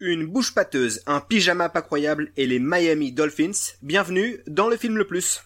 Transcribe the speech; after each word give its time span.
Une 0.00 0.26
bouche 0.26 0.54
pâteuse, 0.54 1.02
un 1.06 1.18
pyjama 1.18 1.68
pas 1.68 1.82
croyable 1.82 2.30
et 2.36 2.46
les 2.46 2.60
Miami 2.60 3.10
Dolphins. 3.10 3.74
Bienvenue 3.82 4.38
dans 4.46 4.68
le 4.68 4.76
film 4.76 4.96
le 4.96 5.08
plus. 5.08 5.42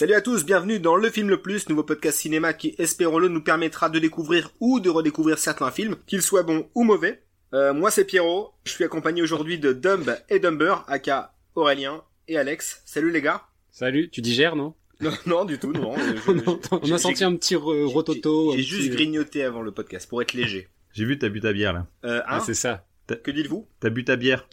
Salut 0.00 0.14
à 0.14 0.22
tous, 0.22 0.46
bienvenue 0.46 0.80
dans 0.80 0.96
Le 0.96 1.10
Film 1.10 1.28
Le 1.28 1.42
Plus, 1.42 1.68
nouveau 1.68 1.82
podcast 1.82 2.20
cinéma 2.20 2.54
qui, 2.54 2.74
espérons-le, 2.78 3.28
nous 3.28 3.42
permettra 3.42 3.90
de 3.90 3.98
découvrir 3.98 4.50
ou 4.58 4.80
de 4.80 4.88
redécouvrir 4.88 5.38
certains 5.38 5.70
films, 5.70 5.96
qu'ils 6.06 6.22
soient 6.22 6.42
bons 6.42 6.66
ou 6.74 6.84
mauvais. 6.84 7.22
Euh, 7.52 7.74
moi 7.74 7.90
c'est 7.90 8.06
Pierrot, 8.06 8.54
je 8.64 8.70
suis 8.70 8.82
accompagné 8.82 9.20
aujourd'hui 9.20 9.58
de 9.58 9.74
Dumb 9.74 10.10
et 10.30 10.38
Dumber, 10.38 10.86
aka 10.88 11.34
Aurélien 11.54 12.02
et 12.28 12.38
Alex. 12.38 12.80
Salut 12.86 13.10
les 13.10 13.20
gars. 13.20 13.42
Salut, 13.72 14.08
tu 14.08 14.22
digères 14.22 14.56
non? 14.56 14.72
Non, 15.02 15.10
non 15.26 15.44
du 15.44 15.58
tout, 15.58 15.74
non. 15.74 15.94
Je, 15.98 16.40
on, 16.40 16.80
on 16.82 16.92
a 16.92 16.96
senti 16.96 17.22
un 17.22 17.36
petit 17.36 17.54
rototo. 17.54 18.54
J'ai 18.56 18.62
juste 18.62 18.90
grignoté 18.92 19.44
avant 19.44 19.60
le 19.60 19.70
podcast 19.70 20.08
pour 20.08 20.22
être 20.22 20.32
léger. 20.32 20.68
J'ai 20.94 21.04
vu 21.04 21.18
ta 21.18 21.28
bu 21.28 21.40
ta 21.40 21.52
bière 21.52 21.74
là. 21.74 21.86
Euh, 22.06 22.20
hein? 22.20 22.24
Ah, 22.26 22.40
c'est 22.40 22.54
ça. 22.54 22.86
Que 23.06 23.30
dites-vous? 23.30 23.68
T'as 23.80 23.90
bu 23.90 24.04
ta 24.04 24.16
bière. 24.16 24.48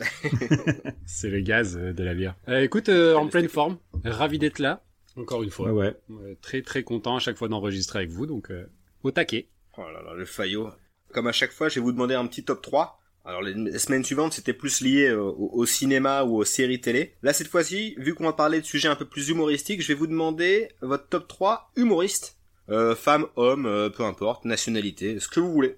c'est 1.05 1.29
le 1.29 1.39
gaz 1.39 1.77
de 1.77 2.03
la 2.03 2.15
bière. 2.15 2.35
Euh, 2.49 2.63
écoute, 2.63 2.89
euh, 2.89 3.15
en 3.15 3.27
pleine 3.27 3.47
forme, 3.47 3.77
ravi 4.03 4.39
d'être 4.39 4.59
là. 4.59 4.83
Encore 5.17 5.43
une 5.43 5.49
fois. 5.49 5.73
Ouais, 5.73 5.95
très 6.41 6.61
très 6.61 6.83
content 6.83 7.15
à 7.15 7.19
chaque 7.19 7.37
fois 7.37 7.47
d'enregistrer 7.47 7.99
avec 7.99 8.11
vous, 8.11 8.25
donc 8.25 8.51
euh, 8.51 8.65
au 9.03 9.11
taquet. 9.11 9.49
Oh 9.77 9.81
là 9.81 10.01
là, 10.03 10.13
le 10.13 10.25
faillot. 10.25 10.69
Comme 11.13 11.27
à 11.27 11.31
chaque 11.31 11.51
fois, 11.51 11.69
je 11.69 11.75
vais 11.75 11.81
vous 11.81 11.91
demander 11.91 12.15
un 12.15 12.27
petit 12.27 12.43
top 12.43 12.61
3. 12.61 12.99
Alors 13.25 13.41
les 13.41 13.77
semaines 13.77 14.05
suivantes, 14.05 14.33
c'était 14.33 14.53
plus 14.53 14.81
lié 14.81 15.11
au, 15.11 15.49
au, 15.51 15.65
cinéma 15.65 16.23
ou 16.23 16.37
aux 16.37 16.45
séries 16.45 16.79
télé. 16.79 17.15
Là, 17.23 17.33
cette 17.33 17.47
fois-ci, 17.47 17.95
vu 17.97 18.13
qu'on 18.13 18.23
va 18.23 18.33
parler 18.33 18.61
de 18.61 18.65
sujets 18.65 18.87
un 18.87 18.95
peu 18.95 19.05
plus 19.05 19.27
humoristiques, 19.27 19.81
je 19.81 19.87
vais 19.89 19.95
vous 19.95 20.07
demander 20.07 20.69
votre 20.81 21.09
top 21.09 21.27
3 21.27 21.71
humoristes. 21.75 22.37
Euh, 22.69 22.95
femmes, 22.95 23.27
hommes, 23.37 23.65
euh, 23.65 23.89
peu 23.89 24.03
importe, 24.03 24.43
nationalité, 24.43 25.19
ce 25.19 25.29
que 25.29 25.39
vous 25.39 25.51
voulez. 25.51 25.77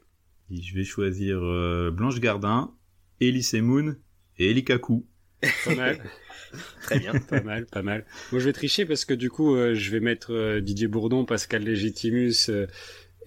Et 0.50 0.62
je 0.62 0.74
vais 0.74 0.84
choisir 0.84 1.38
euh, 1.44 1.92
Blanche 1.92 2.20
Gardin, 2.20 2.74
Elise 3.20 3.54
Moon 3.54 3.96
et 4.40 4.50
Eli 4.50 4.64
Kaku. 4.64 5.06
Pas 5.66 5.76
mal. 5.76 5.98
Très 6.82 7.00
bien. 7.00 7.14
pas 7.14 7.42
mal, 7.42 7.66
pas 7.66 7.82
mal. 7.82 8.06
Moi, 8.32 8.40
je 8.40 8.46
vais 8.46 8.54
tricher 8.54 8.86
parce 8.86 9.06
que 9.06 9.14
du 9.14 9.30
coup, 9.30 9.56
euh, 9.56 9.76
je 9.76 9.92
vais 9.92 10.00
mettre 10.00 10.34
euh, 10.34 10.62
Didier 10.62 10.88
Bourdon, 10.88 11.26
Pascal 11.26 11.64
Légitimus 11.64 12.50
euh, 12.50 12.68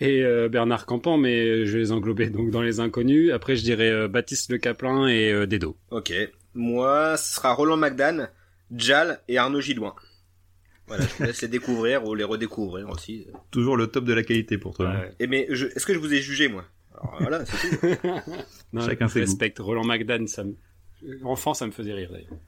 et 0.01 0.25
Bernard 0.49 0.85
Campan, 0.85 1.17
mais 1.17 1.65
je 1.65 1.73
vais 1.75 1.79
les 1.79 1.93
englober 1.93 2.29
donc 2.29 2.51
dans 2.51 2.63
les 2.63 2.81
inconnus. 2.81 3.31
Après, 3.33 3.55
je 3.55 3.63
dirais 3.63 4.09
Baptiste 4.09 4.51
Le 4.51 4.59
Caplin 4.59 5.07
et 5.07 5.47
Dedo. 5.47 5.77
Ok. 5.93 6.13
Moi, 6.55 7.17
ce 7.17 7.37
sera 7.37 7.55
Roland 7.55 7.77
McDan, 7.77 8.27
Jal 8.75 9.21
et 9.29 9.39
Arnaud 9.39 9.61
Gidouin. 9.61 9.95
Voilà, 10.89 11.07
je 11.07 11.15
vous 11.15 11.23
laisse 11.25 11.43
les 11.43 11.49
découvrir 11.49 12.05
ou 12.05 12.17
les 12.17 12.25
redécouvrir 12.25 12.89
aussi. 12.91 13.29
Toujours 13.53 13.77
le 13.77 13.87
top 13.87 14.05
de 14.05 14.13
la 14.13 14.25
qualité 14.25 14.59
pour 14.59 14.75
toi. 14.75 14.91
Ouais. 14.91 15.15
Et 15.21 15.29
mais, 15.29 15.43
est-ce 15.43 15.87
que 15.87 15.95
je 15.95 15.99
vous 16.01 16.13
ai 16.13 16.21
jugé, 16.21 16.49
moi? 16.49 16.65
Alors, 16.95 17.17
Voilà, 17.21 17.45
c'est 17.47 17.79
tout. 17.79 17.87
non, 18.73 18.85
Chacun 18.85 19.07
je 19.07 19.21
respecte. 19.21 19.61
Roland 19.61 19.85
McDan, 19.85 20.27
ça 20.27 20.43
me... 20.43 20.57
enfant, 21.25 21.55
ça 21.55 21.67
me 21.67 21.73
faisait 21.73 21.93
rire 21.93 22.11
d'ailleurs. 22.13 22.39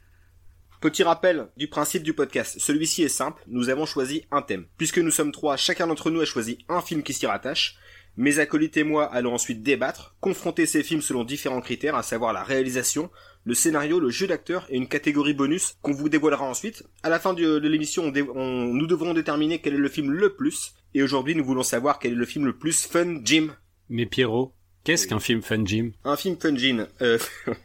Petit 0.81 1.03
rappel 1.03 1.49
du 1.57 1.69
principe 1.69 2.03
du 2.03 2.13
podcast. 2.13 2.59
Celui-ci 2.59 3.03
est 3.03 3.09
simple. 3.09 3.43
Nous 3.47 3.71
avons 3.71 3.87
choisi 3.87 4.27
un 4.31 4.43
thème. 4.43 4.67
Puisque 4.77 4.99
nous 4.99 5.11
sommes 5.11 5.33
trois, 5.33 5.57
chacun 5.57 5.87
d'entre 5.87 6.11
nous 6.11 6.21
a 6.21 6.27
choisi 6.27 6.59
un 6.69 6.83
film 6.83 7.03
qui 7.03 7.15
s'y 7.15 7.27
rattache. 7.27 7.79
Mes 8.17 8.39
acolytes 8.39 8.77
et 8.77 8.85
moi 8.85 9.07
allons 9.07 9.35
ensuite 9.35 9.63
débattre, 9.63 10.15
confronter 10.21 10.67
ces 10.67 10.85
films 10.85 11.01
selon 11.01 11.25
différents 11.25 11.61
critères, 11.61 11.97
à 11.97 12.05
savoir 12.05 12.33
la 12.33 12.45
réalisation, 12.45 13.11
le 13.45 13.55
scénario, 13.55 13.99
le 13.99 14.11
jeu 14.11 14.27
d'acteur 14.27 14.67
et 14.69 14.77
une 14.77 14.87
catégorie 14.87 15.35
bonus 15.35 15.77
qu'on 15.83 15.93
vous 15.93 16.09
dévoilera 16.09 16.45
ensuite. 16.45 16.85
À 17.03 17.09
la 17.09 17.19
fin 17.19 17.35
de, 17.35 17.57
l'émission, 17.59 18.13
nous 18.13 18.87
devrons 18.87 19.15
déterminer 19.15 19.61
quel 19.61 19.75
est 19.75 19.79
le 19.79 19.89
film 19.89 20.13
le 20.13 20.35
plus. 20.35 20.75
Et 20.95 21.03
aujourd'hui, 21.03 21.35
nous 21.35 21.45
voulons 21.45 21.65
savoir 21.65 21.99
quel 21.99 22.13
est 22.13 22.17
le 22.17 22.27
film 22.27 22.47
le 22.47 22.57
plus 22.57 22.87
fun, 22.87 23.21
Jim. 23.25 23.57
Mais 23.89 24.07
Pierrot, 24.07 24.54
qu'est-ce 24.85 25.07
qu'un 25.09 25.21
film 25.21 25.43
fun, 25.43 25.65
Jim? 25.65 25.91
Un 26.05 26.17
film 26.17 26.37
fun, 26.41 26.55
Jim. 26.57 26.87
Euh... 27.03 27.19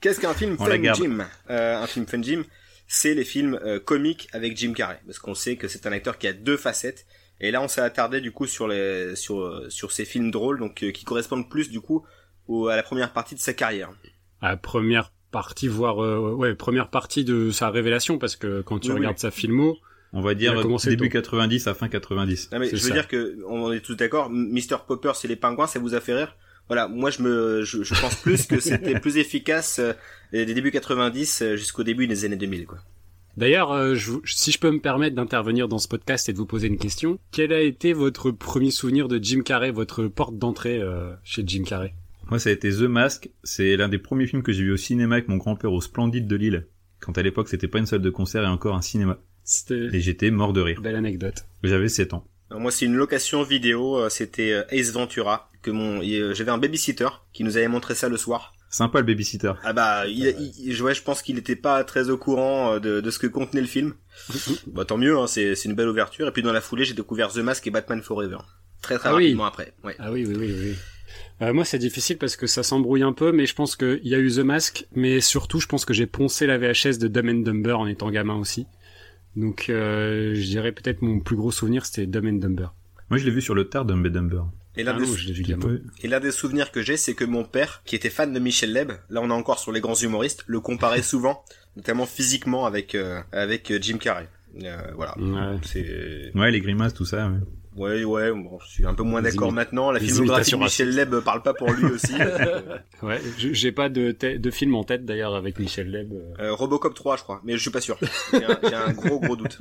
Qu'est-ce 0.00 0.20
qu'un 0.20 0.34
film 0.34 0.58
Fun 0.58 0.94
Jim? 0.94 1.24
Euh, 1.48 1.82
Un 1.82 1.86
film 1.86 2.06
Fun 2.06 2.22
Jim, 2.22 2.42
c'est 2.86 3.14
les 3.14 3.24
films 3.24 3.58
euh, 3.64 3.80
comiques 3.80 4.28
avec 4.32 4.54
Jim 4.56 4.74
Carrey, 4.74 5.00
parce 5.06 5.18
qu'on 5.18 5.34
sait 5.34 5.56
que 5.56 5.66
c'est 5.66 5.86
un 5.86 5.92
acteur 5.92 6.18
qui 6.18 6.26
a 6.28 6.34
deux 6.34 6.58
facettes. 6.58 7.06
Et 7.40 7.50
là, 7.50 7.62
on 7.62 7.68
s'est 7.68 7.80
attardé 7.80 8.20
du 8.20 8.30
coup 8.30 8.46
sur 8.46 8.68
les 8.68 9.16
sur 9.16 9.64
sur 9.70 9.92
ces 9.92 10.04
films 10.04 10.30
drôles, 10.30 10.58
donc 10.60 10.74
qui 10.92 11.04
correspondent 11.04 11.48
plus 11.48 11.70
du 11.70 11.80
coup 11.80 12.04
au, 12.48 12.68
à 12.68 12.76
la 12.76 12.82
première 12.82 13.12
partie 13.14 13.34
de 13.34 13.40
sa 13.40 13.54
carrière. 13.54 13.90
À 14.42 14.50
la 14.50 14.56
première 14.58 15.10
partie, 15.30 15.68
voire 15.68 15.96
ouais, 15.96 16.54
première 16.54 16.90
partie 16.90 17.24
de 17.24 17.50
sa 17.50 17.70
révélation, 17.70 18.18
parce 18.18 18.36
que 18.36 18.60
quand 18.60 18.78
tu 18.80 18.88
Oui, 18.90 18.98
regardes 18.98 19.16
oui. 19.16 19.20
sa 19.20 19.30
filmo, 19.30 19.78
On 20.14 20.22
va 20.22 20.34
dire 20.34 20.54
début 20.86 21.08
tôt. 21.08 21.20
90 21.20 21.66
à 21.66 21.74
fin 21.74 21.88
90. 21.88 22.50
Non 22.52 22.58
mais 22.58 22.66
je 22.66 22.72
veux 22.72 22.78
ça. 22.78 22.90
dire 22.94 23.08
que 23.08 23.38
on 23.48 23.72
est 23.72 23.80
tous 23.80 23.94
d'accord. 23.96 24.30
Mr 24.30 24.78
Popper, 24.86 25.12
c'est 25.14 25.28
les 25.28 25.36
pingouins, 25.36 25.66
ça 25.66 25.78
vous 25.78 25.94
a 25.94 26.00
fait 26.00 26.14
rire? 26.14 26.36
Voilà, 26.68 26.88
moi 26.88 27.10
je 27.10 27.22
me 27.22 27.62
je, 27.62 27.82
je 27.82 28.00
pense 28.00 28.14
plus 28.22 28.46
que 28.46 28.58
c'était 28.60 28.98
plus 28.98 29.18
efficace 29.18 29.80
euh, 29.80 29.92
des 30.32 30.54
débuts 30.54 30.70
90 30.70 31.42
euh, 31.42 31.56
jusqu'au 31.56 31.82
début 31.82 32.06
des 32.06 32.24
années 32.24 32.36
2000 32.36 32.66
quoi. 32.66 32.78
D'ailleurs, 33.36 33.72
euh, 33.72 33.96
si 34.24 34.52
je 34.52 34.58
peux 34.60 34.70
me 34.70 34.78
permettre 34.78 35.16
d'intervenir 35.16 35.66
dans 35.66 35.78
ce 35.78 35.88
podcast 35.88 36.28
et 36.28 36.32
de 36.32 36.38
vous 36.38 36.46
poser 36.46 36.68
une 36.68 36.78
question, 36.78 37.18
quel 37.32 37.52
a 37.52 37.60
été 37.60 37.92
votre 37.92 38.30
premier 38.30 38.70
souvenir 38.70 39.08
de 39.08 39.18
Jim 39.20 39.42
Carrey, 39.42 39.72
votre 39.72 40.06
porte 40.06 40.38
d'entrée 40.38 40.80
euh, 40.80 41.12
chez 41.24 41.42
Jim 41.44 41.64
Carrey? 41.64 41.94
Moi, 42.30 42.38
ça 42.38 42.50
a 42.50 42.52
été 42.52 42.70
The 42.70 42.82
Mask. 42.82 43.30
C'est 43.42 43.76
l'un 43.76 43.88
des 43.88 43.98
premiers 43.98 44.26
films 44.26 44.42
que 44.42 44.52
j'ai 44.52 44.62
vu 44.62 44.72
au 44.72 44.76
cinéma 44.76 45.16
avec 45.16 45.28
mon 45.28 45.36
grand-père 45.36 45.72
au 45.72 45.80
Splendide 45.80 46.28
de 46.28 46.36
Lille. 46.36 46.66
Quand 47.00 47.18
à 47.18 47.22
l'époque, 47.22 47.48
c'était 47.48 47.68
pas 47.68 47.78
une 47.78 47.86
salle 47.86 48.02
de 48.02 48.10
concert 48.10 48.44
et 48.44 48.46
encore 48.46 48.76
un 48.76 48.82
cinéma. 48.82 49.18
Et 49.70 50.00
j'étais 50.00 50.30
mort 50.30 50.52
de 50.52 50.60
rire. 50.60 50.80
belle 50.80 50.96
anecdote. 50.96 51.44
J'avais 51.62 51.88
7 51.88 52.14
ans. 52.14 52.24
Alors 52.50 52.60
moi 52.60 52.70
c'est 52.70 52.84
une 52.84 52.94
location 52.94 53.42
vidéo, 53.42 53.96
euh, 53.98 54.08
c'était 54.10 54.52
euh, 54.52 54.62
Ace 54.70 54.92
Ventura 54.92 55.50
que 55.62 55.70
mon 55.70 56.02
j'avais 56.34 56.50
un 56.50 56.58
babysitter 56.58 57.08
qui 57.32 57.42
nous 57.42 57.56
avait 57.56 57.68
montré 57.68 57.94
ça 57.94 58.08
le 58.08 58.16
soir. 58.16 58.52
Sympa 58.68 59.00
le 59.00 59.06
babysitter. 59.06 59.52
Ah 59.64 59.72
bah 59.72 60.06
il, 60.06 60.82
ouais, 60.82 60.94
je 60.94 61.02
pense 61.02 61.22
qu'il 61.22 61.38
était 61.38 61.56
pas 61.56 61.84
très 61.84 62.10
au 62.10 62.18
courant 62.18 62.74
euh, 62.74 62.78
de, 62.80 63.00
de 63.00 63.10
ce 63.10 63.18
que 63.18 63.26
contenait 63.26 63.60
le 63.62 63.66
film. 63.66 63.94
bah 64.66 64.84
tant 64.84 64.98
mieux, 64.98 65.18
hein, 65.18 65.26
c'est 65.26 65.54
c'est 65.54 65.68
une 65.68 65.74
belle 65.74 65.88
ouverture 65.88 66.28
et 66.28 66.32
puis 66.32 66.42
dans 66.42 66.52
la 66.52 66.60
foulée, 66.60 66.84
j'ai 66.84 66.94
découvert 66.94 67.32
The 67.32 67.38
Mask 67.38 67.66
et 67.66 67.70
Batman 67.70 68.02
Forever. 68.02 68.38
Très 68.82 68.98
très 68.98 69.08
Ah 69.08 69.14
oui. 69.14 69.24
rapidement 69.24 69.46
après. 69.46 69.72
Ouais. 69.82 69.96
Ah 69.98 70.12
oui, 70.12 70.26
oui, 70.26 70.34
oui, 70.38 70.54
oui. 70.60 70.74
Euh, 71.42 71.52
moi, 71.52 71.64
c'est 71.64 71.78
difficile 71.78 72.18
parce 72.18 72.36
que 72.36 72.46
ça 72.46 72.62
s'embrouille 72.62 73.02
un 73.02 73.12
peu, 73.12 73.32
mais 73.32 73.46
je 73.46 73.54
pense 73.54 73.74
qu'il 73.76 74.00
y 74.04 74.14
a 74.14 74.18
eu 74.18 74.30
The 74.30 74.38
Mask, 74.40 74.86
mais 74.94 75.20
surtout, 75.20 75.60
je 75.60 75.66
pense 75.66 75.84
que 75.84 75.94
j'ai 75.94 76.06
poncé 76.06 76.46
la 76.46 76.58
VHS 76.58 76.98
de 76.98 77.08
Dumb 77.08 77.28
and 77.28 77.42
Dumber 77.42 77.72
en 77.78 77.86
étant 77.86 78.10
gamin 78.10 78.34
aussi. 78.36 78.66
Donc, 79.36 79.66
euh, 79.68 80.34
je 80.34 80.42
dirais 80.42 80.72
peut-être 80.72 81.02
mon 81.02 81.20
plus 81.20 81.36
gros 81.36 81.50
souvenir, 81.50 81.86
c'était 81.86 82.06
Dumb 82.06 82.26
and 82.26 82.32
Dumber. 82.34 82.68
Moi, 83.10 83.18
je 83.18 83.24
l'ai 83.24 83.30
vu 83.30 83.40
sur 83.40 83.54
le 83.54 83.68
tard 83.68 83.84
Dumb 83.84 84.06
and 84.06 84.10
Dumber. 84.10 84.42
Et 84.76 84.82
l'un 84.82 84.96
Ah 84.96 84.98
des, 84.98 85.82
et 86.02 86.08
l'un 86.08 86.20
des 86.20 86.32
souvenirs 86.32 86.72
que 86.72 86.82
j'ai, 86.82 86.96
c'est 86.96 87.14
que 87.14 87.24
mon 87.24 87.44
père, 87.44 87.82
qui 87.84 87.94
était 87.94 88.10
fan 88.10 88.32
de 88.32 88.40
Michel 88.40 88.72
Leb, 88.72 88.92
là 89.08 89.20
on 89.22 89.30
est 89.30 89.32
encore 89.32 89.60
sur 89.60 89.70
les 89.70 89.80
grands 89.80 89.94
humoristes, 89.94 90.42
le 90.48 90.58
comparait 90.60 91.02
souvent, 91.02 91.44
notamment 91.76 92.06
physiquement 92.06 92.66
avec 92.66 92.94
euh, 92.94 93.20
avec 93.30 93.70
euh, 93.70 93.78
Jim 93.80 93.98
Carrey. 93.98 94.28
Euh, 94.62 94.76
voilà. 94.96 95.16
Ouais. 95.18 96.30
Ouais, 96.34 96.50
les 96.50 96.60
grimaces, 96.60 96.94
tout 96.94 97.04
ça. 97.04 97.28
ouais. 97.28 97.38
Ouais 97.76 98.04
ouais, 98.04 98.30
bon, 98.32 98.58
je 98.60 98.68
suis 98.68 98.86
un 98.86 98.94
peu 98.94 99.02
moins 99.02 99.20
Les 99.20 99.30
d'accord 99.30 99.52
maintenant. 99.52 99.90
La 99.90 100.00
filmographie 100.00 100.52
de 100.52 100.56
Michel 100.56 100.94
Leb 100.94 101.14
parle 101.20 101.42
pas 101.42 101.54
pour 101.54 101.70
lui 101.72 101.86
aussi. 101.86 102.14
Ouais, 103.02 103.20
j'ai 103.36 103.72
pas 103.72 103.88
de, 103.88 104.12
te- 104.12 104.36
de 104.38 104.50
film 104.50 104.74
en 104.74 104.84
tête 104.84 105.04
d'ailleurs 105.04 105.34
avec 105.34 105.58
Michel 105.58 105.90
Leb. 105.90 106.12
euh. 106.12 106.32
Euh, 106.40 106.54
Robocop 106.54 106.94
3, 106.94 107.16
je 107.18 107.22
crois, 107.22 107.40
mais 107.44 107.52
je 107.54 107.58
suis 107.62 107.70
pas 107.70 107.80
sûr. 107.82 107.98
J'ai 108.32 108.44
un, 108.44 108.58
j'ai 108.62 108.74
un 108.74 108.92
gros 108.92 109.20
gros 109.20 109.36
doute. 109.36 109.58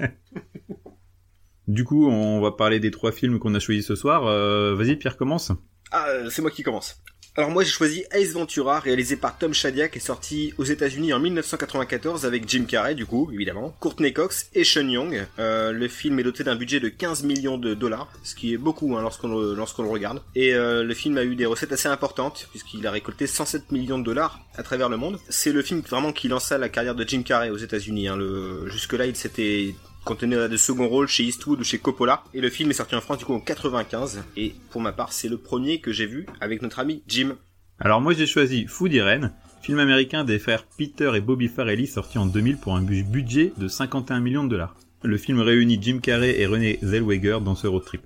Du 1.67 1.83
coup, 1.85 2.07
on 2.09 2.41
va 2.41 2.51
parler 2.51 2.79
des 2.79 2.91
trois 2.91 3.11
films 3.11 3.39
qu'on 3.39 3.53
a 3.55 3.59
choisis 3.59 3.85
ce 3.88 3.95
soir. 3.95 4.25
Euh, 4.27 4.75
Vas-y, 4.75 4.95
Pierre, 4.97 5.17
commence. 5.17 5.51
Ah, 5.93 6.07
euh, 6.09 6.29
c'est 6.31 6.41
moi 6.41 6.49
qui 6.49 6.63
commence. 6.63 6.97
Alors 7.35 7.49
moi 7.49 7.63
j'ai 7.63 7.71
choisi 7.71 8.03
Ace 8.11 8.33
Ventura, 8.33 8.79
réalisé 8.79 9.15
par 9.15 9.37
Tom 9.37 9.53
Shadyac, 9.53 9.95
et 9.97 9.99
sorti 9.99 10.53
aux 10.57 10.63
États-Unis 10.63 11.13
en 11.13 11.19
1994 11.19 12.27
avec 12.27 12.47
Jim 12.47 12.65
Carrey 12.65 12.93
du 12.93 13.07
coup, 13.07 13.31
évidemment, 13.33 13.75
Courtney 13.79 14.13
Cox 14.13 14.49
et 14.53 14.63
Sean 14.63 14.87
Young. 14.87 15.25
Euh, 15.39 15.71
le 15.71 15.87
film 15.87 16.19
est 16.19 16.23
doté 16.23 16.43
d'un 16.43 16.55
budget 16.55 16.79
de 16.79 16.89
15 16.89 17.23
millions 17.23 17.57
de 17.57 17.73
dollars, 17.73 18.11
ce 18.23 18.33
qui 18.35 18.53
est 18.53 18.57
beaucoup 18.57 18.95
hein, 18.95 19.01
lorsqu'on 19.01 19.29
le, 19.29 19.89
regarde. 19.89 20.21
Et 20.35 20.53
euh, 20.53 20.83
le 20.83 20.93
film 20.93 21.17
a 21.17 21.23
eu 21.23 21.35
des 21.35 21.47
recettes 21.47 21.71
assez 21.71 21.87
importantes 21.87 22.47
puisqu'il 22.51 22.85
a 22.85 22.91
récolté 22.91 23.25
107 23.25 23.71
millions 23.71 23.97
de 23.97 24.03
dollars 24.03 24.39
à 24.55 24.61
travers 24.61 24.89
le 24.89 24.97
monde. 24.97 25.19
C'est 25.29 25.51
le 25.51 25.61
film 25.63 25.81
vraiment 25.81 26.11
qui 26.11 26.27
lança 26.27 26.59
la 26.59 26.69
carrière 26.69 26.95
de 26.95 27.07
Jim 27.07 27.23
Carrey 27.23 27.49
aux 27.49 27.57
États-Unis. 27.57 28.09
Hein. 28.09 28.17
Le... 28.17 28.67
Jusque-là, 28.69 29.07
il 29.07 29.15
s'était 29.15 29.73
contenu 30.03 30.35
de 30.35 30.57
second 30.57 30.88
rôle 30.88 31.07
chez 31.07 31.23
Eastwood 31.23 31.61
ou 31.61 31.63
chez 31.63 31.79
Coppola. 31.79 32.23
Et 32.33 32.41
le 32.41 32.50
film 32.50 32.69
est 32.69 32.75
sorti 32.75 32.95
en 32.95 33.01
France 33.01 33.19
du 33.19 33.25
coup 33.25 33.33
en 33.33 33.39
95. 33.39 34.23
Et 34.38 34.53
pour 34.69 34.81
ma 34.81 34.91
part, 34.91 35.13
c'est 35.13 35.29
le 35.29 35.38
premier 35.38 35.79
que 35.79 35.91
j'ai 35.91 36.05
vu 36.05 36.25
avec 36.41 36.61
notre 36.61 36.79
ami 36.79 37.03
Jim. 37.07 37.35
Alors 37.79 38.01
moi, 38.01 38.13
j'ai 38.13 38.27
choisi 38.27 38.65
Food 38.67 38.94
Irene, 38.94 39.33
film 39.61 39.79
américain 39.79 40.23
des 40.23 40.39
frères 40.39 40.65
Peter 40.77 41.11
et 41.15 41.21
Bobby 41.21 41.47
Farrelly 41.47 41.88
sorti 41.88 42.17
en 42.17 42.25
2000 42.25 42.57
pour 42.57 42.75
un 42.75 42.81
budget 42.81 43.53
de 43.57 43.67
51 43.67 44.19
millions 44.19 44.44
de 44.44 44.50
dollars. 44.50 44.75
Le 45.03 45.17
film 45.17 45.39
réunit 45.39 45.79
Jim 45.81 46.00
Carrey 46.01 46.39
et 46.39 46.45
René 46.45 46.79
Zellweger 46.81 47.41
dans 47.41 47.55
ce 47.55 47.67
road 47.67 47.83
trip. 47.83 48.01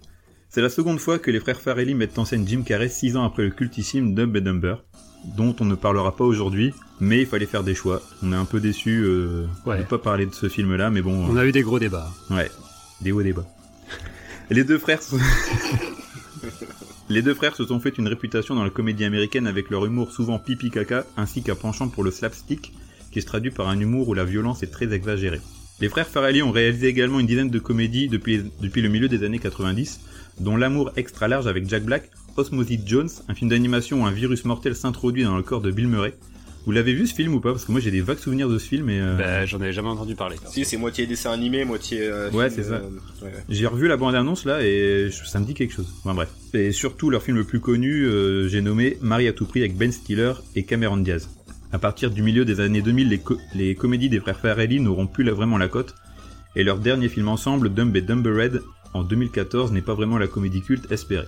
C'est 0.49 0.61
la 0.61 0.69
seconde 0.69 0.99
fois 0.99 1.19
que 1.19 1.29
les 1.29 1.39
frères 1.39 1.61
Farrelly 1.61 1.93
mettent 1.93 2.17
en 2.17 2.25
scène 2.25 2.47
Jim 2.47 2.63
Carrey 2.65 2.89
6 2.89 3.17
ans 3.17 3.25
après 3.25 3.43
le 3.43 3.49
cultissime 3.51 4.15
Dumb 4.15 4.35
and 4.37 4.41
Dumber, 4.41 4.75
dont 5.35 5.55
on 5.59 5.65
ne 5.65 5.75
parlera 5.75 6.15
pas 6.15 6.23
aujourd'hui, 6.23 6.73
mais 6.99 7.21
il 7.21 7.27
fallait 7.27 7.45
faire 7.45 7.63
des 7.63 7.75
choix. 7.75 8.01
On 8.23 8.31
est 8.31 8.35
un 8.35 8.45
peu 8.45 8.59
déçu 8.59 9.03
euh, 9.03 9.45
de 9.65 9.73
ne 9.73 9.83
pas 9.83 9.97
parler 9.97 10.25
de 10.25 10.33
ce 10.33 10.49
film-là, 10.49 10.89
mais 10.89 11.01
bon... 11.01 11.27
On 11.29 11.37
a 11.37 11.45
eu 11.45 11.51
des 11.51 11.61
gros 11.61 11.79
débats. 11.79 12.09
Ouais, 12.29 12.49
des 13.01 13.11
hauts 13.11 13.23
débats. 13.23 13.45
Les 14.49 14.63
deux 14.63 14.77
frères... 14.77 15.01
Les 17.09 17.21
deux 17.21 17.33
frères 17.33 17.55
se 17.55 17.65
sont 17.65 17.79
fait 17.79 17.97
une 17.97 18.07
réputation 18.09 18.53
dans 18.53 18.65
la 18.65 18.69
comédie 18.69 19.05
américaine 19.05 19.47
avec 19.47 19.69
leur 19.69 19.85
humour 19.85 20.11
souvent 20.11 20.39
pipi 20.39 20.69
caca, 20.69 21.05
ainsi 21.15 21.41
qu'un 21.41 21.55
penchant 21.55 21.87
pour 21.87 22.03
le 22.03 22.11
slapstick, 22.11 22.73
qui 23.13 23.21
se 23.21 23.25
traduit 23.25 23.51
par 23.51 23.69
un 23.69 23.79
humour 23.79 24.09
où 24.09 24.13
la 24.13 24.25
violence 24.25 24.61
est 24.61 24.71
très 24.71 24.93
exagérée. 24.93 25.39
Les 25.79 25.87
frères 25.87 26.07
Farrelly 26.07 26.41
ont 26.41 26.51
réalisé 26.51 26.87
également 26.87 27.21
une 27.21 27.27
dizaine 27.27 27.49
de 27.49 27.59
comédies 27.59 28.09
depuis, 28.09 28.43
depuis 28.61 28.81
le 28.81 28.89
milieu 28.89 29.07
des 29.07 29.23
années 29.23 29.39
90, 29.39 30.01
dont 30.41 30.57
L'amour 30.57 30.91
extra 30.97 31.29
large 31.29 31.47
avec 31.47 31.69
Jack 31.69 31.83
Black, 31.83 32.11
Osmosis 32.37 32.79
Jones, 32.85 33.09
un 33.27 33.33
film 33.33 33.49
d'animation 33.49 34.03
où 34.03 34.05
un 34.05 34.11
virus 34.11 34.45
mortel 34.45 34.75
s'introduit 34.75 35.23
dans 35.23 35.35
le 35.35 35.43
corps 35.43 35.61
de 35.61 35.71
Bill 35.71 35.87
Murray. 35.87 36.13
Vous 36.65 36.71
l'avez 36.71 36.93
vu 36.93 37.07
ce 37.07 37.15
film 37.15 37.33
ou 37.33 37.39
pas? 37.39 37.51
Parce 37.51 37.63
que 37.65 37.71
moi 37.71 37.79
j'ai 37.79 37.91
des 37.91 38.01
vagues 38.01 38.17
souvenirs 38.19 38.49
de 38.49 38.57
ce 38.59 38.67
film 38.67 38.89
et... 38.89 38.99
Euh... 38.99 39.15
Bah, 39.15 39.45
j'en 39.45 39.61
avais 39.61 39.71
jamais 39.71 39.87
entendu 39.87 40.15
parler. 40.15 40.35
Si, 40.47 40.65
c'est 40.65 40.75
moitié 40.75 41.07
dessin 41.07 41.31
animé, 41.31 41.63
moitié... 41.63 42.01
Euh, 42.01 42.29
ouais, 42.31 42.49
c'est 42.49 42.63
ça. 42.63 42.73
Euh, 42.73 42.89
ouais, 43.21 43.27
ouais. 43.27 43.43
J'ai 43.47 43.65
revu 43.67 43.87
la 43.87 43.95
bande-annonce 43.95 44.43
là 44.45 44.61
et 44.61 45.09
ça 45.11 45.39
me 45.39 45.45
dit 45.45 45.53
quelque 45.53 45.73
chose. 45.73 45.87
Enfin 45.99 46.13
bref. 46.13 46.29
Et 46.53 46.73
surtout 46.73 47.09
leur 47.09 47.23
film 47.23 47.37
le 47.37 47.45
plus 47.45 47.61
connu, 47.61 48.03
euh, 48.05 48.49
j'ai 48.49 48.61
nommé 48.61 48.97
Marie 49.01 49.27
à 49.27 49.33
tout 49.33 49.45
prix 49.45 49.61
avec 49.61 49.77
Ben 49.77 49.91
Stiller 49.91 50.33
et 50.55 50.63
Cameron 50.63 50.97
Diaz. 50.97 51.29
À 51.71 51.79
partir 51.79 52.11
du 52.11 52.21
milieu 52.21 52.45
des 52.45 52.59
années 52.59 52.81
2000, 52.81 53.09
les, 53.09 53.19
co 53.19 53.37
les 53.55 53.75
comédies 53.75 54.09
des 54.09 54.19
frères 54.19 54.39
Farrelly 54.39 54.79
n'auront 54.79 55.07
plus 55.07 55.29
vraiment 55.29 55.57
la 55.57 55.67
cote, 55.67 55.95
et 56.55 56.63
leur 56.63 56.79
dernier 56.79 57.09
film 57.09 57.27
ensemble, 57.27 57.73
Dumb 57.73 57.95
et 57.95 58.01
Dumbered, 58.01 58.61
en 58.93 59.03
2014, 59.03 59.71
n'est 59.71 59.81
pas 59.81 59.93
vraiment 59.93 60.17
la 60.17 60.27
comédie 60.27 60.61
culte 60.61 60.91
espérée. 60.91 61.27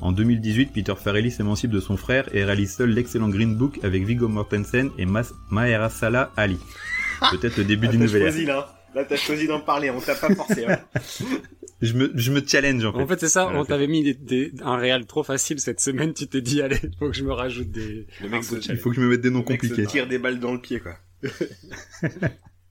En 0.00 0.12
2018, 0.12 0.72
Peter 0.74 0.94
Farrelly 1.02 1.30
s'émancipe 1.30 1.70
de 1.70 1.80
son 1.80 1.96
frère 1.96 2.28
et 2.34 2.44
réalise 2.44 2.74
seul 2.76 2.90
l'excellent 2.90 3.28
Green 3.28 3.56
Book 3.56 3.78
avec 3.82 4.04
Viggo 4.04 4.28
Mortensen 4.28 4.90
et 4.98 5.06
Mas 5.06 5.32
Mahershala 5.50 6.30
Ali. 6.36 6.58
Peut-être 7.30 7.56
le 7.56 7.64
début 7.64 7.88
d'une 7.88 8.00
nouvelle 8.02 8.22
ère. 8.22 8.28
choisi, 8.32 8.44
là. 8.46 8.72
Là, 8.94 9.04
t'as 9.04 9.16
choisi 9.16 9.46
d'en 9.46 9.60
parler, 9.60 9.90
on 9.90 10.00
t'a 10.00 10.14
pas 10.14 10.34
forcé. 10.34 10.64
Hein. 10.66 10.78
Je 11.82 11.92
me, 11.92 12.10
je 12.14 12.32
me 12.32 12.40
challenge 12.40 12.82
en 12.86 12.92
fait. 12.94 13.02
En 13.02 13.06
fait, 13.06 13.20
c'est 13.20 13.28
ça, 13.28 13.50
on 13.54 13.62
t'avait 13.66 13.86
mis 13.86 14.02
des, 14.02 14.14
des- 14.14 14.52
un 14.62 14.78
réel 14.78 15.04
trop 15.04 15.22
facile 15.22 15.60
cette 15.60 15.78
semaine, 15.78 16.14
tu 16.14 16.26
t'es 16.26 16.40
dit, 16.40 16.62
allez, 16.62 16.78
faut 16.98 17.10
que 17.10 17.14
je 17.14 17.22
me 17.22 17.32
rajoute 17.34 17.70
des... 17.70 18.06
Le 18.22 18.30
mec 18.30 18.44
se- 18.44 18.72
Il 18.72 18.78
faut 18.78 18.88
que 18.88 18.96
je 18.96 19.02
me 19.02 19.08
mette 19.08 19.20
des 19.20 19.28
noms 19.28 19.44
Le 19.46 19.52
mec 19.52 19.62
se 19.62 19.68
compliqués. 19.68 19.86
tire 19.86 20.06
des 20.08 20.18
balles 20.18 20.40
dans 20.40 20.54
le 20.54 20.58
pied, 20.58 20.80
quoi. 20.80 20.94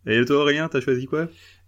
Et 0.08 0.26
toi 0.26 0.38
Aurélien, 0.38 0.68
t'as 0.70 0.82
choisi 0.82 1.06
quoi? 1.06 1.28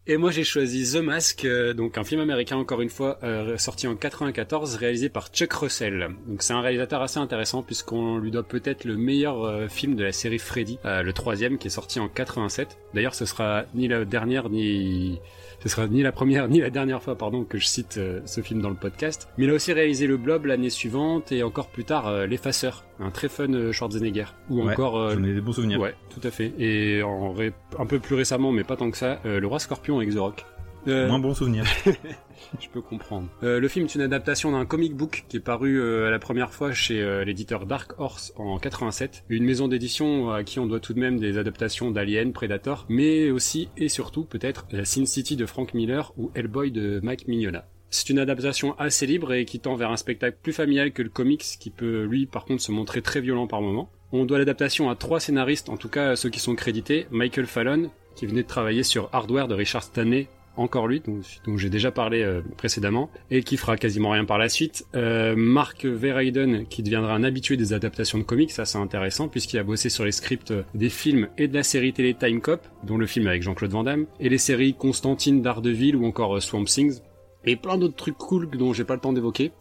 Et 0.09 0.15
moi 0.15 0.31
j'ai 0.31 0.45
choisi 0.45 0.93
The 0.93 1.01
Mask, 1.01 1.43
euh, 1.43 1.73
donc 1.73 1.97
un 1.97 2.05
film 2.05 2.21
américain 2.21 2.55
encore 2.55 2.79
une 2.79 2.89
fois, 2.89 3.19
euh, 3.23 3.57
sorti 3.57 3.87
en 3.87 3.95
94, 3.97 4.75
réalisé 4.75 5.09
par 5.09 5.27
Chuck 5.27 5.51
Russell. 5.51 6.11
Donc 6.27 6.43
c'est 6.43 6.53
un 6.53 6.61
réalisateur 6.61 7.01
assez 7.01 7.19
intéressant 7.19 7.61
puisqu'on 7.61 8.17
lui 8.17 8.31
doit 8.31 8.43
peut-être 8.47 8.85
le 8.85 8.95
meilleur 8.95 9.43
euh, 9.43 9.67
film 9.67 9.95
de 9.95 10.05
la 10.05 10.13
série 10.13 10.39
Freddy, 10.39 10.79
le 10.85 11.11
troisième 11.11 11.57
qui 11.57 11.67
est 11.67 11.71
sorti 11.71 11.99
en 11.99 12.07
87. 12.07 12.77
D'ailleurs 12.93 13.15
ce 13.15 13.25
sera 13.25 13.65
ni 13.75 13.89
la 13.89 14.05
dernière 14.05 14.49
ni... 14.49 15.19
Ce 15.59 15.69
sera 15.69 15.87
ni 15.87 16.03
la 16.03 16.11
première 16.11 16.47
ni 16.47 16.59
la 16.61 16.69
dernière 16.69 17.01
fois 17.01 17.15
pardon 17.17 17.43
que 17.43 17.57
je 17.57 17.65
cite 17.65 17.97
euh, 17.97 18.21
ce 18.25 18.41
film 18.41 18.61
dans 18.61 18.69
le 18.69 18.75
podcast. 18.75 19.27
Mais 19.37 19.45
il 19.45 19.49
a 19.49 19.53
aussi 19.53 19.73
réalisé 19.73 20.05
Le 20.07 20.17
Blob 20.17 20.45
l'année 20.45 20.69
suivante 20.69 21.31
et 21.31 21.41
encore 21.43 21.67
plus 21.69 21.83
tard 21.83 22.07
euh, 22.07 22.25
L'Effaceur, 22.27 22.83
un 22.99 23.09
très 23.09 23.27
fun 23.27 23.51
euh, 23.53 23.71
Schwarzenegger. 23.71 24.25
Ou 24.49 24.61
Ouais, 24.63 24.73
encore 24.73 24.97
euh, 24.99 25.13
J'en 25.15 25.23
ai 25.23 25.33
des 25.33 25.41
bons 25.41 25.53
souvenirs. 25.53 25.79
Ouais, 25.79 25.95
tout 26.13 26.25
à 26.25 26.31
fait. 26.31 26.53
Et 26.59 27.01
en 27.03 27.33
ré- 27.33 27.53
un 27.79 27.85
peu 27.87 27.99
plus 27.99 28.15
récemment, 28.15 28.51
mais 28.51 28.63
pas 28.63 28.75
tant 28.77 28.91
que 28.91 28.97
ça, 28.97 29.19
euh, 29.25 29.39
Le 29.39 29.47
Roi 29.47 29.59
Scorpion 29.59 29.97
avec 29.97 30.13
The 30.13 30.19
Rock. 30.19 30.45
Euh, 30.87 31.07
Moins 31.07 31.19
bons 31.19 31.33
souvenirs. 31.33 31.65
je 32.59 32.69
peux 32.69 32.81
comprendre. 32.81 33.27
Euh, 33.43 33.59
le 33.59 33.67
film 33.67 33.85
est 33.85 33.95
une 33.95 34.01
adaptation 34.01 34.51
d'un 34.51 34.65
comic 34.65 34.95
book 34.95 35.25
qui 35.27 35.37
est 35.37 35.41
paru 35.41 35.79
euh, 35.79 36.09
la 36.09 36.19
première 36.19 36.53
fois 36.53 36.71
chez 36.71 37.01
euh, 37.01 37.23
l'éditeur 37.23 37.65
Dark 37.65 37.99
Horse 37.99 38.33
en 38.35 38.57
87. 38.57 39.25
Une 39.29 39.43
maison 39.43 39.67
d'édition 39.67 40.31
à 40.31 40.43
qui 40.43 40.59
on 40.59 40.65
doit 40.65 40.79
tout 40.79 40.93
de 40.93 40.99
même 40.99 41.19
des 41.19 41.37
adaptations 41.37 41.91
d'Alien, 41.91 42.33
Predator, 42.33 42.85
mais 42.89 43.31
aussi 43.31 43.69
et 43.77 43.89
surtout 43.89 44.23
peut-être 44.23 44.65
la 44.71 44.85
Sin 44.85 45.05
City 45.05 45.35
de 45.35 45.45
Frank 45.45 45.73
Miller 45.73 46.13
ou 46.17 46.31
Hellboy 46.35 46.71
de 46.71 46.99
Mike 47.03 47.27
Mignola. 47.27 47.67
C'est 47.89 48.09
une 48.09 48.19
adaptation 48.19 48.77
assez 48.79 49.05
libre 49.05 49.33
et 49.33 49.45
qui 49.45 49.59
tend 49.59 49.75
vers 49.75 49.91
un 49.91 49.97
spectacle 49.97 50.37
plus 50.41 50.51
familial 50.51 50.91
que 50.91 51.01
le 51.01 51.09
comics 51.09 51.43
qui 51.59 51.69
peut 51.69 52.03
lui 52.03 52.25
par 52.25 52.43
contre 52.43 52.61
se 52.61 52.71
montrer 52.71 53.01
très 53.01 53.21
violent 53.21 53.47
par 53.47 53.61
moments. 53.61 53.89
On 54.11 54.25
doit 54.25 54.37
l'adaptation 54.37 54.89
à 54.89 54.95
trois 54.95 55.19
scénaristes, 55.19 55.69
en 55.69 55.77
tout 55.77 55.89
cas 55.89 56.15
ceux 56.15 56.29
qui 56.29 56.39
sont 56.39 56.55
crédités. 56.55 57.07
Michael 57.11 57.45
Fallon, 57.45 57.89
qui 58.15 58.25
venait 58.25 58.43
de 58.43 58.47
travailler 58.47 58.83
sur 58.83 59.09
Hardware 59.13 59.47
de 59.47 59.53
Richard 59.53 59.83
Stanley, 59.83 60.27
encore 60.57 60.87
lui, 60.87 61.01
dont, 61.01 61.57
j'ai 61.57 61.69
déjà 61.69 61.91
parlé 61.91 62.21
euh, 62.21 62.41
précédemment, 62.57 63.09
et 63.31 63.43
qui 63.43 63.57
fera 63.57 63.77
quasiment 63.77 64.11
rien 64.11 64.25
par 64.25 64.37
la 64.37 64.49
suite. 64.49 64.85
Euh, 64.95 65.35
Mark 65.35 65.85
Verheiden, 65.85 66.65
qui 66.67 66.83
deviendra 66.83 67.13
un 67.13 67.23
habitué 67.23 67.57
des 67.57 67.73
adaptations 67.73 68.17
de 68.17 68.23
comics, 68.23 68.51
ça 68.51 68.65
c'est 68.65 68.77
intéressant, 68.77 69.27
puisqu'il 69.27 69.59
a 69.59 69.63
bossé 69.63 69.89
sur 69.89 70.05
les 70.05 70.11
scripts 70.11 70.53
des 70.73 70.89
films 70.89 71.27
et 71.37 71.47
de 71.47 71.53
la 71.53 71.63
série 71.63 71.93
télé 71.93 72.13
Time 72.13 72.41
Cop, 72.41 72.61
dont 72.83 72.97
le 72.97 73.05
film 73.05 73.27
avec 73.27 73.43
Jean-Claude 73.43 73.71
Van 73.71 73.83
Damme, 73.83 74.05
et 74.19 74.29
les 74.29 74.37
séries 74.37 74.73
Constantine 74.73 75.41
d'Ardeville 75.41 75.95
ou 75.95 76.05
encore 76.05 76.37
euh, 76.37 76.39
Swamp 76.39 76.65
Things, 76.65 76.99
et 77.45 77.55
plein 77.55 77.77
d'autres 77.77 77.95
trucs 77.95 78.17
cool 78.17 78.49
dont 78.49 78.73
j'ai 78.73 78.83
pas 78.83 78.95
le 78.95 78.99
temps 78.99 79.13
d'évoquer. 79.13 79.51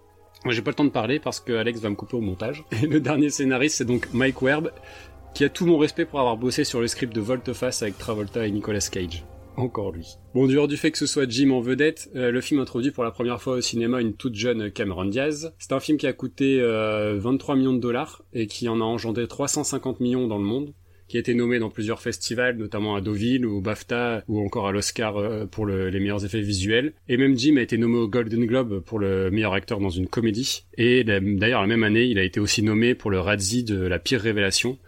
J'ai 0.48 0.62
pas 0.62 0.70
le 0.70 0.76
temps 0.76 0.84
de 0.84 0.90
parler 0.90 1.18
parce 1.18 1.40
que 1.40 1.52
Alex 1.52 1.80
va 1.80 1.90
me 1.90 1.94
couper 1.94 2.16
au 2.16 2.20
montage. 2.20 2.64
Et 2.82 2.86
le 2.86 3.00
dernier 3.00 3.30
scénariste, 3.30 3.78
c'est 3.78 3.84
donc 3.84 4.12
Mike 4.12 4.42
Werb, 4.42 4.70
qui 5.34 5.44
a 5.44 5.48
tout 5.48 5.66
mon 5.66 5.78
respect 5.78 6.04
pour 6.04 6.20
avoir 6.20 6.36
bossé 6.36 6.64
sur 6.64 6.80
le 6.80 6.86
script 6.86 7.14
de 7.14 7.20
Volteface 7.20 7.82
avec 7.82 7.98
Travolta 7.98 8.46
et 8.46 8.50
Nicolas 8.50 8.86
Cage. 8.90 9.24
Encore 9.62 9.92
lui. 9.92 10.06
Bon, 10.34 10.46
dehors 10.46 10.68
du 10.68 10.76
fait 10.76 10.90
que 10.90 10.98
ce 10.98 11.06
soit 11.06 11.28
Jim 11.28 11.50
en 11.50 11.60
vedette, 11.60 12.10
euh, 12.14 12.30
le 12.30 12.40
film 12.40 12.60
introduit 12.60 12.90
pour 12.90 13.04
la 13.04 13.10
première 13.10 13.40
fois 13.40 13.56
au 13.56 13.60
cinéma 13.60 14.00
une 14.00 14.14
toute 14.14 14.34
jeune 14.34 14.70
Cameron 14.70 15.06
Diaz. 15.06 15.52
C'est 15.58 15.72
un 15.72 15.80
film 15.80 15.98
qui 15.98 16.06
a 16.06 16.12
coûté 16.12 16.58
euh, 16.60 17.16
23 17.18 17.56
millions 17.56 17.72
de 17.74 17.80
dollars 17.80 18.22
et 18.32 18.46
qui 18.46 18.68
en 18.68 18.80
a 18.80 18.84
engendré 18.84 19.26
350 19.26 20.00
millions 20.00 20.26
dans 20.28 20.38
le 20.38 20.44
monde 20.44 20.72
qui 21.08 21.18
a 21.18 21.20
été 21.20 21.34
nommé 21.34 21.60
dans 21.60 21.70
plusieurs 21.70 22.02
festivals, 22.02 22.56
notamment 22.56 22.96
à 22.96 23.00
Deauville 23.00 23.46
ou 23.46 23.58
au 23.58 23.60
BAFTA 23.60 24.24
ou 24.26 24.40
encore 24.44 24.66
à 24.66 24.72
l'Oscar 24.72 25.16
euh, 25.18 25.46
pour 25.46 25.64
le- 25.64 25.88
les 25.88 26.00
meilleurs 26.00 26.24
effets 26.24 26.40
visuels. 26.40 26.94
Et 27.08 27.16
même 27.16 27.38
Jim 27.38 27.58
a 27.58 27.62
été 27.62 27.78
nommé 27.78 27.96
au 27.98 28.08
Golden 28.08 28.44
Globe 28.44 28.80
pour 28.80 28.98
le 28.98 29.30
meilleur 29.30 29.52
acteur 29.54 29.78
dans 29.78 29.88
une 29.88 30.08
comédie. 30.08 30.64
Et 30.76 31.04
d'ailleurs 31.04 31.60
la 31.60 31.68
même 31.68 31.84
année, 31.84 32.06
il 32.06 32.18
a 32.18 32.24
été 32.24 32.40
aussi 32.40 32.60
nommé 32.64 32.96
pour 32.96 33.12
le 33.12 33.20
Razzie 33.20 33.62
de 33.62 33.78
la 33.86 34.00
pire 34.00 34.20
révélation. 34.20 34.78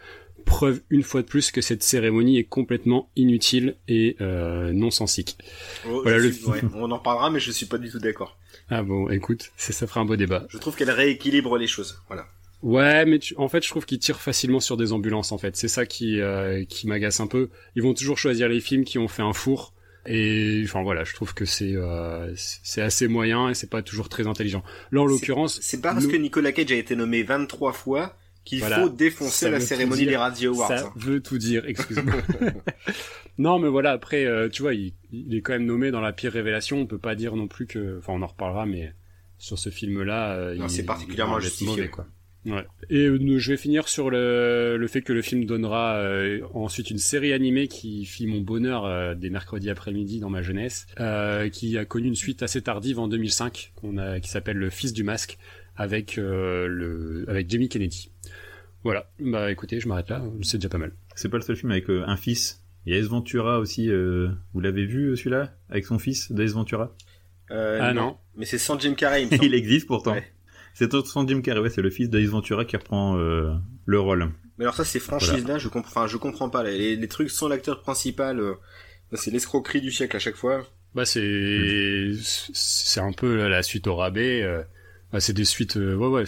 Preuve 0.48 0.80
une 0.90 1.02
fois 1.02 1.22
de 1.22 1.26
plus 1.26 1.50
que 1.50 1.60
cette 1.60 1.82
cérémonie 1.82 2.38
est 2.38 2.44
complètement 2.44 3.10
inutile 3.16 3.76
et 3.86 4.16
euh, 4.20 4.72
non 4.72 4.90
sensique. 4.90 5.38
Oh, 5.86 6.00
Voilà, 6.02 6.18
je 6.18 6.24
le- 6.24 6.32
suis- 6.32 6.44
ouais, 6.46 6.60
on 6.74 6.90
en 6.90 6.98
parlera, 6.98 7.30
mais 7.30 7.38
je 7.40 7.50
suis 7.52 7.66
pas 7.66 7.78
du 7.78 7.90
tout 7.90 7.98
d'accord. 8.00 8.38
Ah 8.70 8.82
bon, 8.82 9.08
écoute, 9.10 9.50
c'est- 9.56 9.72
ça 9.72 9.86
fera 9.86 10.00
un 10.00 10.04
beau 10.04 10.16
débat. 10.16 10.46
Je 10.48 10.58
trouve 10.58 10.74
qu'elle 10.76 10.90
rééquilibre 10.90 11.56
les 11.58 11.66
choses. 11.66 12.00
Voilà. 12.08 12.26
Ouais, 12.62 13.04
mais 13.06 13.18
tu- 13.20 13.34
en 13.36 13.48
fait, 13.48 13.62
je 13.64 13.68
trouve 13.70 13.86
qu'ils 13.86 14.00
tirent 14.00 14.20
facilement 14.20 14.58
sur 14.60 14.76
des 14.76 14.92
ambulances. 14.92 15.30
En 15.32 15.38
fait, 15.38 15.56
c'est 15.56 15.68
ça 15.68 15.86
qui 15.86 16.20
euh, 16.20 16.64
qui 16.64 16.88
m'agace 16.88 17.20
un 17.20 17.26
peu. 17.28 17.50
Ils 17.76 17.82
vont 17.82 17.94
toujours 17.94 18.18
choisir 18.18 18.48
les 18.48 18.60
films 18.60 18.84
qui 18.84 18.98
ont 18.98 19.06
fait 19.08 19.22
un 19.22 19.32
four. 19.32 19.72
Et 20.06 20.62
enfin 20.64 20.82
voilà, 20.82 21.04
je 21.04 21.12
trouve 21.14 21.34
que 21.34 21.44
c'est 21.44 21.74
euh, 21.76 22.32
c'est 22.36 22.80
assez 22.82 23.08
moyen 23.08 23.50
et 23.50 23.54
c'est 23.54 23.68
pas 23.70 23.82
toujours 23.82 24.08
très 24.08 24.26
intelligent. 24.26 24.62
Là, 24.90 25.02
en 25.02 25.04
l'occurrence, 25.04 25.58
C'est 25.62 25.80
pas 25.82 25.92
parce 25.92 26.06
que 26.06 26.16
Nicolas 26.16 26.50
Cage 26.52 26.72
a 26.72 26.76
été 26.76 26.96
nommé 26.96 27.22
23 27.22 27.72
fois 27.72 28.16
qu'il 28.48 28.60
Voilà. 28.60 28.80
faut 28.80 28.88
défoncer 28.88 29.46
Ça 29.46 29.50
la 29.50 29.60
cérémonie 29.60 30.02
dire. 30.02 30.10
des 30.10 30.16
Radio 30.16 30.54
Awards. 30.54 30.68
ça 30.68 30.86
hein. 30.86 30.92
veut 30.96 31.20
tout 31.20 31.38
dire. 31.38 31.64
Excuse-moi. 31.66 32.14
non, 33.38 33.58
mais 33.58 33.68
voilà. 33.68 33.92
Après, 33.92 34.24
euh, 34.24 34.48
tu 34.48 34.62
vois, 34.62 34.74
il, 34.74 34.92
il 35.12 35.34
est 35.34 35.40
quand 35.42 35.52
même 35.52 35.66
nommé 35.66 35.90
dans 35.90 36.00
la 36.00 36.12
pire 36.12 36.32
révélation. 36.32 36.78
On 36.80 36.86
peut 36.86 36.98
pas 36.98 37.14
dire 37.14 37.36
non 37.36 37.46
plus 37.48 37.66
que. 37.66 37.98
Enfin, 37.98 38.12
on 38.14 38.22
en 38.22 38.26
reparlera, 38.26 38.66
mais 38.66 38.92
sur 39.38 39.58
ce 39.58 39.70
film-là, 39.70 40.32
euh, 40.34 40.68
c'est 40.68 40.84
particulièrement 40.84 41.38
il 41.38 41.42
justifié. 41.44 41.66
mauvais, 41.66 41.88
quoi. 41.88 42.06
Ouais. 42.46 42.64
Et 42.88 43.06
euh, 43.06 43.38
je 43.38 43.50
vais 43.50 43.56
finir 43.58 43.88
sur 43.88 44.10
le, 44.10 44.76
le 44.78 44.86
fait 44.86 45.02
que 45.02 45.12
le 45.12 45.22
film 45.22 45.44
donnera 45.44 45.96
euh, 45.96 46.40
ensuite 46.54 46.90
une 46.90 46.98
série 46.98 47.32
animée 47.32 47.68
qui 47.68 48.04
fit 48.06 48.26
mon 48.26 48.40
bonheur 48.40 48.86
euh, 48.86 49.14
des 49.14 49.28
mercredis 49.28 49.68
après-midi 49.68 50.20
dans 50.20 50.30
ma 50.30 50.40
jeunesse, 50.40 50.86
qui 51.52 51.76
a 51.76 51.84
connu 51.84 52.06
une 52.08 52.14
suite 52.14 52.42
assez 52.42 52.62
tardive 52.62 53.00
en 53.00 53.08
2005, 53.08 53.72
qu'on 53.76 53.98
a, 53.98 54.20
qui 54.20 54.30
s'appelle 54.30 54.56
Le 54.56 54.70
Fils 54.70 54.92
du 54.92 55.02
Masque, 55.02 55.36
avec 55.76 56.16
le, 56.16 57.24
avec 57.28 57.50
Jamie 57.50 57.68
Kennedy. 57.68 58.10
Voilà. 58.88 59.10
Bah 59.20 59.50
écoutez, 59.50 59.80
je 59.80 59.86
m'arrête 59.88 60.08
là. 60.08 60.22
C'est 60.42 60.56
déjà 60.58 60.70
pas 60.70 60.78
mal. 60.78 60.92
C'est 61.14 61.28
pas 61.28 61.36
le 61.36 61.42
seul 61.42 61.56
film 61.56 61.70
avec 61.72 61.90
euh, 61.90 62.04
un 62.06 62.16
fils. 62.16 62.62
Il 62.86 62.94
y 62.94 62.96
a 62.96 62.98
Ace 62.98 63.06
Ventura 63.08 63.58
aussi. 63.58 63.90
euh, 63.90 64.28
vous 64.54 64.60
l'avez 64.60 64.86
vu 64.86 65.08
euh, 65.10 65.16
celui-là 65.16 65.52
avec 65.68 65.84
son 65.84 65.98
fils 65.98 66.32
d'Ace 66.32 66.52
Ventura? 66.52 66.94
Euh, 67.50 67.78
ah 67.82 67.92
non. 67.92 68.16
Mais 68.36 68.46
c'est 68.46 68.56
sans 68.56 68.78
Jim 68.78 68.94
Carrey, 68.94 69.22
il 69.22 69.26
me 69.26 69.30
semble. 69.36 69.44
Il 69.44 69.54
existe 69.54 69.86
pourtant. 69.86 70.12
Ouais. 70.12 70.24
C'est 70.72 70.90
son 71.06 71.26
Jim 71.28 71.42
Carrey. 71.42 71.60
Ouais, 71.60 71.68
c'est 71.70 71.82
le 71.82 71.90
fils 71.90 72.08
d'Ace 72.08 72.28
Ventura 72.30 72.64
qui 72.64 72.76
reprend 72.76 73.18
euh, 73.18 73.52
le 73.84 74.00
rôle. 74.00 74.30
Mais 74.56 74.64
alors 74.64 74.74
ça, 74.74 74.84
c'est 74.84 75.00
franchise-là, 75.00 75.58
je 75.58 75.68
comprends, 75.68 75.90
enfin, 75.90 76.06
je 76.06 76.16
comprends 76.16 76.48
pas. 76.48 76.62
Les, 76.62 76.96
les 76.96 77.08
trucs 77.08 77.30
sans 77.30 77.48
l'acteur 77.48 77.82
principal, 77.82 78.40
euh, 78.40 78.54
c'est 79.14 79.30
l'escroquerie 79.30 79.80
du 79.82 79.90
siècle 79.92 80.16
à 80.16 80.18
chaque 80.18 80.36
fois. 80.36 80.66
Bah 80.94 81.04
c'est 81.04 82.12
c'est 82.54 83.00
un 83.00 83.12
peu 83.12 83.46
la 83.48 83.62
suite 83.62 83.86
au 83.86 83.94
rabais. 83.96 84.42
euh, 84.42 84.62
bah, 85.12 85.20
c'est 85.20 85.34
des 85.34 85.44
suites. 85.44 85.76
euh, 85.76 85.94
ouais 85.94 86.08
ouais. 86.08 86.24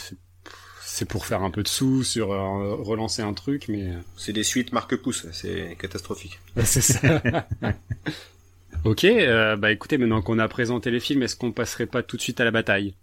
C'est- 1.00 1.04
pour 1.06 1.26
faire 1.26 1.42
un 1.42 1.50
peu 1.50 1.62
de 1.62 1.68
sous 1.68 2.02
sur 2.02 2.28
relancer 2.28 3.22
un 3.22 3.32
truc, 3.34 3.66
mais 3.68 3.92
c'est 4.16 4.32
des 4.32 4.44
suites 4.44 4.72
marque 4.72 4.96
pouce, 4.96 5.26
c'est 5.32 5.76
catastrophique. 5.80 6.38
c'est 6.64 6.80
ça. 6.80 7.22
ok, 8.84 9.06
bah 9.58 9.72
écoutez, 9.72 9.98
maintenant 9.98 10.22
qu'on 10.22 10.38
a 10.38 10.48
présenté 10.48 10.90
les 10.90 11.00
films, 11.00 11.22
est-ce 11.22 11.36
qu'on 11.36 11.52
passerait 11.52 11.86
pas 11.86 12.02
tout 12.02 12.16
de 12.16 12.22
suite 12.22 12.40
à 12.40 12.44
la 12.44 12.50
bataille? 12.50 12.94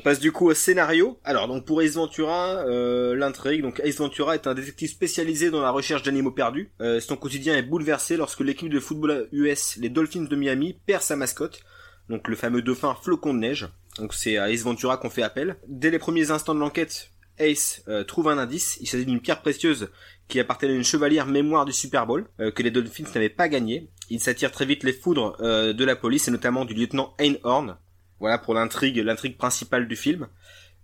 On 0.00 0.02
passe 0.02 0.18
du 0.18 0.32
coup 0.32 0.48
au 0.48 0.54
scénario. 0.54 1.20
Alors 1.24 1.46
donc 1.46 1.66
pour 1.66 1.82
Ace 1.82 1.92
Ventura, 1.92 2.64
euh, 2.66 3.14
l'intrigue, 3.14 3.60
donc 3.60 3.82
Ace 3.84 3.98
Ventura 3.98 4.34
est 4.34 4.46
un 4.46 4.54
détective 4.54 4.88
spécialisé 4.88 5.50
dans 5.50 5.60
la 5.60 5.70
recherche 5.70 6.02
d'animaux 6.02 6.30
perdus. 6.30 6.72
Euh, 6.80 7.00
son 7.00 7.16
quotidien 7.16 7.54
est 7.54 7.62
bouleversé 7.62 8.16
lorsque 8.16 8.40
l'équipe 8.40 8.70
de 8.70 8.80
football 8.80 9.28
US, 9.30 9.76
les 9.76 9.90
Dolphins 9.90 10.22
de 10.22 10.36
Miami, 10.36 10.80
perd 10.86 11.02
sa 11.02 11.16
mascotte, 11.16 11.60
donc 12.08 12.28
le 12.28 12.34
fameux 12.34 12.62
dauphin 12.62 12.96
flocon 13.02 13.34
de 13.34 13.40
neige. 13.40 13.68
Donc 13.98 14.14
c'est 14.14 14.38
à 14.38 14.48
Ace 14.50 14.62
Ventura 14.62 14.96
qu'on 14.96 15.10
fait 15.10 15.22
appel. 15.22 15.56
Dès 15.68 15.90
les 15.90 15.98
premiers 15.98 16.30
instants 16.30 16.54
de 16.54 16.60
l'enquête, 16.60 17.10
Ace 17.36 17.82
euh, 17.88 18.02
trouve 18.02 18.30
un 18.30 18.38
indice. 18.38 18.78
Il 18.80 18.86
s'agit 18.86 19.04
d'une 19.04 19.20
pierre 19.20 19.42
précieuse 19.42 19.90
qui 20.28 20.40
appartenait 20.40 20.72
à 20.72 20.76
une 20.76 20.82
chevalière 20.82 21.26
mémoire 21.26 21.66
du 21.66 21.74
Super 21.74 22.06
Bowl 22.06 22.26
que 22.38 22.62
les 22.62 22.70
Dolphins 22.70 23.04
n'avaient 23.14 23.28
pas 23.28 23.50
gagné. 23.50 23.90
Il 24.08 24.20
s'attire 24.20 24.50
très 24.50 24.64
vite 24.64 24.82
les 24.82 24.94
foudres 24.94 25.36
de 25.40 25.84
la 25.84 25.96
police 25.96 26.28
et 26.28 26.30
notamment 26.30 26.64
du 26.64 26.72
lieutenant 26.72 27.14
Einhorn, 27.18 27.76
voilà 28.20 28.38
pour 28.38 28.54
l'intrigue, 28.54 28.98
l'intrigue 28.98 29.36
principale 29.36 29.88
du 29.88 29.96
film. 29.96 30.28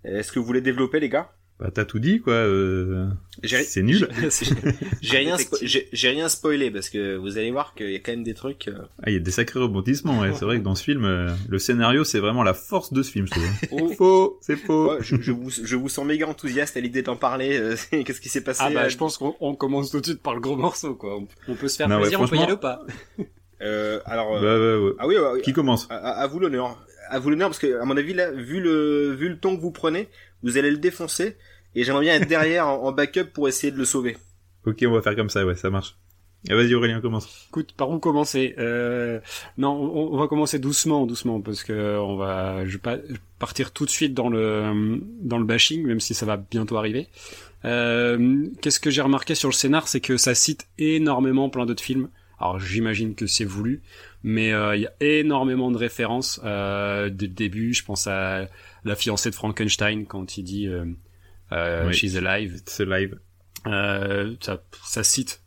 Est-ce 0.04 0.32
que 0.32 0.38
vous 0.38 0.44
voulez 0.46 0.60
développer, 0.60 1.00
les 1.00 1.08
gars? 1.08 1.30
Bah 1.58 1.70
t'as 1.72 1.86
tout 1.86 1.98
dit, 1.98 2.20
quoi. 2.20 2.34
Euh... 2.34 3.06
C'est 3.42 3.82
nul. 3.82 4.08
j'ai 5.00 5.16
rien, 5.16 5.36
j'ai 5.62 6.08
rien 6.10 6.28
spoilé 6.28 6.70
parce 6.70 6.90
que 6.90 7.16
vous 7.16 7.38
allez 7.38 7.50
voir 7.50 7.74
qu'il 7.74 7.90
y 7.92 7.94
a 7.94 7.98
quand 7.98 8.12
même 8.12 8.24
des 8.24 8.34
trucs. 8.34 8.68
Euh, 8.68 8.76
ah, 9.02 9.08
il 9.08 9.14
y 9.14 9.16
a 9.16 9.20
des 9.20 9.30
sacrés 9.30 9.60
rebondissements. 9.60 10.20
Ouais. 10.20 10.34
c'est 10.34 10.44
vrai 10.44 10.58
que 10.58 10.62
dans 10.62 10.74
ce 10.74 10.84
film, 10.84 11.06
euh, 11.06 11.30
le 11.48 11.58
scénario, 11.58 12.04
c'est 12.04 12.18
vraiment 12.18 12.42
la 12.42 12.52
force 12.52 12.92
de 12.92 13.02
ce 13.02 13.10
film, 13.10 13.26
je 13.26 13.30
trouve. 13.30 13.46
Oh. 13.70 13.88
faux, 13.96 14.38
c'est 14.42 14.56
faux. 14.56 15.00
je, 15.00 15.32
vous, 15.32 15.50
je 15.50 15.76
vous 15.76 15.88
sens 15.88 16.04
méga 16.04 16.26
enthousiaste 16.26 16.76
à 16.76 16.80
l'idée 16.80 17.02
d'en 17.02 17.16
parler. 17.16 17.58
Euh, 17.58 17.76
qu'est-ce 18.04 18.20
qui 18.20 18.28
s'est 18.28 18.42
passé 18.42 18.62
Ah 18.64 18.70
bah, 18.70 18.88
je 18.90 18.98
pense 18.98 19.16
qu'on 19.16 19.54
commence 19.54 19.90
tout 19.90 20.00
de 20.00 20.06
suite 20.06 20.22
par 20.22 20.34
le 20.34 20.40
gros 20.40 20.56
morceau, 20.56 20.94
quoi. 20.94 21.18
On 21.48 21.54
peut 21.54 21.68
se 21.68 21.76
faire 21.78 21.88
plaisir, 21.88 22.20
on 22.20 22.28
peut 22.28 22.36
y 22.36 22.42
aller 22.42 22.52
ou 22.52 22.58
pas? 22.58 22.82
Euh, 23.62 24.00
alors, 24.04 24.34
bah, 24.34 24.58
bah, 24.58 24.96
ah 24.98 25.06
oui, 25.06 25.16
qui 25.42 25.54
commence? 25.54 25.86
à, 25.88 25.96
à, 25.96 26.26
vous 26.26 26.38
l'honneur 26.38 26.78
à 27.08 27.18
vous 27.18 27.30
l'honneur 27.30 27.48
parce 27.48 27.58
que 27.58 27.80
à 27.80 27.84
mon 27.84 27.96
avis 27.96 28.14
là, 28.14 28.30
vu 28.30 28.60
le 28.60 29.12
vu 29.12 29.28
le 29.28 29.38
ton 29.38 29.56
que 29.56 29.60
vous 29.60 29.70
prenez, 29.70 30.08
vous 30.42 30.58
allez 30.58 30.70
le 30.70 30.78
défoncer 30.78 31.36
et 31.74 31.84
j'aimerais 31.84 32.02
bien 32.02 32.14
être 32.14 32.28
derrière 32.28 32.66
en, 32.68 32.92
backup 32.92 33.26
pour 33.32 33.48
essayer 33.48 33.70
de 33.70 33.78
le 33.78 33.84
sauver. 33.84 34.16
Ok, 34.64 34.84
on 34.86 34.92
va 34.92 35.02
faire 35.02 35.14
comme 35.14 35.30
ça, 35.30 35.44
ouais, 35.44 35.56
ça 35.56 35.70
marche. 35.70 35.96
Et 36.48 36.54
vas-y 36.54 36.74
Aurélien, 36.74 37.00
commence. 37.00 37.46
Écoute, 37.48 37.72
par 37.76 37.90
où 37.90 37.98
commencer? 37.98 38.54
Euh, 38.58 39.20
Non, 39.58 39.72
on, 39.72 40.16
va 40.16 40.28
commencer 40.28 40.58
doucement, 40.58 41.06
doucement, 41.06 41.40
parce 41.40 41.64
que 41.64 41.98
on 41.98 42.16
va, 42.16 42.64
je 42.64 42.72
vais 42.72 42.78
pas 42.78 42.98
partir 43.38 43.72
tout 43.72 43.84
de 43.84 43.90
suite 43.90 44.14
dans 44.14 44.28
le 44.28 45.00
dans 45.20 45.38
le 45.38 45.44
bashing, 45.44 45.84
même 45.84 46.00
si 46.00 46.14
ça 46.14 46.24
va 46.24 46.36
bientôt 46.36 46.76
arriver. 46.76 47.08
Euh, 47.64 48.46
Qu'est-ce 48.62 48.80
que 48.80 48.90
j'ai 48.90 49.02
remarqué 49.02 49.34
sur 49.34 49.48
le 49.48 49.54
scénar, 49.54 49.88
c'est 49.88 50.00
que 50.00 50.16
ça 50.16 50.34
cite 50.34 50.66
énormément 50.78 51.50
plein 51.50 51.66
d'autres 51.66 51.82
films. 51.82 52.08
Alors 52.38 52.60
j'imagine 52.60 53.14
que 53.14 53.26
c'est 53.26 53.44
voulu, 53.44 53.82
mais 54.26 54.52
euh, 54.52 54.74
il 54.74 54.82
y 54.82 54.86
a 54.86 54.92
énormément 54.98 55.70
de 55.70 55.76
références 55.78 56.40
euh, 56.42 57.10
dès 57.10 57.28
le 57.28 57.32
début. 57.32 57.72
Je 57.72 57.84
pense 57.84 58.08
à 58.08 58.48
la 58.84 58.96
fiancée 58.96 59.30
de 59.30 59.36
Frankenstein 59.36 60.04
quand 60.04 60.36
il 60.36 60.42
dit 60.42 60.66
euh, 60.66 60.84
euh 61.52 61.92
She's 61.92 62.16
alive. 62.16 62.60
C'est 62.66 62.86
live. 62.86 63.20
Euh, 63.68 64.34
ça, 64.40 64.60
ça 64.82 65.04
cite 65.04 65.42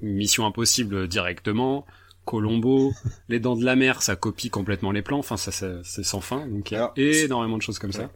Mission 0.00 0.44
Impossible 0.46 1.06
directement. 1.06 1.86
Colombo, 2.24 2.92
Les 3.28 3.38
Dents 3.38 3.54
de 3.54 3.64
la 3.64 3.76
Mer, 3.76 4.02
ça 4.02 4.16
copie 4.16 4.50
complètement 4.50 4.90
les 4.90 5.02
plans. 5.02 5.20
Enfin, 5.20 5.36
ça, 5.36 5.52
c'est 5.52 6.02
sans 6.02 6.20
fin. 6.20 6.44
Donc 6.48 6.72
il 6.72 6.74
y 6.74 6.78
a 6.78 6.92
énormément 6.96 7.56
de 7.56 7.62
choses 7.62 7.78
comme 7.78 7.92
ça. 7.92 8.10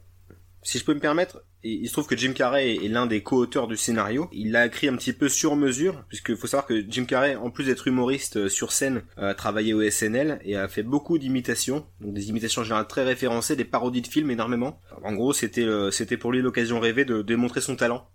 Si 0.62 0.80
je 0.80 0.84
peux 0.84 0.94
me 0.94 1.00
permettre, 1.00 1.44
il 1.68 1.88
se 1.88 1.92
trouve 1.92 2.06
que 2.06 2.16
Jim 2.16 2.32
Carrey 2.32 2.76
est 2.76 2.88
l'un 2.88 3.06
des 3.06 3.22
co-auteurs 3.22 3.66
du 3.66 3.76
scénario. 3.76 4.28
Il 4.32 4.52
l'a 4.52 4.66
écrit 4.66 4.88
un 4.88 4.96
petit 4.96 5.12
peu 5.12 5.28
sur 5.28 5.56
mesure, 5.56 6.04
puisque 6.08 6.34
faut 6.34 6.46
savoir 6.46 6.66
que 6.66 6.84
Jim 6.88 7.04
Carrey, 7.04 7.36
en 7.36 7.50
plus 7.50 7.64
d'être 7.64 7.88
humoriste 7.88 8.36
euh, 8.36 8.48
sur 8.48 8.72
scène, 8.72 9.02
a 9.16 9.34
travaillé 9.34 9.74
au 9.74 9.88
SNL 9.88 10.40
et 10.44 10.56
a 10.56 10.68
fait 10.68 10.82
beaucoup 10.82 11.18
d'imitations, 11.18 11.86
donc 12.00 12.14
des 12.14 12.28
imitations 12.28 12.62
générales 12.62 12.86
très 12.86 13.04
référencées, 13.04 13.56
des 13.56 13.64
parodies 13.64 14.02
de 14.02 14.06
films 14.06 14.30
énormément. 14.30 14.80
En 15.02 15.12
gros, 15.12 15.32
c'était 15.32 15.62
euh, 15.62 15.90
c'était 15.90 16.16
pour 16.16 16.32
lui 16.32 16.42
l'occasion 16.42 16.80
rêvée 16.80 17.04
de 17.04 17.22
démontrer 17.22 17.60
son 17.60 17.76
talent, 17.76 18.08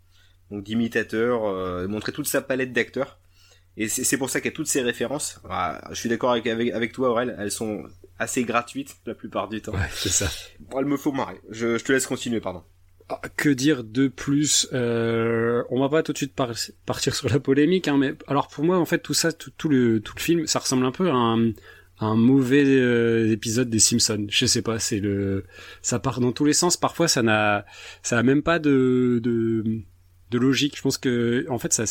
donc 0.49 0.63
d'imitateur, 0.63 1.45
euh, 1.45 1.87
montrer 1.87 2.11
toute 2.11 2.27
sa 2.27 2.41
palette 2.41 2.73
d'acteurs. 2.73 3.19
Et 3.77 3.87
c'est 3.87 4.17
pour 4.17 4.29
ça 4.29 4.41
qu'il 4.41 4.51
y 4.51 4.53
a 4.53 4.55
toutes 4.55 4.67
ces 4.67 4.81
références. 4.81 5.39
Je 5.91 5.95
suis 5.95 6.09
d'accord 6.09 6.31
avec, 6.31 6.45
avec, 6.45 6.91
toi, 6.91 7.11
Aurel, 7.11 7.37
elles 7.39 7.51
sont 7.51 7.83
assez 8.19 8.43
gratuites 8.43 8.97
la 9.05 9.15
plupart 9.15 9.47
du 9.47 9.61
temps. 9.61 9.71
Ouais, 9.71 9.89
c'est 9.93 10.09
ça. 10.09 10.29
Bon, 10.59 10.79
elle 10.79 10.85
me 10.85 10.97
faut 10.97 11.13
marrer. 11.13 11.39
Je, 11.49 11.77
je 11.77 11.83
te 11.85 11.93
laisse 11.93 12.05
continuer, 12.05 12.41
pardon. 12.41 12.65
Que 13.37 13.49
dire 13.49 13.83
de 13.83 14.07
plus 14.07 14.67
euh, 14.73 15.63
On 15.69 15.79
va 15.79 15.89
pas 15.89 16.03
tout 16.03 16.13
de 16.13 16.17
suite 16.17 16.33
partir 16.33 17.15
sur 17.15 17.29
la 17.29 17.39
polémique, 17.39 17.87
hein, 17.87 17.97
mais 17.97 18.13
alors 18.27 18.47
pour 18.47 18.63
moi, 18.63 18.77
en 18.77 18.85
fait, 18.85 18.99
tout 18.99 19.13
ça, 19.13 19.31
tout, 19.31 19.69
le 19.69 19.99
tout 19.99 20.13
le 20.15 20.21
film, 20.21 20.47
ça 20.47 20.59
ressemble 20.59 20.85
un 20.85 20.91
peu 20.91 21.09
à 21.09 21.13
un, 21.13 21.51
un 21.99 22.15
mauvais 22.15 22.63
euh, 22.65 23.31
épisode 23.31 23.69
des 23.69 23.79
Simpsons. 23.79 24.25
Je 24.29 24.45
sais 24.45 24.61
pas, 24.61 24.79
c'est 24.79 24.99
le, 24.99 25.45
ça 25.81 25.99
part 25.99 26.19
dans 26.19 26.31
tous 26.31 26.45
les 26.45 26.53
sens. 26.53 26.77
Parfois, 26.77 27.07
ça 27.07 27.21
n'a, 27.21 27.65
ça 28.03 28.17
a 28.17 28.23
même 28.23 28.43
pas 28.43 28.59
de, 28.59 29.19
de, 29.23 29.63
de 30.31 30.37
logique. 30.37 30.77
Je 30.77 30.81
pense 30.81 30.97
que, 30.97 31.45
en 31.49 31.59
fait, 31.59 31.73
ça, 31.73 31.85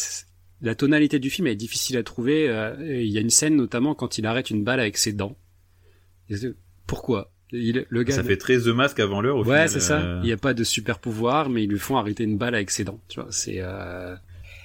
la 0.61 0.75
tonalité 0.75 1.19
du 1.19 1.31
film 1.31 1.47
est 1.47 1.57
difficile 1.57 1.97
à 1.97 2.03
trouver. 2.03 2.49
Euh, 2.49 2.75
il 2.81 3.11
y 3.11 3.19
a 3.19 3.21
une 3.21 3.31
scène 3.31 3.57
notamment 3.57 3.95
quand 3.95 4.19
il 4.19 4.27
arrête 4.27 4.51
une 4.51 4.65
balle 4.65 4.81
avec 4.81 4.97
ses 4.97 5.13
dents. 5.13 5.37
Pourquoi? 6.87 7.33
Le 7.53 8.03
gars 8.03 8.15
ça 8.15 8.25
fait 8.25 8.37
très 8.37 8.59
The 8.59 8.69
Mask 8.69 9.01
avant 9.01 9.21
l'heure. 9.21 9.47
Ouais, 9.47 9.69
c'est 9.69 9.81
ça. 9.81 10.01
Euh. 10.01 10.21
Il 10.23 10.27
n'y 10.27 10.33
a 10.33 10.37
pas 10.37 10.55
de 10.55 10.65
super 10.65 10.99
pouvoir, 10.99 11.51
mais 11.51 11.65
ils 11.65 11.71
lui 11.71 11.79
font 11.79 11.97
arrêter 11.97 12.25
une 12.25 12.39
balle 12.39 12.55
avec 12.55 12.71
ses 12.71 12.85
dents. 12.85 13.01
Tu 13.09 13.21
vois, 13.21 13.29
c'est. 13.31 13.59
Euh... 13.59 14.15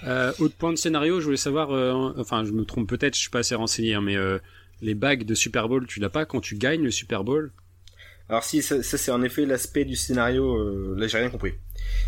Euh, 0.05 0.31
autre 0.39 0.55
point 0.55 0.71
de 0.71 0.77
scénario, 0.77 1.19
je 1.19 1.25
voulais 1.25 1.37
savoir. 1.37 1.71
Euh, 1.71 2.13
enfin, 2.17 2.45
je 2.45 2.51
me 2.51 2.63
trompe 2.63 2.87
peut-être, 2.87 3.15
je 3.15 3.21
suis 3.21 3.29
pas 3.29 3.39
assez 3.39 3.55
renseigné, 3.55 3.95
hein, 3.95 4.01
mais 4.01 4.15
euh, 4.15 4.37
les 4.81 4.93
bagues 4.93 5.23
de 5.23 5.33
Super 5.33 5.67
Bowl, 5.67 5.87
tu 5.87 5.99
l'as 5.99 6.09
pas 6.09 6.25
quand 6.25 6.41
tu 6.41 6.55
gagnes 6.55 6.83
le 6.83 6.91
Super 6.91 7.23
Bowl? 7.23 7.51
Alors 8.27 8.43
si, 8.43 8.61
ça, 8.61 8.81
c'est 8.81 9.11
en 9.11 9.21
effet 9.21 9.45
l'aspect 9.45 9.85
du 9.85 9.95
scénario. 9.95 10.95
là, 10.95 11.07
j'ai 11.07 11.19
rien 11.19 11.29
compris. 11.29 11.53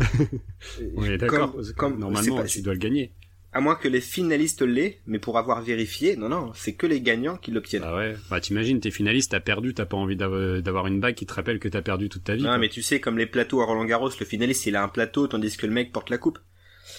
oui, 0.96 1.16
d'accord. 1.16 1.56
Comme, 1.76 1.98
normalement, 1.98 2.44
tu 2.44 2.62
dois 2.62 2.74
le 2.74 2.80
gagner. 2.80 3.12
À 3.52 3.60
moins 3.60 3.76
que 3.76 3.88
les 3.88 4.02
finalistes 4.02 4.60
l'aient, 4.60 5.00
mais 5.06 5.18
pour 5.18 5.38
avoir 5.38 5.62
vérifié, 5.62 6.16
non, 6.16 6.28
non, 6.28 6.52
c'est 6.54 6.74
que 6.74 6.86
les 6.86 7.00
gagnants 7.00 7.38
qui 7.38 7.50
l'obtiennent. 7.50 7.82
Ah 7.84 7.96
ouais, 7.96 8.14
bah 8.30 8.40
t'imagines, 8.40 8.78
t'es 8.78 8.90
finaliste, 8.90 9.30
t'as 9.30 9.40
perdu, 9.40 9.72
t'as 9.72 9.86
pas 9.86 9.96
envie 9.96 10.16
d'avoir 10.16 10.86
une 10.86 11.00
bague 11.00 11.14
qui 11.14 11.24
te 11.24 11.32
rappelle 11.32 11.58
que 11.58 11.68
t'as 11.68 11.80
perdu 11.80 12.10
toute 12.10 12.24
ta 12.24 12.34
vie. 12.34 12.42
Non, 12.42 12.58
mais 12.58 12.68
tu 12.68 12.82
sais, 12.82 13.00
comme 13.00 13.16
les 13.16 13.26
plateaux 13.26 13.62
à 13.62 13.64
Roland 13.64 13.86
Garros, 13.86 14.10
le 14.20 14.26
finaliste 14.26 14.66
il 14.66 14.76
a 14.76 14.82
un 14.82 14.88
plateau 14.88 15.26
tandis 15.28 15.56
que 15.56 15.66
le 15.66 15.72
mec 15.72 15.92
porte 15.92 16.10
la 16.10 16.18
coupe. 16.18 16.38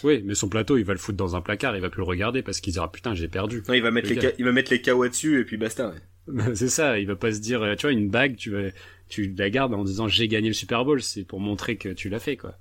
Oui, 0.03 0.21
mais 0.25 0.33
son 0.33 0.49
plateau, 0.49 0.77
il 0.77 0.85
va 0.85 0.93
le 0.93 0.99
foutre 0.99 1.17
dans 1.17 1.35
un 1.35 1.41
placard, 1.41 1.75
il 1.75 1.81
va 1.81 1.89
plus 1.89 2.01
le 2.01 2.07
regarder 2.07 2.41
parce 2.41 2.61
qu'il 2.61 2.73
dira 2.73 2.91
putain, 2.91 3.13
j'ai 3.13 3.27
perdu. 3.27 3.63
Non, 3.67 3.75
il 3.75 3.81
va 3.81 3.91
mettre 3.91 4.09
les, 4.09 4.33
il 4.39 4.45
va 4.45 4.51
mettre 4.51 4.71
les 4.71 4.81
KO 4.81 5.07
dessus 5.07 5.39
et 5.39 5.45
puis 5.45 5.57
basta. 5.57 5.93
c'est 6.55 6.69
ça, 6.69 6.99
il 6.99 7.07
va 7.07 7.15
pas 7.15 7.31
se 7.31 7.39
dire, 7.39 7.75
tu 7.77 7.83
vois, 7.83 7.91
une 7.91 8.09
bague, 8.09 8.35
tu 8.35 8.51
vas, 8.51 8.69
tu 9.07 9.33
la 9.37 9.49
gardes 9.49 9.73
en 9.73 9.83
disant 9.83 10.07
j'ai 10.07 10.27
gagné 10.27 10.47
le 10.47 10.53
Super 10.53 10.85
Bowl, 10.85 11.01
c'est 11.01 11.23
pour 11.23 11.39
montrer 11.39 11.77
que 11.77 11.89
tu 11.89 12.09
l'as 12.09 12.19
fait, 12.19 12.37
quoi. 12.37 12.55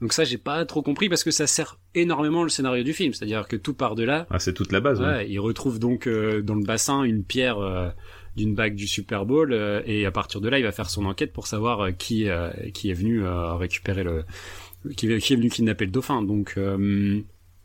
Donc 0.00 0.14
ça, 0.14 0.24
j'ai 0.24 0.38
pas 0.38 0.64
trop 0.64 0.82
compris 0.82 1.08
parce 1.08 1.24
que 1.24 1.30
ça 1.30 1.46
sert 1.46 1.78
énormément 1.94 2.42
le 2.42 2.48
scénario 2.48 2.82
du 2.82 2.92
film. 2.92 3.12
C'est-à-dire 3.12 3.46
que 3.46 3.56
tout 3.56 3.74
part 3.74 3.94
de 3.94 4.04
là. 4.04 4.26
Ah, 4.30 4.38
c'est 4.38 4.54
toute 4.54 4.72
la 4.72 4.80
base. 4.80 5.00
Ouais, 5.00 5.28
Il 5.28 5.38
retrouve 5.40 5.78
donc 5.78 6.06
euh, 6.06 6.40
dans 6.42 6.54
le 6.54 6.64
bassin 6.64 7.02
une 7.02 7.22
pierre 7.22 7.58
euh, 7.58 7.90
d'une 8.36 8.54
bague 8.54 8.74
du 8.74 8.86
Super 8.86 9.26
Bowl 9.26 9.52
euh, 9.52 9.82
et 9.84 10.06
à 10.06 10.10
partir 10.10 10.40
de 10.40 10.48
là, 10.48 10.58
il 10.58 10.62
va 10.62 10.72
faire 10.72 10.88
son 10.88 11.04
enquête 11.04 11.32
pour 11.32 11.46
savoir 11.46 11.94
qui 11.96 12.28
qui 12.72 12.90
est 12.90 12.94
venu 12.94 13.22
récupérer 13.26 14.04
le 14.04 14.24
qui, 14.96 15.18
qui, 15.18 15.32
est 15.32 15.36
venu 15.36 15.50
kidnapper 15.50 15.84
le 15.84 15.90
dauphin. 15.90 16.22
Donc 16.22 16.58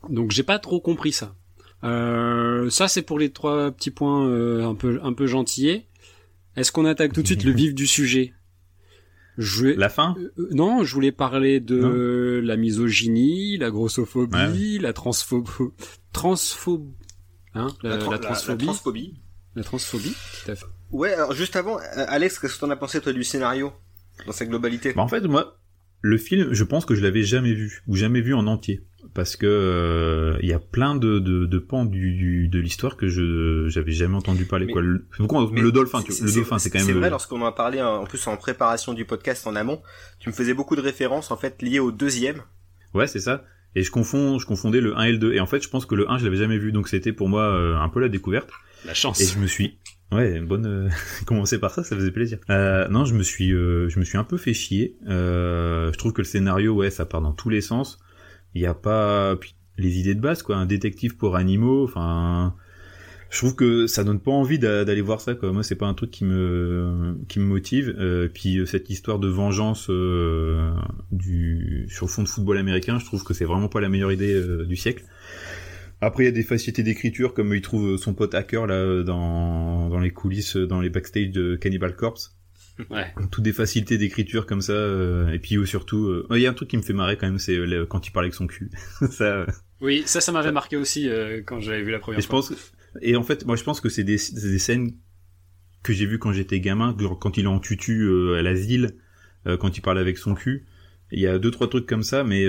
donc 0.09 0.31
j'ai 0.31 0.43
pas 0.43 0.59
trop 0.59 0.81
compris 0.81 1.13
ça. 1.13 1.35
ça 1.81 2.87
c'est 2.87 3.01
pour 3.01 3.17
les 3.17 3.29
trois 3.29 3.71
petits 3.71 3.91
points 3.91 4.67
un 4.67 4.75
peu 4.75 4.99
un 5.03 5.13
peu 5.13 5.25
gentillés. 5.27 5.85
Est-ce 6.57 6.71
qu'on 6.71 6.85
attaque 6.85 7.13
tout 7.13 7.21
de 7.21 7.27
suite 7.27 7.43
le 7.43 7.51
vif 7.53 7.73
du 7.73 7.87
sujet? 7.87 8.33
Je 9.37 9.67
La 9.67 9.89
fin 9.89 10.15
euh, 10.17 10.31
euh, 10.39 10.49
Non, 10.51 10.83
je 10.83 10.93
voulais 10.93 11.11
parler 11.11 11.59
de 11.59 12.41
la 12.43 12.55
misogynie, 12.55 13.57
la 13.57 13.69
grossophobie, 13.69 14.79
la 14.79 14.93
transphobie, 14.93 15.49
transphobie, 16.13 16.93
hein, 17.53 17.67
la, 17.83 17.97
la, 17.97 17.97
transphobie. 18.19 18.65
La 19.55 19.63
transphobie, 19.63 20.15
tout 20.43 20.51
à 20.51 20.55
fait. 20.55 20.65
Ouais, 20.91 21.13
alors 21.13 21.33
juste 21.33 21.55
avant, 21.55 21.77
euh, 21.77 22.05
Alex, 22.07 22.39
qu'est-ce 22.39 22.55
que 22.55 22.59
t'en 22.59 22.69
as 22.69 22.75
pensé 22.75 23.01
toi 23.01 23.13
du 23.13 23.23
scénario 23.23 23.73
dans 24.25 24.31
sa 24.31 24.45
globalité? 24.45 24.93
Bah, 24.93 25.01
En 25.01 25.07
fait, 25.07 25.21
moi, 25.21 25.59
le 26.01 26.17
film, 26.17 26.53
je 26.53 26.63
pense 26.63 26.85
que 26.85 26.95
je 26.95 27.01
l'avais 27.01 27.23
jamais 27.23 27.53
vu 27.53 27.81
ou 27.87 27.95
jamais 27.95 28.21
vu 28.21 28.33
en 28.33 28.47
entier 28.47 28.85
parce 29.13 29.35
que 29.35 30.37
il 30.41 30.47
y 30.49 30.53
a 30.53 30.59
plein 30.59 30.95
de, 30.95 31.19
de, 31.19 31.45
de 31.45 31.59
pans 31.59 31.85
du, 31.85 32.47
de 32.47 32.59
l'histoire 32.59 32.97
que 32.97 33.07
je 33.07 33.67
j'avais 33.69 33.91
jamais 33.91 34.15
entendu 34.15 34.45
parler. 34.45 34.67
quoi. 34.67 34.81
Le, 34.81 35.05
le 35.19 35.71
dauphin, 35.71 36.03
le 36.07 36.33
dauphin, 36.33 36.59
c'est 36.59 36.69
quand 36.69 36.79
même. 36.79 36.87
C'est 36.87 36.93
vrai, 36.93 37.09
lorsqu'on 37.09 37.41
en 37.41 37.45
a 37.45 37.51
parlé 37.51 37.81
en 37.81 38.05
plus 38.05 38.25
en 38.27 38.37
préparation 38.37 38.93
du 38.93 39.05
podcast 39.05 39.45
en 39.47 39.55
amont, 39.55 39.81
tu 40.19 40.29
me 40.29 40.33
faisais 40.33 40.53
beaucoup 40.53 40.75
de 40.75 40.81
références 40.81 41.31
en 41.31 41.37
fait 41.37 41.61
liées 41.61 41.79
au 41.79 41.91
deuxième. 41.91 42.41
Ouais, 42.93 43.07
c'est 43.07 43.19
ça. 43.19 43.43
Et 43.75 43.83
je 43.83 43.91
confonds, 43.91 44.39
je 44.39 44.45
confondais 44.45 44.79
le 44.79 44.97
1 44.97 45.03
et 45.03 45.11
le 45.11 45.17
2. 45.17 45.33
Et 45.33 45.39
en 45.41 45.45
fait, 45.45 45.61
je 45.61 45.67
pense 45.67 45.85
que 45.85 45.95
le 45.95 46.09
1, 46.09 46.17
je 46.17 46.23
l'avais 46.23 46.37
jamais 46.37 46.57
vu, 46.57 46.71
donc 46.71 46.87
c'était 46.87 47.11
pour 47.11 47.27
moi 47.27 47.45
un 47.45 47.89
peu 47.89 47.99
la 47.99 48.07
découverte. 48.07 48.49
La 48.85 48.93
chance. 48.93 49.19
Et 49.19 49.25
je 49.25 49.37
me 49.37 49.47
suis, 49.47 49.79
Ouais, 50.11 50.39
bonne. 50.39 50.65
Euh... 50.65 50.89
commencer 51.25 51.59
par 51.59 51.71
ça, 51.71 51.83
ça 51.83 51.95
faisait 51.95 52.11
plaisir. 52.11 52.39
Euh, 52.49 52.87
non, 52.89 53.05
je 53.05 53.13
me 53.13 53.23
suis, 53.23 53.51
euh, 53.51 53.89
je 53.89 53.99
me 53.99 54.05
suis 54.05 54.17
un 54.17 54.23
peu 54.23 54.37
fait 54.37 54.53
chier. 54.53 54.97
Euh, 55.07 55.91
je 55.91 55.97
trouve 55.97 56.13
que 56.13 56.21
le 56.21 56.25
scénario, 56.25 56.73
ouais, 56.73 56.89
ça 56.89 57.05
part 57.05 57.21
dans 57.21 57.33
tous 57.33 57.49
les 57.49 57.61
sens. 57.61 57.99
Il 58.55 58.61
n'y 58.61 58.67
a 58.67 58.73
pas 58.73 59.37
les 59.77 59.99
idées 59.99 60.15
de 60.15 60.21
base, 60.21 60.41
quoi. 60.41 60.55
Un 60.55 60.65
détective 60.65 61.17
pour 61.17 61.35
animaux. 61.35 61.83
Enfin, 61.83 62.55
je 63.29 63.37
trouve 63.37 63.55
que 63.55 63.85
ça 63.85 64.03
donne 64.03 64.19
pas 64.19 64.31
envie 64.31 64.59
d'aller 64.59 65.01
voir 65.01 65.21
ça. 65.21 65.35
Quoi. 65.35 65.51
Moi, 65.51 65.61
c'est 65.61 65.75
pas 65.75 65.87
un 65.87 65.93
truc 65.93 66.09
qui 66.09 66.23
me, 66.25 67.17
qui 67.27 67.39
me 67.39 67.45
motive. 67.45 67.93
Euh, 67.99 68.29
puis 68.33 68.57
euh, 68.57 68.65
cette 68.65 68.89
histoire 68.89 69.19
de 69.19 69.27
vengeance 69.27 69.89
du 71.11 71.85
sur 71.89 72.09
fond 72.09 72.23
de 72.23 72.27
football 72.29 72.57
américain, 72.57 72.97
je 72.97 73.05
trouve 73.05 73.23
que 73.23 73.33
c'est 73.33 73.45
vraiment 73.45 73.67
pas 73.67 73.81
la 73.81 73.89
meilleure 73.89 74.11
idée 74.11 74.41
du 74.65 74.75
siècle. 74.75 75.03
Après, 76.01 76.23
il 76.23 76.25
y 76.27 76.29
a 76.29 76.33
des 76.33 76.43
facilités 76.43 76.83
d'écriture, 76.83 77.33
comme 77.33 77.53
il 77.53 77.61
trouve 77.61 77.97
son 77.97 78.13
pote 78.13 78.35
hacker 78.35 78.67
là 78.67 79.03
dans, 79.03 79.89
dans 79.89 79.99
les 79.99 80.11
coulisses, 80.11 80.55
dans 80.55 80.81
les 80.81 80.89
backstage 80.89 81.31
de 81.31 81.55
Cannibal 81.55 81.95
Corpse. 81.95 82.34
Ouais. 82.89 83.13
Toutes 83.31 83.43
des 83.43 83.53
facilités 83.53 83.97
d'écriture 83.97 84.45
comme 84.45 84.61
ça. 84.61 84.73
Euh, 84.73 85.31
et 85.31 85.39
puis 85.39 85.55
surtout, 85.65 86.07
euh, 86.07 86.27
il 86.31 86.39
y 86.39 86.47
a 86.47 86.49
un 86.49 86.53
truc 86.53 86.69
qui 86.69 86.77
me 86.77 86.81
fait 86.81 86.93
marrer 86.93 87.17
quand 87.17 87.27
même, 87.27 87.39
c'est 87.39 87.55
euh, 87.55 87.85
quand 87.85 88.07
il 88.07 88.11
parle 88.11 88.25
avec 88.25 88.33
son 88.33 88.47
cul. 88.47 88.69
ça. 89.11 89.45
Oui, 89.81 90.03
ça, 90.05 90.21
ça 90.21 90.31
m'avait 90.31 90.51
marqué 90.51 90.77
aussi 90.77 91.09
quand 91.45 91.59
j'avais 91.59 91.83
vu 91.83 91.91
la 91.91 91.99
première 91.99 92.19
et 92.19 92.21
fois. 92.21 92.41
Je 92.41 92.49
pense, 92.49 92.73
et 93.01 93.15
en 93.15 93.23
fait, 93.23 93.45
moi, 93.45 93.55
je 93.55 93.63
pense 93.63 93.81
que 93.81 93.89
c'est 93.89 94.03
des, 94.03 94.17
des 94.17 94.59
scènes 94.59 94.93
que 95.83 95.93
j'ai 95.93 96.05
vues 96.05 96.19
quand 96.19 96.31
j'étais 96.31 96.59
gamin, 96.59 96.95
quand 97.19 97.37
il 97.37 97.45
est 97.45 97.47
en 97.47 97.59
tutu 97.59 98.09
à 98.37 98.41
l'asile, 98.41 98.95
quand 99.45 99.77
il 99.77 99.81
parle 99.81 99.99
avec 99.99 100.17
son 100.17 100.33
cul. 100.33 100.65
Il 101.11 101.19
y 101.19 101.27
a 101.27 101.37
deux 101.37 101.51
trois 101.51 101.69
trucs 101.69 101.85
comme 101.85 102.03
ça, 102.03 102.23
mais 102.23 102.45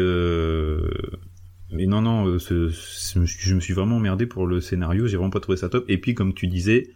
mais 1.71 1.87
non, 1.87 2.01
non, 2.01 2.29
euh, 2.29 2.39
je 2.39 3.55
me 3.55 3.61
suis 3.61 3.75
vraiment 3.75 3.97
emmerdé 3.97 4.27
pour 4.27 4.47
le 4.47 4.61
scénario, 4.61 5.07
j'ai 5.07 5.17
vraiment 5.17 5.31
pas 5.31 5.41
trouvé 5.41 5.57
ça 5.57 5.69
top. 5.69 5.85
Et 5.89 5.99
puis, 5.99 6.15
comme 6.15 6.33
tu 6.33 6.47
disais, 6.47 6.91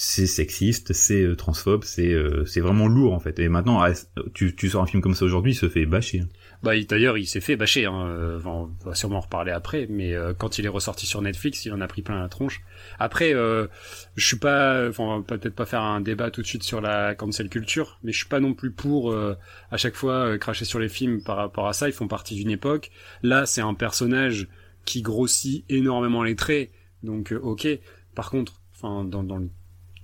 c'est 0.00 0.28
sexiste, 0.28 0.92
c'est 0.92 1.22
euh, 1.22 1.34
transphobe, 1.34 1.82
c'est 1.82 2.12
euh, 2.12 2.44
c'est 2.44 2.60
vraiment 2.60 2.86
lourd 2.86 3.14
en 3.14 3.18
fait. 3.18 3.40
Et 3.40 3.48
maintenant, 3.48 3.84
tu, 4.32 4.54
tu 4.54 4.68
sors 4.68 4.80
un 4.80 4.86
film 4.86 5.02
comme 5.02 5.16
ça 5.16 5.24
aujourd'hui, 5.24 5.50
il 5.50 5.56
se 5.56 5.68
fait 5.68 5.86
bâcher. 5.86 6.22
Bah 6.62 6.80
d'ailleurs, 6.88 7.18
il 7.18 7.26
s'est 7.26 7.40
fait 7.40 7.56
bâcher. 7.56 7.86
Hein. 7.86 8.06
Euh, 8.06 8.40
on 8.44 8.70
va 8.84 8.94
sûrement 8.94 9.16
en 9.16 9.22
reparler 9.22 9.50
après, 9.50 9.88
mais 9.90 10.14
euh, 10.14 10.34
quand 10.38 10.60
il 10.60 10.66
est 10.66 10.68
ressorti 10.68 11.04
sur 11.04 11.20
Netflix, 11.20 11.64
il 11.64 11.72
en 11.72 11.80
a 11.80 11.88
pris 11.88 12.02
plein 12.02 12.20
la 12.22 12.28
tronche. 12.28 12.62
Après, 13.00 13.34
euh, 13.34 13.66
je 14.14 14.24
suis 14.24 14.38
pas, 14.38 14.88
enfin, 14.88 15.02
on 15.02 15.18
va 15.18 15.36
peut-être 15.36 15.56
pas 15.56 15.66
faire 15.66 15.82
un 15.82 16.00
débat 16.00 16.30
tout 16.30 16.42
de 16.42 16.46
suite 16.46 16.62
sur 16.62 16.80
la 16.80 17.16
cancel 17.16 17.48
culture, 17.48 17.98
mais 18.04 18.12
je 18.12 18.18
suis 18.18 18.28
pas 18.28 18.38
non 18.38 18.54
plus 18.54 18.70
pour 18.70 19.12
à 19.12 19.76
chaque 19.76 19.96
fois 19.96 20.38
cracher 20.38 20.64
sur 20.64 20.78
les 20.78 20.88
films 20.88 21.24
par 21.24 21.38
rapport 21.38 21.66
à 21.66 21.72
ça. 21.72 21.88
Ils 21.88 21.92
font 21.92 22.06
partie 22.06 22.36
d'une 22.36 22.50
époque. 22.50 22.92
Là, 23.24 23.46
c'est 23.46 23.62
un 23.62 23.74
personnage 23.74 24.46
qui 24.84 25.02
grossit 25.02 25.64
énormément 25.68 26.22
les 26.22 26.36
traits, 26.36 26.70
donc 27.02 27.34
ok. 27.42 27.66
Par 28.14 28.30
contre, 28.30 28.62
enfin, 28.76 29.04
dans, 29.04 29.24
dans 29.24 29.38
le, 29.38 29.48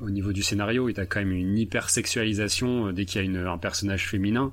au 0.00 0.10
niveau 0.10 0.32
du 0.32 0.42
scénario, 0.42 0.88
il 0.88 0.98
a 0.98 1.06
quand 1.06 1.20
même 1.20 1.32
une 1.32 1.56
hypersexualisation 1.56 2.92
dès 2.92 3.04
qu'il 3.04 3.20
y 3.20 3.24
a 3.24 3.26
une, 3.26 3.46
un 3.46 3.58
personnage 3.58 4.08
féminin 4.08 4.52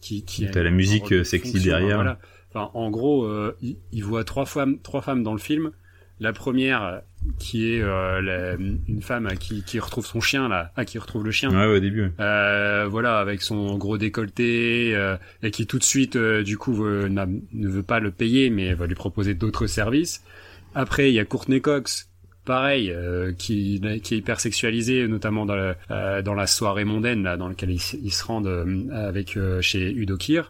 qui, 0.00 0.24
qui 0.24 0.50
T'as 0.50 0.62
la 0.62 0.70
musique 0.70 1.12
euh, 1.12 1.24
sexy 1.24 1.60
derrière. 1.60 1.96
Voilà. 1.96 2.18
Enfin, 2.50 2.70
en 2.74 2.90
gros, 2.90 3.24
euh, 3.24 3.56
il, 3.60 3.76
il, 3.92 4.02
voit 4.04 4.24
trois 4.24 4.46
femmes, 4.46 4.78
trois 4.82 5.02
femmes 5.02 5.22
dans 5.22 5.32
le 5.32 5.38
film. 5.38 5.70
La 6.18 6.32
première, 6.32 7.02
qui 7.38 7.72
est 7.72 7.82
euh, 7.82 8.20
la, 8.20 8.54
une 8.54 9.02
femme 9.02 9.28
qui, 9.38 9.62
qui 9.62 9.78
retrouve 9.78 10.06
son 10.06 10.20
chien 10.20 10.48
là, 10.48 10.72
ah, 10.76 10.84
qui 10.84 10.98
retrouve 10.98 11.24
le 11.24 11.30
chien. 11.30 11.50
Ouais, 11.50 11.76
au 11.76 11.80
début. 11.80 12.12
Euh, 12.20 12.86
voilà, 12.88 13.18
avec 13.18 13.42
son 13.42 13.76
gros 13.76 13.98
décolleté 13.98 14.94
euh, 14.94 15.16
et 15.42 15.50
qui 15.50 15.66
tout 15.66 15.78
de 15.78 15.84
suite, 15.84 16.16
euh, 16.16 16.42
du 16.42 16.58
coup, 16.58 16.84
ne 16.84 17.68
veut 17.68 17.82
pas 17.82 18.00
le 18.00 18.10
payer, 18.10 18.50
mais 18.50 18.74
va 18.74 18.86
lui 18.86 18.94
proposer 18.94 19.34
d'autres 19.34 19.66
services. 19.66 20.22
Après, 20.74 21.10
il 21.10 21.14
y 21.14 21.18
a 21.18 21.24
Courtney 21.24 21.60
Cox 21.60 22.09
pareil, 22.50 22.90
euh, 22.90 23.32
qui, 23.32 23.80
qui 24.02 24.14
est 24.14 24.18
hyper 24.18 24.40
sexualisé, 24.40 25.06
notamment 25.06 25.46
dans, 25.46 25.54
la, 25.54 25.76
euh, 25.92 26.20
dans 26.20 26.34
la 26.34 26.48
soirée 26.48 26.84
mondaine 26.84 27.22
là, 27.22 27.36
dans 27.36 27.46
laquelle 27.46 27.70
ils, 27.70 27.78
se 28.12 28.24
rendent 28.24 28.48
euh, 28.48 28.88
avec 28.90 29.38
chez 29.60 29.92
Udo 29.92 30.16
Kier. 30.16 30.42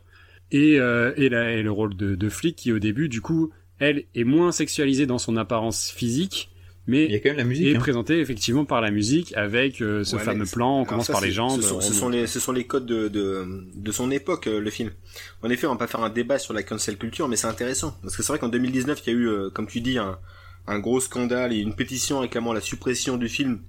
Et, 0.50 0.76
et, 0.76 1.28
la, 1.28 1.52
et, 1.52 1.62
le 1.62 1.70
rôle 1.70 1.94
de, 1.94 2.14
de, 2.14 2.28
flic 2.30 2.56
qui 2.56 2.72
au 2.72 2.78
début, 2.78 3.10
du 3.10 3.20
coup, 3.20 3.50
elle 3.78 4.04
est 4.14 4.24
moins 4.24 4.50
sexualisée 4.50 5.04
dans 5.04 5.18
son 5.18 5.36
apparence 5.36 5.90
physique, 5.90 6.48
mais 6.86 7.04
il 7.04 7.12
y 7.12 7.16
a 7.16 7.18
quand 7.18 7.28
même 7.28 7.36
la 7.36 7.44
musique, 7.44 7.66
est 7.66 7.76
hein. 7.76 7.80
présentée 7.80 8.18
effectivement 8.18 8.64
par 8.64 8.80
la 8.80 8.90
musique 8.90 9.36
avec 9.36 9.76
ce 9.76 10.16
fameux 10.16 10.46
plan. 10.46 10.80
On 10.80 10.84
commence 10.86 11.08
ça, 11.08 11.12
par 11.12 11.20
les 11.20 11.32
jambes. 11.32 11.60
Ce 11.60 11.68
sont, 11.68 11.82
ce 11.82 11.92
sont, 11.92 12.08
les, 12.08 12.26
ce 12.26 12.40
sont 12.40 12.52
les 12.52 12.64
codes 12.64 12.86
de, 12.86 13.08
de, 13.08 13.46
de 13.76 13.92
son 13.92 14.10
époque, 14.10 14.46
le 14.46 14.70
film. 14.70 14.90
En 15.42 15.50
effet, 15.50 15.66
on 15.66 15.72
va 15.72 15.76
pas 15.76 15.86
faire 15.86 16.02
un 16.02 16.08
débat 16.08 16.38
sur 16.38 16.54
la 16.54 16.62
cancel 16.62 16.96
culture, 16.96 17.28
mais 17.28 17.36
c'est 17.36 17.46
intéressant 17.46 17.94
parce 18.00 18.16
que 18.16 18.22
c'est 18.22 18.32
vrai 18.32 18.38
qu'en 18.38 18.48
2019, 18.48 19.02
il 19.06 19.12
y 19.12 19.14
a 19.14 19.18
eu, 19.18 19.50
comme 19.52 19.66
tu 19.66 19.82
dis, 19.82 19.98
un 19.98 20.18
un 20.70 20.78
gros 20.78 21.00
scandale 21.00 21.52
et 21.52 21.58
une 21.58 21.74
pétition 21.74 22.20
réclamant 22.20 22.52
la 22.52 22.60
suppression 22.60 23.16
du 23.16 23.28
film, 23.28 23.62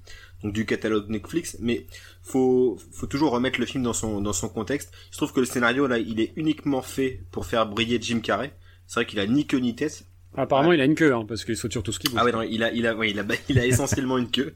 donc 0.44 0.54
du 0.54 0.66
catalogue 0.66 1.10
Netflix, 1.10 1.58
mais 1.60 1.86
faut 2.22 2.78
faut 2.94 3.08
toujours 3.08 3.32
remettre 3.32 3.60
le 3.60 3.66
film 3.66 3.84
dans 3.84 3.94
son 3.94 4.22
dans 4.22 4.34
son 4.34 4.50
contexte. 4.50 4.94
Il 5.10 5.14
se 5.14 5.18
trouve 5.18 5.34
que 5.34 5.40
le 5.40 5.46
scénario 5.46 5.88
là, 5.88 5.98
il 5.98 6.20
est 6.20 6.34
uniquement 6.36 6.82
fait 6.82 7.24
pour 7.32 7.46
faire 7.46 7.68
briller 7.68 8.00
Jim 8.02 8.20
Carrey. 8.20 8.54
C'est 8.88 8.96
vrai 8.96 9.06
qu'il 9.06 9.20
a 9.20 9.26
ni 9.26 9.48
queue 9.48 9.60
ni 9.60 9.76
tête. 9.76 10.06
Apparemment, 10.36 10.72
il 10.72 10.80
a 10.80 10.86
une 10.86 10.96
queue, 10.96 11.14
hein, 11.14 11.26
parce 11.28 11.44
qu'il 11.44 11.58
saute 11.58 11.72
sur 11.74 11.84
tout 11.84 11.92
ce 11.92 12.00
qu'il 12.00 12.12
Ah 12.16 12.24
ouais, 12.24 12.32
non, 12.32 12.42
il 12.42 12.64
a, 12.64 12.72
il 12.72 12.88
a, 12.88 12.96
il 13.06 13.20
a, 13.20 13.24
il 13.50 13.60
a 13.60 13.66
essentiellement 13.66 14.18
une 14.18 14.32
queue. 14.32 14.54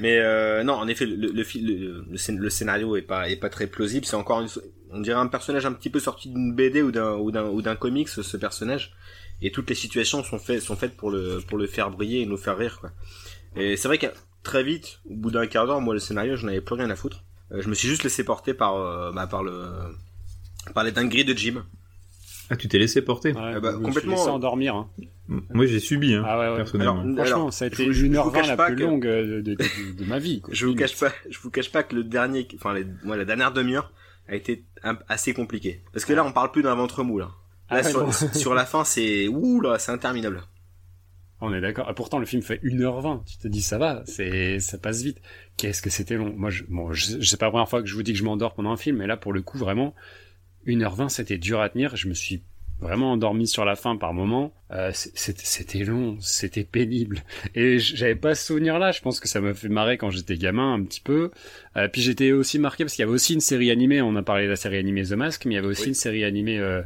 Mais 0.00 0.18
euh, 0.18 0.62
non, 0.62 0.74
en 0.74 0.88
effet, 0.88 1.06
le, 1.06 2.48
scénario 2.50 2.96
est 2.96 3.02
pas, 3.02 3.26
très 3.50 3.66
plausible. 3.66 4.06
C'est 4.06 4.16
encore, 4.16 4.44
on 4.90 5.00
dirait 5.00 5.18
un 5.18 5.26
personnage 5.26 5.66
un 5.66 5.72
petit 5.72 5.90
peu 5.90 6.00
sorti 6.00 6.28
d'une 6.28 6.54
BD 6.54 6.82
ou 6.82 6.92
d'un 6.92 7.16
ou 7.16 7.30
d'un 7.30 7.46
ou 7.46 7.62
d'un 7.62 7.76
comics, 7.76 8.08
ce 8.08 8.36
personnage 8.36 8.92
et 9.40 9.52
toutes 9.52 9.68
les 9.68 9.76
situations 9.76 10.24
sont 10.24 10.38
faites 10.38 10.96
pour 10.96 11.10
le 11.10 11.66
faire 11.66 11.90
briller 11.90 12.22
et 12.22 12.26
nous 12.26 12.36
faire 12.36 12.56
rire 12.56 12.78
quoi. 12.80 12.90
Et 13.56 13.76
c'est 13.76 13.88
vrai 13.88 13.98
que 13.98 14.06
très 14.42 14.62
vite, 14.62 15.00
au 15.08 15.14
bout 15.14 15.30
d'un 15.30 15.46
quart 15.46 15.66
d'heure, 15.66 15.80
moi 15.80 15.94
le 15.94 16.00
scénario, 16.00 16.36
je 16.36 16.46
n'avais 16.46 16.60
plus 16.60 16.74
rien 16.74 16.90
à 16.90 16.96
foutre. 16.96 17.24
Euh, 17.52 17.62
je 17.62 17.68
me 17.68 17.74
suis 17.74 17.88
juste 17.88 18.04
laissé 18.04 18.24
porter 18.24 18.54
par 18.54 18.76
euh, 18.76 19.12
bah, 19.12 19.28
le 19.42 19.68
par 20.74 20.84
les 20.84 20.92
dingueries 20.92 21.24
de 21.24 21.34
Jim. 21.34 21.64
Ah, 22.50 22.56
tu 22.56 22.68
t'es 22.68 22.78
laissé 22.78 23.02
porter 23.02 23.32
ouais, 23.32 23.60
bah, 23.60 23.74
Complètement. 23.74 24.16
Je 24.16 24.30
endormir. 24.30 24.74
Hein. 24.74 24.90
Moi, 25.28 25.66
j'ai 25.66 25.80
subi, 25.80 26.14
hein, 26.14 26.22
ah 26.26 26.38
ouais, 26.38 26.48
ouais. 26.48 26.56
personnellement. 26.56 27.00
Alors, 27.00 27.16
Franchement, 27.16 27.50
ça 27.50 27.66
a 27.66 27.68
été 27.68 27.84
une 27.84 28.16
heure 28.16 28.30
vingt 28.30 28.46
la 28.46 28.56
plus 28.56 28.76
que... 28.76 28.82
longue 28.82 29.06
de, 29.06 29.40
de, 29.40 29.54
de, 29.54 30.04
ma 30.06 30.18
vie. 30.18 30.40
Quoi. 30.40 30.54
je 30.54 30.66
vous 30.66 30.74
cache 30.74 30.98
pas, 30.98 31.12
je 31.28 31.38
vous 31.40 31.50
cache 31.50 31.70
pas 31.70 31.82
que 31.82 31.94
le 31.94 32.04
dernier, 32.04 32.48
enfin, 32.54 32.72
les, 32.72 32.86
moi, 33.04 33.16
la 33.16 33.26
dernière 33.26 33.52
demi-heure 33.52 33.92
a 34.28 34.34
été 34.34 34.64
assez 35.08 35.34
compliqué. 35.34 35.82
Parce 35.92 36.04
que 36.04 36.12
là, 36.12 36.24
on 36.24 36.32
parle 36.32 36.50
plus 36.50 36.62
d'un 36.62 36.74
ventre 36.74 37.02
mou, 37.02 37.18
là. 37.18 37.30
Ah 37.70 37.82
sur, 38.34 38.54
la 38.54 38.64
fin, 38.64 38.84
c'est 38.84 39.28
ouh 39.28 39.60
là, 39.60 39.78
c'est 39.78 39.92
interminable. 39.92 40.42
On 41.40 41.52
est 41.52 41.60
d'accord. 41.60 41.86
Ah, 41.88 41.94
pourtant, 41.94 42.18
le 42.18 42.26
film 42.26 42.42
fait 42.42 42.60
1h20. 42.64 43.24
Tu 43.24 43.38
te 43.38 43.46
dis, 43.46 43.62
ça 43.62 43.78
va, 43.78 44.02
c'est, 44.06 44.58
ça 44.58 44.78
passe 44.78 45.02
vite. 45.02 45.20
Qu'est-ce 45.56 45.82
que 45.82 45.90
c'était 45.90 46.16
long. 46.16 46.32
Moi, 46.36 46.50
je, 46.50 46.64
bon, 46.68 46.92
je, 46.92 47.20
sais 47.20 47.36
pas 47.36 47.46
la 47.46 47.50
première 47.50 47.68
fois 47.68 47.80
que 47.80 47.88
je 47.88 47.94
vous 47.94 48.02
dis 48.02 48.12
que 48.12 48.18
je 48.18 48.24
m'endors 48.24 48.54
pendant 48.54 48.72
un 48.72 48.76
film, 48.76 48.96
mais 48.96 49.06
là, 49.06 49.16
pour 49.16 49.32
le 49.32 49.42
coup, 49.42 49.58
vraiment, 49.58 49.94
1h20, 50.68 51.08
c'était 51.08 51.38
dur 51.38 51.60
à 51.60 51.68
tenir. 51.68 51.96
Je 51.96 52.08
me 52.08 52.14
suis 52.14 52.42
vraiment 52.80 53.12
endormi 53.12 53.46
sur 53.46 53.64
la 53.64 53.76
fin 53.76 53.96
par 53.96 54.12
moment. 54.14 54.52
Euh, 54.70 54.90
c'était 54.92 55.84
long, 55.84 56.16
c'était 56.20 56.64
pénible. 56.64 57.24
Et 57.54 57.78
j'avais 57.78 58.14
pas 58.14 58.34
ce 58.34 58.46
souvenir-là. 58.46 58.92
Je 58.92 59.00
pense 59.00 59.20
que 59.20 59.28
ça 59.28 59.40
m'a 59.40 59.54
fait 59.54 59.68
marrer 59.68 59.98
quand 59.98 60.10
j'étais 60.10 60.36
gamin 60.36 60.74
un 60.74 60.82
petit 60.84 61.00
peu. 61.00 61.30
Euh, 61.76 61.88
puis 61.88 62.02
j'étais 62.02 62.32
aussi 62.32 62.58
marqué 62.58 62.84
parce 62.84 62.94
qu'il 62.94 63.02
y 63.02 63.06
avait 63.06 63.14
aussi 63.14 63.34
une 63.34 63.40
série 63.40 63.70
animée. 63.70 64.00
On 64.02 64.14
a 64.16 64.22
parlé 64.22 64.44
de 64.44 64.50
la 64.50 64.56
série 64.56 64.78
animée 64.78 65.04
The 65.04 65.12
Mask, 65.12 65.44
mais 65.44 65.54
il 65.54 65.56
y 65.56 65.58
avait 65.58 65.68
aussi 65.68 65.88
une 65.88 65.94
série 65.94 66.24
animée 66.24 66.58
euh, 66.58 66.82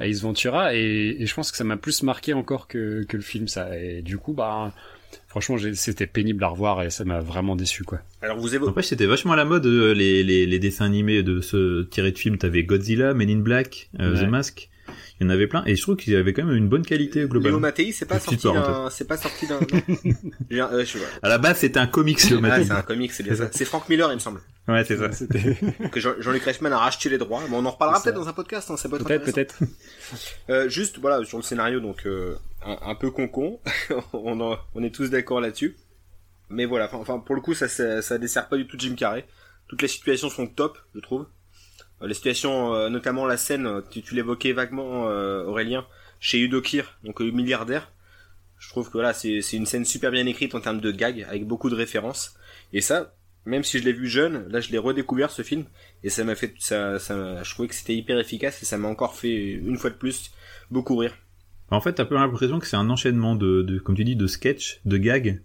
Ace 0.00 0.20
Ventura 0.20 0.74
et, 0.74 1.16
et 1.18 1.26
je 1.26 1.34
pense 1.34 1.50
que 1.50 1.56
ça 1.56 1.64
m'a 1.64 1.76
plus 1.76 2.02
marqué 2.02 2.32
encore 2.32 2.68
que, 2.68 3.04
que 3.04 3.16
le 3.16 3.22
film 3.22 3.48
ça 3.48 3.76
et 3.78 4.02
du 4.02 4.16
coup 4.16 4.32
bah 4.32 4.72
franchement 5.30 5.56
c'était 5.74 6.08
pénible 6.08 6.42
à 6.42 6.48
revoir 6.48 6.82
et 6.82 6.90
ça 6.90 7.04
m'a 7.04 7.20
vraiment 7.20 7.54
déçu 7.56 7.84
quoi. 7.84 8.00
Alors 8.20 8.36
vous 8.36 8.54
évoquez 8.54 8.70
Après 8.70 8.82
c'était 8.82 9.06
vachement 9.06 9.32
à 9.32 9.36
la 9.36 9.44
mode 9.44 9.64
euh, 9.64 9.94
les, 9.94 10.24
les, 10.24 10.44
les, 10.44 10.58
dessins 10.58 10.84
animés 10.84 11.22
de 11.22 11.40
ce 11.40 11.84
tiré 11.84 12.10
de 12.10 12.18
film, 12.18 12.36
t'avais 12.36 12.64
Godzilla, 12.64 13.14
Men 13.14 13.30
in 13.30 13.38
Black, 13.38 13.90
euh, 14.00 14.20
The 14.20 14.28
Mask. 14.28 14.69
Il 15.20 15.24
y 15.24 15.26
en 15.26 15.30
avait 15.30 15.46
plein 15.46 15.62
et 15.66 15.76
je 15.76 15.82
trouve 15.82 15.96
qu'ils 15.96 16.16
avaient 16.16 16.32
quand 16.32 16.44
même 16.46 16.56
une 16.56 16.68
bonne 16.68 16.84
qualité 16.84 17.20
globalement. 17.26 17.58
Léo 17.58 17.60
Mattei, 17.60 17.92
c'est 17.92 18.06
pas, 18.06 18.18
sorti 18.18 18.48
d'un, 18.48 18.88
c'est 18.90 19.06
pas 19.06 19.18
sorti 19.18 19.46
d'un. 19.46 19.60
euh, 20.50 20.84
à 21.22 21.28
la 21.28 21.36
base, 21.36 21.58
c'était 21.58 21.78
un 21.78 21.86
comics 21.86 22.22
Léo 22.30 22.40
Ah, 22.44 22.64
c'est 22.64 22.70
un 22.70 22.80
comics, 22.80 23.12
c'est 23.12 23.22
bien 23.22 23.34
ça. 23.34 23.50
C'est 23.52 23.66
Frank 23.66 23.86
Miller, 23.90 24.10
il 24.10 24.14
me 24.14 24.20
semble. 24.20 24.40
Ouais, 24.66 24.82
c'est 24.84 24.96
ça. 24.96 25.10
que 25.90 26.00
Jean-Luc 26.00 26.42
Reichmann 26.42 26.72
a 26.72 26.78
racheté 26.78 27.10
les 27.10 27.18
droits. 27.18 27.42
Mais 27.50 27.56
on 27.56 27.66
en 27.66 27.70
reparlera 27.70 28.02
peut-être 28.02 28.14
dans 28.14 28.28
un 28.28 28.32
podcast. 28.32 28.70
Hein, 28.70 28.76
peut-être, 28.88 29.24
peut-être. 29.24 29.58
euh, 30.48 30.70
juste, 30.70 30.98
voilà, 30.98 31.22
sur 31.26 31.36
le 31.36 31.42
scénario, 31.42 31.80
donc 31.80 32.06
euh, 32.06 32.36
un, 32.64 32.78
un, 32.80 32.94
peu 32.94 33.10
con-con. 33.10 33.60
on, 34.14 34.40
en, 34.40 34.56
on 34.74 34.82
est 34.82 34.94
tous 34.94 35.10
d'accord 35.10 35.40
là-dessus. 35.42 35.76
Mais 36.48 36.64
voilà, 36.64 36.88
enfin, 36.94 37.18
pour 37.18 37.34
le 37.34 37.42
coup, 37.42 37.52
ça, 37.52 37.68
ça, 37.68 38.00
ça 38.00 38.16
dessert 38.16 38.48
pas 38.48 38.56
du 38.56 38.66
tout 38.66 38.76
Jim 38.78 38.94
Carrey. 38.96 39.26
Toutes 39.68 39.82
les 39.82 39.88
situations 39.88 40.30
sont 40.30 40.46
top, 40.46 40.78
je 40.94 41.00
trouve. 41.00 41.26
Euh, 42.02 42.06
les 42.06 42.14
situations, 42.14 42.74
euh, 42.74 42.88
notamment 42.88 43.26
la 43.26 43.36
scène, 43.36 43.82
tu, 43.90 44.02
tu 44.02 44.14
l'évoquais 44.14 44.52
vaguement, 44.52 45.08
euh, 45.08 45.44
Aurélien, 45.44 45.86
chez 46.20 46.38
Udo 46.40 46.60
Kier, 46.60 46.82
donc 47.04 47.20
le 47.20 47.30
milliardaire. 47.30 47.90
Je 48.58 48.68
trouve 48.68 48.86
que 48.88 48.92
voilà, 48.92 49.12
c'est 49.14 49.40
une 49.52 49.66
scène 49.66 49.84
super 49.86 50.10
bien 50.10 50.26
écrite 50.26 50.54
en 50.54 50.60
termes 50.60 50.80
de 50.80 50.90
gags, 50.90 51.26
avec 51.28 51.46
beaucoup 51.46 51.70
de 51.70 51.74
références. 51.74 52.34
Et 52.74 52.82
ça, 52.82 53.14
même 53.46 53.64
si 53.64 53.78
je 53.78 53.84
l'ai 53.84 53.92
vu 53.94 54.06
jeune, 54.06 54.46
là 54.50 54.60
je 54.60 54.70
l'ai 54.70 54.76
redécouvert 54.78 55.30
ce 55.30 55.40
film, 55.42 55.64
et 56.04 56.10
ça 56.10 56.24
m'a 56.24 56.34
fait, 56.34 56.52
ça, 56.58 56.98
ça, 56.98 57.42
je 57.42 57.50
trouvais 57.54 57.68
que 57.68 57.74
c'était 57.74 57.94
hyper 57.94 58.18
efficace, 58.18 58.62
et 58.62 58.66
ça 58.66 58.76
m'a 58.76 58.88
encore 58.88 59.14
fait, 59.14 59.52
une 59.52 59.78
fois 59.78 59.88
de 59.90 59.94
plus, 59.94 60.30
beaucoup 60.70 60.96
rire. 60.96 61.14
En 61.70 61.80
fait, 61.80 61.94
t'as 61.94 62.04
peu 62.04 62.16
l'impression 62.16 62.58
que 62.58 62.66
c'est 62.66 62.76
un 62.76 62.90
enchaînement 62.90 63.34
de, 63.34 63.62
de, 63.62 63.78
comme 63.78 63.94
tu 63.96 64.04
dis, 64.04 64.16
de 64.16 64.26
sketch, 64.26 64.80
de 64.84 64.98
gags, 64.98 65.40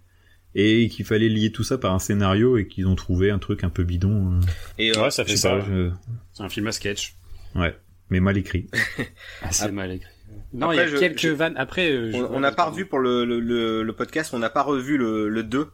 et 0.54 0.88
qu'il 0.88 1.04
fallait 1.06 1.28
lier 1.28 1.52
tout 1.52 1.64
ça 1.64 1.78
par 1.78 1.94
un 1.94 1.98
scénario 1.98 2.56
et 2.58 2.66
qu'ils 2.66 2.86
ont 2.86 2.96
trouvé 2.96 3.30
un 3.30 3.38
truc 3.38 3.62
un 3.64 3.70
peu 3.70 3.84
bidon. 3.84 4.32
euh. 4.32 4.40
Et 4.78 4.90
euh, 4.96 5.02
Ouais, 5.02 5.10
ça 5.10 5.24
fait 5.24 5.36
ça. 5.36 5.50
Pas, 5.56 5.60
je- 5.66 5.90
C'est 6.36 6.42
un 6.42 6.48
film 6.50 6.66
à 6.66 6.72
sketch. 6.72 7.14
Ouais, 7.54 7.74
mais 8.10 8.20
mal 8.20 8.36
écrit. 8.36 8.68
Assez 9.42 9.64
Ap- 9.64 9.72
mal 9.72 9.90
écrit. 9.92 10.10
Non, 10.52 10.70
il 10.72 10.76
y 10.76 10.80
a 10.80 10.86
je- 10.86 10.98
quelques 10.98 11.18
je- 11.20 11.28
vannes. 11.30 11.54
Après, 11.56 11.90
euh, 11.90 12.12
je- 12.12 12.18
on 12.18 12.40
n'a 12.40 12.52
pas 12.52 12.64
revu 12.66 12.84
pour 12.84 12.98
le, 12.98 13.24
le, 13.24 13.40
le, 13.40 13.82
le 13.82 13.92
podcast, 13.94 14.34
on 14.34 14.38
n'a 14.38 14.50
pas 14.50 14.62
revu 14.62 14.98
le, 14.98 15.28
le 15.30 15.42
2, 15.42 15.68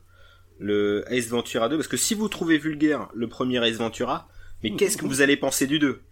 le 0.61 1.05
Ace 1.09 1.29
Ventura 1.29 1.69
2, 1.69 1.77
parce 1.77 1.89
que 1.89 1.97
si 1.97 2.15
vous 2.15 2.29
trouvez 2.29 2.59
vulgaire 2.59 3.09
le 3.15 3.29
premier 3.29 3.59
Ace 3.67 3.77
Ventura, 3.79 4.29
mais 4.63 4.77
qu'est-ce 4.77 4.97
que 4.97 5.07
vous 5.07 5.21
allez 5.21 5.37
penser 5.37 5.67
du 5.67 5.79
2 5.81 6.03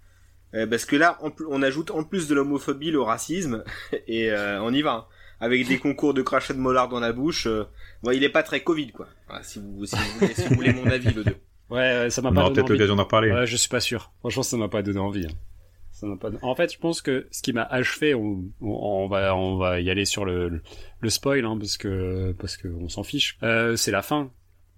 Euh, 0.54 0.66
Parce 0.66 0.84
que 0.84 0.96
là, 0.96 1.16
on 1.48 1.62
ajoute 1.62 1.92
en 1.92 2.02
plus 2.02 2.26
de 2.26 2.34
l'homophobie 2.34 2.90
le 2.90 3.00
racisme, 3.00 3.62
et 4.08 4.32
euh, 4.32 4.60
on 4.62 4.72
y 4.74 4.82
va. 4.82 4.92
hein. 4.92 5.04
Avec 5.42 5.66
des 5.68 5.78
concours 5.78 6.12
de 6.12 6.20
crachat 6.22 6.52
de 6.54 6.58
mollard 6.58 6.88
dans 6.90 7.00
la 7.00 7.12
bouche, 7.12 7.46
euh, 7.46 7.64
bon, 8.02 8.10
il 8.10 8.24
est 8.24 8.28
pas 8.28 8.42
très 8.42 8.60
Covid, 8.62 8.90
quoi. 8.92 9.06
Voilà, 9.28 9.42
si, 9.42 9.58
vous, 9.58 9.86
si, 9.86 9.94
vous 9.96 10.18
voulez, 10.18 10.34
si 10.34 10.48
vous 10.48 10.54
voulez 10.56 10.72
mon 10.74 10.84
avis, 10.86 11.14
le 11.14 11.24
2. 11.24 11.34
Ouais, 11.70 12.08
ça 12.10 12.20
m'a 12.22 12.30
On 12.30 12.34
pas 12.34 12.40
aura 12.40 12.48
donné 12.50 12.54
peut-être 12.56 12.64
envie. 12.70 12.72
l'occasion 12.78 12.96
d'en 12.96 13.04
reparler. 13.04 13.30
Ouais, 13.32 13.46
je 13.46 13.56
suis 13.56 13.68
pas 13.68 13.80
sûr. 13.80 14.12
Franchement, 14.20 14.42
ça 14.42 14.56
m'a 14.56 14.68
pas 14.68 14.82
donné 14.82 14.98
envie. 14.98 15.26
hein. 15.26 15.34
Ça 15.92 16.06
m'a 16.06 16.16
pas. 16.16 16.30
En 16.42 16.54
fait, 16.54 16.72
je 16.72 16.78
pense 16.78 17.02
que 17.02 17.26
ce 17.30 17.42
qui 17.42 17.52
m'a 17.52 17.62
achevé, 17.64 18.14
on, 18.14 18.44
on, 18.60 18.68
on 18.70 19.08
va, 19.08 19.36
on 19.36 19.56
va 19.56 19.80
y 19.80 19.90
aller 19.90 20.04
sur 20.04 20.24
le, 20.24 20.48
le, 20.48 20.62
le 21.00 21.10
spoil, 21.10 21.44
hein, 21.44 21.56
parce 21.58 21.76
que 21.76 22.32
parce 22.38 22.56
que 22.56 22.68
on 22.68 22.88
s'en 22.88 23.02
fiche. 23.02 23.36
Euh, 23.42 23.76
c'est 23.76 23.90
la 23.90 24.02
fin. 24.02 24.30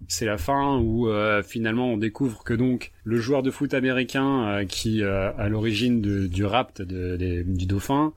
C'est 0.09 0.25
la 0.25 0.37
fin 0.37 0.77
où 0.79 1.07
euh, 1.07 1.41
finalement 1.43 1.87
on 1.93 1.97
découvre 1.97 2.43
que 2.43 2.53
donc 2.53 2.91
le 3.05 3.17
joueur 3.17 3.41
de 3.41 3.51
foot 3.51 3.73
américain 3.73 4.47
euh, 4.49 4.65
qui 4.65 5.01
euh, 5.01 5.31
à 5.37 5.47
l'origine 5.47 6.01
de- 6.01 6.27
du 6.27 6.43
rapt 6.43 6.81
de, 6.81 7.15
du 7.47 7.65
dauphin 7.65 8.11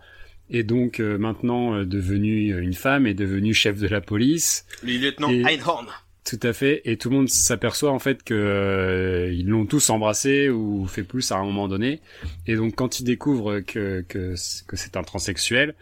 est 0.50 0.64
donc 0.64 0.98
euh, 0.98 1.16
maintenant 1.16 1.74
euh, 1.76 1.84
devenu 1.84 2.58
une 2.60 2.72
femme 2.74 3.06
est 3.06 3.14
devenu 3.14 3.54
chef 3.54 3.78
de 3.78 3.86
la 3.86 4.00
police. 4.00 4.66
Le 4.82 4.94
lieutenant 4.98 5.30
Et- 5.30 5.42
Einhorn. 5.42 5.86
Tout 6.28 6.40
à 6.42 6.52
fait. 6.52 6.82
Et 6.84 6.96
tout 6.96 7.08
le 7.10 7.16
monde 7.16 7.28
s'aperçoit 7.28 7.92
en 7.92 7.98
fait 8.00 8.22
que 8.24 8.34
euh, 8.34 9.32
ils 9.32 9.46
l'ont 9.46 9.64
tous 9.66 9.90
embrassé 9.90 10.48
ou 10.48 10.86
fait 10.86 11.04
plus 11.04 11.30
à 11.30 11.36
un 11.36 11.44
moment 11.44 11.68
donné. 11.68 12.00
Et 12.46 12.56
donc 12.56 12.74
quand 12.74 12.98
ils 12.98 13.04
découvrent 13.04 13.60
que 13.60 14.04
que, 14.08 14.34
que 14.66 14.76
c'est 14.76 14.96
un 14.96 15.02
transsexuel, 15.04 15.74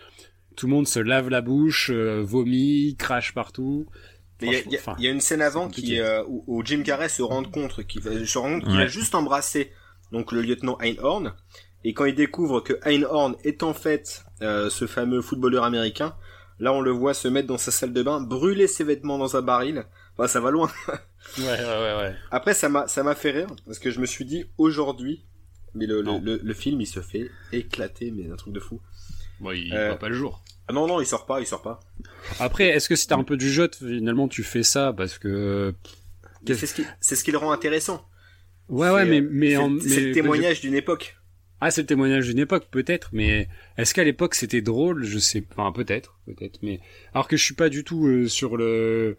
tout 0.57 0.67
le 0.67 0.73
monde 0.75 0.87
se 0.87 1.01
lave 1.01 1.31
la 1.31 1.41
bouche, 1.41 1.91
euh, 1.93 2.23
vomit, 2.23 2.95
crache 2.99 3.33
partout. 3.33 3.87
Il 4.43 4.53
y 4.53 4.57
a- 4.57 4.61
y, 4.99 5.05
y 5.05 5.09
une 5.09 5.21
scène 5.21 5.41
avant 5.41 5.69
qui, 5.69 5.99
euh, 5.99 6.23
où, 6.29 6.45
où 6.47 6.63
Jim 6.65 6.83
Carrey 6.85 7.09
se 7.09 7.23
rend 7.23 7.45
compte 7.45 7.87
qu'il 7.87 8.03
va, 8.03 8.11
se 8.27 8.37
rend 8.39 8.55
compte 8.55 8.65
qu'il 8.65 8.77
Ouais. 8.77 8.83
a 8.83 8.87
juste 8.87 9.15
embrassé 9.15 9.71
donc 10.13 10.31
le 10.33 10.43
lieutenant 10.43 10.77
Einhorn 10.81 11.33
et 11.85 11.95
quand 11.95 12.05
il 12.05 12.15
découvre 12.15 12.61
que 12.61 12.75
Einhorn 12.85 13.37
est 13.45 13.63
en 13.63 13.73
fait 13.73 14.25
euh, 14.43 14.69
ce 14.69 14.87
fameux 14.87 15.23
footballeur 15.23 15.65
américain, 15.65 16.15
là 16.59 16.73
on 16.75 16.81
le 16.83 16.91
voit 16.91 17.15
se 17.15 17.29
mettre 17.29 17.49
dans 17.49 17.57
sa 17.59 17.71
salle 17.71 17.93
de 17.95 18.03
bain, 18.03 18.21
brûler 18.21 18.67
ses 18.67 18.85
vêtements 18.85 19.17
dans 19.19 19.37
un 19.37 19.43
baril. 19.43 19.85
Enfin, 20.17 20.29
ça 20.29 20.41
va 20.41 20.51
loin. 20.51 20.71
Ouais, 21.39 21.45
ouais, 21.45 21.55
ouais, 21.65 21.95
ouais. 21.97 22.15
Après, 22.31 22.53
ça 22.53 22.69
m'a 22.69 22.87
ça 22.87 23.03
m'a 23.03 23.15
fait 23.15 23.31
rire 23.31 23.47
parce 23.65 23.79
que 23.79 23.91
je 23.91 23.99
me 23.99 24.05
suis 24.05 24.27
dit 24.27 24.45
aujourd'hui, 24.59 25.25
mais 25.75 25.87
le, 25.87 25.97
le, 25.97 26.03
Non. 26.03 26.21
le, 26.23 26.39
le 26.45 26.55
film 26.55 26.83
il 26.83 26.87
se 26.87 27.01
fait 27.01 27.31
éclater, 27.51 28.11
mais 28.11 28.31
un 28.31 28.37
truc 28.37 28.53
de 28.53 28.61
fou. 28.61 28.81
Bon, 29.41 29.51
il 29.53 29.73
Euh, 29.75 29.89
voit 29.89 29.99
pas 29.99 30.11
le 30.11 30.15
jour. 30.15 30.45
Ah 30.69 30.75
non 30.75 30.87
non, 30.87 31.01
il 31.01 31.07
sort 31.07 31.25
pas, 31.25 31.41
il 31.41 31.47
sort 31.47 31.63
pas. 31.63 31.81
Après, 32.41 32.67
est-ce 32.69 32.91
que 32.91 32.95
si 32.95 33.07
t'as 33.09 33.17
un 33.17 33.25
peu 33.25 33.39
du 33.39 33.51
jeu, 33.51 33.71
finalement 33.75 34.29
tu 34.29 34.43
fais 34.43 34.63
ça 34.63 34.93
parce 34.95 35.19
que 35.19 35.75
Mais 36.47 36.55
C'est 36.55 36.67
ce 36.67 36.75
qui 36.75 36.85
c'est 37.01 37.17
ce 37.17 37.25
qui 37.25 37.33
le 37.33 37.39
rend 37.39 37.53
intéressant. 37.53 38.07
ouais, 38.69 38.91
ouais, 38.91 39.07
mais 39.07 39.21
euh, 39.23 39.29
mais 39.33 39.51
c'est- 39.53 39.57
en- 39.57 39.81
c'est 39.81 39.89
mais- 39.89 40.01
le 40.09 40.13
témoignage 40.13 40.61
d'une 40.61 40.75
époque. 40.75 41.17
Ah, 41.63 41.71
c'est 41.71 41.81
le 41.81 41.87
témoignage 41.87 42.27
d'une 42.29 42.39
époque, 42.39 42.67
peut-être, 42.71 43.09
mais 43.13 43.49
est-ce 43.79 43.95
qu'à 43.95 44.05
l'époque 44.05 44.35
c'était 44.35 44.61
drôle? 44.61 45.05
Je 45.05 45.19
sais, 45.19 45.43
enfin 45.57 45.73
peut-être, 45.73 46.19
peut-être, 46.27 46.59
mais 46.63 46.81
alors 47.15 47.29
que 47.29 47.39
je 47.39 47.43
suis 47.43 47.55
pas 47.55 47.71
du 47.71 47.83
tout 47.83 48.07
euh, 48.07 48.29
sur 48.29 48.59
le, 48.59 49.17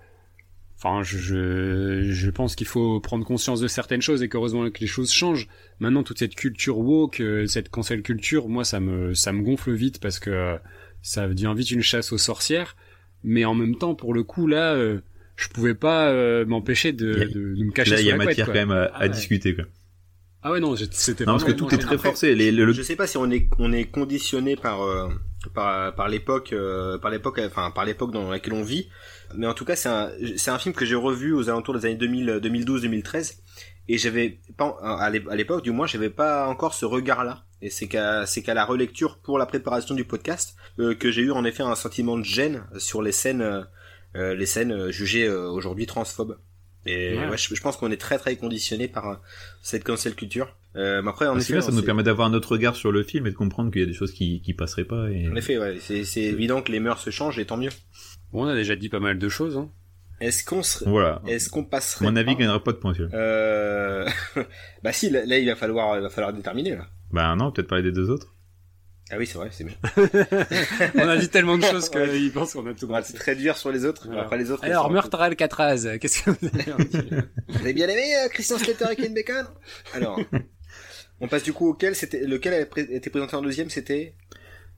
enfin 0.86 1.04
je, 1.04 2.10
je 2.12 2.30
pense 2.30 2.56
qu'il 2.56 2.68
faut 2.68 3.00
prendre 3.00 3.26
conscience 3.26 3.60
de 3.60 3.68
certaines 3.68 4.02
choses 4.02 4.22
et 4.22 4.30
qu'heureusement 4.30 4.70
que 4.70 4.80
les 4.80 4.88
choses 4.88 5.12
changent. 5.12 5.48
Maintenant 5.80 6.04
toute 6.04 6.20
cette 6.20 6.36
culture 6.36 6.78
woke, 6.78 7.20
euh, 7.20 7.48
cette 7.48 7.70
cancel 7.70 8.02
culture, 8.04 8.48
moi 8.48 8.64
ça 8.64 8.80
me 8.80 9.14
ça 9.14 9.34
me 9.34 9.42
gonfle 9.42 9.74
vite 9.74 10.00
parce 10.00 10.20
que 10.20 10.30
euh, 10.30 10.58
ça 11.02 11.28
devient 11.28 11.54
vite 11.58 11.72
une 11.72 11.82
chasse 11.82 12.12
aux 12.12 12.18
sorcières. 12.18 12.76
Mais 13.24 13.44
en 13.44 13.56
même 13.56 13.76
temps, 13.76 13.96
pour 13.96 14.14
le 14.14 14.22
coup 14.22 14.46
là, 14.46 14.76
euh, 14.76 15.00
je 15.36 15.50
pouvais 15.50 15.74
pas 15.74 16.14
m'empêcher 16.46 16.94
de, 16.94 17.14
de, 17.14 17.56
de 17.56 17.64
me 17.64 17.72
cacher 17.72 17.92
Là, 17.92 18.02
il 18.02 18.06
y 18.06 18.12
a 18.12 18.16
couette, 18.16 18.28
matière 18.28 18.46
quand 18.46 18.54
même 18.54 18.72
à, 18.72 18.92
Ah 18.94 19.02
à 19.02 19.08
discuter. 19.08 19.56
Quoi. 19.56 19.66
Ah 20.48 20.52
ouais 20.52 20.60
non, 20.60 20.76
c'était 20.76 21.26
Non, 21.26 21.32
parce 21.32 21.44
que 21.44 21.52
tout 21.52 21.74
est 21.74 21.80
très 21.80 21.98
forcé. 21.98 22.36
Les, 22.36 22.52
le, 22.52 22.72
Je 22.72 22.84
sais 22.84 22.96
pas 22.96 23.08
si 23.08 23.18
on 23.18 23.32
est 23.32 23.50
on 23.58 23.74
est 23.74 23.86
conditionné 23.86 24.56
par 24.56 24.84
euh, 24.84 25.10
par 25.56 25.96
par 25.96 26.08
l'époque 26.08 26.54
euh, 26.54 27.00
par 27.00 27.10
l'époque 27.10 27.42
enfin 27.44 27.72
par 27.72 27.84
l'époque 27.84 28.12
dans 28.12 28.30
laquelle 28.30 28.54
on 28.54 28.62
vit, 28.62 28.88
mais 29.38 29.48
en 29.48 29.54
tout 29.54 29.66
cas 29.66 29.76
c'est 29.76 29.90
un 29.90 30.12
c'est 30.38 30.52
un 30.52 30.60
film 30.60 30.74
que 30.76 30.86
j'ai 30.86 30.96
revu 30.96 31.34
aux 31.34 31.50
alentours 31.50 31.74
des 31.78 31.86
années 31.86 31.96
2000 31.96 32.40
2012 32.42 32.82
2013 32.84 33.42
et 33.88 33.98
j'avais 33.98 34.40
pas 34.58 34.78
à 34.82 35.10
l'é- 35.10 35.24
à 35.30 35.36
l'époque 35.36 35.64
du 35.64 35.72
moins 35.72 35.88
j'avais 35.88 36.10
pas 36.10 36.48
encore 36.48 36.74
ce 36.74 36.86
regard 36.86 37.24
là 37.24 37.44
et 37.62 37.70
c'est 37.70 37.88
qu'à 37.88 38.26
c'est 38.26 38.42
qu'à 38.42 38.54
la 38.54 38.66
relecture 38.66 39.20
pour 39.24 39.38
la 39.38 39.46
préparation 39.46 39.96
du 39.96 40.04
podcast 40.06 40.56
euh, 40.80 40.94
que 40.96 41.12
j'ai 41.12 41.22
eu 41.22 41.32
en 41.32 41.46
effet 41.46 41.64
un 41.64 41.76
sentiment 41.76 42.18
de 42.18 42.24
gêne 42.24 42.64
sur 42.78 43.02
les 43.02 43.12
scènes 43.12 43.42
euh, 43.42 43.62
euh, 44.16 44.34
les 44.36 44.46
scènes 44.46 44.72
euh, 44.72 44.92
jugées 44.92 45.28
euh, 45.28 45.50
aujourd'hui 45.50 45.86
transphobes. 45.86 46.38
Et 46.88 47.18
Ouais. 47.18 47.30
ouais, 47.30 47.38
je, 47.38 47.54
je 47.56 47.62
pense 47.62 47.78
qu'on 47.78 47.90
est 47.92 47.98
très 47.98 48.18
très 48.20 48.36
conditionné 48.36 48.88
par 48.88 49.10
euh, 49.10 49.16
cette 49.64 49.84
cancel 49.84 50.14
culture. 50.16 50.56
Euh, 50.76 51.02
mais 51.02 51.10
après, 51.10 51.26
en 51.28 51.38
effet, 51.40 51.56
là, 51.56 51.62
ça 51.62 51.72
nous 51.72 51.82
permet 51.82 52.04
d'avoir 52.04 52.28
un 52.28 52.34
autre 52.36 52.52
regard 52.52 52.76
sur 52.76 52.92
le 52.92 53.02
film 53.04 53.26
et 53.26 53.32
de 53.32 53.36
comprendre 53.36 53.72
qu'il 53.72 53.82
y 53.82 53.84
a 53.84 53.88
des 53.88 53.94
choses 53.94 54.12
qui, 54.14 54.42
qui 54.42 54.54
passeraient 54.54 54.84
pas. 54.86 55.10
Et... 55.10 55.28
En 55.28 55.36
effet, 55.36 55.58
ouais, 55.58 55.78
c'est 55.82 56.22
évident 56.22 56.62
que 56.62 56.72
les 56.72 56.80
mœurs 56.80 57.00
se 57.00 57.10
changent 57.10 57.40
et 57.40 57.46
tant 57.46 57.58
mieux. 57.58 57.72
Bon, 58.36 58.46
on 58.46 58.48
a 58.50 58.54
déjà 58.56 58.76
dit 58.76 58.90
pas 58.90 59.00
mal 59.00 59.18
de 59.18 59.30
choses. 59.30 59.56
Hein. 59.58 59.70
Est-ce 60.20 60.44
qu'on 60.44 60.62
serait, 60.62 60.90
Voilà. 60.90 61.22
est-ce 61.28 61.50
qu'on 61.50 61.64
passerait 61.64 62.04
mon 62.06 62.16
avis, 62.18 62.32
il 62.32 62.36
pas- 62.38 62.44
n'y 62.44 62.48
en 62.48 62.52
aura 62.52 62.64
pas 62.64 62.72
de 62.74 62.78
point 62.78 62.94
sur. 62.94 63.08
euh... 63.14 64.08
bah 64.84 64.92
si, 64.94 65.10
là, 65.10 65.26
là, 65.26 65.38
il 65.38 65.48
va 65.48 65.56
falloir, 65.56 65.96
il 65.98 66.02
va 66.02 66.10
falloir 66.10 66.34
déterminer 66.34 66.76
là. 66.76 66.88
Bah 67.12 67.34
non, 67.38 67.52
peut-être 67.52 67.68
parler 67.68 67.84
des 67.84 67.92
deux 67.94 68.10
autres. 68.10 68.34
Ah 69.12 69.16
oui, 69.20 69.28
c'est 69.28 69.38
vrai, 69.38 69.50
c'est 69.52 69.64
bien. 69.64 69.76
On 70.96 71.08
a 71.08 71.18
dit 71.18 71.30
tellement 71.30 71.58
de 71.58 71.64
choses 71.72 71.90
Ouais. 71.94 72.10
qu'ils 72.10 72.32
pensent 72.32 72.54
qu'on 72.54 72.66
a 72.66 72.74
tout 72.74 72.88
On 72.90 72.92
va 72.94 73.04
se 73.04 73.16
réduire 73.24 73.56
sur 73.58 73.72
les 73.72 73.86
autres. 73.86 74.08
Voilà. 74.08 74.24
Après 74.24 74.38
les 74.38 74.52
autres. 74.52 74.64
Alors, 74.66 74.90
meurtre 74.92 75.20
à 75.22 75.26
Alcatraz, 75.26 75.98
qu'est-ce 76.00 76.24
que 76.24 76.32
vous 76.32 76.48
avez 76.48 77.22
Vous 77.48 77.58
avez 77.60 77.74
bien 77.74 77.88
aimé 77.88 78.04
euh, 78.26 78.30
Christian 78.30 78.58
Slater 78.58 78.86
et 78.92 78.96
Ken 78.96 79.14
Bacon 79.14 79.46
Alors, 79.94 80.20
on 81.22 81.28
passe 81.28 81.44
du 81.44 81.54
coup 81.54 81.70
auquel 81.70 81.96
c'était 81.96 82.26
lequel 82.26 82.54
a 82.54 82.80
été 82.96 83.10
présenté 83.10 83.36
en 83.36 83.42
deuxième, 83.42 83.70
c'était? 83.70 84.16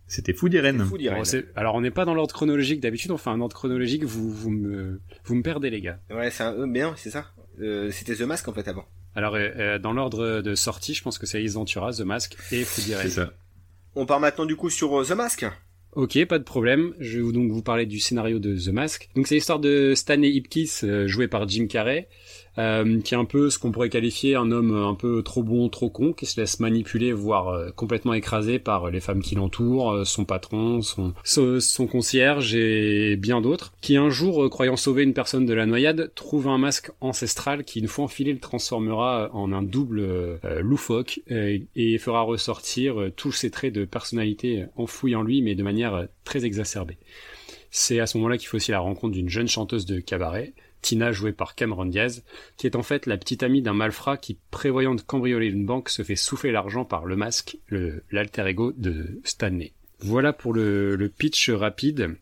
C'était 0.07 0.33
fou 0.33 0.49
d'Irène. 0.49 0.85
Fou 0.85 0.97
d'Irène. 0.97 1.23
Alors, 1.55 1.75
on 1.75 1.81
n'est 1.81 1.91
pas 1.91 2.05
dans 2.05 2.13
l'ordre 2.13 2.33
chronologique. 2.33 2.79
D'habitude, 2.79 3.11
on 3.11 3.17
fait 3.17 3.29
un 3.29 3.41
ordre 3.41 3.55
chronologique. 3.55 4.03
Vous, 4.03 4.31
vous, 4.31 4.49
me, 4.49 5.01
vous 5.25 5.35
me 5.35 5.43
perdez, 5.43 5.69
les 5.69 5.81
gars. 5.81 5.99
Ouais, 6.09 6.31
c'est 6.31 6.43
un 6.43 6.65
mais 6.65 6.81
non, 6.81 6.93
c'est 6.95 7.09
ça? 7.09 7.27
Euh, 7.61 7.91
c'était 7.91 8.15
The 8.15 8.21
Mask 8.21 8.47
en 8.47 8.53
fait 8.53 8.67
avant. 8.67 8.85
Alors, 9.15 9.35
euh, 9.35 9.49
euh, 9.57 9.79
dans 9.79 9.93
l'ordre 9.93 10.41
de 10.41 10.55
sortie, 10.55 10.93
je 10.93 11.01
pense 11.01 11.17
que 11.17 11.25
c'est 11.25 11.43
Ace 11.43 11.53
Ventura, 11.53 11.91
The 11.91 12.01
Mask 12.01 12.37
et 12.51 12.63
Food 12.63 12.83
C'est 13.01 13.09
ça. 13.09 13.33
On 13.95 14.05
part 14.05 14.19
maintenant 14.19 14.45
du 14.45 14.55
coup 14.55 14.69
sur 14.69 15.05
The 15.05 15.11
Mask. 15.11 15.45
Ok, 15.93 16.23
pas 16.25 16.37
de 16.37 16.43
problème. 16.43 16.93
Je 16.99 17.19
vais 17.19 17.31
donc 17.31 17.51
vous 17.51 17.63
parler 17.63 17.87
du 17.87 17.99
scénario 17.99 18.37
de 18.37 18.55
The 18.55 18.67
Mask. 18.67 19.09
Donc 19.15 19.25
c'est 19.25 19.35
l'histoire 19.35 19.59
de 19.59 19.93
Stanley 19.95 20.29
Ipkiss, 20.29 20.85
joué 21.07 21.27
par 21.27 21.47
Jim 21.47 21.65
Carrey, 21.65 22.07
euh, 22.57 22.99
qui 23.01 23.13
est 23.13 23.17
un 23.17 23.25
peu 23.25 23.49
ce 23.49 23.59
qu'on 23.59 23.71
pourrait 23.71 23.89
qualifier 23.89 24.35
un 24.35 24.51
homme 24.51 24.75
un 24.75 24.95
peu 24.95 25.21
trop 25.23 25.43
bon, 25.43 25.69
trop 25.69 25.89
con, 25.89 26.13
qui 26.13 26.25
se 26.25 26.39
laisse 26.39 26.59
manipuler, 26.59 27.13
voire 27.13 27.49
euh, 27.49 27.69
complètement 27.75 28.13
écrasé 28.13 28.59
par 28.59 28.89
les 28.89 28.99
femmes 28.99 29.21
qui 29.21 29.35
l'entourent, 29.35 29.91
euh, 29.91 30.05
son 30.05 30.25
patron, 30.25 30.81
son, 30.81 31.13
son, 31.23 31.87
concierge 31.87 32.55
et 32.55 33.15
bien 33.15 33.41
d'autres, 33.41 33.73
qui 33.81 33.97
un 33.97 34.09
jour, 34.09 34.43
euh, 34.43 34.49
croyant 34.49 34.75
sauver 34.75 35.03
une 35.03 35.13
personne 35.13 35.45
de 35.45 35.53
la 35.53 35.65
noyade, 35.65 36.11
trouve 36.15 36.47
un 36.47 36.57
masque 36.57 36.91
ancestral 37.01 37.63
qui, 37.63 37.79
une 37.79 37.87
fois 37.87 38.05
enfilé, 38.05 38.33
le 38.33 38.39
transformera 38.39 39.29
en 39.33 39.51
un 39.51 39.63
double 39.63 39.99
euh, 39.99 40.37
euh, 40.45 40.61
loufoque 40.61 41.21
euh, 41.31 41.59
et 41.75 41.97
fera 41.97 42.21
ressortir 42.21 42.99
euh, 42.99 43.11
tous 43.11 43.31
ses 43.31 43.51
traits 43.51 43.73
de 43.73 43.85
personnalité 43.85 44.65
enfouis 44.75 45.15
en 45.15 45.23
lui, 45.23 45.41
mais 45.41 45.55
de 45.55 45.63
manière 45.63 45.93
euh, 45.93 46.05
très 46.23 46.45
exacerbée. 46.45 46.97
C'est 47.69 47.99
à 47.99 48.07
ce 48.07 48.17
moment-là 48.17 48.37
qu'il 48.37 48.47
faut 48.47 48.57
aussi 48.57 48.71
la 48.71 48.79
rencontre 48.79 49.13
d'une 49.13 49.29
jeune 49.29 49.47
chanteuse 49.47 49.85
de 49.85 49.99
cabaret, 49.99 50.53
Tina 50.81 51.11
jouée 51.11 51.33
par 51.33 51.55
Cameron 51.55 51.85
Diaz, 51.85 52.23
qui 52.57 52.67
est 52.67 52.75
en 52.75 52.83
fait 52.83 53.05
la 53.05 53.17
petite 53.17 53.43
amie 53.43 53.61
d'un 53.61 53.73
malfrat 53.73 54.17
qui, 54.17 54.37
prévoyant 54.51 54.95
de 54.95 55.01
cambrioler 55.01 55.47
une 55.47 55.65
banque, 55.65 55.89
se 55.89 56.03
fait 56.03 56.15
souffler 56.15 56.51
l'argent 56.51 56.85
par 56.85 57.05
le 57.05 57.15
masque, 57.15 57.57
l'alter 58.11 58.47
ego 58.47 58.73
de 58.75 59.19
Stanley. 59.23 59.73
Voilà 59.99 60.33
pour 60.33 60.53
le, 60.53 61.11
pitch 61.17 61.49
rapide. 61.49 62.15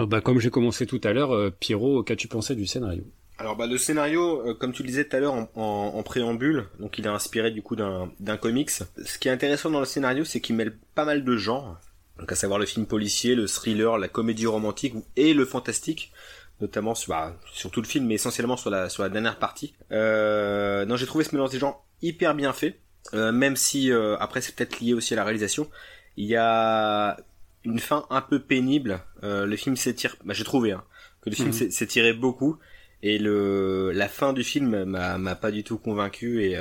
Euh, 0.00 0.06
bah, 0.06 0.20
comme 0.20 0.40
j'ai 0.40 0.50
commencé 0.50 0.86
tout 0.86 1.00
à 1.04 1.12
l'heure, 1.12 1.32
euh, 1.32 1.50
Pierrot, 1.50 2.02
qu'as-tu 2.02 2.28
pensé 2.28 2.54
du 2.54 2.66
scénario? 2.66 3.04
Alors 3.38 3.56
bah 3.56 3.66
le 3.66 3.78
scénario, 3.78 4.46
euh, 4.46 4.54
comme 4.54 4.72
tu 4.72 4.82
le 4.82 4.88
disais 4.88 5.04
tout 5.04 5.16
à 5.16 5.20
l'heure 5.20 5.48
en, 5.56 6.02
préambule, 6.04 6.66
donc 6.78 6.98
il 6.98 7.06
est 7.06 7.08
inspiré 7.08 7.50
du 7.50 7.62
coup 7.62 7.74
d'un 7.74 8.12
d'un 8.20 8.36
comics. 8.36 8.70
Ce 8.70 9.18
qui 9.18 9.28
est 9.28 9.32
intéressant 9.32 9.70
dans 9.70 9.80
le 9.80 9.86
scénario, 9.86 10.24
c'est 10.24 10.40
qu'il 10.40 10.54
mêle 10.54 10.76
pas 10.94 11.04
mal 11.04 11.24
de 11.24 11.36
genres. 11.36 11.80
Donc 12.18 12.30
à 12.30 12.36
savoir 12.36 12.60
le 12.60 12.66
film 12.66 12.86
policier, 12.86 13.34
le 13.34 13.48
thriller, 13.48 13.98
la 13.98 14.06
comédie 14.06 14.46
romantique 14.46 14.94
et 15.16 15.34
le 15.34 15.44
fantastique 15.44 16.12
notamment 16.60 16.94
sur, 16.94 17.10
bah, 17.10 17.34
sur 17.52 17.70
tout 17.70 17.80
le 17.80 17.86
film, 17.86 18.06
mais 18.06 18.14
essentiellement 18.14 18.56
sur 18.56 18.70
la, 18.70 18.88
sur 18.88 19.02
la 19.02 19.08
dernière 19.08 19.38
partie. 19.38 19.74
Euh, 19.90 20.84
non, 20.86 20.96
j'ai 20.96 21.06
trouvé 21.06 21.24
ce 21.24 21.34
mélange 21.34 21.50
des 21.50 21.58
genres 21.58 21.84
hyper 22.02 22.34
bien 22.34 22.52
fait, 22.52 22.78
euh, 23.14 23.32
même 23.32 23.56
si 23.56 23.90
euh, 23.92 24.16
après 24.18 24.40
c'est 24.40 24.54
peut-être 24.54 24.80
lié 24.80 24.94
aussi 24.94 25.12
à 25.14 25.16
la 25.16 25.24
réalisation. 25.24 25.68
Il 26.16 26.26
y 26.26 26.36
a 26.36 27.16
une 27.64 27.78
fin 27.78 28.06
un 28.10 28.20
peu 28.20 28.38
pénible. 28.40 29.00
Le 29.22 29.56
film 29.56 29.76
s'étire, 29.76 30.16
bah, 30.24 30.34
j'ai 30.34 30.44
trouvé 30.44 30.72
hein, 30.72 30.84
que 31.22 31.30
le 31.30 31.36
film 31.36 31.48
Mhm. 31.48 31.70
s'étirait 31.70 32.12
beaucoup 32.12 32.58
et 33.02 33.18
le 33.18 33.90
la 33.92 34.08
fin 34.08 34.32
du 34.32 34.44
film 34.44 34.84
m'a 34.84 35.18
m'a 35.18 35.34
pas 35.34 35.50
du 35.50 35.64
tout 35.64 35.78
convaincu 35.78 36.44
et 36.44 36.56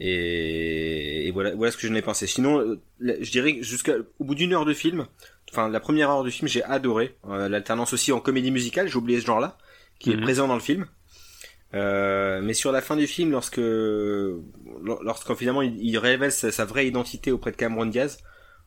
et, 0.00 1.26
et 1.26 1.30
voilà 1.30 1.54
voilà 1.54 1.70
ce 1.72 1.76
que 1.76 1.86
j'en 1.86 1.94
ai 1.94 2.02
pensé. 2.02 2.26
Sinon, 2.26 2.58
euh, 2.60 2.80
je 3.00 3.30
dirais 3.30 3.58
jusqu'au 3.60 3.92
bout 4.20 4.34
d'une 4.34 4.52
heure 4.54 4.64
de 4.64 4.74
film, 4.74 5.06
enfin 5.50 5.68
la 5.68 5.80
première 5.80 6.10
heure 6.10 6.24
du 6.24 6.30
film, 6.30 6.48
j'ai 6.48 6.62
adoré 6.64 7.14
Euh, 7.28 7.48
l'alternance 7.48 7.92
aussi 7.92 8.12
en 8.12 8.20
comédie 8.20 8.50
musicale. 8.50 8.88
J'ai 8.88 8.96
oublié 8.96 9.20
ce 9.20 9.26
genre-là 9.26 9.56
qui 9.98 10.12
est 10.12 10.16
Mhm. 10.16 10.22
présent 10.22 10.48
dans 10.48 10.54
le 10.54 10.60
film. 10.60 10.86
Euh, 11.74 12.40
mais 12.42 12.54
sur 12.54 12.70
la 12.72 12.80
fin 12.80 12.96
du 12.96 13.06
film, 13.06 13.32
lorsque 13.32 13.60
lorsqu'en 15.02 15.34
finalement 15.34 15.62
il, 15.62 15.76
il 15.82 15.98
révèle 15.98 16.32
sa, 16.32 16.52
sa 16.52 16.64
vraie 16.64 16.86
identité 16.86 17.32
auprès 17.32 17.50
de 17.50 17.56
Cameron 17.56 17.86
Diaz, 17.86 18.18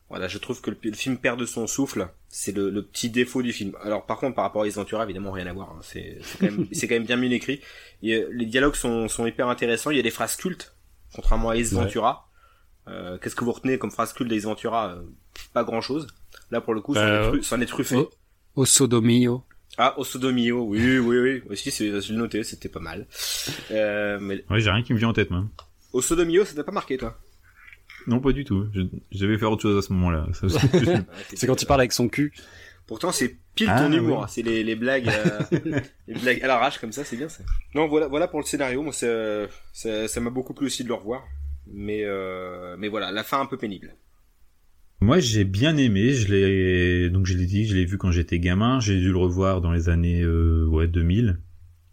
voilà, 0.08 0.26
je 0.28 0.38
trouve 0.38 0.60
que 0.60 0.70
le, 0.70 0.76
le 0.82 0.92
film 0.92 1.18
perd 1.18 1.38
de 1.38 1.46
son 1.46 1.66
souffle. 1.66 2.08
C'est 2.28 2.54
le, 2.54 2.68
le 2.70 2.82
petit 2.84 3.10
défaut 3.10 3.42
du 3.42 3.52
film. 3.52 3.72
Alors 3.82 4.06
par 4.06 4.18
contre, 4.18 4.34
par 4.34 4.44
rapport 4.44 4.62
à 4.62 4.66
Ace 4.66 4.74
Ventura, 4.74 5.04
évidemment 5.04 5.30
rien 5.32 5.46
à 5.46 5.52
voir. 5.52 5.70
hein. 5.70 5.80
C'est 5.82 6.18
quand 6.40 6.46
même 6.46 6.66
c'est 6.72 6.88
quand 6.88 6.94
même 6.96 7.04
bien 7.06 7.16
mieux 7.16 7.32
écrit. 7.32 7.60
Et, 8.02 8.24
les 8.30 8.46
dialogues 8.46 8.74
sont, 8.76 9.08
sont 9.08 9.26
hyper 9.26 9.48
intéressants. 9.48 9.90
Il 9.90 9.96
y 9.96 10.00
a 10.00 10.02
des 10.02 10.10
phrases 10.10 10.36
cultes, 10.36 10.74
contrairement 11.14 11.50
à 11.50 11.56
Ace 11.56 11.72
Ouais. 11.72 11.82
Ventura. 11.84 12.28
Euh, 12.88 13.18
Qu'est-ce 13.18 13.36
que 13.36 13.44
vous 13.44 13.52
retenez 13.52 13.78
comme 13.78 13.90
phrase 13.90 14.12
culte 14.12 14.30
d'Ace 14.30 14.42
Ventura 14.44 14.94
Euh, 14.94 15.02
Pas 15.52 15.64
grand 15.64 15.80
chose. 15.80 16.06
Là 16.50 16.60
pour 16.60 16.74
le 16.74 16.80
coup, 16.80 16.94
c'en 16.94 17.00
Euh, 17.00 17.32
est, 17.60 17.66
truffé. 17.66 17.96
Au 18.56 18.64
sodomio. 18.64 19.44
Ah, 19.78 19.94
Osodomio, 19.98 20.64
oui, 20.64 20.98
oui, 20.98 21.18
oui. 21.18 21.42
Aussi, 21.48 21.70
je 21.70 22.12
l'ai 22.12 22.18
noté, 22.18 22.42
c'était 22.42 22.68
pas 22.68 22.80
mal. 22.80 23.06
Euh, 23.70 24.18
mais 24.20 24.44
Ouais, 24.50 24.60
j'ai 24.60 24.70
rien 24.70 24.82
qui 24.82 24.92
me 24.92 24.98
vient 24.98 25.08
en 25.08 25.12
tête, 25.12 25.30
moi. 25.30 25.44
Osodomio, 25.92 26.44
ça 26.44 26.54
t'a 26.54 26.64
pas 26.64 26.72
marqué, 26.72 26.98
toi? 26.98 27.16
Non, 28.06 28.18
pas 28.20 28.32
du 28.32 28.44
tout. 28.44 28.66
Devais 29.12 29.38
faire 29.38 29.52
autre 29.52 29.62
chose 29.62 29.78
à 29.78 29.86
ce 29.86 29.92
moment-là. 29.92 30.26
Ça, 30.32 30.48
c'est- 30.48 31.06
C'est 31.36 31.46
quand 31.46 31.60
il 31.62 31.66
parle 31.66 31.80
avec 31.80 31.92
son 31.92 32.08
cul. 32.08 32.32
Pourtant, 32.90 33.12
c'est 33.12 33.36
pile 33.54 33.68
Ah, 33.70 33.82
ton 33.86 33.92
humour. 33.92 34.22
oui. 34.22 34.26
C'est 34.28 34.42
les, 34.42 34.64
les 34.64 34.74
blagues, 34.74 35.08
euh, 35.08 35.38
les 36.08 36.14
blagues 36.20 36.42
à 36.42 36.48
l'arrache 36.48 36.78
comme 36.80 36.90
ça, 36.90 37.04
c'est 37.04 37.16
bien 37.16 37.28
ça. 37.28 37.44
Non, 37.76 37.86
voilà, 37.86 38.08
voilà 38.08 38.26
pour 38.26 38.40
le 38.40 38.44
scénario. 38.44 38.82
Moi, 38.82 38.92
ça, 38.92 40.20
m'a 40.20 40.30
beaucoup 40.30 40.54
plu 40.54 40.66
aussi 40.66 40.82
de 40.82 40.88
le 40.88 40.94
revoir. 40.94 41.22
Mais, 41.72 42.00
euh, 42.04 42.74
mais 42.80 42.88
voilà, 42.88 43.12
la 43.12 43.22
fin 43.22 43.40
un 43.40 43.46
peu 43.46 43.56
pénible. 43.56 43.94
Moi, 45.00 45.20
j'ai 45.20 45.44
bien 45.44 45.76
aimé. 45.76 46.12
Je 46.14 46.32
l'ai, 46.34 47.10
donc 47.10 47.26
je 47.26 47.36
l'ai 47.38 47.46
dit, 47.46 47.64
je 47.68 47.76
l'ai 47.76 47.84
vu 47.84 47.96
quand 47.96 48.10
j'étais 48.10 48.40
gamin. 48.40 48.80
J'ai 48.80 48.98
dû 48.98 49.12
le 49.12 49.18
revoir 49.18 49.60
dans 49.60 49.70
les 49.70 49.88
années 49.88 50.22
euh, 50.22 50.66
ouais 50.66 50.88
2000. 50.88 51.38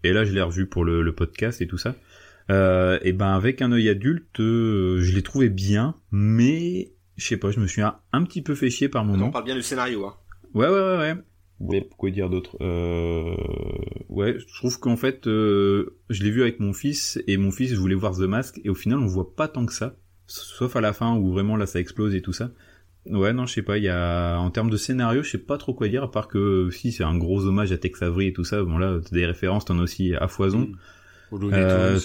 Et 0.03 0.13
là, 0.13 0.25
je 0.25 0.33
l'ai 0.33 0.41
revu 0.41 0.65
pour 0.65 0.83
le, 0.83 1.03
le 1.03 1.13
podcast 1.13 1.61
et 1.61 1.67
tout 1.67 1.77
ça. 1.77 1.95
Euh, 2.49 2.97
et 3.03 3.13
ben, 3.13 3.33
avec 3.35 3.61
un 3.61 3.71
œil 3.71 3.87
adulte, 3.89 4.25
je 4.39 5.11
l'ai 5.13 5.21
trouvé 5.21 5.49
bien, 5.49 5.93
mais 6.11 6.91
je 7.17 7.27
sais 7.27 7.37
pas, 7.37 7.51
je 7.51 7.59
me 7.59 7.67
suis 7.67 7.83
un, 7.83 7.97
un 8.13 8.23
petit 8.23 8.41
peu 8.41 8.55
fait 8.55 8.71
chier 8.71 8.89
par 8.89 9.03
On 9.03 9.05
moment. 9.05 9.29
parle 9.29 9.45
bien 9.45 9.55
du 9.55 9.61
scénario. 9.61 10.05
Hein. 10.07 10.15
Ouais, 10.53 10.67
ouais, 10.67 10.73
ouais, 10.73 10.97
ouais. 10.97 11.15
Ouais, 11.59 11.81
pourquoi 11.81 12.11
dire 12.11 12.29
d'autre 12.29 12.55
euh... 12.61 13.35
Ouais, 14.09 14.37
je 14.39 14.55
trouve 14.57 14.79
qu'en 14.79 14.95
fait, 14.95 15.25
euh, 15.25 15.97
je 16.09 16.23
l'ai 16.23 16.29
vu 16.29 16.41
avec 16.41 16.59
mon 16.59 16.71
fils, 16.71 17.19
et 17.25 17.37
mon 17.37 17.51
fils 17.51 17.73
voulait 17.73 17.95
voir 17.95 18.15
The 18.15 18.21
Mask, 18.21 18.61
et 18.63 18.69
au 18.69 18.75
final, 18.75 18.99
on 18.99 19.07
voit 19.07 19.35
pas 19.35 19.47
tant 19.47 19.65
que 19.65 19.73
ça. 19.73 19.95
Sauf 20.27 20.75
à 20.75 20.81
la 20.81 20.93
fin, 20.93 21.15
où 21.15 21.31
vraiment, 21.31 21.55
là, 21.55 21.65
ça 21.65 21.79
explose 21.79 22.13
et 22.13 22.21
tout 22.21 22.33
ça. 22.33 22.51
Ouais, 23.05 23.33
non, 23.33 23.45
je 23.45 23.53
sais 23.53 23.61
pas, 23.63 23.77
il 23.77 23.85
y 23.85 23.89
a... 23.89 24.37
En 24.37 24.51
termes 24.51 24.69
de 24.69 24.77
scénario, 24.77 25.23
je 25.23 25.31
sais 25.31 25.37
pas 25.37 25.57
trop 25.57 25.73
quoi 25.73 25.87
dire, 25.87 26.03
à 26.03 26.11
part 26.11 26.27
que, 26.27 26.69
si, 26.71 26.91
c'est 26.91 27.03
un 27.03 27.17
gros 27.17 27.45
hommage 27.45 27.71
à 27.71 27.77
Tex 27.77 28.01
Avery 28.03 28.27
et 28.27 28.33
tout 28.33 28.43
ça, 28.43 28.63
bon 28.63 28.77
là, 28.77 28.99
t'as 29.03 29.15
des 29.15 29.25
références, 29.25 29.65
t'en 29.65 29.79
as 29.79 29.83
aussi 29.83 30.13
à 30.13 30.27
foison. 30.27 30.69
Au 31.31 31.37
Looney 31.37 31.57
Euh, 31.57 31.99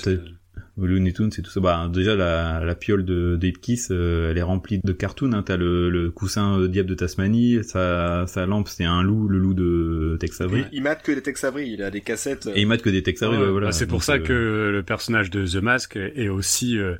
Looney 0.79 1.12
Tunes 1.12 1.31
et 1.38 1.42
tout 1.42 1.51
ça. 1.51 1.61
Bah, 1.61 1.88
déjà, 1.92 2.16
la, 2.16 2.64
la 2.64 2.75
piole 2.75 3.05
de 3.05 3.37
Dave 3.40 3.55
Kiss, 3.61 3.88
euh, 3.90 4.31
elle 4.31 4.38
est 4.38 4.42
remplie 4.42 4.81
de 4.83 4.92
cartoons. 4.92 5.33
Hein. 5.33 5.42
T'as 5.44 5.57
le, 5.57 5.90
le 5.90 6.11
coussin 6.11 6.59
euh, 6.59 6.68
diable 6.68 6.88
de 6.88 6.94
Tasmanie, 6.94 7.62
sa, 7.62 8.27
sa 8.27 8.46
lampe, 8.46 8.68
c'est 8.68 8.85
un 8.85 9.03
loup, 9.03 9.29
le 9.29 9.38
loup 9.38 9.55
de 9.55 10.16
Tex 10.20 10.40
Avery. 10.40 10.64
Il, 10.72 10.79
il 10.79 10.83
mate 10.83 11.03
que 11.03 11.12
des 11.12 11.22
Tex 11.22 11.44
Avery. 11.44 11.70
Il 11.70 11.83
a 11.83 11.90
des 11.90 12.01
cassettes. 12.01 12.46
euh, 12.46 12.53
Et 12.55 12.62
il 12.62 12.66
mate 12.66 12.83
que 12.83 12.90
des 12.90 13.03
Tex 13.03 13.22
Avery, 13.22 13.38
Ouais, 13.42 13.51
voilà. 13.51 13.66
bah, 13.68 13.72
c'est 13.72 13.87
pour 13.87 13.98
Donc, 13.98 14.05
ça 14.05 14.14
euh, 14.14 14.18
que 14.18 14.70
le 14.72 14.83
personnage 14.83 15.31
de 15.31 15.46
The 15.46 15.62
Mask 15.62 15.96
est 15.96 16.29
aussi 16.29 16.79
euh, 16.79 16.94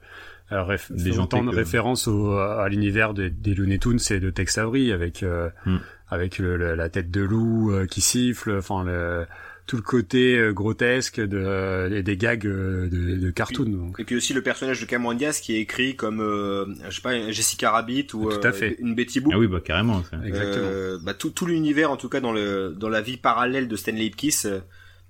euh, 0.53 0.63
réf- 0.65 0.93
Déjanté 0.93 1.13
fait 1.13 1.19
autant 1.21 1.45
de 1.45 1.51
que- 1.51 1.57
référence 1.57 2.09
au, 2.09 2.33
à 2.33 2.69
l'univers 2.69 3.15
des, 3.15 3.31
des 3.31 3.55
Looney 3.55 3.79
Tunes 3.79 3.99
et 4.11 4.21
de 4.21 4.31
Tex 4.31 4.59
Avery 4.59 4.93
avec 4.93 5.23
euh, 5.23 5.49
Hmm. 5.65 5.79
avec 6.11 6.39
le- 6.39 6.57
le- 6.59 6.75
la 6.75 6.89
tête 6.91 7.11
de 7.11 7.23
loup 7.23 7.73
euh, 7.73 7.87
qui 7.87 8.01
siffle, 8.03 8.57
enfin 8.59 8.85
le, 8.85 9.25
tout 9.67 9.77
le 9.77 9.83
côté 9.83 10.37
euh, 10.37 10.53
grotesque 10.53 11.21
de, 11.21 11.91
et 11.93 12.03
des 12.03 12.17
gags 12.17 12.47
euh, 12.47 12.89
de, 12.89 13.17
de 13.17 13.31
cartoon. 13.31 13.65
donc. 13.65 14.01
Et 14.01 14.05
puis 14.05 14.17
aussi 14.17 14.35
le 14.35 14.43
personnage 14.43 14.81
de 14.81 14.87
Cameron 14.87 15.15
Diaz 15.15 15.41
qui 15.41 15.55
est 15.57 15.61
écrit 15.61 15.95
comme, 15.97 16.21
euh, 16.21 16.67
je 16.89 16.95
sais 16.97 17.01
pas, 17.03 17.31
Jessica 17.31 17.71
Rabbit 17.71 18.09
ou 18.15 18.31
Tout 18.31 18.41
à 18.43 18.49
euh, 18.49 18.53
fait. 18.53 18.77
une 18.81 18.95
Betty 18.95 19.21
Boop. 19.21 19.33
Ah 19.35 19.39
oui, 19.39 19.47
bah 19.47 19.61
carrément. 19.65 20.03
ça. 20.05 20.19
Exactement. 20.25 20.65
Euh, 20.67 20.99
bah, 21.03 21.15
tout, 21.15 21.31
tout 21.31 21.47
l'univers, 21.47 21.91
en 21.91 21.97
tout 21.97 22.09
cas 22.09 22.21
dans 22.21 22.33
le 22.33 22.75
dans 22.77 22.89
la 22.89 23.01
vie 23.01 23.17
parallèle 23.17 23.69
de 23.69 23.77
Stanley 23.77 24.07
Ipkiss, 24.07 24.47
euh, 24.47 24.59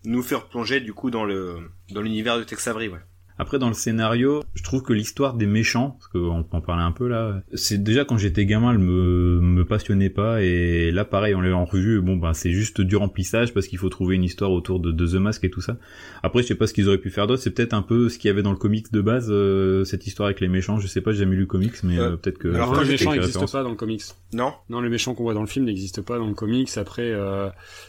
nous 0.04 0.22
fait 0.22 0.34
replonger 0.34 0.80
du 0.80 0.92
coup 0.92 1.10
dans 1.10 1.24
le 1.24 1.56
dans 1.90 2.02
l'univers 2.02 2.38
de 2.38 2.44
Tex 2.44 2.66
Avery. 2.68 2.88
Ouais. 2.88 2.98
Après, 3.42 3.58
dans 3.58 3.66
le 3.66 3.74
scénario, 3.74 4.44
je 4.54 4.62
trouve 4.62 4.82
que 4.82 4.92
l'histoire 4.92 5.34
des 5.34 5.46
méchants, 5.46 5.96
parce 5.98 6.06
qu'on 6.12 6.44
peut 6.44 6.56
en 6.56 6.60
parler 6.60 6.84
un 6.84 6.92
peu 6.92 7.08
là, 7.08 7.42
c'est 7.54 7.82
déjà 7.82 8.04
quand 8.04 8.16
j'étais 8.16 8.46
gamin, 8.46 8.70
elle 8.70 8.78
me, 8.78 9.40
me 9.40 9.64
passionnait 9.64 10.10
pas, 10.10 10.42
et 10.42 10.92
là, 10.92 11.04
pareil, 11.04 11.34
on 11.34 11.40
l'a 11.40 11.50
en 11.56 11.64
revue, 11.64 12.00
bon, 12.00 12.16
ben, 12.16 12.34
c'est 12.34 12.52
juste 12.52 12.80
du 12.80 12.94
remplissage, 12.94 13.52
parce 13.52 13.66
qu'il 13.66 13.78
faut 13.80 13.88
trouver 13.88 14.14
une 14.14 14.22
histoire 14.22 14.52
autour 14.52 14.78
de, 14.78 14.92
de 14.92 15.06
The 15.08 15.14
Mask 15.14 15.42
et 15.42 15.50
tout 15.50 15.60
ça. 15.60 15.76
Après, 16.22 16.42
je 16.42 16.46
sais 16.46 16.54
pas 16.54 16.68
ce 16.68 16.72
qu'ils 16.72 16.86
auraient 16.86 16.98
pu 16.98 17.10
faire 17.10 17.26
d'autre, 17.26 17.42
c'est 17.42 17.50
peut-être 17.50 17.74
un 17.74 17.82
peu 17.82 18.08
ce 18.08 18.16
qu'il 18.16 18.28
y 18.28 18.30
avait 18.30 18.42
dans 18.42 18.52
le 18.52 18.56
comics 18.56 18.92
de 18.92 19.00
base, 19.00 19.26
euh, 19.28 19.82
cette 19.82 20.06
histoire 20.06 20.28
avec 20.28 20.38
les 20.38 20.46
méchants, 20.46 20.78
je 20.78 20.86
sais 20.86 21.00
pas, 21.00 21.10
j'ai 21.10 21.18
jamais 21.18 21.34
lu 21.34 21.40
le 21.40 21.46
comics, 21.46 21.82
mais 21.82 21.98
Euh, 21.98 22.12
euh, 22.12 22.16
peut-être 22.16 22.38
que... 22.38 22.48
alors, 22.54 22.74
le 22.74 22.86
méchant 22.86 23.12
n'existe 23.12 23.50
pas 23.50 23.64
dans 23.64 23.70
le 23.70 23.74
comics. 23.74 24.02
Non 24.32 24.52
Non, 24.70 24.80
le 24.80 24.88
méchant 24.88 25.14
qu'on 25.14 25.24
voit 25.24 25.34
dans 25.34 25.40
le 25.40 25.48
film 25.48 25.64
n'existe 25.64 26.00
pas 26.00 26.18
dans 26.18 26.28
le 26.28 26.34
comics. 26.34 26.70
Après, 26.76 27.10
euh, 27.10 27.48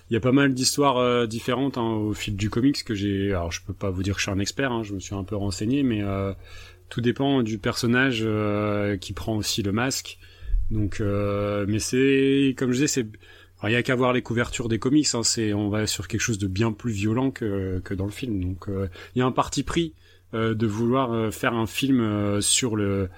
il 0.09 0.13
y 0.13 0.17
a 0.17 0.19
pas 0.19 0.31
mal 0.31 0.53
d'histoires 0.55 0.97
euh, 0.97 1.27
différentes 1.27 1.77
hein, 1.77 1.83
au 1.83 2.13
fil 2.13 2.35
du 2.35 2.49
comics 2.49 2.83
que 2.83 2.95
j'ai. 2.95 3.29
Alors, 3.29 3.51
je 3.51 3.61
peux 3.65 3.73
pas 3.73 3.91
vous 3.91 4.01
dire 4.01 4.15
que 4.15 4.19
je 4.19 4.23
suis 4.23 4.31
un 4.31 4.39
expert. 4.39 4.71
Hein, 4.71 4.81
je 4.83 4.93
me 4.93 4.99
suis 4.99 5.15
un 5.15 5.23
peu 5.23 5.35
renseigné, 5.43 5.83
mais 5.83 6.01
euh, 6.01 6.33
tout 6.89 7.01
dépend 7.01 7.43
du 7.43 7.57
personnage 7.59 8.21
euh, 8.23 8.97
qui 8.97 9.13
prend 9.13 9.35
aussi 9.37 9.61
le 9.63 9.71
masque. 9.71 10.17
Donc, 10.71 10.99
euh, 11.01 11.65
mais 11.67 11.79
c'est 11.79 12.55
comme 12.57 12.69
je 12.71 12.75
disais, 12.75 12.87
c'est 12.87 13.07
il 13.65 13.71
y 13.71 13.75
a 13.75 13.83
qu'à 13.83 13.95
voir 13.95 14.11
les 14.11 14.21
couvertures 14.21 14.67
des 14.67 14.79
comics. 14.79 15.07
Hein, 15.13 15.23
c'est 15.23 15.53
on 15.53 15.69
va 15.69 15.87
sur 15.87 16.07
quelque 16.09 16.21
chose 16.21 16.37
de 16.37 16.47
bien 16.47 16.71
plus 16.73 16.91
violent 16.91 17.31
que 17.31 17.81
dans 17.93 18.05
le 18.05 18.11
film. 18.11 18.41
Donc, 18.43 18.65
il 18.67 19.19
y 19.19 19.21
a 19.21 19.25
un 19.25 19.31
parti 19.31 19.63
pris 19.63 19.93
de 20.33 20.67
vouloir 20.67 21.31
faire 21.33 21.53
un 21.53 21.65
film 21.67 22.41
sur 22.41 22.75
le 22.75 23.09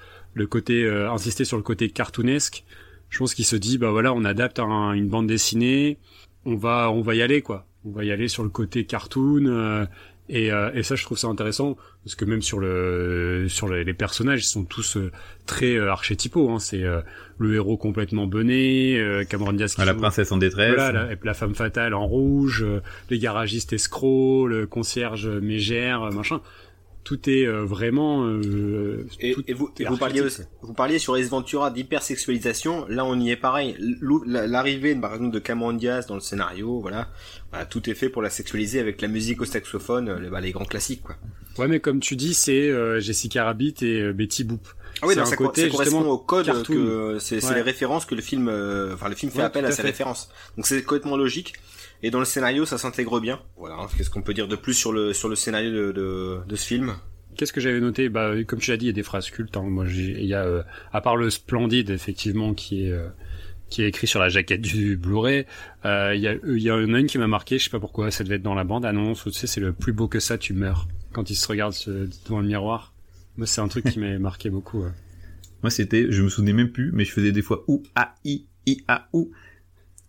côté 0.48 0.88
insister 0.88 1.46
sur 1.46 1.58
le 1.58 1.64
côté 1.64 1.90
cartoonesque 1.90 2.64
je 3.10 3.20
pense 3.20 3.34
qu'il 3.34 3.46
se 3.46 3.56
dit 3.56 3.78
bah 3.78 3.92
voilà 3.92 4.14
on 4.14 4.26
adapte 4.26 4.60
un- 4.60 4.92
une 4.94 5.08
bande 5.08 5.28
dessinée 5.28 5.98
on 6.44 6.56
va 6.56 6.92
on 6.92 7.02
va 7.02 7.16
y 7.16 7.22
aller 7.22 7.42
quoi 7.42 7.66
on 7.86 7.92
va 7.92 8.04
y 8.04 8.12
aller 8.12 8.28
sur 8.28 8.44
le 8.44 8.50
côté 8.50 8.84
cartoon 8.86 9.46
euh, 9.46 9.86
et, 10.30 10.52
euh, 10.52 10.72
et 10.74 10.82
ça 10.84 10.96
je 10.96 11.04
trouve 11.04 11.18
ça 11.18 11.28
intéressant 11.28 11.78
parce 12.04 12.16
que 12.16 12.26
même 12.26 12.42
sur 12.42 12.60
le 12.60 13.46
sur 13.48 13.68
les, 13.70 13.84
les 13.84 13.94
personnages 13.94 14.42
ils 14.42 14.48
sont 14.48 14.64
tous 14.66 14.98
euh, 14.98 15.12
très 15.46 15.76
euh, 15.76 15.92
archétypaux 15.92 16.50
hein. 16.50 16.60
c'est 16.60 16.84
euh, 16.84 17.02
le 17.38 17.54
héros 17.56 17.78
complètement 17.78 18.26
bené 18.26 18.98
euh, 18.98 19.24
Cameron 19.24 19.54
Diaz 19.54 19.76
qui 19.76 19.82
Ah, 19.82 19.86
la 19.86 19.94
joue- 19.94 20.00
princesse 20.00 20.32
en 20.32 20.38
détresse. 20.38 20.74
voilà, 20.76 21.06
la, 21.10 21.16
la 21.24 21.34
femme 21.34 21.54
fatale 21.56 21.94
en 21.94 22.08
rouge, 22.08 22.64
euh, 22.64 22.82
les 23.10 23.20
garagistes 23.20 23.74
escrocs, 23.74 24.48
le 24.50 24.66
concierge 24.66 25.28
mégère, 25.28 26.12
machin. 26.12 26.42
Tout 27.06 27.30
est 27.30 27.46
euh, 27.46 27.64
vraiment. 27.64 28.26
euh, 28.26 29.08
Et, 29.22 29.32
tout 29.34 29.44
et 29.48 29.54
vous, 29.54 29.72
est 29.80 29.84
et 29.84 29.86
vous 29.86 29.96
parliez 29.96 30.22
aussi, 30.22 30.42
vous 30.64 30.74
parliez 30.74 30.98
sur 31.00 31.16
Ace 31.16 31.30
Ventura 31.30 31.70
d'hypersexualisation. 31.72 32.86
Là, 32.90 33.06
on 33.06 33.18
y 33.20 33.30
est 33.32 33.36
pareil. 33.36 33.76
L'arrivée, 34.26 34.96
par 34.96 35.14
exemple, 35.14 35.32
de 35.34 35.40
Cameron 35.40 35.74
Diaz 35.74 36.08
dans 36.08 36.16
le 36.16 36.20
scénario, 36.22 36.80
voilà, 36.82 37.08
Voilà, 37.52 37.66
tout 37.66 37.88
est 37.90 37.94
fait 37.94 38.10
pour 38.10 38.22
la 38.22 38.30
sexualiser 38.30 38.80
avec 38.80 39.02
la 39.02 39.08
musique 39.08 39.40
au 39.42 39.46
saxophone, 39.46 40.10
euh, 40.10 40.20
les, 40.20 40.30
bah, 40.30 40.42
les 40.42 40.52
grands 40.52 40.66
classiques, 40.66 41.04
quoi. 41.04 41.16
Ouais, 41.58 41.68
mais 41.68 41.80
comme 41.80 42.00
tu 42.00 42.16
dis, 42.16 42.34
c'est 42.34 42.70
euh, 42.70 43.00
Jessica 43.00 43.46
Rabbit 43.46 43.76
et 43.82 44.02
euh, 44.02 44.12
Betty 44.14 44.44
Boop. 44.44 44.68
Ah 45.02 45.08
oui, 45.08 45.14
C'est 45.14 45.20
non, 45.20 45.26
un 45.28 45.30
ça, 45.30 45.36
co- 45.36 45.46
côté, 45.46 45.62
ça 45.64 45.70
correspond 45.70 46.06
au 46.10 46.18
code 46.18 46.46
cartoon. 46.48 46.74
que 46.74 47.18
c'est 47.20 47.44
Ouais. 47.46 47.56
les 47.56 47.62
références 47.62 48.06
que 48.06 48.16
le 48.16 48.22
film, 48.22 48.48
enfin 48.94 49.10
le 49.10 49.16
film 49.16 49.32
fait 49.32 49.40
Ouais, 49.40 49.44
appel 49.46 49.64
à 49.66 49.68
à 49.68 49.72
ces 49.72 49.82
références. 49.84 50.30
Donc 50.58 50.66
c'est 50.68 50.82
complètement 50.84 51.18
logique. 51.18 51.54
Et 52.06 52.12
dans 52.12 52.20
le 52.20 52.26
scénario, 52.26 52.66
ça 52.68 52.78
s'intègre 52.78 53.20
bien. 53.20 53.40
Voilà. 53.58 53.78
hein. 53.78 53.88
Qu'est-ce 53.98 54.12
qu'on 54.12 54.22
peut 54.22 54.36
dire 54.36 54.48
de 54.48 54.56
plus 54.56 54.76
sur 54.76 54.92
le 54.94 55.12
sur 55.12 55.28
le 55.28 55.36
scénario 55.36 55.72
de 55.72 55.92
de, 55.92 56.38
de 56.48 56.56
ce 56.56 56.64
film? 56.64 56.94
Qu'est-ce 57.36 57.52
que 57.52 57.60
j'avais 57.60 57.80
noté? 57.80 58.10
Bah, 58.10 58.32
comme 58.46 58.60
tu 58.60 58.70
l'as 58.70 58.78
dit, 58.78 58.86
il 58.86 58.90
y 58.90 58.92
a 58.92 58.94
des 58.94 59.02
phrases 59.02 59.32
cultes. 59.32 59.58
Hein. 59.58 59.64
Moi, 59.64 59.86
il 59.90 60.24
y 60.26 60.36
a, 60.36 60.44
euh, 60.46 60.62
à 60.94 61.02
part 61.02 61.16
le 61.18 61.32
splendide, 61.32 61.90
effectivement, 61.90 62.54
qui 62.54 62.86
est 62.86 62.92
euh, 62.92 63.08
qui 63.72 63.82
est 63.82 63.88
écrit 63.88 64.06
sur 64.06 64.20
la 64.20 64.30
jaquette 64.30 64.62
du 64.62 64.98
Blu-ray. 64.98 65.48
Euh, 65.86 66.14
Il 66.16 66.22
y, 66.22 66.70
a, 66.70 66.76
en 66.76 66.94
a 66.94 67.00
une 67.00 67.08
qui 67.08 67.18
m'a 67.18 67.26
marqué. 67.28 67.58
Je 67.58 67.64
sais 67.64 67.70
pas 67.72 67.80
pourquoi. 67.80 68.12
Ça 68.12 68.24
devait 68.24 68.36
être 68.36 68.44
dans 68.44 68.54
la 68.54 68.64
bande 68.66 68.86
annonce. 68.86 69.24
Tu 69.24 69.32
sais, 69.32 69.48
c'est 69.48 69.60
le 69.60 69.74
plus 69.74 69.92
beau 69.92 70.08
que 70.08 70.20
ça, 70.20 70.38
tu 70.38 70.54
meurs 70.54 70.88
quand 71.12 71.32
il 71.32 71.36
se 71.36 71.48
regarde 71.48 71.74
devant 72.26 72.40
le 72.40 72.48
miroir. 72.48 72.94
Moi, 73.38 73.48
c'est 73.48 73.62
un 73.62 73.68
truc 73.68 73.90
qui 73.90 73.98
m'a 74.04 74.20
marqué 74.20 74.52
beaucoup. 74.52 74.84
ouais. 74.84 74.92
Moi, 75.64 75.72
c'était, 75.72 76.06
je 76.12 76.22
me 76.22 76.30
souvenais 76.30 76.54
même 76.54 76.72
plus, 76.72 76.92
mais 76.94 77.04
je 77.04 77.12
faisais 77.12 77.32
des 77.32 77.42
fois 77.42 77.64
ou 77.68 77.82
a 77.96 78.14
i 78.24 78.46
I-A-U 78.68 79.26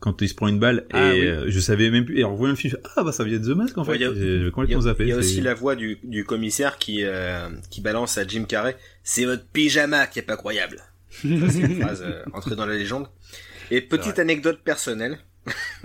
quand 0.07 0.23
il 0.23 0.29
se 0.29 0.35
prend 0.35 0.47
une 0.47 0.61
balle 0.61 0.87
et 0.91 0.95
Ah, 0.95 1.11
oui. 1.13 1.27
euh, 1.27 1.45
je 1.49 1.59
savais 1.61 1.91
même 1.91 2.05
plus 2.05 2.19
et 2.21 2.25
en 2.25 2.35
voyant 2.35 2.53
le 2.53 2.57
film 2.57 2.77
ah 2.97 3.03
bah 3.03 3.11
ça 3.11 3.25
vient 3.25 3.39
de 3.39 3.45
The 3.53 3.57
Mask 3.57 3.77
en 3.77 3.85
fait 3.85 3.91
Ouais, 3.91 3.97
il 3.97 4.03
y 4.03 4.05
a- 4.05 4.13
Il 4.13 5.07
y 5.07 5.11
y 5.11 5.15
aussi 5.15 5.41
la 5.41 5.53
voix 5.55 5.75
du, 5.75 5.99
du 6.05 6.25
commissaire 6.25 6.79
qui, 6.79 7.05
euh, 7.05 7.49
qui 7.71 7.81
balance 7.81 8.17
à 8.17 8.27
Jim 8.27 8.45
Carrey 8.45 8.77
C'est 9.03 9.25
votre 9.25 9.45
pyjama 9.47 10.07
qui 10.07 10.21
est 10.21 10.23
pas 10.23 10.37
croyable. 10.37 10.81
C'est 11.11 11.27
une 11.29 11.81
phrase 11.83 12.03
euh, 12.07 12.23
entrée 12.33 12.55
dans 12.57 12.67
la 12.67 12.77
légende. 12.77 13.09
Et 13.73 13.81
petite 13.81 14.19
anecdote 14.21 14.61
personnelle. 14.65 15.19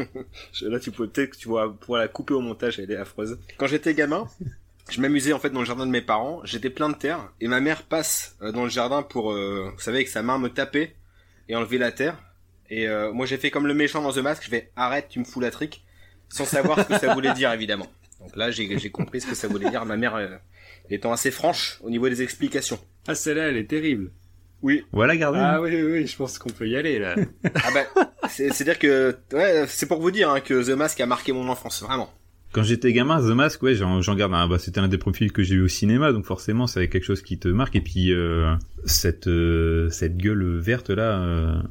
Là, 0.61 0.79
tu 0.79 0.91
peux 0.91 1.07
peut-être 1.07 1.31
que 1.31 1.37
tu 1.37 1.49
vas 1.49 1.67
pouvoir 1.69 2.01
la 2.01 2.07
couper 2.07 2.33
au 2.33 2.41
montage, 2.41 2.79
elle 2.79 2.91
est 2.91 2.95
affreuse. 2.95 3.37
Quand 3.57 3.67
j'étais 3.67 3.93
gamin, 3.93 4.27
je 4.89 5.01
m'amusais 5.01 5.33
en 5.33 5.39
fait 5.39 5.49
dans 5.49 5.59
le 5.61 5.65
jardin 5.65 5.85
de 5.85 5.91
mes 5.91 6.01
parents. 6.01 6.41
J'étais 6.43 6.69
plein 6.69 6.89
de 6.89 6.95
terre 6.95 7.19
et 7.39 7.47
ma 7.47 7.59
mère 7.59 7.83
passe 7.83 8.35
dans 8.53 8.63
le 8.63 8.69
jardin 8.69 9.01
pour, 9.03 9.33
vous 9.33 9.79
savez, 9.79 9.97
avec 9.97 10.07
sa 10.09 10.21
main 10.23 10.37
me 10.37 10.49
taper 10.49 10.93
et 11.49 11.55
enlever 11.55 11.77
la 11.77 11.91
terre. 11.91 12.17
Et 12.71 12.87
euh, 12.87 13.11
moi, 13.11 13.25
j'ai 13.25 13.37
fait 13.37 13.51
comme 13.51 13.67
le 13.67 13.73
méchant 13.73 14.01
dans 14.01 14.13
The 14.13 14.19
Mask. 14.19 14.43
Je 14.45 14.49
vais 14.49 14.71
arrête, 14.75 15.07
tu 15.09 15.19
me 15.19 15.25
fous 15.25 15.41
la 15.41 15.51
trique, 15.51 15.83
sans 16.29 16.45
savoir 16.45 16.79
ce 16.79 16.87
que 16.87 16.97
ça 16.97 17.13
voulait 17.13 17.33
dire 17.33 17.51
évidemment. 17.51 17.87
Donc 18.21 18.35
là, 18.35 18.49
j'ai 18.49 18.89
compris 18.89 19.21
ce 19.21 19.27
que 19.27 19.35
ça 19.35 19.47
voulait 19.47 19.69
dire. 19.69 19.85
Ma 19.85 19.97
mère 19.97 20.15
euh, 20.15 20.29
étant 20.89 21.11
assez 21.11 21.31
franche 21.31 21.79
au 21.83 21.89
niveau 21.89 22.07
des 22.07 22.21
explications. 22.21 22.79
Ah, 23.07 23.13
celle-là, 23.13 23.49
elle 23.49 23.57
est 23.57 23.69
terrible. 23.69 24.11
Oui. 24.61 24.83
voilà 24.91 25.17
gardez 25.17 25.39
Ah 25.41 25.59
oui, 25.59 25.71
oui, 25.75 25.91
oui, 25.91 26.07
je 26.07 26.15
pense 26.15 26.37
qu'on 26.37 26.51
peut 26.51 26.67
y 26.67 26.77
aller, 26.77 26.97
là. 26.99 27.15
Ah 27.55 27.69
bah, 27.73 28.05
c'est 28.29 28.53
c'est 28.53 28.63
dire 28.63 28.77
que 28.79 29.17
ouais, 29.33 29.65
c'est 29.67 29.87
pour 29.87 29.99
vous 29.99 30.11
dire 30.11 30.29
hein, 30.29 30.39
que 30.39 30.63
The 30.63 30.75
Mask 30.77 31.01
a 31.01 31.07
marqué 31.07 31.33
mon 31.33 31.49
enfance, 31.49 31.81
vraiment. 31.81 32.13
quand 32.51 32.61
j'étais 32.63 32.93
gamin 32.93 33.19
The 33.19 33.33
Mask 33.33 33.63
ouais 33.63 33.73
j'en 33.75 34.15
garde 34.15 34.33
un 34.33 34.47
bah 34.47 34.59
c'était 34.59 34.79
un 34.79 34.87
des 34.87 34.97
premiers 34.99 35.17
films 35.17 35.31
que 35.31 35.41
j'ai 35.41 35.55
vu 35.55 35.63
au 35.63 35.67
cinéma 35.67 36.11
donc 36.11 36.25
forcément 36.25 36.67
c'est 36.67 36.89
quelque 36.89 37.05
chose 37.05 37.21
qui 37.21 37.39
te 37.39 37.47
marque 37.47 37.75
et 37.77 37.81
puis 37.81 38.11
euh, 38.13 38.53
cette 38.85 39.27
euh, 39.27 39.89
cette 39.89 40.17
gueule 40.17 40.57
verte 40.59 40.89
là 40.89 41.21
euh, 41.21 41.61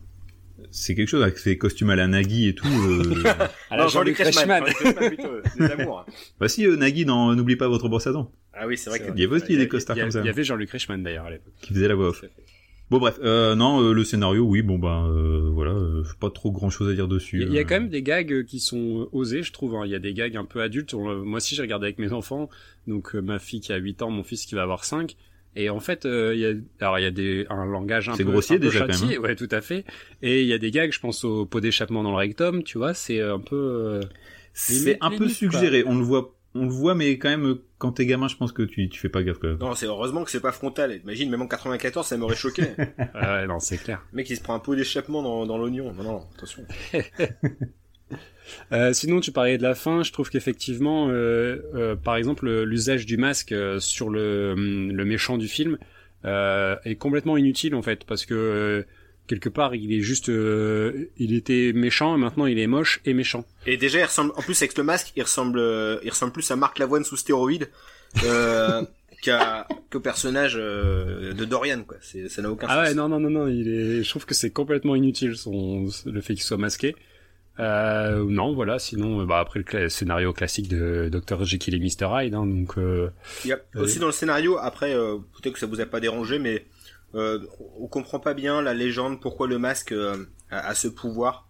c'est 0.70 0.94
quelque 0.94 1.08
chose 1.08 1.22
avec 1.22 1.38
ses 1.38 1.56
costumes 1.58 1.90
à 1.90 1.96
la 1.96 2.06
Nagui 2.06 2.48
et 2.48 2.54
tout 2.54 2.66
euh, 2.68 3.22
À 3.70 3.76
la 3.76 3.86
Jean-Luc 3.86 4.16
Reichmann, 4.18 4.62
euh, 4.84 5.42
des 5.58 5.64
amours. 5.72 6.04
bah 6.38 6.48
si 6.48 6.66
euh, 6.66 6.76
Nagui 6.76 7.04
dans 7.04 7.34
n'oublie 7.34 7.56
pas 7.56 7.68
votre 7.68 7.88
brosse 7.88 8.06
à 8.06 8.12
dents 8.12 8.32
Ah 8.52 8.66
oui, 8.66 8.76
c'est 8.78 8.90
vrai 8.90 8.98
C'est 9.00 9.06
que 9.06 9.12
il 9.16 9.20
y 9.20 9.24
avait 9.24 9.36
aussi 9.36 9.56
des 9.56 9.68
costards 9.68 9.96
comme 9.98 10.10
ça 10.10 10.20
Il 10.20 10.26
y 10.26 10.30
avait 10.30 10.44
Jean-Luc 10.44 10.70
Reichmann, 10.70 11.02
d'ailleurs, 11.02 11.26
à 11.26 11.30
l'époque. 11.30 11.52
qui 11.60 11.74
faisait 11.74 11.88
la 11.88 11.94
voix 11.94 12.08
off 12.08 12.24
Bon 12.90 12.98
bref, 12.98 13.20
euh, 13.22 13.54
non, 13.54 13.80
euh, 13.80 13.92
le 13.92 14.02
scénario, 14.02 14.42
oui, 14.44 14.62
bon 14.62 14.76
bah 14.76 15.04
euh, 15.08 15.48
voilà, 15.52 15.70
euh, 15.70 16.02
pas 16.18 16.28
trop 16.28 16.50
grand 16.50 16.70
chose 16.70 16.90
à 16.90 16.92
dire 16.92 17.06
dessus. 17.06 17.36
Il 17.36 17.42
y 17.42 17.44
a- 17.44 17.46
il 17.46 17.52
y 17.54 17.58
a 17.58 17.60
euh. 17.60 17.64
quand 17.64 17.76
même 17.76 17.88
des 17.88 18.02
gags 18.02 18.32
euh, 18.32 18.42
qui 18.42 18.58
sont 18.58 19.02
euh, 19.02 19.08
osés, 19.16 19.44
je 19.44 19.52
trouve. 19.52 19.76
hein. 19.76 19.82
Il 19.84 19.92
y 19.92 19.94
a 19.94 20.00
des 20.00 20.12
gags 20.12 20.36
un 20.36 20.44
peu 20.44 20.60
adultes. 20.60 20.92
On- 20.94 21.08
euh, 21.08 21.22
Moi 21.22 21.36
aussi, 21.36 21.54
j'ai 21.54 21.62
regardé 21.62 21.86
avec 21.86 22.00
mes 22.00 22.12
enfants. 22.12 22.50
Donc, 22.88 23.14
euh, 23.14 23.20
ma 23.20 23.38
fille 23.38 23.60
qui 23.60 23.72
a 23.72 23.76
8 23.76 24.02
ans, 24.02 24.10
mon 24.10 24.24
fils 24.24 24.44
qui 24.44 24.56
va 24.56 24.62
avoir 24.62 24.84
5. 24.84 25.14
Et 25.56 25.68
en 25.68 25.80
fait, 25.80 26.06
euh, 26.06 26.32
il 26.34 26.40
y 26.40 26.46
a, 26.46 26.52
alors 26.86 26.98
il 26.98 27.02
y 27.02 27.06
a 27.06 27.10
des, 27.10 27.46
un 27.50 27.64
langage 27.64 28.08
un 28.08 28.16
peu, 28.16 28.24
grossier 28.24 28.56
un 28.56 28.58
peu 28.60 28.66
déjà, 28.66 28.86
quand 28.86 28.92
châtié. 28.92 29.08
même, 29.14 29.22
Ouais, 29.22 29.34
tout 29.36 29.48
à 29.50 29.60
fait. 29.60 29.84
Et 30.22 30.42
il 30.42 30.46
y 30.46 30.52
a 30.52 30.58
des 30.58 30.70
gags, 30.70 30.92
je 30.92 31.00
pense 31.00 31.24
au 31.24 31.44
pot 31.46 31.60
d'échappement 31.60 32.02
dans 32.02 32.10
le 32.12 32.16
rectum, 32.16 32.62
tu 32.62 32.78
vois, 32.78 32.94
c'est 32.94 33.20
un 33.20 33.40
peu... 33.40 33.56
euh, 33.56 34.00
C'est 34.52 34.96
un 35.00 35.10
peu 35.10 35.28
suggéré, 35.28 35.82
on 35.86 35.96
le 35.98 36.04
voit, 36.04 36.36
on 36.54 36.64
le 36.64 36.70
voit, 36.70 36.94
mais 36.94 37.18
quand 37.18 37.28
même, 37.30 37.46
euh, 37.46 37.64
quand 37.78 37.92
t'es 37.92 38.06
gamin, 38.06 38.28
je 38.28 38.36
pense 38.36 38.52
que 38.52 38.62
tu, 38.62 38.88
tu 38.88 39.00
fais 39.00 39.08
pas 39.08 39.22
gaffe 39.24 39.38
quand 39.38 39.48
même. 39.48 39.58
Non, 39.58 39.74
c'est 39.74 39.86
heureusement 39.86 40.22
que 40.24 40.30
c'est 40.30 40.40
pas 40.40 40.52
frontal. 40.52 41.00
Imagine, 41.02 41.30
même 41.30 41.42
en 41.42 41.48
94, 41.48 42.06
ça 42.06 42.16
m'aurait 42.16 42.36
choqué. 42.36 42.62
ouais, 43.14 43.46
non, 43.48 43.58
c'est 43.58 43.78
clair. 43.78 44.04
Le 44.12 44.16
mec, 44.18 44.30
il 44.30 44.36
se 44.36 44.42
prend 44.42 44.54
un 44.54 44.58
pot 44.60 44.74
d'échappement 44.76 45.22
dans, 45.22 45.46
dans 45.46 45.58
l'oignon. 45.58 45.92
Non, 45.94 46.02
non, 46.04 46.22
attention. 46.36 46.64
Euh, 48.72 48.92
sinon, 48.92 49.20
tu 49.20 49.30
parlais 49.32 49.58
de 49.58 49.62
la 49.62 49.74
fin. 49.74 50.02
Je 50.02 50.12
trouve 50.12 50.28
qu'effectivement, 50.30 51.08
euh, 51.08 51.58
euh, 51.74 51.94
par 51.96 52.16
exemple, 52.16 52.46
le- 52.46 52.64
l'usage 52.64 53.06
du 53.06 53.16
masque 53.16 53.54
sur 53.78 54.10
le, 54.10 54.52
hum, 54.56 54.92
le 54.92 55.04
méchant 55.04 55.38
du 55.38 55.48
film 55.48 55.78
est 56.24 56.96
complètement 56.98 57.36
inutile 57.38 57.74
en 57.74 57.82
fait, 57.82 58.04
parce 58.04 58.26
que 58.26 58.84
quelque 59.26 59.48
part, 59.48 59.74
il 59.74 59.92
est 59.94 60.00
juste, 60.00 60.26
il 60.28 61.34
était 61.34 61.72
méchant 61.74 62.16
et 62.16 62.18
maintenant 62.18 62.46
il 62.46 62.58
est 62.58 62.66
moche 62.66 63.00
et 63.06 63.14
méchant. 63.14 63.44
Et 63.66 63.76
déjà, 63.76 64.00
il 64.00 64.04
ressemble, 64.04 64.32
en 64.36 64.42
plus, 64.42 64.60
avec 64.60 64.76
le 64.76 64.84
masque, 64.84 65.12
il 65.16 65.22
ressemble, 65.22 65.60
il 66.02 66.10
ressemble 66.10 66.32
plus 66.32 66.50
à 66.50 66.56
Marc 66.56 66.78
Lavoine 66.78 67.04
sous 67.04 67.16
stéroïde, 67.16 67.68
qu'à, 69.22 69.66
qu'au 69.90 70.00
personnage, 70.00 70.54
de 70.54 71.44
Dorian, 71.44 71.82
quoi. 71.86 71.96
Ça 72.28 72.42
n'a 72.42 72.50
aucun 72.50 72.66
Ah 72.68 72.80
ouais, 72.80 72.86
sens. 72.88 72.96
non, 72.96 73.08
non, 73.08 73.20
non, 73.20 73.30
non. 73.30 73.48
Il 73.48 73.68
est, 73.68 74.02
je 74.02 74.08
trouve 74.10 74.26
que 74.26 74.34
c'est 74.34 74.50
complètement 74.50 74.94
inutile 74.96 75.36
son, 75.36 75.86
le 76.06 76.20
fait 76.20 76.34
qu'il 76.34 76.42
soit 76.42 76.56
masqué. 76.56 76.94
Euh, 77.60 78.24
non, 78.28 78.54
voilà. 78.54 78.78
Sinon, 78.78 79.20
euh, 79.20 79.24
bah 79.26 79.38
après 79.40 79.58
le 79.60 79.64
cla- 79.64 79.88
scénario 79.88 80.32
classique 80.32 80.68
de 80.68 81.08
Dr 81.10 81.44
Jekyll 81.44 81.74
et 81.74 81.78
Mr 81.78 82.08
Hyde, 82.24 82.34
hein, 82.34 82.46
donc. 82.46 82.78
euh, 82.78 83.10
Il 83.44 83.48
y 83.48 83.52
a 83.52 83.58
aussi 83.76 83.98
dans 83.98 84.06
le 84.06 84.12
scénario, 84.12 84.56
après, 84.58 84.94
euh, 84.94 85.16
peut-être 85.40 85.54
que 85.54 85.60
ça 85.60 85.66
vous 85.66 85.80
a 85.80 85.86
pas 85.86 86.00
dérangé, 86.00 86.38
mais 86.38 86.64
euh, 87.14 87.38
on 87.78 87.86
comprend 87.86 88.18
pas 88.20 88.34
bien 88.34 88.62
la 88.62 88.72
légende, 88.74 89.20
pourquoi 89.20 89.46
le 89.46 89.58
masque 89.58 89.92
euh, 89.92 90.24
a, 90.50 90.58
a 90.68 90.74
ce 90.74 90.88
pouvoir. 90.88 91.48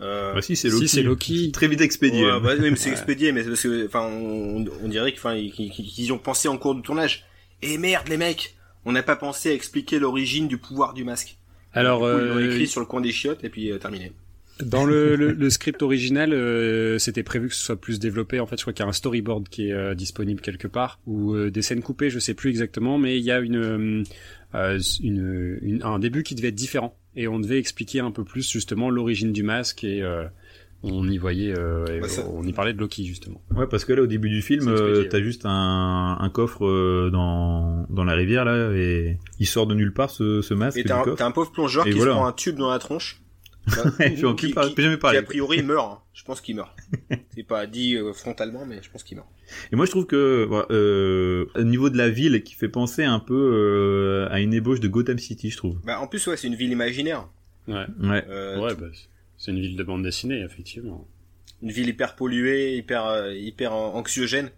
Euh, 0.00 0.32
Bah 0.34 0.42
si, 0.42 0.56
c'est 0.56 0.68
Loki. 1.02 1.50
Très 1.52 1.68
vite 1.68 1.80
expédié. 1.82 2.24
ouais, 2.24 2.40
bah, 2.40 2.52
oui, 2.58 2.70
mais 2.70 2.76
c'est 2.76 2.90
expédié, 2.90 3.30
mais 3.32 3.42
c'est 3.42 3.50
parce 3.50 3.62
que, 3.62 3.86
enfin, 3.86 4.02
on, 4.10 4.64
on 4.82 4.88
dirait 4.88 5.12
qu'ils 5.12 6.12
ont 6.12 6.18
pensé 6.18 6.48
en 6.48 6.56
cours 6.56 6.74
de 6.74 6.80
tournage. 6.80 7.24
Et 7.60 7.78
merde, 7.78 8.08
les 8.08 8.16
mecs, 8.16 8.56
on 8.84 8.92
n'a 8.92 9.02
pas 9.02 9.16
pensé 9.16 9.50
à 9.50 9.52
expliquer 9.52 9.98
l'origine 9.98 10.48
du 10.48 10.56
pouvoir 10.58 10.94
du 10.94 11.04
masque. 11.04 11.36
Alors, 11.72 12.00
Du 12.06 12.12
coup, 12.14 12.20
ils 12.20 12.28
l'ont 12.28 12.38
écrit 12.50 12.66
sur 12.66 12.80
le 12.80 12.86
coin 12.86 13.00
des 13.00 13.12
chiottes 13.12 13.44
et 13.44 13.48
puis 13.50 13.70
euh, 13.70 13.78
terminé. 13.78 14.12
Dans 14.64 14.84
le, 14.84 15.16
le, 15.16 15.32
le 15.32 15.50
script 15.50 15.82
original, 15.82 16.32
euh, 16.32 16.98
c'était 16.98 17.22
prévu 17.22 17.48
que 17.48 17.54
ce 17.54 17.64
soit 17.64 17.80
plus 17.80 17.98
développé. 17.98 18.40
En 18.40 18.46
fait, 18.46 18.56
je 18.56 18.62
crois 18.62 18.72
qu'il 18.72 18.82
y 18.84 18.86
a 18.86 18.88
un 18.88 18.92
storyboard 18.92 19.48
qui 19.48 19.68
est 19.68 19.72
euh, 19.72 19.94
disponible 19.94 20.40
quelque 20.40 20.68
part 20.68 20.98
ou 21.06 21.34
euh, 21.34 21.50
des 21.50 21.62
scènes 21.62 21.82
coupées, 21.82 22.10
je 22.10 22.18
sais 22.18 22.34
plus 22.34 22.50
exactement, 22.50 22.98
mais 22.98 23.18
il 23.18 23.24
y 23.24 23.30
a 23.30 23.40
une, 23.40 23.56
euh, 23.56 24.02
euh, 24.54 24.78
une, 25.02 25.58
une- 25.62 25.82
un 25.82 25.98
début 25.98 26.22
qui 26.22 26.34
devait 26.34 26.48
être 26.48 26.54
différent 26.54 26.96
et 27.16 27.28
on 27.28 27.38
devait 27.40 27.58
expliquer 27.58 28.00
un 28.00 28.10
peu 28.10 28.24
plus 28.24 28.50
justement 28.50 28.90
l'origine 28.90 29.32
du 29.32 29.42
masque 29.42 29.84
et 29.84 30.02
euh, 30.02 30.24
on 30.84 31.08
y 31.08 31.16
voyait, 31.16 31.54
euh, 31.56 31.84
Bah, 32.00 32.08
ça- 32.08 32.26
on 32.28 32.42
y 32.42 32.52
parlait 32.52 32.72
de 32.72 32.78
Loki 32.80 33.04
justement. 33.06 33.40
Ouais, 33.54 33.66
parce 33.70 33.84
que 33.84 33.92
là, 33.92 34.02
au 34.02 34.06
début 34.08 34.30
du 34.30 34.42
film, 34.42 34.66
euh, 34.66 35.02
ouais. 35.02 35.08
t'as 35.08 35.22
juste 35.22 35.42
un, 35.46 36.16
un 36.18 36.28
coffre 36.30 36.66
euh, 36.66 37.08
dans, 37.12 37.86
dans 37.88 38.02
la 38.02 38.14
rivière, 38.14 38.44
là, 38.44 38.72
et 38.74 39.16
il 39.38 39.46
sort 39.46 39.68
de 39.68 39.74
nulle 39.74 39.92
part, 39.92 40.10
ce, 40.10 40.42
ce 40.42 40.54
masque 40.54 40.78
Et 40.78 40.82
t'as 40.84 41.04
un, 41.04 41.14
un 41.26 41.30
pauvre 41.30 41.52
plongeur 41.52 41.86
Et 41.86 41.90
qui 41.90 41.96
voilà. 41.98 42.12
se 42.12 42.16
prend 42.16 42.26
un 42.26 42.32
tube 42.32 42.56
dans 42.56 42.68
la 42.70 42.80
tronche. 42.80 43.21
Fait 43.96 44.24
enculer 44.24 44.48
qui, 44.50 44.54
par- 44.54 44.68
qui- 44.68 44.74
peut 44.74 44.82
jamais 44.82 44.96
qui, 44.96 45.00
parler. 45.00 45.18
a 45.18 45.22
priori 45.22 45.62
meurt. 45.62 45.92
hein. 45.92 45.98
Je 46.14 46.24
pense 46.24 46.40
qu'il 46.40 46.56
meurt. 46.56 46.70
C'est 47.34 47.42
pas 47.46 47.66
dit 47.66 47.96
euh, 47.96 48.12
frontalement, 48.12 48.66
mais 48.66 48.80
je 48.82 48.90
pense 48.90 49.02
qu'il 49.02 49.16
meurt. 49.16 49.28
Et 49.72 49.76
moi, 49.76 49.86
je 49.86 49.90
trouve 49.90 50.06
que, 50.06 50.48
euh, 50.70 51.46
au 51.54 51.62
niveau 51.62 51.88
de 51.90 51.96
la 51.96 52.08
ville, 52.08 52.42
qui 52.42 52.54
fait 52.54 52.68
penser 52.68 53.04
un 53.04 53.20
peu 53.20 53.34
euh, 53.34 54.28
à 54.32 54.40
une 54.40 54.52
ébauche 54.54 54.80
de 54.80 54.88
Gotham 54.88 55.18
City, 55.18 55.50
je 55.50 55.56
trouve. 55.56 55.78
Bah 55.84 56.00
en 56.00 56.06
plus 56.06 56.26
ouais, 56.26 56.36
c'est 56.36 56.48
une 56.48 56.54
ville 56.56 56.70
imaginaire. 56.72 57.28
Ouais, 57.68 57.86
Ouais. 58.02 58.24
Euh, 58.28 58.58
ouais, 58.60 58.74
bah, 58.74 58.86
c'est 59.38 59.50
une 59.52 59.60
ville 59.60 59.76
de 59.76 59.82
bande 59.84 60.02
dessinée 60.02 60.42
effectivement. 60.42 61.06
Une 61.62 61.70
ville 61.70 61.88
hyper 61.88 62.16
polluée, 62.16 62.76
hyper 62.76 63.06
euh, 63.06 63.32
hyper 63.32 63.72
anxiogène. 63.72 64.50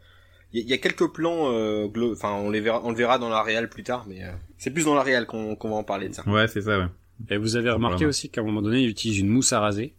Il 0.53 0.61
y, 0.61 0.63
a- 0.63 0.65
il 0.65 0.71
y 0.71 0.73
a 0.73 0.79
quelques 0.79 1.13
plans, 1.13 1.51
euh, 1.53 1.89
enfin 2.13 2.33
on 2.33 2.51
les 2.51 2.61
verra, 2.61 2.81
on 2.85 2.91
le 2.91 2.97
verra 2.97 3.19
dans 3.19 3.29
la 3.29 3.43
réal 3.43 3.69
plus 3.69 3.83
tard, 3.83 4.07
mais 4.09 4.23
euh, 4.25 4.31
c'est 4.57 4.71
plus 4.71 4.85
dans 4.87 4.95
la 4.95 5.03
réal 5.03 5.27
qu'on 5.27 5.57
qu'on 5.57 5.69
va 5.71 5.77
en 5.77 5.85
parler 5.85 6.09
de 6.09 6.15
ça. 6.15 6.23
Ouais, 6.29 6.49
c'est 6.49 6.63
ça, 6.63 6.79
ouais. 6.79 6.87
Et 7.31 7.37
vous 7.37 7.57
avez 7.57 7.71
remarqué 7.71 7.97
Vraiment. 7.97 8.09
aussi 8.11 8.29
qu'à 8.31 8.41
un 8.41 8.45
moment 8.45 8.63
donné, 8.63 8.83
il 8.83 8.89
utilise 8.89 9.19
une 9.19 9.29
mousse 9.29 9.53
à 9.53 9.61
raser. 9.61 9.95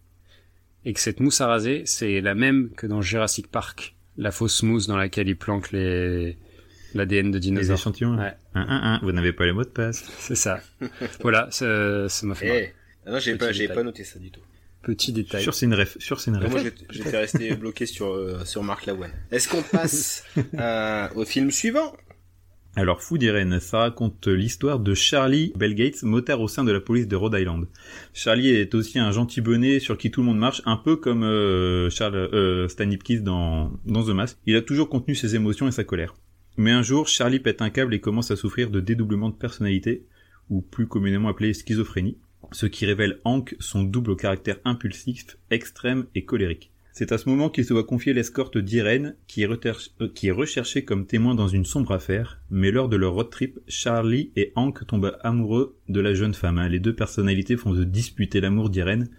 Et 0.86 0.94
que 0.94 1.00
cette 1.00 1.20
mousse 1.20 1.42
à 1.42 1.48
raser, 1.48 1.84
c'est 1.86 2.22
la 2.22 2.36
même 2.36 2.70
que 2.76 2.86
dans 2.88 3.02
Jurassic 3.02 3.48
Park. 3.48 3.96
La 4.18 4.32
fausse 4.32 4.62
mousse 4.64 4.88
dans 4.88 4.98
laquelle 4.98 5.28
il 5.28 5.36
planque 5.36 5.72
les, 5.72 6.38
l'ADN 6.94 7.32
de 7.32 7.38
Les 7.38 7.40
dinosaures. 7.42 7.78
échantillons. 7.78 8.18
Ouais. 8.18 8.34
Un, 8.54 8.62
un, 8.62 8.94
un. 8.96 9.00
Vous 9.02 9.12
n'avez 9.12 9.34
pas 9.34 9.46
les 9.46 9.52
mots 9.52 9.64
de 9.64 9.70
passe. 9.70 10.04
C'est 10.20 10.36
ça. 10.36 10.60
voilà, 11.22 11.48
ça, 11.52 12.08
ça 12.08 12.26
m'a 12.28 12.36
fait 12.36 12.74
Eh, 12.74 12.74
ah 13.08 13.12
non, 13.12 13.20
j'ai 13.20 13.36
pas, 13.36 13.52
j'ai 13.52 13.68
pas 13.68 13.84
noté 13.84 14.04
ça 14.04 14.20
du 14.20 14.30
tout. 14.32 14.42
Petit 14.84 15.12
détail. 15.12 15.42
Sur 15.42 15.56
c'est 15.56 15.66
une 15.66 15.74
ref. 15.74 15.98
Sur 16.00 16.20
c'est 16.22 16.30
une 16.30 16.38
ref. 16.38 16.52
moi 16.52 16.62
j'étais 16.92 17.18
resté 17.18 17.56
bloqué 17.56 17.88
sur 17.88 18.14
euh, 18.14 18.46
sur 18.46 18.62
Mark 18.62 18.86
Lavoine. 18.86 19.12
Est-ce 19.32 19.50
qu'on 19.50 19.64
passe 19.64 20.24
euh, 20.60 21.08
au 21.16 21.26
film 21.26 21.50
suivant? 21.50 21.96
Alors, 22.78 23.00
d'Irène, 23.10 23.62
ça 23.62 23.80
raconte 23.80 24.28
l'histoire 24.28 24.80
de 24.80 24.94
Charlie 24.94 25.54
Bell 25.56 25.76
Gates, 25.76 26.04
motard 26.04 26.42
au 26.42 26.50
sein 26.50 26.66
de 26.66 26.74
la 26.74 26.82
police 26.82 27.08
de 27.08 27.16
Rhode 27.16 27.34
Island. 27.40 27.68
Charlie 28.14 28.50
est 28.50 28.76
aussi 28.76 29.00
un 29.00 29.12
gentil 29.12 29.40
bonnet 29.40 29.80
sur 29.80 29.98
qui 29.98 30.12
tout 30.12 30.20
le 30.20 30.26
monde 30.26 30.40
marche, 30.40 30.62
un 30.66 30.76
peu 30.76 30.98
comme 30.98 31.24
euh, 31.24 31.90
Charles 31.90 32.16
euh, 32.16 32.68
Stan 32.68 32.90
Ipkiss 32.90 33.24
dans, 33.24 33.72
dans 33.86 34.04
The 34.04 34.10
Mask. 34.10 34.38
Il 34.46 34.58
a 34.58 34.62
toujours 34.62 34.90
contenu 34.90 35.16
ses 35.16 35.36
émotions 35.36 35.70
et 35.70 35.72
sa 35.72 35.86
colère. 35.86 36.16
Mais 36.58 36.72
un 36.72 36.82
jour, 36.82 37.08
Charlie 37.08 37.40
pète 37.40 37.62
un 37.62 37.70
câble 37.70 37.94
et 37.94 38.02
commence 38.02 38.32
à 38.32 38.36
souffrir 38.36 38.70
de 38.70 38.82
dédoublement 38.82 39.30
de 39.30 39.36
personnalité, 39.36 40.06
ou 40.50 40.60
plus 40.60 40.88
communément 40.88 41.30
appelé 41.30 41.54
schizophrénie, 41.54 42.18
ce 42.52 42.66
qui 42.66 42.86
révèle 42.86 43.20
Hank 43.24 43.56
son 43.60 43.84
double 43.84 44.18
caractère 44.18 44.58
impulsif, 44.66 45.38
extrême 45.50 46.08
et 46.14 46.26
colérique. 46.26 46.72
C'est 46.98 47.12
à 47.12 47.18
ce 47.18 47.28
moment 47.28 47.50
qu'il 47.50 47.66
se 47.66 47.74
voit 47.74 47.84
confier 47.84 48.14
l'escorte 48.14 48.56
qui, 49.28 49.46
reter- 49.46 49.74
euh, 50.00 50.08
qui 50.16 50.28
est 50.30 50.32
recherchée 50.32 50.86
comme 50.86 51.06
témoin 51.06 51.36
dans 51.36 51.50
une 51.50 51.66
sombre 51.66 51.92
affaire, 51.92 52.40
mais 52.50 52.72
lors 52.72 52.88
de 52.88 52.96
leur 52.96 53.12
road 53.16 53.30
trip, 53.30 53.60
Charlie 53.68 54.32
et 54.38 54.54
Hank 54.56 54.88
tombent 54.88 55.18
amoureux 55.22 55.76
de 55.90 56.00
la 56.00 56.14
jeune 56.14 56.34
femme. 56.34 56.58
hein. 56.58 56.70
Les 56.70 56.80
deux 56.80 56.96
personnalités 56.96 57.58
font 57.58 57.76
se 57.76 57.82
disputer 57.82 58.40
l'amour 58.40 58.70
d'Irène, 58.70 59.10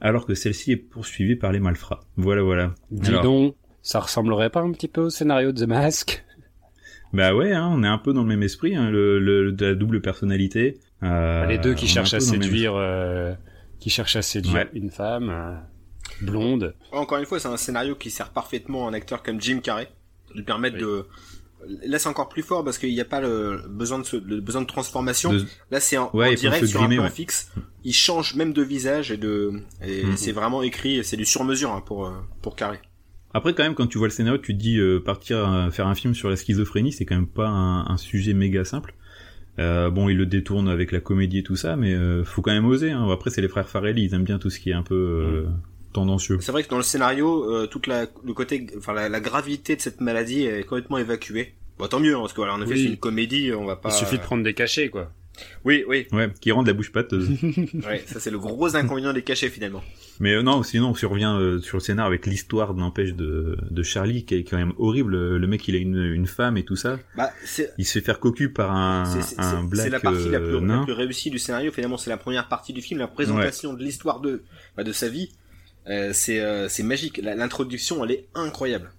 alors 0.00 0.24
que 0.24 0.32
celle-ci 0.32 0.72
est 0.72 0.76
poursuivie 0.78 1.36
par 1.36 1.52
les 1.52 1.60
malfrats. 1.60 2.00
Voilà, 2.16 2.40
voilà. 2.40 2.74
Dis 2.90 3.10
Alors, 3.10 3.22
donc, 3.22 3.54
ça 3.82 4.00
ressemblerait 4.00 4.48
pas 4.48 4.62
un 4.62 4.72
petit 4.72 4.88
peu 4.88 5.02
au 5.02 5.10
scénario 5.10 5.52
de 5.52 5.62
The 5.62 5.68
Mask? 5.68 6.24
Bah 7.12 7.34
ouais, 7.34 7.52
hein, 7.52 7.68
on 7.70 7.82
est 7.84 7.88
un 7.88 7.98
peu 7.98 8.14
dans 8.14 8.22
le 8.22 8.28
même 8.28 8.42
esprit, 8.44 8.74
hein, 8.76 8.88
le, 8.90 9.18
le- 9.18 9.52
de 9.52 9.66
la 9.66 9.74
double 9.74 10.00
personnalité. 10.00 10.78
Euh, 11.02 11.44
Les 11.44 11.58
deux 11.58 11.74
qui 11.74 11.84
est 11.84 11.90
un 11.90 12.04
cherchent 12.04 12.14
à 12.14 12.32
même 12.32 12.42
séduire, 12.44 12.72
euh, 12.76 13.34
qui 13.78 13.90
cherche 13.90 14.16
à 14.16 14.22
séduire 14.22 14.68
une 14.72 14.90
femme 14.90 15.28
euh, 15.28 15.54
blonde. 16.22 16.74
Encore 16.92 17.18
une 17.18 17.26
fois, 17.26 17.38
c'est 17.40 17.48
un 17.48 17.56
scénario 17.56 17.94
qui 17.94 18.10
sert 18.10 18.30
parfaitement 18.30 18.86
à 18.86 18.90
un 18.90 18.94
acteur 18.94 19.22
comme 19.22 19.40
Jim 19.40 19.60
Carrey, 19.62 19.88
lui 20.34 20.42
permettre 20.42 20.78
de 20.78 21.06
Là, 21.84 21.98
c'est 21.98 22.08
encore 22.08 22.30
plus 22.30 22.42
fort 22.42 22.64
parce 22.64 22.78
qu'il 22.78 22.88
n'y 22.88 23.02
a 23.02 23.04
pas 23.04 23.20
le 23.20 23.60
besoin 23.68 23.98
de, 23.98 24.04
le 24.26 24.40
besoin 24.40 24.62
de 24.62 24.66
transformation. 24.66 25.30
Là, 25.70 25.78
c'est 25.78 25.98
en, 25.98 26.10
direct 26.34 26.64
sur 26.64 26.82
un 26.82 26.88
plan 26.88 27.10
fixe. 27.10 27.50
Il 27.84 27.92
change 27.92 28.34
même 28.34 28.54
de 28.54 28.62
visage 28.62 29.10
et 29.10 29.18
de, 29.18 29.52
et 29.84 30.04
mm-hmm. 30.04 30.16
c'est 30.16 30.32
vraiment 30.32 30.62
écrit, 30.62 31.04
c'est 31.04 31.18
du 31.18 31.26
sur-mesure 31.26 31.70
hein, 31.70 31.82
pour 31.84 32.10
pour 32.40 32.56
Carré. 32.56 32.78
Après, 33.34 33.52
quand 33.52 33.62
même, 33.62 33.74
quand 33.74 33.86
tu 33.86 33.98
vois 33.98 34.06
le 34.06 34.12
scénario, 34.12 34.38
tu 34.38 34.54
te 34.54 34.58
dis 34.58 34.78
euh, 34.78 35.00
partir 35.00 35.68
faire 35.70 35.86
un 35.86 35.94
film 35.94 36.14
sur 36.14 36.30
la 36.30 36.36
schizophrénie, 36.36 36.92
c'est 36.92 37.04
quand 37.04 37.14
même 37.14 37.26
pas 37.26 37.48
un, 37.48 37.86
un 37.86 37.96
sujet 37.98 38.32
méga 38.32 38.64
simple. 38.64 38.94
Euh, 39.58 39.90
bon, 39.90 40.08
il 40.08 40.16
le 40.16 40.26
détourne 40.26 40.68
avec 40.68 40.90
la 40.90 41.00
comédie 41.00 41.38
et 41.38 41.42
tout 41.42 41.56
ça, 41.56 41.76
mais 41.76 41.92
euh, 41.92 42.24
faut 42.24 42.40
quand 42.40 42.52
même 42.52 42.66
oser. 42.66 42.90
Hein. 42.90 43.06
Après, 43.10 43.30
c'est 43.30 43.42
les 43.42 43.48
frères 43.48 43.68
Farelli, 43.68 44.04
ils 44.04 44.14
aiment 44.14 44.24
bien 44.24 44.38
tout 44.38 44.48
ce 44.48 44.58
qui 44.58 44.70
est 44.70 44.74
un 44.74 44.82
peu 44.82 44.94
euh, 44.94 45.42
mm. 45.42 45.60
Tendancieux. 45.92 46.38
C'est 46.40 46.52
vrai 46.52 46.64
que 46.64 46.68
dans 46.68 46.76
le 46.76 46.82
scénario, 46.82 47.66
toute 47.66 47.86
la 47.86 48.06
le 48.24 48.32
côté, 48.34 48.66
enfin 48.76 48.92
la, 48.92 49.20
gravité 49.20 49.76
de 49.76 49.80
cette 49.80 50.00
maladie 50.00 50.46
est 50.46 50.64
complètement 50.64 50.98
évacuée. 50.98 51.54
Bon, 51.78 51.86
tant 51.86 52.00
mieux, 52.00 52.14
hein, 52.14 52.20
parce 52.20 52.32
que 52.32 52.36
voilà, 52.36 52.54
en 52.54 52.62
effet, 52.62 52.76
c'est 52.76 52.84
une 52.84 52.98
comédie, 52.98 53.52
on 53.52 53.64
va 53.64 53.76
pas. 53.76 53.88
Il 53.88 53.94
suffit 53.94 54.18
de 54.18 54.22
prendre 54.22 54.44
des 54.44 54.54
cachets, 54.54 54.88
quoi. 54.88 55.10
Oui, 55.64 55.84
oui. 55.86 56.06
Ouais, 56.12 56.30
qui 56.40 56.52
rend 56.52 56.62
la 56.62 56.72
bouche 56.72 56.92
pâteuse. 56.92 57.28
ouais, 57.42 58.02
ça 58.06 58.20
c'est 58.20 58.30
le 58.30 58.38
gros 58.38 58.76
inconvénient 58.76 59.12
des 59.12 59.22
cachets 59.22 59.48
finalement. 59.48 59.82
Mais 60.18 60.34
euh, 60.34 60.42
non, 60.42 60.62
sinon 60.62 60.92
on 61.02 61.08
revient 61.08 61.34
euh, 61.38 61.60
sur 61.60 61.78
le 61.78 61.82
scénar 61.82 62.06
avec 62.06 62.26
l'histoire 62.26 62.74
n'empêche 62.74 63.14
de, 63.14 63.56
de 63.70 63.82
Charlie 63.82 64.24
qui 64.24 64.34
est 64.34 64.44
quand 64.44 64.58
même 64.58 64.72
horrible. 64.78 65.36
Le 65.36 65.46
mec 65.46 65.66
il 65.68 65.74
a 65.74 65.78
une, 65.78 65.96
une 65.96 66.26
femme 66.26 66.56
et 66.56 66.64
tout 66.64 66.76
ça. 66.76 66.98
Bah, 67.16 67.30
il 67.78 67.86
se 67.86 67.92
fait 67.92 68.04
faire 68.04 68.20
cocu 68.20 68.52
par 68.52 68.72
un, 68.72 69.04
un 69.38 69.64
black 69.64 69.84
C'est 69.84 69.90
la 69.90 70.00
partie 70.00 70.28
la, 70.28 70.40
plus, 70.40 70.60
la, 70.60 70.84
plus, 70.84 70.92
réussie 70.92 71.30
du 71.30 71.38
scénario. 71.38 71.72
Finalement, 71.72 71.96
c'est 71.96 72.10
la 72.10 72.16
première 72.16 72.48
partie 72.48 72.72
du 72.72 72.82
film, 72.82 73.00
la 73.00 73.08
présentation 73.08 73.72
de 73.72 73.82
l'histoire 73.82 74.20
de 74.20 74.42
bah, 74.76 74.84
de 74.84 74.92
sa 74.92 75.08
vie. 75.08 75.30
Euh, 75.88 76.10
c'est 76.12 76.40
euh, 76.40 76.68
c'est 76.68 76.82
magique. 76.82 77.20
L'introduction 77.22 78.04
elle 78.04 78.12
est 78.12 78.28
incroyable. 78.34 78.92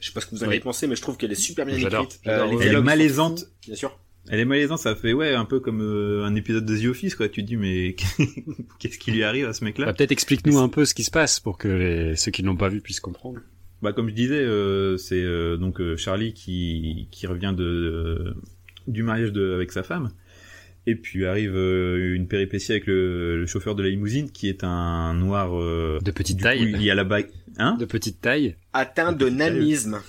Je 0.00 0.08
sais 0.08 0.12
pas 0.12 0.20
ce 0.20 0.26
que 0.26 0.34
vous 0.34 0.44
en 0.44 0.48
avez 0.48 0.60
pensé, 0.60 0.86
mais 0.86 0.96
je 0.96 1.02
trouve 1.02 1.16
qu'elle 1.16 1.32
est 1.32 1.36
super 1.36 1.64
bien 1.64 1.76
écrite. 1.76 2.20
elle 2.24 2.74
est 2.74 2.80
malaisante. 2.80 3.46
Bien 3.66 3.74
sûr. 3.74 3.98
Elle 4.28 4.40
est 4.40 4.44
malaisante, 4.46 4.78
ça 4.78 4.96
fait 4.96 5.12
ouais 5.12 5.34
un 5.34 5.44
peu 5.44 5.60
comme 5.60 5.82
euh, 5.82 6.24
un 6.24 6.34
épisode 6.34 6.64
de 6.64 6.78
The 6.78 6.86
Office 6.86 7.14
quoi. 7.14 7.28
Tu 7.28 7.42
te 7.42 7.48
dis 7.48 7.56
mais 7.56 7.94
qu'est-ce 8.78 8.98
qui 8.98 9.12
lui 9.12 9.22
arrive 9.22 9.46
à 9.46 9.52
ce 9.52 9.64
mec-là? 9.64 9.86
Bah, 9.86 9.92
Peut-être 9.92 10.12
explique-nous 10.12 10.58
un 10.58 10.68
peu 10.68 10.86
ce 10.86 10.94
qui 10.94 11.04
se 11.04 11.10
passe 11.10 11.40
pour 11.40 11.58
que 11.58 12.14
ceux 12.16 12.30
qui 12.30 12.42
n'ont 12.42 12.56
pas 12.56 12.70
vu 12.70 12.80
puissent 12.80 13.00
comprendre. 13.00 13.40
Bah 13.82 13.92
comme 13.92 14.08
je 14.08 14.14
disais, 14.14 14.40
euh, 14.40 14.96
c'est 14.96 15.22
euh, 15.22 15.58
donc 15.58 15.80
Charlie 15.96 16.32
qui 16.32 17.08
qui 17.10 17.26
revient 17.26 17.54
de 17.54 18.34
du 18.86 19.02
mariage 19.02 19.32
de 19.32 19.52
avec 19.52 19.72
sa 19.72 19.82
femme. 19.82 20.10
Et 20.86 20.96
puis 20.96 21.24
arrive 21.24 21.56
une 21.56 22.28
péripétie 22.28 22.72
avec 22.72 22.86
le, 22.86 23.46
chauffeur 23.46 23.74
de 23.74 23.82
la 23.82 23.88
limousine 23.88 24.30
qui 24.30 24.48
est 24.48 24.64
un 24.64 25.14
noir 25.14 25.52
de 25.52 26.10
petite 26.10 26.40
taille. 26.40 26.74
il 26.74 26.82
y 26.82 26.90
a 26.90 26.94
la 26.94 27.04
bague, 27.04 27.30
hein 27.58 27.76
De 27.78 27.86
petite 27.86 28.20
taille. 28.20 28.56
Atteint 28.72 29.12
de, 29.12 29.28
nanisme. 29.28 30.00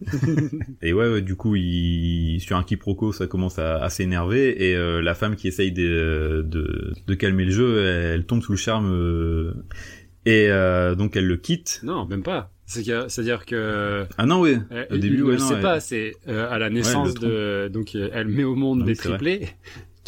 et 0.82 0.92
ouais, 0.92 1.22
du 1.22 1.34
coup, 1.34 1.56
il, 1.56 2.40
sur 2.40 2.56
un 2.56 2.62
quiproquo, 2.62 3.12
ça 3.12 3.26
commence 3.26 3.58
à, 3.58 3.88
s'énerver 3.90 4.68
et 4.68 4.76
euh, 4.76 5.00
la 5.00 5.14
femme 5.14 5.36
qui 5.36 5.48
essaye 5.48 5.72
de, 5.72 6.44
de, 6.46 6.94
de, 7.06 7.14
calmer 7.14 7.44
le 7.44 7.50
jeu, 7.50 7.84
elle, 7.84 8.24
tombe 8.24 8.42
sous 8.42 8.52
le 8.52 8.58
charme 8.58 8.92
euh, 8.92 9.54
et 10.24 10.50
euh, 10.50 10.94
donc 10.94 11.16
elle 11.16 11.26
le 11.26 11.36
quitte. 11.36 11.80
Non, 11.82 12.06
même 12.06 12.22
pas. 12.22 12.52
C'est-à-dire 12.66 13.46
que 13.46 14.04
ah 14.18 14.26
non 14.26 14.42
oui 14.42 14.58
au 14.90 14.98
début 14.98 15.22
ouais, 15.22 15.38
non, 15.38 15.58
pas 15.62 15.80
c'est 15.80 16.12
à 16.26 16.58
la 16.58 16.68
naissance 16.68 17.14
de 17.14 17.68
donc 17.72 17.94
elle 17.94 18.28
met 18.28 18.44
au 18.44 18.54
monde 18.54 18.84
des 18.84 18.94
triplés 18.94 19.48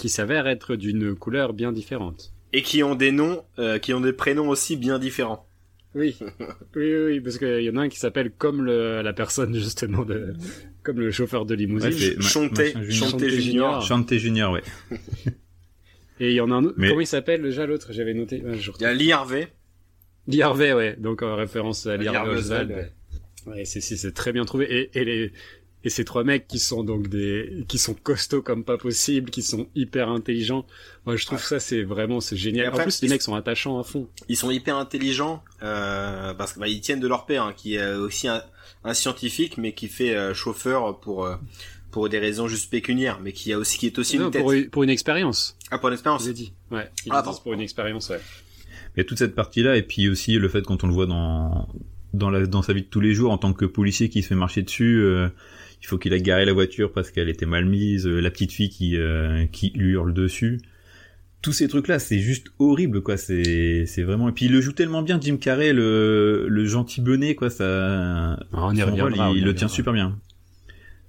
qui 0.01 0.09
s'avèrent 0.09 0.49
être 0.49 0.77
d'une 0.77 1.15
couleur 1.15 1.53
bien 1.53 1.73
différente 1.73 2.33
et 2.53 2.63
qui 2.63 2.83
ont 2.83 2.95
des 2.95 3.13
noms 3.13 3.45
qui 3.83 3.93
ont 3.95 4.01
des 4.01 4.13
prénoms 4.13 4.49
aussi 4.49 4.77
bien 4.77 4.99
différents 4.99 5.47
oui, 5.97 6.17
oui, 6.77 6.95
oui, 7.07 7.21
parce 7.21 7.37
qu'il 7.37 7.63
y 7.63 7.71
en 7.71 7.77
a 7.77 7.81
un 7.81 7.89
qui 7.89 7.99
s'appelle 7.99 8.31
comme 8.31 8.63
le, 8.63 9.03
la 9.03 9.13
personne 9.13 9.53
justement 9.57 10.05
de, 10.05 10.35
comme 10.85 11.01
le 11.01 11.11
chauffeur 11.11 11.47
de 11.47 11.55
limousine. 11.57 11.91
Ouais, 11.91 12.23
Chanté, 12.23 12.75
Chanté 12.91 13.29
Junior. 13.29 13.83
Chanté 13.83 14.21
Junior, 14.21 14.53
ouais. 14.53 14.63
Et 16.21 16.29
il 16.29 16.35
y 16.35 16.41
en 16.41 16.53
a 16.53 16.55
un 16.55 16.65
autre. 16.65 16.77
Comment 16.77 17.01
il 17.01 17.07
s'appelle 17.09 17.43
déjà 17.43 17.67
l'autre? 17.67 17.93
J'avais 17.93 18.15
noté. 18.15 18.41
il 18.45 18.83
y 18.83 18.85
a 18.85 18.95
Lee 18.95 19.11
Harvey. 19.11 19.49
Lee 20.29 20.43
Harvey, 20.43 20.73
ouais. 20.73 20.95
Donc 20.97 21.23
en 21.23 21.35
référence 21.35 21.87
à 21.87 21.97
Lee 21.97 22.07
Harvey 22.07 22.37
Oswald. 22.37 22.93
Ouais, 23.47 23.65
c'est 23.65 23.81
c'est 23.81 24.13
très 24.13 24.33
bien 24.33 24.45
trouvé. 24.45 24.67
Et, 24.73 24.91
et 24.97 25.05
les 25.05 25.33
et 25.83 25.91
ces 25.91 26.05
trois 26.05 26.25
mecs 26.25 26.47
qui 26.47 26.59
sont 26.59 26.85
donc 26.85 27.09
des 27.09 27.65
qui 27.69 27.79
sont 27.79 27.95
costauds 27.95 28.43
comme 28.43 28.65
pas 28.65 28.77
possible, 28.77 29.31
qui 29.31 29.43
sont 29.43 29.67
hyper 29.75 30.11
intelligents. 30.11 30.67
Moi, 31.07 31.17
je 31.17 31.27
trouve 31.27 31.43
ça 31.43 31.59
c'est 31.59 31.83
vraiment 31.83 32.21
c'est 32.21 32.37
génial. 32.37 32.75
en 32.75 32.79
plus, 32.79 33.01
les 33.03 33.09
mecs 33.09 33.23
sont 33.23 33.35
attachants 33.35 33.79
à 33.79 33.85
fond. 33.85 34.09
Ils 34.29 34.37
sont 34.37 34.51
hyper 34.51 34.77
intelligents 34.77 35.43
euh, 35.63 36.35
parce 36.35 36.53
qu'ils 36.53 36.61
bah, 36.61 36.69
tiennent 36.83 37.01
de 37.01 37.09
leur 37.09 37.25
père, 37.27 37.45
hein, 37.45 37.55
qui 37.57 37.77
est 37.77 37.95
aussi 37.95 38.29
un, 38.29 38.43
scientifique, 38.93 39.57
mais 39.57 39.73
qui 39.73 39.89
fait 39.89 40.15
euh, 40.15 40.35
chauffeur 40.35 41.01
pour 41.01 41.25
euh, 41.25 41.37
pour 41.91 42.09
des 42.09 42.19
raisons 42.19 42.47
juste 42.47 42.71
pécuniaires, 42.71 43.19
mais 43.23 43.33
qui 43.33 43.53
a 43.53 43.59
aussi 43.59 43.79
qui 43.79 43.87
est 43.87 43.99
aussi 43.99 44.17
une 44.17 44.31
tête. 44.31 44.43
Pour, 44.43 44.55
pour, 44.71 44.83
une 44.83 44.91
expérience. 44.91 45.57
Ah, 45.71 45.79
pour 45.79 45.89
une 45.89 45.95
expérience. 45.95 46.25
J'ai 46.25 46.35
dit. 46.35 46.53
Ouais. 46.71 46.91
Ah, 47.09 47.23
pour 47.43 47.53
une 47.55 47.61
expérience, 47.61 48.11
ouais. 48.11 48.21
Mais 48.97 49.05
toute 49.05 49.19
cette 49.19 49.35
partie-là, 49.35 49.77
et 49.77 49.83
puis 49.83 50.09
aussi 50.09 50.35
le 50.35 50.49
fait 50.49 50.63
quand 50.63 50.85
on 50.85 50.89
le 50.89 50.93
voit 50.93 51.07
dans 51.07 51.69
dans 52.13 52.29
la 52.31 52.47
dans 52.47 52.63
sa 52.63 52.73
vie 52.73 52.83
de 52.83 52.87
tous 52.87 53.01
les 53.01 53.15
jours 53.15 53.33
en 53.33 53.39
tant 53.39 53.53
que 53.53 53.65
policier 53.65 54.09
qui 54.09 54.23
se 54.23 54.29
fait 54.29 54.35
marcher 54.35 54.63
dessus. 54.63 55.03
Euh, 55.03 55.29
il 55.83 55.87
faut 55.87 55.99
qu'il 55.99 56.13
ait 56.13 56.21
garé 56.21 56.45
la 56.45 56.53
voiture 56.53 56.93
parce 56.93 57.11
qu'elle 57.11 57.29
était 57.29 57.47
mal 57.47 57.65
mise, 57.65 58.07
euh, 58.07 58.21
la 58.21 58.31
petite 58.31 58.53
fille 58.53 58.69
qui 58.69 58.97
euh, 58.97 59.47
qui 59.51 59.73
lui 59.75 59.93
hurle 59.93 60.13
dessus. 60.13 60.61
Tous 61.43 61.53
ces 61.53 61.69
trucs 61.69 61.89
là, 61.89 61.99
c'est 61.99 62.19
juste 62.19 62.49
horrible 62.59 63.03
quoi, 63.03 63.17
c'est 63.17 63.87
c'est 63.87 64.03
vraiment 64.03 64.29
et 64.29 64.33
puis 64.33 64.47
il 64.47 64.53
le 64.53 64.61
joue 64.61 64.73
tellement 64.73 65.03
bien 65.03 65.19
Jim 65.21 65.39
Carrey 65.39 65.73
le 65.73 66.47
le 66.49 66.65
gentil 66.67 67.01
bonnet 67.01 67.35
quoi, 67.35 67.49
ça 67.49 68.35
ah, 68.35 68.39
on 68.53 68.75
y 68.75 68.83
reviendra, 68.83 69.31
il, 69.31 69.45
le 69.45 69.55
tient 69.55 69.69
super 69.69 69.95
bien. 69.95 70.19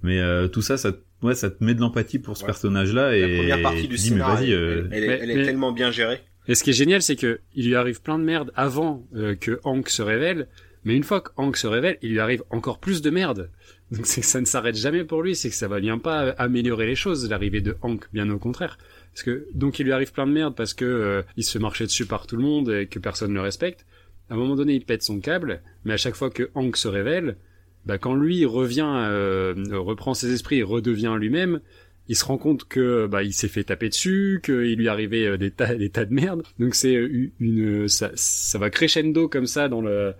Mais 0.02 0.20
euh, 0.20 0.48
tout 0.48 0.62
ça 0.62 0.78
ça 0.78 0.92
ouais, 1.20 1.34
ça 1.34 1.50
te 1.50 1.62
met 1.62 1.74
de 1.74 1.80
l'empathie 1.80 2.18
pour 2.18 2.36
ce 2.36 2.44
personnage-là 2.44 3.14
et 3.14 3.20
la 3.20 3.36
première 3.36 3.62
partie 3.62 3.88
du 3.88 3.98
scénario, 3.98 4.56
elle, 4.56 4.88
elle, 4.90 5.30
est 5.30 5.44
tellement 5.44 5.72
bien 5.72 5.90
gérée. 5.90 6.20
Et 6.48 6.54
ce 6.54 6.64
qui 6.64 6.70
est 6.70 6.74
génial, 6.74 7.02
c'est 7.02 7.14
que 7.14 7.40
il 7.54 7.66
lui 7.66 7.76
arrive 7.76 8.00
plein 8.00 8.18
de 8.18 8.24
merde 8.24 8.50
avant 8.56 9.06
que 9.40 9.60
Hank 9.62 9.88
se 9.90 10.02
révèle, 10.02 10.48
mais 10.84 10.96
une 10.96 11.04
fois 11.04 11.20
que 11.20 11.30
Hank 11.36 11.56
se 11.56 11.68
révèle, 11.68 11.98
il 12.02 12.10
lui 12.10 12.20
arrive 12.20 12.42
encore 12.50 12.80
plus 12.80 13.02
de 13.02 13.10
merde. 13.10 13.50
Donc 13.92 14.06
c'est 14.06 14.22
que 14.22 14.26
ça 14.26 14.40
ne 14.40 14.46
s'arrête 14.46 14.74
jamais 14.74 15.04
pour 15.04 15.22
lui, 15.22 15.36
c'est 15.36 15.50
que 15.50 15.54
ça 15.54 15.68
va 15.68 15.78
bien 15.78 15.98
pas 15.98 16.30
améliorer 16.38 16.86
les 16.86 16.94
choses, 16.94 17.28
l'arrivée 17.28 17.60
de 17.60 17.76
Hank, 17.82 18.06
bien 18.14 18.30
au 18.30 18.38
contraire. 18.38 18.78
Parce 19.12 19.22
que 19.22 19.46
donc 19.52 19.78
il 19.78 19.84
lui 19.84 19.92
arrive 19.92 20.12
plein 20.12 20.26
de 20.26 20.32
merde 20.32 20.54
parce 20.56 20.72
que 20.72 20.86
euh, 20.86 21.22
il 21.36 21.44
se 21.44 21.52
fait 21.52 21.58
marcher 21.58 21.84
dessus 21.84 22.06
par 22.06 22.26
tout 22.26 22.36
le 22.36 22.42
monde 22.42 22.70
et 22.70 22.86
que 22.86 22.98
personne 22.98 23.30
ne 23.30 23.34
le 23.34 23.42
respecte. 23.42 23.84
À 24.30 24.34
un 24.34 24.38
moment 24.38 24.56
donné, 24.56 24.72
il 24.72 24.86
pète 24.86 25.02
son 25.02 25.20
câble, 25.20 25.60
mais 25.84 25.92
à 25.92 25.98
chaque 25.98 26.14
fois 26.14 26.30
que 26.30 26.48
Hank 26.54 26.78
se 26.78 26.88
révèle, 26.88 27.36
bah 27.84 27.98
quand 27.98 28.14
lui 28.14 28.46
revient, 28.46 28.88
euh, 28.88 29.54
reprend 29.72 30.14
ses 30.14 30.32
esprits 30.32 30.60
et 30.60 30.62
redevient 30.62 31.14
lui-même, 31.18 31.60
il 32.08 32.16
se 32.16 32.24
rend 32.24 32.38
compte 32.38 32.64
que 32.64 33.06
bah 33.06 33.22
il 33.22 33.34
s'est 33.34 33.48
fait 33.48 33.64
taper 33.64 33.90
dessus, 33.90 34.40
qu'il 34.42 34.76
lui 34.76 34.88
arrivait 34.88 35.26
euh, 35.26 35.36
des 35.36 35.50
tas 35.50 35.74
des 35.74 35.90
tas 35.90 36.06
de 36.06 36.14
merde. 36.14 36.44
Donc 36.58 36.74
c'est 36.74 36.94
une 37.40 37.88
ça, 37.88 38.10
ça 38.14 38.58
va 38.58 38.70
crescendo 38.70 39.28
comme 39.28 39.46
ça 39.46 39.68
dans 39.68 39.82
le 39.82 40.14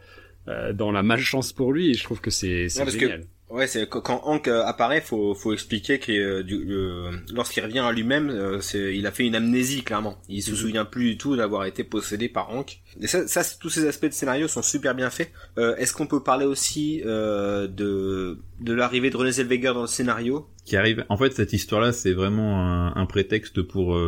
dans 0.74 0.90
la 0.90 1.04
malchance 1.04 1.52
pour 1.52 1.72
lui 1.72 1.90
et 1.90 1.94
je 1.94 2.02
trouve 2.02 2.20
que 2.20 2.30
c'est 2.30 2.68
génial. 2.68 3.24
Ouais, 3.52 3.66
c'est 3.66 3.86
quand 3.86 4.22
Hank 4.24 4.48
euh, 4.48 4.64
apparaît, 4.64 5.02
faut 5.02 5.34
faut 5.34 5.52
expliquer 5.52 5.98
que 5.98 6.10
euh, 6.10 7.10
lorsqu'il 7.34 7.62
revient 7.62 7.80
à 7.80 7.92
lui-même, 7.92 8.30
euh, 8.30 8.62
c'est 8.62 8.96
il 8.96 9.06
a 9.06 9.10
fait 9.10 9.26
une 9.26 9.34
amnésie 9.34 9.82
clairement. 9.82 10.16
Il 10.30 10.42
se 10.42 10.52
mhm. 10.52 10.56
souvient 10.56 10.84
plus 10.86 11.10
du 11.10 11.18
tout 11.18 11.36
d'avoir 11.36 11.66
été 11.66 11.84
possédé 11.84 12.30
par 12.30 12.48
Hank. 12.48 12.80
Et 13.02 13.06
ça, 13.06 13.28
ça 13.28 13.42
tous 13.60 13.68
ces 13.68 13.86
aspects 13.86 14.06
de 14.06 14.12
scénario 14.12 14.48
sont 14.48 14.62
super 14.62 14.94
bien 14.94 15.10
faits. 15.10 15.30
Est-ce 15.58 15.92
qu'on 15.92 16.06
peut 16.06 16.22
parler 16.22 16.46
aussi 16.46 17.02
de 17.04 18.38
de 18.60 18.72
l'arrivée 18.72 19.10
de 19.10 19.16
René 19.18 19.32
Zellweger 19.32 19.74
dans 19.74 19.82
le 19.82 19.86
scénario? 19.86 20.48
Qui 20.64 20.76
arrive. 20.76 21.04
En 21.10 21.18
fait, 21.18 21.32
cette 21.32 21.52
histoire-là, 21.52 21.92
c'est 21.92 22.12
vraiment 22.14 22.58
un, 22.58 22.94
un, 22.96 23.04
prétexte 23.04 23.60
pour 23.60 23.98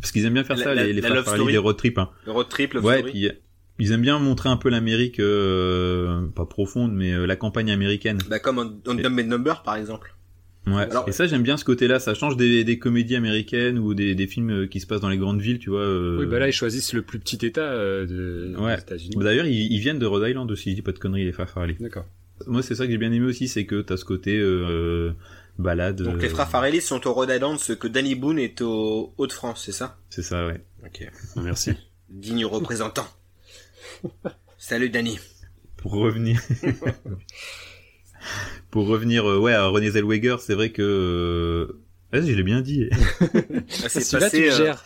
parce 0.00 0.12
qu'ils 0.12 0.26
aiment 0.26 0.34
bien 0.34 0.44
faire 0.44 0.58
ça, 0.58 0.74
les, 0.74 0.92
les, 0.92 1.00
les 1.00 1.58
road 1.58 1.76
trips. 1.78 1.96
Hein. 1.96 2.10
Le 2.26 2.32
road 2.32 2.48
trip, 2.50 2.74
le 2.74 2.80
ouais, 2.80 3.02
Puis, 3.02 3.30
ils 3.78 3.92
aiment 3.92 4.02
bien 4.02 4.18
montrer 4.18 4.48
un 4.48 4.56
peu 4.56 4.68
l'Amérique, 4.68 5.18
euh, 5.20 6.26
pas 6.34 6.46
profonde, 6.46 6.92
mais 6.92 7.12
euh, 7.12 7.26
la 7.26 7.36
campagne 7.36 7.70
américaine. 7.70 8.18
Bah 8.28 8.38
comme 8.38 8.58
on, 8.58 8.90
on 8.90 8.94
Number 8.94 9.62
par 9.62 9.76
exemple. 9.76 10.14
Ouais. 10.66 10.88
et 11.06 11.12
ça 11.12 11.26
j'aime 11.26 11.42
bien 11.42 11.56
ce 11.56 11.64
côté-là. 11.64 11.98
Ça 11.98 12.14
change 12.14 12.36
des, 12.36 12.64
des 12.64 12.78
comédies 12.78 13.16
américaines 13.16 13.78
ou 13.78 13.92
des, 13.92 14.14
des, 14.14 14.26
films 14.26 14.50
euh, 14.50 14.66
qui 14.66 14.80
se 14.80 14.86
passent 14.86 15.00
dans 15.00 15.10
les 15.10 15.18
grandes 15.18 15.40
villes, 15.40 15.58
tu 15.58 15.70
vois. 15.70 15.80
Euh... 15.80 16.20
Oui, 16.20 16.26
bah 16.26 16.38
là 16.38 16.48
ils 16.48 16.52
choisissent 16.52 16.94
le 16.94 17.02
plus 17.02 17.18
petit 17.18 17.44
État 17.44 17.60
euh, 17.60 18.06
de, 18.06 18.56
ouais. 18.58 18.76
des 18.76 18.82
États-Unis. 18.82 19.16
Bah, 19.16 19.24
D'ailleurs 19.24 19.46
ils, 19.46 19.72
ils, 19.72 19.78
viennent 19.78 19.98
de 19.98 20.06
Rhode 20.06 20.26
Island 20.26 20.50
aussi. 20.50 20.70
Je 20.70 20.76
dis 20.76 20.82
pas 20.82 20.92
de 20.92 20.98
conneries 20.98 21.24
les 21.24 21.32
frères 21.32 21.50
Farrelly. 21.50 21.76
D'accord. 21.80 22.06
Moi 22.46 22.62
c'est 22.62 22.74
ça 22.74 22.86
que 22.86 22.92
j'ai 22.92 22.98
bien 22.98 23.12
aimé 23.12 23.26
aussi, 23.26 23.46
c'est 23.46 23.66
que 23.66 23.82
t'as 23.82 23.96
ce 23.98 24.06
côté 24.06 24.38
euh, 24.38 25.12
balade. 25.58 26.00
Donc 26.00 26.22
les 26.22 26.30
frères 26.30 26.48
Farrelly 26.48 26.80
sont 26.80 27.06
au 27.06 27.12
Rhode 27.12 27.30
Island, 27.30 27.58
ce 27.58 27.74
que 27.74 27.86
Danny 27.86 28.14
Boone 28.14 28.38
est 28.38 28.62
au 28.62 29.12
Hauts-de-France, 29.18 29.64
c'est 29.66 29.72
ça? 29.72 29.98
C'est 30.08 30.22
ça, 30.22 30.46
ouais. 30.46 30.64
Ok. 30.84 31.06
Merci. 31.36 31.72
Digne 32.08 32.46
représentant. 32.46 33.06
Salut 34.58 34.90
Danny. 34.90 35.18
Pour 35.76 35.92
revenir. 35.92 36.40
Pour 38.70 38.86
revenir, 38.86 39.28
euh, 39.28 39.38
ouais, 39.38 39.52
à 39.52 39.66
René 39.66 39.90
Zellweger, 39.90 40.36
c'est 40.40 40.54
vrai 40.54 40.70
que. 40.70 40.82
Euh... 40.82 41.80
je 42.12 42.32
l'ai 42.32 42.42
bien 42.42 42.60
dit. 42.60 42.88
Ah, 43.84 43.88
c'est 43.88 44.18
passé. 44.18 44.48
Là, 44.48 44.74
tu 44.74 44.80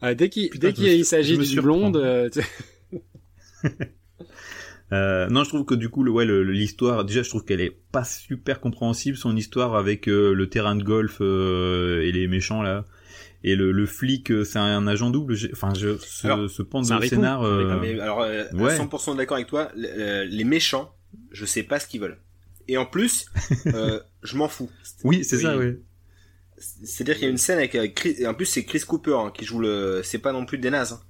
Ah, 0.00 0.14
dès 0.14 0.28
qu'il 0.28 0.50
dès 0.58 0.72
qu'il 0.72 1.04
s'agit 1.04 1.38
d'une 1.38 1.60
blonde. 1.60 1.96
Euh, 1.96 2.28
euh, 4.92 5.28
non, 5.28 5.44
je 5.44 5.48
trouve 5.48 5.64
que 5.64 5.74
du 5.74 5.88
coup, 5.88 6.02
le, 6.02 6.10
ouais, 6.10 6.26
l'histoire, 6.26 7.04
déjà, 7.04 7.22
je 7.22 7.28
trouve 7.28 7.44
qu'elle 7.44 7.60
est 7.60 7.76
pas 7.92 8.04
super 8.04 8.60
compréhensible 8.60 9.16
son 9.16 9.36
histoire 9.36 9.76
avec 9.76 10.08
euh, 10.08 10.34
le 10.34 10.48
terrain 10.48 10.74
de 10.74 10.82
golf 10.82 11.20
et 11.20 12.12
les 12.12 12.26
méchants 12.26 12.62
là. 12.62 12.84
Et 13.44 13.56
le, 13.56 13.72
le 13.72 13.86
flic, 13.86 14.32
c'est 14.44 14.58
un 14.58 14.86
agent 14.86 15.10
double. 15.10 15.36
Enfin, 15.52 15.72
je, 15.74 15.96
ce, 15.98 16.26
alors, 16.26 16.48
ce 16.48 16.62
pan 16.62 16.80
de 16.80 17.06
scénar. 17.06 17.42
Mais, 17.80 17.98
alors, 17.98 18.18
ouais. 18.18 18.78
100% 18.78 19.16
d'accord 19.16 19.36
avec 19.36 19.48
toi. 19.48 19.70
Les 19.74 20.44
méchants, 20.44 20.94
je 21.32 21.44
sais 21.44 21.62
pas 21.62 21.80
ce 21.80 21.86
qu'ils 21.86 22.00
veulent. 22.00 22.18
Et 22.68 22.76
en 22.76 22.86
plus, 22.86 23.26
je 24.22 24.36
m'en 24.36 24.48
fous. 24.48 24.70
Oui, 25.04 25.24
c'est 25.24 25.38
ça, 25.38 25.56
oui. 25.56 25.76
C'est-à-dire 26.84 27.14
qu'il 27.14 27.24
y 27.24 27.26
a 27.26 27.30
une 27.30 27.38
scène 27.38 27.58
avec, 27.58 27.94
Chris, 27.94 28.24
en 28.26 28.34
plus 28.34 28.46
c'est 28.46 28.64
Chris 28.64 28.82
Cooper 28.86 29.16
hein, 29.16 29.32
qui 29.34 29.44
joue 29.44 29.58
le, 29.58 30.00
c'est 30.04 30.18
pas 30.18 30.32
non 30.32 30.46
plus 30.46 30.58
des 30.58 30.70
nazes. 30.70 30.92
Hein. 30.92 31.00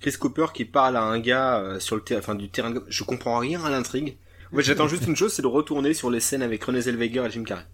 Chris 0.00 0.12
Cooper 0.18 0.46
qui 0.54 0.64
parle 0.64 0.96
à 0.96 1.02
un 1.02 1.18
gars 1.18 1.58
euh, 1.60 1.80
sur 1.80 1.96
le 1.96 2.02
terrain, 2.02 2.20
enfin 2.20 2.34
du 2.34 2.50
terrain, 2.50 2.70
de... 2.70 2.84
je 2.88 3.04
comprends 3.04 3.38
rien 3.38 3.64
à 3.64 3.70
l'intrigue. 3.70 4.18
Ouais, 4.52 4.62
j'attends 4.62 4.88
juste 4.88 5.06
une 5.06 5.16
chose, 5.16 5.32
c'est 5.32 5.42
de 5.42 5.46
retourner 5.46 5.94
sur 5.94 6.10
les 6.10 6.20
scènes 6.20 6.42
avec 6.42 6.62
René 6.62 6.82
Zellweger 6.82 7.24
et 7.26 7.30
Jim 7.30 7.44
Carrey. 7.44 7.64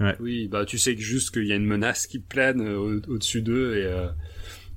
Ouais. 0.00 0.14
Oui, 0.20 0.48
bah 0.48 0.64
tu 0.64 0.78
sais 0.78 0.94
que 0.94 1.02
juste 1.02 1.32
qu'il 1.32 1.46
y 1.46 1.52
a 1.52 1.56
une 1.56 1.66
menace 1.66 2.06
qui 2.06 2.18
plane 2.18 2.60
euh, 2.60 3.00
au-dessus 3.08 3.42
d'eux 3.42 3.76
et. 3.76 3.84
Euh... 3.84 4.08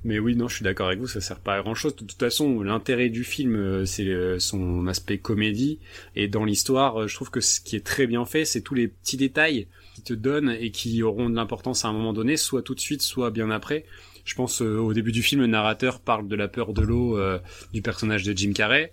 Mais 0.04 0.18
oui, 0.18 0.34
non, 0.34 0.48
je 0.48 0.56
suis 0.56 0.64
d'accord 0.64 0.88
avec 0.88 0.98
vous, 0.98 1.06
ça 1.06 1.20
sert 1.20 1.38
pas 1.38 1.54
à 1.54 1.62
grand 1.62 1.76
chose. 1.76 1.94
De 1.94 2.04
toute 2.04 2.18
façon, 2.18 2.60
l'intérêt 2.62 3.08
du 3.08 3.22
film, 3.22 3.54
euh, 3.54 3.84
c'est 3.86 4.12
son 4.40 4.88
aspect 4.88 5.18
comédie. 5.18 5.78
Et 6.16 6.26
dans 6.26 6.44
l'histoire, 6.44 7.06
je 7.06 7.14
trouve 7.14 7.30
que 7.30 7.40
ce 7.40 7.60
qui 7.60 7.76
est 7.76 7.86
très 7.86 8.08
bien 8.08 8.24
fait, 8.24 8.44
c'est 8.44 8.62
tous 8.62 8.74
les 8.74 8.88
petits 8.88 9.16
détails 9.16 9.68
qui 9.94 10.02
te 10.02 10.12
donnent 10.12 10.56
et 10.58 10.72
qui 10.72 11.04
auront 11.04 11.30
de 11.30 11.36
l'importance 11.36 11.84
à 11.84 11.88
un 11.88 11.92
moment 11.92 12.12
donné, 12.12 12.36
soit 12.36 12.62
tout 12.62 12.74
de 12.74 12.80
suite, 12.80 13.00
soit 13.00 13.30
bien 13.30 13.48
après. 13.50 13.84
Je 14.24 14.34
pense 14.34 14.62
euh, 14.62 14.78
au 14.78 14.92
début 14.94 15.12
du 15.12 15.22
film, 15.22 15.40
le 15.40 15.46
narrateur 15.46 16.00
parle 16.00 16.28
de 16.28 16.36
la 16.36 16.48
peur 16.48 16.72
de 16.72 16.82
l'eau 16.82 17.18
euh, 17.18 17.38
du 17.72 17.82
personnage 17.82 18.22
de 18.22 18.36
Jim 18.36 18.52
Carrey. 18.52 18.92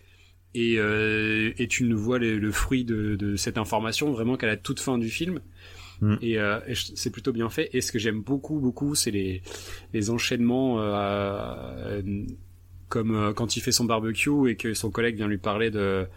Et, 0.56 0.76
euh, 0.80 1.52
et 1.60 1.68
tu 1.68 1.84
ne 1.84 1.94
vois 1.94 2.18
le 2.18 2.52
fruit 2.52 2.84
de, 2.84 3.36
cette 3.36 3.60
information 3.60 4.12
vraiment 4.12 4.36
qu'à 4.36 4.48
la 4.48 4.58
toute 4.58 4.80
fin 4.80 4.98
du 4.98 5.10
film. 5.10 5.42
Mm. 6.02 6.16
Et, 6.22 6.34
et 6.34 6.74
c'est 6.96 7.10
plutôt 7.10 7.32
bien 7.32 7.50
fait. 7.50 7.70
Et 7.74 7.82
ce 7.82 7.92
que 7.92 8.00
j'aime 8.00 8.22
beaucoup, 8.22 8.60
beaucoup, 8.60 8.96
c'est 8.96 9.12
les, 9.12 9.42
les 9.94 10.10
enchaînements 10.10 10.78
comme 12.88 13.34
quand 13.36 13.56
il 13.56 13.62
fait 13.62 13.72
son 13.72 13.86
barbecue 13.86 14.50
et 14.50 14.56
que 14.56 14.74
son 14.74 14.90
collègue 14.90 15.16
vient 15.16 15.28
lui 15.28 15.38
parler 15.38 15.70
de 15.70 16.08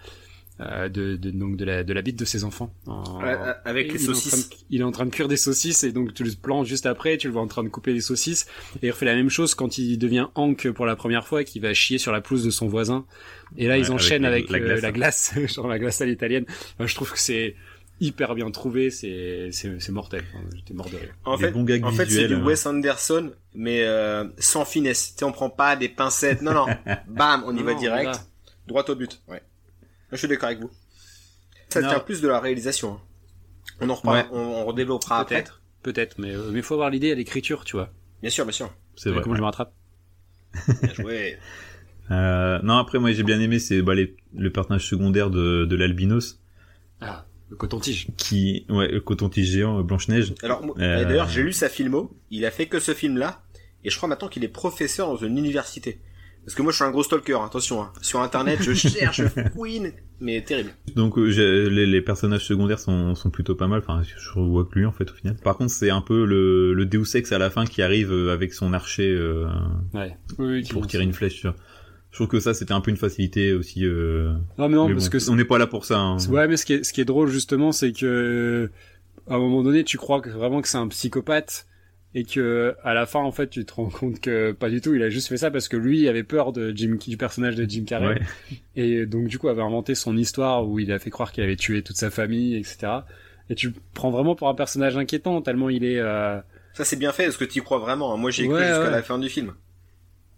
euh, 0.60 0.88
de, 0.90 1.16
de, 1.16 1.30
donc 1.30 1.56
de 1.56 1.64
la, 1.64 1.82
de 1.82 1.92
la 1.94 2.02
bite 2.02 2.18
de 2.18 2.26
ses 2.26 2.44
enfants. 2.44 2.74
avec 3.64 3.90
les 3.90 3.98
saucisses. 3.98 4.50
il 4.68 4.82
est 4.82 4.84
en 4.84 4.92
train 4.92 5.06
de 5.06 5.10
cuire 5.10 5.26
des 5.26 5.38
saucisses 5.38 5.82
et 5.82 5.92
donc 5.92 6.12
tu 6.12 6.24
le 6.24 6.30
plantes 6.40 6.66
juste 6.66 6.84
après, 6.84 7.16
tu 7.16 7.26
le 7.26 7.32
vois 7.32 7.42
en 7.42 7.46
train 7.46 7.64
de 7.64 7.68
couper 7.68 7.94
des 7.94 8.02
saucisses. 8.02 8.46
Et 8.82 8.88
il 8.88 8.90
refait 8.90 9.06
la 9.06 9.14
même 9.14 9.30
chose 9.30 9.54
quand 9.54 9.78
il 9.78 9.96
devient 9.96 10.26
Hank 10.34 10.70
pour 10.72 10.84
la 10.84 10.94
première 10.94 11.26
fois, 11.26 11.42
qui 11.42 11.58
va 11.58 11.72
chier 11.72 11.96
sur 11.96 12.12
la 12.12 12.20
pelouse 12.20 12.44
de 12.44 12.50
son 12.50 12.68
voisin. 12.68 13.06
Et 13.56 13.66
là, 13.66 13.78
ils 13.78 13.90
enchaînent 13.90 14.26
avec, 14.26 14.50
la, 14.50 14.60
glace, 14.92 15.32
genre 15.54 15.68
la 15.68 15.78
glace 15.78 16.00
à 16.02 16.06
l'italienne. 16.06 16.44
je 16.78 16.94
trouve 16.94 17.10
que 17.10 17.18
c'est 17.18 17.56
hyper 18.02 18.34
bien 18.34 18.50
trouvé, 18.50 18.90
c'est 18.90 19.50
c'est 19.52 19.90
mortel. 19.90 20.24
J'étais 20.54 20.74
mort 20.74 20.90
de 20.90 20.96
rire. 20.96 21.14
En 21.24 21.38
fait, 21.38 21.54
en 21.54 21.92
fait, 21.92 22.10
c'est 22.10 22.26
du 22.26 22.34
hein. 22.34 22.44
Wes 22.44 22.66
Anderson, 22.66 23.32
mais 23.54 23.84
euh, 23.84 24.24
sans 24.38 24.64
finesse. 24.64 25.12
Tu 25.12 25.20
sais, 25.20 25.24
on 25.24 25.32
prend 25.32 25.48
pas 25.48 25.76
des 25.76 25.88
pincettes. 25.88 26.42
Non, 26.42 26.52
non. 26.52 26.66
Bam, 27.06 27.44
on 27.46 27.56
y 27.56 27.62
va 27.62 27.74
direct, 27.74 28.20
droit 28.66 28.84
au 28.88 28.94
but. 28.94 29.22
Ouais. 29.28 29.40
Je 30.10 30.16
suis 30.16 30.28
d'accord 30.28 30.48
avec 30.48 30.60
vous. 30.60 30.70
Ça 31.68 31.80
tient 31.80 32.00
plus 32.00 32.20
de 32.20 32.28
la 32.28 32.40
réalisation. 32.40 32.94
Hein. 32.94 33.00
On 33.80 33.88
en 33.88 33.94
reparle, 33.94 34.26
on, 34.32 34.66
redéveloppera 34.66 35.20
après. 35.20 35.44
Peut-être, 35.82 36.18
mais 36.18 36.34
euh, 36.34 36.52
il 36.54 36.62
faut 36.62 36.74
avoir 36.74 36.90
l'idée 36.90 37.10
à 37.10 37.14
l'écriture, 37.14 37.64
tu 37.64 37.76
vois. 37.76 37.90
Bien 38.20 38.30
sûr, 38.30 38.44
bien 38.44 38.52
sûr. 38.52 38.72
C'est 38.94 39.10
vrai. 39.10 39.22
Comment 39.22 39.34
je 39.34 39.40
me 39.40 39.46
rattrape 39.46 39.72
Bien 40.82 40.94
joué. 40.94 41.38
Euh, 42.10 42.58
non, 42.62 42.76
après, 42.76 42.98
moi, 42.98 43.12
j'ai 43.12 43.22
bien 43.22 43.40
aimé 43.40 43.58
c'est 43.58 43.80
bah, 43.80 43.94
le 43.94 44.52
personnage 44.52 44.86
secondaire 44.86 45.30
de, 45.30 45.64
de 45.64 45.76
l'albinos. 45.76 46.42
Ah, 47.00 47.24
le 47.52 47.56
coton-tige. 47.56 48.08
Qui, 48.16 48.66
ouais, 48.70 48.88
le 48.88 49.00
coton-tige 49.00 49.50
géant, 49.50 49.78
euh, 49.78 49.82
Blanche-Neige. 49.82 50.34
Alors, 50.42 50.62
d'ailleurs, 50.76 51.28
j'ai 51.28 51.42
lu 51.42 51.52
sa 51.52 51.68
filmo. 51.68 52.10
Il 52.30 52.44
a 52.44 52.50
fait 52.50 52.66
que 52.66 52.80
ce 52.80 52.94
film-là. 52.94 53.44
Et 53.84 53.90
je 53.90 53.96
crois 53.96 54.08
maintenant 54.08 54.28
qu'il 54.28 54.44
est 54.44 54.48
professeur 54.48 55.08
dans 55.08 55.16
une 55.16 55.36
université. 55.38 56.00
Parce 56.44 56.56
que 56.56 56.62
moi 56.62 56.72
je 56.72 56.76
suis 56.76 56.84
un 56.84 56.90
gros 56.90 57.04
stalker, 57.04 57.38
attention. 57.44 57.82
Hein. 57.82 57.92
Sur 58.00 58.20
internet, 58.20 58.60
je 58.62 58.72
cherche, 58.88 59.22
je 59.22 59.48
fouine, 59.52 59.92
mais 60.20 60.42
terrible. 60.42 60.70
Donc 60.96 61.16
euh, 61.16 61.68
les, 61.68 61.86
les, 61.86 62.00
personnages 62.00 62.44
secondaires 62.44 62.80
sont, 62.80 63.14
sont 63.14 63.30
plutôt 63.30 63.54
pas 63.54 63.68
mal. 63.68 63.78
Enfin, 63.78 64.02
je 64.02 64.40
vois 64.40 64.64
que 64.64 64.76
lui 64.76 64.84
en 64.84 64.92
fait 64.92 65.08
au 65.10 65.14
final. 65.14 65.36
Par 65.36 65.56
contre, 65.56 65.70
c'est 65.70 65.90
un 65.90 66.00
peu 66.00 66.24
le, 66.24 66.74
le 66.74 66.86
Deus 66.86 67.14
Ex 67.14 67.30
à 67.30 67.38
la 67.38 67.48
fin 67.50 67.64
qui 67.64 67.80
arrive 67.80 68.12
euh, 68.12 68.32
avec 68.32 68.54
son 68.54 68.72
archer 68.72 69.08
euh, 69.08 69.46
ouais. 69.94 70.16
pour 70.70 70.86
tirer 70.88 71.04
une 71.04 71.12
flèche. 71.12 71.38
Sur... 71.38 71.54
Je 72.12 72.18
trouve 72.18 72.28
que 72.28 72.40
ça 72.40 72.52
c'était 72.54 72.72
un 72.72 72.80
peu 72.80 72.90
une 72.90 72.98
facilité 72.98 73.54
aussi. 73.54 73.84
Euh... 73.84 74.34
Non 74.58 74.68
mais 74.68 74.76
non 74.76 74.88
parce 74.88 75.08
que 75.08 75.30
on 75.30 75.34
n'est 75.34 75.46
pas 75.46 75.58
là 75.58 75.66
pour 75.66 75.86
ça. 75.86 75.98
Hein. 75.98 76.18
Ouais, 76.28 76.46
mais 76.46 76.58
ce 76.58 76.66
qui 76.66 76.74
est, 76.74 76.84
ce 76.84 76.92
qui 76.92 77.00
est 77.00 77.06
drôle 77.06 77.28
justement, 77.28 77.72
c'est 77.72 77.92
que 77.92 78.70
à 79.28 79.34
un 79.34 79.38
moment 79.38 79.62
donné, 79.62 79.82
tu 79.82 79.96
crois 79.96 80.20
que 80.20 80.28
vraiment 80.28 80.60
que 80.60 80.68
c'est 80.68 80.78
un 80.78 80.88
psychopathe 80.88 81.66
et 82.14 82.24
que 82.24 82.76
à 82.82 82.92
la 82.94 83.06
fin 83.06 83.20
en 83.20 83.32
fait 83.32 83.48
tu 83.48 83.64
te 83.64 83.72
rends 83.72 83.88
compte 83.88 84.20
que 84.20 84.52
pas 84.52 84.68
du 84.68 84.80
tout 84.80 84.94
il 84.94 85.02
a 85.02 85.08
juste 85.08 85.28
fait 85.28 85.38
ça 85.38 85.50
parce 85.50 85.68
que 85.68 85.76
lui 85.76 86.08
avait 86.08 86.24
peur 86.24 86.52
de 86.52 86.72
Jim 86.74 86.98
du 87.06 87.16
personnage 87.16 87.54
de 87.54 87.68
Jim 87.68 87.84
Carrey 87.86 88.20
et 88.76 89.06
donc 89.06 89.28
du 89.28 89.38
coup 89.38 89.48
avait 89.48 89.62
inventé 89.62 89.94
son 89.94 90.16
histoire 90.16 90.68
où 90.68 90.78
il 90.78 90.92
a 90.92 90.98
fait 90.98 91.10
croire 91.10 91.32
qu'il 91.32 91.42
avait 91.42 91.56
tué 91.56 91.82
toute 91.82 91.96
sa 91.96 92.10
famille 92.10 92.56
etc 92.56 92.98
et 93.48 93.54
tu 93.54 93.68
le 93.68 93.74
prends 93.94 94.10
vraiment 94.10 94.34
pour 94.34 94.48
un 94.48 94.54
personnage 94.54 94.96
inquiétant 94.96 95.40
tellement 95.40 95.70
il 95.70 95.84
est 95.84 96.00
euh... 96.00 96.38
ça 96.74 96.84
c'est 96.84 96.96
bien 96.96 97.12
fait 97.12 97.24
parce 97.24 97.38
que 97.38 97.46
tu 97.46 97.60
y 97.60 97.62
crois 97.62 97.78
vraiment 97.78 98.14
moi 98.18 98.30
j'ai 98.30 98.46
cru 98.46 98.58
jusqu'à 98.58 98.90
la 98.90 99.02
fin 99.02 99.18
du 99.18 99.30
film 99.30 99.54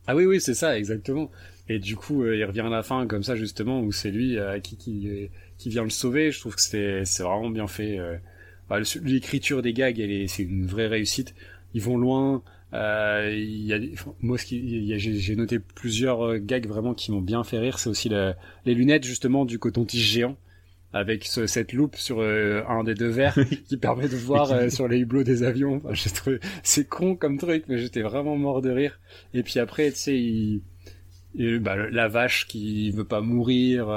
ah 0.07 0.15
oui 0.15 0.27
oui 0.27 0.41
c'est 0.41 0.55
ça 0.55 0.79
exactement 0.79 1.31
et 1.69 1.79
du 1.79 1.97
coup 1.97 2.23
euh, 2.23 2.37
il 2.37 2.45
revient 2.45 2.61
à 2.61 2.69
la 2.69 2.83
fin 2.83 3.07
comme 3.07 3.23
ça 3.23 3.37
justement 3.37 3.81
où 3.81 3.93
c'est 3.93 4.11
lui 4.11 4.39
euh, 4.39 4.61
qui 4.61 4.77
qui 4.77 5.31
qui 5.57 5.69
vient 5.69 5.85
le 5.85 5.91
sauver 5.91 6.31
je 6.31 6.41
trouve 6.41 6.55
que 6.55 6.61
c'est 6.61 7.05
c'est 7.05 7.23
vraiment 7.23 7.51
bien 7.51 7.67
fait 7.67 7.99
euh. 7.99 8.17
l'écriture 9.03 9.63
des 9.63 9.73
gags 9.73 9.99
elle 9.99 10.11
est 10.11 10.27
c'est 10.27 10.43
une 10.43 10.67
vraie 10.67 10.89
réussite 10.89 11.35
ils 11.75 11.83
vont 11.83 11.99
loin. 11.99 12.43
Euh, 12.73 13.31
y 13.37 13.73
a, 13.73 13.79
moi, 14.21 14.37
j'ai 14.39 15.37
noté 15.37 15.59
plusieurs 15.59 16.25
euh, 16.25 16.39
gags 16.39 16.67
vraiment 16.67 16.95
qui 16.95 17.13
m'ont 17.13 17.21
bien 17.21 17.45
fait 17.45 17.59
rire. 17.59 17.79
C'est 17.79 17.91
aussi 17.91 18.09
la, 18.09 18.37
les 18.65 18.75
lunettes 18.75 19.05
justement 19.05 19.45
du 19.45 19.59
coton-tige 19.59 20.01
géant 20.03 20.37
avec 20.93 21.25
ce, 21.25 21.47
cette 21.47 21.73
loupe 21.73 21.97
sur 21.97 22.21
euh, 22.21 22.63
un 22.69 22.85
des 22.85 22.95
deux 22.95 23.09
verres 23.09 23.39
qui 23.69 23.77
permet 23.77 24.09
de 24.09 24.17
voir 24.17 24.53
euh, 24.53 24.71
sur 24.71 24.87
les 24.87 24.99
hublots 24.99 25.25
des 25.25 25.43
avions. 25.43 25.77
Enfin, 25.77 25.93
j'ai 25.93 26.11
trouvé, 26.11 26.39
c'est 26.63 26.89
con 26.89 27.17
comme 27.17 27.37
truc, 27.37 27.65
mais 27.69 27.79
j'étais 27.79 28.03
vraiment 28.03 28.37
mort 28.37 28.63
de 28.63 28.71
rire. 28.71 29.01
Et 29.35 29.43
puis 29.43 29.59
après, 29.59 29.91
tu 29.91 29.99
sais, 29.99 30.17
il, 30.17 30.63
bah, 31.61 31.77
la 31.91 32.09
vache 32.09 32.47
qui 32.47 32.91
veut 32.91 33.05
pas 33.05 33.21
mourir 33.21 33.89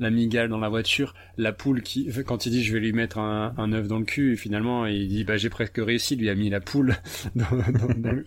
la 0.00 0.10
migale 0.10 0.48
dans 0.48 0.58
la 0.58 0.68
voiture, 0.68 1.14
la 1.36 1.52
poule 1.52 1.82
qui, 1.82 2.08
quand 2.26 2.46
il 2.46 2.50
dit 2.52 2.64
je 2.64 2.72
vais 2.72 2.80
lui 2.80 2.92
mettre 2.92 3.18
un, 3.18 3.54
un 3.58 3.72
œuf 3.72 3.86
dans 3.86 3.98
le 3.98 4.04
cul, 4.04 4.32
et 4.32 4.36
finalement 4.36 4.86
il 4.86 5.08
dit 5.08 5.24
bah 5.24 5.36
j'ai 5.36 5.50
presque 5.50 5.76
réussi, 5.76 6.16
lui 6.16 6.30
a 6.30 6.34
mis 6.34 6.50
la 6.50 6.60
poule 6.60 6.96
dans, 7.34 7.44
dans, 7.50 8.10
le... 8.10 8.24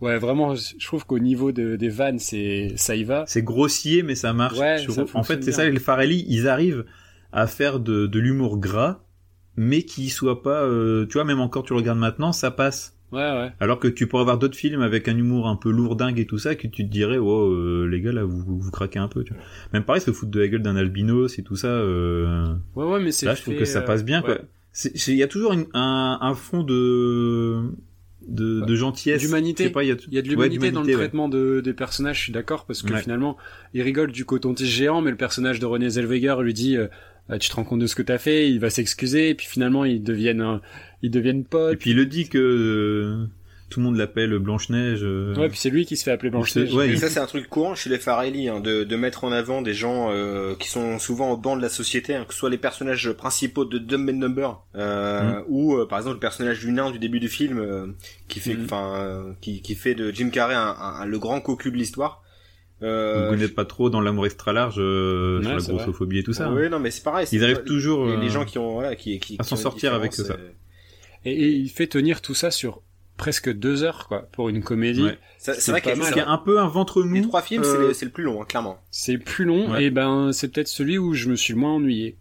ouais, 0.00 0.18
vraiment, 0.18 0.54
je 0.54 0.86
trouve 0.86 1.06
qu'au 1.06 1.18
niveau 1.18 1.52
de, 1.52 1.76
des 1.76 1.88
vannes, 1.88 2.18
c'est 2.18 2.74
ça 2.76 2.94
y 2.94 3.04
va. 3.04 3.24
C'est 3.26 3.42
grossier, 3.42 4.02
mais 4.02 4.14
ça 4.14 4.32
marche. 4.32 4.58
en 5.14 5.22
fait, 5.22 5.42
c'est 5.42 5.52
ça, 5.52 5.68
les 5.68 5.80
Farelli, 5.80 6.24
ils 6.28 6.48
arrivent 6.48 6.84
à 7.32 7.46
faire 7.46 7.80
de, 7.80 8.06
de 8.06 8.18
l'humour 8.20 8.58
gras, 8.58 9.00
mais 9.56 9.82
qui 9.82 10.10
soit 10.10 10.42
pas, 10.42 10.62
euh, 10.62 11.06
tu 11.06 11.14
vois, 11.14 11.24
même 11.24 11.40
encore 11.40 11.64
tu 11.64 11.72
le 11.72 11.78
regardes 11.78 11.98
maintenant, 11.98 12.32
ça 12.32 12.50
passe. 12.50 12.93
Ouais, 13.14 13.20
ouais. 13.20 13.52
Alors 13.60 13.78
que 13.78 13.86
tu 13.86 14.08
pourrais 14.08 14.22
avoir 14.22 14.38
d'autres 14.38 14.56
films 14.56 14.82
avec 14.82 15.06
un 15.06 15.16
humour 15.16 15.46
un 15.46 15.54
peu 15.54 15.70
lourdingue 15.70 16.18
et 16.18 16.26
tout 16.26 16.38
ça, 16.38 16.56
que 16.56 16.66
tu 16.66 16.84
te 16.84 16.90
dirais, 16.90 17.16
oh, 17.16 17.52
euh, 17.52 17.86
les 17.86 18.00
gars, 18.00 18.10
là, 18.10 18.24
vous, 18.24 18.58
vous, 18.58 18.70
craquez 18.72 18.98
un 18.98 19.06
peu, 19.06 19.22
tu 19.22 19.32
vois. 19.32 19.42
Même 19.72 19.84
pareil, 19.84 20.02
se 20.02 20.10
foutre 20.10 20.32
de 20.32 20.40
la 20.40 20.48
gueule 20.48 20.62
d'un 20.62 20.74
albinos 20.74 21.38
et 21.38 21.44
tout 21.44 21.54
ça, 21.54 21.68
euh... 21.68 22.54
Ouais, 22.74 22.84
ouais, 22.84 23.00
mais 23.00 23.12
c'est 23.12 23.26
Là, 23.26 23.36
je 23.36 23.42
trouve 23.42 23.56
que 23.56 23.64
ça 23.64 23.82
passe 23.82 24.04
bien, 24.04 24.18
euh, 24.18 24.22
quoi. 24.22 24.38
Il 25.06 25.14
y 25.14 25.22
a 25.22 25.28
toujours 25.28 25.52
un, 25.52 26.18
un 26.20 26.34
fond 26.34 26.64
de, 26.64 27.70
de, 28.26 28.60
de 28.62 28.74
gentillesse. 28.74 29.22
D'humanité. 29.22 29.72
Il 29.72 29.86
y 29.86 29.92
a, 29.92 29.96
y 30.10 30.18
a 30.18 30.22
de 30.22 30.28
l'humanité 30.28 30.72
dans 30.72 30.82
le 30.82 30.92
traitement 30.92 31.28
de, 31.28 31.60
des 31.60 31.72
personnages, 31.72 32.18
je 32.18 32.22
suis 32.22 32.32
d'accord, 32.32 32.66
parce 32.66 32.82
que 32.82 32.96
finalement, 32.96 33.36
il 33.72 33.82
rigole 33.82 34.10
du 34.10 34.24
coton-tige 34.24 34.68
géant, 34.68 35.00
mais 35.00 35.12
le 35.12 35.16
personnage 35.16 35.60
de 35.60 35.66
René 35.66 35.88
Zellweger 35.90 36.42
lui 36.42 36.54
dit, 36.54 36.76
euh, 36.76 36.88
bah, 37.28 37.38
tu 37.38 37.48
te 37.48 37.54
rends 37.54 37.64
compte 37.64 37.80
de 37.80 37.86
ce 37.86 37.94
que 37.94 38.02
t'as 38.02 38.18
fait, 38.18 38.50
il 38.50 38.60
va 38.60 38.68
s'excuser, 38.68 39.30
et 39.30 39.34
puis 39.34 39.46
finalement 39.46 39.84
ils 39.84 40.02
deviennent 40.02 40.60
ils 41.04 41.10
deviennent 41.10 41.44
potes. 41.44 41.74
Et 41.74 41.76
puis 41.76 41.90
il 41.90 41.96
le 41.96 42.06
dit 42.06 42.30
que 42.30 42.38
euh, 42.38 43.26
tout 43.68 43.80
le 43.80 43.84
monde 43.84 43.96
l'appelle 43.96 44.38
Blanche 44.38 44.70
Neige. 44.70 45.00
Euh. 45.02 45.34
Ouais, 45.36 45.50
puis 45.50 45.58
c'est 45.58 45.68
lui 45.68 45.84
qui 45.84 45.98
se 45.98 46.04
fait 46.04 46.10
appeler 46.10 46.30
Blanche 46.30 46.56
Neige. 46.56 46.72
Ouais, 46.72 46.88
et 46.88 46.96
ça 46.96 47.10
c'est 47.10 47.20
un 47.20 47.26
truc 47.26 47.46
courant 47.46 47.74
chez 47.74 47.90
les 47.90 47.98
Farelli, 47.98 48.48
hein, 48.48 48.60
de, 48.60 48.84
de 48.84 48.96
mettre 48.96 49.24
en 49.24 49.30
avant 49.30 49.60
des 49.60 49.74
gens 49.74 50.08
euh, 50.10 50.54
qui 50.54 50.68
sont 50.70 50.98
souvent 50.98 51.32
au 51.32 51.36
banc 51.36 51.58
de 51.58 51.62
la 51.62 51.68
société, 51.68 52.14
hein, 52.14 52.24
que 52.26 52.32
ce 52.32 52.40
soit 52.40 52.48
les 52.48 52.56
personnages 52.56 53.12
principaux 53.12 53.66
de 53.66 53.76
Dumb 53.76 54.08
and 54.08 54.14
Number 54.14 54.64
euh, 54.76 55.40
mm. 55.40 55.44
ou 55.48 55.84
par 55.86 55.98
exemple 55.98 56.14
le 56.14 56.20
personnage 56.20 56.60
du 56.60 56.72
nain 56.72 56.90
du 56.90 56.98
début 56.98 57.20
du 57.20 57.28
film 57.28 57.94
qui 58.26 58.40
fait, 58.40 58.54
mm. 58.54 58.64
enfin, 58.64 59.36
qui, 59.42 59.60
qui 59.60 59.74
fait 59.74 59.94
de 59.94 60.10
Jim 60.10 60.30
Carrey 60.30 60.54
un, 60.54 61.04
le 61.04 61.18
grand 61.18 61.42
cocu 61.42 61.70
de 61.70 61.76
l'histoire. 61.76 62.24
Euh, 62.82 63.30
Vous 63.30 63.36
n'êtes 63.36 63.54
pas 63.54 63.64
trop 63.64 63.88
dans 63.88 64.00
l'amour 64.00 64.26
extra 64.26 64.52
large 64.52 64.76
euh, 64.78 65.40
sur 65.42 65.50
la 65.50 65.78
grossophobie 65.78 66.18
et 66.18 66.22
tout 66.22 66.32
ça. 66.32 66.50
Oui, 66.50 66.68
non, 66.68 66.80
mais 66.80 66.90
c'est 66.90 67.02
pareil. 67.02 67.26
Ils 67.32 67.44
arrivent 67.44 67.64
toujours 67.64 68.06
les, 68.06 68.16
les, 68.16 68.28
gens 68.28 68.44
qui 68.44 68.58
ont 68.58 68.74
voilà, 68.74 68.96
qui, 68.96 69.18
qui 69.20 69.36
à 69.38 69.42
s'en 69.42 69.56
sortir 69.56 69.94
avec 69.94 70.12
ça. 70.12 70.36
Et, 71.24 71.50
il 71.50 71.68
fait 71.70 71.86
tenir 71.86 72.20
tout 72.20 72.34
ça 72.34 72.50
sur 72.50 72.82
presque 73.16 73.52
deux 73.52 73.84
heures 73.84 74.08
quoi 74.08 74.28
pour 74.32 74.48
une 74.48 74.62
comédie. 74.62 75.08
C'est 75.38 75.70
vrai 75.70 75.80
qu'il 75.80 75.96
y, 75.96 76.20
a 76.20 76.28
un 76.28 76.38
peu 76.38 76.58
un 76.58 76.66
ventre 76.66 77.02
mou. 77.02 77.14
Les 77.14 77.22
trois 77.22 77.42
films, 77.42 77.62
c'est 77.92 78.04
le, 78.04 78.10
plus 78.10 78.24
long, 78.24 78.42
hein, 78.42 78.46
clairement. 78.46 78.78
C'est 78.90 79.18
plus 79.18 79.44
long 79.44 79.76
et 79.76 79.90
ben 79.90 80.32
c'est 80.32 80.52
peut-être 80.52 80.68
celui 80.68 80.98
où 80.98 81.14
je 81.14 81.28
me 81.28 81.36
suis 81.36 81.54
le 81.54 81.60
moins 81.60 81.74
ennuyé. 81.74 82.16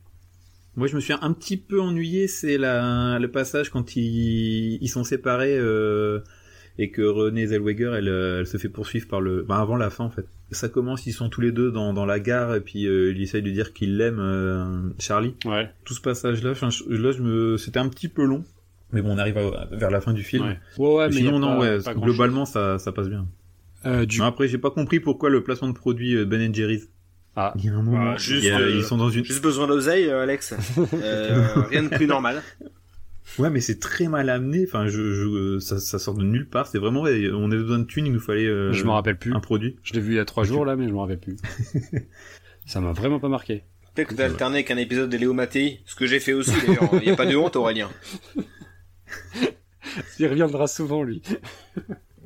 Moi, 0.76 0.88
je 0.88 0.96
me 0.96 1.02
suis 1.02 1.14
un 1.14 1.34
petit 1.34 1.58
peu 1.58 1.80
ennuyé, 1.80 2.28
c'est 2.28 2.58
le 2.58 3.28
passage 3.28 3.70
quand 3.70 3.96
ils, 3.96 4.80
ils 4.82 4.90
sont 4.90 5.04
séparés 5.04 5.56
euh, 5.56 6.22
et 6.80 6.90
que 6.90 7.04
Renée 7.04 7.48
Zellweger, 7.48 7.94
elle, 7.96 8.08
elle, 8.08 8.48
se 8.48 8.58
fait 8.58 8.70
poursuivre 8.70 9.08
par 9.08 9.22
le, 9.22 9.44
ben, 9.44 9.56
avant 9.56 9.76
la 9.76 9.90
fin 9.90 10.06
en 10.06 10.10
fait. 10.10 10.26
Ça 10.52 10.70
commence, 10.70 11.06
ils 11.06 11.14
sont 11.14 11.30
tous 11.30 11.42
les 11.42 11.52
deux 11.52 11.72
dans, 11.72 11.94
dans 11.94 12.06
la 12.06 12.20
gare 12.20 12.56
et 12.56 12.62
puis 12.62 12.88
euh, 12.88 13.12
il 13.12 13.22
essaye 13.22 13.42
de 13.42 13.52
dire 13.52 13.74
qu'il 13.74 13.98
l'aime, 13.98 14.20
euh, 14.20 14.90
Charlie. 15.00 15.36
Ouais. 15.46 15.70
Tout 15.86 15.94
ce 15.94 16.02
passage-là, 16.02 16.54
là, 16.54 17.12
je 17.12 17.22
me, 17.22 17.58
c'était 17.58 17.80
un 17.80 17.90
petit 17.90 18.08
peu 18.08 18.24
long, 18.24 18.44
mais 18.94 19.02
bon, 19.02 19.16
on 19.16 19.18
arrive 19.18 19.36
vers 19.72 19.92
la 19.92 20.02
fin 20.02 20.14
du 20.14 20.24
film. 20.24 20.46
Ouais, 20.46 20.58
ouais, 20.78 20.96
ouais 20.96 21.08
mais 21.10 21.16
sinon, 21.16 21.40
non, 21.40 21.60
ouais, 21.60 21.80
globalement, 21.96 22.46
ça, 22.46 22.80
ça 22.80 22.92
passe 22.92 23.10
bien. 23.10 23.28
Euh, 23.86 24.06
du... 24.06 24.22
après, 24.22 24.48
j'ai 24.48 24.58
pas 24.58 24.72
compris 24.72 25.00
pourquoi 25.00 25.30
le 25.30 25.44
placement 25.44 25.68
de 25.68 25.74
produit 25.74 26.16
euh, 26.16 26.26
Ben 26.26 26.54
Jerry's. 26.54 26.88
Ah. 27.36 27.54
Il 27.58 27.66
y 27.66 27.70
a 27.70 27.74
un 27.74 27.82
moment. 27.82 28.12
Bah, 28.12 28.18
juste, 28.18 28.46
ils 28.46 28.84
sont 28.84 28.98
dans 28.98 29.10
une. 29.10 29.26
Juste 29.26 29.44
besoin 29.44 29.68
d'oseille, 29.68 30.10
Alex. 30.10 30.54
rien 31.70 31.84
de 31.84 31.90
plus 31.90 32.08
normal. 32.08 32.42
Ouais, 33.40 33.50
mais 33.50 33.62
c'est 33.62 33.80
très 33.80 34.08
mal 34.08 34.30
amené. 34.30 34.66
Enfin, 34.68 34.88
je, 34.88 35.14
je 35.14 35.60
ça, 35.60 35.80
ça, 35.80 35.98
sort 35.98 36.14
de 36.14 36.24
nulle 36.24 36.48
part. 36.48 36.68
C'est 36.68 36.78
vraiment, 36.78 37.02
on 37.02 37.06
avait 37.06 37.58
besoin 37.58 37.80
de 37.80 37.86
thunes, 37.86 38.06
il 38.06 38.14
nous 38.14 38.20
fallait. 38.20 38.46
Euh, 38.46 38.72
je 38.74 38.84
me 38.84 38.92
rappelle 38.92 39.18
plus. 39.18 39.34
Un 39.34 39.40
produit. 39.40 39.78
Je 39.84 39.94
l'ai 39.94 40.02
vu 40.02 40.14
il 40.14 40.18
y 40.18 40.20
a 40.20 40.26
trois 40.26 40.44
jours 40.44 40.66
là, 40.66 40.76
mais 40.76 40.88
je 40.88 40.94
me 40.94 41.00
rappelle 41.00 41.20
plus. 41.20 41.38
ça 42.66 42.80
m'a 42.80 42.92
vraiment 42.92 43.20
pas 43.20 43.30
marqué. 43.30 43.64
Peut-être 43.96 44.10
que 44.10 44.16
t'as 44.16 44.26
alterné 44.26 44.58
avec 44.58 44.72
un 44.72 44.78
épisode 44.78 45.10
de 45.10 45.18
Léo 45.18 45.34
Mattei, 45.34 45.82
ce 45.86 45.96
que 45.96 46.08
j'ai 46.08 46.20
fait 46.20 46.34
aussi 46.34 46.52
d'ailleurs. 46.66 46.90
Il 46.94 47.02
n'y 47.02 47.12
a 47.12 47.16
pas 47.16 47.28
de 47.28 47.36
honte, 47.36 47.56
Aurélien. 47.56 47.90
il 50.20 50.28
reviendra 50.28 50.68
souvent 50.68 51.04
lui. 51.04 51.22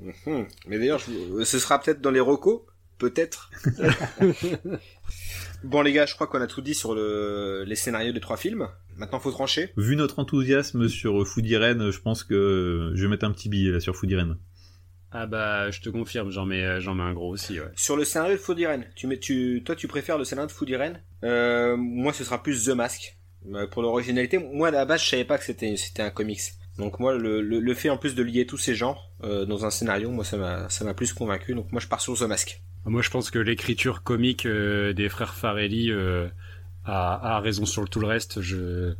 Mhm. 0.01 0.47
Mais 0.67 0.77
d'ailleurs, 0.77 1.01
ce 1.01 1.59
sera 1.59 1.79
peut-être 1.79 2.01
dans 2.01 2.11
les 2.11 2.19
recos, 2.19 2.61
peut-être. 2.97 3.51
bon 5.63 5.81
les 5.81 5.93
gars, 5.93 6.05
je 6.05 6.13
crois 6.15 6.27
qu'on 6.27 6.41
a 6.41 6.47
tout 6.47 6.61
dit 6.61 6.75
sur 6.75 6.93
le... 6.93 7.63
les 7.65 7.75
scénarios 7.75 8.13
des 8.13 8.19
trois 8.19 8.37
films. 8.37 8.67
Maintenant, 8.95 9.19
faut 9.19 9.31
trancher. 9.31 9.71
Vu 9.77 9.95
notre 9.95 10.19
enthousiasme 10.19 10.87
sur 10.87 11.27
Foodiren, 11.27 11.91
je 11.91 11.99
pense 11.99 12.23
que 12.23 12.91
je 12.95 13.01
vais 13.03 13.09
mettre 13.09 13.25
un 13.25 13.31
petit 13.31 13.49
billet 13.49 13.71
là 13.71 13.79
sur 13.79 13.95
Foodiren. 13.95 14.37
Ah 15.11 15.25
bah, 15.25 15.71
je 15.71 15.81
te 15.81 15.89
confirme, 15.89 16.31
j'en 16.31 16.45
mets, 16.45 16.81
j'en 16.81 16.93
mets 16.93 17.03
un 17.03 17.13
gros 17.13 17.31
aussi. 17.31 17.59
Ouais. 17.59 17.71
Sur 17.75 17.95
le 17.95 18.03
scénario 18.03 18.35
de 18.35 18.93
tu 18.95 19.07
mets, 19.07 19.19
tu, 19.19 19.63
toi, 19.65 19.75
tu 19.75 19.87
préfères 19.87 20.17
le 20.17 20.25
scénario 20.25 20.47
de 20.47 20.51
Foodiren 20.51 21.01
euh, 21.23 21.77
Moi, 21.77 22.11
ce 22.11 22.23
sera 22.23 22.43
plus 22.43 22.65
The 22.65 22.69
Mask. 22.69 23.17
Euh, 23.53 23.67
pour 23.67 23.81
l'originalité, 23.81 24.37
moi 24.37 24.69
à 24.69 24.71
la 24.71 24.85
base, 24.85 25.03
je 25.03 25.09
savais 25.09 25.25
pas 25.25 25.37
que 25.37 25.45
c'était, 25.45 25.77
c'était 25.77 26.03
un 26.03 26.09
comics. 26.09 26.41
Donc 26.77 26.99
moi, 26.99 27.17
le, 27.17 27.41
le, 27.41 27.73
fait 27.73 27.89
en 27.89 27.97
plus 27.97 28.13
de 28.13 28.21
lier 28.21 28.45
tous 28.45 28.57
ces 28.57 28.75
genres 28.75 29.11
euh, 29.23 29.45
dans 29.45 29.65
un 29.65 29.71
scénario, 29.71 30.11
moi, 30.11 30.23
ça 30.23 30.37
m'a, 30.37 30.93
plus 30.93 31.13
convaincu. 31.13 31.55
Donc 31.55 31.71
moi, 31.71 31.81
je 31.81 31.87
pars 31.87 32.01
sur 32.01 32.17
The 32.17 32.23
Mask. 32.23 32.61
Moi, 32.85 33.01
je 33.01 33.09
pense 33.09 33.31
que 33.31 33.39
l'écriture 33.39 34.03
comique 34.03 34.45
euh, 34.45 34.93
des 34.93 35.09
frères 35.09 35.33
Farelli 35.33 35.91
euh, 35.91 36.27
a, 36.85 37.35
a, 37.35 37.39
raison 37.39 37.65
sur 37.65 37.89
tout 37.89 37.99
le 37.99 38.07
reste. 38.07 38.41
Je 38.41 38.93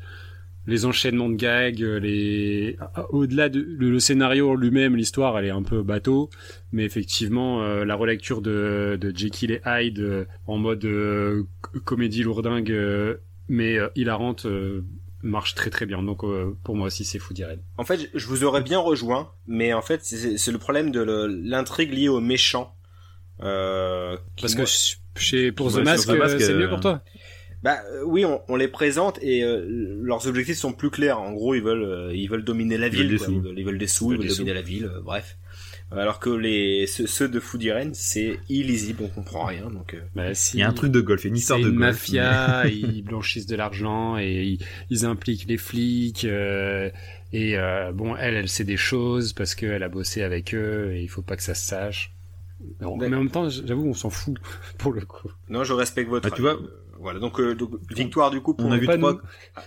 les 0.65 0.85
enchaînements 0.85 1.29
de 1.29 1.35
gags, 1.35 1.79
les 1.79 2.77
au-delà 3.11 3.47
de 3.47 3.61
le, 3.61 3.99
scénario 4.01 4.53
lui-même, 4.53 4.97
l'histoire, 4.97 5.39
elle 5.39 5.45
est 5.45 5.49
un 5.49 5.63
peu 5.63 5.81
bateau, 5.81 6.29
mais 6.73 6.83
effectivement 6.83 7.65
la 7.85 7.95
relecture 7.95 8.41
de, 8.41 8.97
de 8.99 9.17
Jekyll 9.17 9.51
et 9.51 9.61
Hyde 9.65 10.27
en 10.45 10.57
mode 10.57 10.85
comédie 11.85 12.23
lourdingue 12.23 13.17
mais 13.47 13.77
hilarante 13.95 14.45
marche 15.23 15.55
très 15.55 15.69
très 15.69 15.85
bien. 15.85 16.03
Donc 16.03 16.21
pour 16.63 16.75
moi 16.75 16.87
aussi 16.87 17.05
c'est 17.05 17.19
Foodiren. 17.19 17.59
En 17.77 17.85
fait, 17.85 18.09
je 18.13 18.27
vous 18.27 18.43
aurais 18.43 18.61
bien 18.61 18.79
rejoint, 18.79 19.31
mais 19.47 19.73
en 19.73 19.81
fait 19.81 20.03
c'est 20.03 20.51
le 20.51 20.57
problème 20.57 20.91
de 20.91 21.01
l'intrigue 21.01 21.93
liée 21.93 22.09
aux 22.09 22.21
méchants. 22.21 22.73
Parce 23.39 24.55
que 24.55 24.63
chez 25.15 25.51
pour 25.51 25.71
The 25.71 25.77
Mask, 25.77 26.09
c'est 26.39 26.53
mieux 26.53 26.69
pour 26.69 26.79
toi. 26.79 27.01
Bah 27.63 27.79
euh, 27.91 28.03
oui, 28.05 28.23
on, 28.23 28.41
on, 28.47 28.55
les 28.55 28.67
présente 28.67 29.17
et 29.21 29.43
euh, 29.43 29.65
leurs 30.01 30.27
objectifs 30.27 30.57
sont 30.57 30.73
plus 30.73 30.91
clairs. 30.91 31.19
En 31.19 31.31
gros, 31.31 31.55
ils 31.55 31.63
veulent 31.63 31.83
euh, 31.83 32.15
ils 32.15 32.29
veulent 32.29 32.43
dominer 32.43 32.77
la 32.77 32.87
ville, 32.87 33.11
ils, 33.11 33.17
veulent, 33.17 33.53
ils, 33.57 33.65
veulent, 33.65 33.79
des 33.79 33.87
sous, 33.87 34.13
ils 34.13 34.19
veulent, 34.19 34.27
dominer 34.27 34.53
la 34.53 34.61
ville, 34.61 34.91
bref. 35.03 35.37
Alors 35.91 36.19
que 36.19 36.29
les 36.29 36.85
ceux, 36.87 37.29
de 37.29 37.39
Foudiren, 37.39 37.93
c'est 37.93 38.39
illisible, 38.49 39.03
on 39.03 39.07
comprend 39.07 39.45
rien. 39.45 39.69
Donc 39.69 39.95
bah, 40.15 40.31
il 40.53 40.59
y 40.59 40.63
a 40.63 40.69
un 40.69 40.73
truc 40.73 40.91
de 40.91 40.99
golf, 41.01 41.23
une 41.25 41.37
histoire 41.37 41.59
de 41.59 41.65
golf. 41.65 41.75
une 41.75 41.79
mafia, 41.79 42.67
ils 42.69 43.03
blanchissent 43.03 43.47
de 43.47 43.55
l'argent 43.55 44.17
et 44.17 44.57
ils, 44.89 45.05
impliquent 45.05 45.47
les 45.47 45.57
flics. 45.57 46.25
et 46.25 47.57
bon, 47.93 48.15
elle, 48.17 48.35
elle 48.35 48.49
sait 48.49 48.65
des 48.65 48.77
choses 48.77 49.33
parce 49.33 49.55
qu'elle 49.55 49.83
a 49.83 49.89
bossé 49.89 50.23
avec 50.23 50.53
eux 50.53 50.91
et 50.93 51.01
il 51.01 51.07
faut 51.09 51.21
pas 51.21 51.37
que 51.37 51.43
ça 51.43 51.55
se 51.55 51.65
sache. 51.65 52.11
Mais, 52.79 52.85
en 52.85 52.97
même 52.97 53.29
temps, 53.29 53.49
j'avoue, 53.49 53.87
on 53.87 53.93
s'en 53.93 54.09
fout 54.09 54.35
pour 54.77 54.93
le 54.93 55.01
coup. 55.01 55.29
Non, 55.49 55.63
je 55.63 55.73
respecte 55.73 56.09
votre. 56.09 56.29
Ah, 56.31 56.35
tu 56.35 56.41
vois, 56.41 56.59
voilà, 56.99 57.19
donc, 57.19 57.39
euh, 57.39 57.55
victoire 57.95 58.31
du 58.31 58.41
coup 58.41 58.53
pour 58.53 58.65
on 58.65 58.71
a 58.71 58.77
vu 58.77 58.87
trois. 58.87 59.21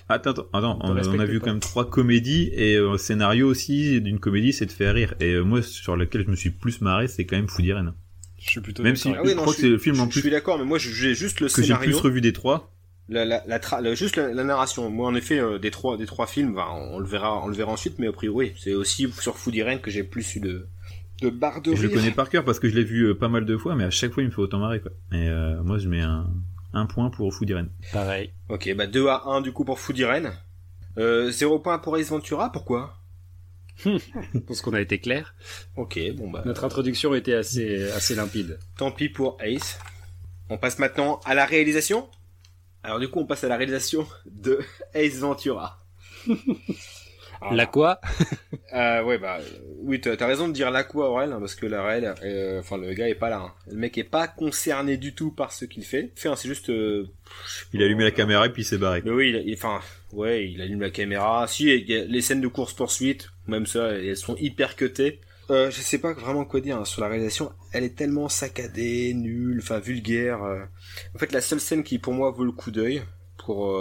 Attends, 0.08 0.30
attends, 0.30 0.46
attends 0.52 0.78
on, 0.82 0.96
a 0.96 1.24
vu 1.24 1.40
quand 1.40 1.50
même 1.50 1.60
trois 1.60 1.88
comédies 1.88 2.50
et 2.52 2.76
euh, 2.76 2.96
scénario 2.96 3.48
aussi 3.48 4.00
d'une 4.00 4.18
comédie, 4.18 4.52
c'est 4.52 4.66
de 4.66 4.72
faire 4.72 4.94
rire. 4.94 5.14
Et 5.20 5.32
euh, 5.32 5.42
moi, 5.42 5.62
sur 5.62 5.96
lequel 5.96 6.24
je 6.24 6.30
me 6.30 6.36
suis 6.36 6.50
plus 6.50 6.80
marré, 6.80 7.08
c'est 7.08 7.24
quand 7.24 7.36
même 7.36 7.48
Foudiren. 7.48 7.94
Je 8.38 8.50
suis 8.50 8.60
plutôt 8.60 8.82
même 8.82 8.96
si 8.96 9.10
ah 9.10 9.20
je 9.24 9.32
crois 9.34 9.52
que 9.52 9.60
c'est 9.60 9.68
le 9.68 9.78
film 9.78 10.00
en 10.00 10.06
plus. 10.06 10.16
Je 10.16 10.20
suis 10.20 10.30
d'accord, 10.30 10.58
mais 10.58 10.64
moi 10.64 10.78
j'ai 10.78 11.14
juste 11.14 11.40
le 11.40 11.48
que 11.48 11.62
scénario. 11.62 11.84
j'ai 11.84 11.90
plus 11.90 12.00
revu 12.00 12.20
des 12.20 12.32
trois. 12.32 12.72
La, 13.08 13.24
la, 13.24 13.42
la, 13.46 13.94
juste 13.94 14.16
la, 14.16 14.44
narration. 14.44 14.88
Moi, 14.88 15.08
en 15.08 15.16
effet, 15.16 15.40
euh, 15.40 15.58
des 15.58 15.72
trois, 15.72 15.96
des 15.96 16.06
trois 16.06 16.28
films, 16.28 16.54
bah, 16.54 16.68
on 16.70 17.00
le 17.00 17.06
verra, 17.06 17.44
on 17.44 17.48
le 17.48 17.54
verra 17.56 17.72
ensuite, 17.72 17.98
mais 17.98 18.06
a 18.06 18.12
priori, 18.12 18.52
c'est 18.56 18.72
aussi 18.72 19.12
sur 19.18 19.36
Foudiren 19.36 19.80
que 19.80 19.90
j'ai 19.90 20.04
plus 20.04 20.36
eu 20.36 20.40
de, 20.40 20.68
de 21.20 21.28
barre 21.28 21.60
de 21.60 21.74
Je 21.74 21.82
le 21.82 21.88
connais 21.88 22.12
par 22.12 22.30
cœur 22.30 22.44
parce 22.44 22.60
que 22.60 22.68
je 22.68 22.76
l'ai 22.76 22.84
vu 22.84 23.12
pas 23.16 23.28
mal 23.28 23.46
de 23.46 23.56
fois, 23.56 23.74
mais 23.74 23.82
à 23.82 23.90
chaque 23.90 24.12
fois, 24.12 24.22
il 24.22 24.26
me 24.26 24.32
fait 24.32 24.40
autant 24.40 24.60
marrer, 24.60 24.80
quoi. 24.80 24.92
Et 25.12 25.28
moi, 25.64 25.78
je 25.78 25.88
mets 25.88 26.02
un, 26.02 26.30
un 26.72 26.86
point 26.86 27.10
pour 27.10 27.32
Foudiren. 27.32 27.68
Pareil. 27.92 28.32
Ok, 28.48 28.72
bah 28.74 28.86
2 28.86 29.08
à 29.08 29.22
1 29.26 29.40
du 29.40 29.52
coup 29.52 29.64
pour 29.64 29.78
Foudiren. 29.78 30.32
Euh, 30.98 31.30
0 31.30 31.58
point 31.60 31.78
pour 31.78 31.96
Ace 31.96 32.08
Ventura, 32.08 32.50
pourquoi? 32.52 32.96
Parce 34.46 34.60
qu'on 34.60 34.74
a 34.74 34.80
été 34.80 34.98
clair. 34.98 35.34
Ok, 35.76 35.98
bon 36.14 36.30
bah. 36.30 36.42
Notre 36.44 36.64
introduction 36.64 37.14
était 37.14 37.34
assez, 37.34 37.90
assez 37.92 38.14
limpide. 38.14 38.58
Tant 38.76 38.90
pis 38.90 39.08
pour 39.08 39.38
Ace. 39.40 39.78
On 40.48 40.58
passe 40.58 40.78
maintenant 40.78 41.20
à 41.24 41.34
la 41.34 41.46
réalisation. 41.46 42.08
Alors 42.82 42.98
du 42.98 43.08
coup, 43.08 43.20
on 43.20 43.26
passe 43.26 43.44
à 43.44 43.48
la 43.48 43.56
réalisation 43.56 44.06
de 44.26 44.60
Ace 44.94 45.18
Ventura. 45.18 45.84
La 47.50 47.66
quoi 47.66 48.00
euh, 48.74 49.02
Ouais, 49.02 49.18
bah, 49.18 49.38
oui, 49.82 50.00
t'as 50.00 50.14
as 50.18 50.26
raison 50.26 50.48
de 50.48 50.52
dire 50.52 50.70
la 50.70 50.84
quoi, 50.84 51.10
Aurel, 51.10 51.32
hein, 51.32 51.38
parce 51.40 51.54
que 51.54 51.66
la 51.66 51.82
réelle, 51.82 52.14
euh, 52.22 52.60
enfin, 52.60 52.76
le 52.76 52.92
gars 52.92 53.08
est 53.08 53.14
pas 53.14 53.30
là. 53.30 53.38
Hein. 53.38 53.52
Le 53.70 53.76
mec 53.76 53.96
est 53.98 54.04
pas 54.04 54.28
concerné 54.28 54.96
du 54.96 55.14
tout 55.14 55.30
par 55.30 55.52
ce 55.52 55.64
qu'il 55.64 55.84
fait. 55.84 56.12
Enfin, 56.18 56.36
c'est 56.36 56.48
juste. 56.48 56.70
Euh, 56.70 57.08
il 57.72 57.82
a 57.82 57.86
allumé 57.86 58.04
la 58.04 58.10
caméra 58.10 58.46
et 58.46 58.50
puis 58.50 58.62
il 58.62 58.66
s'est 58.66 58.78
barré. 58.78 59.02
Mais 59.04 59.10
oui, 59.10 59.54
enfin, 59.54 59.80
ouais, 60.12 60.50
il 60.50 60.60
allume 60.60 60.80
la 60.80 60.90
caméra. 60.90 61.46
Si, 61.48 61.64
les 61.84 62.20
scènes 62.20 62.40
de 62.40 62.48
course 62.48 62.74
poursuite, 62.74 63.30
même 63.46 63.66
ça, 63.66 63.92
elles 63.92 64.16
sont 64.16 64.36
hyper 64.36 64.76
cutées. 64.76 65.20
Euh, 65.50 65.68
je 65.68 65.80
sais 65.80 65.98
pas 65.98 66.12
vraiment 66.12 66.44
quoi 66.44 66.60
dire 66.60 66.78
hein, 66.78 66.84
sur 66.84 67.02
la 67.02 67.08
réalisation. 67.08 67.50
Elle 67.72 67.82
est 67.82 67.96
tellement 67.96 68.28
saccadée, 68.28 69.14
nulle, 69.14 69.58
enfin 69.60 69.80
vulgaire. 69.80 70.44
Euh. 70.44 70.60
En 71.14 71.18
fait, 71.18 71.32
la 71.32 71.40
seule 71.40 71.60
scène 71.60 71.82
qui 71.82 71.98
pour 71.98 72.12
moi 72.12 72.30
vaut 72.30 72.44
le 72.44 72.52
coup 72.52 72.70
d'œil 72.70 73.02
pour 73.36 73.76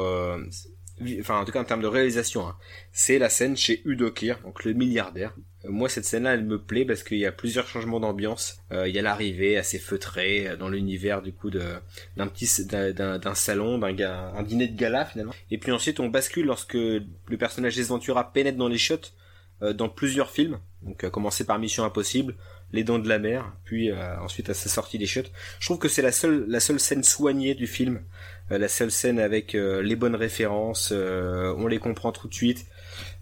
enfin 1.19 1.39
en 1.39 1.45
tout 1.45 1.51
cas 1.51 1.61
en 1.61 1.65
termes 1.65 1.81
de 1.81 1.87
réalisation, 1.87 2.47
hein. 2.47 2.55
c'est 2.91 3.19
la 3.19 3.29
scène 3.29 3.55
chez 3.55 3.81
Udo 3.85 4.11
Kier, 4.11 4.35
donc 4.43 4.63
le 4.63 4.73
milliardaire. 4.73 5.33
Euh, 5.65 5.69
moi 5.69 5.89
cette 5.89 6.05
scène-là, 6.05 6.33
elle 6.33 6.45
me 6.45 6.61
plaît 6.61 6.85
parce 6.85 7.03
qu'il 7.03 7.17
y 7.17 7.25
a 7.25 7.31
plusieurs 7.31 7.67
changements 7.67 7.99
d'ambiance. 7.99 8.59
Euh, 8.71 8.87
il 8.87 8.95
y 8.95 8.99
a 8.99 9.01
l'arrivée 9.01 9.57
assez 9.57 9.79
feutrée 9.79 10.47
euh, 10.47 10.55
dans 10.55 10.69
l'univers 10.69 11.21
du 11.21 11.33
coup 11.33 11.49
d'un 11.49 12.27
petit 12.27 12.65
d'un 12.65 13.35
salon, 13.35 13.77
d'un 13.77 14.33
un 14.35 14.43
dîner 14.43 14.67
de 14.67 14.75
gala 14.75 15.05
finalement. 15.05 15.33
Et 15.51 15.57
puis 15.57 15.71
ensuite 15.71 15.99
on 15.99 16.07
bascule 16.07 16.45
lorsque 16.45 16.75
le 16.75 17.37
personnage 17.37 17.75
des 17.75 17.83
Ventura 17.83 18.31
pénètre 18.31 18.57
dans 18.57 18.67
les 18.67 18.77
shots 18.77 19.13
dans 19.61 19.89
plusieurs 19.89 20.29
films. 20.29 20.59
Donc 20.83 21.03
à 21.03 21.09
commencer 21.09 21.43
par 21.43 21.59
Mission 21.59 21.83
Impossible, 21.83 22.35
Les 22.71 22.85
Dents 22.85 22.99
de 22.99 23.09
la 23.09 23.19
Mer, 23.19 23.51
puis 23.65 23.91
ensuite 23.91 24.49
à 24.49 24.53
sa 24.53 24.69
sortie 24.69 24.97
des 24.97 25.05
shots. 25.05 25.29
Je 25.59 25.65
trouve 25.65 25.79
que 25.79 25.89
c'est 25.89 26.01
la 26.01 26.13
seule 26.13 26.45
la 26.47 26.61
seule 26.61 26.79
scène 26.79 27.03
soignée 27.03 27.55
du 27.55 27.67
film 27.67 27.97
euh, 27.97 28.38
la 28.57 28.67
seule 28.67 28.91
scène 28.91 29.19
avec 29.19 29.55
euh, 29.55 29.81
les 29.81 29.95
bonnes 29.95 30.15
références, 30.15 30.89
euh, 30.91 31.53
on 31.57 31.67
les 31.67 31.79
comprend 31.79 32.11
tout 32.11 32.27
de 32.27 32.33
suite. 32.33 32.65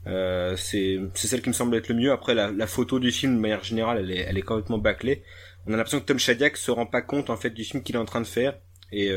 c'est 0.05 0.99
celle 1.15 1.41
qui 1.41 1.49
me 1.49 1.53
semble 1.53 1.75
être 1.75 1.89
le 1.89 1.95
mieux. 1.95 2.11
Après, 2.11 2.33
la, 2.33 2.67
photo 2.67 2.99
du 2.99 3.11
film, 3.11 3.35
de 3.35 3.41
manière 3.41 3.63
générale, 3.63 3.99
elle 3.99 4.11
est, 4.11 4.25
elle 4.29 4.37
est 4.37 4.41
complètement 4.41 4.77
bâclée. 4.77 5.23
On 5.65 5.73
a 5.73 5.77
l'impression 5.77 5.99
que 5.99 6.05
Tom 6.05 6.19
Shadyac 6.19 6.55
se 6.55 6.71
rend 6.71 6.85
pas 6.85 7.01
compte 7.01 7.29
en 7.29 7.35
fait 7.35 7.49
du 7.49 7.65
film 7.65 7.83
qu'il 7.83 7.95
est 7.95 7.99
en 7.99 8.05
train 8.05 8.21
de 8.21 8.27
faire 8.27 8.57
et 8.93 9.11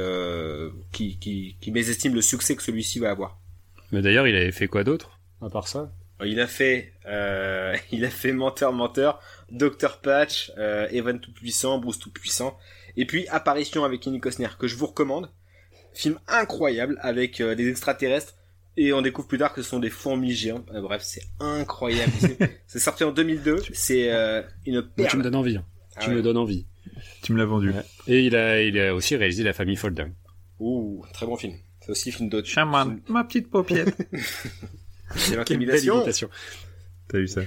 qui, 0.90 1.16
qui, 1.18 1.56
qui 1.60 1.70
mésestime 1.70 2.14
le 2.14 2.22
succès 2.22 2.56
que 2.56 2.62
celui-ci 2.62 2.98
va 2.98 3.10
avoir. 3.10 3.38
Mais 3.92 4.02
d'ailleurs, 4.02 4.26
il 4.26 4.36
avait 4.36 4.52
fait 4.52 4.68
quoi 4.68 4.84
d'autre? 4.84 5.18
À 5.42 5.48
part 5.48 5.68
ça 5.68 5.92
Il 6.24 6.40
a 6.40 6.46
fait, 6.46 6.92
euh, 7.06 7.76
il 7.92 8.04
a 8.04 8.10
fait 8.10 8.32
Menteur, 8.32 8.72
Menteur, 8.72 9.20
Dr 9.50 10.00
Patch, 10.02 10.52
euh, 10.58 10.88
Evan 10.90 11.20
tout 11.20 11.32
puissant, 11.32 11.78
Bruce 11.78 11.98
tout 11.98 12.10
puissant, 12.10 12.58
et 12.96 13.04
puis 13.04 13.26
apparition 13.28 13.84
avec 13.84 14.00
Kenny 14.00 14.20
Costner 14.20 14.48
que 14.58 14.66
je 14.66 14.76
vous 14.76 14.86
recommande 14.86 15.30
film 16.00 16.18
incroyable 16.28 16.98
avec 17.00 17.40
euh, 17.40 17.54
des 17.54 17.68
extraterrestres 17.68 18.34
Et 18.76 18.92
on 18.92 19.02
découvre 19.02 19.28
plus 19.28 19.38
tard 19.38 19.52
que 19.52 19.62
ce 19.62 19.68
sont 19.70 19.78
des 19.80 19.90
fourmis 19.90 20.32
géantes. 20.32 20.66
Euh, 20.74 20.80
bref, 20.80 21.02
c'est 21.04 21.22
incroyable. 21.40 22.12
C'est- 22.66 22.78
sorti 22.78 23.04
en 23.04 23.12
2002. 23.12 23.62
C'est 23.72 24.12
euh, 24.12 24.42
une 24.66 24.74
Moi, 24.74 24.82
tu 24.82 25.00
me 25.00 25.06
perle. 25.06 25.22
donnes 25.22 25.34
envie. 25.36 25.56
hein. 25.56 25.64
Ah 25.96 26.00
tu 26.02 26.08
ouais. 26.10 26.16
me 26.16 26.22
donnes 26.22 26.36
envie. 26.38 26.66
Tu 27.22 27.32
me 27.32 27.38
l'as 27.38 27.44
vendu. 27.44 27.70
Ouais. 27.70 27.84
Et 28.06 28.20
il 28.26 28.36
a, 28.36 28.62
il 28.62 28.78
a 28.78 28.94
aussi 28.94 29.16
réalisé 29.16 29.42
La 29.42 29.52
Famille 29.52 29.76
Fold. 29.76 30.10
Ouh, 30.60 31.04
très 31.12 31.26
bon 31.26 31.36
film. 31.36 31.54
C'est 31.80 31.90
aussi 31.90 32.12
film 32.12 32.28
d'autre. 32.28 32.46
Chaman, 32.48 33.00
ma 33.08 33.24
petite 33.24 33.50
paupiette. 33.50 33.96
C'est 35.16 35.34
l'intimidation. 35.36 36.04
T'as 37.10 37.18
vu 37.18 37.26
ça. 37.28 37.40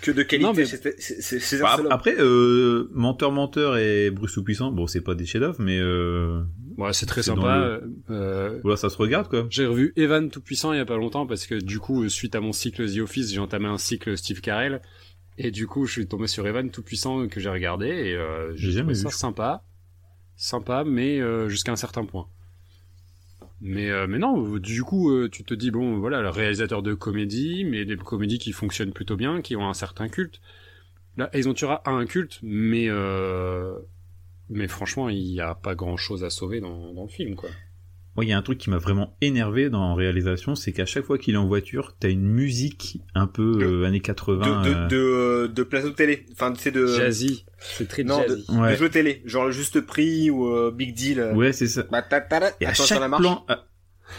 Que 0.00 0.10
de 0.12 0.22
qualité. 0.22 0.46
Non, 0.46 0.54
mais- 0.54 0.64
c'est- 0.64 1.58
Bah, 1.60 1.76
après, 1.90 2.14
euh, 2.20 2.88
Menteur 2.92 3.32
Menteur 3.32 3.76
et 3.76 4.10
Bruce 4.10 4.32
Tout-Puissant, 4.34 4.70
bon, 4.70 4.86
c'est 4.86 5.00
pas 5.00 5.14
des 5.16 5.26
chefs-d'œuvre, 5.26 5.56
mais 5.58 5.78
euh, 5.80 6.40
Ouais, 6.76 6.92
c'est 6.92 7.06
très 7.06 7.22
C'est 7.22 7.30
dans 7.34 7.42
sympa. 7.42 7.80
Euh, 8.10 8.60
voilà, 8.62 8.76
ça 8.76 8.88
se 8.88 8.96
regarde, 8.96 9.28
quoi. 9.28 9.46
J'ai 9.50 9.66
revu 9.66 9.92
Evan 9.96 10.30
Tout-Puissant 10.30 10.72
il 10.72 10.76
y 10.76 10.80
a 10.80 10.84
pas 10.86 10.96
longtemps 10.96 11.26
parce 11.26 11.46
que 11.46 11.56
du 11.56 11.80
coup, 11.80 12.04
euh, 12.04 12.08
suite 12.08 12.36
à 12.36 12.40
mon 12.40 12.52
cycle 12.52 12.88
The 12.88 12.98
Office, 13.00 13.32
j'ai 13.32 13.40
entamé 13.40 13.66
un 13.66 13.78
cycle 13.78 14.16
Steve 14.16 14.40
Carell. 14.40 14.80
Et 15.38 15.50
du 15.50 15.66
coup, 15.66 15.86
je 15.86 15.92
suis 15.92 16.06
tombé 16.06 16.26
sur 16.28 16.46
Evan 16.46 16.70
Tout-Puissant 16.70 17.26
que 17.28 17.40
j'ai 17.40 17.48
regardé 17.50 17.86
et 17.86 18.14
euh, 18.14 18.52
J'ai 18.54 18.70
jamais 18.72 18.92
trouvé 18.92 18.94
ça 18.94 19.08
vu, 19.08 19.12
je 19.12 19.16
sympa. 19.18 19.62
Sympa, 20.36 20.84
mais 20.86 21.20
euh, 21.20 21.48
jusqu'à 21.48 21.72
un 21.72 21.76
certain 21.76 22.04
point. 22.04 22.26
Mais, 23.60 23.90
euh, 23.90 24.06
mais 24.06 24.18
non, 24.18 24.56
du 24.58 24.84
coup, 24.84 25.10
euh, 25.10 25.28
tu 25.28 25.42
te 25.44 25.54
dis, 25.54 25.70
bon, 25.70 25.98
voilà, 25.98 26.22
le 26.22 26.28
réalisateur 26.28 26.82
de 26.82 26.94
comédie, 26.94 27.64
mais 27.64 27.84
des 27.84 27.96
comédies 27.96 28.38
qui 28.38 28.52
fonctionnent 28.52 28.92
plutôt 28.92 29.16
bien, 29.16 29.42
qui 29.42 29.56
ont 29.56 29.68
un 29.68 29.74
certain 29.74 30.08
culte. 30.08 30.40
Là, 31.16 31.28
Ace 31.32 31.46
Ventura 31.46 31.82
a 31.84 31.90
un 31.90 32.06
culte, 32.06 32.38
mais, 32.42 32.86
euh, 32.88 33.76
mais 34.48 34.68
franchement, 34.68 35.08
il 35.08 35.24
n'y 35.24 35.40
a 35.40 35.56
pas 35.56 35.74
grand 35.74 35.96
chose 35.96 36.22
à 36.22 36.30
sauver 36.30 36.60
dans, 36.60 36.92
dans 36.94 37.02
le 37.02 37.08
film, 37.08 37.34
quoi. 37.34 37.50
Moi, 38.18 38.24
il 38.24 38.30
y 38.30 38.32
a 38.32 38.36
un 38.36 38.42
truc 38.42 38.58
qui 38.58 38.68
m'a 38.68 38.78
vraiment 38.78 39.16
énervé 39.20 39.70
dans 39.70 39.90
la 39.90 39.94
réalisation, 39.94 40.56
c'est 40.56 40.72
qu'à 40.72 40.86
chaque 40.86 41.04
fois 41.04 41.18
qu'il 41.18 41.34
est 41.34 41.38
en 41.38 41.46
voiture, 41.46 41.94
t'as 42.00 42.10
une 42.10 42.26
musique 42.26 43.00
un 43.14 43.28
peu 43.28 43.60
euh, 43.62 43.86
années 43.86 44.00
80. 44.00 44.62
de, 44.62 44.68
de, 44.68 44.74
euh, 44.74 44.88
de, 44.88 44.96
euh, 44.96 45.46
de 45.46 45.62
plateau 45.62 45.90
télé. 45.90 46.26
Enfin, 46.32 46.52
c'est 46.58 46.72
de, 46.72 46.84
Jazzy. 46.84 47.44
C'est 47.60 47.86
très 47.86 48.02
non, 48.02 48.20
de, 48.24 48.26
jazzy. 48.30 48.50
Ouais. 48.58 48.76
de 48.76 48.88
télé. 48.88 49.22
Genre 49.24 49.44
le 49.46 49.52
juste 49.52 49.80
prix 49.82 50.30
ou 50.30 50.48
euh, 50.48 50.72
Big 50.72 50.96
Deal. 50.96 51.30
Ouais, 51.36 51.52
c'est 51.52 51.68
ça. 51.68 51.84
Bah, 51.92 52.02
ta, 52.02 52.20
ta, 52.20 52.40
ta, 52.40 52.50
Et 52.60 52.66
à 52.66 52.74
chaque 52.74 52.98
marche. 53.08 53.22
plan, 53.22 53.44
à, 53.46 53.64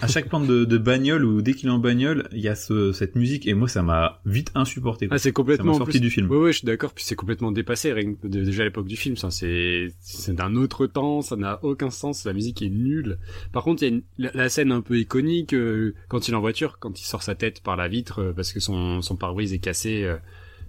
à 0.02 0.08
chaque 0.08 0.30
plan 0.30 0.40
de, 0.40 0.66
de 0.66 0.78
bagnole 0.78 1.26
ou 1.26 1.42
dès 1.42 1.54
qu'il 1.54 1.68
est 1.68 1.72
en 1.72 1.80
bagnole, 1.80 2.28
il 2.32 2.40
y 2.40 2.48
a 2.48 2.56
ce, 2.56 2.92
cette 2.92 3.16
musique 3.16 3.48
et 3.48 3.54
moi 3.54 3.68
ça 3.68 3.82
m'a 3.84 4.22
vite 4.26 4.52
insupporté. 4.56 5.08
quoi. 5.08 5.16
Ah, 5.16 5.20
c'est 5.20 5.32
complètement 5.32 5.74
sorti 5.74 5.94
plus. 5.94 6.00
du 6.00 6.10
film. 6.10 6.30
Ouais, 6.30 6.38
ouais, 6.38 6.52
je 6.52 6.60
suis 6.60 6.66
d'accord. 6.66 6.94
Puis 6.94 7.04
c'est 7.04 7.16
complètement 7.16 7.52
dépassé, 7.52 7.94
déjà 8.24 8.62
à 8.62 8.66
l'époque 8.66 8.88
du 8.88 8.96
film. 8.98 9.16
Ça, 9.18 9.32
c'est, 9.32 9.88
c'est 10.00 10.36
d'un 10.36 10.56
autre 10.56 10.88
temps. 10.88 11.22
Ça 11.22 11.36
n'a 11.36 11.60
aucun 11.64 11.90
sens. 11.90 12.26
La 12.26 12.34
musique 12.34 12.62
est 12.62 12.70
nulle. 12.70 13.18
Par 13.52 13.64
contre, 13.64 13.84
il 13.84 13.90
y 13.90 13.92
a 13.92 13.96
une, 13.96 14.04
la, 14.18 14.32
la 14.34 14.50
scène 14.50 14.72
un 14.72 14.82
peu 14.82 14.98
iconique 15.00 15.54
euh, 15.54 15.94
quand 16.08 16.28
il 16.28 16.32
est 16.34 16.38
en 16.38 16.42
voiture, 16.42 16.80
quand 16.80 17.00
il 17.00 17.04
sort 17.06 17.24
sa 17.24 17.36
tête 17.36 17.62
par 17.62 17.76
la 17.76 17.88
vitre 17.88 18.22
euh, 18.22 18.34
parce 18.34 18.54
que 18.54 18.60
son, 18.60 19.02
son 19.02 19.16
pare-brise 19.16 19.54
est 19.54 19.60
cassé 19.60 20.04
euh, 20.04 20.18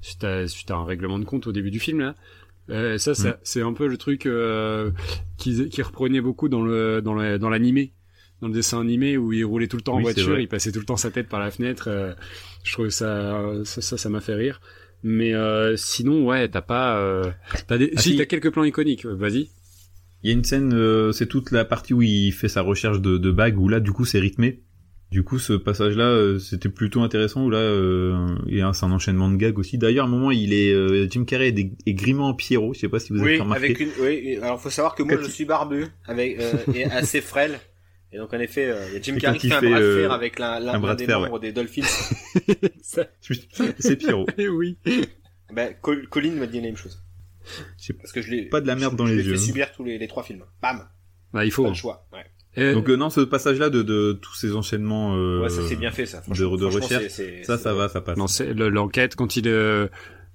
suite, 0.01 0.25
à, 0.25 0.47
suite 0.49 0.71
à 0.71 0.77
un 0.77 0.85
règlement 0.85 1.19
de 1.19 1.25
compte 1.25 1.47
au 1.47 1.53
début 1.53 1.71
du 1.71 1.81
film 1.81 2.01
là. 2.01 2.15
Euh, 2.69 2.99
ça, 2.99 3.15
ça 3.15 3.31
Mm. 3.31 3.37
c'est 3.43 3.63
un 3.63 3.73
peu 3.73 3.89
le 3.89 3.97
truc 3.97 4.27
euh, 4.27 4.93
qui, 5.39 5.69
qui 5.71 5.83
reprenait 5.83 6.21
beaucoup 6.21 6.49
dans 6.49 6.63
le 6.63 7.01
dans 7.03 7.15
le 7.15 7.37
dans 7.39 7.49
l'animé, 7.51 7.93
dans 8.41 8.49
le 8.49 8.55
dessin 8.55 8.81
animé 8.81 9.17
où 9.17 9.33
il 9.33 9.45
roulait 9.45 9.69
tout 9.69 9.77
le 9.77 9.83
temps 9.83 9.95
en 9.95 9.97
Oui, 9.99 10.03
voiture, 10.05 10.39
il 10.39 10.49
passait 10.49 10.73
tout 10.73 10.79
le 10.81 10.85
temps 10.87 10.97
sa 10.97 11.11
tête 11.11 11.29
par 11.29 11.41
la 11.41 11.51
fenêtre. 11.51 11.85
euh, 11.89 12.13
je 12.65 12.73
trouvais 12.73 12.91
ça 12.91 13.43
ça 13.65 13.81
ça 13.81 13.97
ça 13.97 14.09
m'a 14.09 14.21
fait 14.21 14.35
rire. 14.35 14.61
Mais 15.03 15.35
euh, 15.35 15.77
sinon, 15.77 16.27
ouais, 16.27 16.49
t'as 16.49 16.61
pas, 16.61 16.99
euh, 16.99 17.31
t'as 17.67 17.79
des, 17.79 17.93
Ah, 17.97 18.01
si 18.01 18.11
si. 18.13 18.17
t'as 18.19 18.27
quelques 18.27 18.51
plans 18.53 18.65
iconiques. 18.65 19.07
euh, 19.07 19.15
Vas-y. 19.15 19.49
Il 20.23 20.29
y 20.29 20.31
a 20.31 20.37
une 20.37 20.45
scène, 20.45 20.75
euh, 20.75 21.13
c'est 21.13 21.27
toute 21.27 21.51
la 21.51 21.65
partie 21.65 21.95
où 21.95 22.03
il 22.03 22.33
fait 22.33 22.49
sa 22.49 22.61
recherche 22.61 23.01
de, 23.01 23.17
de 23.17 23.31
bagues, 23.31 23.59
où 23.59 23.69
là 23.69 23.81
du 23.81 23.93
coup 23.93 24.05
c'est 24.05 24.19
rythmé. 24.19 24.61
Du 25.11 25.25
coup 25.25 25.39
ce 25.39 25.55
passage-là, 25.55 26.05
euh, 26.05 26.39
c'était 26.39 26.69
plutôt 26.69 27.01
intéressant, 27.01 27.45
où 27.47 27.51
là 27.51 27.57
euh, 27.59 28.37
c'est 28.75 28.85
un 28.85 28.93
enchaînement 28.93 29.31
de 29.31 29.37
gags 29.37 29.59
aussi. 29.59 29.79
D'ailleurs 29.79 30.05
à 30.05 30.09
un 30.09 30.11
moment 30.11 30.31
il 30.31 30.53
est 30.53 30.73
euh, 30.73 31.09
Jim 31.11 31.25
Carrey 31.25 31.49
est, 31.49 31.53
des- 31.53 31.73
est 31.87 31.95
grimé 31.95 32.21
en 32.21 32.35
Pierrot, 32.35 32.75
je 32.75 32.81
sais 32.81 32.89
pas 32.91 33.01
si 33.01 33.13
vous 33.15 33.21
avez 33.21 33.33
Oui, 33.37 33.41
remarqué. 33.41 33.65
avec 33.65 33.81
une, 33.81 33.89
oui, 34.03 34.37
alors 34.43 34.61
faut 34.61 34.69
savoir 34.71 34.95
que 34.95 35.03
moi 35.03 35.17
Quand 35.17 35.23
je 35.23 35.29
il- 35.29 35.33
suis 35.33 35.47
barbu, 35.47 35.87
avec, 36.07 36.39
euh, 36.39 36.59
et 36.75 36.85
assez 36.85 37.23
frêle. 37.23 37.59
Et 38.13 38.19
donc 38.19 38.33
en 38.35 38.41
effet, 38.41 38.69
euh, 38.71 38.87
il 38.89 38.95
y 38.95 38.97
a 38.97 39.03
Jim 39.03 39.17
Carrey 39.19 39.39
qui 39.39 39.49
fait 39.49 39.55
un 39.55 39.61
bras 39.71 39.79
de 39.81 39.85
euh, 39.85 40.01
fer 40.03 40.13
avec 40.13 40.39
l'un 40.39 40.59
de 40.81 40.95
des 40.97 41.07
fer, 41.07 41.21
membres 41.21 41.39
des 41.39 41.53
Dolphins. 41.53 41.83
C'est 43.79 43.97
Pierrot. 43.97 44.27
oui. 44.39 44.79
ben, 45.53 45.75
Col- 45.81 46.09
Colin 46.09 46.33
m'a 46.33 46.47
dit 46.47 46.57
la 46.61 46.67
même 46.67 46.77
chose. 46.77 47.03
Parce 48.01 48.13
que 48.13 48.21
je 48.23 48.31
l'ai. 48.31 48.43
pas 48.47 48.61
de 48.61 48.67
la 48.67 48.77
merde 48.77 48.93
je- 48.93 48.97
dans 48.97 49.07
je 49.07 49.13
les 49.13 49.19
l'ai 49.19 49.25
fait 49.25 49.31
yeux. 49.31 49.37
subir 49.39 49.73
tous 49.73 49.85
les, 49.85 49.99
les 49.99 50.09
trois 50.09 50.23
films. 50.23 50.45
Bam! 50.63 50.87
Bah, 51.33 51.45
il 51.45 51.51
faut. 51.53 51.63
Pas 51.65 51.69
le 51.71 51.75
choix. 51.75 52.07
Ouais, 52.13 52.25
Euh, 52.59 52.75
Donc 52.75 52.89
euh, 52.89 52.97
non, 52.97 53.11
ce 53.11 53.21
passage-là 53.21 53.71
de, 53.71 53.83
de 53.83 54.13
tous 54.21 54.35
ces 54.35 54.55
enchaînements 54.55 55.15
euh, 55.17 55.43
ouais 55.43 55.49
ça 55.51 55.63
c'est 55.69 55.77
bien 55.77 55.93
fait 55.93 56.07
ça. 56.07 56.21
Franchement, 56.23 56.57
de 56.57 56.69
franchement, 56.69 56.81
recherche, 56.99 57.13
ça 57.45 57.59
ça 57.59 57.75
va, 57.75 57.89
ça 57.89 58.01
passe. 58.01 58.19
non, 58.19 58.27
c'est 58.27 58.53
le- 58.53 58.69
l'enquête 58.69 59.15
quand 59.15 59.37
il 59.37 59.47
euh, 59.49 59.87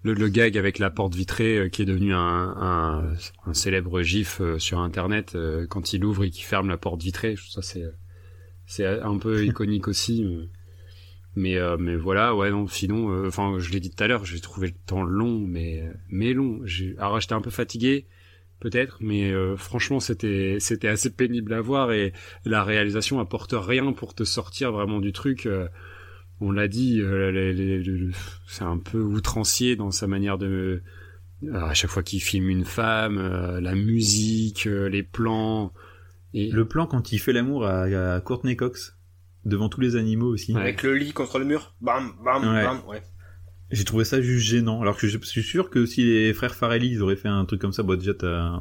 le, 0.06 0.14
le 0.14 0.30
gag 0.30 0.58
avec 0.58 0.80
la 0.80 0.90
porte 0.92 1.16
vitrée 1.16 1.58
euh, 1.58 1.70
qui 1.70 1.82
est 1.82 1.86
devenu 1.86 2.14
un, 2.14 2.20
un, 2.20 3.14
un 3.46 3.54
célèbre 3.54 4.02
gif 4.04 4.40
euh, 4.40 4.60
sur 4.60 4.80
internet 4.80 5.34
euh, 5.36 5.66
quand 5.68 5.94
il 5.94 6.06
ouvre 6.06 6.24
et 6.24 6.30
qu'il 6.30 6.46
ferme 6.46 6.70
la 6.70 6.78
porte 6.78 7.02
vitrée. 7.02 7.36
Ça 7.50 7.62
c'est 7.62 7.84
c'est 8.68 8.86
un 8.86 9.18
peu 9.18 9.46
iconique 9.52 9.88
aussi. 9.88 10.26
Mais 11.36 11.58
euh, 11.58 11.78
mais 11.78 11.96
voilà, 11.98 12.34
ouais 12.36 12.50
non, 12.52 12.68
sinon, 12.68 13.12
euh, 13.12 13.28
enfin 13.28 13.58
je 13.60 13.72
l'ai 13.72 13.82
dit 13.82 13.90
tout 13.92 14.02
à 14.04 14.08
l'heure, 14.08 14.26
j'ai 14.26 14.40
trouvé 14.40 14.68
le 14.68 14.74
temps 14.86 15.04
long, 15.04 15.40
mais 15.40 15.84
mais 16.10 16.34
long. 16.34 16.62
J'ai, 16.66 16.96
alors 16.98 17.20
j'étais 17.20 17.34
un 17.34 17.42
peu 17.42 17.50
fatigué 17.50 18.06
peut-être, 18.62 18.98
mais 19.02 19.32
euh, 19.32 19.58
franchement 19.58 20.00
c'était 20.00 20.58
c'était 20.60 20.88
assez 20.88 21.10
pénible 21.12 21.54
à 21.54 21.62
voir 21.62 21.92
et 21.92 22.14
la 22.46 22.64
réalisation 22.64 23.20
apporte 23.20 23.54
rien 23.58 23.92
pour 23.92 24.14
te 24.16 24.24
sortir 24.24 24.72
vraiment 24.72 25.02
du 25.02 25.12
truc. 25.12 25.48
Euh, 26.42 26.46
on 26.46 26.52
l'a 26.52 26.68
dit, 26.68 27.00
euh, 27.02 28.12
c'est 28.48 28.64
un 28.64 28.78
peu 28.78 29.00
outrancier 29.00 29.76
dans 29.76 29.92
sa 29.92 30.08
manière 30.08 30.38
de. 30.38 30.82
alors, 31.48 31.70
à 31.70 31.74
chaque 31.74 31.90
fois 31.92 32.04
qu'il 32.04 32.22
filme 32.22 32.50
une 32.50 32.66
femme, 32.66 33.18
euh, 33.18 33.60
la 33.62 33.76
musique, 33.76 34.68
euh, 34.68 34.88
les 34.90 35.04
plans. 35.04 35.74
Et 36.34 36.50
Le 36.52 36.66
plan 36.68 36.86
quand 36.86 37.12
il 37.14 37.20
fait 37.20 37.32
l'amour 37.34 37.66
à, 37.66 37.84
à 38.16 38.20
Courtney 38.22 38.56
Cox 38.58 38.98
devant 39.46 39.70
tous 39.70 39.80
les 39.82 39.96
animaux 39.96 40.28
aussi. 40.34 40.54
Ouais. 40.54 40.62
Avec 40.62 40.84
le 40.84 40.94
lit 40.96 41.14
contre 41.14 41.40
le 41.40 41.46
mur. 41.46 41.74
Bam, 41.82 42.12
bam, 42.24 42.44
Ouais. 42.44 42.64
bam. 42.64 42.82
Ouais. 42.88 43.02
J'ai 43.72 43.84
trouvé 43.86 44.04
ça 44.04 44.22
juste 44.22 44.46
gênant. 44.46 44.82
Alors 44.82 44.98
que 44.98 45.08
je 45.08 45.18
suis 45.20 45.44
sûr 45.44 45.70
que 45.70 45.86
si 45.86 46.04
les 46.04 46.34
frères 46.34 46.54
Farelli 46.56 46.90
ils 46.92 47.02
auraient 47.02 47.16
fait 47.16 47.30
un 47.30 47.46
truc 47.46 47.62
comme 47.62 47.72
ça, 47.74 47.84
bon 47.84 47.98
déjà 47.98 48.14
t'as 48.14 48.60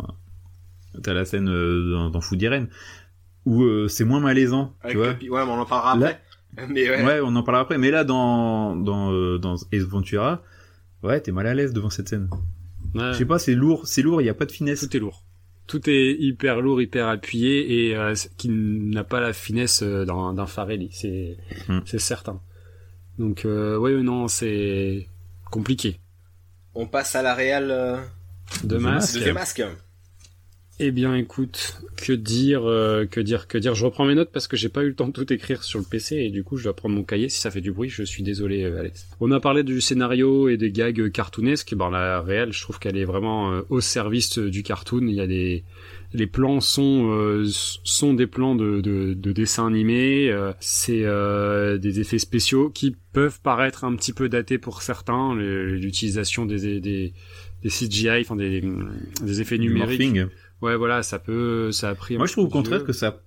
t'as 1.02 1.12
la 1.12 1.24
scène 1.24 1.48
euh, 1.48 1.90
dans, 1.90 2.10
dans 2.10 2.20
Food 2.20 2.40
Irene 2.40 2.68
où 3.44 3.62
euh, 3.64 3.88
c'est 3.88 4.04
moins 4.04 4.20
malaisant, 4.20 4.74
Avec 4.80 4.92
tu 4.92 4.98
vois. 4.98 5.12
le 5.20 5.30
ouais, 5.30 5.44
mais 5.44 5.50
on 5.52 5.58
en 5.60 5.66
parlera 5.66 5.96
Là- 5.96 6.06
après. 6.06 6.22
Mais 6.68 6.88
ouais. 6.90 7.04
Ouais. 7.04 7.20
on 7.22 7.34
en 7.36 7.42
parlera 7.42 7.62
après. 7.62 7.78
Mais 7.78 7.90
là 7.90 8.04
dans 8.04 8.76
dans 8.76 9.12
euh, 9.12 9.38
dans 9.38 9.56
Ace 9.72 9.82
Ventura, 9.84 10.42
ouais 11.02 11.20
t'es 11.20 11.32
mal 11.32 11.46
à 11.46 11.54
l'aise 11.54 11.72
devant 11.72 11.90
cette 11.90 12.08
scène. 12.08 12.28
Ouais, 12.94 13.12
Je 13.12 13.18
sais 13.18 13.24
pas, 13.24 13.38
c'est 13.38 13.54
lourd, 13.54 13.86
c'est 13.86 14.02
lourd, 14.02 14.20
il 14.22 14.26
y 14.26 14.30
a 14.30 14.34
pas 14.34 14.46
de 14.46 14.52
finesse. 14.52 14.80
tout 14.88 14.96
est 14.96 15.00
lourd. 15.00 15.22
Tout 15.66 15.88
est 15.88 16.12
hyper 16.18 16.60
lourd, 16.60 16.80
hyper 16.82 17.08
appuyé 17.08 17.88
et 17.88 17.96
euh, 17.96 18.14
qui 18.36 18.50
n'a 18.50 19.02
pas 19.02 19.18
la 19.20 19.32
finesse 19.32 19.82
euh, 19.82 20.04
d'un 20.04 20.34
d'un 20.34 20.46
Farelli, 20.46 20.90
c'est 20.92 21.36
Hmm. 21.68 21.80
c'est 21.86 21.98
certain. 21.98 22.40
Donc 23.18 23.44
euh, 23.44 23.76
ouais 23.78 23.94
non, 24.02 24.28
c'est 24.28 25.08
compliqué. 25.50 25.98
On 26.74 26.86
passe 26.86 27.14
à 27.16 27.22
la 27.22 27.34
réelle 27.34 27.70
euh, 27.70 27.96
De 28.64 28.76
masque. 28.76 29.18
de 29.24 29.30
Mask. 29.32 29.62
Eh 30.80 30.90
bien, 30.90 31.14
écoute, 31.14 31.80
que 31.96 32.12
dire, 32.12 32.64
euh, 32.64 33.06
que 33.06 33.20
dire, 33.20 33.46
que 33.46 33.56
dire. 33.58 33.76
Je 33.76 33.84
reprends 33.84 34.04
mes 34.06 34.16
notes 34.16 34.30
parce 34.32 34.48
que 34.48 34.56
j'ai 34.56 34.68
pas 34.68 34.82
eu 34.82 34.88
le 34.88 34.94
temps 34.96 35.06
de 35.06 35.12
tout 35.12 35.32
écrire 35.32 35.62
sur 35.62 35.78
le 35.78 35.84
PC 35.84 36.16
et 36.16 36.30
du 36.30 36.42
coup, 36.42 36.56
je 36.56 36.64
dois 36.64 36.74
prendre 36.74 36.96
mon 36.96 37.04
cahier. 37.04 37.28
Si 37.28 37.38
ça 37.40 37.52
fait 37.52 37.60
du 37.60 37.70
bruit, 37.70 37.88
je 37.88 38.02
suis 38.02 38.24
désolé, 38.24 38.64
euh, 38.64 38.80
Alex. 38.80 39.06
On 39.20 39.30
a 39.30 39.38
parlé 39.38 39.62
du 39.62 39.80
scénario 39.80 40.48
et 40.48 40.56
des 40.56 40.72
gags 40.72 41.10
cartoonesques. 41.12 41.76
Ben, 41.76 41.90
la 41.90 42.20
réelle, 42.20 42.52
je 42.52 42.60
trouve 42.60 42.80
qu'elle 42.80 42.96
est 42.96 43.04
vraiment 43.04 43.52
euh, 43.52 43.62
au 43.68 43.80
service 43.80 44.38
du 44.38 44.64
cartoon. 44.64 45.06
Il 45.06 45.14
y 45.14 45.20
a 45.20 45.28
des, 45.28 45.62
les 46.14 46.26
plans 46.26 46.60
sont 46.60 47.08
euh, 47.10 47.44
sont 47.48 48.14
des 48.14 48.26
plans 48.26 48.54
de 48.54 48.80
de, 48.80 49.14
de 49.14 49.32
dessin 49.32 49.66
animé. 49.66 50.30
euh, 50.30 50.52
c'est 50.60 51.02
euh, 51.04 51.76
des 51.76 52.00
effets 52.00 52.18
spéciaux 52.18 52.70
qui 52.70 52.96
peuvent 53.12 53.40
paraître 53.40 53.84
un 53.84 53.94
petit 53.96 54.12
peu 54.12 54.28
datés 54.28 54.58
pour 54.58 54.82
certains. 54.82 55.34
L'utilisation 55.34 56.46
des 56.46 56.80
des 56.80 57.12
des 57.62 57.68
CGI, 57.70 58.20
enfin 58.20 58.36
des, 58.36 58.62
des 59.22 59.40
effets 59.40 59.58
numériques. 59.58 60.00
morphing. 60.00 60.26
Ouais, 60.64 60.76
voilà, 60.76 61.02
ça 61.02 61.18
peut, 61.18 61.70
ça 61.72 61.90
a 61.90 61.94
pris. 61.94 62.16
Moi 62.16 62.26
je 62.26 62.32
trouve 62.32 62.46
au 62.46 62.48
contraire 62.48 62.78
vieux. 62.78 62.86
que 62.86 62.92
ça 62.92 63.20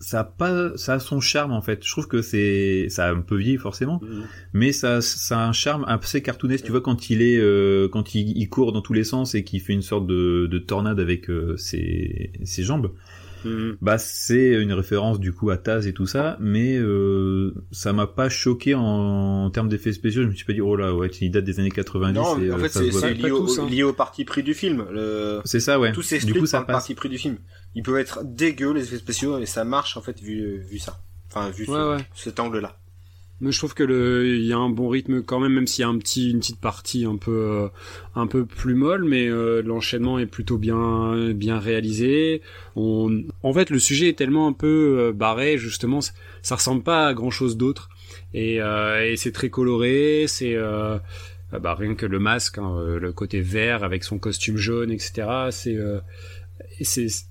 ça 0.00 0.20
a 0.20 0.24
pas 0.24 0.76
ça 0.76 0.94
a 0.94 0.98
son 0.98 1.20
charme 1.20 1.52
en 1.52 1.62
fait. 1.62 1.84
Je 1.84 1.90
trouve 1.90 2.08
que 2.08 2.20
c'est 2.20 2.86
ça 2.88 3.06
a 3.06 3.12
un 3.12 3.20
peu 3.20 3.36
vieilli 3.36 3.56
forcément, 3.58 4.00
Mhm. 4.02 4.24
mais 4.52 4.72
ça 4.72 5.00
ça 5.00 5.38
a 5.40 5.46
un 5.46 5.52
charme 5.52 5.84
assez 5.88 6.20
cartoonesque. 6.22 6.64
Tu 6.66 6.70
vois 6.72 6.80
quand 6.82 7.10
il 7.10 7.22
est 7.22 7.38
euh, 7.38 7.88
quand 7.88 8.14
il, 8.14 8.36
il 8.36 8.48
court 8.48 8.72
dans 8.72 8.82
tous 8.82 8.92
les 8.92 9.04
sens 9.04 9.34
et 9.34 9.44
qu'il 9.44 9.60
fait 9.60 9.72
une 9.72 9.82
sorte 9.82 10.06
de, 10.06 10.46
de 10.50 10.58
tornade 10.58 11.00
avec 11.00 11.30
euh, 11.30 11.56
ses 11.56 12.32
ses 12.44 12.62
jambes. 12.64 12.92
Mhm. 13.44 13.76
Bah 13.80 13.98
c'est 13.98 14.52
une 14.60 14.72
référence 14.72 15.20
du 15.20 15.32
coup 15.32 15.50
à 15.50 15.56
Taz 15.56 15.86
et 15.86 15.92
tout 15.92 16.06
ça, 16.06 16.36
mais 16.40 16.76
euh, 16.78 17.52
ça 17.70 17.92
m'a 17.92 18.06
pas 18.06 18.28
choqué 18.28 18.74
en, 18.74 18.82
en 18.82 19.50
termes 19.50 19.68
d'effets 19.68 19.92
spéciaux. 19.92 20.22
Je 20.22 20.28
me 20.28 20.32
suis 20.34 20.44
pas 20.44 20.52
dit 20.52 20.60
oh 20.60 20.76
là 20.76 20.94
ouais 20.94 21.08
il 21.20 21.30
date 21.30 21.44
des 21.44 21.60
années 21.60 21.70
90 21.70 22.14
Non, 22.14 22.38
et 22.40 22.50
en 22.52 22.56
euh, 22.58 22.68
fait, 22.68 22.68
c'est 22.90 23.14
lié, 23.14 23.30
au, 23.30 23.40
tous, 23.40 23.58
hein. 23.58 23.68
lié 23.68 23.82
au 23.82 23.92
parti 23.92 24.24
pris 24.24 24.42
du 24.42 24.54
film. 24.54 24.86
Le... 24.90 25.40
C'est 25.44 25.60
ça 25.60 25.78
ouais. 25.78 25.92
Tout 25.92 26.00
du 26.00 26.06
s'explique 26.06 26.38
coup 26.38 26.46
par 26.50 26.60
le 26.62 26.66
parti 26.66 26.94
pris 26.94 27.08
du 27.08 27.18
film. 27.18 27.36
Ils 27.74 27.82
peuvent 27.82 27.98
être 27.98 28.20
dégueux, 28.24 28.72
les 28.72 28.82
effets 28.84 28.98
spéciaux, 28.98 29.38
et 29.38 29.46
ça 29.46 29.64
marche, 29.64 29.96
en 29.96 30.00
fait, 30.00 30.20
vu, 30.20 30.60
vu 30.70 30.78
ça. 30.78 31.00
Enfin, 31.28 31.50
vu 31.50 31.64
Ouais, 31.66 31.74
ce- 31.74 31.96
ouais. 31.96 32.04
cet 32.14 32.38
angle-là. 32.38 32.76
Mais 33.40 33.50
je 33.50 33.58
trouve 33.58 33.74
que 33.74 33.82
le, 33.82 34.36
il 34.36 34.46
y 34.46 34.52
a 34.52 34.58
un 34.58 34.70
bon 34.70 34.88
rythme 34.88 35.22
quand 35.22 35.40
même, 35.40 35.52
même 35.52 35.66
s'il 35.66 35.82
y 35.82 35.84
a 35.84 35.88
un 35.88 35.98
petit, 35.98 36.30
une 36.30 36.38
petite 36.38 36.60
partie 36.60 37.04
un 37.04 37.16
peu, 37.16 37.32
euh, 37.32 37.68
un 38.14 38.28
peu 38.28 38.46
plus 38.46 38.74
molle, 38.74 39.04
mais 39.04 39.26
euh, 39.26 39.60
l'enchaînement 39.60 40.20
est 40.20 40.26
plutôt 40.26 40.56
bien, 40.56 41.32
bien 41.32 41.58
réalisé. 41.58 42.42
On, 42.76 43.24
en 43.42 43.52
fait, 43.52 43.70
le 43.70 43.80
sujet 43.80 44.08
est 44.08 44.18
tellement 44.18 44.46
un 44.46 44.52
peu 44.52 44.98
euh, 44.98 45.12
barré, 45.12 45.58
justement, 45.58 45.98
ça 46.42 46.54
ressemble 46.54 46.84
pas 46.84 47.08
à 47.08 47.14
grand 47.14 47.30
chose 47.30 47.56
d'autre. 47.56 47.88
Et, 48.32 48.56
et 48.56 49.14
c'est 49.16 49.32
très 49.32 49.48
coloré, 49.48 50.24
c'est, 50.28 50.56
bah, 51.52 51.74
rien 51.74 51.94
que 51.94 52.06
le 52.06 52.18
masque, 52.18 52.58
hein, 52.58 52.76
le 53.00 53.12
côté 53.12 53.40
vert 53.40 53.84
avec 53.84 54.02
son 54.04 54.18
costume 54.18 54.56
jaune, 54.56 54.90
etc. 54.90 55.48
C'est, 55.50 55.78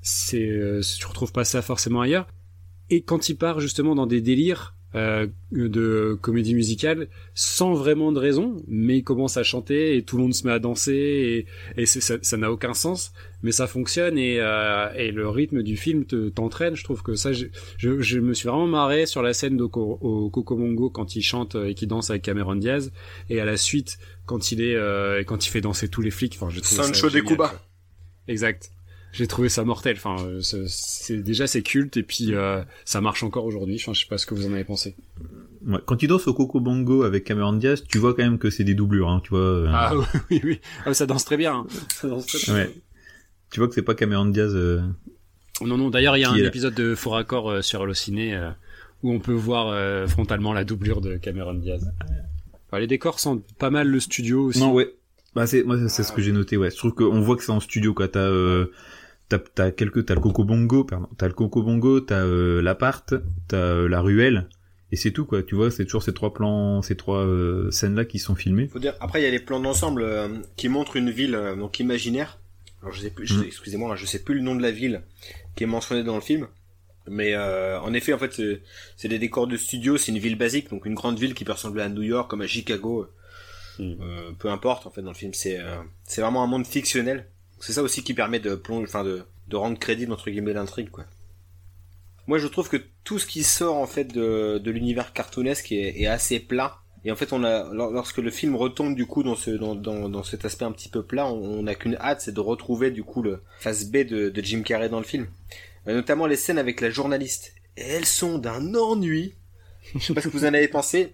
c'est, 0.01 0.79
tu 0.97 1.05
retrouves 1.07 1.33
pas 1.33 1.43
ça 1.43 1.61
forcément 1.61 2.01
ailleurs. 2.01 2.27
Et 2.89 3.01
quand 3.01 3.29
il 3.29 3.35
part 3.35 3.59
justement 3.59 3.95
dans 3.95 4.07
des 4.07 4.21
délires 4.21 4.75
euh, 4.95 5.27
de 5.51 6.17
comédie 6.21 6.55
musicale 6.55 7.07
sans 7.33 7.73
vraiment 7.73 8.11
de 8.11 8.19
raison, 8.19 8.63
mais 8.67 8.97
il 8.97 9.03
commence 9.03 9.37
à 9.37 9.43
chanter 9.43 9.97
et 9.97 10.03
tout 10.03 10.17
le 10.17 10.23
monde 10.23 10.33
se 10.33 10.45
met 10.45 10.53
à 10.53 10.59
danser 10.59 11.45
et, 11.77 11.81
et 11.81 11.85
ça 11.85 12.37
n'a 12.37 12.51
aucun 12.51 12.73
sens, 12.73 13.13
mais 13.41 13.51
ça 13.51 13.67
fonctionne 13.67 14.17
et, 14.17 14.37
euh, 14.39 14.93
et 14.95 15.11
le 15.11 15.29
rythme 15.29 15.63
du 15.63 15.77
film 15.77 16.05
t'entraîne. 16.05 16.75
Je 16.75 16.83
trouve 16.83 17.01
que 17.01 17.15
ça, 17.15 17.33
je, 17.33 17.47
je, 17.77 18.19
me 18.19 18.33
suis 18.33 18.47
vraiment 18.47 18.67
marré 18.67 19.05
sur 19.05 19.21
la 19.21 19.33
scène 19.33 19.57
de 19.57 19.63
au 19.63 20.29
Coco 20.29 20.89
quand 20.89 21.15
il 21.15 21.21
chante 21.21 21.55
et 21.55 21.73
qu'il 21.73 21.87
danse 21.87 22.09
avec 22.09 22.21
Cameron 22.21 22.55
Diaz 22.55 22.91
et 23.29 23.39
à 23.39 23.45
la 23.45 23.57
suite 23.57 23.97
quand 24.25 24.51
il 24.51 24.61
est 24.61 24.75
euh, 24.75 25.23
quand 25.23 25.45
il 25.45 25.49
fait 25.49 25.61
danser 25.61 25.87
tous 25.87 26.01
les 26.01 26.11
flics. 26.11 26.37
Enfin, 26.39 26.49
je 26.49 26.61
Sancho 26.61 27.09
de 27.09 27.19
Cuba. 27.19 27.53
Exact 28.27 28.71
j'ai 29.14 29.28
trouvé 29.28 29.47
ça 29.47 29.64
mortel. 29.64 29.95
Enfin, 29.95 30.18
euh, 30.26 30.41
c'est 30.41 31.18
déjà 31.18 31.45
c'est 31.45 31.61
culte 31.61 31.97
et 31.97 32.03
puis 32.03 32.34
euh, 32.34 32.64
ça 32.84 32.99
marche 32.99 33.24
encore 33.24 33.45
aujourd'hui. 33.45 33.78
Enfin, 33.80 33.93
je 33.93 34.01
sais 34.01 34.07
pas 34.07 34.18
ce 34.18 34.26
que 34.26 34.34
vous 34.34 34.47
en 34.47 34.53
avez 34.53 34.64
pensé. 34.64 34.95
Ouais, 35.66 35.78
quand 35.86 36.01
il 36.01 36.07
danse 36.07 36.28
au 36.28 36.34
Coco 36.34 36.59
Bongo 36.59 37.03
avec 37.03 37.24
Cameron 37.24 37.53
Diaz, 37.53 37.84
tu 37.88 37.99
vois 37.99 38.16
quand 38.16 38.24
même 38.24 38.39
que 38.39 38.49
c'est 38.49 38.64
des 38.64 38.74
doublures, 38.74 39.09
hein, 39.09 39.22
tu 39.24 39.30
vois. 39.30 39.39
Euh. 39.39 39.68
Ah 39.72 39.93
oui, 40.32 40.41
oui, 40.43 40.61
ah, 40.86 40.93
ça 40.95 41.05
danse 41.05 41.26
très 41.26 41.38
bien. 41.38 41.53
Hein. 41.53 41.68
Ça 41.93 42.09
danse 42.09 42.26
très 42.26 42.39
bien. 42.39 42.55
Ouais. 42.55 42.76
Tu 43.51 43.59
vois 43.59 43.70
que 43.70 43.76
c'est 43.76 43.84
pas 43.84 43.93
Cameron 43.93 44.26
Diaz. 44.26 44.55
Non, 45.61 45.78
non. 45.78 45.91
D'ailleurs, 45.91 46.18
il 46.18 46.22
y 46.22 46.26
a 46.26 46.32
un 46.32 46.36
épisode 46.36 46.74
de 46.74 46.95
Fort 46.95 47.18
Accord 47.18 47.64
sur 47.64 47.84
Allociné 47.84 48.36
où 49.03 49.14
on 49.14 49.20
peut 49.20 49.32
voir 49.32 50.07
frontalement 50.09 50.53
la 50.53 50.64
doublure 50.64 51.01
de 51.01 51.18
Cameron 51.18 51.53
Diaz. 51.53 51.93
Enfin, 52.68 52.80
les 52.80 52.88
décors 52.88 53.20
sont 53.20 53.43
pas 53.59 53.70
mal 53.70 53.88
le 53.88 53.99
studio 53.99 54.45
aussi. 54.45 54.59
Non, 54.59 54.74
ouais. 54.74 54.95
Bah 55.36 55.47
c'est 55.47 55.64
moi 55.64 55.78
c'est 55.88 56.03
ce 56.03 56.11
que 56.11 56.22
j'ai 56.22 56.32
noté 56.32 56.57
ouais. 56.57 56.70
Je 56.70 56.78
trouve 56.78 56.93
qu'on 56.93 57.22
voit 57.22 57.36
que 57.36 57.43
c'est 57.43 57.51
en 57.51 57.59
studio 57.59 57.95
quand 57.95 58.11
t'as 58.11 58.30
t'as 59.39 59.71
quelques 59.71 60.05
t'as 60.05 60.15
le 60.15 60.19
coco 60.19 60.43
bongo 60.43 60.84
pardon 60.84 61.07
t'as 61.17 61.27
le 61.27 61.34
coco 61.34 61.61
bongo 61.61 61.99
t'as 61.99 62.23
euh, 62.23 62.61
l'appart 62.61 63.13
t'as 63.47 63.57
euh, 63.57 63.88
la 63.88 64.01
ruelle 64.01 64.49
et 64.91 64.95
c'est 64.95 65.11
tout 65.11 65.25
quoi. 65.25 65.41
Tu 65.41 65.55
vois 65.55 65.71
c'est 65.71 65.86
toujours 65.86 66.03
ces 66.03 66.13
trois 66.13 66.34
plans 66.34 66.81
ces 66.81 66.95
trois 66.95 67.25
euh, 67.25 67.71
scènes 67.71 67.95
là 67.95 68.05
qui 68.05 68.19
sont 68.19 68.36
filmées. 68.36 68.67
Faut 68.67 68.79
dire 68.79 68.93
après 68.99 69.21
il 69.21 69.23
y 69.23 69.27
a 69.27 69.31
les 69.31 69.39
plans 69.39 69.59
d'ensemble 69.59 70.05
qui 70.55 70.69
montrent 70.69 70.95
une 70.95 71.09
ville 71.09 71.39
donc 71.57 71.79
imaginaire. 71.79 72.39
Alors 72.81 72.93
je 72.93 73.01
sais 73.01 73.09
plus 73.09 73.31
mm. 73.38 73.43
excusez-moi 73.45 73.95
je 73.95 74.05
sais 74.05 74.19
plus 74.19 74.36
le 74.36 74.41
nom 74.41 74.55
de 74.55 74.61
la 74.61 74.71
ville 74.71 75.01
qui 75.55 75.63
est 75.63 75.67
mentionné 75.67 76.03
dans 76.03 76.15
le 76.15 76.21
film 76.21 76.47
mais 77.07 77.36
en 77.36 77.93
effet 77.93 78.13
en 78.13 78.17
fait 78.17 78.41
c'est 78.95 79.07
des 79.07 79.19
décors 79.19 79.47
de 79.47 79.57
studio 79.57 79.97
c'est 79.97 80.11
une 80.11 80.19
ville 80.19 80.38
basique 80.38 80.69
donc 80.69 80.86
une 80.86 80.93
grande 80.93 81.19
ville 81.19 81.34
qui 81.34 81.43
peut 81.43 81.51
ressembler 81.51 81.81
à 81.81 81.89
New 81.89 82.01
York 82.01 82.29
comme 82.29 82.41
à 82.41 82.47
Chicago 82.47 83.07
mm. 83.79 83.93
peu 84.39 84.49
importe 84.49 84.86
en 84.86 84.91
fait 84.91 85.01
dans 85.01 85.11
le 85.11 85.17
film. 85.17 85.34
C'est 85.34 85.59
c'est 86.03 86.21
vraiment 86.21 86.43
un 86.43 86.47
monde 86.47 86.67
fictionnel 86.67 87.25
c'est 87.64 87.74
ça 87.74 87.82
aussi 87.82 88.03
qui 88.03 88.14
permet 88.14 88.41
de 88.41 88.55
plonger, 88.55 88.86
enfin 88.88 89.05
de, 89.05 89.24
de 89.47 89.55
rendre 89.55 89.80
crédible 89.80 90.11
entre 90.11 90.30
guillemets 90.30 90.51
l'intrigue 90.51 90.89
quoi. 90.89 91.05
Moi 92.28 92.38
je 92.38 92.47
trouve 92.47 92.68
que 92.68 92.78
tout 93.05 93.20
ce 93.20 93.26
qui 93.26 93.43
sort 93.43 93.78
en 93.78 93.88
fait 93.88 94.03
de, 94.05 94.57
de 94.57 94.72
l'univers 94.72 95.14
cartoonesque 95.14 95.72
est, 95.72 96.01
est, 96.01 96.07
assez 96.07 96.39
plat. 96.41 96.80
Et 97.05 97.11
en 97.11 97.16
fait 97.16 97.32
on 97.32 97.41
a 97.45 97.74
lorsque 97.74 98.18
le 98.18 98.32
film 98.32 98.57
retombe 98.57 98.95
du 98.95 99.05
coup 99.05 99.24
dans 99.24 99.38
ce 99.38 99.51
dans, 99.51 99.76
dans, 99.76 100.09
dans 100.09 100.24
cet 100.24 100.43
aspect 100.43 100.66
un 100.66 100.74
petit 100.74 100.89
peu 100.89 101.03
plat, 101.03 101.26
on 101.26 101.64
n'a 101.64 101.76
qu'une 101.76 101.95
hâte, 101.95 102.20
c'est 102.20 102.34
de 102.34 102.39
retrouver 102.41 102.91
du 102.91 103.03
coup 103.03 103.22
le 103.22 103.41
face 103.59 103.86
B 103.86 103.97
de, 103.97 104.32
Jim 104.41 104.61
Carrey 104.64 104.89
dans 104.89 104.99
le 104.99 105.05
film. 105.05 105.28
Euh, 105.88 105.93
notamment 105.93 106.28
les 106.28 106.38
scènes 106.38 106.59
avec 106.59 106.82
la 106.82 106.89
journaliste. 106.89 107.53
Elles 107.78 108.05
sont 108.05 108.39
d'un 108.39 108.76
ennui. 108.76 109.36
Je 109.95 109.99
sais 109.99 110.14
pas 110.14 110.22
ce 110.22 110.28
que 110.28 110.34
vous 110.34 110.45
en 110.45 110.53
avez 110.53 110.68
pensé 110.68 111.14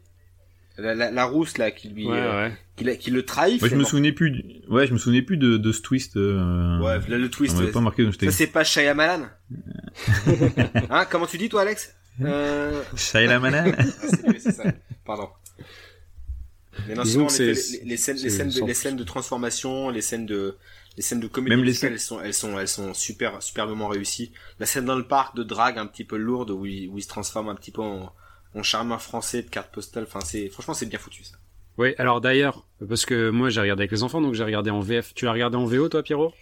la, 0.80 1.12
la, 1.12 1.26
rousse 1.26 1.58
là 1.58 1.72
qui 1.72 1.90
lui 1.90 2.08
euh, 2.10 2.50
Qui, 2.76 2.98
qui, 2.98 3.12
le 3.12 3.24
trahit. 3.24 3.62
Ouais, 3.62 3.70
je 3.70 3.76
me 3.76 3.84
souvenais 3.84 4.12
plus. 4.12 4.32
Du... 4.32 4.44
Ouais, 4.70 4.88
je 4.88 4.94
me 4.94 4.98
souvenais 4.98 5.22
plus 5.22 5.38
de, 5.38 5.58
de 5.58 5.72
ce 5.72 5.82
twist. 5.82 6.18
Euh... 6.18 6.80
Ouais, 6.80 7.00
là, 7.08 7.18
le 7.18 7.30
twist. 7.30 7.72
pas 7.72 7.82
marqué. 7.82 8.10
Ça 8.12 8.32
c'est 8.32 8.48
pas 8.48 8.64
Shyamalan. 8.64 9.28
hein 10.90 11.06
Comment 11.10 11.26
tu 11.26 11.38
dis 11.38 11.50
toi, 11.50 11.62
Alex? 11.62 11.96
Euh... 12.22 12.82
Shyamalan. 12.96 13.72
c'est 14.40 14.52
ça. 14.52 14.64
Pardon. 15.06 15.30
Mais 16.88 16.94
non, 16.94 17.04
sinon, 17.04 17.28
les, 17.38 17.48
les, 17.48 17.56
scènes, 17.56 18.18
les 18.18 18.30
scènes, 18.30 18.50
de, 18.50 18.66
les 18.66 18.74
scènes 18.74 18.96
de 18.96 19.04
transformation, 19.04 19.90
les 19.90 20.02
scènes 20.02 20.26
de, 20.26 20.56
les 20.96 21.04
scènes 21.04 21.20
de 21.20 21.28
comédie 21.28 21.56
Même 21.56 21.66
les 21.66 21.74
scènes... 21.74 21.94
elles 21.94 22.00
sont, 22.00 22.22
elles 22.22 22.34
sont, 22.34 22.58
elles 22.58 22.68
sont 22.70 22.94
super, 22.94 23.44
superbement 23.44 23.88
réussies. 23.88 24.32
La 24.60 24.66
scène 24.66 24.86
dans 24.86 24.96
le 24.96 25.08
parc 25.08 25.36
de 25.36 25.44
drague 25.44 25.78
un 25.78 25.86
petit 25.86 26.06
peu 26.06 26.16
lourde 26.16 26.52
où 26.52 26.66
il, 26.66 26.88
où 26.88 26.98
il 26.98 27.02
se 27.02 27.08
transforme 27.10 27.50
un 27.50 27.56
petit 27.56 27.72
peu 27.72 27.82
en, 27.82 28.14
mon 28.56 28.64
charmeur 28.64 29.02
français 29.02 29.42
de 29.42 29.50
carte 29.50 29.72
postale. 29.72 30.04
Enfin, 30.04 30.22
c'est 30.22 30.50
franchement 30.50 30.74
c'est 30.74 30.86
bien 30.86 31.00
foutu 31.00 31.24
ça. 31.24 31.36
Oui, 31.78 31.96
alors 31.98 32.20
d'ailleurs, 32.20 32.68
parce 32.88 33.06
que 33.06 33.30
moi 33.30 33.50
j'ai 33.50 33.62
regardé 33.62 33.84
avec 33.84 33.92
les 33.92 34.04
enfants, 34.04 34.20
donc 34.20 34.34
j'ai 34.34 34.44
regardé 34.44 34.70
en 34.70 34.82
VF. 34.82 35.14
Tu 35.14 35.26
l'as 35.26 35.32
regardé 35.32 35.56
en 35.56 35.66
VO, 35.66 35.88
toi, 35.88 36.04
Pierrot? 36.04 36.34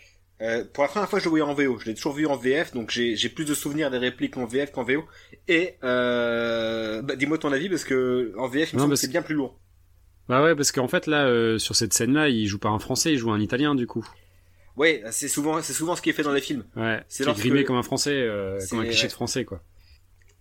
Euh, 0.42 0.64
Pour 0.72 0.84
la 0.84 0.90
première 0.90 1.10
fois, 1.10 1.20
je 1.20 1.26
le 1.26 1.30
voyais 1.30 1.46
en 1.46 1.54
VO. 1.54 1.80
Je 1.80 1.86
l'ai 1.86 1.96
toujours 1.96 2.14
vu 2.14 2.26
en 2.26 2.36
VF, 2.36 2.74
donc 2.74 2.92
j'ai 2.92 3.30
plus 3.30 3.46
de 3.46 3.54
souvenirs 3.54 3.92
des 3.92 3.98
répliques 3.98 4.38
en 4.38 4.46
VF 4.46 4.72
qu'en 4.72 4.84
VO. 4.84 5.06
Et 5.48 5.76
euh, 5.84 7.02
bah, 7.02 7.16
dis-moi 7.16 7.38
ton 7.38 7.52
avis, 7.52 7.70
parce 7.70 7.84
que 7.84 8.34
en 8.38 8.48
VF, 8.48 8.74
il 8.74 8.80
me 8.80 8.96
c'est 8.96 9.10
bien 9.10 9.22
plus 9.22 9.36
lourd. 9.36 9.60
Bah 10.28 10.44
ouais, 10.44 10.56
parce 10.56 10.72
qu'en 10.72 10.88
fait 10.88 11.08
là, 11.08 11.26
euh, 11.26 11.58
sur 11.58 11.76
cette 11.76 11.94
scène-là, 11.94 12.30
il 12.30 12.48
joue 12.48 12.60
pas 12.60 12.70
un 12.70 12.80
français, 12.80 13.14
il 13.14 13.18
joue 13.18 13.32
un 13.32 13.40
italien 13.40 13.76
du 13.76 13.88
coup. 13.88 14.06
Ouais, 14.76 15.02
c'est 15.12 15.30
souvent, 15.30 15.62
c'est 15.62 15.74
souvent 15.74 15.96
ce 15.96 16.02
qui 16.02 16.10
est 16.10 16.14
fait 16.14 16.24
dans 16.24 16.34
les 16.34 16.42
films. 16.42 16.66
Ouais. 16.76 17.02
C'est 17.08 17.26
grimé 17.26 17.64
comme 17.64 17.78
un 17.78 17.84
français, 17.84 18.28
comme 18.70 18.80
un 18.80 18.86
cliché 18.86 19.08
de 19.08 19.14
français 19.14 19.46
quoi. 19.46 19.62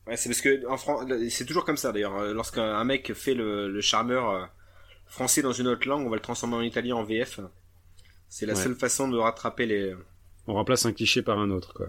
Ouais, 0.07 0.16
c'est 0.16 0.28
parce 0.28 0.40
que 0.40 0.66
en 0.68 0.76
France, 0.76 1.04
c'est 1.30 1.44
toujours 1.44 1.64
comme 1.64 1.76
ça 1.76 1.92
d'ailleurs. 1.92 2.16
Euh, 2.16 2.32
lorsqu'un 2.32 2.82
mec 2.84 3.12
fait 3.14 3.34
le, 3.34 3.68
le, 3.68 3.80
charmeur 3.80 4.30
euh, 4.30 4.44
français 5.07 5.42
dans 5.42 5.52
une 5.52 5.66
autre 5.66 5.88
langue, 5.88 6.07
on 6.07 6.11
va 6.11 6.16
le 6.16 6.22
transformer 6.22 6.57
en 6.57 6.62
italien 6.62 6.96
en 6.96 7.02
VF. 7.02 7.40
C'est 8.28 8.46
la 8.46 8.54
seule 8.54 8.74
façon 8.74 9.09
de 9.09 9.16
rattraper 9.16 9.66
les. 9.66 9.94
On 10.46 10.54
remplace 10.54 10.86
un 10.86 10.92
cliché 10.92 11.22
par 11.22 11.38
un 11.38 11.50
autre, 11.50 11.72
quoi. 11.74 11.88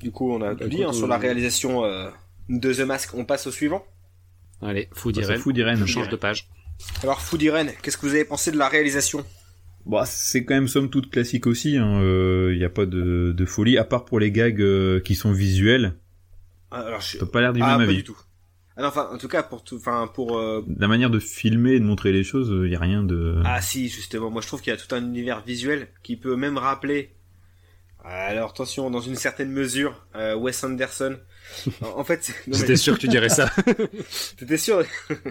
Du 0.00 0.10
coup, 0.10 0.30
on 0.32 0.40
a 0.42 0.54
tout 0.54 0.68
dit 0.68 0.84
hein, 0.84 0.92
sur 0.92 1.06
la 1.06 1.18
réalisation 1.18 1.84
euh, 1.84 2.08
de 2.48 2.72
The 2.72 2.80
Mask. 2.80 3.14
On 3.14 3.24
passe 3.24 3.46
au 3.46 3.50
suivant. 3.50 3.84
Allez, 4.62 4.88
Food 4.92 5.16
Irene. 5.16 5.38
Food 5.38 5.56
Irene. 5.58 5.82
On 5.82 5.86
change 5.86 6.08
de 6.08 6.16
page. 6.16 6.48
Alors, 7.02 7.20
Food 7.20 7.42
Irene, 7.42 7.72
qu'est-ce 7.82 7.98
que 7.98 8.06
vous 8.06 8.14
avez 8.14 8.24
pensé 8.24 8.50
de 8.50 8.56
la 8.56 8.68
réalisation? 8.68 9.24
Bon, 9.84 9.98
bah, 9.98 10.06
c'est 10.06 10.44
quand 10.44 10.54
même 10.54 10.68
somme 10.68 10.88
toute 10.88 11.10
classique 11.10 11.46
aussi. 11.46 11.72
Il 11.72 11.78
hein. 11.78 12.00
n'y 12.54 12.64
a 12.64 12.70
pas 12.70 12.86
de, 12.86 13.32
de, 13.32 13.44
folie, 13.44 13.76
à 13.76 13.84
part 13.84 14.06
pour 14.06 14.20
les 14.20 14.30
gags 14.30 15.02
qui 15.02 15.14
sont 15.14 15.32
visuels. 15.32 15.96
Ah, 16.70 16.80
alors, 16.80 17.00
je... 17.00 17.18
pas 17.24 17.40
l'air 17.40 17.52
du 17.52 17.60
ah, 17.62 17.78
même 17.78 17.88
avis. 17.88 17.96
du 17.96 18.04
tout. 18.04 18.18
Ah 18.76 18.86
enfin, 18.86 19.08
en 19.10 19.16
tout 19.16 19.28
cas, 19.28 19.42
pour 19.42 19.64
tout, 19.64 19.76
enfin, 19.76 20.10
pour. 20.12 20.38
Euh... 20.38 20.64
La 20.78 20.88
manière 20.88 21.10
de 21.10 21.18
filmer 21.18 21.72
et 21.72 21.80
de 21.80 21.84
montrer 21.84 22.12
les 22.12 22.24
choses, 22.24 22.52
il 22.64 22.70
y 22.70 22.76
a 22.76 22.80
rien 22.80 23.02
de. 23.02 23.40
Ah 23.44 23.62
si, 23.62 23.88
justement, 23.88 24.30
moi 24.30 24.42
je 24.42 24.46
trouve 24.46 24.60
qu'il 24.60 24.70
y 24.70 24.74
a 24.74 24.78
tout 24.78 24.94
un 24.94 25.02
univers 25.02 25.42
visuel 25.42 25.88
qui 26.02 26.16
peut 26.16 26.36
même 26.36 26.58
rappeler. 26.58 27.16
Alors 28.06 28.50
attention, 28.50 28.88
dans 28.88 29.00
une 29.00 29.16
certaine 29.16 29.50
mesure, 29.50 30.06
euh, 30.14 30.36
Wes 30.36 30.62
Anderson. 30.62 31.16
En, 31.80 32.04
fait, 32.04 32.32
j'étais 32.48 32.76
sûr 32.76 32.94
que 32.94 33.00
tu 33.00 33.08
dirais 33.08 33.28
ça. 33.28 33.50
T'étais 34.36 34.56
sûr 34.56 34.84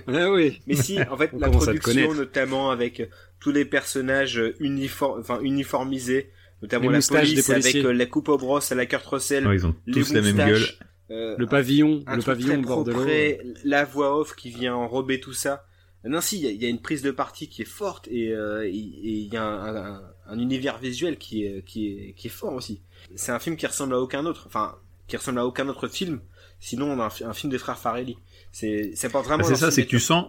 Ah 0.07 0.29
oui. 0.31 0.61
Mais 0.67 0.75
si, 0.75 0.99
en 1.01 1.15
fait, 1.17 1.31
la 1.37 1.49
production, 1.49 2.13
notamment 2.13 2.71
avec 2.71 3.09
tous 3.39 3.51
les 3.51 3.63
personnages 3.63 4.41
uniform... 4.59 5.21
enfin 5.21 5.39
uniformisés, 5.41 6.31
notamment 6.61 6.89
la 6.89 6.99
police 6.99 7.49
avec 7.49 7.75
euh, 7.75 7.93
la 7.93 8.05
coupe 8.07 8.27
au 8.27 8.37
brosse 8.37 8.71
à 8.73 8.75
la 8.75 8.85
Kurt 8.85 9.05
Russell, 9.05 9.47
ils 9.53 9.65
ont 9.65 9.75
tous 9.91 10.13
la 10.13 10.21
même 10.21 10.35
gueule. 10.35 10.65
Euh, 11.11 11.35
le 11.37 11.45
pavillon, 11.45 12.03
le 12.07 12.21
pavillon 12.21 12.61
bord 12.61 12.83
de 12.83 12.91
l'eau. 12.91 13.53
La 13.63 13.85
voix 13.85 14.19
off 14.19 14.35
qui 14.35 14.49
vient 14.49 14.75
enrober 14.75 15.19
tout 15.19 15.33
ça. 15.33 15.65
Non, 16.03 16.21
si, 16.21 16.39
il 16.39 16.61
y, 16.61 16.65
a 16.65 16.69
une 16.69 16.81
prise 16.81 17.01
de 17.01 17.09
partie 17.09 17.49
qui 17.49 17.63
est 17.63 17.65
forte 17.65 18.07
et 18.09 18.31
euh, 18.31 18.69
il 18.69 19.33
y 19.33 19.37
a 19.37 19.43
un, 19.43 20.01
un, 20.27 20.39
univers 20.39 20.77
visuel 20.77 21.17
qui 21.17 21.45
est, 21.45 21.65
qui 21.65 21.87
est, 21.87 22.13
qui 22.13 22.27
est 22.27 22.31
fort 22.31 22.53
aussi. 22.53 22.83
C'est 23.15 23.31
un 23.31 23.39
film 23.39 23.55
qui 23.55 23.65
ressemble 23.65 23.95
à 23.95 23.99
aucun 23.99 24.23
autre, 24.27 24.43
enfin, 24.45 24.75
qui 25.07 25.17
ressemble 25.17 25.39
à 25.39 25.47
aucun 25.47 25.67
autre 25.67 25.87
film. 25.87 26.21
Sinon, 26.59 26.91
on 26.91 26.99
a 26.99 27.05
un, 27.05 27.33
film 27.33 27.51
des 27.51 27.57
frères 27.57 27.79
Farelli. 27.79 28.17
C'est, 28.51 28.91
c'est 28.93 29.11
pas 29.11 29.21
vraiment. 29.23 29.43
Bah, 29.43 29.49
c'est 29.49 29.55
ça, 29.55 29.71
c'est 29.71 29.85
que 29.85 29.89
tu 29.89 29.99
sens. 29.99 30.27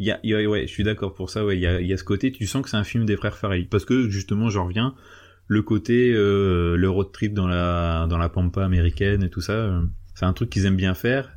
Il 0.00 0.06
y 0.06 0.10
a, 0.34 0.48
ouais, 0.48 0.66
je 0.66 0.72
suis 0.72 0.82
d'accord 0.82 1.14
pour 1.14 1.30
ça. 1.30 1.44
Ouais, 1.44 1.56
il 1.56 1.62
y 1.62 1.66
a, 1.66 1.80
y 1.80 1.92
a 1.92 1.96
ce 1.96 2.04
côté, 2.04 2.32
tu 2.32 2.46
sens 2.46 2.62
que 2.62 2.68
c'est 2.68 2.76
un 2.76 2.84
film 2.84 3.06
des 3.06 3.16
frères 3.16 3.38
Farelli, 3.38 3.64
parce 3.64 3.84
que 3.84 4.10
justement, 4.10 4.50
j'en 4.50 4.66
reviens 4.66 4.94
le 5.48 5.62
côté 5.62 6.12
euh, 6.12 6.76
le 6.76 6.90
road 6.90 7.12
trip 7.12 7.32
dans 7.34 7.46
la 7.46 8.06
dans 8.08 8.18
la 8.18 8.28
pampa 8.28 8.64
américaine 8.64 9.22
et 9.22 9.30
tout 9.30 9.40
ça 9.40 9.52
euh, 9.52 9.80
c'est 10.14 10.24
un 10.24 10.32
truc 10.32 10.50
qu'ils 10.50 10.64
aiment 10.66 10.76
bien 10.76 10.94
faire. 10.94 11.36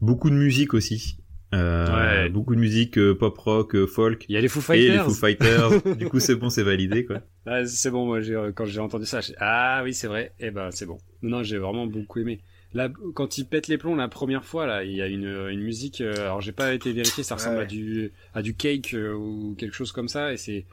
Beaucoup 0.00 0.30
de 0.30 0.34
musique 0.34 0.74
aussi. 0.74 1.16
Euh, 1.54 2.28
beaucoup 2.28 2.54
de 2.54 2.60
musique 2.60 2.98
euh, 2.98 3.14
pop 3.16 3.38
rock 3.38 3.86
folk. 3.86 4.26
Il 4.28 4.34
y 4.34 4.36
a 4.36 4.40
les 4.40 4.48
Foo 4.48 4.60
Fighters 4.60 4.94
et 4.94 4.98
les 4.98 4.98
Foo 5.04 5.14
Fighters. 5.14 5.70
Du 5.96 6.08
coup 6.08 6.18
c'est 6.20 6.34
bon 6.34 6.50
c'est 6.50 6.64
validé 6.64 7.04
quoi. 7.04 7.20
C'est 7.66 7.90
bon 7.90 8.04
moi 8.04 8.20
quand 8.54 8.64
j'ai 8.66 8.80
entendu 8.80 9.06
ça 9.06 9.20
ah 9.38 9.80
oui 9.84 9.94
c'est 9.94 10.08
vrai. 10.08 10.32
Et 10.40 10.46
eh 10.46 10.50
ben 10.50 10.70
c'est 10.70 10.86
bon. 10.86 10.98
Non 11.22 11.42
j'ai 11.42 11.58
vraiment 11.58 11.86
beaucoup 11.86 12.18
aimé. 12.18 12.40
Là, 12.74 12.90
quand 13.14 13.38
il 13.38 13.46
pète 13.46 13.68
les 13.68 13.78
plombs 13.78 13.94
la 13.94 14.08
première 14.08 14.44
fois, 14.44 14.66
là, 14.66 14.84
il 14.84 14.92
y 14.94 15.00
a 15.00 15.06
une, 15.06 15.24
une 15.50 15.60
musique. 15.62 16.02
euh, 16.02 16.12
alors, 16.16 16.42
j'ai 16.42 16.52
pas 16.52 16.74
été 16.74 16.92
vérifié, 16.92 17.22
ça 17.22 17.36
ressemble 17.36 17.56
Ouais. 17.58 17.62
à 17.62 17.66
du 17.66 18.12
à 18.34 18.42
du 18.42 18.54
cake 18.54 18.92
euh, 18.92 19.14
ou 19.14 19.54
quelque 19.56 19.72
chose 19.74 19.92
comme 19.92 20.08
ça, 20.08 20.32
et 20.32 20.36
c'est 20.36 20.66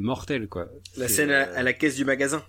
mortel, 0.00 0.48
quoi. 0.48 0.68
La 0.96 1.08
scène 1.08 1.30
à, 1.30 1.48
euh, 1.48 1.56
à 1.56 1.62
la 1.62 1.72
caisse 1.72 1.96
du 1.96 2.04
magasin. 2.04 2.42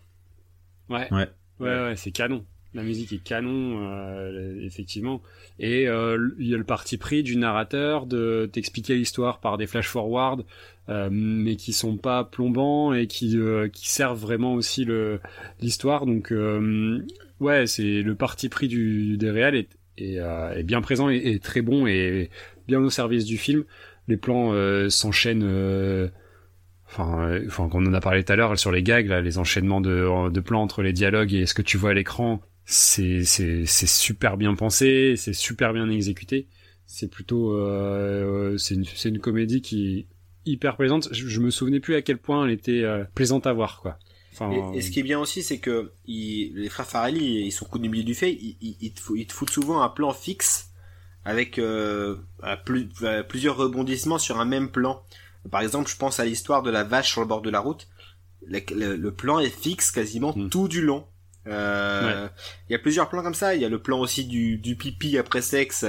Ouais. 0.89 1.07
Ouais. 1.11 1.27
Ouais, 1.59 1.67
ouais, 1.67 1.93
c'est 1.97 2.11
canon. 2.11 2.45
La 2.75 2.83
musique 2.83 3.11
est 3.13 3.23
canon, 3.23 3.83
euh, 3.83 4.59
effectivement. 4.61 5.23
Et 5.57 5.87
euh, 5.87 6.29
il 6.37 6.47
y 6.47 6.53
a 6.53 6.57
le 6.57 6.63
parti 6.63 6.97
pris 6.97 7.23
du 7.23 7.35
narrateur 7.35 8.05
de 8.05 8.47
t'expliquer 8.51 8.95
l'histoire 8.95 9.39
par 9.39 9.57
des 9.57 9.65
flash 9.65 9.87
forward, 9.87 10.45
euh, 10.87 11.09
mais 11.11 11.55
qui 11.55 11.73
sont 11.73 11.97
pas 11.97 12.23
plombants 12.23 12.93
et 12.93 13.07
qui 13.07 13.37
euh, 13.39 13.69
qui 13.69 13.89
servent 13.89 14.19
vraiment 14.19 14.53
aussi 14.53 14.85
le 14.85 15.19
l'histoire. 15.59 16.05
Donc 16.05 16.31
euh, 16.31 17.03
ouais, 17.39 17.65
c'est 17.65 18.03
le 18.03 18.13
parti 18.13 18.49
pris 18.49 18.67
du 18.67 19.17
des 19.17 19.31
réels 19.31 19.55
est, 19.55 19.69
est, 19.97 20.19
euh, 20.19 20.53
est 20.53 20.63
bien 20.63 20.81
présent 20.81 21.09
et, 21.09 21.17
et 21.17 21.39
très 21.39 21.61
bon 21.63 21.87
et 21.87 22.29
bien 22.67 22.79
au 22.79 22.91
service 22.91 23.25
du 23.25 23.37
film. 23.37 23.63
Les 24.07 24.17
plans 24.17 24.53
euh, 24.53 24.89
s'enchaînent. 24.89 25.43
Euh, 26.89 27.03
Enfin, 27.03 27.29
euh, 27.29 27.43
enfin, 27.47 27.69
qu'on 27.69 27.85
en 27.85 27.93
a 27.93 28.01
parlé 28.01 28.23
tout 28.23 28.33
à 28.33 28.35
l'heure 28.35 28.57
sur 28.57 28.71
les 28.71 28.83
gags, 28.83 29.07
les 29.07 29.37
enchaînements 29.37 29.81
de, 29.81 30.39
plans 30.39 30.61
entre 30.61 30.81
les 30.81 30.93
dialogues 30.93 31.33
et 31.33 31.45
ce 31.45 31.53
que 31.53 31.61
tu 31.61 31.77
vois 31.77 31.91
à 31.91 31.93
l'écran, 31.93 32.41
c'est 32.65 33.23
super 33.65 34.37
bien 34.37 34.55
pensé, 34.55 35.15
c'est 35.17 35.33
super 35.33 35.73
bien 35.73 35.89
exécuté. 35.89 36.47
C'est 36.85 37.09
plutôt 37.09 37.53
euh, 37.53 38.57
c'est 38.57 38.73
une 38.73 38.83
c'est 38.83 39.09
une 39.09 39.19
comédie 39.19 39.61
qui 39.61 39.99
est 39.99 40.05
hyper 40.45 40.75
plaisante. 40.75 41.07
Je, 41.11 41.27
je 41.27 41.39
me 41.39 41.51
souvenais 41.51 41.79
plus 41.79 41.95
à 41.95 42.01
quel 42.01 42.17
point 42.17 42.45
elle 42.45 42.51
était 42.51 42.83
euh, 42.83 43.03
plaisante 43.13 43.45
à 43.45 43.53
voir 43.53 43.79
quoi. 43.81 43.99
Et, 44.73 44.81
ce 44.81 44.89
qui 44.89 45.01
est 45.01 45.03
bien 45.03 45.19
aussi, 45.19 45.43
c'est 45.43 45.57
que 45.57 45.91
les 46.07 46.69
frères 46.69 46.85
Farrelly, 46.85 47.45
ils 47.45 47.51
sont 47.51 47.65
coups 47.65 47.81
du 47.81 47.89
milieu 47.89 48.03
du 48.03 48.15
fait, 48.15 48.37
ils, 48.61 48.93
te, 48.93 49.33
foutent 49.33 49.49
souvent 49.49 49.81
un 49.81 49.89
plan 49.89 50.13
fixe 50.13 50.69
avec 51.25 51.59
euh, 51.59 52.15
plusieurs 53.27 53.57
rebondissements 53.57 54.17
sur 54.17 54.39
un 54.39 54.45
même 54.45 54.69
plan. 54.69 55.03
Par 55.51 55.61
exemple, 55.61 55.89
je 55.89 55.95
pense 55.97 56.19
à 56.19 56.25
l'histoire 56.25 56.63
de 56.63 56.69
la 56.71 56.83
vache 56.83 57.11
sur 57.11 57.21
le 57.21 57.27
bord 57.27 57.41
de 57.41 57.49
la 57.49 57.59
route. 57.59 57.87
Le, 58.45 58.59
le- 58.75 58.95
le 58.95 59.11
plan 59.13 59.39
est 59.39 59.49
fixe 59.49 59.91
quasiment 59.91 60.33
Mm. 60.35 60.49
tout 60.49 60.67
du 60.67 60.81
long. 60.81 61.05
Euh, 61.47 62.27
Il 62.69 62.73
y 62.73 62.75
a 62.75 62.79
plusieurs 62.79 63.09
plans 63.09 63.23
comme 63.23 63.33
ça. 63.33 63.55
Il 63.55 63.61
y 63.61 63.65
a 63.65 63.69
le 63.69 63.79
plan 63.81 63.99
aussi 63.99 64.25
du, 64.25 64.57
du 64.57 64.75
pipi 64.75 65.17
après 65.17 65.41
sexe, 65.41 65.85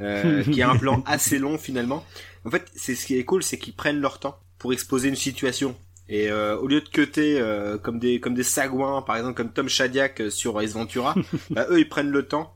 euh, 0.00 0.42
qui 0.52 0.60
est 0.60 0.64
un 0.64 0.76
plan 0.76 1.02
assez 1.06 1.38
long 1.38 1.58
finalement. 1.58 2.04
En 2.44 2.50
fait, 2.50 2.66
c'est 2.74 2.94
ce 2.94 3.06
qui 3.06 3.18
est 3.18 3.24
cool, 3.24 3.42
c'est 3.42 3.58
qu'ils 3.58 3.74
prennent 3.74 4.00
leur 4.00 4.18
temps 4.18 4.38
pour 4.58 4.72
exposer 4.72 5.08
une 5.08 5.16
situation. 5.16 5.76
Et 6.08 6.30
euh, 6.30 6.56
au 6.56 6.66
lieu 6.66 6.80
de 6.80 6.88
cuter 6.88 7.38
euh, 7.38 7.76
comme 7.76 7.98
des 7.98 8.18
comme 8.18 8.34
des 8.34 8.42
sagouins, 8.42 9.02
par 9.02 9.16
exemple 9.16 9.34
comme 9.34 9.52
Tom 9.52 9.68
Shadyac 9.68 10.22
sur 10.30 10.58
Ace 10.60 10.72
Ventura, 10.72 11.14
bah, 11.50 11.66
eux 11.70 11.78
ils 11.80 11.88
prennent 11.88 12.10
le 12.10 12.26
temps 12.26 12.54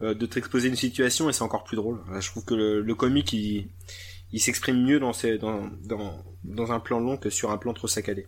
de 0.00 0.26
t'exposer 0.26 0.68
une 0.68 0.76
situation 0.76 1.30
et 1.30 1.32
c'est 1.32 1.42
encore 1.42 1.64
plus 1.64 1.76
drôle. 1.76 2.00
Je 2.18 2.28
trouve 2.28 2.44
que 2.44 2.54
le, 2.54 2.80
le 2.82 2.94
comique 2.94 3.32
il, 3.32 3.68
il 4.34 4.40
s'exprime 4.40 4.82
mieux 4.84 4.98
dans, 5.00 5.12
ces, 5.12 5.38
dans, 5.38 5.70
dans, 5.86 6.12
dans 6.44 6.72
un 6.72 6.80
plan 6.80 7.00
long 7.00 7.16
que 7.16 7.30
sur 7.30 7.50
un 7.52 7.58
plan 7.58 7.72
trop 7.72 7.88
saccadé. 7.88 8.26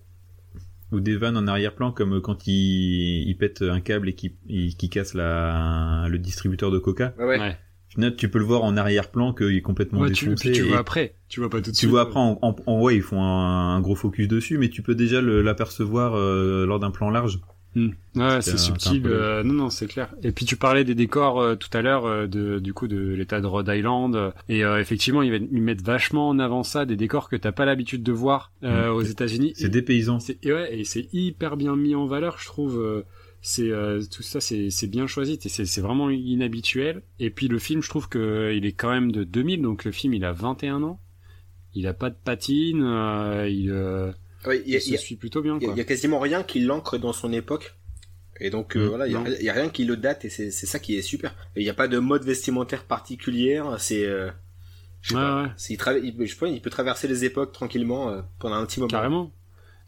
Ou 0.93 1.01
des 1.01 1.17
vannes 1.17 1.37
en 1.37 1.47
arrière-plan 1.49 1.91
comme 1.91 2.21
quand 2.21 2.47
il, 2.47 3.29
il 3.29 3.37
pète 3.37 3.63
un 3.63 3.81
câble 3.81 4.09
et 4.09 4.15
qu'il 4.15 4.33
il- 4.47 4.77
qu'il 4.77 4.89
casse 4.89 5.15
la, 5.15 6.07
le 6.09 6.19
distributeur 6.19 6.71
de 6.71 6.79
coca. 6.79 7.13
Ouais, 7.19 7.57
tu 8.17 8.29
peux 8.29 8.39
le 8.39 8.45
voir 8.45 8.63
en 8.63 8.77
arrière-plan 8.77 9.33
qu'il 9.33 9.57
est 9.57 9.63
complètement 9.63 10.03
Ouais, 10.03 10.11
tu, 10.13 10.27
défoncé. 10.27 10.49
puis 10.49 10.57
tu 10.59 10.63
et 10.63 10.69
vois 10.69 10.79
après, 10.79 11.17
tu 11.29 11.41
vois 11.41 11.51
pas 11.51 11.61
tout 11.61 11.73
de 11.73 11.77
tu 11.77 11.87
vois 11.87 12.03
après 12.03 12.21
en, 12.21 12.39
en, 12.43 12.55
en- 12.67 12.81
ouais, 12.83 12.95
ils 12.97 13.03
font 13.03 13.21
un, 13.23 13.75
un 13.77 13.81
gros 13.81 13.97
focus 13.97 14.29
dessus, 14.29 14.59
mais 14.59 14.69
tu 14.69 14.83
peux 14.83 14.95
déjà 14.95 15.21
l'apercevoir 15.21 16.15
euh, 16.15 16.67
lors 16.67 16.79
d'un 16.79 16.91
plan 16.93 17.11
large. 17.11 17.41
Hmm. 17.77 17.91
Ouais, 18.17 18.41
C'est 18.41 18.57
subtil. 18.59 19.03
peu- 19.03 19.11
euh, 19.13 19.43
non, 19.45 19.53
non, 19.53 19.71
c'est 19.71 19.87
clair. 19.87 20.09
Et 20.23 20.33
puis 20.33 20.47
tu 20.47 20.57
parlais 20.57 20.83
des 20.83 20.95
décors 20.95 21.39
euh, 21.41 21.55
tout 21.57 21.69
à 21.77 21.83
l'heure, 21.83 22.07
euh, 22.07 22.27
de, 22.27 22.59
du 22.59 22.73
coup, 22.73 22.89
de 22.89 22.97
l'État 23.15 23.41
de 23.43 23.47
Rhode 23.47 23.69
Island. 23.69 24.33
et 24.49 24.65
euh, 24.65 24.81
effectivement, 24.81 25.21
ils, 25.21 25.47
ils 25.53 25.61
mettent 25.63 25.83
vachement 25.83 26.29
en 26.31 26.39
avant 26.39 26.63
ça, 26.63 26.87
des 26.87 26.97
décors 26.97 27.29
que 27.29 27.37
t'as 27.37 27.53
pas 27.53 27.67
l'habitude 27.67 28.03
de 28.03 28.13
voir 28.13 28.51
euh, 28.65 28.91
Hmm. 28.91 28.97
aux 28.97 29.03
États-Unis. 29.03 29.53
C'est 29.57 29.69
des 29.69 29.83
paysans. 29.83 30.19
c'est 30.21 30.39
et 30.43 30.53
ouais, 30.53 30.79
et 30.79 30.85
c'est 30.85 31.07
hyper 31.13 31.57
bien 31.59 31.77
mis 31.77 31.95
en 31.95 32.07
valeur, 32.07 32.39
je 32.39 32.47
trouve. 32.47 32.81
euh, 32.81 33.03
C'est 33.43 33.71
euh, 33.71 34.01
tout 34.11 34.23
ça, 34.23 34.41
c'est 34.41 34.71
c'est 34.71 34.87
bien 34.89 35.07
choisi. 35.07 35.39
C'est 35.41 35.67
c'est 35.67 35.81
vraiment 35.83 36.09
inhabituel. 36.11 37.03
Et 37.21 37.29
puis 37.31 37.47
le 37.47 37.59
film, 37.59 37.83
je 37.83 37.89
trouve 37.91 38.09
que 38.09 38.53
il 38.57 38.65
est 38.65 38.73
quand 38.73 38.91
même 38.91 39.13
de 39.13 39.23
2000, 39.23 39.61
donc 39.63 39.85
le 39.85 39.93
film, 39.93 40.15
il 40.15 40.25
a 40.25 40.33
21 40.33 40.83
ans. 40.83 40.99
Il 41.75 41.87
a 41.87 41.93
pas 41.93 42.09
de 42.09 42.17
patine. 42.25 42.83
euh, 42.83 43.47
il, 43.49 43.71
euh, 43.71 44.11
Ouais, 44.47 44.63
il 44.65 44.73
y 44.73 44.77
a- 44.77 44.79
il 44.79 44.83
se 44.83 44.97
suit 44.97 45.17
plutôt 45.17 45.43
bien. 45.43 45.59
Il 45.61 45.69
y, 45.69 45.71
a- 45.71 45.75
y 45.83 45.87
quasiment 45.87 46.19
rien 46.21 46.43
qui 46.43 46.61
l'ancre 46.61 46.99
dans 46.99 47.13
son 47.13 47.33
époque. 47.33 47.75
Et 48.39 48.51
donc 48.51 48.77
euh, 48.77 48.85
Mm, 48.85 48.89
voilà, 48.89 49.07
il 49.07 49.41
y, 49.41 49.45
y 49.45 49.49
a 49.49 49.53
rien 49.55 49.69
qui 49.71 49.85
le 49.85 49.97
date 49.97 50.25
et 50.27 50.29
c'est 50.31 50.51
ça 50.51 50.79
qui 50.79 50.97
est 50.97 51.03
super. 51.03 51.35
Il 51.57 51.63
n'y 51.63 51.71
a 51.71 51.75
pas 51.75 51.89
de 51.89 51.99
mode 51.99 52.23
vestimentaire 52.25 52.85
particulière. 52.85 53.77
C'est 53.79 54.05
euh, 54.05 54.31
je 55.01 55.11
sais 55.11 55.15
Ouais, 55.17 55.21
pas. 55.23 55.43
ouais. 55.45 55.49
C'est- 55.57 55.73
il, 55.73 55.77
trava- 55.79 56.01
il- 56.03 56.27
je 56.27 56.37
pense 56.37 56.51
il 56.53 56.61
peut 56.61 56.71
traverser 56.71 57.09
les 57.09 57.25
époques 57.25 57.53
tranquillement 57.53 58.11
euh, 58.11 58.21
pendant 58.39 58.57
un 58.57 58.67
petit 58.67 58.79
moment. 58.81 58.91
Carrément. 58.91 59.33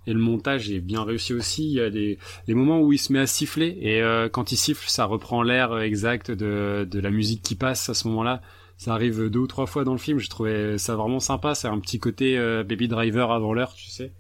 Et 0.07 0.15
le 0.15 0.19
montage 0.21 0.71
est 0.71 0.81
bien 0.81 1.03
réussi 1.05 1.35
aussi. 1.35 1.65
Il 1.67 1.73
y 1.75 1.81
a 1.83 1.91
des, 1.91 2.19
moments 2.49 2.81
où 2.81 2.93
il 2.95 2.99
se 2.99 3.13
met 3.13 3.19
à 3.19 3.27
siffler 3.27 3.77
et 3.83 4.01
quand 4.33 4.53
il 4.53 4.57
siffle, 4.57 4.89
ça 4.89 5.05
reprend 5.05 5.43
l'air 5.43 5.79
exact 5.81 6.31
de, 6.31 6.89
de 6.91 7.01
la 7.01 7.11
musique 7.11 7.43
qui 7.43 7.55
passe 7.57 7.91
à 7.91 7.95
ce 7.95 8.09
moment-là. 8.09 8.41
Ça 8.79 8.95
arrive 8.95 9.29
deux 9.29 9.41
ou 9.41 9.47
trois 9.47 9.67
fois 9.67 9.85
dans 9.85 9.93
le 9.93 9.99
film. 9.99 10.19
Je 10.19 10.31
trouvais 10.31 10.79
ça 10.79 10.97
vraiment 10.97 11.21
sympa. 11.21 11.55
C'est 11.55 11.69
un 11.69 11.79
petit 11.79 11.99
côté 11.99 12.39
euh, 12.39 12.65
Baby 12.65 12.89
Driver 12.89 13.31
avant 13.33 13.53
l'heure, 13.53 13.75
tu 13.75 13.91
sais. 13.91 14.13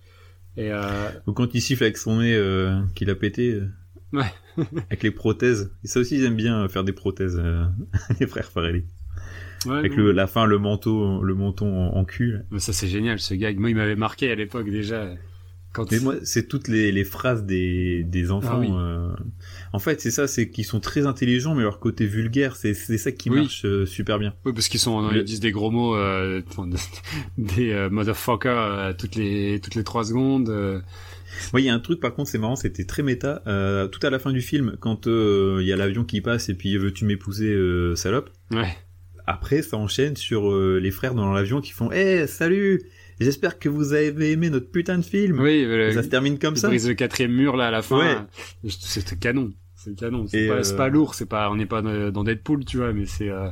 Et 0.59 0.71
euh, 0.73 1.09
Ou 1.27 1.33
quand 1.33 1.55
il 1.55 1.61
siffle 1.63 1.85
avec 1.85 1.97
son 1.97 2.19
nez 2.21 2.35
euh, 2.35 2.79
qu'il 2.95 3.09
a 3.11 3.15
pété. 3.15 3.53
euh, 3.53 3.69
Ouais. 4.13 4.33
avec 4.91 5.03
les 5.03 5.11
prothèses. 5.11 5.71
Et 5.85 5.87
ça 5.87 6.01
aussi, 6.01 6.17
ils 6.17 6.25
aiment 6.25 6.37
bien 6.37 6.67
faire 6.69 6.83
des 6.85 6.93
prothèses, 6.93 7.41
les 8.21 8.27
frères 8.27 8.51
Farelli. 8.51 8.85
ouais, 9.67 9.77
Avec 9.77 9.95
le, 9.97 10.13
la 10.13 10.27
fin, 10.27 10.47
le 10.47 10.59
manteau, 10.59 11.23
le 11.23 11.35
menton 11.35 11.67
en, 11.93 11.97
en 11.97 12.05
cul. 12.05 12.39
Mais 12.51 12.59
ça 12.59 12.73
c'est 12.73 12.89
génial 12.89 13.19
ce 13.21 13.35
gag. 13.35 13.59
Moi, 13.59 13.71
il 13.71 13.77
m'avait 13.77 13.97
marqué 13.97 14.31
à 14.31 14.35
l'époque 14.35 14.69
déjà. 14.71 15.15
Quand 15.79 15.91
Mais 15.93 16.01
moi, 16.01 16.15
c'est 16.25 16.47
toutes 16.49 16.69
les, 16.69 16.93
les 16.93 17.05
phrases 17.05 17.45
des, 17.45 18.03
des 18.05 18.31
enfants. 18.31 18.51
Ah 18.57 18.59
oui. 18.61 18.69
euh, 18.71 19.09
En 19.73 19.79
fait, 19.79 20.01
c'est 20.01 20.11
ça, 20.11 20.27
c'est 20.27 20.51
qu'ils 20.51 20.65
sont 20.67 20.81
très 20.81 21.07
intelligents, 21.07 21.55
mais 21.55 21.63
leur 21.63 21.79
côté 21.81 22.05
vulgaire, 22.07 22.57
c'est 22.57 22.75
ça 22.75 23.13
qui 23.13 23.31
Oui. 23.31 23.37
marche 23.41 23.65
euh, 23.65 23.87
super 23.87 24.19
bien. 24.19 24.35
Oui, 24.45 24.53
parce 24.53 24.69
qu'ils 24.69 24.81
sont, 24.81 25.09
Le- 25.11 25.19
ils 25.19 25.25
disent 25.25 25.41
des 25.41 25.53
gros 25.53 25.71
mots, 25.71 25.97
euh, 25.97 26.43
des 27.39 27.71
euh, 27.73 27.91
motherfucker 27.91 28.49
euh, 28.49 28.93
toutes 28.93 29.15
les 29.17 29.61
toutes 29.61 29.75
les 29.75 29.85
trois 29.85 30.05
secondes. 30.05 30.49
euh. 30.49 30.81
Moi, 31.53 31.61
il 31.61 31.67
y 31.67 31.69
a 31.69 31.75
un 31.75 31.79
truc, 31.79 32.01
par 32.01 32.15
contre, 32.15 32.31
c'est 32.31 32.39
marrant, 32.39 32.57
c'était 32.57 32.85
très 32.85 33.03
méta. 33.03 33.43
Euh, 33.47 33.87
tout 33.87 34.05
à 34.05 34.11
la 34.11 34.19
fin 34.19 34.33
du 34.33 34.41
film, 34.41 34.77
quand 34.81 35.07
euh, 35.07 35.59
il 35.61 35.67
y 35.67 35.73
a 35.73 35.77
l'avion 35.77 36.05
qui 36.05 36.21
passe 36.21 36.49
et 36.49 36.55
puis 36.55 36.77
veux-tu 36.77 37.05
m'épouser, 37.05 37.49
euh, 37.53 37.95
salope? 37.97 38.31
Ouais. 38.51 38.77
Après, 39.27 39.61
ça 39.63 39.77
enchaîne 39.77 40.17
sur 40.17 40.51
euh, 40.51 40.81
les 40.83 40.91
frères 40.91 41.15
dans 41.15 41.31
l'avion 41.33 41.61
qui 41.61 41.73
font 41.73 41.93
Eh, 41.93 42.27
salut 42.27 42.83
J'espère 43.21 43.59
que 43.59 43.69
vous 43.69 43.93
avez 43.93 44.33
aimé 44.33 44.51
notre 44.51 44.71
putain 44.71 44.99
de 44.99 45.05
film. 45.05 45.41
Oui, 45.41 45.65
euh, 45.65 45.93
ça 45.93 46.03
se 46.03 46.09
termine 46.09 46.39
comme 46.39 46.57
ça. 46.57 46.69
brise 46.69 46.89
le 46.89 46.95
quatrième 46.95 47.33
mur 47.33 47.57
là 47.57 47.69
à 47.69 47.71
la 47.71 47.83
fin. 47.83 47.99
Ouais. 47.99 48.17
C'est 48.69 49.19
canon, 49.19 49.53
c'est 49.75 49.97
canon. 49.97 50.27
C'est 50.29 50.47
pas, 50.49 50.63
c'est 50.63 50.75
euh, 50.75 50.77
pas 50.77 50.89
lourd, 50.89 51.15
c'est 51.15 51.27
pas, 51.27 51.51
on 51.51 51.57
n'est 51.57 51.67
pas 51.67 51.83
dans 51.83 52.11
dans 52.11 52.25
Deadpool, 52.25 52.65
tu 52.65 52.79
vois, 52.79 52.93
mais 52.93 53.07
c'est 53.07 53.29
euh, 53.29 53.49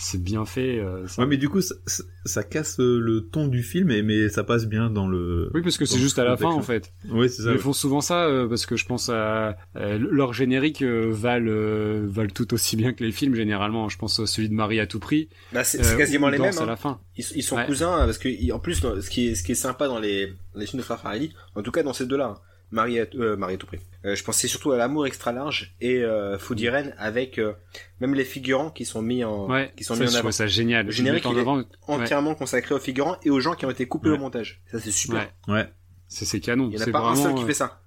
c'est 0.00 0.22
bien 0.22 0.44
fait. 0.44 0.78
euh, 0.78 1.06
ça- 1.08 1.20
Ouais, 1.22 1.28
mais 1.28 1.36
du 1.36 1.48
coup, 1.48 1.60
ça, 1.60 2.42
casse 2.44 2.78
euh, 2.78 3.00
le 3.00 3.22
ton 3.22 3.48
du 3.48 3.62
film, 3.64 3.90
et, 3.90 4.02
mais 4.02 4.28
ça 4.28 4.44
passe 4.44 4.66
bien 4.66 4.90
dans 4.90 5.08
le. 5.08 5.50
Oui, 5.54 5.60
parce 5.62 5.76
que 5.76 5.84
c'est 5.86 5.98
juste 5.98 6.18
à 6.20 6.24
la 6.24 6.36
fin 6.36 6.50
en 6.50 6.62
fait. 6.62 6.92
Ouais, 7.10 7.28
c'est 7.28 7.42
ça. 7.42 7.52
Ils 7.52 7.58
font 7.58 7.72
souvent 7.72 8.00
ça 8.00 8.26
euh, 8.26 8.48
parce 8.48 8.64
que 8.64 8.76
je 8.76 8.86
pense 8.86 9.08
à 9.08 9.56
euh, 9.76 9.98
leur 9.98 10.32
générique 10.32 10.82
euh, 10.82 11.08
valent 11.10 11.46
euh, 11.48 12.06
valent 12.08 12.30
tout 12.32 12.54
aussi 12.54 12.76
bien 12.76 12.92
que 12.92 13.02
les 13.02 13.10
films 13.12 13.34
généralement. 13.34 13.88
Je 13.88 13.98
pense 13.98 14.20
à 14.20 14.26
celui 14.26 14.48
de 14.48 14.54
Marie 14.54 14.78
à 14.78 14.86
tout 14.86 15.00
prix. 15.00 15.28
Bah, 15.52 15.64
c'est 15.64 15.84
euh, 15.84 15.96
quasiment 15.96 16.28
les 16.28 16.38
mêmes. 16.38 16.56
à 16.56 16.62
hein. 16.62 16.66
la 16.66 16.76
fin. 16.76 17.00
Ils, 17.16 17.24
ils 17.34 17.42
sont 17.42 17.56
Ouais. 17.56 17.66
cousins 17.66 17.92
hein, 17.92 18.04
parce 18.06 18.18
que 18.18 18.52
en 18.52 18.60
plus 18.60 18.76
ce 19.00 19.10
qui 19.10 19.28
est 19.28 19.34
ce 19.34 19.42
qui 19.42 19.52
est 19.52 19.56
sympa 19.56 19.88
dans 19.88 19.98
les 19.98 20.32
les 20.54 20.66
films 20.66 20.78
de 20.80 20.84
frères 20.84 21.00
Farrelly, 21.00 21.32
en 21.56 21.62
tout 21.62 21.70
cas 21.72 21.82
dans 21.82 21.92
ces 21.92 22.06
deux-là, 22.06 22.36
hein, 22.36 22.40
Marie 22.70 23.00
à, 23.00 23.06
euh, 23.14 23.36
Marie 23.36 23.54
à 23.54 23.56
tout 23.56 23.66
prix. 23.66 23.78
Euh, 24.04 24.14
je 24.14 24.22
pensais 24.22 24.46
surtout 24.48 24.72
à 24.72 24.76
l'amour 24.76 25.06
extra 25.06 25.32
large 25.32 25.74
et 25.80 26.02
euh, 26.04 26.38
Food 26.38 26.60
Irene 26.60 26.94
avec 26.98 27.38
euh, 27.38 27.54
même 28.00 28.14
les 28.14 28.24
figurants 28.24 28.70
qui 28.70 28.84
sont 28.84 29.00
mis 29.02 29.24
en 29.24 29.48
Ouais. 29.48 29.72
qui 29.76 29.84
sont 29.84 29.94
ça, 29.94 30.00
mis 30.00 30.06
je 30.06 30.12
en 30.12 30.14
avant, 30.16 30.20
trouve 30.24 30.32
ça 30.32 30.46
génial. 30.46 30.86
Le 30.86 30.92
générique, 30.92 31.24
Ils 31.24 31.28
mettent 31.34 31.46
en 31.48 31.54
il 31.54 31.60
est 31.62 31.66
avant- 31.88 31.96
ouais. 31.98 32.02
entièrement 32.04 32.34
consacré 32.34 32.74
aux 32.74 32.78
figurants 32.78 33.16
et 33.24 33.30
aux 33.30 33.40
gens 33.40 33.54
qui 33.54 33.64
ont 33.66 33.70
été 33.70 33.86
coupés 33.88 34.10
Ouais. 34.10 34.16
au 34.16 34.20
montage. 34.20 34.62
Ça 34.70 34.78
c'est 34.80 34.90
super. 34.90 35.28
Ouais. 35.48 35.54
Ouais. 35.54 35.72
C'est 36.08 36.24
c'est 36.24 36.40
canon. 36.40 36.68
Il 36.72 36.78
y 36.78 36.82
en 36.82 36.86
a 36.86 36.90
pas 36.90 37.00
un 37.00 37.14
seul 37.16 37.34
qui 37.34 37.42
euh, 37.42 37.46
fait 37.46 37.54
ça. 37.54 37.80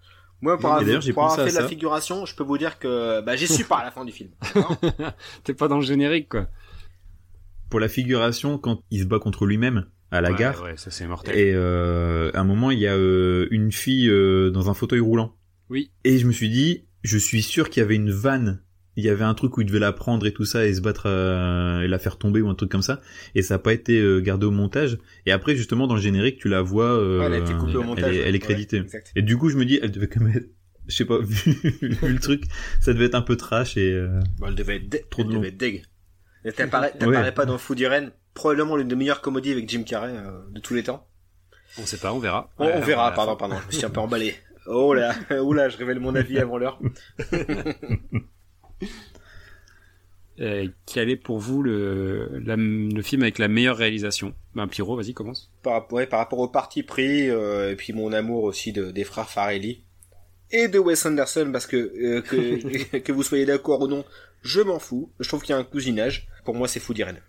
Moi, 0.44 0.58
pour 0.58 0.74
avoir, 0.74 1.00
pour 1.14 1.24
avoir 1.24 1.36
fait 1.48 1.52
de 1.56 1.60
la 1.62 1.68
figuration, 1.68 2.26
je 2.26 2.36
peux 2.36 2.44
vous 2.44 2.58
dire 2.58 2.80
que 2.80 3.22
bah, 3.22 3.36
j'ai 3.36 3.46
su 3.46 3.64
pas 3.64 3.78
à 3.78 3.84
la 3.86 3.92
fin 3.92 4.04
du 4.04 4.12
film. 4.12 4.32
T'es 5.44 5.54
pas 5.54 5.68
dans 5.68 5.76
le 5.78 5.84
générique 5.86 6.30
quoi. 6.30 6.48
Pour 7.70 7.80
la 7.80 7.88
figuration, 7.88 8.58
quand 8.58 8.82
il 8.90 9.02
se 9.02 9.06
bat 9.06 9.20
contre 9.20 9.46
lui-même 9.46 9.86
à 10.12 10.22
la 10.22 10.32
ouais, 10.32 10.38
gare, 10.38 10.62
Ouais, 10.64 10.78
ça 10.78 10.92
c'est 10.92 11.08
mortel. 11.08 11.38
et 11.38 11.54
euh, 11.56 12.32
à 12.34 12.42
un 12.42 12.44
moment, 12.44 12.70
il 12.72 12.80
y 12.80 12.88
a 12.88 12.96
euh, 12.96 13.48
une 13.52 13.72
fille 13.72 14.10
euh, 14.10 14.50
dans 14.52 14.70
un 14.70 14.74
fauteuil 14.74 15.00
roulant. 15.00 15.36
Oui. 15.70 15.92
Et 16.04 16.18
je 16.18 16.28
me 16.28 16.32
suis 16.32 16.50
dit, 16.50 16.86
je 17.04 17.18
suis 17.18 17.42
sûr 17.42 17.70
qu'il 17.70 17.82
y 17.82 17.84
avait 17.84 17.96
une 17.96 18.12
vanne. 18.12 18.62
Il 18.98 19.06
y 19.06 19.10
avait 19.10 19.24
un 19.24 19.34
truc 19.34 19.56
où 19.56 19.62
il 19.62 19.66
devait 19.68 19.80
la 19.80 19.94
prendre 19.94 20.26
et 20.28 20.34
tout 20.34 20.44
ça 20.44 20.66
et 20.66 20.74
se 20.74 20.82
battre 20.82 21.04
euh, 21.06 21.80
et 21.82 21.88
la 21.88 21.98
faire 21.98 22.18
tomber 22.18 22.42
ou 22.42 22.50
un 22.50 22.56
truc 22.56 22.70
comme 22.70 22.82
ça. 22.82 23.00
Et 23.36 23.42
ça 23.42 23.54
n'a 23.54 23.60
pas 23.60 23.72
été 23.72 23.98
euh, 24.02 24.20
gardé 24.20 24.46
au 24.46 24.52
montage. 24.52 24.98
Et 25.26 25.32
après, 25.32 25.56
justement, 25.56 25.88
dans 25.88 25.96
le 25.96 26.02
générique, 26.02 26.40
tu 26.40 26.50
la 26.50 26.62
vois. 26.62 26.92
euh, 27.00 27.20
Ouais, 27.20 27.26
elle 27.28 27.34
a 27.34 27.38
été 27.38 27.54
coupée 27.54 27.78
au 27.78 27.84
montage. 27.84 28.04
Elle 28.10 28.16
est, 28.16 28.20
elle 28.20 28.28
est 28.30 28.32
ouais, 28.34 28.40
créditée. 28.40 28.78
exact. 28.78 29.12
Et 29.16 29.22
du 29.22 29.38
coup, 29.38 29.50
je 29.50 29.56
me 29.56 29.64
dis, 29.64 29.80
elle 29.82 29.92
devait 29.92 30.08
quand 30.08 30.20
même 30.22 30.36
être 30.36 30.50
je 30.88 30.96
sais 30.96 31.06
pas, 31.06 31.20
vu, 31.22 31.54
vu 31.82 32.14
le 32.14 32.20
truc, 32.20 32.44
ça 32.82 32.92
devait 32.92 33.06
être 33.06 33.16
un 33.16 33.22
peu 33.22 33.38
trash 33.38 33.78
et. 33.78 33.94
Euh, 33.94 34.20
bah, 34.40 34.48
elle 34.50 34.56
devait 34.56 34.76
être, 34.78 35.10
trop 35.10 35.22
elle 35.22 35.30
devait 35.30 35.48
être 35.50 35.58
deg. 35.58 35.84
T'apparaît 36.56 37.34
pas 37.34 37.46
dans 37.46 37.58
Food 37.58 37.80
Irene, 37.80 38.12
probablement 38.34 38.76
l'une 38.76 38.88
des 38.88 38.96
meilleures 38.96 39.22
comédies 39.22 39.52
avec 39.52 39.70
Jim 39.70 39.84
Carrey 39.84 40.12
euh, 40.12 40.42
de 40.52 40.60
tous 40.60 40.74
les 40.74 40.84
temps. 40.84 41.08
On 41.78 41.86
sait 41.86 41.98
pas, 41.98 42.14
on 42.14 42.20
verra. 42.20 42.50
on 42.58 42.82
verra, 42.82 43.12
pardon, 43.14 43.36
pardon, 43.36 43.56
je 43.62 43.68
me 43.68 43.72
suis 43.72 43.86
un 43.86 43.90
peu 43.90 44.02
emballé. 44.02 44.36
Oh 44.68 44.94
là, 44.94 45.14
oh 45.32 45.54
là, 45.54 45.70
je 45.70 45.78
révèle 45.78 46.00
mon 46.00 46.16
avis 46.16 46.40
avant 46.40 46.58
l'heure. 46.58 46.80
Euh, 50.40 50.68
quel 50.88 51.10
est 51.12 51.18
pour 51.18 51.38
vous 51.38 51.62
le, 51.62 52.40
le 52.40 53.02
film 53.04 53.22
avec 53.22 53.38
la 53.38 53.48
meilleure 53.48 53.78
réalisation? 53.78 54.34
Ben 54.56 54.68
Pierrot, 54.68 54.96
vas-y, 54.96 55.14
commence. 55.14 55.52
Par, 55.62 55.92
ouais, 55.94 56.08
par 56.08 56.18
rapport 56.20 56.40
au 56.40 56.48
parti 56.48 56.82
pris, 56.82 57.30
euh, 57.30 57.72
et 57.72 57.76
puis 57.76 57.94
mon 57.94 58.12
amour 58.12 58.44
aussi 58.44 58.72
de, 58.72 58.90
des 58.90 59.04
frères 59.04 59.30
Farelli, 59.30 59.84
et 60.50 60.68
de 60.68 60.80
Wes 60.80 61.06
Anderson, 61.06 61.50
parce 61.52 61.68
que 61.68 61.78
euh, 61.78 62.22
que, 62.22 62.98
que 62.98 63.12
vous 63.12 63.22
soyez 63.22 63.46
d'accord 63.46 63.82
ou 63.82 63.88
non, 63.88 64.04
je 64.42 64.62
m'en 64.62 64.80
fous. 64.80 65.12
Je 65.20 65.28
trouve 65.28 65.42
qu'il 65.42 65.54
y 65.54 65.56
a 65.56 65.60
un 65.60 65.64
cousinage. 65.64 66.28
Pour 66.44 66.56
moi, 66.56 66.68
c'est 66.68 66.80
fou 66.80 66.94
d'Irene. 66.94 67.22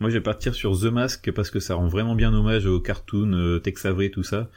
Moi, 0.00 0.10
je 0.10 0.14
vais 0.14 0.22
partir 0.22 0.54
sur 0.54 0.78
The 0.78 0.84
Mask 0.84 1.30
parce 1.32 1.50
que 1.50 1.58
ça 1.60 1.74
rend 1.74 1.88
vraiment 1.88 2.14
bien 2.14 2.34
hommage 2.34 2.66
aux 2.66 2.80
cartoons, 2.80 3.32
euh, 3.32 3.58
Tex 3.58 3.84
Avery, 3.86 4.10
tout 4.10 4.22
ça. 4.22 4.50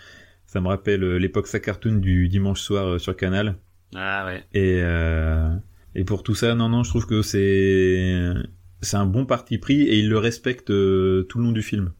Ça 0.49 0.61
me 0.61 0.67
rappelle 0.67 1.03
euh, 1.03 1.19
l'époque 1.19 1.45
sa 1.45 1.59
cartoon 1.59 1.97
du 1.97 2.27
dimanche 2.27 2.59
soir 2.59 2.87
euh, 2.87 2.97
sur 2.97 3.15
Canal. 3.15 3.55
Ah 3.95 4.25
ouais. 4.25 4.43
Et 4.51 4.81
euh, 4.81 5.55
et 5.93 6.03
pour 6.03 6.23
tout 6.23 6.33
ça, 6.33 6.55
non 6.55 6.69
non, 6.69 6.83
je 6.83 6.89
trouve 6.89 7.05
que 7.05 7.21
c'est 7.21 8.33
c'est 8.81 8.97
un 8.97 9.05
bon 9.05 9.27
parti 9.27 9.59
pris 9.59 9.81
et 9.83 9.99
il 9.99 10.09
le 10.09 10.17
respecte 10.17 10.65
tout 10.65 10.73
le 10.73 11.43
long 11.43 11.51
du 11.51 11.61
film. 11.61 11.91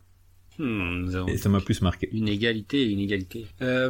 Hmm, 0.58 1.08
et 1.28 1.38
ça 1.38 1.48
m'a 1.48 1.62
plus 1.62 1.84
marqué. 1.84 2.10
Une 2.12 2.28
égalité, 2.28 2.90
une 2.92 3.00
égalité. 3.00 3.46
Je 3.62 3.90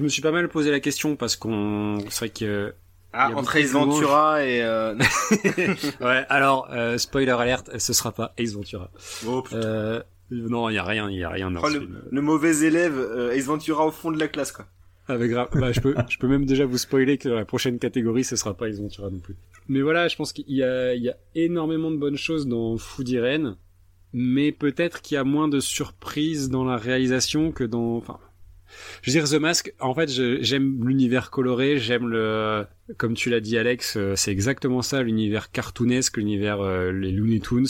me 0.00 0.08
suis 0.08 0.22
pas 0.22 0.32
mal 0.32 0.48
posé 0.48 0.70
la 0.70 0.78
question 0.78 1.16
parce 1.16 1.34
qu'on, 1.34 1.98
c'est 2.10 2.26
vrai 2.26 2.30
que 2.30 2.72
ah, 3.12 3.32
entre 3.34 3.56
Ace 3.56 3.72
Ventura 3.72 4.44
et... 4.44 4.62
Euh... 4.62 4.94
ouais, 6.00 6.24
alors, 6.28 6.68
euh, 6.70 6.96
spoiler 6.98 7.32
alerte, 7.32 7.78
ce 7.78 7.92
sera 7.92 8.12
pas 8.12 8.32
Ace 8.38 8.52
Ventura. 8.52 8.90
Oh, 9.26 9.42
euh, 9.52 10.02
non, 10.30 10.68
il 10.68 10.74
y 10.74 10.78
a 10.78 10.84
rien, 10.84 11.10
il 11.10 11.18
y 11.18 11.24
a 11.24 11.30
rien 11.30 11.50
dans 11.50 11.66
le, 11.66 11.88
le, 12.10 12.20
mauvais 12.20 12.64
élève, 12.64 12.96
euh, 12.96 13.32
Ace 13.32 13.46
Ventura 13.46 13.86
au 13.86 13.90
fond 13.90 14.12
de 14.12 14.18
la 14.18 14.28
classe, 14.28 14.52
quoi. 14.52 14.66
Avec 15.08 15.32
ah, 15.32 15.48
bah, 15.52 15.72
je 15.72 15.80
peux, 15.80 15.94
je 16.08 16.18
peux 16.18 16.28
même 16.28 16.46
déjà 16.46 16.66
vous 16.66 16.78
spoiler 16.78 17.18
que 17.18 17.28
la 17.28 17.44
prochaine 17.44 17.80
catégorie, 17.80 18.22
ce 18.22 18.36
sera 18.36 18.54
pas 18.54 18.68
Ace 18.68 18.78
Ventura 18.78 19.10
non 19.10 19.18
plus. 19.18 19.34
Mais 19.68 19.82
voilà, 19.82 20.06
je 20.06 20.16
pense 20.16 20.32
qu'il 20.32 20.44
y 20.48 20.62
a, 20.62 20.94
il 20.94 21.02
y 21.02 21.08
a 21.08 21.16
énormément 21.34 21.90
de 21.90 21.96
bonnes 21.96 22.16
choses 22.16 22.46
dans 22.46 22.76
Food 22.78 23.08
Irene, 23.08 23.56
mais 24.12 24.52
peut-être 24.52 25.02
qu'il 25.02 25.16
y 25.16 25.18
a 25.18 25.24
moins 25.24 25.48
de 25.48 25.58
surprises 25.58 26.48
dans 26.48 26.64
la 26.64 26.76
réalisation 26.76 27.50
que 27.50 27.64
dans, 27.64 27.96
enfin, 27.96 28.18
je 29.02 29.10
veux 29.10 29.18
dire, 29.18 29.28
The 29.28 29.40
Mask, 29.40 29.74
en 29.80 29.94
fait, 29.94 30.10
j'aime 30.10 30.86
l'univers 30.86 31.30
coloré, 31.30 31.78
j'aime 31.78 32.08
le, 32.08 32.66
comme 32.96 33.14
tu 33.14 33.30
l'as 33.30 33.40
dit, 33.40 33.56
Alex, 33.58 33.96
euh, 33.96 34.14
c'est 34.16 34.32
exactement 34.32 34.82
ça, 34.82 35.02
l'univers 35.02 35.50
cartoonesque, 35.50 36.16
l'univers 36.16 36.60
euh, 36.60 36.92
les 36.92 37.12
Looney 37.12 37.40
Tunes. 37.40 37.66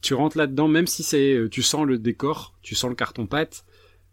Tu 0.00 0.14
rentres 0.14 0.38
là-dedans, 0.38 0.68
même 0.68 0.86
si 0.86 1.02
c'est, 1.02 1.34
euh, 1.34 1.48
tu 1.48 1.62
sens 1.62 1.86
le 1.86 1.98
décor, 1.98 2.54
tu 2.62 2.74
sens 2.74 2.90
le 2.90 2.96
carton 2.96 3.26
pâte. 3.26 3.64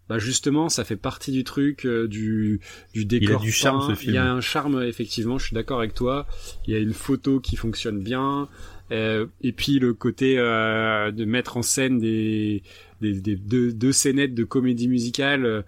Bah 0.07 0.19
justement, 0.19 0.69
ça 0.69 0.83
fait 0.83 0.97
partie 0.97 1.31
du 1.31 1.43
truc, 1.43 1.87
du, 1.87 2.61
du 2.93 3.05
décor. 3.05 3.29
Il 3.29 3.35
a 3.35 3.39
du 3.39 3.51
charme 3.51 3.89
ce 3.89 3.99
film. 3.99 4.13
Il 4.13 4.15
y 4.15 4.19
a 4.19 4.31
un 4.31 4.39
charme 4.39 4.83
effectivement. 4.83 5.39
Je 5.39 5.47
suis 5.47 5.55
d'accord 5.55 5.79
avec 5.79 5.95
toi. 5.95 6.27
Il 6.67 6.73
y 6.75 6.77
a 6.77 6.79
une 6.79 6.93
photo 6.93 7.39
qui 7.39 7.55
fonctionne 7.55 8.03
bien. 8.03 8.47
Euh, 8.91 9.25
et 9.41 9.51
puis 9.51 9.79
le 9.79 9.95
côté 9.95 10.35
de 10.35 11.25
mettre 11.25 11.57
en 11.57 11.63
scène 11.63 11.97
des, 11.97 12.61
des, 13.01 13.19
des 13.19 13.35
deux, 13.35 13.73
deux 13.73 13.91
scénettes 13.91 14.35
de 14.35 14.43
comédie 14.43 14.87
musicale 14.87 15.65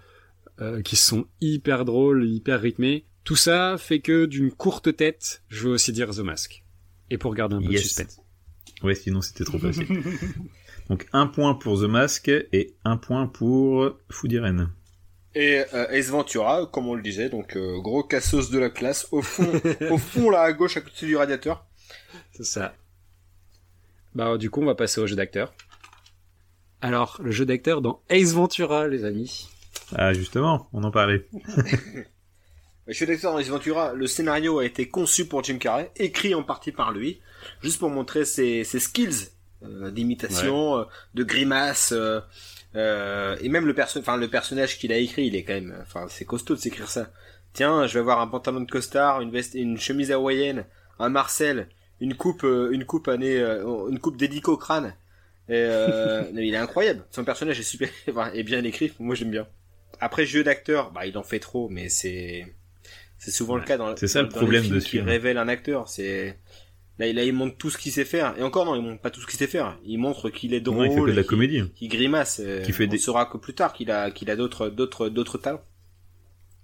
euh, 0.60 0.82
qui 0.82 0.96
sont 0.96 1.28
hyper 1.40 1.86
drôles, 1.86 2.28
hyper 2.28 2.60
rythmés. 2.60 3.06
Tout 3.24 3.36
ça 3.36 3.76
fait 3.78 4.00
que 4.00 4.26
d'une 4.26 4.52
courte 4.52 4.96
tête, 4.96 5.44
je 5.50 5.68
veux 5.68 5.74
aussi 5.74 5.92
dire 5.92 6.10
The 6.10 6.20
Mask. 6.20 6.64
Et 7.10 7.18
pour 7.18 7.36
garder 7.36 7.56
un 7.56 7.62
peu 7.62 7.74
de 7.74 7.78
suspense. 7.78 8.20
Ouais, 8.84 8.96
sinon 8.96 9.22
c'était 9.22 9.44
trop 9.44 9.60
facile. 9.60 9.86
Donc 10.90 11.08
un 11.14 11.28
point 11.28 11.54
pour 11.54 11.80
The 11.80 11.86
Mask 11.86 12.30
et 12.30 12.74
un 12.86 12.98
point 12.98 13.28
pour 13.28 13.98
Food 14.10 14.32
Irene. 14.32 14.72
Et 15.36 15.64
euh, 15.74 15.88
Ace 15.90 16.10
Ventura, 16.10 16.66
comme 16.66 16.88
on 16.88 16.96
le 16.96 17.04
disait, 17.04 17.30
donc 17.30 17.56
euh, 17.56 17.80
gros 17.80 18.02
cassos 18.02 18.50
de 18.50 18.58
la 18.58 18.72
classe, 18.72 19.08
au 19.12 19.22
fond, 19.22 19.62
au 19.92 19.98
fond 19.98 20.32
là 20.32 20.42
à 20.42 20.54
gauche 20.54 20.78
à 20.78 20.82
côté 20.82 21.06
du 21.06 21.16
radiateur. 21.16 21.68
C'est 22.32 22.46
ça. 22.46 22.74
Bah 24.16 24.38
du 24.38 24.50
coup 24.50 24.62
on 24.62 24.66
va 24.66 24.74
passer 24.74 25.00
au 25.00 25.06
jeu 25.06 25.16
d'acteur. 25.16 25.54
Alors 26.82 27.20
le 27.22 27.30
jeu 27.30 27.46
d'acteur 27.46 27.82
dans 27.82 28.02
Ace 28.10 28.34
Ventura, 28.34 28.88
les 28.88 29.04
amis. 29.04 29.50
Ah, 29.96 30.14
justement, 30.14 30.68
on 30.74 30.84
en 30.84 30.92
parlait. 30.92 31.28
Je 32.88 32.94
suis 32.94 33.06
d'accord 33.06 33.34
dans 33.34 33.42
Ventura, 33.42 33.94
le 33.94 34.08
scénario 34.08 34.60
a 34.60 34.66
été 34.66 34.88
conçu 34.88 35.26
pour 35.26 35.44
Jim 35.44 35.58
Carrey, 35.58 35.92
écrit 35.98 36.34
en 36.34 36.44
partie 36.44 36.72
par 36.72 36.94
lui, 36.94 37.20
juste 37.62 37.80
pour 37.80 37.90
montrer 37.90 38.24
ses, 38.24 38.64
ses 38.64 38.80
skills 38.80 39.28
euh, 39.64 39.92
d'imitation, 39.92 40.78
euh, 40.78 40.84
de 41.14 41.24
grimace, 41.24 41.94
euh, 41.94 43.36
et 43.42 43.50
même 43.50 43.66
le 43.66 43.74
perso 43.74 44.00
le 44.00 44.28
personnage 44.28 44.78
qu'il 44.78 44.94
a 44.94 44.98
écrit, 44.98 45.28
il 45.28 45.36
est 45.36 45.44
quand 45.44 45.54
même, 45.54 45.76
enfin 45.82 46.06
c'est 46.08 46.24
costaud 46.24 46.56
de 46.56 46.62
s'écrire 46.62 46.88
ça. 46.88 47.10
Tiens, 47.52 47.88
je 47.88 47.96
vais 47.96 48.00
avoir 48.00 48.22
un 48.22 48.28
pantalon 48.28 48.62
de 48.62 48.72
costard, 48.72 49.20
une 49.20 49.32
veste, 49.32 49.56
une 49.56 49.78
chemise 49.78 50.12
hawaïenne, 50.12 50.64
un 51.00 51.10
Marcel, 51.10 51.68
une 52.00 52.16
coupe, 52.16 52.44
une 52.44 52.86
coupe 52.86 53.10
année, 53.10 53.38
une 53.90 54.00
coupe 54.00 54.16
dédico 54.16 54.56
crâne. 54.56 54.94
Et, 55.50 55.56
il 56.34 56.54
est 56.54 56.58
incroyable. 56.58 57.04
Son 57.12 57.26
personnage 57.26 57.60
est 57.60 57.64
super, 57.64 57.90
enfin, 58.10 58.32
est 58.32 58.44
bien 58.44 58.64
écrit. 58.64 58.94
Moi 59.00 59.16
j'aime 59.16 59.32
bien. 59.32 59.48
Après, 60.00 60.26
jeu 60.26 60.44
d'acteur, 60.44 60.92
bah, 60.92 61.06
il 61.06 61.18
en 61.18 61.24
fait 61.24 61.40
trop, 61.40 61.70
mais 61.70 61.90
c'est, 61.90 62.46
c'est 63.18 63.32
souvent 63.32 63.56
le 63.56 63.64
cas 63.64 63.78
dans, 63.78 63.96
c'est 63.96 64.08
ça 64.08 64.22
le 64.22 64.30
problème 64.30 64.64
les 64.64 64.70
de 64.70 64.80
qui 64.80 65.00
révèle 65.00 65.38
un 65.38 65.48
acteur. 65.48 65.88
C'est, 65.88 66.38
là, 67.00 67.08
il, 67.08 67.18
il 67.18 67.34
montre 67.34 67.58
tout 67.58 67.70
ce 67.70 67.78
qu'il 67.78 67.92
sait 67.92 68.06
faire. 68.06 68.36
Et 68.38 68.44
encore, 68.44 68.66
non, 68.66 68.76
il 68.76 68.82
montre 68.82 69.02
pas 69.02 69.10
tout 69.10 69.22
ce 69.22 69.28
qu'il 69.28 69.38
sait 69.38 69.48
faire. 69.48 69.78
Il 69.86 69.98
montre 69.98 70.30
qu'il 70.30 70.54
est 70.54 70.62
drôle. 70.62 70.88
il 70.88 70.94
fait 70.94 71.12
de 71.12 71.16
la 71.16 71.24
comédie. 71.24 71.64
Qu'il 71.76 71.90
grimace. 71.90 72.42
Qui 72.64 72.72
fait 72.74 72.86
on 72.86 72.90
des... 72.90 72.98
saura 72.98 73.26
que 73.26 73.38
plus 73.38 73.54
tard 73.54 73.74
qu'il 73.74 73.92
a, 73.92 74.12
qu'il 74.12 74.30
a 74.30 74.36
d'autres, 74.36 74.70
d'autres, 74.70 75.10
d'autres 75.10 75.38
talents. 75.38 75.64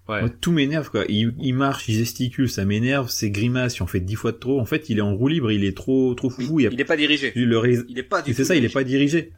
Ouais. 0.10 0.22
tout 0.42 0.52
m'énerve 0.52 0.90
quoi. 0.90 1.06
Il, 1.08 1.34
il, 1.40 1.54
marche, 1.54 1.88
il 1.88 1.96
gesticule, 1.96 2.50
ça 2.50 2.66
m'énerve. 2.66 3.10
C'est 3.10 3.30
grimace, 3.30 3.78
il 3.78 3.84
en 3.84 3.88
fait 3.88 4.02
dix 4.02 4.16
fois 4.16 4.34
de 4.34 4.38
trop. 4.38 4.60
En 4.60 4.66
fait, 4.66 4.90
il 4.90 4.98
est 4.98 5.02
en 5.02 5.16
roue 5.16 5.30
libre, 5.30 5.50
il 5.50 5.64
est 5.64 5.78
trop, 5.78 6.14
trop 6.14 6.30
fou. 6.30 6.60
Il, 6.60 6.70
il 6.74 6.82
est 6.82 6.86
pas 6.86 6.98
dirigé. 6.98 7.32
Le 7.36 7.86
Il 7.90 7.98
est 7.98 8.04
pas. 8.04 8.22
Du 8.22 8.34
c'est 8.34 8.44
ça, 8.44 8.56
il 8.56 8.66
est 8.66 8.74
pas 8.74 8.84
dirigé. 8.84 9.32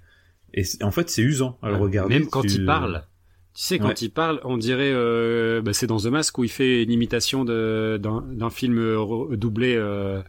Et 0.56 0.64
en 0.82 0.92
fait, 0.92 1.10
c'est 1.10 1.22
usant 1.22 1.60
à 1.62 1.70
le 1.70 1.76
regarder. 1.76 2.18
Même 2.18 2.30
quand 2.30 2.44
il 2.44 2.66
parle, 2.66 3.06
tu 3.56 3.64
sais, 3.64 3.80
quand 3.80 4.02
il 4.02 4.12
parle, 4.12 4.42
on 4.44 4.58
dirait, 4.58 4.92
euh, 4.94 5.62
bah, 5.62 5.74
c'est 5.74 5.88
dans 5.88 5.98
The 5.98 6.08
Mask 6.08 6.38
où 6.38 6.44
il 6.44 6.50
fait 6.50 6.84
une 6.84 6.92
imitation 6.92 7.46
d'un 7.46 8.50
film 8.50 9.36
doublé. 9.36 9.76
Euh, 9.76 10.22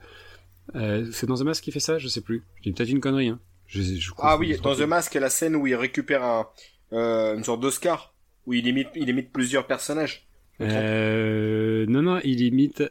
euh, 0.75 1.07
c'est 1.13 1.27
dans 1.27 1.37
The 1.37 1.43
Mask 1.43 1.63
qu'il 1.65 1.73
fait 1.73 1.81
ça? 1.81 1.99
Je 1.99 2.09
sais 2.09 2.21
plus. 2.21 2.45
J'ai 2.63 2.73
peut-être 2.73 2.89
une 2.89 3.01
connerie. 3.01 3.29
Hein. 3.29 3.41
Je, 3.67 3.83
je 3.83 4.13
ah 4.19 4.37
oui, 4.37 4.57
dans 4.63 4.75
The 4.75 4.83
Mask, 4.83 5.13
il 5.13 5.17
y 5.17 5.19
a 5.19 5.23
la 5.23 5.31
scène 5.31 5.57
où 5.57 5.67
il 5.67 5.75
récupère 5.75 6.23
un, 6.23 6.49
euh, 6.93 7.37
une 7.37 7.45
sorte 7.45 7.61
d'Oscar, 7.61 8.15
où 8.47 8.55
il 8.55 8.67
imite, 8.67 8.89
il 8.95 9.09
imite 9.09 9.33
plusieurs 9.33 9.67
personnages. 9.67 10.27
Euh, 10.61 11.85
non, 11.89 12.03
non, 12.03 12.21
il 12.25 12.41
imite... 12.41 12.85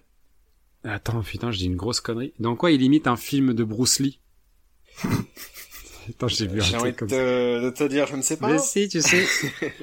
Attends, 0.84 1.22
putain, 1.22 1.52
je 1.52 1.58
dis 1.58 1.66
une 1.66 1.78
grosse 1.78 2.00
connerie. 2.00 2.34
Dans 2.40 2.56
quoi 2.56 2.72
il 2.72 2.82
imite 2.84 3.08
un 3.08 3.16
film 3.16 3.54
de 3.54 3.64
Bruce 3.64 4.00
Lee? 4.00 4.20
Attends, 6.10 6.28
j'ai 6.28 6.46
vu 6.46 6.62
un 6.62 6.78
truc 6.78 6.98
comme 6.98 7.08
de, 7.08 7.64
de 7.64 7.70
te 7.72 7.84
dire, 7.86 8.06
je 8.06 8.16
ne 8.16 8.22
sais 8.22 8.38
pas. 8.38 8.50
Mais 8.50 8.60
si, 8.60 8.88
tu 8.88 9.02
sais. 9.02 9.26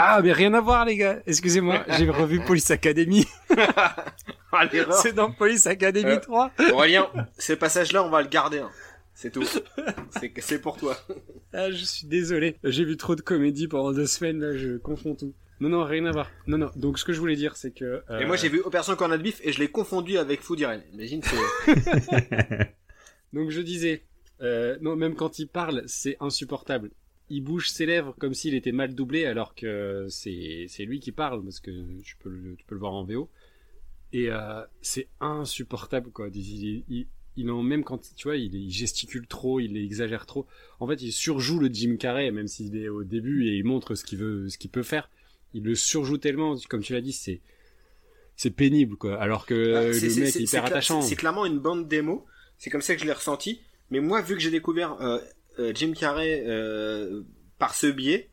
Ah, 0.00 0.20
mais 0.22 0.32
rien 0.32 0.54
à 0.54 0.60
voir, 0.60 0.84
les 0.84 0.96
gars. 0.96 1.20
Excusez-moi, 1.26 1.84
j'ai 1.98 2.08
revu 2.08 2.38
Police 2.38 2.70
Academy. 2.70 3.26
ah, 4.52 4.68
c'est 4.92 5.12
dans 5.12 5.32
Police 5.32 5.66
Academy 5.66 6.12
euh, 6.12 6.20
3. 6.20 6.52
Aurélien, 6.70 7.08
ce 7.36 7.52
passage-là, 7.52 8.04
on 8.04 8.08
va 8.08 8.22
le 8.22 8.28
garder. 8.28 8.60
Hein. 8.60 8.70
C'est 9.12 9.32
tout. 9.32 9.44
C'est 10.38 10.60
pour 10.60 10.76
toi. 10.76 10.96
Ah, 11.54 11.70
je 11.70 11.82
suis 11.82 12.06
désolé. 12.06 12.58
J'ai 12.62 12.84
vu 12.84 12.98
trop 12.98 13.16
de 13.16 13.22
comédies 13.22 13.68
pendant 13.68 13.90
deux 13.90 14.06
semaines, 14.06 14.38
là, 14.38 14.54
je 14.54 14.76
confonds 14.76 15.14
tout. 15.14 15.32
Non, 15.60 15.70
non, 15.70 15.82
rien 15.82 16.04
à 16.04 16.12
voir. 16.12 16.30
Non, 16.46 16.58
non. 16.58 16.70
Donc, 16.76 16.98
ce 16.98 17.06
que 17.06 17.14
je 17.14 17.18
voulais 17.18 17.36
dire, 17.36 17.56
c'est 17.56 17.70
que... 17.70 18.02
Euh... 18.10 18.18
Et 18.20 18.26
moi, 18.26 18.36
j'ai 18.36 18.50
vu 18.50 18.60
Opération 18.60 18.94
Cornet 18.96 19.16
de 19.16 19.22
Bif 19.22 19.40
et 19.42 19.50
je 19.50 19.58
l'ai 19.58 19.68
confondu 19.68 20.18
avec 20.18 20.42
Food 20.42 20.60
Irene. 20.60 20.82
Imagine, 20.92 21.22
Donc, 23.32 23.48
je 23.48 23.62
disais... 23.62 24.04
Euh, 24.42 24.76
non, 24.82 24.94
même 24.94 25.14
quand 25.14 25.38
il 25.38 25.48
parle, 25.48 25.84
c'est 25.86 26.18
insupportable 26.20 26.90
il 27.30 27.42
bouge 27.42 27.70
ses 27.70 27.86
lèvres 27.86 28.14
comme 28.18 28.34
s'il 28.34 28.54
était 28.54 28.72
mal 28.72 28.94
doublé 28.94 29.24
alors 29.24 29.54
que 29.54 30.06
c'est 30.08 30.66
c'est 30.68 30.84
lui 30.84 31.00
qui 31.00 31.12
parle 31.12 31.42
parce 31.44 31.60
que 31.60 31.70
tu 32.02 32.16
peux 32.16 32.30
le, 32.30 32.54
tu 32.56 32.64
peux 32.64 32.74
le 32.74 32.80
voir 32.80 32.94
en 32.94 33.04
VO 33.04 33.28
et 34.12 34.30
euh, 34.30 34.62
c'est 34.80 35.08
insupportable 35.20 36.10
quoi. 36.10 36.28
Il, 36.32 36.84
il, 36.88 37.06
il, 37.36 37.50
en 37.50 37.62
même 37.62 37.84
quand 37.84 38.00
tu 38.16 38.28
vois 38.28 38.36
il, 38.36 38.70
gesticule 38.70 39.26
trop 39.26 39.60
il 39.60 39.76
exagère 39.76 40.26
trop. 40.26 40.46
En 40.80 40.88
fait 40.88 41.02
il 41.02 41.12
surjoue 41.12 41.58
le 41.58 41.68
Jim 41.72 41.96
Carrey 41.98 42.30
même 42.30 42.48
s'il 42.48 42.76
est 42.76 42.88
au 42.88 43.04
début 43.04 43.46
et 43.48 43.56
il 43.56 43.64
montre 43.64 43.94
ce 43.94 44.04
qu'il 44.04 44.18
veut 44.18 44.48
ce 44.48 44.56
qu'il 44.56 44.70
peut 44.70 44.82
faire. 44.82 45.10
Il 45.54 45.64
le 45.64 45.74
surjoue 45.74 46.18
tellement 46.18 46.56
comme 46.68 46.82
tu 46.82 46.94
l'as 46.94 47.00
dit 47.00 47.12
c'est 47.12 47.40
c'est 48.36 48.50
pénible 48.50 48.96
quoi. 48.96 49.20
Alors 49.20 49.44
que 49.44 49.74
ah, 49.74 49.84
le 49.84 50.20
mec 50.20 50.36
est, 50.36 50.40
hyper 50.40 50.64
attachant. 50.64 51.02
c'est 51.02 51.16
clairement 51.16 51.44
une 51.44 51.58
bande 51.58 51.88
démo. 51.88 52.24
C'est 52.56 52.70
comme 52.70 52.82
ça 52.82 52.94
que 52.94 53.00
je 53.00 53.06
l'ai 53.06 53.12
ressenti. 53.12 53.60
Mais 53.90 54.00
moi 54.00 54.22
vu 54.22 54.34
que 54.34 54.40
j'ai 54.40 54.50
découvert 54.50 55.00
euh, 55.00 55.18
Jim 55.74 55.92
Carrey 55.98 56.44
euh, 56.46 57.22
par 57.58 57.74
ce 57.74 57.86
biais, 57.86 58.30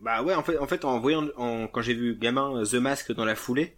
bah 0.00 0.22
ouais, 0.22 0.34
en 0.34 0.42
fait, 0.42 0.58
en 0.58 0.66
fait, 0.66 0.84
en 0.84 0.98
voyant, 1.00 1.28
en, 1.36 1.66
quand 1.68 1.82
j'ai 1.82 1.94
vu 1.94 2.16
gamin 2.16 2.60
euh, 2.60 2.64
The 2.64 2.74
Mask 2.74 3.12
dans 3.12 3.24
la 3.24 3.34
foulée, 3.34 3.76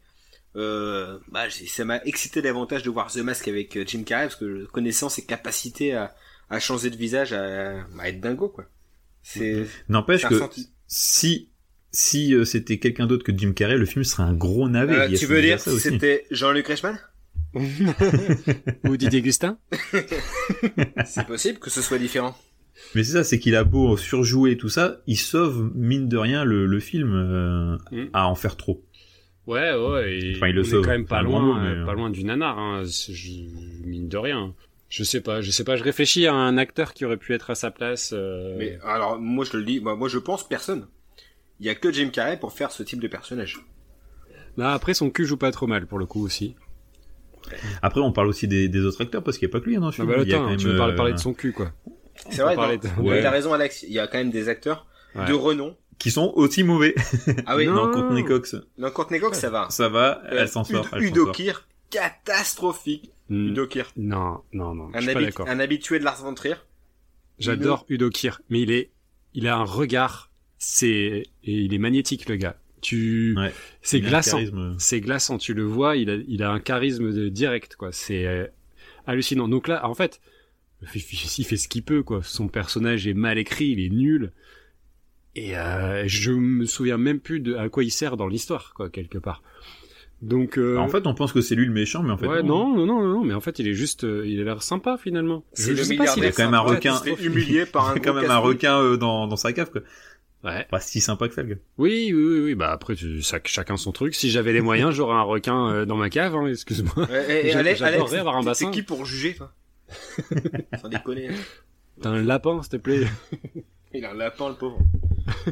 euh, 0.56 1.18
bah, 1.28 1.44
ça 1.50 1.84
m'a 1.84 2.02
excité 2.04 2.42
davantage 2.42 2.82
de 2.82 2.90
voir 2.90 3.12
The 3.12 3.18
Mask 3.18 3.46
avec 3.48 3.76
euh, 3.76 3.84
Jim 3.86 4.02
Carrey 4.02 4.24
parce 4.24 4.36
que 4.36 4.64
connaissant 4.66 5.08
ses 5.08 5.24
capacités 5.24 5.94
à, 5.94 6.14
à 6.50 6.58
changer 6.58 6.90
de 6.90 6.96
visage, 6.96 7.32
à, 7.32 7.84
à 7.98 8.08
être 8.08 8.20
dingo 8.20 8.48
quoi. 8.48 8.64
C'est. 9.22 9.66
N'empêche 9.88 10.26
que 10.26 10.40
si 10.86 11.50
si 11.90 12.34
euh, 12.34 12.44
c'était 12.44 12.78
quelqu'un 12.78 13.06
d'autre 13.06 13.24
que 13.24 13.36
Jim 13.36 13.52
Carrey, 13.52 13.76
le 13.76 13.86
film 13.86 14.04
serait 14.04 14.24
un 14.24 14.34
gros 14.34 14.68
navet. 14.68 14.94
Euh, 14.94 15.16
tu 15.16 15.26
veux 15.26 15.40
dire 15.40 15.60
si 15.60 15.78
c'était 15.78 16.26
Jean-Luc 16.30 16.66
Reichmann? 16.66 16.98
Ou 18.84 18.96
Didier 18.96 19.22
Gustin? 19.22 19.58
C'est 21.06 21.26
possible 21.26 21.58
que 21.58 21.70
ce 21.70 21.80
soit 21.80 21.98
différent. 21.98 22.36
Mais 22.94 23.04
c'est 23.04 23.12
ça, 23.12 23.24
c'est 23.24 23.38
qu'il 23.38 23.56
a 23.56 23.64
beau 23.64 23.96
surjouer 23.96 24.56
tout 24.56 24.68
ça, 24.68 25.00
il 25.06 25.16
sauve 25.16 25.70
mine 25.74 26.08
de 26.08 26.16
rien 26.16 26.44
le, 26.44 26.66
le 26.66 26.80
film 26.80 27.12
euh, 27.14 27.76
mm. 27.90 28.10
à 28.12 28.28
en 28.28 28.34
faire 28.34 28.56
trop. 28.56 28.82
Ouais, 29.46 29.74
ouais. 29.74 30.18
Et 30.18 30.36
enfin, 30.36 30.48
il 30.48 30.54
le 30.54 30.64
sauve. 30.64 30.84
quand 30.84 30.90
même 30.90 31.06
pas 31.06 31.22
loin, 31.22 31.64
euh, 31.64 31.84
pas 31.86 31.94
loin 31.94 32.10
du 32.10 32.24
nanar, 32.24 32.58
hein, 32.58 32.82
mine 33.84 34.08
de 34.08 34.16
rien. 34.16 34.54
Je 34.88 35.04
sais 35.04 35.20
pas, 35.20 35.40
je 35.40 35.50
sais 35.50 35.64
pas. 35.64 35.76
Je 35.76 35.84
réfléchis 35.84 36.26
à 36.26 36.34
un 36.34 36.56
acteur 36.56 36.94
qui 36.94 37.04
aurait 37.04 37.16
pu 37.16 37.34
être 37.34 37.50
à 37.50 37.54
sa 37.54 37.70
place. 37.70 38.12
Euh... 38.16 38.56
Mais 38.58 38.78
alors, 38.84 39.18
moi 39.18 39.44
je 39.44 39.56
le 39.56 39.64
dis, 39.64 39.80
moi, 39.80 39.96
moi 39.96 40.08
je 40.08 40.18
pense 40.18 40.46
personne. 40.46 40.86
Il 41.60 41.66
y 41.66 41.70
a 41.70 41.74
que 41.74 41.92
Jim 41.92 42.10
Carrey 42.10 42.38
pour 42.38 42.52
faire 42.52 42.70
ce 42.70 42.82
type 42.82 43.00
de 43.00 43.08
personnage. 43.08 43.58
Bah, 44.56 44.72
après, 44.72 44.94
son 44.94 45.10
cul 45.10 45.24
joue 45.24 45.36
pas 45.36 45.50
trop 45.50 45.66
mal 45.66 45.86
pour 45.86 45.98
le 45.98 46.06
coup 46.06 46.24
aussi. 46.24 46.54
Après, 47.82 48.00
on 48.00 48.12
parle 48.12 48.28
aussi 48.28 48.48
des, 48.48 48.68
des 48.68 48.80
autres 48.80 49.00
acteurs 49.00 49.22
parce 49.22 49.38
qu'il 49.38 49.48
n'y 49.48 49.52
a 49.52 49.54
pas 49.54 49.60
que 49.60 49.68
lui 49.68 49.76
hein, 49.76 49.80
dans 49.80 49.86
le 49.86 49.92
film. 49.92 50.10
Ah 50.10 50.16
bah, 50.16 50.22
attends, 50.22 50.56
tu 50.56 50.66
veux 50.66 50.76
parler, 50.76 50.94
parler, 50.94 51.12
de 51.12 51.18
son 51.18 51.32
cul, 51.32 51.52
quoi. 51.52 51.72
C'est 52.30 52.42
vrai, 52.42 52.78
de... 52.78 53.00
ouais. 53.00 53.22
t'as 53.22 53.30
raison, 53.30 53.52
Alex. 53.52 53.82
Il 53.82 53.92
y 53.92 53.98
a 53.98 54.06
quand 54.06 54.18
même 54.18 54.30
des 54.30 54.48
acteurs 54.48 54.86
de 55.14 55.32
renom 55.32 55.76
qui 55.98 56.10
sont 56.10 56.32
aussi 56.36 56.62
mauvais. 56.62 56.94
Ah 57.46 57.56
oui, 57.56 57.66
non, 57.66 57.90
Courtney 57.90 58.24
Cox. 58.24 58.56
Non, 58.78 58.90
Courtney 58.90 59.20
Cox, 59.20 59.38
ça 59.38 59.50
va. 59.50 59.66
Ça 59.70 59.88
va, 59.88 60.22
euh, 60.26 60.38
elle 60.40 60.48
s'en 60.48 60.64
sort. 60.64 60.86
Udo 60.98 61.32
Kier, 61.32 61.54
catastrophique. 61.90 63.12
Mm. 63.28 63.48
Udo 63.48 63.66
Kier. 63.66 63.84
Non, 63.96 64.42
non, 64.52 64.74
non. 64.74 64.90
Un, 64.94 65.46
un 65.46 65.60
habitué 65.60 65.98
de 65.98 66.04
Lars 66.04 66.22
von 66.22 66.34
Trier. 66.34 66.54
J'adore 67.38 67.84
Udo 67.88 68.10
Kier, 68.10 68.32
mais 68.48 68.62
il 68.62 68.70
est, 68.70 68.90
il 69.34 69.46
a 69.46 69.56
un 69.56 69.64
regard, 69.64 70.30
c'est, 70.58 70.88
et 70.90 71.24
il 71.44 71.74
est 71.74 71.78
magnétique, 71.78 72.28
le 72.28 72.36
gâ 72.36 72.56
tu 72.80 73.34
ouais, 73.36 73.52
c'est 73.82 74.00
glaçant 74.00 74.38
c'est 74.78 75.00
glaçant 75.00 75.36
tu 75.36 75.52
le 75.52 75.64
vois 75.64 75.96
il 75.96 76.10
a 76.10 76.14
il 76.28 76.44
a 76.44 76.50
un 76.52 76.60
charisme 76.60 77.12
de 77.12 77.28
direct 77.28 77.74
quoi 77.74 77.90
c'est 77.90 78.24
euh, 78.24 78.46
hallucinant 79.04 79.48
donc 79.48 79.66
là 79.66 79.84
en 79.84 79.94
fait 79.94 80.20
il 80.94 81.44
fait 81.44 81.56
ce 81.56 81.68
qu'il 81.68 81.82
peut 81.82 82.02
quoi 82.02 82.20
son 82.22 82.48
personnage 82.48 83.06
est 83.06 83.14
mal 83.14 83.38
écrit 83.38 83.66
il 83.66 83.80
est 83.80 83.90
nul 83.90 84.32
et 85.34 85.56
euh, 85.56 86.04
je 86.06 86.32
me 86.32 86.66
souviens 86.66 86.98
même 86.98 87.20
plus 87.20 87.40
de 87.40 87.56
à 87.56 87.68
quoi 87.68 87.84
il 87.84 87.90
sert 87.90 88.16
dans 88.16 88.28
l'histoire 88.28 88.72
quoi 88.74 88.88
quelque 88.88 89.18
part 89.18 89.42
donc 90.22 90.58
euh... 90.58 90.76
en 90.76 90.88
fait 90.88 91.06
on 91.06 91.14
pense 91.14 91.32
que 91.32 91.40
c'est 91.40 91.54
lui 91.54 91.66
le 91.66 91.72
méchant 91.72 92.02
mais 92.02 92.10
en 92.10 92.16
fait 92.16 92.26
ouais, 92.26 92.42
non. 92.42 92.74
non 92.74 92.86
non 92.86 93.02
non 93.02 93.24
mais 93.24 93.34
en 93.34 93.40
fait 93.40 93.58
il 93.58 93.68
est 93.68 93.74
juste 93.74 94.04
euh, 94.04 94.26
il 94.26 94.40
a 94.40 94.44
l'air 94.44 94.62
sympa 94.62 94.98
finalement 94.98 95.44
c'est 95.52 95.74
le 95.74 95.84
milliardaire 95.84 96.14
il 96.16 96.24
est 96.24 96.32
quand 96.32 96.44
même 96.44 96.54
un 96.54 96.60
requin 96.60 97.00
humilié 97.20 97.66
par 97.66 97.90
un 97.90 97.98
quand 97.98 98.14
même 98.14 98.30
un 98.30 98.38
requin 98.38 98.80
euh, 98.80 98.96
dans 98.96 99.26
dans 99.26 99.36
sa 99.36 99.52
cave 99.52 99.70
quoi 99.70 99.82
Ouais. 100.44 100.66
Pas 100.70 100.80
si 100.80 101.00
sympa 101.00 101.28
que 101.28 101.34
ça, 101.34 101.42
le 101.42 101.48
gars. 101.48 101.60
Oui, 101.78 102.12
oui, 102.14 102.22
oui, 102.22 102.40
oui. 102.40 102.54
Bah 102.54 102.70
après, 102.70 102.94
ça, 103.22 103.40
chacun 103.44 103.76
son 103.76 103.92
truc. 103.92 104.14
Si 104.14 104.30
j'avais 104.30 104.52
les 104.52 104.60
moyens, 104.60 104.92
j'aurais 104.94 105.16
un 105.16 105.22
requin 105.22 105.68
euh, 105.68 105.84
dans 105.84 105.96
ma 105.96 106.10
cave. 106.10 106.34
Hein, 106.36 106.46
excuse-moi. 106.46 107.08
et, 107.28 107.50
J'adorerais 107.76 108.18
avoir 108.18 108.36
un 108.36 108.42
bassin. 108.42 108.66
C'est 108.66 108.70
qui 108.70 108.82
pour 108.82 109.04
juger, 109.04 109.34
toi? 109.34 109.52
Sans 110.80 110.88
déconner. 110.88 111.30
T'as 112.00 112.10
un 112.10 112.22
lapin, 112.22 112.62
s'il 112.62 112.72
te 112.72 112.76
plaît. 112.76 113.06
Il 113.94 114.04
a 114.04 114.12
un 114.12 114.14
lapin, 114.14 114.50
le 114.50 114.54
pauvre. 114.54 114.78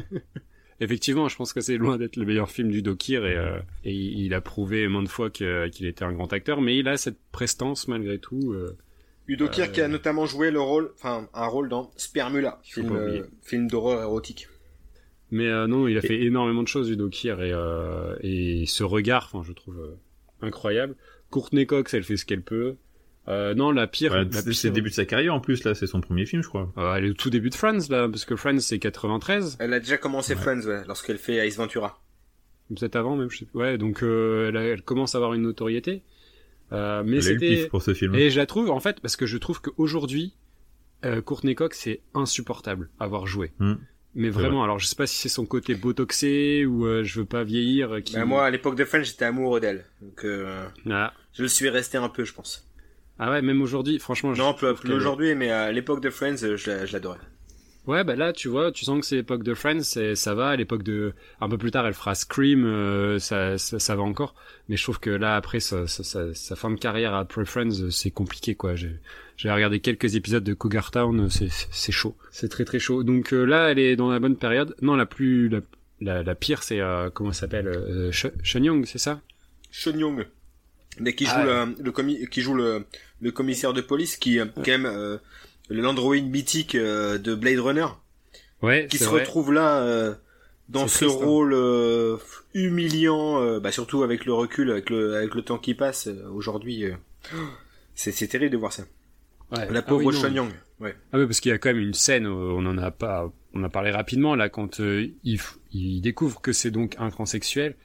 Effectivement, 0.79 1.27
je 1.27 1.35
pense 1.35 1.53
que 1.53 1.61
c'est 1.61 1.77
loin 1.77 1.97
d'être 1.97 2.17
le 2.17 2.25
meilleur 2.25 2.51
film 2.51 2.69
du 2.69 2.83
Dokir 2.83 3.25
et, 3.25 3.35
euh, 3.35 3.57
et 3.83 3.95
il 3.95 4.31
a 4.35 4.41
prouvé 4.41 4.87
maintes 4.87 5.07
fois 5.07 5.31
qu'il 5.31 5.87
était 5.87 6.03
un 6.03 6.13
grand 6.13 6.31
acteur, 6.33 6.61
mais 6.61 6.77
il 6.77 6.87
a 6.87 6.97
cette 6.97 7.17
prestance 7.31 7.87
malgré 7.87 8.19
tout. 8.19 8.53
Euh, 8.53 8.77
Udo 9.27 9.47
Kier 9.47 9.71
qui 9.71 9.81
a 9.81 9.87
notamment 9.87 10.27
joué 10.27 10.51
le 10.51 10.61
rôle, 10.61 10.91
enfin 10.93 11.27
un 11.33 11.47
rôle 11.47 11.67
dans 11.67 11.89
Spermula, 11.97 12.59
film, 12.61 13.27
film 13.41 13.67
d'horreur 13.67 14.03
érotique. 14.03 14.47
Mais 15.31 15.47
euh, 15.47 15.67
non, 15.67 15.87
il 15.87 15.97
a 15.97 16.01
fait 16.01 16.21
énormément 16.21 16.63
de 16.63 16.67
choses, 16.67 16.89
Udo 16.89 17.09
Kier, 17.09 17.35
et, 17.39 17.51
euh, 17.51 18.15
et 18.21 18.65
ce 18.65 18.83
regard, 18.83 19.29
enfin, 19.31 19.43
je 19.45 19.51
trouve 19.51 19.79
euh, 19.79 19.97
incroyable. 20.41 20.95
Courtney 21.29 21.65
Cox, 21.65 21.93
elle 21.93 22.03
fait 22.03 22.15
ce 22.15 22.25
qu'elle 22.25 22.43
peut. 22.43 22.77
Euh, 23.27 23.53
non, 23.53 23.71
la 23.71 23.87
pire. 23.87 24.13
Ouais, 24.13 24.25
c'est 24.31 24.69
le 24.69 24.73
début 24.73 24.89
de 24.89 24.95
sa 24.95 25.05
carrière 25.05 25.33
en 25.33 25.39
plus, 25.39 25.63
là, 25.63 25.75
c'est 25.75 25.87
son 25.87 26.01
premier 26.01 26.25
film, 26.25 26.41
je 26.41 26.47
crois. 26.47 26.71
Euh, 26.77 26.95
elle 26.95 27.05
est 27.05 27.09
au 27.09 27.13
tout 27.13 27.29
début 27.29 27.49
de 27.49 27.55
Friends, 27.55 27.89
là, 27.89 28.07
parce 28.07 28.25
que 28.25 28.35
Friends, 28.35 28.59
c'est 28.59 28.79
93. 28.79 29.57
Elle 29.59 29.73
a 29.73 29.79
déjà 29.79 29.97
commencé 29.97 30.35
Friends, 30.35 30.65
ouais, 30.65 30.83
lorsqu'elle 30.87 31.17
fait 31.17 31.47
Ice 31.47 31.57
Ventura. 31.57 32.01
Peut-être 32.69 32.95
avant, 32.95 33.15
même, 33.15 33.29
je 33.29 33.39
sais 33.39 33.47
Ouais, 33.53 33.77
donc 33.77 33.99
elle, 34.01 34.55
elle, 34.55 34.81
commence 34.81 35.15
à 35.15 35.17
avoir 35.17 35.33
une 35.33 35.43
notoriété. 35.43 36.03
mais 36.71 37.21
c'était. 37.21 37.67
pour 37.67 37.81
ce 37.81 37.93
film. 37.93 38.15
Et 38.15 38.29
je 38.29 38.37
la 38.37 38.45
trouve, 38.45 38.69
en 38.69 38.79
fait, 38.79 38.99
parce 39.01 39.15
que 39.15 39.25
je 39.25 39.37
trouve 39.37 39.61
qu'aujourd'hui, 39.61 40.33
Courtney 41.25 41.55
Cox, 41.55 41.77
c'est 41.77 42.01
insupportable 42.13 42.89
à 42.99 43.05
avoir 43.05 43.27
joué. 43.27 43.51
Hmm. 43.59 43.75
Mais 44.17 44.29
vraiment, 44.29 44.63
alors 44.63 44.79
je 44.79 44.87
sais 44.87 44.95
pas 44.95 45.05
si 45.05 45.15
c'est 45.15 45.29
son 45.29 45.45
côté 45.45 45.75
botoxé 45.75 46.65
ou 46.65 46.87
euh, 46.87 47.03
je 47.03 47.19
veux 47.19 47.25
pas 47.25 47.43
vieillir. 47.43 47.93
Euh, 47.93 48.01
qui... 48.01 48.15
Bah, 48.15 48.25
moi, 48.25 48.45
à 48.45 48.49
l'époque 48.49 48.75
de 48.75 48.83
Friends, 48.83 49.03
j'étais 49.03 49.25
amoureux 49.25 49.59
d'elle. 49.59 49.85
Donc, 50.01 50.25
euh, 50.25 50.65
ah. 50.89 51.13
je 51.33 51.43
le 51.43 51.47
suis 51.47 51.69
resté 51.69 51.99
un 51.99 52.09
peu, 52.09 52.25
je 52.25 52.33
pense. 52.33 52.66
Ah 53.19 53.31
ouais, 53.31 53.41
même 53.41 53.61
aujourd'hui, 53.61 53.99
franchement. 53.99 54.33
Non, 54.33 54.53
plus, 54.53 54.73
plus 54.75 54.93
aujourd'hui, 54.93 55.35
mais 55.35 55.49
à 55.49 55.71
l'époque 55.71 56.01
de 56.01 56.09
Friends, 56.09 56.37
je 56.37 56.93
l'adorais. 56.93 57.19
Ouais, 57.87 58.03
bah 58.03 58.17
là, 58.17 58.33
tu 58.33 58.49
vois, 58.49 58.73
tu 58.73 58.83
sens 58.83 58.99
que 58.99 59.05
c'est 59.05 59.15
l'époque 59.15 59.43
de 59.43 59.53
Friends, 59.53 59.81
ça 59.81 60.35
va. 60.35 60.49
À 60.49 60.55
l'époque 60.57 60.83
de, 60.83 61.13
un 61.39 61.47
peu 61.47 61.57
plus 61.57 61.71
tard, 61.71 61.87
elle 61.87 61.93
fera 61.93 62.15
Scream, 62.15 62.65
euh, 62.65 63.17
ça, 63.17 63.57
ça, 63.57 63.79
ça, 63.79 63.95
va 63.95 64.01
encore. 64.01 64.35
Mais 64.67 64.75
je 64.75 64.83
trouve 64.83 64.99
que 64.99 65.09
là, 65.09 65.37
après, 65.37 65.61
sa, 65.61 65.87
sa 65.87 66.55
fin 66.57 66.69
de 66.69 66.75
carrière 66.75 67.15
après 67.15 67.45
Friends, 67.45 67.89
c'est 67.89 68.11
compliqué, 68.11 68.55
quoi. 68.55 68.75
J'ai 68.75 69.51
regardé 69.51 69.79
quelques 69.79 70.15
épisodes 70.15 70.43
de 70.43 70.53
Cougar 70.53 70.89
Town, 70.89 71.29
c'est 71.29 71.91
chaud, 71.91 72.17
c'est 72.31 72.49
très 72.49 72.65
très 72.65 72.79
chaud. 72.79 73.03
Donc 73.03 73.33
euh, 73.33 73.45
là, 73.45 73.69
elle 73.69 73.77
est 73.79 73.95
dans 73.95 74.09
la 74.09 74.19
bonne 74.19 74.35
période. 74.35 74.75
Non, 74.81 74.95
la 74.95 75.05
plus, 75.05 75.47
la, 75.47 75.59
la, 76.01 76.23
la 76.23 76.35
pire, 76.35 76.63
c'est 76.63 76.81
euh, 76.81 77.11
comment 77.11 77.31
ça 77.31 77.41
s'appelle, 77.41 77.67
euh, 77.67 78.11
Sean 78.11 78.63
Young, 78.63 78.85
c'est 78.85 78.97
ça? 78.97 79.21
Sean 79.71 79.95
Young, 79.95 80.25
mais 80.99 81.13
qui 81.13 81.25
joue 81.25 81.31
ah, 81.35 81.67
le, 81.67 81.83
le 81.83 82.25
qui 82.25 82.41
joue 82.41 82.55
le, 82.55 82.83
le 83.21 83.31
commissaire 83.31 83.73
de 83.73 83.81
police, 83.81 84.17
qui 84.17 84.37
quand 84.37 84.67
même 84.67 85.19
l'android 85.69 86.15
mythique 86.15 86.75
euh, 86.75 87.17
de 87.17 87.35
Blade 87.35 87.59
Runner. 87.59 87.87
Ouais, 88.61 88.87
qui 88.89 88.97
se 88.97 89.07
retrouve 89.07 89.53
là 89.53 89.81
euh, 89.81 90.15
dans 90.67 90.87
ce 90.87 91.05
hein. 91.05 91.09
rôle 91.09 91.53
euh, 91.53 92.17
humiliant, 92.55 93.59
bah, 93.59 93.71
surtout 93.71 94.01
avec 94.01 94.25
le 94.25 94.33
recul, 94.33 94.71
avec 94.71 94.89
le 94.89 95.15
avec 95.15 95.35
le 95.35 95.43
temps 95.43 95.59
qui 95.59 95.75
passe 95.75 96.09
aujourd'hui. 96.33 96.85
c'est 97.95 98.11
c'est 98.11 98.27
terrible 98.27 98.51
de 98.51 98.57
voir 98.57 98.73
ça. 98.73 98.83
Ouais. 99.51 99.71
La 99.71 99.81
pauvre 99.81 100.11
ah 100.23 100.27
Young. 100.27 100.51
Ouais. 100.79 100.95
Ah 101.13 101.19
oui, 101.19 101.25
parce 101.25 101.39
qu'il 101.39 101.51
y 101.51 101.53
a 101.53 101.57
quand 101.57 101.69
même 101.69 101.79
une 101.81 101.93
scène, 101.93 102.27
on 102.27 102.65
en 102.65 102.77
a 102.77 102.91
pas, 102.91 103.31
on 103.53 103.63
a 103.63 103.69
parlé 103.69 103.91
rapidement 103.91 104.35
là 104.35 104.49
quand 104.49 104.79
il, 104.79 105.39
il 105.71 106.01
découvre 106.01 106.41
que 106.41 106.51
c'est 106.51 106.71
donc 106.71 106.95
un 106.99 107.09
transsexuel. 107.09 107.75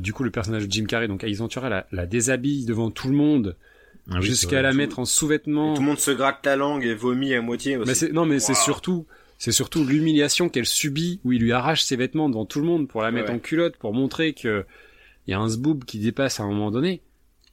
du 0.00 0.12
coup, 0.12 0.24
le 0.24 0.30
personnage 0.30 0.66
de 0.66 0.72
Jim 0.72 0.84
Carrey, 0.84 1.08
donc 1.08 1.24
Ace 1.24 1.40
la, 1.62 1.86
la 1.92 2.06
déshabille 2.06 2.66
devant 2.66 2.90
tout 2.90 3.08
le 3.08 3.14
monde 3.14 3.56
ah 4.10 4.20
jusqu'à 4.20 4.62
la 4.62 4.72
mettre 4.72 4.98
en 4.98 5.04
sous-vêtements. 5.04 5.74
Tout 5.74 5.82
le 5.82 5.86
monde 5.86 5.98
se 5.98 6.10
gratte 6.10 6.44
la 6.44 6.56
langue 6.56 6.84
et 6.84 6.94
vomit 6.94 7.34
à 7.34 7.42
moitié. 7.42 7.76
Mais 7.76 7.94
non, 8.12 8.26
mais 8.26 8.40
c'est 8.40 8.54
surtout, 8.54 9.06
c'est 9.38 9.52
surtout 9.52 9.84
l'humiliation 9.84 10.48
qu'elle 10.48 10.66
subit 10.66 11.20
où 11.24 11.32
il 11.32 11.40
lui 11.40 11.52
arrache 11.52 11.82
ses 11.82 11.96
vêtements 11.96 12.28
devant 12.28 12.46
tout 12.46 12.60
le 12.60 12.66
monde 12.66 12.88
pour 12.88 13.02
la 13.02 13.10
mettre 13.10 13.32
en 13.32 13.38
culotte 13.38 13.76
pour 13.76 13.94
montrer 13.94 14.32
que 14.32 14.64
il 15.26 15.30
y 15.30 15.34
a 15.34 15.38
un 15.38 15.48
zboob 15.48 15.84
qui 15.84 15.98
dépasse 15.98 16.40
à 16.40 16.42
un 16.42 16.48
moment 16.48 16.70
donné. 16.70 17.02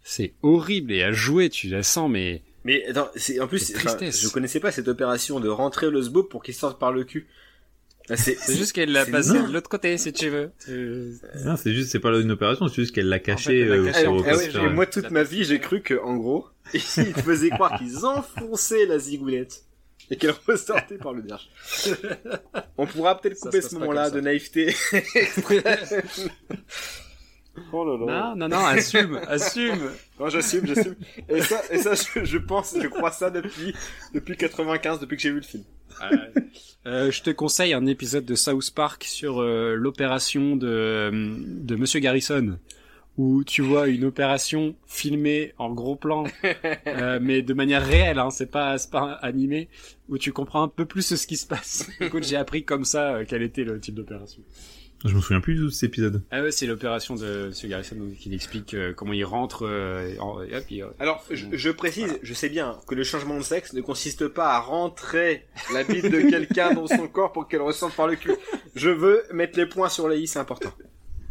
C'est 0.02 0.34
horrible 0.42 0.92
et 0.92 1.04
à 1.04 1.12
jouer, 1.12 1.50
tu 1.50 1.68
la 1.68 1.84
sens, 1.84 2.10
mais. 2.10 2.42
Mais 2.64 2.84
attends, 2.88 3.10
c'est 3.16 3.40
en 3.40 3.48
plus, 3.48 3.74
je 3.76 4.30
connaissais 4.30 4.60
pas 4.60 4.72
cette 4.72 4.88
opération 4.88 5.40
de 5.40 5.50
rentrer 5.50 5.90
le 5.90 6.02
zboob 6.02 6.30
pour 6.30 6.42
qu'il 6.44 6.56
sorte 6.56 6.80
par 6.80 6.92
le 6.92 7.04
cul. 7.04 7.28
Ah, 8.10 8.16
c'est 8.16 8.56
juste 8.56 8.74
qu'elle 8.74 8.92
l'a 8.92 9.06
passé 9.06 9.34
de 9.34 9.52
l'autre 9.52 9.70
côté, 9.70 9.98
si 9.98 10.12
tu 10.12 10.30
veux. 10.30 10.52
Non, 11.46 11.56
c'est 11.56 11.74
juste, 11.74 11.92
c'est 11.92 12.00
pas 12.00 12.18
une 12.20 12.32
opération, 12.32 12.68
c'est 12.68 12.76
juste 12.82 12.96
qu'elle 12.96 13.10
l'a 13.10 13.20
caché. 13.20 13.64
euh, 13.64 14.70
moi, 14.72 14.86
toute 14.86 15.12
ma 15.12 15.24
vie, 15.24 15.44
j'ai 15.44 15.60
cru 15.60 15.82
que, 15.82 15.94
en 15.94 16.18
gros, 16.18 16.48
ils 16.74 16.80
faisaient 16.82 17.50
croire 17.50 17.78
qu'ils 17.78 18.06
enfonçaient 18.06 18.86
la 18.86 18.98
zigounette 18.98 19.64
et 20.12 20.18
qu'elle 20.18 20.34
ressortait 20.48 20.98
par 20.98 21.14
le 21.14 21.22
derche. 21.22 21.50
On 22.78 22.88
pourra 22.88 23.20
peut-être 23.20 23.40
couper 23.40 23.62
ce 23.62 23.76
moment-là 23.76 24.10
de 24.10 24.22
naïveté. 24.22 24.74
Oh 27.72 27.86
là 27.86 28.06
là. 28.06 28.36
Non, 28.36 28.48
non, 28.48 28.56
non, 28.56 28.66
assume, 28.66 29.20
assume. 29.28 29.92
Non, 30.20 30.30
j'assume, 30.30 30.66
j'assume. 30.68 30.96
Et 31.28 31.42
ça, 31.42 31.62
et 31.72 31.78
ça, 31.78 31.94
je, 31.96 32.24
je, 32.26 32.38
pense, 32.38 32.76
je 32.82 32.88
crois 32.88 33.12
ça 33.12 33.30
depuis, 33.30 33.74
depuis 34.14 34.38
95, 34.38 35.00
depuis 35.00 35.18
que 35.18 35.24
j'ai 35.24 35.32
vu 35.32 35.38
le 35.38 35.42
film. 35.42 35.64
Euh, 36.86 37.12
je 37.12 37.22
te 37.22 37.30
conseille 37.30 37.74
un 37.74 37.86
épisode 37.86 38.26
de 38.26 38.36
South 38.36 38.72
Park 38.74 39.04
sur 39.04 39.42
euh, 39.42 39.76
l'opération 39.76 40.56
de, 40.56 41.12
de 41.12 41.76
Monsieur 41.76 42.00
Garrison 42.00 42.58
où 43.20 43.44
tu 43.44 43.62
vois 43.62 43.90
une 43.90 44.06
opération 44.06 44.78
filmée 44.88 45.54
en 45.58 45.74
gros 45.74 45.98
plan, 45.98 46.24
euh, 46.88 47.20
mais 47.22 47.42
de 47.42 47.54
manière 47.54 47.86
réelle, 47.86 48.18
hein, 48.18 48.30
c'est 48.30 48.50
pas, 48.50 48.78
pas 48.90 49.12
animé, 49.22 49.68
où 50.08 50.18
tu 50.18 50.32
comprends 50.32 50.64
un 50.64 50.70
peu 50.70 50.86
plus 50.86 51.16
ce 51.16 51.28
qui 51.28 51.36
se 51.36 51.46
passe. 51.46 51.90
Écoute, 52.00 52.24
j'ai 52.24 52.38
appris 52.38 52.64
comme 52.64 52.86
ça 52.86 53.26
quel 53.28 53.42
était 53.42 53.66
le 53.66 53.78
type 53.78 53.96
d'opération. 53.96 54.42
Je 55.06 55.16
me 55.16 55.22
souviens 55.22 55.40
plus 55.40 55.56
de 55.56 55.70
cet 55.70 55.84
épisode. 55.90 56.22
Ah 56.30 56.42
ouais, 56.42 56.52
c'est 56.52 56.66
l'opération 56.66 57.16
de 57.16 57.52
M. 57.64 57.70
Garrison 57.70 57.96
qui 58.20 58.34
explique 58.34 58.74
euh, 58.74 58.92
comment 58.94 59.14
il 59.14 59.24
rentre. 59.24 59.66
euh, 59.66 60.14
en- 60.20 60.42
et 60.44 60.54
hop, 60.56 60.64
il- 60.70 60.86
Alors, 61.00 61.24
je, 61.32 61.46
je 61.54 61.70
précise, 61.70 62.20
je 62.22 62.34
sais 62.34 62.50
bien 62.50 62.78
que 62.86 62.96
le 62.96 63.04
changement 63.06 63.38
de 63.38 63.44
sexe 63.44 63.72
ne 63.74 63.80
consiste 63.82 64.28
pas 64.28 64.50
à 64.56 64.60
rentrer 64.60 65.46
la 65.74 65.84
bite 65.86 66.10
de 66.12 66.22
quelqu'un 66.30 66.74
dans 66.74 66.88
son 66.88 67.08
corps 67.08 67.32
pour 67.32 67.48
qu'elle 67.48 67.62
ressente 67.62 67.96
par 67.96 68.08
le 68.08 68.18
cul. 68.18 68.34
Je 68.76 68.90
veux 68.90 69.24
mettre 69.32 69.58
les 69.58 69.66
points 69.68 69.88
sur 69.90 70.10
les 70.10 70.20
i, 70.20 70.28
c'est 70.28 70.40
important. 70.40 70.74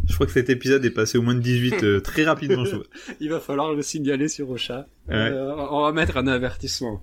Je 0.08 0.14
crois 0.14 0.24
que 0.26 0.32
cet 0.32 0.48
épisode 0.48 0.82
est 0.86 0.90
passé 0.90 1.18
au 1.18 1.22
moins 1.22 1.34
de 1.34 1.40
18 1.40 1.82
euh, 1.84 2.00
très 2.00 2.24
rapidement. 2.24 2.64
je 2.64 2.76
il 3.20 3.28
va 3.28 3.40
falloir 3.40 3.74
le 3.74 3.82
signaler 3.82 4.28
sur 4.28 4.48
Ocha. 4.48 4.86
Ouais. 5.08 5.14
Euh, 5.14 5.54
on 5.70 5.82
va 5.82 5.92
mettre 5.92 6.16
un 6.16 6.26
avertissement. 6.26 7.02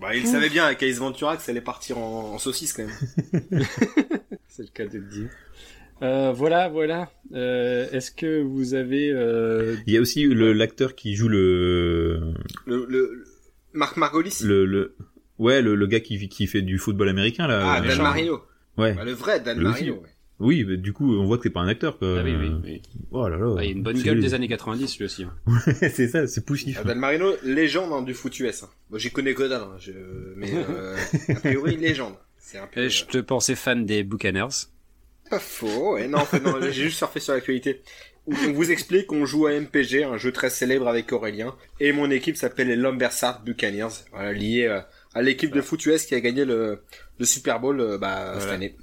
Bah, 0.00 0.14
il 0.14 0.26
savait 0.26 0.48
bien 0.48 0.64
avec 0.64 0.82
Ace 0.82 0.96
Ventura 0.96 1.36
que 1.36 1.42
ça 1.42 1.50
allait 1.50 1.60
partir 1.60 1.98
en, 1.98 2.32
en 2.34 2.38
saucisse 2.38 2.72
quand 2.72 2.84
même. 2.86 3.62
C'est 4.48 4.62
le 4.62 4.68
cas 4.72 4.86
de 4.86 4.96
le 4.98 5.04
dire. 5.04 5.28
Euh, 6.02 6.32
voilà, 6.32 6.68
voilà. 6.68 7.10
Euh, 7.34 7.86
Est-ce 7.90 8.10
que 8.12 8.40
vous 8.42 8.74
avez... 8.74 9.10
Euh... 9.12 9.76
Il 9.86 9.92
y 9.92 9.96
a 9.96 10.00
aussi 10.00 10.24
le- 10.24 10.52
l'acteur 10.52 10.94
qui 10.94 11.14
joue 11.14 11.28
le, 11.28 12.20
Le, 12.66 12.86
le, 12.86 12.86
le- 12.88 13.24
Marc 13.72 13.96
Margolis 13.96 14.40
le, 14.44 14.64
le, 14.64 14.94
ouais, 15.38 15.60
le, 15.62 15.74
le 15.74 15.86
gars 15.86 16.00
qui, 16.00 16.28
qui 16.28 16.46
fait 16.46 16.62
du 16.62 16.78
football 16.78 17.08
américain 17.08 17.46
là. 17.46 17.60
Ah, 17.64 17.82
euh, 17.82 17.88
Dan 17.88 17.98
Marino. 17.98 18.42
Ouais. 18.76 18.94
Bah, 18.94 19.04
le 19.04 19.12
vrai 19.12 19.40
Dan 19.40 19.58
Le 19.58 19.64
Marino. 19.64 19.94
ouais. 19.94 20.08
Oui, 20.40 20.64
mais 20.64 20.76
du 20.76 20.92
coup, 20.92 21.16
on 21.18 21.26
voit 21.26 21.36
que 21.36 21.42
c'est 21.42 21.50
pas 21.50 21.60
un 21.62 21.66
acteur. 21.68 21.98
Quoi. 21.98 22.20
Ah 22.20 22.22
oui, 22.24 22.32
oui, 22.38 22.48
oui. 22.62 22.82
Oh 23.10 23.28
là 23.28 23.36
là. 23.36 23.56
Ah, 23.58 23.64
il 23.64 23.68
a 23.68 23.72
une 23.72 23.82
bonne 23.82 24.00
gueule 24.00 24.14
lui. 24.18 24.22
des 24.22 24.34
années 24.34 24.46
90 24.46 24.98
lui 25.00 25.04
aussi. 25.06 25.24
hein. 25.24 25.34
c'est 25.72 26.06
ça, 26.06 26.28
c'est 26.28 26.44
poussif. 26.46 26.78
Ah, 26.80 26.84
Dan 26.84 27.00
Marino, 27.00 27.32
légende 27.42 27.92
hein, 27.92 28.02
du 28.02 28.14
foot 28.14 28.38
US. 28.38 28.62
Hein. 28.62 28.68
Moi, 28.90 29.00
j'y 29.00 29.10
connais 29.10 29.34
que 29.34 29.42
dalle, 29.42 29.62
hein, 29.62 29.76
je... 29.80 29.90
mais 30.36 30.52
euh, 30.54 30.96
a 31.28 31.34
priori, 31.34 31.76
légende. 31.80 32.14
C'est 32.38 32.58
un 32.58 32.68
peu... 32.68 32.82
Et 32.82 32.88
je 32.88 33.04
te 33.04 33.18
pensais 33.18 33.56
fan 33.56 33.84
des 33.84 34.04
Buccaneers. 34.04 34.68
Pas 35.30 35.38
faux, 35.38 35.94
ouais. 35.94 36.08
Non, 36.08 36.18
en 36.18 36.24
fait, 36.24 36.40
non, 36.40 36.60
j'ai 36.60 36.72
juste 36.72 36.98
surfé 36.98 37.20
sur 37.20 37.34
l'actualité. 37.34 37.82
On 38.26 38.52
vous 38.52 38.70
explique 38.70 39.06
qu'on 39.06 39.24
joue 39.24 39.46
à 39.46 39.52
MPG, 39.58 40.04
un 40.04 40.18
jeu 40.18 40.32
très 40.32 40.50
célèbre 40.50 40.86
avec 40.88 41.10
Aurélien, 41.12 41.54
et 41.80 41.92
mon 41.92 42.10
équipe 42.10 42.36
s'appelle 42.36 42.68
les 42.68 42.76
Lumbersart 42.76 43.42
Buccaneers, 43.42 43.88
voilà, 44.12 44.32
lié 44.34 44.64
euh, 44.66 44.80
à 45.14 45.22
l'équipe 45.22 45.50
de 45.52 45.62
foot 45.62 45.84
US 45.86 46.04
qui 46.04 46.14
a 46.14 46.20
gagné 46.20 46.44
le, 46.44 46.82
le 47.18 47.24
Super 47.24 47.58
Bowl 47.58 47.80
euh, 47.80 47.96
bah, 47.96 48.34
cette 48.38 48.50
année. 48.50 48.76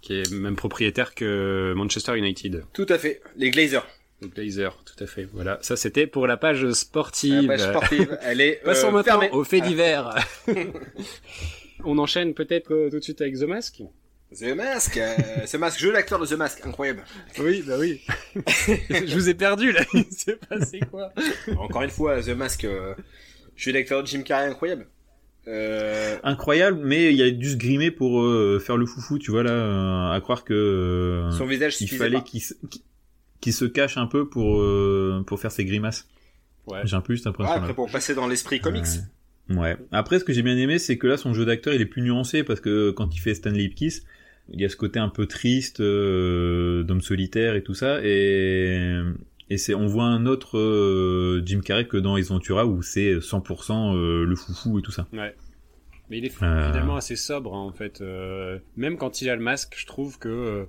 qui 0.00 0.20
est 0.20 0.30
même 0.32 0.54
propriétaire 0.54 1.16
que 1.16 1.72
Manchester 1.76 2.16
United. 2.16 2.64
Tout 2.72 2.86
à 2.88 2.98
fait, 2.98 3.20
les 3.36 3.50
Glazers. 3.50 3.84
Le 4.20 4.28
Blazer, 4.28 4.76
tout 4.84 5.02
à 5.02 5.06
fait. 5.06 5.28
Voilà, 5.32 5.58
ça 5.60 5.76
c'était 5.76 6.06
pour 6.08 6.26
la 6.28 6.36
page 6.36 6.70
sportive. 6.72 7.42
La 7.50 7.56
page 7.56 7.68
sportive, 7.68 8.18
elle 8.22 8.40
est 8.40 8.58
euh, 8.62 8.64
Passons 8.64 8.90
maintenant 8.92 9.20
fermée. 9.20 9.30
aux 9.32 9.44
faits 9.44 9.62
divers. 9.64 10.14
On 11.84 11.98
enchaîne 11.98 12.34
peut-être 12.34 12.72
euh, 12.72 12.90
tout 12.90 12.98
de 12.98 13.04
suite 13.04 13.20
avec 13.20 13.34
The 13.38 13.42
Mask 13.44 13.80
The 14.36 14.54
Mask, 14.54 14.96
euh, 14.98 15.16
The 15.50 15.54
Mask, 15.54 15.80
jeu 15.80 15.92
d'acteur 15.92 16.18
de 16.18 16.26
The 16.26 16.34
Mask, 16.34 16.60
incroyable. 16.66 17.02
Oui, 17.40 17.62
bah 17.66 17.76
oui. 17.78 18.02
Je 18.90 19.14
vous 19.14 19.28
ai 19.28 19.34
perdu 19.34 19.72
là, 19.72 19.80
il 19.94 20.04
s'est 20.10 20.38
passé 20.48 20.80
quoi? 20.90 21.12
Encore 21.56 21.82
une 21.82 21.90
fois, 21.90 22.20
The 22.22 22.30
Mask, 22.30 22.64
euh, 22.64 22.94
jeu 23.56 23.72
d'acteur 23.72 24.02
de 24.02 24.06
Jim 24.08 24.22
Carrey, 24.22 24.46
incroyable. 24.48 24.86
Euh, 25.46 26.18
Incroyable, 26.24 26.78
mais 26.84 27.14
il 27.14 27.22
a 27.22 27.30
dû 27.30 27.50
se 27.50 27.56
grimer 27.56 27.90
pour 27.90 28.20
euh, 28.20 28.58
faire 28.58 28.76
le 28.76 28.84
foufou, 28.84 29.18
tu 29.18 29.30
vois 29.30 29.42
là, 29.42 29.50
euh, 29.50 30.12
à 30.14 30.20
croire 30.20 30.44
que 30.44 30.52
euh, 30.52 31.30
son 31.30 31.46
visage 31.46 31.80
il 31.80 31.88
fallait 31.88 32.20
qu'il 32.22 32.42
se, 33.54 33.64
cache 33.64 33.96
un 33.96 34.06
peu 34.06 34.28
pour 34.28 34.60
euh, 34.60 35.24
pour 35.26 35.40
faire 35.40 35.50
ses 35.50 35.64
grimaces. 35.64 36.06
Ouais. 36.66 36.80
J'ai 36.84 36.96
un 36.96 37.00
peu 37.00 37.14
eu 37.14 37.16
cette 37.16 37.26
Ouais, 37.28 37.30
impression. 37.30 37.54
après, 37.54 37.72
pour 37.72 37.90
passer 37.90 38.14
dans 38.14 38.26
l'esprit 38.26 38.60
comics. 38.60 38.84
Ouais. 39.48 39.56
Ouais. 39.56 39.76
Après, 39.90 40.18
ce 40.18 40.24
que 40.24 40.34
j'ai 40.34 40.42
bien 40.42 40.58
aimé, 40.58 40.78
c'est 40.78 40.98
que 40.98 41.06
là, 41.06 41.16
son 41.16 41.32
jeu 41.32 41.46
d'acteur, 41.46 41.72
il 41.72 41.80
est 41.80 41.86
plus 41.86 42.02
nuancé 42.02 42.44
parce 42.44 42.60
que 42.60 42.90
quand 42.90 43.14
il 43.14 43.18
fait 43.18 43.32
Stanley 43.32 43.64
Ipkiss, 43.64 44.04
il 44.52 44.60
y 44.60 44.64
a 44.64 44.68
ce 44.68 44.76
côté 44.76 44.98
un 44.98 45.08
peu 45.08 45.26
triste, 45.26 45.80
euh, 45.80 46.82
d'homme 46.82 47.00
solitaire 47.02 47.54
et 47.54 47.62
tout 47.62 47.74
ça, 47.74 48.00
et 48.02 48.98
et 49.50 49.56
c'est, 49.56 49.72
on 49.74 49.86
voit 49.86 50.04
un 50.04 50.26
autre 50.26 50.58
euh, 50.58 51.42
Jim 51.46 51.60
Carrey 51.60 51.86
que 51.86 51.96
dans 51.96 52.16
Ace 52.18 52.28
Ventura 52.28 52.66
où 52.66 52.82
c'est 52.82 53.14
100% 53.18 53.94
euh, 53.96 54.24
le 54.26 54.36
foufou 54.36 54.78
et 54.78 54.82
tout 54.82 54.90
ça. 54.92 55.08
Ouais. 55.14 55.34
Mais 56.10 56.18
il 56.18 56.24
est 56.26 56.42
Euh. 56.42 56.70
finalement 56.70 56.96
assez 56.96 57.16
sobre 57.16 57.54
hein, 57.54 57.60
en 57.60 57.72
fait. 57.72 58.00
Euh, 58.02 58.58
même 58.76 58.98
quand 58.98 59.22
il 59.22 59.30
a 59.30 59.36
le 59.36 59.42
masque, 59.42 59.74
je 59.78 59.86
trouve 59.86 60.18
que 60.18 60.28
euh, 60.28 60.64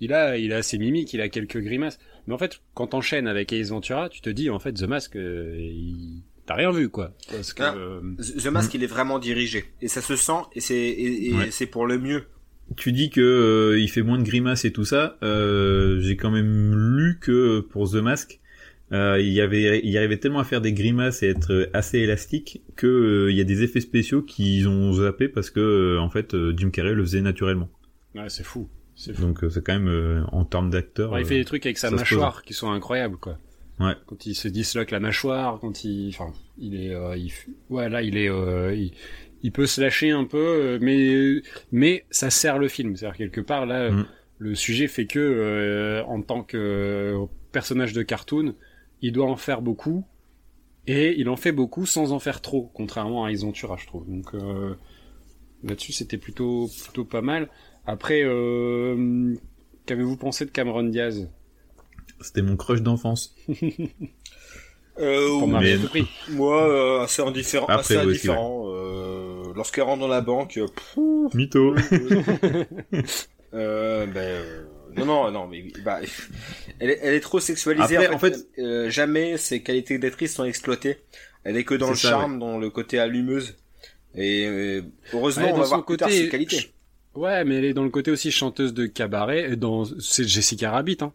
il 0.00 0.12
a, 0.12 0.36
il 0.36 0.52
a 0.52 0.62
ses 0.62 0.78
mimiques, 0.78 1.12
il 1.14 1.20
a 1.20 1.28
quelques 1.28 1.58
grimaces. 1.58 1.98
Mais 2.26 2.34
en 2.34 2.38
fait, 2.38 2.60
quand 2.74 2.88
t'enchaînes 2.88 3.28
avec 3.28 3.52
Ace 3.52 3.68
Ventura, 3.70 4.08
tu 4.08 4.20
te 4.20 4.30
dis 4.30 4.50
en 4.50 4.58
fait 4.58 4.72
The 4.72 4.82
Mask, 4.84 5.14
euh, 5.14 5.56
il... 5.60 6.22
t'as 6.46 6.54
rien 6.54 6.72
vu 6.72 6.88
quoi. 6.88 7.12
Parce 7.30 7.52
que 7.52 7.62
Ah. 7.62 7.74
euh, 7.76 8.00
The 8.18 8.46
Mask, 8.48 8.74
il 8.74 8.82
est 8.82 8.88
vraiment 8.88 9.20
dirigé. 9.20 9.64
Et 9.80 9.86
ça 9.86 10.00
se 10.00 10.16
sent, 10.16 10.42
et 10.54 10.60
c'est, 10.60 10.74
et, 10.76 11.28
et 11.30 11.34
Ouais. 11.34 11.50
c'est 11.52 11.66
pour 11.66 11.86
le 11.86 11.98
mieux. 11.98 12.24
Tu 12.76 12.92
dis 12.92 13.10
que 13.10 13.20
euh, 13.20 13.78
il 13.78 13.88
fait 13.88 14.02
moins 14.02 14.18
de 14.18 14.24
grimaces 14.24 14.64
et 14.64 14.72
tout 14.72 14.84
ça. 14.84 15.16
Euh, 15.22 16.00
j'ai 16.00 16.16
quand 16.16 16.30
même 16.30 16.74
lu 16.74 17.18
que 17.20 17.60
pour 17.60 17.90
The 17.90 17.96
Mask, 17.96 18.40
euh, 18.92 19.20
il 19.20 19.32
y 19.32 19.40
avait, 19.40 19.80
il 19.84 19.96
arrivait 19.96 20.18
tellement 20.18 20.40
à 20.40 20.44
faire 20.44 20.60
des 20.60 20.72
grimaces 20.72 21.22
et 21.22 21.28
être 21.28 21.68
assez 21.72 21.98
élastique 21.98 22.62
que 22.76 22.86
euh, 22.86 23.30
il 23.30 23.36
y 23.36 23.40
a 23.40 23.44
des 23.44 23.62
effets 23.62 23.80
spéciaux 23.80 24.22
qu'ils 24.22 24.68
ont 24.68 24.92
zappé 24.94 25.28
parce 25.28 25.50
que 25.50 25.60
euh, 25.60 26.00
en 26.00 26.10
fait 26.10 26.34
euh, 26.34 26.54
Jim 26.56 26.70
Carrey 26.70 26.94
le 26.94 27.02
faisait 27.02 27.20
naturellement. 27.20 27.68
ouais, 28.14 28.28
c'est 28.28 28.44
fou. 28.44 28.68
C'est 28.96 29.14
fou. 29.14 29.22
Donc 29.22 29.44
c'est 29.50 29.64
quand 29.64 29.74
même 29.74 29.88
euh, 29.88 30.22
en 30.32 30.44
termes 30.44 30.70
d'acteur. 30.70 31.12
Ouais, 31.12 31.22
il 31.22 31.26
fait 31.26 31.36
des 31.38 31.44
trucs 31.44 31.66
avec 31.66 31.78
sa 31.78 31.90
mâchoire 31.90 32.42
qui 32.42 32.54
sont 32.54 32.70
incroyables 32.70 33.16
quoi. 33.16 33.38
Ouais. 33.80 33.94
Quand 34.06 34.24
il 34.26 34.36
se 34.36 34.46
disloque 34.46 34.92
la 34.92 35.00
mâchoire, 35.00 35.58
quand 35.60 35.82
il, 35.82 36.10
enfin, 36.10 36.32
il 36.58 36.80
est, 36.80 36.94
euh, 36.94 37.16
il, 37.16 37.32
ouais, 37.70 37.88
là, 37.88 38.02
il 38.02 38.16
est, 38.16 38.30
euh, 38.30 38.72
il, 38.72 38.92
il 39.44 39.52
peut 39.52 39.66
se 39.66 39.80
lâcher 39.80 40.10
un 40.10 40.24
peu, 40.24 40.38
euh, 40.38 40.78
mais, 40.80 41.42
mais 41.70 42.04
ça 42.10 42.30
sert 42.30 42.58
le 42.58 42.66
film. 42.66 42.96
C'est-à-dire 42.96 43.16
quelque 43.18 43.40
part 43.40 43.66
là, 43.66 43.90
Mm. 43.90 44.06
le 44.38 44.54
sujet 44.56 44.88
fait 44.88 45.06
que, 45.06 45.20
euh, 45.20 46.02
en 46.06 46.20
tant 46.22 46.42
que 46.42 46.56
euh, 46.56 47.24
personnage 47.52 47.92
de 47.92 48.02
cartoon, 48.02 48.54
il 49.02 49.12
doit 49.12 49.26
en 49.30 49.36
faire 49.36 49.62
beaucoup, 49.62 50.04
et 50.88 51.14
il 51.20 51.28
en 51.28 51.36
fait 51.36 51.52
beaucoup 51.52 51.86
sans 51.86 52.10
en 52.12 52.18
faire 52.18 52.40
trop, 52.40 52.70
contrairement 52.74 53.24
à 53.24 53.30
Ace 53.30 53.42
Ventura, 53.42 53.76
je 53.78 53.86
trouve. 53.86 54.04
Donc 54.10 54.34
euh, 54.34 54.74
là-dessus, 55.62 55.92
c'était 55.92 56.18
plutôt, 56.18 56.68
plutôt 56.84 57.04
pas 57.04 57.20
mal. 57.22 57.48
Après, 57.86 58.22
euh, 58.24 59.34
qu'avez-vous 59.86 60.16
pensé 60.16 60.46
de 60.46 60.50
Cameron 60.50 60.84
Diaz? 60.84 61.28
C'était 62.20 62.42
mon 62.42 62.56
crush 62.56 62.80
d'enfance. 62.80 63.36
Euh, 65.00 65.26
pour 65.40 65.48
oui, 65.48 65.76
mais- 65.92 66.02
moi, 66.36 66.68
euh, 66.68 67.00
assez 67.02 67.20
indifférent. 67.20 67.66
Après, 67.66 67.96
assez 67.96 67.96
indifférent. 67.96 68.66
Euh, 68.68 69.23
Lorsqu'elle 69.54 69.84
rentre 69.84 70.00
dans 70.00 70.08
la 70.08 70.20
banque, 70.20 70.56
euh, 70.58 70.66
pff, 70.66 71.34
Mytho. 71.34 71.74
euh, 73.54 74.06
ben, 74.06 74.16
euh, 74.20 74.64
non, 74.96 75.04
non, 75.06 75.30
non, 75.30 75.46
mais 75.46 75.64
bah, 75.84 76.00
elle 76.80 76.90
est, 76.90 76.98
elle 77.02 77.14
est 77.14 77.20
trop 77.20 77.40
sexualisée. 77.40 77.96
Après, 77.96 78.08
en 78.08 78.14
en 78.14 78.18
fait, 78.18 78.36
euh, 78.58 78.90
jamais 78.90 79.36
ses 79.36 79.62
qualités 79.62 79.98
d'actrice 79.98 80.34
sont 80.34 80.44
exploitées. 80.44 80.98
Elle 81.44 81.56
est 81.56 81.64
que 81.64 81.74
dans 81.74 81.90
le 81.90 81.96
ça, 81.96 82.10
charme, 82.10 82.38
dans 82.38 82.58
le 82.58 82.70
côté 82.70 82.98
allumeuse. 82.98 83.56
Et 84.14 84.46
euh, 84.46 84.82
heureusement, 85.12 85.44
Ouais, 85.44 85.50
on 85.50 85.56
dans 85.56 85.58
va 85.58 85.64
son 85.64 85.70
voir 85.76 85.84
plus 85.86 85.96
tard 85.96 86.08
côté- 86.08 86.22
ses 86.24 86.28
qualités. 86.28 86.70
Ouais, 87.14 87.44
mais 87.44 87.56
elle 87.56 87.64
est 87.64 87.74
dans 87.74 87.84
le 87.84 87.90
côté 87.90 88.10
aussi 88.10 88.30
chanteuse 88.32 88.74
de 88.74 88.86
cabaret. 88.86 89.52
et 89.52 89.56
Dans 89.56 89.84
c'est 90.00 90.26
Jessica 90.26 90.70
Rabbit, 90.70 90.98
hein. 91.00 91.12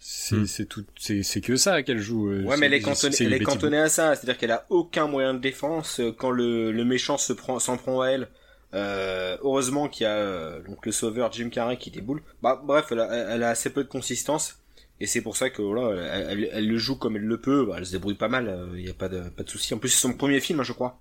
C'est 0.00 0.36
Hmm. 0.36 0.46
c'est 0.46 0.66
tout, 0.66 0.84
c'est 0.98 1.22
c'est 1.22 1.40
que 1.40 1.56
ça 1.56 1.82
qu'elle 1.82 1.98
joue. 1.98 2.28
euh, 2.30 2.42
Ouais, 2.44 2.56
mais 2.56 2.66
elle 2.66 2.74
est 2.74 2.80
cantonnée, 2.80 3.14
c'est 3.14 3.24
elle 3.24 3.32
est 3.32 3.38
Betty 3.40 3.50
cantonnée 3.50 3.78
à 3.78 3.88
ça. 3.88 4.14
C'est-à-dire 4.14 4.38
qu'elle 4.38 4.52
a 4.52 4.64
aucun 4.70 5.06
moyen 5.08 5.34
de 5.34 5.40
défense 5.40 5.98
euh, 6.00 6.12
quand 6.16 6.30
le, 6.30 6.70
le 6.72 6.84
méchant 6.84 7.18
se 7.18 7.32
prend, 7.32 7.58
s'en 7.58 7.76
prend 7.76 8.00
à 8.02 8.08
elle. 8.08 8.28
Euh, 8.74 9.36
heureusement 9.42 9.88
qu'il 9.88 10.04
y 10.04 10.06
a 10.06 10.16
euh, 10.16 10.62
donc 10.62 10.84
le 10.86 10.92
sauveur 10.92 11.32
Jim 11.32 11.48
Carrey 11.48 11.78
qui 11.78 11.90
déboule. 11.90 12.22
Bah, 12.42 12.60
bref, 12.64 12.86
elle 12.90 13.00
a, 13.00 13.34
elle 13.34 13.42
a 13.42 13.48
assez 13.48 13.70
peu 13.70 13.82
de 13.82 13.88
consistance. 13.88 14.58
Et 15.00 15.06
c'est 15.06 15.20
pour 15.22 15.36
ça 15.36 15.48
que 15.50 15.62
voilà, 15.62 16.00
elle, 16.14 16.26
elle- 16.44 16.50
elle 16.52 16.68
le 16.68 16.76
joue 16.78 16.96
comme 16.96 17.16
elle 17.16 17.22
le 17.24 17.40
peut. 17.40 17.64
Bah, 17.66 17.76
elle 17.78 17.86
se 17.86 17.92
débrouille 17.92 18.14
pas 18.16 18.28
mal. 18.28 18.68
Il 18.76 18.86
y 18.86 18.90
a 18.90 18.94
pas 18.94 19.08
de 19.08 19.20
pas 19.30 19.42
de 19.42 19.50
souci. 19.50 19.72
En 19.74 19.78
plus, 19.78 19.88
c'est 19.88 20.00
son 20.00 20.12
premier 20.12 20.40
film, 20.40 20.60
hein, 20.60 20.64
je 20.64 20.72
crois. 20.72 21.00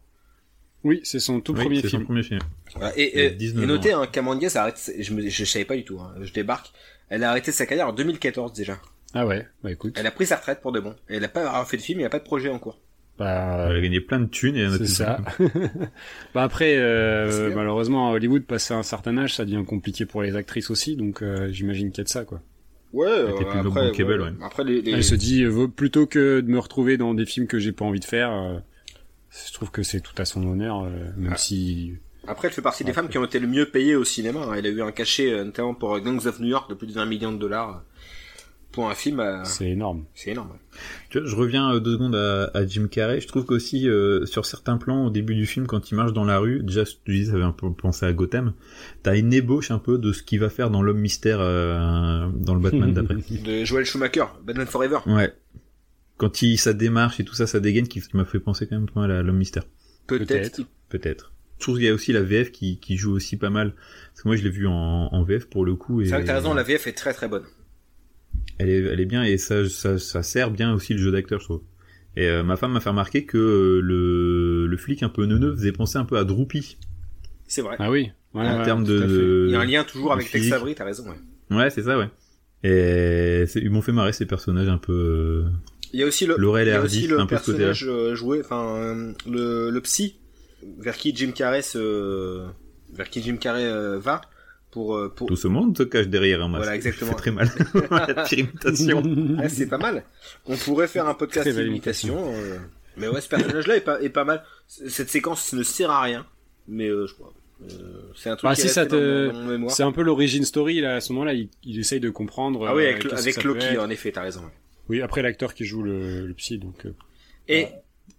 Oui, 0.84 1.02
c'est 1.04 1.20
son 1.20 1.42
tout 1.42 1.54
Oui, 1.54 1.62
premier 1.62 1.80
film. 1.82 1.90
son 1.90 2.06
premier 2.06 2.24
film. 2.24 2.40
Voilà. 2.76 2.94
Et, 2.98 3.26
et, 3.26 3.30
19 3.32 3.64
et 3.64 3.68
notez, 3.68 3.92
hein, 3.94 4.08
Cameron 4.12 4.36
Diaz 4.36 4.56
a 4.56 4.62
arrêté. 4.64 5.02
Je 5.04 5.14
me, 5.14 5.28
je 5.28 5.44
savais 5.46 5.66
pas 5.66 5.76
du 5.76 5.84
tout. 5.84 6.00
hein, 6.00 6.14
je 6.22 6.32
débarque. 6.32 6.72
Elle 7.10 7.24
a 7.24 7.30
arrêté 7.30 7.52
sa 7.52 7.66
carrière 7.66 7.88
en 7.88 7.94
2014 7.94 8.54
déjà. 8.54 8.80
Ah 9.14 9.26
ouais, 9.26 9.48
bah 9.64 9.72
écoute. 9.72 9.96
Elle 9.98 10.06
a 10.08 10.12
pris 10.12 10.26
sa 10.26 10.36
retraite 10.36 10.62
pour 10.62 10.72
de 10.72 10.80
bon. 10.80 10.96
Et 11.10 11.16
elle 11.18 11.24
a 11.24 11.30
pas 11.30 11.64
fait 11.66 11.78
de 11.78 11.82
film. 11.82 12.00
Il 12.00 12.02
n'y 12.02 12.06
a 12.06 12.10
pas 12.10 12.20
de 12.20 12.24
projet 12.26 12.50
en 12.50 12.60
cours. 12.60 12.80
Bah, 13.18 13.68
Elle 13.70 13.78
a 13.78 13.82
gagné 13.82 14.00
plein 14.00 14.20
de 14.20 14.26
thunes 14.28 14.56
et 14.58 14.70
c'est 14.78 14.86
ça. 14.86 15.20
bah 16.36 16.44
après, 16.44 16.76
euh, 16.78 17.48
bien. 17.48 17.56
malheureusement, 17.56 18.10
à 18.10 18.14
Hollywood, 18.14 18.44
passé 18.44 18.74
un 18.74 18.84
certain 18.84 19.18
âge, 19.18 19.34
ça 19.36 19.46
devient 19.46 19.64
compliqué 19.66 20.06
pour 20.06 20.22
les 20.22 20.36
actrices 20.36 20.70
aussi. 20.70 20.96
Donc 20.98 21.24
euh, 21.24 21.50
j'imagine 21.52 21.90
qu'il 21.90 22.00
y 22.00 22.02
a 22.02 22.04
de 22.04 22.10
ça, 22.10 22.26
quoi. 22.26 22.42
Ouais. 22.94 23.32
Bankable, 23.64 24.22
ouais. 24.22 24.30
Après, 24.44 24.64
les, 24.64 24.82
les... 24.82 24.92
Elle 24.92 25.04
se 25.04 25.16
dit, 25.16 25.44
euh, 25.44 25.68
plutôt 25.68 26.06
que 26.06 26.42
de 26.42 26.48
me 26.50 26.60
retrouver 26.60 26.98
dans 26.98 27.14
des 27.14 27.26
films 27.26 27.48
que 27.48 27.60
j'ai 27.60 27.72
pas 27.72 27.86
envie 27.86 28.00
de 28.00 28.06
faire, 28.06 28.32
euh, 28.32 28.60
je 29.48 29.52
trouve 29.54 29.72
que 29.72 29.84
c'est 29.84 30.00
tout 30.02 30.14
à 30.18 30.26
son 30.26 30.46
honneur, 30.46 30.84
euh, 30.84 30.90
même 31.18 31.34
Ah. 31.34 31.38
si 31.38 31.96
Après, 32.28 32.48
elle 32.50 32.54
fait 32.54 32.62
partie 32.62 32.84
des 32.84 32.94
femmes 32.94 33.10
qui 33.10 33.18
ont 33.18 33.26
été 33.26 33.40
le 33.40 33.48
mieux 33.48 33.66
payées 33.66 33.96
au 33.96 34.04
cinéma. 34.04 34.42
hein. 34.44 34.54
Elle 34.56 34.66
a 34.66 34.70
eu 34.70 34.82
un 34.82 34.92
cachet, 34.92 35.32
euh, 35.32 35.44
notamment 35.46 35.74
pour 35.74 36.00
Gangs 36.00 36.26
of 36.28 36.40
New 36.40 36.48
York, 36.48 36.70
de 36.70 36.76
plus 36.76 36.94
d'un 36.94 37.06
million 37.06 37.32
de 37.32 37.38
dollars. 37.38 37.84
pour 38.74 38.90
un 38.90 38.96
film, 38.96 39.20
euh, 39.20 39.44
C'est 39.44 39.70
énorme. 39.72 40.06
c'est 40.14 40.32
énorme. 40.32 40.52
Je 41.10 41.36
reviens 41.36 41.74
euh, 41.74 41.80
deux 41.80 41.94
secondes 41.94 42.16
à, 42.16 42.52
à 42.54 42.66
Jim 42.68 42.88
Carrey. 42.92 43.20
Je 43.22 43.28
trouve 43.28 43.44
qu'aussi 43.46 43.88
euh, 43.90 44.26
sur 44.28 44.46
certains 44.46 44.78
plans 44.78 45.06
au 45.08 45.10
début 45.10 45.34
du 45.36 45.48
film, 45.48 45.66
quand 45.66 45.90
il 45.90 45.96
marche 45.96 46.14
dans 46.14 46.26
la 46.26 46.38
rue, 46.38 46.62
déjà 46.62 46.84
tu 46.86 46.94
dis 47.08 47.26
ça 47.26 47.34
avait 47.34 47.44
un 47.44 47.54
peu 47.54 47.72
pensé 47.74 48.06
à 48.06 48.14
Gotham. 48.14 48.54
T'as 49.02 49.18
une 49.18 49.34
ébauche 49.34 49.72
un 49.72 49.80
peu 49.80 49.98
de 49.98 50.12
ce 50.12 50.22
qu'il 50.22 50.40
va 50.40 50.50
faire 50.50 50.70
dans 50.70 50.84
l'homme 50.84 51.00
mystère 51.00 51.40
euh, 51.42 52.28
dans 52.36 52.54
le 52.54 52.60
Batman 52.62 52.94
d'après. 52.94 53.16
De 53.46 53.64
Joel 53.66 53.86
Schumacher, 53.86 54.26
Batman 54.44 54.68
Forever. 54.68 55.00
Ouais. 55.08 55.34
Quand 56.18 56.42
il 56.44 56.58
sa 56.58 56.74
démarche 56.74 57.20
et 57.20 57.24
tout 57.26 57.36
ça, 57.36 57.48
ça 57.48 57.60
dégaine, 57.60 57.88
qui, 57.88 58.02
qui 58.02 58.16
m'a 58.18 58.26
fait 58.26 58.40
penser 58.40 58.68
quand 58.68 58.76
même 58.76 58.90
pas 58.90 59.00
mal 59.02 59.12
à 59.12 59.24
l'homme 59.24 59.38
mystère. 59.38 59.64
Peut-être. 60.08 60.62
Peut-être. 60.90 61.32
Peut-être. 61.58 61.60
Je 61.60 61.64
trouve 61.64 61.76
qu'il 61.78 61.86
y 61.86 61.90
a 61.90 61.94
aussi 61.94 62.14
la 62.14 62.22
VF 62.22 62.52
qui, 62.52 62.80
qui 62.80 62.98
joue 62.98 63.12
aussi 63.14 63.38
pas 63.38 63.50
mal. 63.50 63.74
Parce 64.12 64.22
que 64.24 64.28
moi 64.30 64.36
je 64.38 64.44
l'ai 64.44 64.50
vu 64.50 64.68
en, 64.68 64.74
en 65.12 65.24
VF 65.24 65.46
pour 65.50 65.66
le 65.66 65.76
coup. 65.76 66.04
C'est 66.04 66.10
vrai 66.12 66.22
que 66.22 66.28
t'as 66.28 66.36
raison, 66.36 66.54
la 66.54 66.64
VF 66.64 66.88
est 66.88 66.94
très 66.94 67.14
très 67.14 67.28
bonne. 67.28 67.44
elle 68.60 68.70
est, 68.70 68.82
elle 68.84 69.00
est 69.00 69.06
bien 69.06 69.24
et 69.24 69.38
ça, 69.38 69.68
ça, 69.70 69.98
ça 69.98 70.24
sert 70.24 70.52
bien 70.52 70.74
aussi 70.74 70.94
le 70.94 71.00
jeu 71.00 71.12
d'acteur, 71.12 71.40
je 71.40 71.46
trouve. 71.46 71.62
Et 72.16 72.28
euh, 72.28 72.42
ma 72.44 72.56
femme 72.58 72.72
m'a 72.72 72.80
fait 72.80 72.90
remarquer 72.90 73.26
que 73.26 73.38
euh, 73.38 73.80
le, 73.82 74.66
le 74.66 74.78
flic 74.78 75.04
un 75.04 75.10
peu 75.10 75.26
neuneux 75.26 75.54
faisait 75.56 75.72
penser 75.72 75.98
un 76.00 76.06
peu 76.06 76.18
à 76.18 76.24
Droopy 76.24 76.78
C'est 77.48 77.62
vrai. 77.62 77.76
Ah 77.80 77.92
oui. 77.92 78.12
Ouais, 78.34 78.42
en 78.48 78.58
ouais, 78.60 78.66
termes 78.66 78.84
de, 78.84 79.46
Il 79.48 79.52
y 79.52 79.56
a 79.56 79.60
un 79.62 79.66
lien 79.66 79.84
toujours 79.84 80.14
avec 80.14 80.30
Tex. 80.32 80.52
Avery, 80.52 80.74
t'as 80.76 80.86
raison. 80.86 81.06
Ouais. 81.08 81.56
Ouais, 81.56 81.70
c'est 81.70 81.84
ça, 81.84 81.98
ouais. 81.98 82.10
Et 82.64 83.46
ils 83.56 83.70
m'ont 83.70 83.82
fait 83.84 83.92
marrer 83.92 84.14
ces 84.14 84.26
personnages 84.26 84.68
un 84.68 84.80
peu. 84.80 84.94
euh, 85.46 85.50
Il 85.94 86.00
y 86.00 86.04
a 86.04 86.08
aussi 86.08 86.26
le, 86.26 86.36
Laurel 86.38 86.68
il 86.68 86.70
et 86.70 86.74
y 86.74 86.76
a 86.76 86.80
Hardy, 86.80 86.98
aussi 86.98 87.08
le 87.08 87.20
un 87.20 87.26
personnage 87.28 87.88
joué, 88.14 88.42
enfin 88.44 89.14
le, 89.30 89.70
le 89.70 89.82
psy 89.82 90.16
vers 90.80 90.98
qui 90.98 91.16
Jim 91.16 91.32
Carrey 91.32 91.62
se, 91.62 92.46
vers 92.94 93.10
qui 93.10 93.22
Jim 93.22 93.38
Carrey 93.38 93.64
euh, 93.66 93.98
va 94.00 94.22
pour 94.72 94.96
euh, 94.96 95.10
pour. 95.10 95.28
Tout 95.28 95.36
ce 95.36 95.48
monde 95.48 95.78
se 95.78 95.84
cache 95.84 96.08
derrière 96.08 96.42
un 96.42 96.48
masque. 96.48 96.64
Voilà, 96.64 96.76
exactement. 96.76 97.14
Très 97.14 97.32
mal. 97.32 97.50
Ouais, 98.32 99.50
c'est 99.50 99.68
pas 99.68 99.78
mal. 99.78 100.04
On 100.46 100.56
pourrait 100.58 100.88
faire 100.88 101.08
un 101.08 101.14
podcast 101.14 101.48
d'imitation. 101.48 102.34
euh, 102.36 102.58
Mais 102.98 103.08
ouais, 103.08 103.22
ce 103.22 103.30
personnage-là 103.30 103.78
est 103.78 103.82
pas 103.82 104.02
est 104.02 104.10
pas 104.10 104.24
mal. 104.26 104.44
Cette 104.68 105.10
séquence 105.10 105.54
ne 105.54 105.64
sert 105.64 105.92
à 105.92 106.02
rien, 106.02 106.26
mais 106.68 106.88
euh, 106.88 107.08
je 107.08 107.14
crois. 107.14 107.34
euh, 107.64 107.66
c'est 108.16 108.30
un 108.30 108.36
truc 108.36 108.50
Ah, 108.52 108.56
qui 108.56 108.62
si 108.62 108.68
est 108.68 108.72
ça 108.72 108.86
te- 108.86 108.96
dans, 108.96 109.34
mon- 109.34 109.40
dans 109.40 109.46
mon 109.46 109.52
mémoire. 109.52 109.76
C'est 109.76 109.84
un 109.84 109.92
peu 109.92 110.02
l'origine 110.02 110.44
story 110.46 110.82
là. 110.82 110.96
À 110.96 111.02
ce 111.02 111.14
moment-là, 111.14 111.34
il, 111.34 111.50
il 111.64 111.80
essaye 111.80 112.00
de 112.00 112.10
comprendre. 112.10 112.68
Ah 112.68 112.76
oui, 112.76 112.86
euh, 112.86 112.90
avec, 112.92 113.14
avec 113.14 113.44
Loki, 113.44 113.78
en 113.78 113.90
effet, 113.90 114.12
t'as 114.12 114.22
raison. 114.24 114.42
ouais. 114.42 114.52
Oui, 114.90 115.02
après 115.02 115.22
l'acteur 115.22 115.54
qui 115.54 115.66
joue 115.66 115.84
le, 115.84 116.26
le 116.28 116.34
psy, 116.34 116.58
donc. 116.60 116.86
euh, 116.86 116.92
Et 117.50 117.68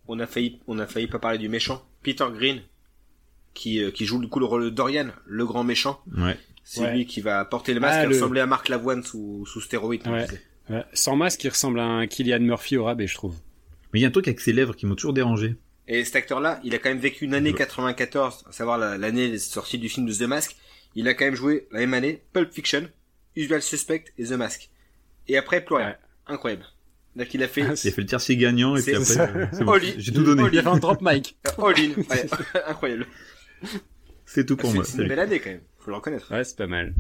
on 0.09 0.19
a 0.21 0.27
failli, 0.27 0.59
on 0.67 0.79
a 0.79 0.87
failli 0.87 1.07
pas 1.07 1.19
parler 1.19 1.39
du 1.39 1.49
méchant, 1.49 1.85
Peter 2.03 2.25
Green, 2.33 2.61
qui, 3.55 3.83
euh, 3.83 3.91
qui 3.91 4.05
joue 4.07 4.21
du 4.21 4.29
coup 4.29 4.39
le 4.41 4.47
rôle 4.47 4.65
de 4.65 4.71
Dorian, 4.71 5.09
le 5.27 5.45
grand 5.47 5.65
méchant. 5.65 6.01
Ouais. 6.17 6.37
C'est 6.65 6.83
Ouais. 6.83 6.95
lui 6.97 7.07
qui 7.07 7.21
va 7.21 7.45
porter 7.45 7.73
le 7.75 7.81
masque 7.81 7.99
Ah, 8.01 8.05
le- 8.05 8.15
ressembler 8.15 8.41
à 8.41 8.47
Mark 8.47 8.69
Lavoine 8.69 9.03
sous, 9.03 9.47
sous 9.47 9.61
Ouais. 9.73 10.27
ouais. 10.71 10.85
Sans 10.93 11.17
masque, 11.17 11.43
il 11.45 11.49
ressemble 11.49 11.81
à 11.81 11.85
un 11.85 12.07
Killian 12.07 12.41
Murphy 12.41 12.77
au 12.77 12.85
rabais, 12.85 13.07
je 13.07 13.15
trouve. 13.15 13.37
Mais 13.93 14.01
il 14.01 14.03
y 14.03 14.05
a 14.05 14.09
un 14.09 14.13
truc 14.13 14.29
avec 14.29 14.41
ses 14.41 14.53
lèvres 14.53 14.75
qui 14.77 14.85
m'ont 14.85 14.95
toujours 14.97 15.15
dérangé. 15.15 15.57
Et 15.87 16.05
cet 16.05 16.17
acteur-là, 16.17 16.61
il 16.63 16.75
a 16.75 16.79
quand 16.79 16.91
même 16.91 16.99
vécu 16.99 17.25
une 17.25 17.33
année 17.35 17.53
Ouais. 17.53 17.57
94, 17.59 18.45
à 18.47 18.53
savoir 18.53 18.77
la- 18.77 18.99
l'année 18.99 19.31
des 19.31 19.39
sorties 19.39 19.79
du 19.79 19.89
film 19.89 20.07
de 20.07 20.13
The 20.13 20.23
Mask. 20.29 20.57
Il 20.95 21.09
a 21.09 21.15
quand 21.15 21.25
même 21.25 21.35
joué 21.35 21.67
la 21.73 21.81
même 21.81 21.95
année 21.95 22.23
Pulp 22.35 22.53
Fiction, 22.53 22.87
Usual 23.35 23.63
Suspect 23.63 24.05
et 24.19 24.25
The 24.25 24.33
Mask. 24.33 24.69
Et 25.27 25.39
après, 25.39 25.65
plus 25.65 25.77
rien. 25.77 25.89
Ouais. 25.89 25.97
Incroyable. 26.27 26.67
Donc 27.19 27.35
il 27.35 27.43
a 27.43 27.49
fait 27.49 27.63
Ah, 27.63 27.75
Il 27.85 27.89
a 27.89 27.91
fait 27.93 28.01
le 28.01 28.07
tiercé 28.07 28.37
gagnant 28.37 28.77
et 28.77 28.83
puis 28.83 28.95
après, 28.95 29.19
euh, 29.21 29.65
bon. 29.65 29.79
J'ai 29.99 30.13
tout 30.13 30.23
donné. 30.23 30.45
Il 30.53 30.59
a 30.59 30.63
fait 30.63 30.69
un 30.69 30.79
drop 30.79 30.99
mic. 31.03 31.37
all 31.59 31.75
in. 31.79 31.91
Ouais, 32.09 32.27
incroyable. 32.67 33.07
C'est 34.25 34.47
tout 34.47 34.57
pour 34.57 34.73
moi. 34.73 34.85
c'est 34.85 35.03
une 35.03 35.09
belle 35.09 35.19
année 35.19 35.41
quand 35.41 35.51
même, 35.51 35.61
faut 35.79 35.91
le 35.91 35.97
reconnaître. 35.97 36.31
Ouais, 36.33 36.45
c'est 36.45 36.57
pas 36.57 36.67
mal. 36.67 36.95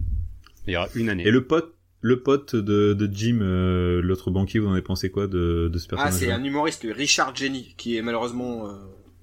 Il 0.66 0.72
y 0.72 0.76
aura 0.76 0.88
une 0.94 1.08
année. 1.08 1.26
Et 1.26 1.30
le 1.30 1.44
pote, 1.46 1.74
le 2.00 2.20
pote 2.22 2.56
de, 2.56 2.94
de 2.94 3.08
Jim, 3.14 3.38
euh, 3.42 4.00
l'autre 4.02 4.30
banquier, 4.30 4.60
vous 4.60 4.66
en 4.68 4.72
avez 4.72 4.82
pensé 4.82 5.10
quoi 5.10 5.26
de, 5.26 5.68
de 5.72 5.78
ce 5.78 5.86
Ah, 5.92 5.96
personnage 5.96 6.14
c'est 6.14 6.30
un 6.32 6.42
humoriste, 6.42 6.86
Richard 6.90 7.34
Jenny, 7.36 7.74
qui 7.76 7.96
est 7.96 8.02
malheureusement 8.02 8.68
euh, 8.68 8.72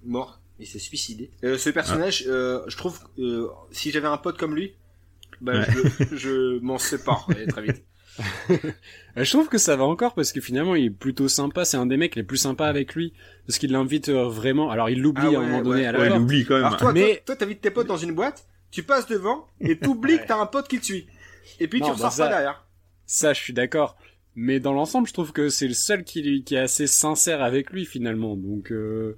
mort. 0.03 0.39
Il 0.59 0.67
s'est 0.67 0.79
suicidé. 0.79 1.31
Euh, 1.43 1.57
ce 1.57 1.69
personnage, 1.69 2.23
euh, 2.27 2.61
je 2.67 2.77
trouve, 2.77 2.99
euh, 3.19 3.47
si 3.71 3.91
j'avais 3.91 4.07
un 4.07 4.17
pote 4.17 4.37
comme 4.37 4.55
lui, 4.55 4.73
bah, 5.41 5.59
Ouais. 5.59 5.65
je, 6.11 6.15
je 6.15 6.59
m'en 6.59 6.77
sépare 6.77 7.27
très 7.49 7.61
vite. 7.61 7.83
Je 9.17 9.29
trouve 9.29 9.47
que 9.49 9.57
ça 9.57 9.75
va 9.75 9.83
encore 9.85 10.13
parce 10.13 10.31
que 10.31 10.41
finalement 10.41 10.75
il 10.75 10.85
est 10.85 10.89
plutôt 10.89 11.27
sympa. 11.27 11.65
C'est 11.65 11.77
un 11.77 11.85
des 11.85 11.97
mecs 11.97 12.15
les 12.15 12.23
plus 12.23 12.37
sympas 12.37 12.67
avec 12.67 12.95
lui 12.95 13.13
parce 13.47 13.57
qu'il 13.59 13.71
l'invite 13.71 14.09
euh, 14.09 14.27
vraiment. 14.27 14.69
Alors 14.71 14.89
il 14.89 15.01
l'oublie 15.01 15.23
Ah 15.25 15.29
ouais, 15.29 15.35
à 15.35 15.39
un 15.39 15.43
moment 15.43 15.61
donné 15.61 15.81
ouais, 15.81 15.85
à 15.87 15.91
la 15.93 15.99
Ouais, 15.99 16.05
il 16.07 16.09
porte. 16.09 16.21
oublie 16.21 16.45
quand 16.45 16.55
même. 16.55 16.65
Alors 16.65 16.77
toi, 16.77 16.93
Mais- 16.93 17.23
toi, 17.25 17.35
t'invites 17.35 17.61
tes 17.61 17.71
potes 17.71 17.87
dans 17.87 17.97
une 17.97 18.13
boîte, 18.13 18.45
tu 18.71 18.83
passes 18.83 19.07
devant 19.07 19.47
et 19.61 19.77
t'oublies 19.77 20.17
que 20.21 20.27
t'as 20.27 20.39
un 20.39 20.45
pote 20.45 20.67
qui 20.67 20.79
te 20.79 20.85
suit. 20.85 21.07
Et 21.59 21.67
puis 21.67 21.79
Non, 21.79 21.85
tu 21.87 21.91
bah 21.91 21.95
ressors 21.95 22.11
ça- 22.11 22.23
pas 22.25 22.29
derrière. 22.29 22.65
Ça, 23.05 23.33
je 23.33 23.39
suis 23.41 23.53
d'accord. 23.53 23.97
Mais 24.35 24.59
dans 24.59 24.73
l'ensemble, 24.73 25.07
je 25.07 25.13
trouve 25.13 25.31
que 25.31 25.47
c'est 25.47 25.67
le 25.67 25.73
seul 25.73 26.03
qui, 26.03 26.43
est 26.51 26.57
assez 26.57 26.87
sincère 26.87 27.41
avec 27.41 27.69
lui 27.71 27.85
finalement. 27.85 28.35
Donc, 28.35 28.71
euh, 28.71 29.17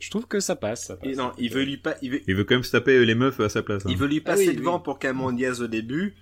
je 0.00 0.10
trouve 0.10 0.26
que 0.26 0.40
ça 0.40 0.56
passe. 0.56 0.86
Ça 0.86 0.96
passe. 0.96 1.08
Et 1.08 1.14
non, 1.14 1.30
il 1.38 1.52
veut 1.52 1.62
lui 1.62 1.76
pas, 1.76 1.94
il 2.02 2.10
veut, 2.12 2.20
Il 2.26 2.34
veut 2.34 2.42
quand 2.44 2.54
même 2.56 2.64
se 2.64 2.72
taper 2.72 3.04
les 3.04 3.14
meufs 3.14 3.38
à 3.38 3.48
sa 3.48 3.62
place. 3.62 3.84
hein. 3.86 3.90
il 3.90 3.96
veut 3.96 4.08
lui 4.08 4.20
Ah 4.24 4.30
passer 4.30 4.48
oui, 4.48 4.56
devant 4.56 4.78
oui. 4.78 4.82
pour 4.84 4.98
Cameron 4.98 5.30
Diaz 5.32 5.60
au 5.62 5.68
début. 5.68 6.14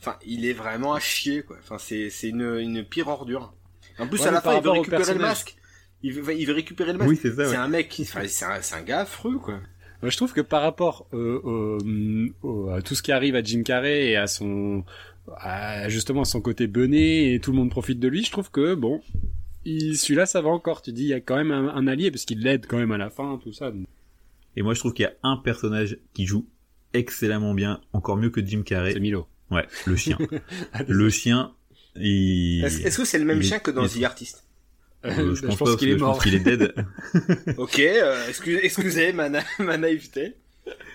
Enfin, 0.00 0.16
il 0.26 0.44
est 0.46 0.52
vraiment 0.52 0.94
à 0.94 1.00
chier, 1.00 1.42
quoi. 1.42 1.56
Enfin, 1.60 1.78
c'est, 1.78 2.10
c'est 2.10 2.28
une, 2.28 2.42
une 2.58 2.84
pire 2.84 3.08
ordure. 3.08 3.54
En 3.98 4.06
plus, 4.06 4.20
Ouais, 4.20 4.28
à 4.28 4.30
la 4.30 4.40
fin, 4.40 4.56
il 4.56 4.62
veut 4.62 4.70
récupérer 4.70 5.14
le 5.14 5.20
masque. 5.20 5.56
Il 6.02 6.12
veut, 6.12 6.34
il 6.38 6.46
veut 6.46 6.52
récupérer 6.52 6.92
le 6.92 6.98
masque. 6.98 7.10
Oui, 7.10 7.18
c'est 7.20 7.30
ça, 7.34 7.44
C'est 7.46 7.50
ouais. 7.52 7.56
un 7.56 7.68
mec 7.68 7.88
qui, 7.88 8.02
enfin, 8.02 8.20
c'est 8.28 8.44
un, 8.44 8.60
c'est 8.60 8.74
un 8.76 8.82
gars 8.82 9.00
affreux, 9.00 9.38
quoi. 9.38 9.54
Moi, 10.02 10.10
je 10.10 10.16
trouve 10.18 10.32
que 10.34 10.42
par 10.42 10.60
rapport 10.62 11.08
euh, 11.14 12.28
au- 12.42 12.68
à 12.68 12.82
tout 12.82 12.94
ce 12.94 13.02
qui 13.02 13.12
arrive 13.12 13.34
à 13.34 13.42
Jim 13.42 13.62
Carrey 13.62 14.08
et 14.10 14.16
à 14.16 14.26
son, 14.26 14.84
à 15.38 15.88
justement 15.88 16.24
son 16.26 16.42
côté 16.42 16.66
bené 16.66 17.32
et 17.32 17.40
tout 17.40 17.50
le 17.50 17.56
monde 17.56 17.70
profite 17.70 17.98
de 17.98 18.06
lui, 18.08 18.22
je 18.22 18.30
trouve 18.30 18.50
que 18.50 18.74
bon, 18.74 19.00
il- 19.64 19.96
celui-là, 19.96 20.26
ça 20.26 20.42
va 20.42 20.50
encore. 20.50 20.82
Tu 20.82 20.92
dis, 20.92 21.04
il 21.04 21.08
y 21.08 21.14
a 21.14 21.20
quand 21.20 21.36
même 21.36 21.50
un, 21.50 21.74
un 21.74 21.86
allié 21.86 22.10
parce 22.10 22.26
qu'il 22.26 22.40
l'aide 22.42 22.66
quand 22.66 22.76
même 22.76 22.92
à 22.92 22.98
la 22.98 23.08
fin, 23.08 23.40
tout 23.42 23.52
ça. 23.54 23.72
Et 24.54 24.62
moi, 24.62 24.74
je 24.74 24.80
trouve 24.80 24.92
qu'il 24.92 25.04
y 25.04 25.06
a 25.08 25.14
un 25.22 25.38
personnage 25.38 25.98
qui 26.12 26.26
joue 26.26 26.46
excellemment 26.92 27.54
bien, 27.54 27.80
encore 27.94 28.18
mieux 28.18 28.30
que 28.30 28.44
Jim 28.44 28.58
C'est 28.58 28.64
Carrey. 28.74 29.00
Milo. 29.00 29.26
Ouais, 29.50 29.66
le 29.86 29.96
chien. 29.96 30.18
le 30.88 31.10
chien, 31.10 31.52
il... 31.96 32.64
Est-ce, 32.64 32.98
que 32.98 33.04
c'est 33.04 33.18
le 33.18 33.24
même 33.24 33.38
il 33.38 33.44
est- 33.44 33.48
chien 33.48 33.58
que 33.58 33.70
dans 33.70 33.86
il 33.86 34.00
The 34.00 34.04
Artist? 34.04 34.44
Euh, 35.04 35.34
je, 35.36 35.46
je 35.50 35.56
pense 35.56 35.76
qu'il 35.76 35.90
est 35.90 35.96
mort. 35.96 36.14
Je 36.14 36.16
pense 36.18 36.24
qu'il 36.24 36.34
est 36.34 36.40
dead. 36.56 36.74
Ok, 37.58 37.78
euh, 37.78 38.26
excusez, 38.28 38.64
excusez 38.64 39.12
ma, 39.14 39.28
na- 39.28 39.44
ma 39.60 39.76
naïveté. 39.76 40.34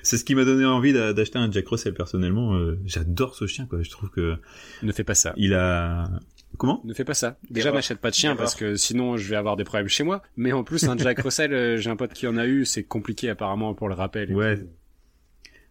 C'est 0.04 0.18
ce 0.18 0.26
qui 0.26 0.36
m'a 0.36 0.44
donné 0.44 0.66
envie 0.66 0.92
d'a- 0.92 1.14
d'acheter 1.14 1.38
un 1.40 1.50
Jack 1.50 1.68
Russell 1.70 1.94
personnellement. 1.94 2.56
euh, 2.56 2.78
J'adore 2.86 3.36
ce 3.36 3.48
chien, 3.48 3.66
quoi. 3.68 3.82
Je 3.84 3.90
trouve 3.90 4.10
que 4.10 4.36
Ne 4.84 4.92
fais 4.92 5.06
pas 5.06 5.16
ça. 5.16 5.34
il 5.38 5.54
a. 5.54 6.10
Comment? 6.58 6.82
Ne 6.84 6.94
fais 6.94 7.06
pas 7.06 7.14
ça. 7.14 7.38
Déjà, 7.50 7.72
m'achète 7.72 8.00
pas 8.00 8.10
de 8.10 8.16
chien 8.16 8.36
parce 8.36 8.56
que 8.56 8.76
sinon, 8.76 9.16
je 9.16 9.30
vais 9.30 9.38
avoir 9.38 9.56
des 9.56 9.64
problèmes 9.64 9.88
chez 9.88 10.04
moi. 10.04 10.22
Mais 10.36 10.52
en 10.52 10.66
plus, 10.66 10.84
un 10.84 10.98
Jack 10.98 11.20
Russell, 11.22 11.54
euh, 11.54 11.78
j'ai 11.78 11.90
un 11.90 11.96
pote 11.96 12.12
qui 12.14 12.28
en 12.28 12.36
a 12.36 12.46
eu, 12.46 12.66
c'est 12.66 12.84
compliqué 12.84 13.30
apparemment 13.30 13.74
pour 13.74 13.88
le 13.88 13.96
rappel. 13.96 14.34
Ouais. 14.36 14.58
tout. 14.58 14.68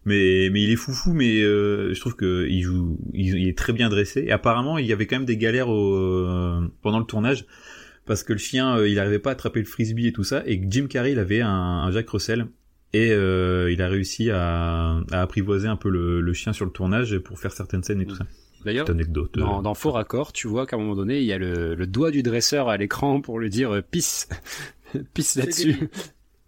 Mais 0.05 0.49
mais 0.51 0.63
il 0.63 0.71
est 0.71 0.75
foufou, 0.77 1.13
mais 1.13 1.41
euh, 1.41 1.93
je 1.93 1.99
trouve 1.99 2.15
que 2.15 2.47
il 2.49 2.61
joue, 2.63 2.97
il, 3.13 3.37
il 3.37 3.47
est 3.47 3.57
très 3.57 3.71
bien 3.73 3.87
dressé. 3.89 4.23
Et 4.25 4.31
apparemment, 4.31 4.77
il 4.79 4.85
y 4.87 4.93
avait 4.93 5.05
quand 5.05 5.17
même 5.17 5.25
des 5.25 5.37
galères 5.37 5.69
au, 5.69 5.95
euh, 5.95 6.61
pendant 6.81 6.97
le 6.99 7.05
tournage 7.05 7.45
parce 8.07 8.23
que 8.23 8.33
le 8.33 8.39
chien, 8.39 8.77
euh, 8.77 8.89
il 8.89 8.97
arrivait 8.99 9.19
pas 9.19 9.29
à 9.29 9.33
attraper 9.33 9.59
le 9.59 9.65
frisbee 9.67 10.07
et 10.07 10.11
tout 10.11 10.23
ça. 10.23 10.41
Et 10.47 10.59
que 10.59 10.65
Jim 10.69 10.87
Carrey, 10.89 11.11
il 11.11 11.19
avait 11.19 11.41
un, 11.41 11.49
un 11.49 11.91
Jack 11.91 12.09
Russell 12.09 12.47
et 12.93 13.11
euh, 13.11 13.71
il 13.71 13.81
a 13.81 13.87
réussi 13.87 14.31
à, 14.31 14.97
à 15.11 15.21
apprivoiser 15.21 15.67
un 15.67 15.77
peu 15.77 15.89
le, 15.89 16.19
le 16.19 16.33
chien 16.33 16.51
sur 16.51 16.65
le 16.65 16.71
tournage 16.71 17.19
pour 17.19 17.39
faire 17.39 17.51
certaines 17.51 17.83
scènes 17.83 18.01
et 18.01 18.05
tout 18.07 18.15
ça. 18.15 18.25
D'ailleurs, 18.65 18.85
Petite 18.85 18.95
anecdote. 18.99 19.37
euh, 19.37 19.41
dans, 19.41 19.61
dans 19.61 19.73
Faux 19.75 19.91
Raccord, 19.91 20.33
tu 20.33 20.47
vois 20.47 20.65
qu'à 20.65 20.75
un 20.75 20.79
moment 20.79 20.95
donné, 20.95 21.19
il 21.19 21.25
y 21.25 21.31
a 21.31 21.37
le, 21.37 21.75
le 21.75 21.87
doigt 21.87 22.09
du 22.11 22.21
dresseur 22.23 22.69
à 22.69 22.77
l'écran 22.77 23.21
pour 23.21 23.39
lui 23.39 23.49
dire 23.51 23.81
pisse, 23.91 24.27
pisse 25.13 25.35
là-dessus. 25.35 25.89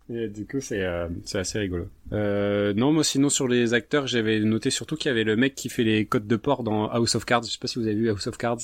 Et 0.09 0.27
du 0.27 0.45
coup, 0.45 0.59
c'est 0.59 0.83
euh, 0.83 1.07
c'est 1.23 1.39
assez 1.39 1.59
rigolo. 1.59 1.87
Euh, 2.11 2.73
non, 2.73 2.91
moi 2.91 3.03
sinon 3.03 3.29
sur 3.29 3.47
les 3.47 3.73
acteurs, 3.73 4.05
j'avais 4.07 4.39
noté 4.41 4.69
surtout 4.69 4.95
qu'il 4.95 5.09
y 5.09 5.11
avait 5.11 5.23
le 5.23 5.35
mec 5.35 5.55
qui 5.55 5.69
fait 5.69 5.83
les 5.83 6.05
codes 6.05 6.27
de 6.27 6.35
port 6.35 6.63
dans 6.63 6.89
House 6.89 7.15
of 7.15 7.25
Cards. 7.25 7.43
Je 7.43 7.51
sais 7.51 7.59
pas 7.59 7.67
si 7.67 7.79
vous 7.79 7.87
avez 7.87 7.95
vu 7.95 8.09
House 8.09 8.27
of 8.27 8.37
Cards. 8.37 8.59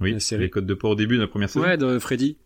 oui, 0.00 0.12
la 0.12 0.20
série. 0.20 0.42
les 0.42 0.50
codes 0.50 0.66
de 0.66 0.74
port 0.74 0.92
au 0.92 0.96
début 0.96 1.16
de 1.16 1.22
la 1.22 1.28
première 1.28 1.50
saison. 1.50 1.64
Ouais, 1.64 1.76
de 1.76 1.98
Freddy. 1.98 2.36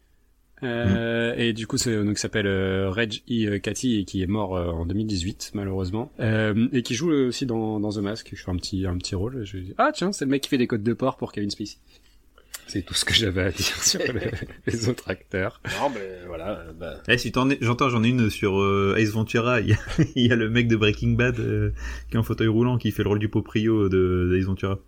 Euh, 0.62 1.34
Mm. 1.34 1.40
Et 1.40 1.52
du 1.52 1.66
coup, 1.66 1.78
c'est 1.78 1.94
donc 1.96 2.16
il 2.16 2.18
s'appelle 2.18 2.46
euh, 2.46 2.90
Reg 2.90 3.22
E. 3.30 3.58
Cathy 3.58 4.00
et 4.00 4.04
qui 4.04 4.22
est 4.22 4.26
mort 4.26 4.56
euh, 4.56 4.70
en 4.70 4.86
2018 4.86 5.52
malheureusement 5.54 6.12
euh, 6.20 6.68
et 6.72 6.82
qui 6.82 6.94
joue 6.94 7.10
aussi 7.10 7.46
dans, 7.46 7.80
dans 7.80 7.90
The 7.90 7.98
Mask. 7.98 8.30
Je 8.34 8.42
fais 8.42 8.50
un 8.50 8.56
petit 8.56 8.86
un 8.86 8.96
petit 8.98 9.14
rôle. 9.14 9.44
Je 9.44 9.58
dis, 9.58 9.74
ah 9.78 9.90
tiens, 9.94 10.12
c'est 10.12 10.24
le 10.24 10.30
mec 10.30 10.42
qui 10.42 10.48
fait 10.48 10.58
des 10.58 10.66
codes 10.66 10.82
de 10.82 10.92
port 10.92 11.16
pour 11.16 11.32
Kevin 11.32 11.50
Spacey. 11.50 11.78
C'est 12.70 12.82
tout 12.82 12.94
ce 12.94 13.04
que 13.04 13.12
j'avais 13.14 13.42
à 13.42 13.50
dire 13.50 13.82
sur 13.82 14.00
les, 14.00 14.30
les 14.66 14.88
autres 14.88 15.10
acteurs. 15.10 15.60
Non, 15.80 15.90
mais 15.90 16.20
voilà, 16.26 16.64
bah. 16.78 17.02
Eh, 17.08 17.18
si 17.18 17.32
j'entends, 17.60 17.88
j'en 17.90 18.04
ai 18.04 18.08
une 18.08 18.30
sur 18.30 18.60
euh, 18.60 18.94
Ace 18.96 19.10
Ventura. 19.10 19.60
Il 19.60 19.68
y, 19.70 19.72
a, 19.72 19.78
il 20.14 20.26
y 20.28 20.32
a 20.32 20.36
le 20.36 20.48
mec 20.48 20.68
de 20.68 20.76
Breaking 20.76 21.10
Bad 21.12 21.38
euh, 21.40 21.72
qui 22.08 22.16
est 22.16 22.18
en 22.18 22.22
fauteuil 22.22 22.48
roulant 22.48 22.78
qui 22.78 22.92
fait 22.92 23.02
le 23.02 23.08
rôle 23.08 23.18
du 23.18 23.28
proprio 23.28 23.88
de, 23.88 24.28
de 24.30 24.36
Ace 24.38 24.44
Ventura. 24.44 24.78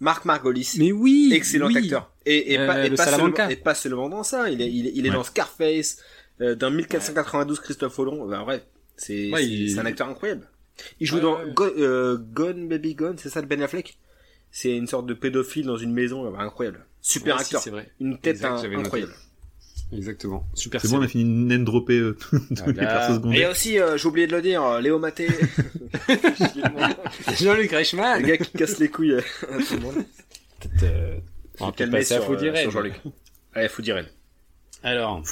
Marc 0.00 0.24
Margolis. 0.24 0.76
Mais 0.78 0.92
oui, 0.92 1.30
excellent 1.34 1.66
oui. 1.66 1.76
acteur. 1.78 2.10
Et, 2.24 2.54
et, 2.54 2.58
Euh, 2.58 2.66
pas, 2.66 2.86
et, 2.86 2.90
pas 2.90 3.06
seulement, 3.06 3.48
et 3.50 3.56
pas 3.56 3.74
seulement 3.74 4.08
dans 4.08 4.22
ça. 4.22 4.48
Il 4.48 4.62
est, 4.62 4.70
il 4.72 4.86
est, 4.86 4.92
il 4.94 5.06
est 5.06 5.10
Ouais. 5.10 5.16
dans 5.16 5.24
Scarface, 5.24 5.98
euh, 6.40 6.54
dans 6.54 6.70
1492 6.70 7.60
Christophe 7.60 7.98
Hollande. 7.98 8.30
Ben, 8.30 8.42
bref, 8.44 8.62
c'est 8.96 9.30
Ouais, 9.30 9.44
un 9.78 9.84
acteur 9.84 10.08
incroyable. 10.08 10.48
Il 11.00 11.06
joue 11.06 11.16
Ouais, 11.16 11.22
dans 11.22 11.38
ouais. 11.38 11.52
Go- 11.54 11.64
euh, 11.78 12.16
Gone 12.32 12.68
Baby 12.68 12.94
Gone, 12.94 13.16
c'est 13.18 13.28
ça 13.28 13.42
de 13.42 13.46
Ben 13.46 13.60
Affleck? 13.62 13.98
C'est 14.50 14.74
une 14.74 14.86
sorte 14.86 15.06
de 15.06 15.12
pédophile 15.14 15.66
dans 15.66 15.76
une 15.76 15.92
maison, 15.92 16.34
incroyable. 16.38 16.86
Super 17.10 17.40
acteur. 17.40 17.60
c'est 17.60 17.70
vrai. 17.70 17.90
Une 18.00 18.18
tête 18.18 18.36
Exact, 18.36 18.64
un- 18.64 18.78
incroyable. 18.78 19.12
Exactement. 19.92 20.44
Super. 20.54 20.80
C'est 20.80 20.88
bon, 20.88 20.98
on 20.98 21.02
a 21.02 21.08
fini 21.08 21.24
de 21.24 21.28
naine 21.28 21.64
dropper 21.64 21.98
euh, 21.98 22.12
tous 22.20 22.40
Ah 22.58 22.62
les 22.66 22.72
bah, 22.72 22.86
persos 22.86 23.10
Et 23.10 23.14
secondaires. 23.14 23.50
aussi, 23.50 23.78
euh, 23.78 23.96
j'ai 23.96 24.08
oublié 24.08 24.26
de 24.26 24.34
le 24.34 24.42
dire, 24.42 24.62
euh, 24.64 24.80
Léo 24.80 24.98
Maté, 24.98 25.28
Jean-Luc 27.40 27.70
Reichmann. 27.70 28.22
le 28.22 28.28
gars 28.28 28.36
qui 28.38 28.50
casse 28.56 28.78
les 28.78 28.88
couilles 28.88 29.14
à 29.14 29.20
tout 29.22 29.74
le 29.74 29.80
monde. 29.80 29.94
Peut-être, 30.60 30.82
euh, 30.82 31.16
on 31.60 31.66
va 31.66 31.72
Calmer 31.72 32.02
sur, 32.02 32.30
euh, 32.30 32.54
sur 32.56 32.70
Jean-Luc. 32.70 32.94
Allez, 33.54 33.68
Food 33.68 33.86
Irene. 33.86 34.06
Alors, 34.82 35.22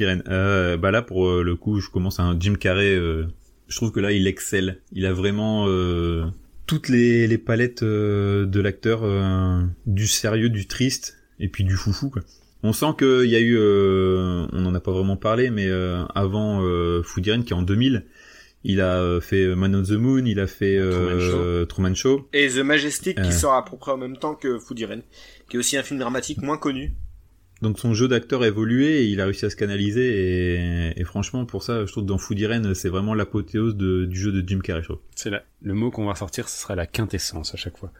Irene. 0.00 0.22
Euh, 0.28 0.76
bah 0.76 0.90
là, 0.90 1.02
pour 1.02 1.28
euh, 1.28 1.42
le 1.42 1.56
coup, 1.56 1.80
je 1.80 1.88
commence 1.90 2.20
à 2.20 2.24
un 2.24 2.38
Jim 2.38 2.54
Carrey. 2.54 2.94
euh, 2.94 3.26
je 3.68 3.76
trouve 3.76 3.92
que 3.92 4.00
là, 4.00 4.12
il 4.12 4.26
excelle. 4.26 4.80
Il 4.92 5.06
a 5.06 5.12
vraiment 5.12 5.66
euh, 5.68 6.24
toutes 6.66 6.88
les, 6.88 7.26
les 7.26 7.38
palettes 7.38 7.82
euh, 7.82 8.46
de 8.46 8.60
l'acteur, 8.60 9.00
euh, 9.02 9.62
du 9.86 10.06
sérieux, 10.06 10.48
du 10.48 10.66
triste, 10.66 11.16
et 11.40 11.48
puis 11.48 11.64
du 11.64 11.74
foufou. 11.74 12.10
Quoi. 12.10 12.22
On 12.62 12.72
sent 12.72 12.94
qu'il 12.98 13.28
y 13.28 13.36
a 13.36 13.40
eu, 13.40 13.56
euh, 13.58 14.46
on 14.52 14.64
en 14.64 14.74
a 14.74 14.80
pas 14.80 14.92
vraiment 14.92 15.16
parlé, 15.16 15.50
mais 15.50 15.68
euh, 15.68 16.04
avant 16.14 16.62
euh, 16.62 17.02
Food 17.02 17.26
Irene, 17.26 17.44
qui 17.44 17.52
est 17.52 17.56
en 17.56 17.62
2000, 17.62 18.04
il 18.66 18.80
a 18.80 18.98
euh, 18.98 19.20
fait 19.20 19.54
Man 19.54 19.74
on 19.76 19.82
the 19.82 19.90
Moon, 19.90 20.24
il 20.24 20.40
a 20.40 20.46
fait 20.46 20.78
euh, 20.78 21.66
Truman 21.66 21.94
Show. 21.94 22.26
Et 22.32 22.48
The 22.48 22.60
Majestic 22.60 23.20
qui 23.20 23.32
sort 23.32 23.54
à 23.54 23.64
peu 23.64 23.76
près 23.76 23.92
en 23.92 23.98
même 23.98 24.16
temps 24.16 24.34
que 24.34 24.58
Food 24.58 24.78
Irene, 24.80 25.02
qui 25.50 25.56
est 25.56 25.58
aussi 25.58 25.76
un 25.76 25.82
film 25.82 26.00
dramatique 26.00 26.40
moins 26.40 26.56
connu. 26.56 26.94
Donc 27.64 27.78
son 27.78 27.94
jeu 27.94 28.08
d'acteur 28.08 28.42
a 28.42 28.46
évolué 28.46 29.00
et 29.00 29.04
il 29.06 29.20
a 29.22 29.24
réussi 29.24 29.46
à 29.46 29.50
se 29.50 29.56
canaliser 29.56 30.60
et, 30.92 31.00
et 31.00 31.04
franchement 31.04 31.46
pour 31.46 31.62
ça 31.62 31.86
je 31.86 31.90
trouve 31.90 32.04
que 32.04 32.08
dans 32.08 32.18
Food 32.18 32.38
Irene 32.38 32.74
c'est 32.74 32.90
vraiment 32.90 33.14
l'apothéose 33.14 33.74
de- 33.74 34.04
du 34.04 34.20
jeu 34.20 34.32
de 34.32 34.46
Jim 34.46 34.60
Carrey 34.60 34.82
c'est 35.16 35.30
le 35.62 35.72
mot 35.74 35.90
qu'on 35.90 36.04
va 36.04 36.14
sortir, 36.14 36.48
ce 36.50 36.60
sera 36.60 36.74
la 36.74 36.86
quintessence 36.86 37.54
à 37.54 37.56
chaque 37.56 37.78
fois. 37.78 37.90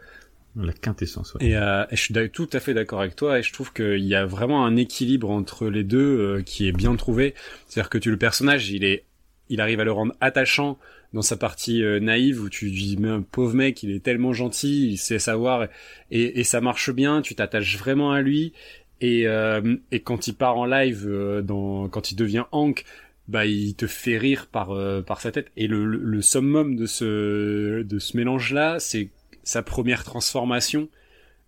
La 0.54 0.72
quintessence 0.72 1.34
ouais. 1.34 1.46
Et, 1.46 1.56
euh, 1.56 1.84
je 1.90 1.96
suis 1.96 2.14
tout 2.30 2.48
à 2.52 2.60
fait 2.60 2.74
d'accord 2.74 3.00
avec 3.00 3.16
toi 3.16 3.38
et 3.38 3.42
je 3.42 3.52
trouve 3.52 3.72
qu'il 3.72 4.04
y 4.04 4.14
a 4.14 4.24
vraiment 4.24 4.64
un 4.66 4.76
équilibre 4.76 5.30
entre 5.30 5.68
les 5.68 5.82
deux 5.82 5.98
euh, 6.20 6.42
qui 6.42 6.68
est 6.68 6.72
bien 6.72 6.94
trouvé. 6.94 7.34
C'est-à-dire 7.66 7.90
que 7.90 7.98
tu 7.98 8.10
le 8.10 8.18
personnage, 8.18 8.70
il 8.70 8.84
est, 8.84 9.04
il 9.48 9.60
arrive 9.60 9.80
à 9.80 9.84
le 9.84 9.90
rendre 9.92 10.14
attachant 10.20 10.78
dans 11.12 11.22
sa 11.22 11.36
partie 11.36 11.82
euh, 11.82 11.98
naïve 11.98 12.40
où 12.40 12.48
tu 12.48 12.70
dis 12.70 12.96
mais 13.00 13.08
un 13.08 13.22
pauvre 13.22 13.54
mec, 13.54 13.82
il 13.82 13.90
est 13.90 14.04
tellement 14.04 14.32
gentil, 14.32 14.90
il 14.92 14.96
sait 14.96 15.18
savoir 15.18 15.68
et, 16.10 16.38
et 16.38 16.44
ça 16.44 16.60
marche 16.60 16.90
bien. 16.92 17.20
Tu 17.22 17.34
t'attaches 17.34 17.76
vraiment 17.78 18.12
à 18.12 18.20
lui 18.20 18.52
et, 19.00 19.26
euh, 19.26 19.76
et 19.90 20.00
quand 20.00 20.26
il 20.26 20.34
part 20.34 20.56
en 20.56 20.64
live, 20.66 21.04
euh, 21.06 21.42
dans, 21.42 21.88
quand 21.88 22.10
il 22.10 22.16
devient 22.16 22.44
Hank, 22.52 22.84
bah 23.28 23.46
il 23.46 23.74
te 23.74 23.86
fait 23.86 24.18
rire 24.18 24.46
par 24.46 24.70
euh, 24.72 25.00
par 25.02 25.20
sa 25.20 25.32
tête. 25.32 25.50
Et 25.56 25.66
le, 25.66 25.84
le, 25.86 25.98
le 25.98 26.22
summum 26.22 26.76
de 26.76 26.86
ce 26.86 27.82
de 27.82 27.98
ce 27.98 28.16
mélange 28.16 28.52
là, 28.52 28.78
c'est 28.78 29.08
sa 29.42 29.62
première 29.62 30.04
transformation. 30.04 30.88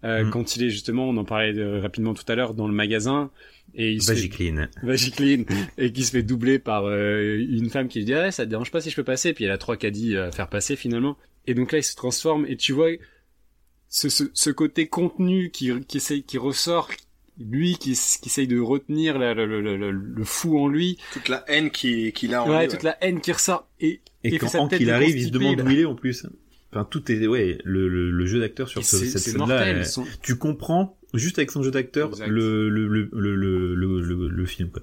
Euh, 0.04 0.24
Mm. 0.24 0.30
quand 0.30 0.56
il 0.56 0.62
est 0.64 0.70
justement, 0.70 1.08
on 1.08 1.16
en 1.16 1.24
parlait 1.24 1.56
euh, 1.58 1.80
rapidement 1.80 2.12
tout 2.14 2.24
à 2.28 2.34
l'heure 2.34 2.52
dans 2.54 2.68
le 2.68 2.74
magasin 2.74 3.30
et 3.74 3.92
il 3.92 4.02
se 4.02 4.08
fait- 4.08 4.14
Vagicline. 4.14 4.68
Vagicline. 4.82 5.46
Et 5.78 5.90
qui 5.92 6.04
se 6.04 6.10
fait 6.12 6.22
doubler 6.22 6.58
par 6.58 6.84
euh, 6.86 7.36
une 7.38 7.70
femme 7.70 7.88
qui 7.88 7.98
lui 8.00 8.04
dit 8.04 8.14
ah, 8.14 8.30
ça 8.30 8.44
te 8.44 8.50
dérange 8.50 8.70
pas 8.70 8.80
si 8.82 8.90
je 8.90 8.96
peux 8.96 9.04
passer? 9.04 9.32
Puis 9.32 9.44
elle 9.44 9.50
a 9.50 9.58
trois 9.58 9.76
caddies 9.76 10.16
à 10.16 10.30
faire 10.30 10.48
passer 10.48 10.76
finalement. 10.76 11.16
Et 11.46 11.54
donc 11.54 11.72
là 11.72 11.78
il 11.78 11.82
se 11.82 11.96
transforme. 11.96 12.44
Et 12.46 12.56
tu 12.56 12.72
vois 12.72 12.90
ce, 13.88 14.08
ce, 14.08 14.24
ce 14.34 14.50
côté 14.50 14.86
contenu 14.86 15.50
qui 15.50 15.70
qui 15.88 16.22
qui 16.24 16.38
ressort 16.38 16.90
lui 17.38 17.76
qui, 17.76 17.92
qui 17.94 18.28
essaye 18.28 18.46
de 18.46 18.58
retenir 18.60 19.18
la- 19.18 19.34
le, 19.34 19.46
le, 19.46 19.76
le, 19.76 19.90
le 19.90 20.24
fou 20.24 20.58
en 20.58 20.68
lui 20.68 20.98
Toute 21.12 21.28
la 21.28 21.44
haine 21.48 21.70
qui- 21.70 22.12
qu'il 22.12 22.34
a 22.34 22.42
en 22.42 22.50
ouais, 22.50 22.62
lui, 22.62 22.68
toute 22.68 22.82
ouais. 22.82 22.90
la 22.90 23.04
haine 23.04 23.20
qui 23.20 23.32
ressort 23.32 23.68
et 23.80 24.00
Et 24.24 24.34
Et 24.34 24.38
quand 24.38 24.46
que 24.46 24.52
sa 24.52 24.60
Hank 24.60 24.70
tête 24.70 24.80
il 24.80 24.88
est 24.88 24.92
arrive 24.92 25.16
il 25.16 25.24
se 25.26 25.30
demande 25.30 25.60
où 25.60 25.70
il 25.70 25.80
est 25.80 25.84
en 25.84 25.94
plus. 25.94 26.26
Enfin 26.72 26.84
tout 26.90 27.10
est 27.12 27.26
ouais 27.26 27.58
le, 27.64 27.88
le, 27.88 28.10
le 28.10 28.26
jeu 28.26 28.40
d'acteur 28.40 28.68
sur 28.68 28.82
ce- 28.84 28.96
c'est 28.96 29.06
cette 29.06 29.22
c'est 29.22 29.30
scène 29.30 29.38
mortel 29.38 29.78
là. 29.78 29.84
son- 29.84 30.04
Tu 30.22 30.36
comprends 30.36 30.96
juste 31.14 31.38
avec 31.38 31.50
son 31.50 31.62
jeu 31.62 31.70
d'acteur 31.70 32.10
le 32.26 32.68
le, 32.68 32.86
le, 32.88 33.08
le, 33.12 33.34
le, 33.36 33.74
le, 33.74 34.00
le- 34.00 34.28
le 34.28 34.46
film 34.46 34.70
quoi. 34.70 34.82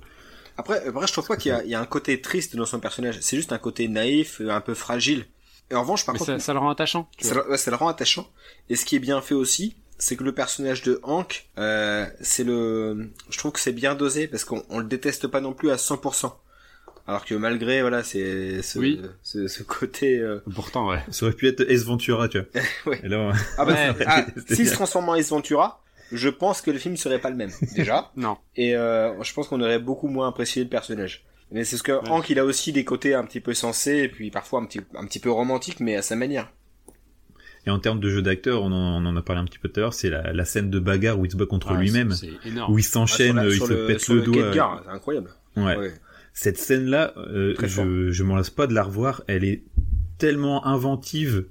Après, 0.56 0.86
après, 0.88 1.08
je 1.08 1.14
trouve 1.14 1.28
pas 1.28 1.36
qu'il 1.36 1.50
y, 1.50 1.52
a- 1.52 1.64
il 1.64 1.70
y 1.72 1.76
a 1.76 1.82
un 1.82 1.86
côté 1.88 2.22
triste 2.22 2.56
dans 2.56 2.68
son 2.68 2.80
personnage. 2.80 3.18
C'est 3.22 3.36
juste 3.38 3.52
un 3.52 3.58
côté 3.58 3.88
naïf, 3.88 4.40
euh, 4.40 4.52
un 4.52 4.62
peu 4.62 4.76
fragile. 4.76 5.26
Et 5.72 5.76
en 5.76 5.82
revanche, 5.82 6.06
par 6.06 6.14
mais 6.14 6.20
contre, 6.20 6.32
ça, 6.34 6.40
ça 6.40 6.54
le 6.54 6.60
rend 6.60 6.70
attachant 6.70 7.10
ça, 7.20 7.50
ouais, 7.50 7.58
ça 7.58 7.72
le 7.72 7.78
rend 7.78 7.88
attachant. 7.88 8.30
Et 8.70 8.76
ce 8.76 8.86
qui 8.86 8.96
est 8.96 9.00
bien 9.00 9.20
fait 9.22 9.34
aussi, 9.34 9.76
c'est 10.04 10.16
que 10.18 10.24
le 10.24 10.34
personnage 10.34 10.82
de 10.84 11.00
Hank, 11.04 11.46
euh, 11.58 12.06
c'est 12.22 12.44
le, 12.44 13.10
je 13.30 13.38
trouve 13.38 13.54
que 13.54 13.60
c'est 13.60 13.72
bien 13.72 13.96
dosé 13.96 14.28
parce 14.28 14.44
qu'on 14.44 14.62
on 14.70 14.80
le 14.80 14.86
déteste 14.86 15.28
pas 15.28 15.40
non 15.40 15.54
plus 15.54 15.72
à 15.72 15.76
100%. 15.78 16.34
Alors 17.08 17.26
que 17.26 17.36
malgré, 17.36 17.82
voilà, 17.82 18.04
c'est 18.04 18.62
ce, 18.62 18.80
Oui. 18.80 19.02
ce, 19.24 19.48
ce 19.48 19.64
côté. 19.64 20.20
euh, 20.20 20.40
pourtant 20.56 20.90
ouais 20.90 21.00
Ça 21.12 21.26
aurait 21.26 21.36
pu 21.36 21.48
être 21.48 21.62
Ace 21.70 21.84
Ventura 21.84 22.28
tu 22.30 22.40
vois. 22.40 22.48
Ouais. 22.86 23.00
Et 23.04 23.08
là 23.08 23.32
Ah 23.58 23.66
bah, 23.66 23.74
Ouais. 23.74 24.06
ah, 24.06 24.26
s'il 24.54 24.68
se 24.68 24.74
transforme 24.74 25.08
en 25.10 25.16
Ace 25.16 25.30
Ventura, 25.30 25.82
je 26.12 26.30
pense 26.30 26.62
que 26.62 26.72
le 26.72 26.80
film 26.80 26.96
serait 26.98 27.20
pas 27.20 27.30
le 27.30 27.36
même 27.38 27.52
déjà. 27.76 28.12
non 28.18 28.38
Et 28.58 28.76
euh, 28.76 29.22
je 29.24 29.34
pense 29.34 29.48
qu'on 29.48 29.62
aurait 29.62 29.80
beaucoup 29.80 30.08
moins 30.10 30.28
apprécié 30.28 30.64
le 30.64 30.70
personnage. 30.70 31.24
Mais 31.52 31.64
c'est 31.66 31.78
ce 31.78 31.84
que 31.84 31.92
Ouais. 31.94 32.10
Hank, 32.10 32.30
il 32.30 32.40
a 32.40 32.46
aussi 32.46 32.72
des 32.74 32.84
côtés 32.86 33.14
un 33.14 33.24
petit 33.26 33.40
peu 33.42 33.54
sensés 33.54 33.98
et 34.00 34.10
puis 34.10 34.32
parfois 34.32 34.60
un 34.60 34.66
petit, 34.66 34.82
un 34.96 35.06
petit 35.06 35.20
peu 35.20 35.30
romantiques, 35.32 35.80
mais 35.80 35.96
à 35.96 36.02
sa 36.02 36.16
manière. 36.16 36.52
Et 37.66 37.70
en 37.70 37.80
termes 37.80 38.00
de 38.00 38.10
jeu 38.10 38.22
d'acteur, 38.22 38.62
on 38.64 38.72
en, 38.72 39.02
on 39.02 39.06
en 39.06 39.16
a 39.16 39.22
parlé 39.22 39.42
un 39.42 39.46
petit 39.46 39.58
peu 39.60 39.70
tout 39.70 39.80
à 39.80 39.84
l'heure, 39.84 39.94
c'est 39.94 40.10
la, 40.10 40.34
la 40.34 40.46
scène 40.46 40.70
de 40.70 40.80
bagarre 40.80 41.18
où 41.20 41.26
il 41.26 41.32
se 41.32 41.38
bat 41.38 41.46
contre 41.46 41.74
lui-même, 41.76 42.12
c'est 42.12 42.30
c'est 42.44 42.50
énorme 42.50 42.74
où 42.74 42.78
il 42.80 42.84
s'enchaîne, 42.84 43.38
Ah, 43.40 43.46
il 43.48 43.54
se 43.62 43.72
le- 43.74 43.88
pète 43.88 44.00
sur 44.02 44.16
le, 44.16 44.22
quai 44.24 44.32
doigt. 44.52 44.82
c'est 44.84 44.90
incroyable. 44.92 45.30
Ouais. 45.56 45.78
Ouais. 45.78 45.92
Cette 46.34 46.58
scène-là, 46.58 47.14
euh, 47.18 47.54
je, 47.64 48.12
je 48.12 48.24
m'en 48.24 48.36
lasse 48.36 48.50
pas 48.50 48.68
de 48.68 48.74
la 48.74 48.84
revoir. 48.84 49.24
Elle 49.28 49.44
est 49.44 49.64
tellement 50.18 50.66
inventive. 50.66 51.46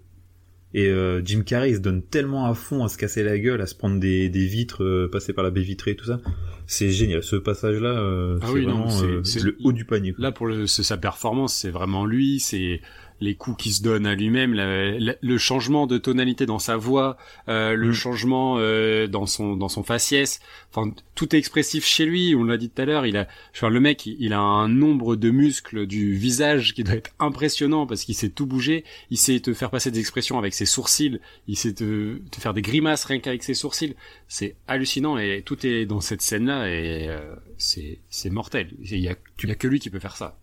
Et 0.75 0.89
euh, 0.89 1.21
Jim 1.23 1.43
Carrey 1.45 1.71
il 1.71 1.77
se 1.77 1.81
donne 1.81 2.03
tellement 2.03 2.47
à 2.47 2.55
fond 2.55 2.83
à 2.83 2.89
se 2.89 2.97
casser 2.97 3.23
la 3.23 3.39
gueule, 3.39 3.61
à 3.61 3.67
se 3.67 3.75
prendre 3.75 4.01
des, 4.01 4.31
des 4.31 4.47
vitres, 4.47 4.83
euh, 4.83 5.07
passer 5.11 5.35
par 5.35 5.45
la 5.45 5.51
baie 5.51 5.61
vitrée 5.61 5.91
et 5.93 5.97
tout 5.97 6.07
ça. 6.07 6.19
C'est 6.67 6.91
génial. 6.91 7.23
Ce 7.23 7.37
passage-là, 7.37 7.91
euh, 7.91 8.39
Ah 8.41 8.47
c'est 8.47 8.53
oui, 8.55 8.67
non, 8.67 8.73
vraiment 8.87 8.89
c'est- 8.91 9.05
euh, 9.07 9.23
c'est- 9.23 9.43
le 9.45 9.57
haut 9.63 9.73
du 9.73 9.85
panier. 9.85 10.15
quoi. 10.15 10.23
Là, 10.23 10.33
pour 10.33 10.47
le, 10.47 10.67
c'est 10.67 10.83
sa 10.83 10.97
performance, 10.97 11.55
c'est 11.55 11.71
vraiment 11.71 12.07
lui, 12.07 12.41
c'est 12.41 12.81
les 13.23 13.35
coups 13.37 13.63
qu'il 13.63 13.73
se 13.73 13.83
donne 13.83 14.05
à 14.07 14.15
lui-même, 14.15 14.53
la- 14.53 14.99
la- 14.99 15.15
le 15.21 15.39
changement 15.39 15.87
de 15.87 15.97
tonalité 15.97 16.45
dans 16.45 16.59
sa 16.59 16.77
voix, 16.77 17.17
euh, 17.49 17.75
le 17.75 17.91
Mm. 17.91 17.95
changement 17.95 18.57
euh, 18.59 19.07
dans 19.07 19.27
son 19.27 19.57
dans 19.57 19.69
son 19.69 19.83
faciès. 19.83 20.41
Enfin, 20.75 20.93
tout 21.15 21.35
est 21.35 21.39
expressif 21.39 21.85
chez 21.87 22.05
lui. 22.05 22.35
On 22.35 22.45
l'a 22.45 22.57
dit 22.57 22.69
tout 22.69 22.83
à 22.83 22.85
l'heure. 22.85 23.07
Il 23.07 23.17
a, 23.17 23.29
enfin, 23.55 23.69
le 23.69 23.79
mec, 23.81 24.07
il, 24.07 24.17
il 24.19 24.33
a 24.33 24.41
un 24.41 24.69
nombre 24.69 25.17
de 25.17 25.31
muscles 25.31 25.87
du 25.87 26.15
visage 26.15 26.75
qui 26.75 26.83
doit 26.85 26.97
être 26.97 27.13
impressionnant 27.19 27.87
parce 27.87 28.05
qu'il 28.05 28.15
sait 28.15 28.29
tout 28.31 28.47
bouger. 28.47 28.85
Il 29.11 29.19
sait 29.19 29.39
te 29.41 29.55
faire 29.55 29.71
passer 29.71 29.91
des 29.91 30.01
expressions 30.01 30.39
avec 30.39 30.53
ses 30.53 30.67
sourcils. 30.67 31.21
Il 31.47 31.57
sait 31.57 31.75
te, 31.75 32.19
te 32.31 32.41
faire 32.41 32.55
des 32.55 32.63
grimaces 32.63 33.05
rien 33.05 33.21
qu'avec 33.21 33.43
ses 33.45 33.55
sourcils. 33.55 33.95
C'est 34.29 34.57
hallucinant 34.67 35.17
et 35.19 35.43
tout 35.47 35.65
est 35.67 35.87
dans 35.87 36.01
cette 36.01 36.23
scène-là 36.23 36.69
et 36.69 37.09
euh, 37.09 37.21
c'est 37.59 38.01
c'est 38.11 38.31
mortel. 38.31 38.71
Il 38.83 38.99
y 38.99 39.09
a, 39.09 39.15
y 39.45 39.51
a 39.51 39.55
que 39.55 39.69
lui 39.69 39.79
qui 39.79 39.91
peut 39.91 40.01
faire 40.01 40.17
ça. 40.17 40.39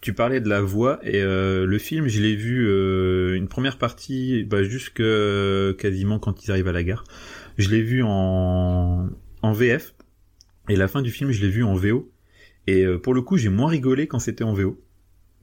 Tu 0.00 0.12
parlais 0.12 0.40
de 0.40 0.48
la 0.48 0.60
voix 0.60 1.00
et 1.02 1.22
euh, 1.22 1.66
le 1.66 1.78
film, 1.78 2.06
je 2.06 2.20
l'ai 2.20 2.36
vu 2.36 2.68
euh, 2.68 3.34
une 3.34 3.48
première 3.48 3.78
partie, 3.78 4.44
bah, 4.44 4.62
jusque 4.62 5.02
quasiment 5.78 6.18
quand 6.18 6.44
ils 6.44 6.50
arrivent 6.50 6.68
à 6.68 6.72
la 6.72 6.84
gare. 6.84 7.04
Je 7.56 7.68
l'ai 7.70 7.82
vu 7.82 8.02
en 8.04 9.08
en 9.42 9.52
VF 9.52 9.94
et 10.68 10.76
la 10.76 10.88
fin 10.88 11.02
du 11.02 11.10
film, 11.10 11.30
je 11.30 11.40
l'ai 11.40 11.48
vu 11.48 11.64
en 11.64 11.74
VO. 11.74 12.10
Et 12.66 12.84
euh, 12.84 12.98
pour 12.98 13.14
le 13.14 13.22
coup, 13.22 13.36
j'ai 13.36 13.48
moins 13.48 13.68
rigolé 13.68 14.06
quand 14.06 14.18
c'était 14.18 14.44
en 14.44 14.52
VO. 14.52 14.78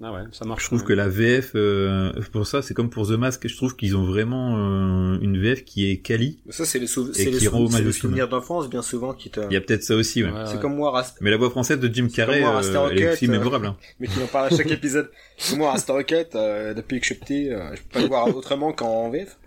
Ah 0.01 0.11
ouais, 0.11 0.23
ça 0.33 0.43
marche. 0.43 0.63
Je 0.63 0.67
trouve 0.67 0.83
que 0.83 0.91
la 0.91 1.07
VF, 1.07 1.51
euh, 1.55 2.11
pour 2.33 2.45
ça, 2.45 2.61
c'est 2.61 2.73
comme 2.73 2.89
pour 2.89 3.07
The 3.07 3.11
Mask. 3.11 3.47
Je 3.47 3.55
trouve 3.55 3.77
qu'ils 3.77 3.95
ont 3.95 4.03
vraiment 4.03 4.57
euh, 4.57 5.17
une 5.21 5.37
VF 5.41 5.63
qui 5.63 5.89
est 5.89 5.97
quali. 6.01 6.39
Ça, 6.49 6.65
c'est 6.65 6.79
les, 6.79 6.87
sou- 6.87 7.11
Et 7.15 7.31
qui 7.31 7.45
sou- 7.45 7.91
souvenirs 7.93 8.27
d'enfance, 8.27 8.69
bien 8.69 8.81
souvent, 8.81 9.13
qui 9.13 9.29
te... 9.29 9.39
Il 9.49 9.53
y 9.53 9.55
a 9.55 9.61
peut-être 9.61 9.83
ça 9.83 9.95
aussi, 9.95 10.21
ouais. 10.23 10.29
Ouais, 10.31 10.41
C'est 10.47 10.55
ouais. 10.55 10.59
comme 10.59 10.75
moi, 10.75 10.91
Rast... 10.91 11.17
Mais 11.21 11.31
la 11.31 11.37
voix 11.37 11.49
française 11.49 11.79
de 11.79 11.87
Jim 11.93 12.09
Carrey, 12.13 12.41
moi, 12.41 12.61
euh, 12.61 12.89
elle 12.91 12.99
est 13.01 13.13
aussi 13.13 13.27
mémorable. 13.29 13.67
hein. 13.67 13.77
mais 14.01 14.07
qui 14.07 14.21
en 14.21 14.27
parle 14.27 14.53
à 14.53 14.57
chaque 14.57 14.69
épisode. 14.71 15.09
C'est 15.37 15.55
moi, 15.55 15.71
à 15.73 15.77
Star 15.77 15.95
Rocket, 15.95 16.35
euh, 16.35 16.73
depuis 16.73 16.99
que 16.99 17.05
je 17.05 17.13
suis 17.13 17.19
petit, 17.21 17.49
euh, 17.49 17.73
je 17.75 17.81
peux 17.83 17.87
pas 17.93 18.01
le 18.01 18.07
voir 18.07 18.35
autrement 18.35 18.73
qu'en 18.73 19.09
VF. 19.09 19.37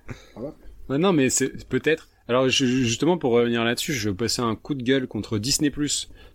Ouais, 0.89 0.97
non, 0.99 1.13
mais 1.13 1.29
c'est 1.29 1.69
peut-être. 1.69 2.09
Alors 2.27 2.49
je- 2.49 2.65
justement 2.67 3.17
pour 3.19 3.33
revenir 3.33 3.65
là-dessus, 3.65 3.93
je 3.93 4.09
vais 4.11 4.15
passer 4.17 4.41
un 4.43 4.55
coup 4.55 4.75
de 4.75 4.83
gueule 4.83 5.07
contre 5.07 5.39
Disney 5.39 5.71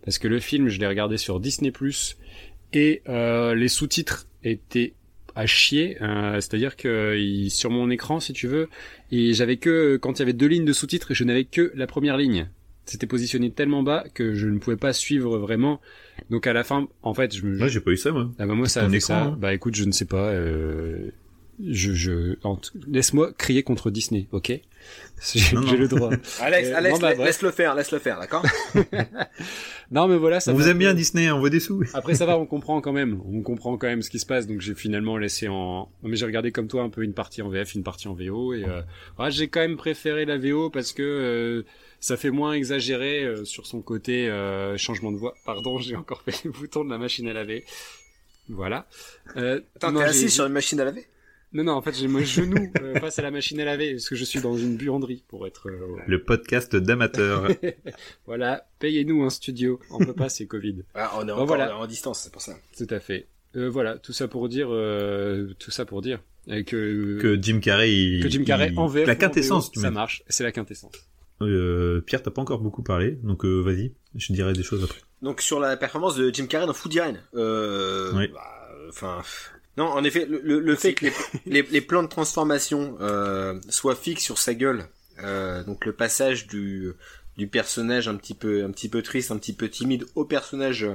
parce 0.06 0.18
que 0.19 0.27
le 0.27 0.40
film 0.40 0.68
je 0.68 0.80
l'ai 0.80 0.88
regardé 0.88 1.18
sur 1.18 1.40
Disney 1.40 1.72
et 2.74 3.02
euh, 3.10 3.56
les 3.56 3.68
sous-titres 3.68 4.28
étaient 4.44 4.94
à 5.36 5.45
chier, 5.48 5.98
euh, 6.02 6.36
c'est-à-dire 6.36 6.76
que 6.76 7.18
il- 7.18 7.50
sur 7.50 7.70
mon 7.72 7.90
écran 7.90 8.20
si 8.20 8.34
tu 8.34 8.48
veux, 8.48 8.70
et 9.12 9.34
j'avais 9.34 9.58
que 9.58 9.98
quand 9.98 10.14
il 10.18 10.20
y 10.20 10.24
avait 10.24 10.34
deux 10.34 10.45
lignes 10.48 10.66
de 10.66 10.74
sous-titres 10.74 11.14
je 11.14 11.24
n'avais 11.24 11.45
que 11.45 11.72
la 11.76 11.88
première 11.88 12.18
ligne. 12.18 12.50
C'était 12.86 13.08
positionné 13.08 13.50
tellement 13.50 13.82
bas 13.82 14.04
que 14.14 14.34
je 14.36 14.45
ne 14.48 14.60
pouvais 14.60 14.76
pas 14.76 14.91
suivre 14.91 15.38
vraiment. 15.38 15.80
Donc 16.30 16.48
à 16.48 16.54
la 16.54 16.66
fin, 16.66 16.90
en 17.02 17.14
fait, 17.14 17.34
je 17.34 17.45
me 17.45 17.58
Moi, 17.58 17.70
j'ai 17.70 17.80
pas 17.80 17.91
eu 17.91 17.98
ça, 17.98 18.12
moi. 18.12 18.30
ah 18.38 18.45
bah 18.45 18.56
moi 18.56 18.68
ça 18.68 18.82
a 18.86 18.90
fait 18.90 18.98
écran, 18.98 19.08
ça. 19.08 19.24
hein. 19.24 19.38
Bah 19.40 19.54
écoute, 19.54 19.74
je 19.76 19.86
ne 19.86 19.91
sais 19.94 20.04
pas. 20.06 20.32
Euh... 20.32 21.10
Je, 21.66 21.94
je... 21.94 22.36
laisse-moi 22.88 23.32
crier 23.38 23.64
contre 23.64 23.90
Disney, 23.90 24.28
ok? 24.34 24.60
J'ai 25.34 25.78
le 25.78 25.88
droit. 25.88 26.10
Alex, 26.41 26.70
Euh, 26.70 26.76
Alex, 26.76 27.00
bah, 27.00 27.10
laisse- 27.12 27.20
laisse-le 27.20 27.52
faire, 27.52 27.76
laisse-le 27.76 28.00
faire, 28.00 28.20
d'accord 28.20 28.44
Non, 29.91 30.08
mais 30.08 30.18
voilà, 30.18 30.40
ça 30.40 30.52
On 30.52 30.56
vous 30.56 30.68
aime 30.68 30.78
bien 30.80 30.94
Disney, 30.94 31.30
on 31.32 31.40
veut 31.40 31.50
des 31.50 31.60
sous. 31.60 31.84
Après, 31.94 32.16
ça 32.16 32.26
va, 32.26 32.38
on 32.38 32.45
comprend 32.45 32.82
quand 32.82 32.91
même. 32.94 33.22
On 33.32 33.41
comprend 33.41 33.78
quand 33.78 33.88
même 33.88 34.02
ce 34.02 34.10
qui 34.10 34.20
se 34.20 34.26
passe. 34.26 34.48
Donc, 34.48 34.60
j'ai 34.62 34.74
finalement 34.76 35.18
laissé 35.18 35.48
en. 35.48 35.90
Non, 36.02 36.10
mais 36.10 36.16
j'ai 36.16 36.26
regardé 36.26 36.52
comme 36.52 36.68
toi 36.68 36.84
un 36.84 36.90
peu 36.90 37.04
une 37.04 37.14
partie 37.14 37.41
en 37.41 37.50
VF, 37.50 37.76
une 37.76 37.84
partie 37.84 38.08
en 38.08 38.14
VO. 38.14 38.54
Et 38.54 38.64
euh... 38.66 38.82
ouais, 39.20 39.32
j'ai 39.32 39.48
quand 39.50 39.60
même 39.62 39.78
préféré 39.78 40.26
la 40.26 40.38
VO 40.38 40.70
parce 40.70 40.94
que 40.94 41.04
euh, 41.04 41.64
ça 42.00 42.18
fait 42.18 42.32
moins 42.32 42.54
exagéré 42.54 43.24
euh, 43.24 43.45
sur 43.45 43.66
son 43.68 43.82
côté 43.82 44.28
euh, 44.30 44.78
changement 44.78 45.12
de 45.12 45.18
voix. 45.18 45.36
Pardon, 45.45 45.78
j'ai 45.80 45.95
encore 45.95 46.22
fait 46.24 46.44
le 46.44 46.52
bouton 46.52 46.84
de 46.84 46.90
la 46.90 46.98
machine 46.98 47.28
à 47.28 47.34
laver. 47.34 47.64
Voilà. 48.50 48.88
Euh, 49.38 49.62
Attends, 49.76 49.94
t'es 49.94 50.04
assis 50.04 50.30
sur 50.30 50.45
une 50.45 50.54
machine 50.54 50.80
à 50.80 50.86
laver? 50.86 51.06
Non, 51.54 51.64
non, 51.64 51.74
en 51.74 51.82
fait, 51.82 51.94
j'ai 51.96 52.08
mon 52.08 52.20
genou 52.24 52.72
euh, 52.82 53.00
face 53.00 53.20
à 53.20 53.22
la 53.22 53.30
machine 53.32 53.60
à 53.60 53.66
laver 53.66 53.92
parce 53.94 54.10
que 54.10 54.16
je 54.16 54.24
suis 54.26 54.42
dans 54.42 54.58
une 54.58 54.76
buanderie 54.76 55.24
pour 55.28 55.46
être. 55.46 55.70
euh, 55.70 55.98
Le 56.08 56.24
podcast 56.24 56.76
d'amateurs. 56.76 57.48
Voilà, 58.26 58.66
payez-nous 58.80 59.24
un 59.24 59.30
studio. 59.30 59.80
On 59.92 60.00
peut 60.00 60.14
pas, 60.14 60.30
c'est 60.30 60.48
Covid. 60.48 60.84
ah, 60.96 61.12
On 61.18 61.22
est 61.24 61.26
Bon, 61.28 61.34
encore 61.34 61.46
voilà. 61.48 61.78
en 61.78 61.86
distance, 61.88 62.22
c'est 62.24 62.32
pour 62.32 62.42
ça. 62.42 62.54
Tout 62.78 62.88
à 62.90 63.00
fait. 63.00 63.28
Euh, 63.56 63.70
voilà, 63.70 63.98
tout 64.00 64.14
ça 64.14 64.28
pour 64.28 64.50
dire, 64.50 64.68
euh, 64.72 65.54
tout 65.60 65.70
ça 65.72 65.86
pour 65.86 66.02
dire 66.02 66.20
que 66.48 67.20
que 67.22 67.40
Jim 67.42 67.60
Carrey, 67.60 67.94
il, 67.94 68.24
que 68.24 68.30
Jim 68.30 68.44
Carrey 68.44 68.70
il- 68.72 68.80
en 68.80 68.88
VF 68.88 69.06
la 69.08 69.14
en 69.14 69.16
quintessence. 69.16 69.72
VO, 69.76 69.82
ça 69.82 69.92
marche, 69.92 70.24
c'est 70.28 70.44
la 70.44 70.52
quintessence. 70.52 70.94
Euh, 71.42 72.02
Pierre, 72.02 72.24
t'as 72.24 72.32
pas 72.32 72.42
encore 72.42 72.60
beaucoup 72.60 72.82
parlé, 72.84 73.12
donc 73.24 73.46
euh, 73.46 73.62
vas-y, 73.62 73.94
je 74.16 74.34
dirai 74.34 74.54
des 74.54 74.64
choses 74.64 74.84
après. 74.84 75.00
Donc 75.22 75.42
sur 75.42 75.60
la 75.60 75.78
performance 75.78 76.16
de 76.16 76.34
Jim 76.34 76.48
Carrey 76.48 76.66
dans 76.66 76.74
Food 76.74 76.94
Irene. 76.96 77.20
Euh, 77.36 78.12
Oui. 78.16 78.28
bah, 78.34 78.42
Enfin, 78.90 79.22
non, 79.78 79.86
en 79.86 80.04
effet, 80.04 80.26
le, 80.26 80.40
le- 80.44 80.60
le 80.60 80.76
fait 80.76 80.94
que 80.94 81.06
les, 81.06 81.14
les, 81.45 81.62
les 81.64 81.82
plans 81.82 82.04
de 82.04 82.08
transformation 82.08 82.95
euh, 83.02 83.60
soient 83.70 83.95
fixes 83.95 84.24
sur 84.24 84.38
sa 84.38 84.54
gueule, 84.54 84.86
euh, 85.24 85.64
donc 85.64 85.86
le 85.86 85.94
passage 85.94 86.48
du 86.48 86.91
du 87.36 87.48
personnage 87.48 88.08
un 88.08 88.16
petit 88.16 88.36
peu 88.36 88.64
un 88.64 88.70
petit 88.72 88.90
peu 88.90 89.02
triste, 89.02 89.32
un 89.32 89.38
petit 89.38 89.54
peu 89.54 89.68
timide 89.70 90.06
au 90.16 90.24
personnage 90.26 90.86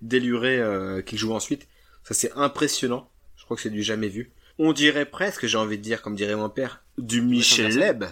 déluré 0.00 0.58
euh, 0.60 1.02
qu'il 1.02 1.18
joue 1.18 1.32
ensuite, 1.32 1.66
ça 2.04 2.14
c'est 2.14 2.32
impressionnant. 2.34 3.10
Je 3.36 3.44
crois 3.44 3.56
que 3.56 3.62
c'est 3.62 3.70
du 3.70 3.82
jamais 3.82 4.08
vu. 4.08 4.30
On 4.58 4.72
dirait 4.72 5.06
presque, 5.06 5.46
j'ai 5.46 5.58
envie 5.58 5.78
de 5.78 5.82
dire, 5.82 6.02
comme 6.02 6.14
dirait 6.14 6.36
mon 6.36 6.48
père, 6.48 6.84
du 6.98 7.20
Michel 7.22 7.76
Leb. 7.76 8.04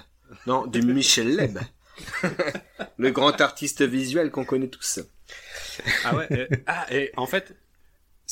Non, 0.47 0.67
du 0.67 0.83
Michel 0.87 1.37
Leb. 1.37 1.59
le 2.99 3.11
grand 3.11 3.41
artiste 3.41 3.83
visuel 3.83 4.31
qu'on 4.31 4.45
connaît 4.45 4.69
tous. 4.69 5.01
Ah 6.05 6.17
ouais. 6.17 6.27
euh, 6.33 6.47
ah 6.67 6.87
et 6.93 7.13
en 7.17 7.27
fait, 7.27 7.55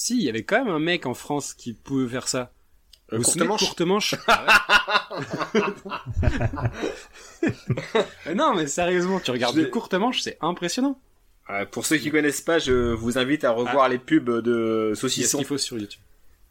si 0.01 0.15
il 0.17 0.23
y 0.23 0.29
avait 0.29 0.45
quand 0.45 0.65
même 0.65 0.73
un 0.73 0.79
mec 0.79 1.07
en 1.07 1.15
France 1.15 1.55
qui 1.55 1.73
pouvait 1.73 2.07
faire 2.09 2.29
ça. 2.29 2.53
Euh, 3.13 3.21
courte 3.21 3.41
manche 3.43 3.61
Courte 3.61 3.81
manche. 3.81 4.15
Euh, 8.27 8.35
non 8.35 8.55
mais 8.55 8.67
sérieusement, 8.67 9.21
tu 9.21 9.31
regardes 9.31 9.57
le 9.57 9.67
courte 9.67 9.95
manche, 9.95 10.21
c'est 10.21 10.37
impressionnant. 10.41 11.01
Euh, 11.51 11.65
pour 11.65 11.87
ceux 11.87 11.97
qui 11.97 12.11
connaissent 12.11 12.41
pas, 12.43 12.59
je 12.59 12.93
vous 12.93 13.17
invite 13.19 13.45
à 13.45 13.53
revoir 13.53 13.89
les 13.89 13.99
pubs 13.99 14.43
de 14.43 14.89
Il 14.91 14.97
saucissons 14.97 15.39
qu'il 15.39 15.47
faut 15.47 15.57
sur 15.59 15.79
YouTube. 15.79 16.01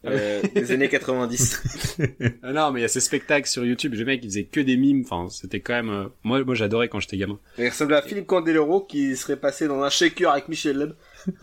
euh, 0.05 0.41
des 0.55 0.71
années 0.71 0.89
90. 0.89 1.97
Ah 2.41 2.53
non, 2.53 2.71
mais 2.71 2.79
il 2.79 2.83
y 2.83 2.85
a 2.85 2.89
ces 2.89 3.01
spectacles 3.01 3.47
sur 3.47 3.63
YouTube. 3.65 3.93
Le 3.93 4.05
mec, 4.05 4.21
il 4.23 4.29
faisait 4.29 4.45
que 4.45 4.59
des 4.61 4.77
mimes. 4.77 5.03
Enfin, 5.05 5.29
c'était 5.29 5.59
quand 5.59 5.73
même. 5.73 6.09
Moi, 6.23 6.43
moi, 6.43 6.55
j'adorais 6.55 6.87
quand 6.89 6.99
j'étais 6.99 7.17
gamin. 7.17 7.37
Il 7.57 7.67
ressemble 7.67 7.93
à 7.93 8.01
Philippe 8.01 8.25
Candeloro 8.27 8.81
qui 8.81 9.15
serait 9.17 9.37
passé 9.37 9.67
dans 9.67 9.83
un 9.83 9.89
shaker 9.89 10.31
avec 10.31 10.47
Michel 10.47 10.77
Leb. 10.77 10.93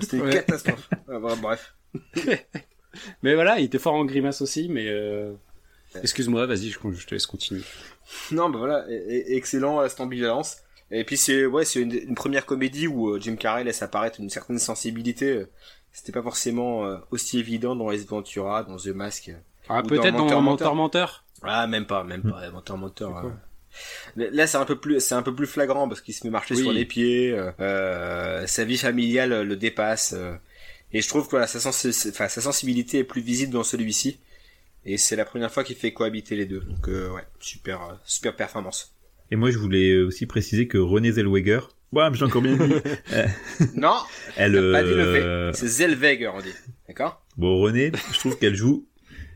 C'était 0.01 0.17
une 0.17 0.23
Ouais. 0.25 0.33
catastrophe. 0.33 0.89
Ah, 1.09 1.19
bref. 1.41 1.75
Mais 3.23 3.35
voilà, 3.35 3.59
il 3.59 3.65
était 3.65 3.79
fort 3.79 3.95
en 3.95 4.05
grimace 4.05 4.41
aussi. 4.43 4.69
Mais 4.69 4.87
euh... 4.89 5.33
excuse-moi, 6.03 6.47
vas-y, 6.47 6.71
je, 6.71 6.79
je 6.93 7.07
te 7.07 7.15
laisse 7.15 7.27
continuer. 7.27 7.63
Non, 8.31 8.51
bah 8.51 8.59
voilà, 8.59 8.85
et- 8.89 8.95
et- 8.95 9.37
excellent 9.37 9.81
à 9.81 9.89
cette 9.89 10.01
ambivalence. 10.01 10.59
Et 10.91 11.05
puis 11.05 11.17
c'est 11.17 11.47
ouais, 11.47 11.65
c'est 11.65 11.81
une, 11.81 11.93
une 11.93 12.15
première 12.15 12.47
comédie 12.47 12.87
où 12.87 13.09
euh, 13.11 13.21
Jim 13.21 13.37
Carrey 13.37 13.65
laisse 13.65 13.83
apparaître 13.83 14.21
une 14.21 14.31
certaine 14.31 14.59
sensibilité. 14.59 15.31
euh, 15.31 15.51
C'était 15.93 16.13
pas 16.13 16.23
forcément 16.23 16.85
euh, 16.85 16.97
aussi 17.11 17.39
évident 17.39 17.75
dans 17.75 17.89
Les 17.91 17.99
Ventura, 18.05 18.63
dans 18.65 18.77
The 18.77 18.89
Mask. 18.89 19.31
Ah, 19.69 19.83
peut-être 19.83 20.15
dans 20.17 20.27
dans 20.27 20.41
Menteur, 20.43 20.75
Menteur. 20.75 21.25
Ah, 21.43 21.67
même 21.67 21.87
pas, 21.87 22.05
même 22.05 22.23
pas. 22.23 22.49
Menteur, 22.51 22.77
menteur. 22.77 23.25
Euh. 23.25 23.31
Là, 24.31 24.47
c'est 24.47 24.57
un 24.59 24.65
peu 24.67 24.77
plus, 24.79 25.01
c'est 25.01 25.15
un 25.15 25.23
peu 25.23 25.35
plus 25.35 25.47
flagrant 25.47 25.89
parce 25.89 26.01
qu'il 26.01 26.15
se 26.15 26.25
met 26.27 26.31
marcher 26.31 26.55
Oui. 26.55 26.63
sur 26.63 26.73
les 26.73 26.85
pieds. 26.85 27.33
euh, 27.33 27.51
euh, 27.61 28.47
sa 28.47 28.65
vie 28.65 28.77
familiale 28.79 29.33
euh, 29.33 29.43
le 29.45 29.57
dépasse. 29.57 30.15
Euh, 30.95 30.99
et 30.99 31.03
je 31.03 31.09
trouve 31.09 31.25
que 31.27 31.31
voilà, 31.33 31.47
sa, 31.47 31.61
sens- 31.61 32.07
enfin, 32.09 32.29
sa 32.29 32.41
sensibilité 32.41 32.99
est 32.99 33.05
plus 33.05 33.21
visible 33.23 33.53
dans 33.53 33.65
celui-ci. 33.65 34.19
Et 34.87 34.99
c'est 34.99 35.17
la 35.17 35.25
première 35.25 35.51
fois 35.51 35.65
qu'il 35.65 35.77
fait 35.77 35.93
cohabiter 35.93 36.37
les 36.37 36.47
deux. 36.47 36.61
Donc 36.61 36.89
euh, 36.89 37.11
ouais, 37.11 37.23
super, 37.41 37.83
euh, 37.83 37.95
super 38.05 38.37
performance. 38.37 38.95
Et 39.31 39.37
moi, 39.37 39.51
je 39.51 39.59
voulais 39.59 39.99
aussi 40.03 40.27
préciser 40.27 40.69
que 40.69 40.77
Renée 40.77 41.11
Zellweger, 41.13 41.61
ouais, 41.93 42.05
j'ai 42.13 42.25
encore 42.25 42.43
bien 42.43 42.57
dit, 42.57 42.75
non, 43.75 43.95
elle, 44.37 44.53
t'as 44.53 44.73
pas 44.73 44.83
dit 44.83 44.91
le 44.91 45.01
euh, 45.01 45.53
fait. 45.53 45.59
C'est 45.59 45.69
Zellweger, 45.69 46.29
on 46.35 46.41
dit. 46.43 46.53
D'accord? 46.87 47.25
Bon, 47.39 47.59
Renée, 47.59 47.91
je 48.13 48.19
trouve 48.19 48.39
qu'elle 48.39 48.55
joue, 48.55 48.87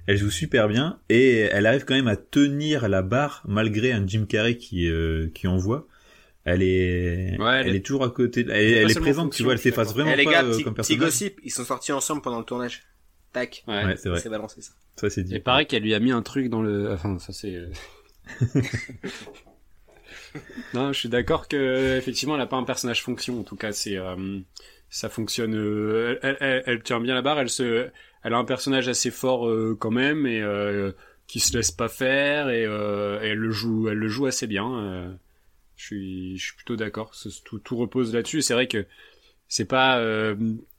elle 0.06 0.18
joue 0.18 0.30
super 0.30 0.68
bien 0.68 1.00
et 1.08 1.38
elle 1.38 1.64
arrive 1.66 1.84
quand 1.86 1.94
même 1.94 2.08
à 2.08 2.16
tenir 2.16 2.86
la 2.88 3.00
barre 3.00 3.42
malgré 3.48 3.92
un 3.92 4.06
Jim 4.06 4.26
Carrey 4.28 4.58
qui, 4.58 4.86
euh, 4.88 5.28
qui 5.34 5.46
envoie. 5.48 5.88
Elle 6.44 6.62
est, 6.62 7.36
Ouais, 7.38 7.60
elle, 7.60 7.68
elle 7.68 7.74
est 7.76 7.80
toujours 7.84 8.04
à 8.04 8.10
côté, 8.10 8.40
elle, 8.40 8.46
pas 8.46 8.52
elle 8.54 8.62
est 8.72 8.88
seulement 8.88 9.00
présente, 9.06 9.24
fonction, 9.26 9.36
tu 9.36 9.42
vois, 9.42 9.52
elle 9.52 9.58
s'efface 9.58 9.92
vraiment 9.92 10.10
Eh 10.12 10.16
les 10.16 10.24
pas 10.24 10.30
gars, 10.32 10.44
euh, 10.44 10.52
petit, 10.52 10.64
comme 10.64 10.74
petit 10.74 10.96
personnage. 10.96 11.04
gossip, 11.04 11.40
ils 11.44 11.50
sont 11.50 11.64
sortis 11.64 11.92
ensemble 11.92 12.22
pendant 12.22 12.38
le 12.38 12.44
tournage. 12.44 12.82
Tac. 13.32 13.64
Ouais. 13.68 13.84
Ouais, 13.84 13.96
c'est 13.96 14.08
vrai. 14.08 14.20
C'est 14.20 14.30
balancé 14.30 14.62
ça. 14.62 14.72
Ça, 14.96 15.10
c'est 15.10 15.22
dit. 15.24 15.34
Il 15.34 15.42
paraît 15.42 15.66
qu'elle 15.66 15.82
lui 15.82 15.94
a 15.94 16.00
mis 16.00 16.12
un 16.12 16.22
truc 16.22 16.48
dans 16.48 16.62
le. 16.62 16.90
Enfin, 16.92 17.18
ça 17.18 17.32
c'est. 17.34 17.54
euh, 17.54 17.66
non, 20.74 20.92
je 20.92 20.98
suis 20.98 21.08
d'accord 21.08 21.48
que 21.48 21.96
effectivement, 21.98 22.34
elle 22.36 22.40
a 22.40 22.46
pas 22.46 22.56
un 22.56 22.64
personnage 22.64 23.02
fonction. 23.02 23.40
En 23.40 23.42
tout 23.42 23.56
cas, 23.56 23.72
c'est 23.72 23.96
euh, 23.96 24.38
ça 24.90 25.08
fonctionne. 25.08 25.54
euh, 25.54 26.18
elle, 26.22 26.36
elle- 26.40 26.62
elle 26.66 26.82
tient 26.82 27.00
bien 27.00 27.14
la 27.14 27.22
barre. 27.22 27.40
Elle 27.40 27.48
se, 27.50 27.88
elle 28.22 28.34
a 28.34 28.38
un 28.38 28.44
personnage 28.44 28.88
assez 28.88 29.10
fort 29.10 29.46
euh, 29.48 29.76
quand 29.78 29.90
même 29.90 30.26
et 30.26 30.40
euh, 30.40 30.92
qui 31.26 31.40
se 31.40 31.54
laisse 31.56 31.70
pas 31.70 31.88
faire 31.88 32.48
et, 32.48 32.64
euh, 32.64 33.20
et 33.22 33.28
elle 33.28 33.38
le 33.38 33.50
joue, 33.50 33.88
elle 33.88 33.98
le 33.98 34.08
joue 34.08 34.26
assez 34.26 34.46
bien. 34.46 35.18
Je 35.78 35.84
suis, 35.84 36.36
je 36.36 36.44
suis 36.44 36.54
plutôt 36.56 36.76
d'accord. 36.76 37.12
Tout, 37.44 37.58
tout 37.60 37.76
repose 37.76 38.12
là-dessus. 38.12 38.42
C'est 38.42 38.52
vrai 38.52 38.66
que 38.66 38.84
c'est 39.48 39.64
pas. 39.64 39.98
euh, 40.00 40.34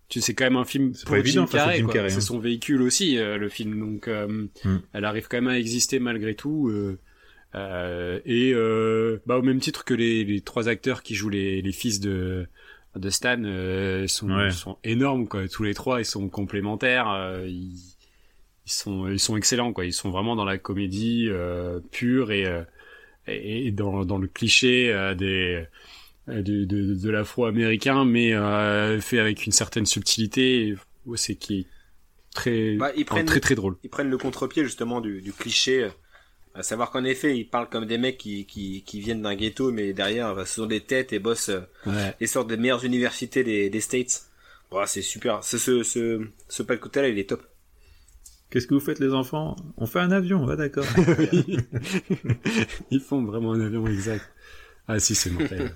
tu 0.09 0.19
sais, 0.19 0.25
c'est 0.27 0.33
quand 0.35 0.43
même 0.45 0.57
un 0.57 0.65
film 0.65 0.91
pour 0.93 1.15
pas 1.15 1.23
Jim 1.23 1.45
Carrey. 1.45 2.09
C'est 2.09 2.17
hein. 2.17 2.21
son 2.21 2.39
véhicule 2.39 2.81
aussi, 2.81 3.17
euh, 3.17 3.37
le 3.37 3.47
film. 3.49 3.79
Donc, 3.79 4.07
euh, 4.07 4.47
Mm. 4.65 4.77
elle 4.93 5.05
arrive 5.05 5.27
quand 5.29 5.37
même 5.37 5.47
à 5.47 5.57
exister 5.57 5.99
malgré 5.99 6.35
tout. 6.35 6.69
euh, 6.69 8.19
et 8.25 8.53
bah, 9.25 9.37
au 9.37 9.41
même 9.41 9.59
titre 9.59 9.85
que 9.85 9.93
les, 9.93 10.23
les 10.25 10.41
trois 10.41 10.67
acteurs 10.69 11.01
qui 11.01 11.15
jouent 11.15 11.29
les, 11.29 11.61
les 11.61 11.71
fils 11.71 11.99
de 11.99 12.45
de 12.95 13.09
Stan 13.11 13.37
sont, 14.07 14.29
Ouais. 14.31 14.51
sont 14.51 14.77
énormes 14.83 15.27
quoi. 15.27 15.47
Tous 15.47 15.63
les 15.63 15.73
trois, 15.73 16.01
ils 16.01 16.05
sont 16.05 16.27
complémentaires. 16.27 17.07
ils, 17.45 17.75
ils 18.65 18.71
sont 18.71 19.07
ils 19.07 19.19
sont 19.19 19.37
excellents 19.37 19.73
quoi. 19.73 19.85
Ils 19.85 19.93
sont 19.93 20.09
vraiment 20.11 20.35
dans 20.35 20.45
la 20.45 20.57
comédie 20.57 21.29
pure 21.91 22.31
et 22.31 22.45
et 23.29 23.67
et 23.67 23.71
dans 23.71 24.05
dans 24.05 24.17
le 24.17 24.27
cliché 24.27 24.91
euh, 24.91 25.15
des 25.15 25.65
euh, 26.29 26.41
de, 26.41 26.63
de, 26.65 26.93
de 26.95 27.09
l'afro-américain, 27.09 28.05
mais 28.05 28.33
euh, 28.33 28.99
fait 29.01 29.19
avec 29.19 29.45
une 29.45 29.51
certaine 29.51 29.85
subtilité. 29.85 30.75
c'est 31.15 31.35
qui 31.35 31.59
est 31.61 31.65
très 32.33 32.75
Bah, 32.75 32.91
ils 32.95 33.01
enfin, 33.03 33.15
prennent- 33.15 33.25
très 33.25 33.39
très 33.39 33.55
drôle. 33.55 33.75
ils 33.83 33.89
prennent 33.89 34.09
le 34.09 34.17
contre-pied 34.17 34.63
justement 34.63 35.01
du, 35.01 35.21
du 35.21 35.33
cliché. 35.33 35.89
À 36.55 36.63
savoir 36.63 36.89
qu'en 36.91 37.03
effet, 37.03 37.37
ils 37.37 37.45
parlent 37.45 37.69
comme 37.69 37.85
des 37.85 37.97
mecs 37.99 38.17
qui, 38.17 38.45
qui, 38.45 38.83
qui 38.83 38.99
viennent 38.99 39.21
d'un 39.21 39.35
ghetto, 39.35 39.71
mais 39.71 39.93
derrière, 39.93 40.35
bah, 40.35 40.45
ce 40.45 40.55
sont 40.55 40.65
des 40.65 40.81
têtes 40.81 41.13
et 41.13 41.19
bossent 41.19 41.51
Ouais. 41.85 42.15
et 42.19 42.27
sortent 42.27 42.49
des 42.49 42.57
meilleures 42.57 42.83
universités 42.83 43.43
des, 43.43 43.69
des 43.69 43.79
States. 43.81 44.23
Voilà, 44.71 44.85
c'est 44.87 45.01
super. 45.03 45.43
Ce, 45.43 45.57
ce, 45.57 45.83
ce, 45.83 46.21
ce 46.47 46.63
pas 46.63 46.75
de 46.75 46.79
côté 46.81 47.01
là, 47.01 47.07
il 47.07 47.17
est 47.17 47.29
top. 47.29 47.43
Qu'est-ce 48.49 48.65
que 48.67 48.73
vous 48.73 48.79
faites, 48.79 48.99
les 48.99 49.13
enfants? 49.13 49.55
On 49.77 49.85
fait 49.85 49.99
un 49.99 50.11
avion, 50.11 50.43
va 50.45 50.55
d'accord. 50.55 50.85
Ils 52.91 52.99
font 52.99 53.23
vraiment 53.23 53.53
un 53.53 53.61
avion 53.61 53.85
exact. 53.87 54.25
Ah 54.87 54.99
si, 54.99 55.13
c'est 55.15 55.29
mortel. 55.29 55.71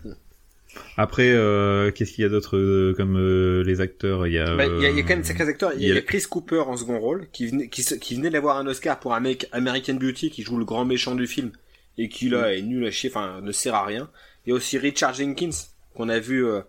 Après, 0.97 1.29
euh, 1.31 1.91
qu'est-ce 1.91 2.13
qu'il 2.13 2.23
y 2.23 2.25
a 2.25 2.29
d'autre 2.29 2.57
euh, 2.57 2.95
comme 2.97 3.15
euh, 3.17 3.63
les 3.63 3.79
acteurs? 3.79 4.25
Il 4.25 4.33
y 4.33 4.39
a, 4.39 4.55
Bah, 4.55 4.65
Il 4.65 4.81
y, 4.81 4.85
a, 4.87 4.89
il 4.89 4.95
y 4.97 5.01
a 5.01 5.03
euh, 5.03 5.07
quand 5.07 5.09
même 5.09 5.21
de 5.21 5.25
sacrés 5.25 5.47
acteurs. 5.47 5.73
Il 5.75 5.81
y, 5.81 5.83
il 5.89 5.93
y 5.93 5.97
a 5.97 6.01
Chris 6.01 6.23
Cooper 6.27 6.61
en 6.65 6.75
second 6.75 6.99
rôle, 6.99 7.27
qui 7.31 7.45
venait, 7.47 7.67
qui, 7.69 7.83
se- 7.83 7.93
qui 7.93 8.15
venait 8.15 8.31
d'avoir 8.31 8.57
un 8.57 8.65
Oscar 8.65 8.99
pour 8.99 9.13
un 9.13 9.19
mec 9.19 9.47
American 9.51 9.93
Beauty, 9.93 10.31
qui 10.31 10.41
joue 10.41 10.57
le 10.57 10.65
grand 10.65 10.83
méchant 10.85 11.13
du 11.13 11.27
film, 11.27 11.51
et 11.99 12.09
qui 12.09 12.27
là 12.29 12.55
est 12.55 12.63
nul 12.63 12.83
à 12.87 12.91
chier, 12.91 13.11
enfin 13.11 13.39
ne 13.41 13.51
sert 13.51 13.75
à 13.75 13.85
rien. 13.85 14.09
Il 14.45 14.49
y 14.49 14.51
a 14.53 14.55
aussi 14.55 14.79
Richard 14.79 15.13
Jenkins, 15.13 15.51
qu'on 15.93 16.09
a 16.09 16.17
vu 16.19 16.43
euh, 16.43 16.61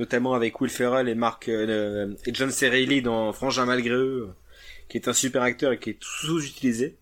notamment 0.00 0.34
avec 0.34 0.60
Will 0.60 0.68
Ferrell 0.70 1.08
et 1.08 1.14
Mark 1.14 1.48
euh, 1.48 2.12
et 2.26 2.34
John 2.34 2.50
C. 2.50 2.68
Reilly 2.68 3.00
dans 3.00 3.32
Frangin 3.32 3.64
malgré 3.64 3.94
eux, 3.94 4.26
euh, 4.28 4.32
qui 4.92 4.98
est 4.98 5.08
un 5.08 5.12
super 5.14 5.40
acteur 5.42 5.72
et 5.72 5.78
qui 5.78 5.90
est 5.90 5.98
sous-utilisé. 6.00 6.96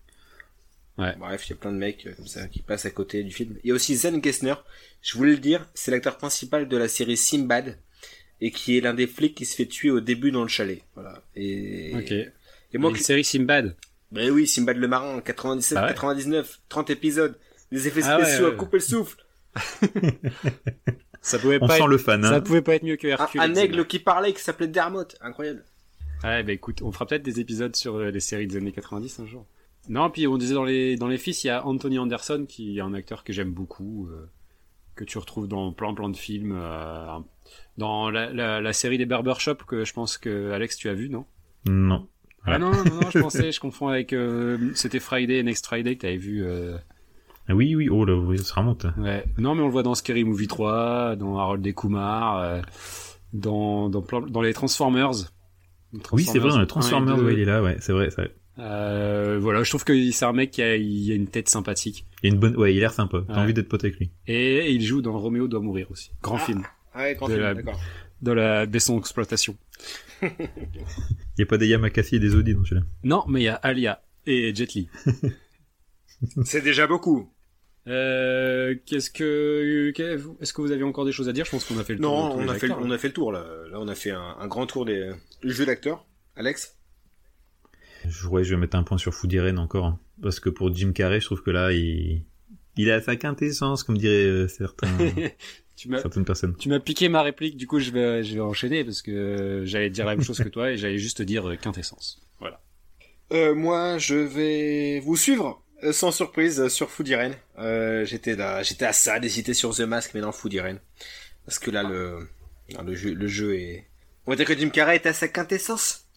Ouais. 0.97 1.13
Bref, 1.19 1.45
il 1.47 1.49
y 1.49 1.53
a 1.53 1.55
plein 1.57 1.71
de 1.71 1.77
mecs 1.77 2.07
euh, 2.07 2.13
comme 2.15 2.27
ça 2.27 2.47
qui 2.47 2.61
passent 2.61 2.85
à 2.85 2.89
côté 2.91 3.21
du 3.23 3.31
film. 3.31 3.55
Il 3.63 3.67
y 3.67 3.71
a 3.71 3.75
aussi 3.75 3.95
Zen 3.95 4.23
Gessner. 4.23 4.53
Je 5.01 5.17
voulais 5.17 5.31
le 5.31 5.37
dire, 5.39 5.67
c'est 5.73 5.91
l'acteur 5.91 6.17
principal 6.17 6.67
de 6.67 6.77
la 6.77 6.87
série 6.87 7.17
Simbad 7.17 7.77
et 8.39 8.51
qui 8.51 8.77
est 8.77 8.81
l'un 8.81 8.93
des 8.93 9.07
flics 9.07 9.35
qui 9.35 9.45
se 9.45 9.55
fait 9.55 9.65
tuer 9.65 9.91
au 9.91 9.99
début 9.99 10.31
dans 10.31 10.41
le 10.43 10.47
chalet. 10.47 10.81
Voilà. 10.95 11.21
Et, 11.35 11.93
moi, 12.75 12.89
Une 12.91 12.95
série 12.97 13.23
Simbad. 13.25 13.75
ben 14.11 14.31
oui, 14.31 14.47
Simbad 14.47 14.77
le 14.77 14.87
marin, 14.87 15.19
97, 15.21 15.77
Ah 15.77 15.81
ouais 15.83 15.87
99, 15.89 16.59
30 16.69 16.89
épisodes, 16.91 17.37
des 17.71 17.87
effets 17.87 18.01
Ah 18.05 18.17
ouais, 18.17 18.23
spéciaux 18.25 18.47
ouais. 18.47 18.53
à 18.53 18.55
couper 18.55 18.77
le 18.77 18.83
souffle. 18.83 19.17
ça 21.21 21.39
pouvait 21.39 21.57
On 21.61 21.67
pas 21.67 21.75
sent 21.75 21.81
être, 21.81 21.87
le 21.87 21.97
fan. 21.97 22.23
ça 22.23 22.35
Hein. 22.35 22.41
pouvait 22.41 22.61
pas 22.61 22.75
être 22.75 22.83
mieux 22.83 22.95
que 22.95 23.07
Un, 23.07 23.11
Hercule. 23.11 23.41
un 23.41 23.53
et 23.55 23.59
aigle 23.59 23.85
qui 23.85 23.99
parlait 23.99 24.33
qui 24.33 24.41
s'appelait 24.41 24.67
Dermot. 24.67 25.03
Incroyable. 25.21 25.63
Ouais, 26.23 26.43
bah 26.43 26.51
écoute, 26.53 26.81
on 26.83 26.91
fera 26.91 27.05
peut-être 27.05 27.23
des 27.23 27.39
épisodes 27.39 27.75
sur 27.75 27.95
euh, 27.95 28.11
les 28.11 28.19
séries 28.19 28.47
des 28.47 28.57
années 28.57 28.71
90 28.71 29.19
un 29.21 29.25
jour. 29.25 29.45
Non, 29.89 30.09
puis 30.11 30.27
on 30.27 30.37
disait 30.37 30.53
dans 30.53 30.63
les 30.63 30.95
dans 30.95 31.07
les 31.07 31.17
fils, 31.17 31.43
il 31.43 31.47
y 31.47 31.49
a 31.49 31.65
Anthony 31.65 31.97
Anderson 31.97 32.45
qui 32.47 32.77
est 32.77 32.81
un 32.81 32.93
acteur 32.93 33.23
que 33.23 33.33
j'aime 33.33 33.51
beaucoup, 33.51 34.07
euh, 34.11 34.29
que 34.95 35.03
tu 35.03 35.17
retrouves 35.17 35.47
dans 35.47 35.71
plein 35.73 35.93
plein 35.95 36.09
de 36.09 36.15
films, 36.17 36.53
euh, 36.55 37.17
dans 37.77 38.11
la, 38.11 38.31
la, 38.31 38.61
la 38.61 38.73
série 38.73 38.99
des 38.99 39.07
Barbershop 39.07 39.55
que 39.67 39.83
je 39.83 39.93
pense 39.93 40.19
que 40.19 40.51
Alex 40.51 40.77
tu 40.77 40.87
as 40.89 40.93
vu, 40.93 41.09
non? 41.09 41.25
Non. 41.65 42.07
Ah 42.45 42.59
non, 42.59 42.71
non, 42.71 42.83
non, 43.01 43.09
je 43.11 43.19
pensais, 43.21 43.51
je 43.51 43.59
confonds 43.59 43.87
avec, 43.87 44.13
euh, 44.13 44.71
c'était 44.75 44.99
Friday 44.99 45.37
et 45.39 45.43
Next 45.43 45.65
Friday 45.65 45.95
que 45.95 46.01
t'avais 46.01 46.17
vu. 46.17 46.43
Euh, 46.43 46.77
Ah 47.47 47.55
Oui, 47.55 47.75
oui, 47.75 47.89
oh 47.89 48.05
là, 48.05 48.15
oui, 48.15 48.37
ça 48.37 48.61
remonte. 48.61 48.85
ouais. 48.97 49.23
Non, 49.39 49.55
mais 49.55 49.61
on 49.61 49.65
le 49.67 49.71
voit 49.71 49.83
dans 49.83 49.95
Scary 49.95 50.23
Movie 50.23 50.47
3, 50.47 51.15
dans 51.17 51.37
Harold 51.39 51.65
et 51.65 51.73
Kumar, 51.73 52.61
dans 53.33 53.89
dans 53.89 54.01
plein, 54.03 54.21
dans 54.21 54.41
les 54.41 54.53
Transformers. 54.53 55.11
Oui, 56.13 56.23
c'est 56.23 56.39
vrai, 56.39 56.49
dans 56.49 56.59
le 56.59 56.67
Transformers, 56.67 57.15
1 57.15 57.17
et 57.17 57.19
2. 57.21 57.25
ouais, 57.25 57.33
il 57.33 57.39
est 57.39 57.45
là, 57.45 57.61
ouais, 57.63 57.77
c'est 57.79 57.91
vrai, 57.93 58.09
c'est 58.09 58.21
vrai. 58.21 58.31
Euh, 58.59 59.39
voilà, 59.41 59.63
je 59.63 59.69
trouve 59.69 59.83
que 59.83 60.11
c'est 60.11 60.25
un 60.25 60.33
mec 60.33 60.51
qui 60.51 60.61
a, 60.61 60.75
il 60.75 61.11
a 61.11 61.15
une 61.15 61.27
tête 61.27 61.49
sympathique. 61.49 62.05
Il 62.23 62.29
a 62.29 62.33
une 62.33 62.39
bonne, 62.39 62.55
ouais, 62.57 62.73
il 62.73 62.77
a 62.77 62.81
l'air 62.81 62.93
sympa. 62.93 63.23
T'as 63.27 63.33
Ouais. 63.35 63.39
envie 63.39 63.53
d'être 63.53 63.69
pote 63.69 63.83
avec 63.83 63.97
lui. 63.97 64.11
Et 64.27 64.71
il 64.71 64.81
joue 64.83 65.01
dans 65.01 65.17
Roméo 65.17 65.47
doit 65.47 65.61
mourir 65.61 65.89
aussi. 65.91 66.11
Grand 66.21 66.35
Ah. 66.37 66.45
film. 66.45 66.63
Ah 66.93 66.99
ouais, 67.03 67.15
grand 67.15 67.27
De 67.27 67.33
film, 67.33 67.43
la- 67.43 67.53
d'accord. 67.55 67.79
Dans 68.21 68.33
la 68.35 68.65
Besson 68.65 68.99
exploitation. 68.99 69.55
Il 70.21 70.29
y 71.39 71.41
a 71.41 71.45
pas 71.45 71.57
des 71.57 71.67
Yamakasi 71.67 72.17
et 72.17 72.19
des 72.19 72.35
Audi 72.35 72.53
dans 72.53 72.63
celui-là? 72.63 72.85
Non, 73.03 73.23
mais 73.27 73.39
il 73.41 73.43
y 73.45 73.47
a 73.47 73.55
Alia 73.55 74.03
et 74.27 74.53
Jet 74.53 74.73
Li. 74.75 74.87
C'est 76.43 76.61
déjà 76.61 76.85
beaucoup. 76.87 77.31
Euh, 77.87 78.75
qu'est-ce 78.85 79.09
que, 79.09 79.91
est-ce 80.39 80.53
que 80.53 80.61
vous 80.61 80.71
avez 80.71 80.83
encore 80.83 81.05
des 81.05 81.11
choses 81.11 81.27
à 81.29 81.33
dire? 81.33 81.45
Je 81.45 81.51
pense 81.51 81.65
qu'on 81.65 81.79
a 81.79 81.83
fait 81.83 81.93
le 81.93 81.99
tour. 81.99 82.11
Non, 82.11 82.35
on 82.35 82.47
a, 82.47 82.53
fait, 82.53 82.67
le- 82.67 82.73
acteurs, 82.73 82.85
on 82.87 82.91
a 82.91 82.97
fait 82.99 83.07
le 83.07 83.13
tour 83.13 83.31
là. 83.31 83.43
Là, 83.71 83.79
on 83.79 83.87
a 83.87 83.95
fait 83.95 84.11
un, 84.11 84.35
un 84.39 84.47
grand 84.47 84.67
tour 84.67 84.85
des 84.85 85.09
jeu 85.43 85.65
d'acteurs. 85.65 86.05
Alex 86.35 86.77
Je, 88.07 88.27
ouais, 88.27 88.43
je 88.43 88.55
vais 88.55 88.59
mettre 88.61 88.75
un 88.77 88.83
point 88.83 88.97
sur 88.97 89.13
Food 89.13 89.31
Irene 89.33 89.59
encore. 89.59 89.85
hein. 89.85 89.99
Parce 90.21 90.39
que 90.39 90.49
pour 90.49 90.73
Jim 90.73 90.91
Carrey, 90.93 91.19
je 91.19 91.25
trouve 91.25 91.41
que 91.43 91.51
là, 91.51 91.71
il, 91.71 92.23
il 92.77 92.91
a 92.91 93.01
sa 93.01 93.15
quintessence, 93.15 93.83
comme 93.83 93.97
diraient 93.97 94.25
euh, 94.25 94.47
certains, 94.47 94.87
tu 95.75 95.89
m'as, 95.89 95.99
certaines 95.99 96.25
personnes. 96.25 96.55
tu 96.57 96.69
m'as 96.69 96.79
piqué 96.79 97.09
ma 97.09 97.21
réplique, 97.23 97.57
du 97.57 97.65
coup 97.67 97.79
je 97.79 97.91
vais, 97.91 98.23
je 98.23 98.35
vais 98.35 98.39
enchaîner 98.39 98.83
parce 98.83 99.01
que 99.01 99.11
euh, 99.11 99.65
j'allais 99.65 99.89
dire 99.89 100.05
la 100.05 100.15
même 100.15 100.23
chose 100.23 100.37
que 100.37 100.49
toi 100.49 100.71
et 100.71 100.77
j'allais 100.77 100.99
juste 100.99 101.21
dire 101.23 101.49
euh, 101.49 101.55
quintessence. 101.55 102.21
Voilà. 102.39 102.61
euh, 103.33 103.55
Moi, 103.55 103.97
je 103.97 104.15
vais 104.15 104.99
vous 104.99 105.15
suivre. 105.17 105.63
Sans 105.91 106.11
surprise 106.11 106.67
sur 106.67 106.91
Food 106.91 107.07
Irene. 107.07 107.33
Euh, 107.57 108.05
j'étais 108.05 108.35
là, 108.35 108.61
j'étais 108.61 108.85
à 108.85 108.93
ça 108.93 109.19
d'hésiter 109.19 109.55
sur 109.55 109.75
The 109.75 109.79
Mask, 109.81 110.11
mais 110.13 110.21
non 110.21 110.31
Food 110.31 110.53
Irene. 110.53 110.79
Parce 111.45 111.57
que 111.57 111.71
là, 111.71 111.81
le, 111.81 112.27
le 112.85 112.93
jeu, 112.93 113.13
le 113.15 113.27
jeu 113.27 113.55
est. 113.55 113.87
On 114.27 114.31
va 114.31 114.35
dire 114.35 114.45
que 114.45 114.57
Jim 114.57 114.69
Carrey 114.69 114.95
est 114.95 115.05
à 115.05 115.13
sa 115.13 115.27
quintessence. 115.27 116.07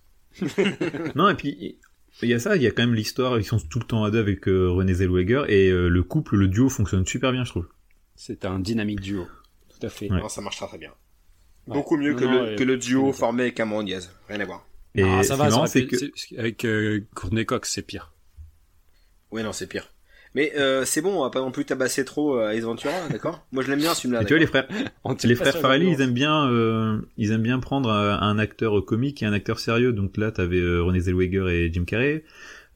non, 1.14 1.28
et 1.28 1.34
puis, 1.34 1.78
il 2.22 2.28
y 2.28 2.34
a 2.34 2.38
ça, 2.38 2.56
il 2.56 2.62
y 2.62 2.66
a 2.66 2.70
quand 2.70 2.82
même 2.82 2.94
l'histoire, 2.94 3.38
ils 3.38 3.44
sont 3.44 3.58
tout 3.58 3.78
le 3.78 3.86
temps 3.86 4.04
à 4.04 4.10
deux 4.10 4.18
avec 4.20 4.46
euh, 4.48 4.70
René 4.70 4.94
Zellweger, 4.94 5.44
et 5.48 5.70
euh, 5.70 5.88
le 5.88 6.02
couple, 6.02 6.36
le 6.36 6.48
duo 6.48 6.68
fonctionne 6.68 7.06
super 7.06 7.32
bien, 7.32 7.44
je 7.44 7.50
trouve. 7.50 7.68
C'est 8.16 8.44
un 8.44 8.58
dynamique 8.58 9.00
duo. 9.00 9.26
Tout 9.68 9.86
à 9.86 9.88
fait. 9.90 10.10
Ouais. 10.10 10.18
Non, 10.20 10.28
ça 10.28 10.40
marche 10.40 10.56
très 10.56 10.66
très 10.66 10.78
bien. 10.78 10.92
Ouais. 11.66 11.74
Beaucoup 11.74 11.96
mieux 11.96 12.12
Non, 12.12 12.18
que, 12.18 12.24
non, 12.24 12.32
le, 12.32 12.50
ouais. 12.50 12.56
que 12.56 12.64
le 12.64 12.76
duo 12.76 13.12
formé 13.12 13.44
avec 13.44 13.54
Cameron 13.54 13.82
Diaz. 13.82 14.10
Rien 14.28 14.40
à 14.40 14.44
voir. 14.44 14.66
Et 14.94 15.02
ah, 15.02 15.22
ça 15.22 15.34
va, 15.36 15.50
ça 15.50 15.80
que... 15.80 15.96
c'est- 15.96 16.38
avec 16.38 16.64
euh, 16.64 17.00
Courtney 17.14 17.44
Cox, 17.44 17.72
c'est 17.72 17.82
pire. 17.82 18.12
Ouais, 19.32 19.42
non, 19.42 19.52
c'est 19.52 19.66
pire. 19.66 19.90
Mais 20.34 20.52
euh, 20.56 20.84
c'est 20.84 21.00
bon, 21.00 21.18
on 21.18 21.22
va 21.22 21.30
pas 21.30 21.40
non 21.40 21.52
plus 21.52 21.64
tabasser 21.64 22.04
trop 22.04 22.38
euh, 22.38 22.50
Ace 22.50 22.64
Ventura, 22.64 22.90
d'accord? 23.10 23.46
Moi, 23.52 23.62
je 23.62 23.70
l'aime 23.70 23.78
bien 23.78 23.94
ce 23.94 24.00
film-là. 24.00 24.22
Et 24.22 24.24
tu 24.24 24.32
vois, 24.34 24.40
les 24.40 24.46
frères, 24.46 24.66
les 25.22 25.34
frères 25.36 25.56
Farrelly, 25.58 25.92
ils 25.92 26.00
aiment 26.00 26.12
bien, 26.12 26.50
euh, 26.50 26.98
ils 27.16 27.30
aiment 27.32 27.42
bien 27.42 27.60
prendre 27.60 27.88
euh, 27.88 28.16
un 28.18 28.38
acteur 28.38 28.84
comique 28.84 29.22
et 29.22 29.26
un 29.26 29.32
acteur 29.32 29.60
sérieux. 29.60 29.92
Donc 29.92 30.16
là, 30.16 30.32
t'avais 30.32 30.58
euh, 30.58 30.82
René 30.82 30.98
Zellweger 31.00 31.48
et 31.48 31.72
Jim 31.72 31.84
Carrey. 31.84 32.24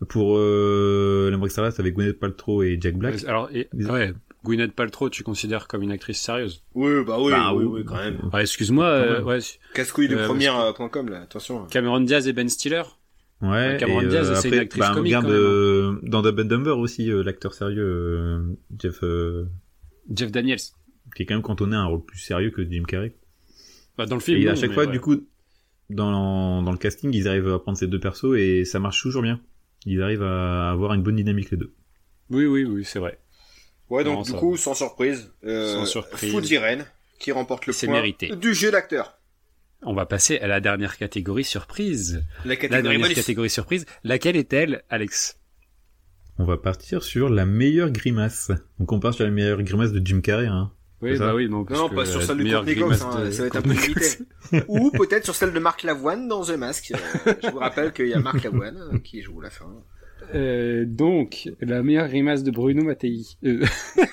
Pour 0.09 0.36
euh, 0.39 1.32
Star 1.48 1.72
t'avais 1.74 1.90
Gwyneth 1.90 2.20
Paltrow 2.20 2.62
et 2.62 2.78
Jack 2.80 2.94
Black. 2.97 3.24
Alors, 3.26 3.51
et, 3.52 3.68
ouais, 3.74 4.12
Gwyneth 4.44 4.72
Paltrow, 4.72 5.10
tu 5.10 5.24
considères 5.24 5.66
comme 5.66 5.82
une 5.82 5.90
actrice 5.90 6.20
sérieuse? 6.20 6.62
Oui, 6.74 7.02
bah 7.05 7.16
oui, 7.18 7.32
Bah, 7.32 7.52
oui, 7.52 7.64
oui. 7.64 7.80
oui, 7.80 7.85
quand 7.85 7.97
même. 7.97 8.18
ah, 8.32 8.40
Excuse-moi, 8.40 8.85
euh, 8.86 9.22
ouais, 9.22 9.40
Casse-couille 9.74 10.06
de 10.06 10.16
Euh, 10.16 10.26
première.com, 10.26 11.09
là, 11.09 11.22
attention. 11.22 11.66
Cameron 11.66 12.01
Diaz 12.01 12.28
et 12.28 12.32
Ben 12.32 12.48
Stiller? 12.48 12.82
Ouais. 13.40 13.77
Cameron 13.78 14.01
et, 14.01 14.05
euh, 14.06 14.09
Diaz, 14.09 14.35
c'est 14.40 14.48
une 14.48 14.55
après, 14.55 14.59
actrice 14.65 14.81
bah, 14.81 14.90
comique, 14.94 15.15
regarde 15.15 15.27
quand 15.27 15.31
même, 15.32 15.40
hein. 15.40 15.44
euh, 15.44 15.98
dans 16.02 16.23
Dumb 16.23 16.40
and 16.40 16.44
Dumber 16.44 16.70
aussi, 16.78 17.10
euh, 17.10 17.23
l'acteur 17.23 17.55
sérieux 17.55 17.82
euh, 17.82 18.40
Jeff, 18.81 18.98
euh, 19.05 19.47
Jeff 20.12 20.32
Daniels. 20.32 20.59
qui 21.15 21.23
est 21.23 21.27
quand 21.27 21.35
même 21.35 21.43
cantonné 21.43 21.77
à 21.77 21.81
un 21.81 21.86
rôle 21.86 22.05
plus 22.05 22.19
sérieux 22.19 22.51
que 22.51 22.69
Jim 22.69 22.82
Carrey. 22.86 23.15
Bah, 23.97 24.06
dans 24.06 24.16
le 24.16 24.20
film. 24.20 24.40
Et 24.40 24.48
à 24.48 24.55
chaque 24.56 24.73
fois, 24.73 24.86
ouais. 24.86 24.93
du 24.93 25.01
coup, 25.01 25.27
dans, 25.90 26.62
dans 26.62 26.73
le 26.73 26.78
casting, 26.78 27.12
ils 27.15 27.28
arrivent 27.28 27.48
à 27.52 27.59
prendre 27.60 27.78
ces 27.78 27.86
deux 27.86 28.01
persos 28.01 28.36
et 28.36 28.65
ça 28.65 28.81
marche 28.81 29.01
toujours 29.02 29.23
bien. 29.23 29.40
Ils 29.86 30.02
arrivent 30.02 30.23
à 30.24 30.70
avoir 30.70 30.94
une 30.94 31.02
bonne 31.02 31.16
dynamique 31.16 31.51
les 31.52 31.56
deux. 31.56 31.73
Oui, 32.31 32.44
oui, 32.47 32.65
oui, 32.65 32.85
c'est 32.85 32.98
vrai. 32.98 33.19
Ouais, 33.89 34.05
donc 34.05 34.16
Non, 34.16 34.23
du 34.23 34.32
coup, 34.32 34.56
sans 34.56 34.74
surprise, 34.74 35.32
euh, 35.44 35.74
Sans 35.74 35.86
surprise. 35.86 36.31
Food 36.31 36.48
Irene, 36.51 36.85
qui 37.19 37.32
remporte 37.32 37.66
le 37.66 37.73
C'est 37.73 37.86
point 37.86 37.97
mérité. 37.97 38.35
du 38.36 38.52
jeu 38.52 38.70
d'acteur. 38.70 39.18
On 39.82 39.94
va 39.94 40.06
passer 40.06 40.38
à 40.38 40.46
la 40.46 40.60
dernière 40.60 40.96
catégorie 40.96 41.44
surprise. 41.44 42.24
La 42.44 42.56
dernière 42.56 43.00
bonus. 43.00 43.14
catégorie 43.14 43.50
surprise. 43.50 43.86
Laquelle 44.05 44.36
est-elle, 44.36 44.82
Alex? 44.90 45.38
On 46.38 46.44
va 46.44 46.56
partir 46.56 47.02
sur 47.02 47.28
la 47.28 47.46
meilleure 47.46 47.90
grimace. 47.90 48.50
Donc 48.78 48.92
on 48.92 49.00
part 49.00 49.14
sur 49.14 49.24
la 49.24 49.30
meilleure 49.30 49.62
grimace 49.62 49.92
de 49.92 50.05
Jim 50.05 50.20
Carrey. 50.20 50.46
Hein. 50.46 50.72
Oui, 51.00 51.16
bah 51.16 51.32
oui, 51.34 51.48
donc. 51.48 51.70
Non, 51.70 51.88
pas 51.88 52.05
sur 52.05 52.22
celle 52.22 52.38
de 52.38 52.50
Courtney 52.50 52.74
Cox, 52.74 53.02
hein, 53.02 53.24
de 53.24 53.30
ça 53.30 53.42
va 53.42 53.46
être 53.46 53.56
un 53.56 53.62
peu 53.62 53.72
Courtney 53.72 53.94
limité. 53.94 54.64
Ou 54.66 54.90
peut-être 54.90 55.24
sur 55.24 55.34
celle 55.34 55.52
de 55.52 55.59
Mark 55.60 55.84
Lavoine 55.84 56.26
dans 56.26 56.44
The 56.44 56.56
Mask. 56.56 56.92
Euh, 56.92 57.34
je 57.42 57.50
vous 57.50 57.59
rappelle 57.59 57.92
qu'il 57.92 58.09
y 58.09 58.14
a 58.14 58.18
Mark 58.18 58.42
Lavoine 58.42 58.78
euh, 58.92 58.98
qui 58.98 59.22
joue 59.22 59.40
la 59.40 59.50
fin. 59.50 59.72
Euh, 60.34 60.84
donc, 60.86 61.48
la 61.60 61.82
meilleure 61.82 62.09
grimace 62.09 62.42
de 62.42 62.50
Bruno 62.50 62.82
Mattei. 62.82 63.22
Euh, 63.44 63.64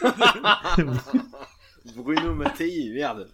Bruno 1.96 2.34
Mattei, 2.36 2.92
merde. 2.94 3.28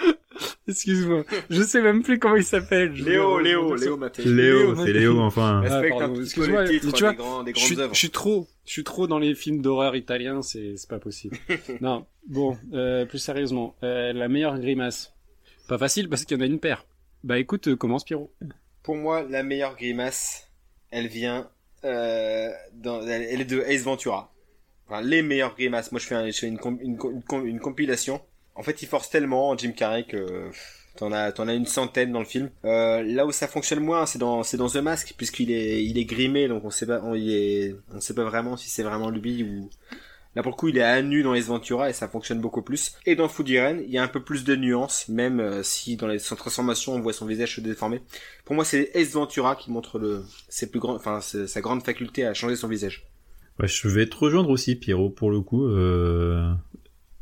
Excuse-moi, 0.68 1.24
je 1.50 1.62
sais 1.62 1.80
même 1.82 2.02
plus 2.02 2.18
comment 2.18 2.36
il 2.36 2.44
s'appelle. 2.44 2.92
Léo, 2.92 3.40
Léo, 3.40 3.74
Léo 3.74 3.96
Mattei. 3.96 4.24
Léo, 4.24 4.76
c'est 4.76 4.92
Léo 4.92 5.18
enfin. 5.20 5.62
Ah, 5.64 5.68
Respecte 5.68 5.98
pardon, 5.98 6.04
un 6.04 6.08
petit 6.08 6.18
peu 6.18 6.22
excuse-moi, 6.24 6.64
tu 6.66 6.78
vois, 7.00 7.10
des, 7.10 7.16
grands, 7.16 7.42
des 7.42 7.52
Je 7.54 7.60
suis, 7.60 7.76
je 7.92 8.06
trop, 8.08 8.46
je 8.64 8.70
suis 8.72 8.84
trop 8.84 9.06
dans 9.06 9.18
les 9.18 9.34
films 9.34 9.62
d'horreur 9.62 9.96
italiens, 9.96 10.42
c'est, 10.42 10.76
c'est 10.76 10.88
pas 10.88 10.98
possible. 11.00 11.36
non, 11.80 12.06
bon, 12.28 12.56
euh, 12.74 13.04
plus 13.06 13.18
sérieusement, 13.18 13.74
euh, 13.82 14.12
la 14.12 14.28
meilleure 14.28 14.58
grimace. 14.58 15.14
Pas 15.68 15.78
facile 15.78 16.08
parce 16.08 16.24
qu'il 16.24 16.36
y 16.36 16.40
en 16.40 16.42
a 16.44 16.46
une 16.46 16.60
paire. 16.60 16.84
Bah 17.24 17.38
écoute, 17.38 17.68
euh, 17.68 17.76
commence 17.76 18.04
Pierrot. 18.04 18.30
Pour 18.82 18.96
moi, 18.96 19.22
la 19.28 19.42
meilleure 19.42 19.74
grimace, 19.76 20.48
elle 20.90 21.08
vient, 21.08 21.48
euh, 21.84 22.50
dans, 22.74 23.02
elle, 23.02 23.22
elle 23.30 23.40
est 23.40 23.44
de 23.50 23.60
Ace 23.62 23.82
Ventura. 23.82 24.32
Enfin, 24.86 25.00
les 25.02 25.20
meilleures 25.22 25.54
grimaces. 25.54 25.90
Moi, 25.92 26.00
je 26.00 26.06
fais, 26.06 26.14
un- 26.14 26.30
je 26.30 26.38
fais 26.38 26.46
une, 26.46 26.58
com- 26.58 26.78
une, 26.80 26.96
com- 26.96 27.12
une 27.14 27.22
com- 27.22 27.46
une 27.46 27.60
compilation. 27.60 28.20
En 28.58 28.62
fait, 28.62 28.82
il 28.82 28.88
force 28.88 29.08
tellement 29.08 29.56
Jim 29.56 29.70
Carrey 29.70 30.02
que 30.02 30.50
t'en 30.96 31.12
as, 31.12 31.30
t'en 31.30 31.46
as 31.46 31.54
une 31.54 31.66
centaine 31.66 32.12
dans 32.12 32.18
le 32.18 32.24
film. 32.24 32.50
Euh, 32.64 33.02
là 33.04 33.24
où 33.24 33.30
ça 33.30 33.46
fonctionne 33.46 33.80
moins, 33.80 34.04
c'est 34.04 34.18
dans, 34.18 34.42
c'est 34.42 34.56
dans 34.56 34.68
The 34.68 34.76
Mask, 34.76 35.14
puisqu'il 35.16 35.52
est, 35.52 35.84
il 35.84 35.96
est 35.96 36.04
grimé, 36.04 36.48
donc 36.48 36.64
on 36.64 36.70
sait 36.70 36.86
pas, 36.86 37.00
on, 37.04 37.14
il 37.14 37.30
est, 37.30 37.76
on 37.94 38.00
sait 38.00 38.14
pas 38.14 38.24
vraiment 38.24 38.56
si 38.56 38.68
c'est 38.68 38.82
vraiment 38.82 39.10
lui 39.10 39.44
ou. 39.44 39.70
Là, 40.34 40.42
pour 40.42 40.52
le 40.52 40.56
coup, 40.56 40.68
il 40.68 40.76
est 40.76 40.82
à 40.82 41.00
nu 41.00 41.22
dans 41.22 41.34
Ace 41.34 41.46
Ventura 41.46 41.88
et 41.88 41.92
ça 41.92 42.06
fonctionne 42.06 42.40
beaucoup 42.40 42.62
plus. 42.62 42.94
Et 43.06 43.16
dans 43.16 43.28
Food 43.28 43.48
Irene, 43.48 43.82
il 43.84 43.90
y 43.90 43.98
a 43.98 44.02
un 44.02 44.08
peu 44.08 44.22
plus 44.22 44.44
de 44.44 44.54
nuances, 44.54 45.08
même 45.08 45.40
euh, 45.40 45.62
si 45.62 45.96
dans 45.96 46.06
les, 46.06 46.18
transformation, 46.18 46.94
on 46.94 47.00
voit 47.00 47.12
son 47.12 47.26
visage 47.26 47.56
se 47.56 47.60
déformer. 47.60 48.02
Pour 48.44 48.54
moi, 48.54 48.64
c'est 48.64 48.90
Ace 48.94 49.12
Ventura 49.12 49.56
qui 49.56 49.70
montre 49.70 49.98
le, 49.98 50.24
ses 50.48 50.70
plus 50.70 50.80
enfin, 50.82 51.20
sa 51.20 51.60
grande 51.60 51.82
faculté 51.82 52.26
à 52.26 52.34
changer 52.34 52.56
son 52.56 52.68
visage. 52.68 53.08
Je 53.60 53.88
vais 53.88 54.06
te 54.06 54.16
rejoindre 54.16 54.50
aussi, 54.50 54.76
Pierrot, 54.76 55.10
pour 55.10 55.30
le 55.30 55.40
coup. 55.40 55.66
Euh... 55.66 56.52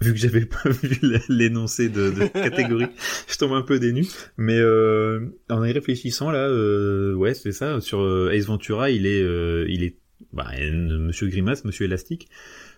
Vu 0.00 0.12
que 0.12 0.18
j'avais 0.18 0.44
pas 0.46 0.68
vu 0.68 0.98
l'énoncé 1.28 1.88
de, 1.88 2.10
de 2.10 2.26
catégorie, 2.26 2.88
je 3.28 3.36
tombe 3.38 3.52
un 3.52 3.62
peu 3.62 3.78
dénu. 3.78 4.06
Mais 4.36 4.58
euh, 4.58 5.20
en 5.48 5.64
y 5.64 5.72
réfléchissant 5.72 6.30
là, 6.30 6.48
euh, 6.48 7.14
ouais, 7.14 7.34
c'est 7.34 7.52
ça. 7.52 7.80
Sur 7.80 8.00
euh, 8.00 8.30
Ace 8.32 8.46
Ventura, 8.46 8.90
il 8.90 9.06
est, 9.06 9.22
euh, 9.22 9.66
il 9.68 9.82
est, 9.84 9.96
bah, 10.32 10.50
Monsieur 10.72 11.28
Grimace, 11.28 11.64
Monsieur 11.64 11.86
Élastique. 11.86 12.28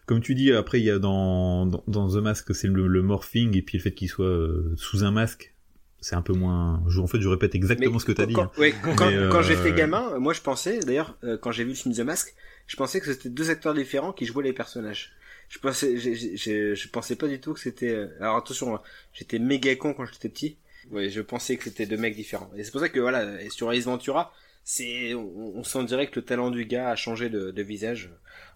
Comme 0.06 0.20
tu 0.20 0.34
dis, 0.34 0.52
après 0.52 0.80
il 0.80 0.84
y 0.84 0.90
a 0.90 0.98
dans 0.98 1.66
dans, 1.66 1.84
dans 1.86 2.08
The 2.08 2.22
Mask, 2.22 2.54
c'est 2.54 2.68
le, 2.68 2.86
le 2.86 3.02
morphing 3.02 3.54
et 3.56 3.62
puis 3.62 3.76
le 3.76 3.82
fait 3.82 3.92
qu'il 3.92 4.08
soit 4.08 4.24
euh, 4.24 4.72
sous 4.76 5.04
un 5.04 5.10
masque, 5.10 5.52
c'est 6.00 6.14
un 6.14 6.22
peu 6.22 6.32
moins. 6.32 6.82
Je, 6.88 7.00
en 7.00 7.06
fait, 7.06 7.20
je 7.20 7.28
répète 7.28 7.54
exactement 7.54 7.98
ce 7.98 8.04
que 8.04 8.12
t'as 8.12 8.26
dit. 8.26 8.34
quand, 8.34 8.44
hein. 8.44 8.50
ouais, 8.58 8.74
quand, 8.82 9.10
quand 9.30 9.42
j'étais 9.42 9.72
gamin, 9.72 10.12
euh, 10.14 10.18
moi 10.18 10.32
je 10.32 10.40
pensais, 10.40 10.78
d'ailleurs, 10.80 11.18
euh, 11.24 11.36
quand 11.36 11.50
j'ai 11.52 11.64
vu 11.64 11.70
le 11.70 11.74
film 11.76 11.94
The 11.94 12.00
Mask, 12.00 12.34
je 12.66 12.76
pensais 12.76 13.00
que 13.00 13.12
c'était 13.12 13.28
deux 13.28 13.50
acteurs 13.50 13.74
différents 13.74 14.12
qui 14.12 14.24
jouaient 14.24 14.44
les 14.44 14.52
personnages. 14.52 15.12
Je 15.48 15.58
pensais, 15.58 15.96
j'ai- 15.96 16.36
j'ai- 16.36 16.74
je 16.74 16.88
pensais 16.88 17.16
pas 17.16 17.28
du 17.28 17.40
tout 17.40 17.54
que 17.54 17.60
c'était. 17.60 17.90
euh, 17.90 18.08
Alors 18.20 18.36
attention, 18.36 18.74
hein, 18.74 18.82
j'étais 19.12 19.38
méga 19.38 19.74
con 19.76 19.94
quand 19.94 20.04
j'étais 20.06 20.28
petit. 20.28 20.58
Ouais, 20.90 21.10
je 21.10 21.20
pensais 21.20 21.56
que 21.56 21.64
c'était 21.64 21.86
deux 21.86 21.96
mecs 21.96 22.14
différents. 22.16 22.50
Et 22.56 22.64
c'est 22.64 22.70
pour 22.70 22.80
ça 22.80 22.88
que 22.88 23.00
voilà, 23.00 23.42
et 23.42 23.50
sur 23.50 23.70
Ace 23.72 23.84
Ventura, 23.84 24.32
c'est, 24.64 25.14
on, 25.14 25.64
sent 25.64 25.84
direct 25.84 26.12
que 26.12 26.20
le 26.20 26.26
talent 26.26 26.50
du 26.50 26.66
gars 26.66 26.90
a 26.90 26.96
changé 26.96 27.30
de, 27.30 27.62
visage. 27.62 28.10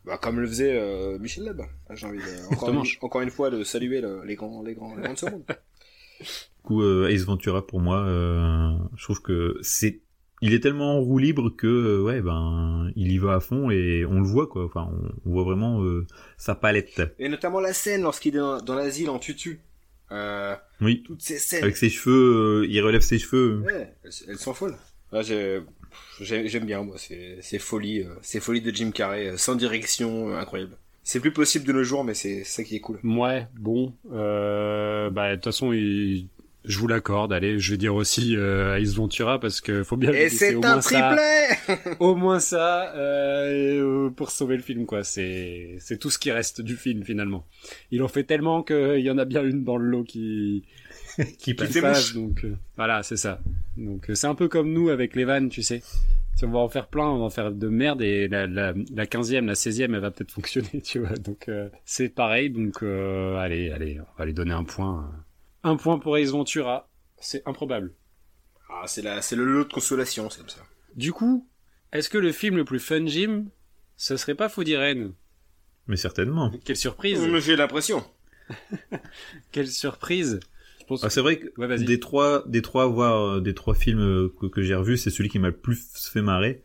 Bah, 0.04 0.18
comme 0.18 0.40
le 0.40 0.46
faisait 0.46 0.76
euh, 0.78 1.18
Michel 1.18 1.44
Leb. 1.44 1.62
J'ai 1.90 2.06
envie 2.06 2.18
de, 2.18 2.52
encore, 2.52 2.68
une, 2.68 2.82
encore, 3.00 3.20
une, 3.22 3.30
fois 3.30 3.48
de 3.48 3.64
saluer 3.64 4.02
les 4.24 4.34
grands, 4.34 4.62
les 4.62 4.74
grands, 4.74 4.94
les 4.94 5.02
grands 5.02 5.14
de 5.14 5.18
ce 5.18 5.26
monde. 5.26 5.44
Du 6.20 6.62
coup, 6.62 6.82
euh, 6.82 7.08
Ace 7.08 7.24
Ventura 7.24 7.66
pour 7.66 7.80
moi, 7.80 8.04
euh, 8.06 8.76
je 8.96 9.04
trouve 9.04 9.22
que 9.22 9.58
c'est, 9.62 10.00
il 10.42 10.52
est 10.54 10.60
tellement 10.60 10.98
en 10.98 11.00
roue 11.00 11.18
libre 11.18 11.50
que 11.50 12.02
ouais 12.02 12.20
ben 12.20 12.90
il 12.96 13.12
y 13.12 13.18
va 13.18 13.34
à 13.36 13.40
fond 13.40 13.70
et 13.70 14.04
on 14.04 14.20
le 14.20 14.26
voit 14.26 14.46
quoi. 14.46 14.64
Enfin, 14.64 14.90
on, 15.24 15.30
voit 15.30 15.44
vraiment 15.44 15.82
sa 16.36 16.54
palette. 16.54 17.02
Et 17.18 17.28
notamment 17.28 17.60
la 17.60 17.72
scène 17.72 18.02
lorsqu'il 18.02 18.34
est 18.34 18.38
dans, 18.38 18.60
dans 18.60 18.74
l'asile 18.74 19.08
en 19.08 19.18
tutu. 19.18 19.60
oui. 20.80 21.02
Toutes 21.04 21.22
ces 21.22 21.38
scènes. 21.38 21.62
Avec 21.62 21.76
ses 21.76 21.88
cheveux, 21.88 22.66
il 22.68 22.80
relève 22.82 23.02
ses 23.02 23.18
cheveux. 23.18 23.60
Ouais, 23.60 23.94
elles, 24.04 24.38
sont 24.38 24.52
folles. 24.52 24.76
Là, 25.12 25.22
j'ai 25.22 25.62
J'aime 26.20 26.64
bien, 26.64 26.82
moi, 26.82 26.96
c'est 26.98 27.58
folie, 27.58 28.00
euh, 28.00 28.14
c'est 28.22 28.40
folie 28.40 28.60
de 28.60 28.70
Jim 28.70 28.90
Carrey, 28.90 29.28
euh, 29.28 29.36
sans 29.36 29.54
direction, 29.54 30.30
euh, 30.30 30.38
incroyable. 30.38 30.76
C'est 31.04 31.20
plus 31.20 31.32
possible 31.32 31.66
de 31.66 31.72
nos 31.72 31.82
jours, 31.82 32.04
mais 32.04 32.14
c'est 32.14 32.44
ça 32.44 32.62
qui 32.62 32.76
est 32.76 32.80
cool. 32.80 33.00
Ouais, 33.02 33.48
bon, 33.58 33.92
euh, 34.12 35.10
bah 35.10 35.30
de 35.30 35.34
toute 35.34 35.46
façon, 35.46 35.72
je 36.64 36.78
vous 36.78 36.86
l'accorde. 36.86 37.32
Allez, 37.32 37.58
je 37.58 37.72
vais 37.72 37.76
dire 37.76 37.94
aussi 37.94 38.36
euh, 38.36 38.78
Ace 38.78 38.94
Ventura 38.94 39.40
parce 39.40 39.60
que 39.60 39.82
faut 39.82 39.96
bien. 39.96 40.12
Et 40.12 40.28
c'est 40.28 40.64
un 40.64 40.78
triplet. 40.78 41.48
au 42.00 42.14
moins 42.14 42.40
ça, 42.40 42.94
euh, 42.94 44.10
pour 44.10 44.30
sauver 44.30 44.56
le 44.56 44.62
film, 44.62 44.86
quoi. 44.86 45.04
C'est 45.04 45.76
c'est 45.78 45.98
tout 45.98 46.10
ce 46.10 46.18
qui 46.18 46.30
reste 46.30 46.60
du 46.60 46.76
film 46.76 47.02
finalement. 47.04 47.46
Il 47.90 48.02
en 48.02 48.08
fait 48.08 48.24
tellement 48.24 48.62
qu'il 48.62 49.00
y 49.00 49.10
en 49.10 49.18
a 49.18 49.24
bien 49.24 49.42
une 49.42 49.64
dans 49.64 49.76
le 49.76 49.86
lot 49.86 50.04
qui 50.04 50.64
qui, 51.38 51.54
passe. 51.54 52.14
Donc 52.14 52.44
euh, 52.44 52.56
voilà, 52.76 53.02
c'est 53.02 53.16
ça. 53.16 53.40
Donc 53.76 54.10
euh, 54.10 54.14
c'est 54.14 54.26
un 54.26 54.34
peu 54.34 54.48
comme 54.48 54.72
nous 54.72 54.88
avec 54.88 55.14
les 55.14 55.24
vannes, 55.24 55.48
tu 55.48 55.62
sais. 55.62 55.82
Si 56.34 56.44
on 56.44 56.50
va 56.50 56.60
en 56.60 56.68
faire 56.68 56.86
plein, 56.86 57.06
on 57.06 57.18
va 57.18 57.24
en 57.24 57.30
faire 57.30 57.52
de 57.52 57.68
merde 57.68 58.00
et 58.00 58.26
la, 58.26 58.46
la, 58.46 58.72
la 58.94 59.04
15e, 59.04 59.44
la 59.44 59.54
16e, 59.54 59.94
elle 59.94 59.98
va 59.98 60.10
peut-être 60.10 60.30
fonctionner, 60.32 60.80
tu 60.82 61.00
vois. 61.00 61.16
Donc 61.16 61.48
euh, 61.48 61.68
c'est 61.84 62.08
pareil. 62.08 62.50
Donc 62.50 62.82
allez, 62.82 63.70
allez, 63.70 64.00
on 64.00 64.18
va 64.18 64.24
lui 64.24 64.34
donner 64.34 64.52
un 64.52 64.64
point. 64.64 65.10
Un 65.62 65.76
point 65.76 65.98
pour 65.98 66.16
Ace 66.16 66.30
Ventura. 66.30 66.88
C'est 67.20 67.46
improbable. 67.46 67.94
Ah, 68.68 68.84
c'est 68.86 69.02
la, 69.02 69.22
c'est 69.22 69.36
le 69.36 69.44
lot 69.44 69.64
de 69.64 69.72
consolation, 69.72 70.28
c'est 70.30 70.40
comme 70.40 70.48
ça. 70.48 70.62
Du 70.96 71.12
coup, 71.12 71.48
est-ce 71.92 72.08
que 72.08 72.18
le 72.18 72.32
film 72.32 72.56
le 72.56 72.64
plus 72.64 72.80
fun, 72.80 73.06
Jim, 73.06 73.46
ce 73.96 74.16
serait 74.16 74.34
pas 74.34 74.48
Foodie 74.48 74.76
Mais 75.86 75.96
certainement. 75.96 76.50
Quelle 76.64 76.76
surprise. 76.76 77.20
J'ai 77.40 77.56
l'impression. 77.56 78.04
Quelle 79.52 79.68
surprise. 79.68 80.40
Ah, 81.02 81.10
c'est 81.10 81.20
vrai 81.20 81.38
que 81.38 81.84
des 81.84 82.00
trois, 82.00 82.44
des 82.46 82.60
trois, 82.60 82.86
voire 82.86 83.36
euh, 83.36 83.40
des 83.40 83.54
trois 83.54 83.74
films 83.74 84.00
euh, 84.00 84.28
que, 84.40 84.46
que 84.46 84.62
j'ai 84.62 84.74
revus, 84.74 84.98
c'est 84.98 85.10
celui 85.10 85.28
qui 85.28 85.38
m'a 85.38 85.48
le 85.48 85.56
plus 85.56 85.78
fait 86.12 86.22
marrer. 86.22 86.62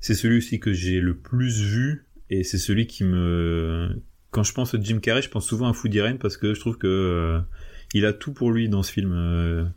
C'est 0.00 0.14
celui 0.14 0.38
aussi 0.38 0.60
que 0.60 0.72
j'ai 0.72 1.00
le 1.00 1.16
plus 1.16 1.62
vu 1.62 2.06
et 2.30 2.42
c'est 2.42 2.58
celui 2.58 2.86
qui 2.86 3.04
me, 3.04 4.02
quand 4.30 4.42
je 4.42 4.52
pense 4.52 4.74
à 4.74 4.80
Jim 4.80 4.98
Carrey, 4.98 5.22
je 5.22 5.28
pense 5.28 5.46
souvent 5.46 5.68
à 5.68 5.72
Foodie 5.72 6.00
Rain 6.00 6.16
parce 6.16 6.36
que 6.36 6.54
je 6.54 6.60
trouve 6.60 6.78
que 6.78 6.86
euh, 6.86 7.40
il 7.94 8.06
a 8.06 8.12
tout 8.12 8.32
pour 8.32 8.50
lui 8.50 8.68
dans 8.68 8.82
ce 8.82 8.92
film. 8.92 9.72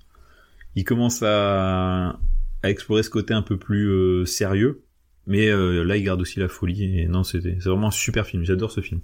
il 0.75 0.83
commence 0.83 1.23
à, 1.23 2.19
à 2.61 2.69
explorer 2.69 3.03
ce 3.03 3.09
côté 3.09 3.33
un 3.33 3.41
peu 3.41 3.57
plus 3.57 4.25
sérieux, 4.25 4.83
mais 5.27 5.47
là 5.49 5.97
il 5.97 6.03
garde 6.03 6.21
aussi 6.21 6.39
la 6.39 6.47
folie 6.47 6.99
et 6.99 7.07
non, 7.07 7.23
c'était, 7.23 7.57
c'est 7.59 7.69
vraiment 7.69 7.87
un 7.87 7.91
super 7.91 8.25
film. 8.25 8.43
J'adore 8.43 8.71
ce 8.71 8.81
film. 8.81 9.01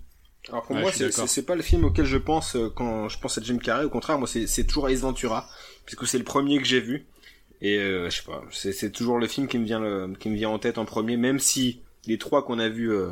Alors 0.47 0.63
pour 0.63 0.75
moi, 0.75 0.91
c'est 0.91 1.45
pas 1.45 1.55
le 1.55 1.61
film 1.61 1.83
auquel 1.83 2.05
je 2.05 2.17
pense 2.17 2.55
euh, 2.55 2.69
quand 2.69 3.09
je 3.09 3.19
pense 3.19 3.37
à 3.37 3.41
Jim 3.41 3.57
Carrey. 3.57 3.83
Au 3.83 3.89
contraire, 3.89 4.17
moi, 4.17 4.27
c'est 4.27 4.63
toujours 4.65 4.89
Ace 4.89 5.01
Ventura, 5.01 5.47
puisque 5.85 6.07
c'est 6.07 6.17
le 6.17 6.23
premier 6.23 6.59
que 6.59 6.65
j'ai 6.65 6.79
vu. 6.79 7.05
Et 7.61 7.77
euh, 7.77 8.09
je 8.09 8.15
sais 8.15 8.23
pas, 8.23 8.41
c'est 8.51 8.91
toujours 8.91 9.19
le 9.19 9.27
film 9.27 9.47
qui 9.47 9.57
me 9.57 9.65
vient 9.65 9.81
le, 9.81 10.13
qui 10.17 10.29
me 10.29 10.35
vient 10.35 10.49
en 10.49 10.59
tête 10.59 10.77
en 10.77 10.85
premier, 10.85 11.17
même 11.17 11.39
si 11.39 11.81
les 12.07 12.17
trois 12.17 12.45
qu'on 12.45 12.57
a 12.57 12.69
vus 12.69 12.91
euh, 12.91 13.09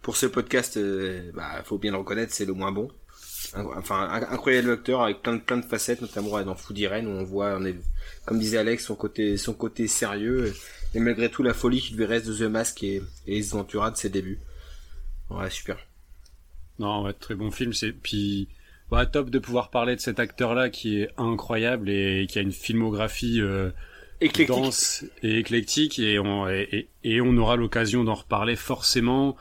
pour 0.00 0.16
ce 0.16 0.24
podcast, 0.24 0.78
euh, 0.78 1.30
bah 1.34 1.62
faut 1.64 1.76
bien 1.76 1.92
le 1.92 1.98
reconnaître, 1.98 2.32
c'est 2.32 2.46
le 2.46 2.54
moins 2.54 2.72
bon. 2.72 2.88
Enfin, 3.56 4.08
incroyable 4.30 4.70
acteur 4.70 5.02
avec 5.02 5.22
plein 5.22 5.34
de 5.34 5.40
plein 5.40 5.56
de 5.56 5.64
facettes, 5.64 6.00
notamment 6.00 6.40
dans 6.42 6.54
Foodie 6.54 6.86
Rain 6.86 7.04
où 7.04 7.10
on 7.10 7.24
voit, 7.24 7.56
on 7.58 7.64
est, 7.64 7.74
comme 8.24 8.38
disait 8.38 8.58
Alex, 8.58 8.84
son 8.84 8.94
côté 8.94 9.36
son 9.36 9.54
côté 9.54 9.88
sérieux 9.88 10.54
et 10.94 11.00
malgré 11.00 11.28
tout 11.28 11.42
la 11.42 11.52
folie 11.52 11.80
qui 11.80 11.94
lui 11.94 12.04
reste 12.04 12.28
de 12.28 12.34
The 12.34 12.50
Mask 12.50 12.82
et, 12.84 13.02
et 13.26 13.40
de 13.40 13.96
ses 13.96 14.08
débuts. 14.08 14.38
Ouais, 15.30 15.50
super. 15.50 15.78
Non, 16.78 17.04
ouais, 17.04 17.12
très 17.12 17.34
bon 17.34 17.50
film. 17.50 17.72
C'est 17.72 17.92
puis 17.92 18.48
top 19.12 19.30
de 19.30 19.38
pouvoir 19.38 19.70
parler 19.70 19.96
de 19.96 20.00
cet 20.00 20.18
acteur-là 20.18 20.70
qui 20.70 21.00
est 21.00 21.10
incroyable 21.16 21.90
et 21.90 22.26
qui 22.28 22.38
a 22.38 22.42
une 22.42 22.52
filmographie 22.52 23.40
euh, 23.40 23.70
dense 24.48 25.04
et 25.22 25.38
éclectique 25.38 25.98
et 25.98 26.18
on 26.18 26.48
et, 26.48 26.88
et 27.04 27.20
on 27.20 27.36
aura 27.36 27.56
l'occasion 27.56 28.04
d'en 28.04 28.14
reparler 28.14 28.56
forcément. 28.56 29.36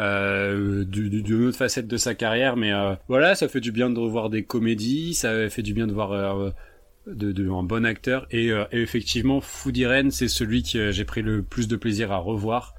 Euh, 0.00 0.84
d'une 0.84 1.46
autre 1.46 1.56
facette 1.56 1.86
de 1.86 1.96
sa 1.96 2.16
carrière 2.16 2.56
mais 2.56 2.72
euh, 2.72 2.96
voilà 3.06 3.36
ça 3.36 3.46
fait 3.46 3.60
du 3.60 3.70
bien 3.70 3.90
de 3.90 3.98
revoir 4.00 4.28
des 4.28 4.42
comédies 4.42 5.14
ça 5.14 5.48
fait 5.48 5.62
du 5.62 5.72
bien 5.72 5.86
de 5.86 5.92
voir 5.92 6.10
euh, 6.10 6.50
de, 7.06 7.48
un 7.48 7.62
bon 7.62 7.86
acteur 7.86 8.26
et, 8.32 8.50
euh, 8.50 8.64
et 8.72 8.82
effectivement 8.82 9.40
Foodie 9.40 9.86
c'est 10.10 10.26
celui 10.26 10.64
que 10.64 10.90
j'ai 10.90 11.04
pris 11.04 11.22
le 11.22 11.44
plus 11.44 11.68
de 11.68 11.76
plaisir 11.76 12.10
à 12.10 12.16
revoir 12.16 12.74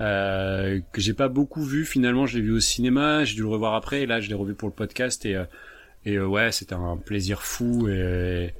euh, 0.00 0.80
que 0.92 1.00
j'ai 1.00 1.12
pas 1.12 1.28
beaucoup 1.28 1.62
vu 1.62 1.84
finalement. 1.84 2.26
Je 2.26 2.38
l'ai 2.38 2.42
vu 2.42 2.52
au 2.52 2.60
cinéma, 2.60 3.24
j'ai 3.24 3.34
dû 3.34 3.42
le 3.42 3.48
revoir 3.48 3.74
après. 3.74 4.02
Et 4.02 4.06
là, 4.06 4.20
je 4.20 4.28
l'ai 4.28 4.34
revu 4.34 4.54
pour 4.54 4.68
le 4.68 4.74
podcast 4.74 5.26
et 5.26 5.36
euh, 5.36 5.44
et 6.06 6.16
euh, 6.16 6.26
ouais, 6.26 6.50
c'était 6.52 6.74
un 6.74 6.96
plaisir 6.96 7.42
fou 7.42 7.88
et 7.88 8.54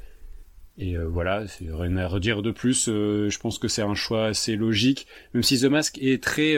et 0.78 0.96
voilà, 0.96 1.46
c'est 1.46 1.66
rien 1.70 1.96
à 1.98 2.08
redire 2.08 2.40
de 2.40 2.52
plus. 2.52 2.86
je 2.86 3.38
pense 3.38 3.58
que 3.58 3.68
c'est 3.68 3.82
un 3.82 3.94
choix 3.94 4.26
assez 4.26 4.56
logique, 4.56 5.06
même 5.34 5.42
si 5.42 5.60
The 5.60 5.64
Mask 5.64 5.98
est 6.00 6.22
très 6.22 6.54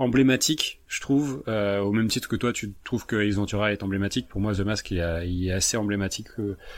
emblématique, 0.00 0.80
je 0.88 1.00
trouve, 1.00 1.42
au 1.46 1.92
même 1.92 2.08
titre 2.08 2.28
que 2.28 2.36
toi, 2.36 2.52
tu 2.52 2.72
trouves 2.84 3.06
que 3.06 3.16
Ace 3.16 3.34
Ventura 3.34 3.72
est 3.72 3.82
emblématique. 3.82 4.28
Pour 4.28 4.40
moi, 4.40 4.54
The 4.54 4.60
Mask, 4.60 4.90
il, 4.90 4.98
est 4.98 5.52
assez 5.52 5.76
emblématique 5.76 6.28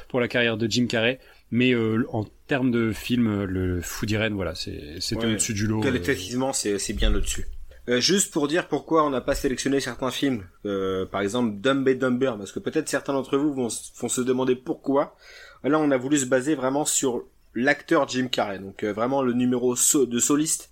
pour 0.09 0.21
la 0.21 0.29
carrière 0.29 0.57
de 0.57 0.71
Jim 0.71 0.87
Carrey. 0.87 1.19
Mais 1.51 1.73
euh, 1.73 2.07
en 2.13 2.25
termes 2.47 2.71
de 2.71 2.93
film, 2.93 3.45
le 3.45 3.81
Foodie 3.83 4.17
voilà, 4.33 4.55
c'est 4.55 4.99
au-dessus 5.15 5.55
du 5.55 5.67
lot. 5.67 5.81
Qualitativement, 5.81 6.53
euh. 6.67 6.79
c'est 6.79 6.93
bien 6.95 7.15
au-dessus. 7.15 7.47
Euh, 7.89 8.01
juste 8.01 8.33
pour 8.33 8.47
dire 8.47 8.69
pourquoi 8.69 9.05
on 9.05 9.11
n'a 9.11 9.21
pas 9.21 9.35
sélectionné 9.35 9.81
certains 9.81 10.13
films, 10.13 10.45
euh, 10.67 11.05
par 11.05 11.21
exemple 11.21 11.57
Dumb 11.57 11.87
and 11.89 11.95
Dumber, 11.95 12.35
parce 12.39 12.53
que 12.53 12.61
peut-être 12.61 12.89
certains 12.89 13.13
d'entre 13.13 13.37
vous 13.37 13.53
vont, 13.53 13.69
vont, 13.97 14.09
se 14.09 14.21
demander 14.21 14.55
pourquoi. 14.55 15.17
Là, 15.65 15.79
on 15.81 15.91
a 15.91 15.97
voulu 15.97 16.19
se 16.19 16.27
baser 16.27 16.55
vraiment 16.55 16.85
sur 16.85 17.25
l'acteur 17.55 18.07
Jim 18.07 18.29
Carrey, 18.29 18.61
donc 18.61 18.85
euh, 18.85 18.93
vraiment 18.93 19.23
le 19.23 19.33
numéro 19.33 19.75
de 19.75 20.19
soliste 20.21 20.72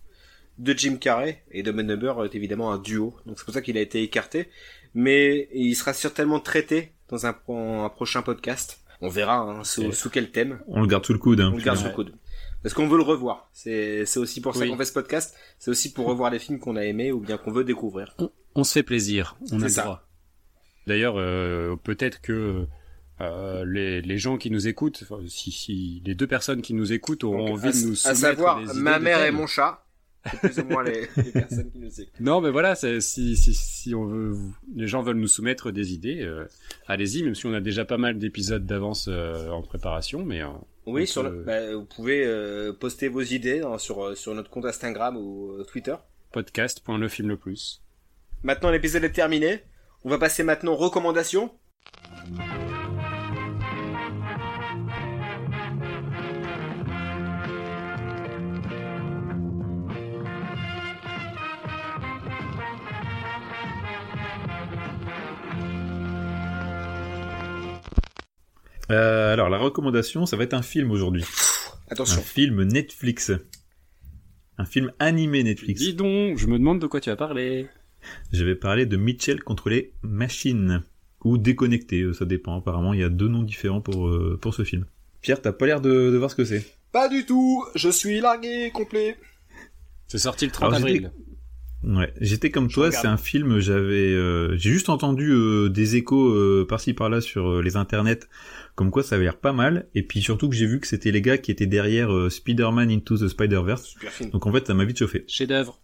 de 0.61 0.75
Jim 0.77 0.97
Carrey 0.97 1.43
et 1.51 1.63
Dumb 1.63 1.81
and 1.81 1.85
Dumber 1.85 2.15
est 2.25 2.35
évidemment 2.35 2.71
un 2.71 2.79
duo, 2.79 3.17
donc 3.27 3.39
c'est 3.39 3.45
pour 3.45 3.55
ça 3.55 3.63
qu'il 3.63 3.79
a 3.79 3.81
été 3.81 4.03
écarté, 4.03 4.49
mais 4.95 5.49
il 5.53 5.75
sera 5.75 5.93
certainement 5.95 6.39
traité 6.39 6.93
dans 7.09 7.27
un, 7.27 7.35
un 7.49 7.89
prochain 7.89 8.23
podcast. 8.23 8.81
On 9.01 9.09
verra 9.09 9.39
hein, 9.39 9.65
sous, 9.65 9.93
sous, 9.93 10.11
quel 10.11 10.31
thème. 10.31 10.61
On 10.69 10.83
le 10.83 10.87
garde 10.87 11.07
sous 11.07 11.15
le 11.15 11.19
coude. 11.19 11.41
Hein, 11.41 11.51
on 11.55 11.57
le 11.57 11.63
garde 11.63 11.79
sous 11.79 11.87
le 11.87 11.93
coude. 11.93 12.13
Parce 12.63 12.75
qu'on 12.75 12.87
veut 12.87 12.99
le 12.99 13.03
revoir. 13.03 13.49
C'est 13.55 14.05
aussi 14.17 14.43
pour 14.43 14.55
ça 14.55 14.67
qu'on 14.67 14.77
fait 14.77 14.85
ce 14.85 14.93
podcast. 14.93 15.35
C'est 15.59 15.71
aussi 15.71 15.95
pour 15.95 16.07
revoir 16.07 16.31
les 16.31 16.39
films 16.39 16.59
qu'on 16.59 16.77
a 16.77 16.85
aimés 16.85 17.11
ou 17.11 17.21
bien 17.21 17.39
qu'on 17.39 17.51
veut 17.51 17.65
découvrir. 17.65 18.15
On, 18.55 18.65
se 18.65 18.73
fait 18.75 18.83
plaisir. 18.83 19.39
On 19.51 19.63
a 19.63 19.69
le 19.69 19.75
droit. 19.75 20.07
D'ailleurs, 20.87 21.15
euh, 21.17 21.77
peut-être 21.83 22.21
que 22.21 22.67
euh, 23.23 23.65
les, 23.65 24.03
les, 24.03 24.19
gens 24.19 24.37
qui 24.37 24.51
nous 24.51 24.69
écoutent, 24.69 25.05
si, 25.29 25.51
si 25.53 26.03
les 26.05 26.15
deux 26.15 26.27
personnes 26.27 26.61
qui 26.61 26.75
nous 26.75 26.93
écoutent 26.93 27.25
auront 27.25 27.53
envie 27.53 27.71
de 27.71 27.87
nous 27.87 27.95
soumettre 27.95 28.09
à 28.09 28.15
savoir 28.15 28.61
ma 28.75 28.99
mère 28.99 29.25
et 29.25 29.31
mon 29.31 29.47
chat, 29.47 29.87
plus 30.41 30.59
ou 30.59 30.65
moins 30.65 30.83
les, 30.83 31.07
personnes 31.33 31.71
qui 31.71 31.79
nous 31.79 31.91
Non, 32.21 32.41
mais 32.41 32.51
voilà, 32.51 32.75
si, 32.75 33.01
si, 33.01 33.37
si 33.37 33.95
on 33.95 34.05
veut, 34.05 34.37
les 34.75 34.87
gens 34.87 35.03
veulent 35.03 35.17
nous 35.17 35.29
soumettre 35.29 35.71
des 35.71 35.93
idées, 35.93 36.23
euh, 36.23 36.47
allez-y, 36.87 37.23
même 37.23 37.35
si 37.35 37.47
on 37.47 37.55
a 37.55 37.61
déjà 37.61 37.85
pas 37.85 37.99
mal 37.99 38.19
d'épisodes 38.19 38.65
d'avance 38.65 39.09
euh, 39.09 39.49
en 39.49 39.63
préparation, 39.63 40.25
mais. 40.25 40.43
Euh, 40.43 40.49
oui, 40.87 41.07
sur 41.07 41.23
le, 41.23 41.43
bah, 41.45 41.75
vous 41.75 41.85
pouvez 41.85 42.27
poster 42.81 43.09
vos 43.09 43.21
idées 43.21 43.61
hein, 43.61 43.79
sur 43.79 44.17
sur 44.17 44.35
notre 44.35 44.51
compte 44.51 44.65
Instagram 44.65 45.17
ou 45.17 45.63
Twitter. 45.65 45.95
Podcast.lefilm 46.33 47.29
le 47.29 47.37
plus. 47.37 47.83
Maintenant, 48.43 48.71
l'épisode 48.71 49.05
est 49.05 49.13
terminé. 49.13 49.63
On 50.05 50.09
va 50.09 50.19
passer 50.19 50.43
maintenant 50.43 50.73
aux 50.73 50.77
recommandations. 50.77 51.51
Euh, 68.91 69.33
alors 69.33 69.49
la 69.49 69.59
recommandation, 69.59 70.27
ça 70.27 70.37
va 70.37 70.45
être 70.45 70.55
un 70.55 70.63
film 70.63 70.91
aujourd'hui. 70.91 71.25
Attention. 71.91 72.19
Un 72.21 72.23
film 72.23 72.63
Netflix. 72.65 73.33
Un 74.59 74.65
film 74.65 74.93
animé 74.99 75.43
Netflix. 75.43 75.81
Dis 75.81 75.95
donc, 75.95 76.39
je 76.39 76.47
me 76.47 76.59
demande 76.59 76.81
de 76.81 76.87
quoi 76.87 77.01
tu 77.01 77.11
vas 77.11 77.17
parler. 77.17 77.67
Je 78.33 78.45
vais 78.45 78.55
parler 78.55 78.87
de 78.87 78.97
Mitchell 78.97 79.43
contre 79.43 79.71
les 79.71 79.93
machines. 80.03 80.83
Ou 81.23 81.37
déconnecté, 81.37 82.01
euh, 82.01 82.15
ça 82.15 82.25
dépend. 82.25 82.57
Apparemment, 82.59 82.95
il 82.95 83.01
y 83.01 83.05
a 83.05 83.11
deux 83.11 83.29
noms 83.29 83.43
différents 83.43 83.83
pour, 83.83 84.09
euh, 84.09 84.39
pour 84.41 84.55
ce 84.55 84.65
film. 84.65 84.87
Pierre, 85.21 85.43
t'as 85.43 85.53
pas 85.53 85.67
l'air 85.67 85.83
de, 85.83 85.91
de 86.11 86.17
voir 86.17 86.31
ce 86.31 86.35
que 86.37 86.47
c'est. 86.47 86.65
Pas 86.93 87.09
du 87.11 87.27
tout, 87.27 87.63
je 87.75 87.91
suis 87.91 88.21
largué 88.21 88.71
complet. 88.73 89.17
C'est 90.07 90.17
sorti 90.19 90.47
le 90.47 90.51
30 90.53 90.73
Alors, 90.75 90.87
j'étais- 90.89 91.05
avril. 91.07 91.13
Ouais, 91.83 92.13
j'étais 92.21 92.51
comme 92.51 92.69
toi, 92.69 92.91
c'est 92.93 93.07
un 93.07 93.17
film, 93.17 93.59
j'avais, 93.59 94.13
euh, 94.13 94.55
j'ai 94.59 94.71
juste 94.71 94.91
entendu 94.91 95.31
euh, 95.31 95.69
des 95.71 95.97
échos 95.97 96.29
euh, 96.35 96.67
par-ci 96.69 96.93
par-là 96.93 97.23
sur 97.23 97.49
euh, 97.49 97.63
les 97.63 97.77
internets, 97.77 98.29
comme 98.81 98.91
quoi 98.91 99.03
ça 99.03 99.17
avait 99.17 99.25
l'air 99.25 99.37
pas 99.37 99.53
mal, 99.53 99.91
et 99.95 100.03
puis 100.03 100.23
surtout 100.23 100.49
que 100.49 100.55
j'ai 100.57 100.65
vu 100.65 100.81
que 100.81 100.87
c'était 100.87 101.11
les 101.11 101.21
gars 101.21 101.37
qui 101.37 101.51
étaient 101.51 101.67
derrière 101.67 102.11
euh, 102.15 102.31
Spider-Man 102.31 102.91
Into 102.91 103.19
the 103.19 103.29
Spider-Verse, 103.29 103.95
donc 104.33 104.47
en 104.47 104.53
fait 104.53 104.67
ça 104.67 104.73
m'a 104.73 104.87
vite 104.87 104.97
chauffé. 104.99 105.23
Chef-d'œuvre. 105.29 105.79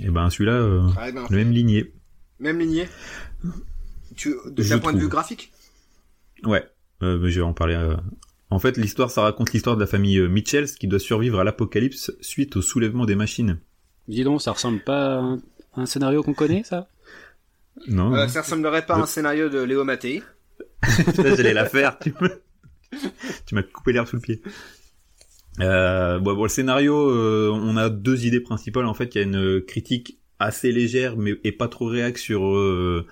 Et 0.00 0.10
ben 0.10 0.28
celui-là, 0.28 0.52
euh, 0.52 0.86
Très 0.94 1.12
bien. 1.12 1.24
le 1.30 1.34
même 1.38 1.50
lignée. 1.50 1.94
Même 2.40 2.58
lignée. 2.58 2.88
Tu, 4.16 4.34
d'un 4.50 4.78
point 4.80 4.92
de 4.92 4.98
vue 4.98 5.08
graphique? 5.08 5.50
Ouais, 6.44 6.62
euh, 7.02 7.18
mais 7.18 7.30
je 7.30 7.40
vais 7.40 7.46
en 7.46 7.54
parler. 7.54 7.72
euh. 7.74 7.96
En 8.50 8.58
fait, 8.58 8.76
l'histoire, 8.76 9.10
ça 9.10 9.22
raconte 9.22 9.54
l'histoire 9.54 9.76
de 9.76 9.80
la 9.80 9.86
famille 9.86 10.20
Mitchells 10.28 10.74
qui 10.78 10.88
doit 10.88 10.98
survivre 10.98 11.40
à 11.40 11.44
l'apocalypse 11.44 12.12
suite 12.20 12.56
au 12.56 12.60
soulèvement 12.60 13.06
des 13.06 13.14
machines. 13.14 13.60
Dis 14.08 14.24
donc, 14.24 14.42
ça 14.42 14.52
ressemble 14.52 14.80
pas 14.80 15.14
à 15.14 15.20
un, 15.20 15.36
à 15.72 15.80
un 15.80 15.86
scénario 15.86 16.22
qu'on 16.22 16.34
connaît, 16.34 16.64
ça? 16.64 16.86
Non, 17.88 18.14
Euh, 18.14 18.26
non. 18.26 18.28
Ça 18.28 18.42
ressemblerait 18.42 18.84
pas 18.84 18.96
à 18.96 19.00
un 19.00 19.06
scénario 19.06 19.48
de 19.48 19.58
Léo 19.62 19.84
Mattei. 19.84 20.22
J'allais 21.36 21.54
la 21.54 21.66
faire. 21.66 21.98
Tu 21.98 22.12
me- 22.20 22.42
tu 23.46 23.54
m'as 23.54 23.62
coupé 23.62 23.92
l'herbe 23.92 24.06
sous 24.06 24.16
le 24.16 24.22
pied. 24.22 24.42
Euh, 25.60 26.18
bon, 26.18 26.34
bon, 26.34 26.44
le 26.44 26.48
scénario, 26.48 27.10
euh, 27.10 27.50
on 27.52 27.76
a 27.76 27.88
deux 27.90 28.26
idées 28.26 28.40
principales. 28.40 28.86
En 28.86 28.94
fait, 28.94 29.14
il 29.14 29.18
y 29.18 29.20
a 29.20 29.24
une 29.24 29.60
critique 29.62 30.18
assez 30.38 30.72
légère, 30.72 31.16
mais 31.16 31.34
et 31.44 31.52
pas 31.52 31.68
trop 31.68 31.86
réac 31.86 32.18
sur 32.18 32.44
euh, 32.46 33.06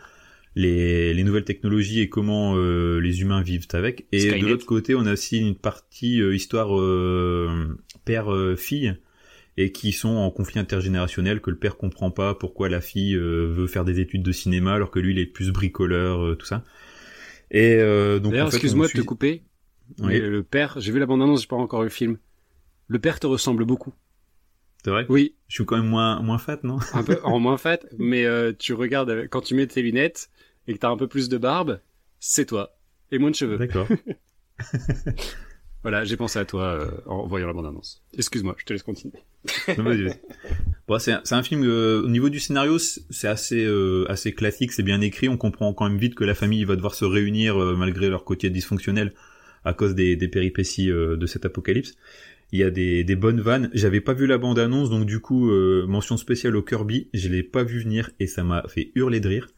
les, 0.57 1.15
les 1.15 1.23
nouvelles 1.25 1.45
technologies 1.45 2.01
et 2.01 2.09
comment 2.09 2.55
euh, 2.57 2.99
les 2.99 3.21
humains 3.21 3.43
vivent 3.43 3.69
avec. 3.73 4.07
Et 4.13 4.21
Skynet. 4.21 4.41
de 4.41 4.47
l'autre 4.47 4.67
côté, 4.67 4.95
on 4.95 5.07
a 5.07 5.13
aussi 5.13 5.39
une 5.39 5.55
partie 5.55 6.21
euh, 6.21 6.35
histoire 6.35 6.79
euh, 6.79 7.79
père-fille 8.05 8.95
et 9.57 9.73
qui 9.73 9.93
sont 9.93 10.09
en 10.17 10.31
conflit 10.31 10.59
intergénérationnel 10.61 11.41
que 11.41 11.51
le 11.51 11.59
père 11.59 11.77
comprend 11.77 12.11
pas 12.11 12.35
pourquoi 12.35 12.69
la 12.69 12.81
fille 12.81 13.15
euh, 13.17 13.47
veut 13.53 13.67
faire 13.67 13.85
des 13.85 14.01
études 14.01 14.23
de 14.23 14.33
cinéma 14.33 14.73
alors 14.75 14.91
que 14.91 14.99
lui 15.01 15.13
il 15.13 15.19
est 15.19 15.27
plus 15.27 15.51
bricoleur 15.51 16.25
euh, 16.25 16.35
tout 16.37 16.47
ça 16.47 16.65
et 17.51 17.75
euh, 17.77 18.19
donc 18.19 18.33
D'ailleurs, 18.33 18.49
en 18.49 18.51
fait, 18.51 18.57
excuse-moi 18.57 18.87
de 18.87 18.93
te 18.93 19.01
couper. 19.01 19.45
Oui. 19.99 20.07
mais 20.07 20.21
le 20.21 20.43
père, 20.45 20.77
j'ai 20.79 20.93
vu 20.93 20.99
la 21.01 21.07
bande-annonce, 21.07 21.43
j'ai 21.43 21.49
pas 21.49 21.57
encore 21.57 21.81
eu 21.83 21.87
le 21.87 21.91
film. 21.91 22.19
Le 22.87 22.99
père 23.01 23.19
te 23.19 23.27
ressemble 23.27 23.65
beaucoup. 23.65 23.93
c'est 24.85 24.91
vrai? 24.91 25.05
Oui, 25.09 25.35
je 25.49 25.55
suis 25.57 25.65
quand 25.65 25.77
même 25.77 25.89
moins 25.89 26.21
moins 26.23 26.39
fat 26.39 26.61
non? 26.63 26.79
Un 26.95 27.03
peu 27.03 27.19
en 27.25 27.39
moins 27.41 27.57
fat, 27.57 27.79
mais 27.99 28.25
euh, 28.25 28.53
tu 28.57 28.73
regardes 28.73 29.27
quand 29.29 29.41
tu 29.41 29.55
mets 29.55 29.67
tes 29.67 29.83
lunettes 29.83 30.31
et 30.69 30.75
que 30.75 30.79
t'as 30.79 30.91
un 30.91 30.97
peu 30.97 31.09
plus 31.09 31.29
de 31.29 31.39
barbe, 31.39 31.81
c'est 32.21 32.47
toi 32.47 32.77
et 33.11 33.19
moins 33.19 33.31
de 33.31 33.35
cheveux. 33.37 33.59
d'accord 33.59 33.89
Voilà, 35.83 36.05
j'ai 36.05 36.17
pensé 36.17 36.39
à 36.39 36.45
toi 36.45 36.63
euh, 36.65 36.91
en 37.07 37.27
voyant 37.27 37.47
la 37.47 37.53
bande-annonce. 37.55 38.03
Excuse-moi, 38.17 38.55
je 38.59 38.65
te 38.67 38.73
laisse 38.75 38.83
continuer. 38.83 39.19
Bon, 40.91 40.99
c'est 40.99 41.13
un, 41.13 41.43
film 41.45 41.63
euh, 41.65 42.03
au 42.03 42.09
niveau 42.09 42.31
du 42.31 42.41
scénario 42.41 42.77
c'est 42.79 43.29
assez 43.29 43.65
euh, 43.65 44.11
assez 44.11 44.33
classique 44.33 44.73
c'est 44.73 44.83
bien 44.83 45.01
écrit. 45.01 45.29
On 45.29 45.37
comprend 45.37 45.73
quand 45.73 45.89
même 45.89 45.99
vite 45.99 46.17
que 46.17 46.25
la 46.25 46.35
famille 46.35 46.65
va 46.65 46.75
devoir 46.75 46.97
se 46.97 47.05
réunir 47.05 47.57
euh, 47.57 47.77
malgré 47.77 48.09
leur 48.09 48.25
quotidien 48.25 48.51
dysfonctionnel 48.51 49.13
à 49.65 49.73
cause 49.73 49.95
des, 49.95 50.17
péripéties 50.27 50.89
de 50.89 51.27
cet 51.27 51.45
apocalypse. 51.45 51.95
Il 52.51 52.59
y 52.59 52.65
a 52.65 52.71
des, 52.71 53.05
bonnes 53.15 53.41
vannes. 53.41 53.71
J'avais 53.73 54.01
pas 54.01 54.15
vu 54.15 54.27
la 54.27 54.37
bande 54.37 54.59
annonce 54.59 54.91
donc 54.91 55.07
du 55.07 55.21
coup 55.21 55.49
mention 55.87 56.17
spéciale 56.17 56.57
au 56.57 56.63
Kirby. 56.63 57.09
Je 57.15 57.29
l'ai 57.29 57.45
pas 57.45 57.63
vu 57.63 57.79
venir 57.79 58.11
et 58.19 58.27
ça 58.27 58.43
m'a 58.43 58.65
fait 58.67 58.91
hurler 58.97 59.21
de 59.21 59.29
rire. 59.29 59.49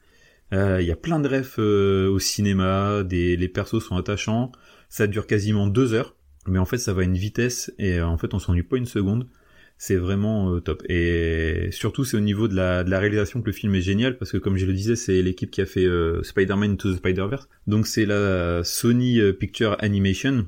Il 0.51 0.85
y 0.85 0.91
a 0.91 0.97
plein 0.97 1.19
de 1.19 1.29
refs 1.29 1.59
au 1.59 2.19
cinéma. 2.19 3.03
Les 3.09 3.49
persos 3.49 3.83
sont 3.83 3.97
attachants. 3.97 4.53
Ça 4.91 5.07
dure 5.07 5.27
quasiment 5.27 5.69
deux 5.69 5.95
heures. 5.95 6.17
Mais 6.47 6.59
en 6.59 6.67
fait 6.67 6.79
ça 6.79 6.93
va 6.93 7.03
à 7.03 7.05
une 7.05 7.17
vitesse 7.17 7.73
et 7.79 8.03
en 8.03 8.19
fait 8.19 8.35
on 8.35 8.41
s'ennuie 8.41 8.65
pas 8.65 8.77
une 8.77 8.87
seconde 8.87 9.29
c'est 9.79 9.97
vraiment 9.97 10.55
euh, 10.55 10.61
top. 10.61 10.83
Et 10.89 11.69
surtout, 11.73 12.05
c'est 12.05 12.17
au 12.17 12.21
niveau 12.21 12.47
de 12.49 12.55
la, 12.55 12.85
de 12.85 12.91
la 12.91 12.99
réalisation 13.01 13.41
que 13.41 13.47
le 13.47 13.53
film 13.53 13.75
est 13.75 13.81
génial, 13.81 14.17
parce 14.19 14.31
que 14.33 14.39
comme 14.39 14.57
je 14.57 14.67
le 14.67 14.73
disais, 14.73 14.97
c'est 14.97 15.21
l'équipe 15.23 15.51
qui 15.51 15.61
a 15.61 15.67
fait 15.67 15.85
euh, 15.87 16.23
Spider-Man 16.23 16.73
Into 16.73 16.93
the 16.93 16.97
Spider-Verse. 16.99 17.49
Donc 17.67 17.87
c'est 17.87 18.07
la 18.07 18.63
Sony 18.65 19.21
euh, 19.21 19.33
Picture 19.33 19.77
Animation, 19.81 20.47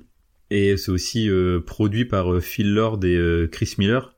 et 0.51 0.76
c'est 0.76 0.90
aussi 0.92 1.28
euh, 1.28 1.60
produit 1.60 2.05
par 2.05 2.40
Phil 2.40 2.72
Lord 2.72 3.01
et 3.05 3.16
euh, 3.16 3.46
Chris 3.48 3.74
Miller. 3.78 4.14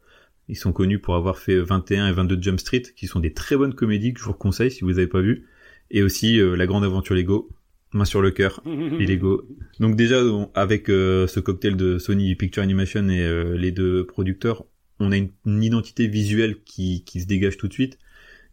Ils 0.48 0.56
sont 0.56 0.72
connus 0.72 0.98
pour 1.00 1.16
avoir 1.16 1.38
fait 1.38 1.58
21 1.58 2.08
et 2.08 2.12
22 2.12 2.38
Jump 2.40 2.60
Street, 2.60 2.82
qui 2.94 3.06
sont 3.06 3.18
des 3.20 3.32
très 3.32 3.56
bonnes 3.56 3.74
comédies 3.74 4.12
que 4.12 4.20
je 4.20 4.24
vous 4.26 4.32
conseille 4.34 4.70
si 4.70 4.84
vous 4.84 4.98
avez 4.98 5.08
pas 5.08 5.20
vu. 5.20 5.48
Et 5.90 6.02
aussi 6.02 6.38
La 6.38 6.66
Grande 6.66 6.84
Aventure 6.84 7.16
Lego, 7.16 7.48
main 7.92 8.04
sur 8.04 8.20
le 8.22 8.30
cœur, 8.30 8.62
les 8.66 9.06
Lego. 9.06 9.42
Donc 9.80 9.96
déjà, 9.96 10.22
on- 10.24 10.50
avec 10.54 10.86
ce 10.86 11.40
cocktail 11.40 11.76
de 11.76 11.98
Sony 11.98 12.34
Picture 12.36 12.62
Animation 12.62 13.08
et 13.08 13.56
les 13.56 13.72
deux 13.72 14.04
producteurs, 14.06 14.64
on 15.00 15.12
a 15.12 15.16
une, 15.16 15.30
une 15.44 15.62
identité 15.62 16.06
visuelle 16.06 16.56
qui, 16.64 17.04
qui 17.04 17.20
se 17.20 17.26
dégage 17.26 17.56
tout 17.56 17.68
de 17.68 17.72
suite. 17.72 17.98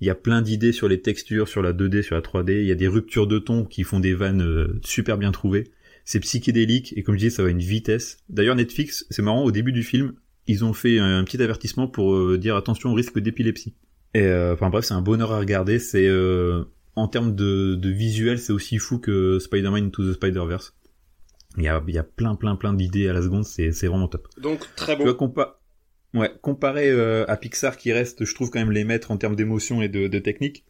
Il 0.02 0.07
y 0.07 0.10
a 0.10 0.15
plein 0.15 0.41
d'idées 0.41 0.72
sur 0.74 0.88
les 0.90 1.02
textures, 1.02 1.48
sur 1.48 1.61
la 1.61 1.72
2D, 1.72 2.02
sur 2.02 2.15
la 2.15 2.22
3D. 2.22 2.60
Il 2.61 2.65
y 2.68 2.72
a 2.72 2.76
des 2.76 2.88
ruptures 2.88 3.28
de 3.28 3.40
ton 3.40 3.64
qui 3.64 3.84
font 3.84 3.99
des 3.99 4.14
vannes 4.14 4.41
euh, 4.41 4.80
super 4.84 5.18
bien 5.18 5.32
trouvées. 5.32 5.72
C'est 6.03 6.20
psychédélique 6.20 6.94
et 6.98 7.03
comme 7.03 7.15
je 7.15 7.20
dis, 7.20 7.32
ça 7.32 7.44
va 7.44 7.48
à 7.48 7.52
une 7.52 7.60
vitesse. 7.60 8.18
D'ailleurs, 8.30 8.56
Netflix, 8.56 9.06
c'est 9.10 9.22
marrant, 9.22 9.44
au 9.44 9.52
début 9.52 9.72
du 9.72 9.84
film, 9.84 10.14
ils 10.48 10.65
ont 10.65 10.74
fait 10.74 10.99
un, 10.99 11.24
petit 11.24 11.41
avertissement 11.41 11.88
pour 11.88 12.14
euh, 12.15 12.38
dire 12.38 12.57
attention 12.57 12.91
au 12.91 12.94
risque 12.95 13.18
d'épilepsie. 13.20 13.76
Et 14.14 14.24
euh, 14.24 14.53
enfin 14.53 14.70
bref, 14.70 14.84
c'est 14.84 14.94
un 14.94 15.02
bonheur 15.02 15.32
à 15.32 15.40
regarder. 15.40 15.80
C'est 15.80 16.06
euh, 16.07 16.65
en 16.95 17.07
termes 17.07 17.34
de, 17.34 17.76
de 17.76 17.90
visuel, 17.90 18.38
c'est 18.40 18.52
aussi 18.52 18.78
fou 18.80 18.99
que 18.99 19.40
Spider-Man 19.40 19.86
Into 19.86 20.03
the 20.11 20.14
Spider-Verse. 20.15 20.76
Il 21.57 21.64
y 21.64 21.68
a, 21.70 21.82
il 21.88 21.94
y 21.94 21.98
a 21.99 22.03
plein 22.03 22.36
plein 22.36 22.56
plein 22.56 22.74
d'idées 22.74 23.07
à 23.07 23.14
la 23.14 23.22
seconde, 23.22 23.45
c'est 23.45 23.72
c'est 23.72 23.88
vraiment 23.88 24.07
top. 24.07 24.28
Donc, 24.41 24.68
très 24.76 24.98
Tu 24.98 25.03
vois, 25.03 25.14
bon. 25.14 25.28
compa- 25.28 25.53
ouais, 26.14 26.31
comparé 26.41 26.90
euh, 26.90 27.26
à 27.27 27.38
Pixar 27.38 27.77
qui 27.77 27.91
reste, 27.91 28.26
je 28.26 28.35
trouve 28.35 28.49
quand 28.49 28.60
même 28.60 28.72
les 28.72 28.84
maîtres 28.84 29.11
en 29.11 29.18
termes 29.18 29.35
d'émotion 29.35 29.81
et 29.81 29.90
de, 29.90 30.07
de 30.07 30.19
technique, 30.19 30.65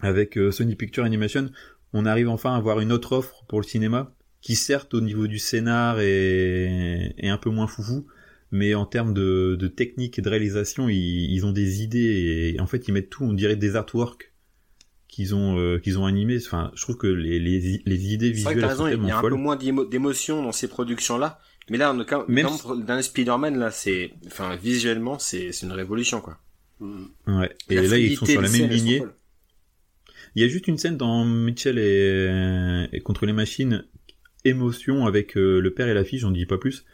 avec 0.00 0.36
euh, 0.36 0.50
Sony 0.50 0.76
Picture 0.76 1.04
Animation, 1.04 1.50
on 1.92 2.06
arrive 2.06 2.28
enfin 2.28 2.54
à 2.54 2.56
avoir 2.56 2.80
une 2.80 2.92
autre 2.92 3.12
offre 3.12 3.44
pour 3.48 3.60
le 3.60 3.66
cinéma, 3.66 4.14
qui 4.40 4.54
certes 4.56 4.94
au 4.94 5.00
niveau 5.00 5.26
du 5.26 5.38
scénar 5.38 6.00
est, 6.00 7.14
est 7.16 7.28
un 7.28 7.38
peu 7.38 7.50
moins 7.50 7.66
foufou, 7.66 8.06
mais 8.52 8.74
en 8.74 8.86
termes 8.86 9.14
de, 9.14 9.56
de 9.58 9.66
technique 9.66 10.18
et 10.18 10.22
de 10.22 10.28
réalisation, 10.28 10.88
ils, 10.88 11.32
ils 11.32 11.46
ont 11.46 11.52
des 11.52 11.82
idées 11.82 12.54
et 12.54 12.60
en 12.60 12.66
fait 12.66 12.86
ils 12.88 12.92
mettent 12.92 13.10
tout, 13.10 13.24
on 13.24 13.32
dirait 13.32 13.56
des 13.56 13.74
artworks 13.74 14.32
qu'ils 15.08 15.34
ont 15.34 15.58
euh, 15.58 15.78
qu'ils 15.78 15.98
ont 15.98 16.04
animés. 16.04 16.38
Enfin, 16.44 16.70
je 16.74 16.82
trouve 16.82 16.96
que 16.96 17.06
les, 17.06 17.40
les, 17.40 17.82
les 17.84 18.14
idées 18.14 18.32
C'est 18.34 18.42
vrai 18.42 18.54
que 18.54 18.58
visuelles 18.58 18.60
t'as 18.60 18.70
elles 18.70 18.76
sont 18.76 18.84
raison, 18.84 19.02
il 19.02 19.08
y 19.08 19.10
a 19.10 19.18
un 19.18 19.22
peu 19.22 19.34
moins 19.36 19.56
d'émo- 19.56 19.88
d'émotion 19.88 20.42
dans 20.42 20.52
ces 20.52 20.68
productions-là. 20.68 21.40
Mais 21.70 21.78
là, 21.78 21.92
on 21.92 22.04
quand 22.04 22.28
Même 22.28 22.46
même, 22.46 22.58
pour- 22.58 22.76
dans 22.76 23.02
Spider-Man, 23.02 23.58
là, 23.58 23.70
c'est, 23.70 24.12
enfin, 24.26 24.54
visuellement, 24.56 25.18
c'est, 25.18 25.50
c'est 25.52 25.66
une 25.66 25.72
révolution, 25.72 26.20
quoi. 26.20 26.38
Ouais. 26.80 27.50
Et 27.70 27.76
là, 27.76 27.98
ils 27.98 28.16
sont 28.16 28.26
sur 28.26 28.40
la 28.40 28.48
même 28.48 28.68
lignée. 28.68 29.02
Il 30.34 30.42
y 30.42 30.44
a 30.44 30.48
juste 30.48 30.68
une 30.68 30.76
scène 30.78 30.96
dans 30.96 31.24
Mitchell 31.24 31.78
et, 31.78 32.86
et 32.92 33.00
contre 33.00 33.24
les 33.26 33.32
machines, 33.32 33.84
émotion 34.44 35.06
avec 35.06 35.36
euh, 35.36 35.60
le 35.60 35.72
père 35.72 35.88
et 35.88 35.94
la 35.94 36.04
fille, 36.04 36.18
j'en 36.18 36.30
dis 36.30 36.44
pas 36.46 36.58
plus. 36.58 36.84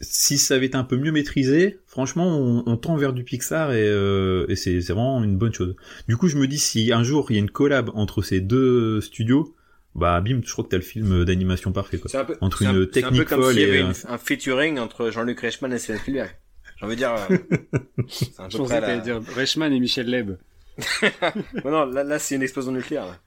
Si 0.00 0.38
ça 0.38 0.54
avait 0.54 0.66
été 0.66 0.76
un 0.76 0.84
peu 0.84 0.96
mieux 0.96 1.12
maîtrisé, 1.12 1.78
franchement, 1.86 2.38
on, 2.38 2.62
on 2.66 2.76
tend 2.76 2.96
vers 2.96 3.12
du 3.12 3.24
Pixar 3.24 3.72
et, 3.72 3.86
euh, 3.86 4.44
et 4.48 4.56
c'est 4.56 4.80
c'est 4.80 4.92
vraiment 4.92 5.22
une 5.24 5.36
bonne 5.36 5.52
chose. 5.52 5.76
Du 6.08 6.16
coup, 6.16 6.28
je 6.28 6.36
me 6.36 6.46
dis 6.46 6.58
si 6.58 6.92
un 6.92 7.02
jour 7.02 7.26
il 7.30 7.34
y 7.34 7.36
a 7.36 7.40
une 7.40 7.50
collab 7.50 7.90
entre 7.94 8.22
ces 8.22 8.40
deux 8.40 9.00
studios, 9.00 9.54
bah 9.94 10.20
bim, 10.20 10.40
je 10.44 10.50
crois 10.52 10.64
que 10.64 10.70
t'as 10.70 10.76
le 10.78 10.82
film 10.82 11.24
d'animation 11.24 11.72
parfait 11.72 11.98
quoi. 11.98 12.10
C'est 12.10 12.18
un 12.18 12.24
peu, 12.24 12.36
Entre 12.40 12.58
c'est 12.58 12.66
un- 12.66 12.72
une 12.74 12.88
c'est 12.92 13.04
un 13.04 13.08
peu 13.10 13.14
technique 13.16 13.28
comme 13.28 13.50
s'il 13.52 13.60
y 13.60 13.64
avait 13.64 13.80
un- 13.80 13.92
une- 13.92 14.10
un 14.10 14.18
featuring 14.18 14.78
entre 14.78 15.10
Jean-Luc 15.10 15.40
Reichmann 15.40 15.72
et 15.72 15.78
Steven 15.78 16.00
Spielberg. 16.00 16.30
J'ai 16.78 16.86
envie 16.86 16.94
de 16.96 16.98
dire, 17.00 17.14
euh, 17.14 17.36
c'est 18.08 18.40
un 18.40 18.48
Je 18.48 18.56
peu 18.56 18.62
pensais 18.64 18.80
la... 18.80 18.86
t'allais 18.88 19.00
dire 19.02 19.20
Reichmann 19.34 19.72
et 19.72 19.78
Michel 19.80 20.06
Leb. 20.10 20.32
Non, 21.64 21.70
non, 21.70 21.84
là, 21.86 22.02
là, 22.02 22.18
c'est 22.18 22.34
une 22.34 22.42
explosion 22.42 22.72
nucléaire, 22.72 23.06
là. 23.06 23.20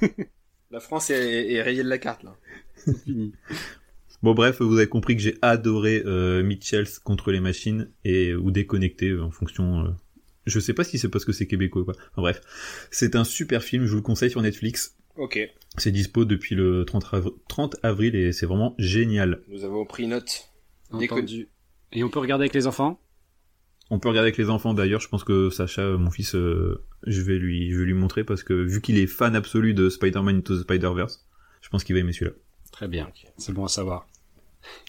la 0.72 0.80
France 0.80 1.10
est, 1.10 1.52
est 1.52 1.62
rayée 1.62 1.84
de 1.84 1.88
la 1.88 1.98
carte, 1.98 2.24
là. 2.24 2.36
C'est 2.76 2.98
fini. 3.04 3.32
Bon 4.22 4.34
bref, 4.34 4.60
vous 4.60 4.76
avez 4.76 4.88
compris 4.88 5.16
que 5.16 5.22
j'ai 5.22 5.36
adoré 5.42 6.02
euh, 6.06 6.42
Mitchells 6.42 6.88
contre 7.04 7.30
les 7.32 7.40
machines 7.40 7.90
et 8.04 8.34
ou 8.34 8.50
déconnecté 8.50 9.10
euh, 9.10 9.22
en 9.22 9.30
fonction. 9.30 9.84
euh, 9.84 9.88
Je 10.46 10.58
sais 10.60 10.74
pas 10.74 10.82
si 10.84 10.98
c'est 10.98 11.08
parce 11.08 11.24
que 11.24 11.32
c'est 11.32 11.46
québécois 11.46 11.82
ou 11.82 11.84
pas. 11.84 11.92
Enfin, 11.92 12.22
bref, 12.22 12.40
c'est 12.90 13.14
un 13.16 13.24
super 13.24 13.62
film. 13.62 13.84
Je 13.84 13.90
vous 13.90 13.96
le 13.96 14.02
conseille 14.02 14.30
sur 14.30 14.42
Netflix. 14.42 14.96
Ok. 15.16 15.38
C'est 15.78 15.90
dispo 15.90 16.24
depuis 16.24 16.54
le 16.54 16.84
30, 16.84 17.04
avri- 17.12 17.34
30 17.48 17.76
avril 17.82 18.14
et 18.14 18.32
c'est 18.32 18.46
vraiment 18.46 18.74
génial. 18.78 19.42
Nous 19.48 19.64
avons 19.64 19.84
pris 19.84 20.06
note. 20.06 20.48
Entendu. 20.90 21.48
Et 21.92 22.02
on 22.04 22.08
peut 22.10 22.18
regarder 22.18 22.42
avec 22.44 22.54
les 22.54 22.66
enfants? 22.66 22.98
On 23.90 23.98
peut 23.98 24.08
regarder 24.08 24.28
avec 24.28 24.38
les 24.38 24.48
enfants 24.50 24.72
d'ailleurs. 24.74 25.00
Je 25.00 25.08
pense 25.08 25.24
que 25.24 25.50
Sacha, 25.50 25.82
euh, 25.82 25.98
mon 25.98 26.10
fils, 26.10 26.34
euh, 26.34 26.82
je 27.06 27.20
vais 27.20 27.36
lui, 27.38 27.70
je 27.72 27.78
vais 27.78 27.84
lui 27.84 27.94
montrer 27.94 28.24
parce 28.24 28.42
que 28.42 28.54
vu 28.54 28.80
qu'il 28.80 28.98
est 28.98 29.06
fan 29.06 29.36
absolu 29.36 29.74
de 29.74 29.90
Spider-Man 29.90 30.36
Into 30.38 30.56
the 30.58 30.62
Spider-Verse, 30.62 31.26
je 31.60 31.68
pense 31.68 31.84
qu'il 31.84 31.94
va 31.94 32.00
aimer 32.00 32.12
celui-là. 32.12 32.32
Très 32.70 32.88
bien. 32.88 33.10
C'est 33.36 33.52
bon 33.52 33.64
à 33.66 33.68
savoir. 33.68 34.06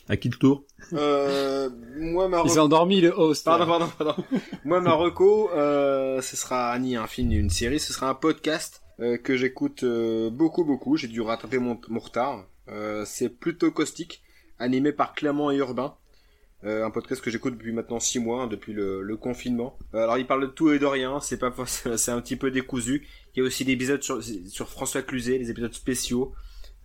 À 0.08 0.16
qui 0.18 0.30
le 0.30 0.38
tour? 0.38 0.66
Euh, 0.94 1.70
moi, 1.98 2.30
ma 2.30 2.42
Il 2.46 2.50
s'est 2.50 2.60
reco... 2.60 2.66
endormi 2.66 3.02
le 3.02 3.10
host. 3.10 3.44
Pardon, 3.44 3.66
pardon, 3.66 3.88
pardon. 3.98 4.24
moi, 4.64 4.80
ma 4.80 4.94
reco, 4.94 5.50
euh, 5.52 6.22
ce 6.22 6.36
sera 6.38 6.78
ni 6.80 6.96
un 6.96 7.08
film 7.08 7.30
ni 7.30 7.36
une 7.36 7.50
série, 7.50 7.80
ce 7.80 7.92
sera 7.92 8.10
un 8.10 8.14
podcast 8.16 8.83
euh, 9.00 9.18
que 9.18 9.36
j'écoute 9.36 9.84
euh, 9.84 10.30
beaucoup, 10.30 10.64
beaucoup. 10.64 10.98
J'ai 10.98 11.08
dû 11.08 11.22
rattraper 11.22 11.58
mon, 11.58 11.80
retard. 12.00 12.46
Euh, 12.70 13.04
c'est 13.06 13.30
plutôt 13.30 13.72
caustique, 13.72 14.22
animé 14.60 14.92
par 14.92 15.14
Clément 15.14 15.52
et 15.52 15.58
Urbain. 15.58 15.96
un 16.64 16.92
podcast 16.92 17.22
que 17.22 17.30
j'écoute 17.30 17.56
depuis 17.58 17.74
maintenant 17.74 18.00
6 18.00 18.20
mois, 18.20 18.44
hein, 18.44 18.48
depuis 18.48 18.74
le, 18.74 19.18
confinement. 19.18 19.78
alors 19.94 20.18
il 20.18 20.26
parle 20.26 20.42
de 20.44 20.48
tout 20.48 20.72
et 20.72 20.80
de 20.80 20.86
rien, 20.86 21.20
c'est 21.20 21.38
pas 21.38 21.54
c'est 21.66 22.12
un 22.12 22.22
petit 22.22 22.38
peu 22.38 22.52
décousu. 22.52 23.06
Il 23.36 23.40
y 23.40 23.42
a 23.42 23.46
aussi 23.46 23.66
des 23.66 23.74
épisodes 23.74 24.02
sur, 24.02 24.70
François 24.70 25.02
Cluzet, 25.02 25.40
des 25.40 25.50
épisodes 25.50 25.74
spéciaux. 25.74 26.34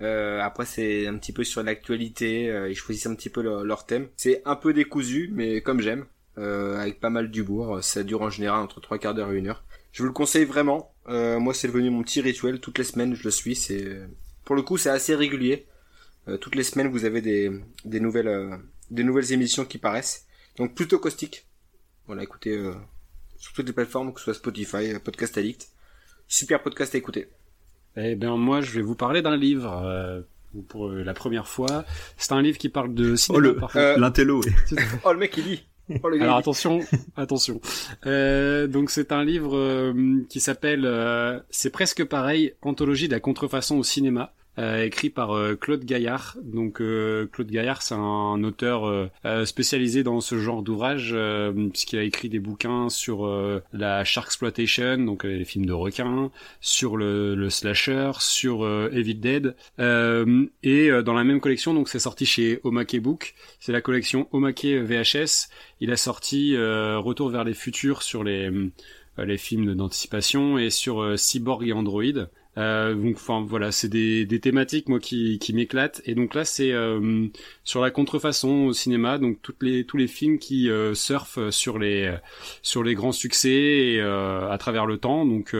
après 0.01 0.64
c'est 0.64 1.06
un 1.06 1.16
petit 1.18 1.32
peu 1.32 1.44
sur 1.44 1.62
l'actualité, 1.62 2.47
ils 2.68 2.74
choisissent 2.74 3.06
un 3.06 3.14
petit 3.14 3.30
peu 3.30 3.43
leur, 3.43 3.86
thème. 3.86 4.09
C'est 4.16 4.43
un 4.47 4.56
peu 4.56 4.72
décousu, 4.72 5.30
mais 5.32 5.60
comme 5.62 5.80
j'aime, 5.80 6.06
avec 6.36 6.98
pas 6.98 7.10
mal 7.10 7.30
d'humour. 7.30 7.78
Ça 7.85 8.02
dure 8.02 8.22
en 8.22 8.30
général 8.30 8.60
entre 8.60 8.80
3 8.80 8.98
quarts 8.98 9.14
d'heure 9.14 9.30
et 9.32 9.39
1 9.39 9.47
heure. 9.47 9.62
Je 9.93 10.02
vous 10.02 10.09
le 10.09 10.15
conseille 10.15 10.44
vraiment. 10.44 10.94
moi 11.06 11.55
c'est 11.55 11.69
devenu 11.69 11.90
mon 11.90 12.02
petit 12.02 12.20
rituel, 12.20 12.60
toutes 12.60 12.78
les 12.78 12.85
semaines 12.85 13.15
je 13.15 13.24
le 13.24 13.31
suis, 13.31 13.56
c'est 13.56 14.01
pour 14.48 14.56
le 14.56 14.62
coup, 14.62 14.78
c'est 14.78 14.89
assez 14.89 15.15
régulier. 15.15 15.66
Euh, 16.27 16.39
toutes 16.39 16.55
les 16.55 16.62
semaines, 16.62 16.89
vous 16.89 17.05
avez 17.05 17.20
des, 17.20 17.51
des 17.85 18.01
nouvelles, 18.01 18.28
euh, 18.28 18.56
des 18.90 19.05
nouvelles 19.05 19.31
émissions 19.31 19.66
qui 19.66 19.77
paraissent. 19.77 20.27
Donc 20.56 20.74
plutôt 20.74 20.98
caustique. 20.98 21.47
Voilà, 22.06 22.23
écoutez, 22.23 22.56
euh, 22.56 22.73
sur 23.36 23.52
toutes 23.52 23.66
les 23.66 23.74
plateformes, 23.74 24.10
que 24.15 24.20
ce 24.20 24.24
soit 24.24 24.32
Spotify, 24.32 24.98
Podcast 25.05 25.36
Addict. 25.36 25.69
Super 26.28 26.62
podcast 26.62 26.94
à 26.94 26.98
écouter. 26.98 27.28
Eh 27.98 28.15
bien, 28.15 28.39
moi, 28.39 28.62
je 28.62 28.73
vais 28.73 28.81
vous 28.81 28.94
parler 28.94 29.20
d'un 29.20 29.36
livre. 29.36 30.24
pour 30.69 30.89
la 30.89 31.12
première 31.12 31.47
fois, 31.47 31.85
c'est 32.16 32.32
un 32.32 32.40
livre 32.40 32.56
qui 32.56 32.70
parle 32.70 32.94
de 32.94 33.16
cinéma. 33.16 33.52
Oh, 33.60 33.69
le, 33.74 34.01
l'intello. 34.01 34.40
oh, 35.05 35.12
le 35.12 35.19
mec, 35.19 35.36
il 35.36 35.44
dit. 35.44 35.66
Oh, 36.02 36.09
Alors 36.20 36.36
attention, 36.36 36.81
attention. 37.16 37.60
Euh, 38.06 38.66
donc 38.66 38.90
c'est 38.90 39.12
un 39.12 39.24
livre 39.24 39.94
qui 40.28 40.40
s'appelle 40.40 40.86
C'est 41.51 41.70
presque 41.70 42.05
pareil, 42.05 42.55
anthologie 42.62 43.09
de 43.09 43.15
la 43.15 43.20
contrefaçon 43.20 43.78
au 43.78 43.82
cinéma. 43.82 44.32
Euh, 44.59 44.85
écrit 44.85 45.09
par 45.09 45.36
euh, 45.36 45.55
Claude 45.55 45.85
Gaillard. 45.85 46.36
Donc 46.43 46.80
euh, 46.80 47.28
Claude 47.30 47.48
Gaillard, 47.48 47.82
c'est 47.82 47.94
un 47.94 48.43
auteur 48.43 49.09
spécialisé 49.44 50.02
dans 50.02 50.20
ce 50.20 50.39
genre 50.39 50.62
d'ouvrage 50.62 51.14
puisqu'il 51.70 51.98
a 51.98 52.02
écrit 52.02 52.28
des 52.28 52.39
bouquins 52.39 52.89
sur 52.89 53.28
la 53.72 54.05
shark 54.05 54.28
exploitation, 54.28 54.98
donc 54.98 55.24
les 55.24 55.44
films 55.44 55.66
de 55.66 55.72
requins, 55.72 56.30
sur 56.60 56.97
le, 56.97 57.35
le 57.35 57.51
slasher, 57.51 58.12
sur 58.18 58.66
Evil 58.93 59.14
Dead, 59.14 59.55
et 59.78 60.90
dans 61.02 61.14
la 61.14 61.24
même 61.24 61.40
collection, 61.40 61.74
donc 61.74 61.89
c'est 61.89 61.98
sorti 61.98 62.26
chez 62.26 62.60
Omake 62.64 63.01
Book, 63.01 63.35
c'est 63.60 63.72
la 63.72 63.80
collection 63.80 64.28
Omake 64.32 64.64
VHS. 64.64 65.48
Il 65.80 65.90
a 65.93 65.97
sorti 65.97 66.56
Retour 66.56 67.30
vers 67.30 67.44
les 67.44 67.55
futurs 67.55 68.02
sur 68.02 68.24
les 68.24 68.51
les 69.18 69.39
films 69.39 69.74
d'anticipation 69.74 70.59
et 70.59 70.70
sur 70.70 71.18
Cyborg 71.18 71.66
et 71.66 71.72
Android. 71.72 72.28
Euh, 72.59 72.94
donc, 72.94 73.16
enfin 73.16 73.44
voilà, 73.47 73.70
c'est 73.70 73.89
des, 73.89 74.26
des 74.26 74.40
thématiques 74.40 74.89
moi 74.89 74.98
qui, 74.98 75.39
qui 75.39 75.52
m'éclatent. 75.52 76.02
Et 76.05 76.14
donc 76.14 76.35
là, 76.35 76.44
c'est 76.44 76.72
euh, 76.72 77.26
sur 77.64 77.80
la 77.80 77.90
contrefaçon 77.90 78.66
au 78.66 78.72
cinéma, 78.72 79.18
donc 79.18 79.39
toutes 79.43 79.62
les 79.62 79.85
tous 79.85 79.97
les 79.97 80.09
films 80.09 80.39
qui 80.39 80.68
euh, 80.68 80.94
surfent 80.94 81.51
sur 81.51 81.78
les 81.78 82.12
sur 82.62 82.82
les 82.82 82.94
grands 82.94 83.12
succès 83.12 83.51
et, 83.51 84.01
à 84.01 84.56
travers 84.59 84.86
le 84.86 84.98
temps. 84.98 85.24
Donc 85.24 85.55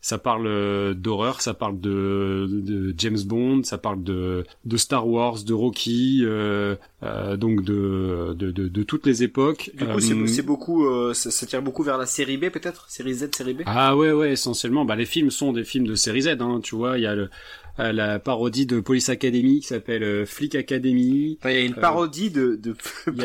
ça 0.00 0.18
parle 0.18 0.94
d'horreur, 0.94 1.40
ça 1.42 1.54
parle 1.54 1.78
de, 1.80 2.46
de, 2.48 2.94
James 2.96 3.20
Bond, 3.24 3.62
ça 3.64 3.78
parle 3.78 4.02
de 4.02 4.44
de 4.64 4.76
Star 4.76 5.06
Wars, 5.06 5.42
de 5.44 5.52
Rocky, 5.52 6.22
donc 6.22 7.64
de, 7.64 8.34
de, 8.34 8.50
de 8.50 8.68
de 8.68 8.82
toutes 8.82 9.06
les 9.06 9.22
époques. 9.22 9.70
Du 9.74 9.84
coup, 9.84 10.00
c'est 10.26 10.42
beaucoup, 10.42 10.86
ça, 11.12 11.30
ça, 11.30 11.46
tire 11.46 11.62
beaucoup 11.62 11.82
vers 11.82 11.98
la 11.98 12.06
série 12.06 12.36
B 12.36 12.48
peut-être, 12.48 12.88
série 12.88 13.14
Z, 13.14 13.30
série 13.34 13.54
B? 13.54 13.62
Ah 13.66 13.96
ouais 13.96 14.12
ouais, 14.12 14.32
essentiellement. 14.32 14.84
Bah 14.84 14.96
les 14.96 15.06
films 15.06 15.30
sont 15.30 15.52
des 15.52 15.64
films 15.64 15.86
de 15.86 15.94
série 15.94 16.22
Z 16.22 16.29
Hein, 16.40 16.60
tu 16.62 16.74
vois, 16.76 16.98
il 16.98 17.02
y 17.02 17.06
a 17.06 17.14
le, 17.14 17.30
euh, 17.78 17.92
la 17.92 18.18
parodie 18.18 18.66
de 18.66 18.80
Police 18.80 19.08
Academy 19.08 19.60
qui 19.60 19.68
s'appelle 19.68 20.02
euh, 20.02 20.26
Flick 20.26 20.54
Academy. 20.54 21.38
il 21.44 21.50
y 21.50 21.56
a 21.56 21.60
une 21.60 21.72
euh, 21.72 21.80
parodie 21.80 22.30
de, 22.30 22.56
de 22.56 22.74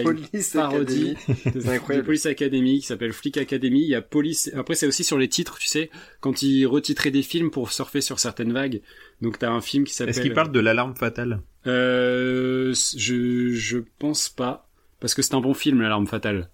Police 0.02 0.53
parodie 0.53 1.15
De, 1.45 2.02
Police 2.02 2.26
Academy 2.26 2.80
qui 2.80 2.86
s'appelle 2.86 3.11
Flick 3.11 3.38
Academy. 3.38 3.82
Il 3.82 3.88
y 3.88 3.95
a 3.95 4.02
Police. 4.02 4.52
Après, 4.56 4.76
c'est 4.76 4.88
aussi 4.88 5.03
sur 5.03 5.18
les 5.18 5.27
titres, 5.27 5.57
tu 5.57 5.68
sais, 5.68 5.90
quand 6.22 6.41
ils 6.41 6.65
retitraient 6.65 7.11
des 7.11 7.23
films 7.23 7.52
pour 7.52 7.72
surfer 7.72 8.02
sur 8.02 8.19
certaines 8.19 8.53
vagues. 8.53 8.82
Donc, 9.22 9.40
t'as 9.40 9.49
un 9.52 9.61
film 9.61 9.84
qui 9.84 9.94
s'appelle. 9.94 10.11
Est-ce 10.11 10.22
qu'il 10.22 10.34
parle 10.34 10.52
de 10.52 10.60
l'alarme 10.60 10.95
fatale? 10.95 11.41
Euh, 11.68 12.73
je 12.95 13.52
je 13.53 13.80
pense 13.99 14.30
pas 14.30 14.69
parce 14.99 15.14
que 15.15 15.22
c'est 15.22 15.34
un 15.34 15.41
bon 15.41 15.53
film, 15.53 15.82
l'alarme 15.82 16.07
fatale. 16.07 16.49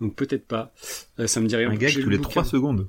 Donc 0.00 0.14
peut-être 0.14 0.46
pas. 0.46 0.72
ça 1.26 1.40
me 1.40 1.48
dit 1.48 1.56
rien. 1.56 1.70
Un 1.70 1.74
gars 1.74 1.90
tous 1.90 2.08
les 2.08 2.20
3 2.20 2.44
secondes. 2.44 2.88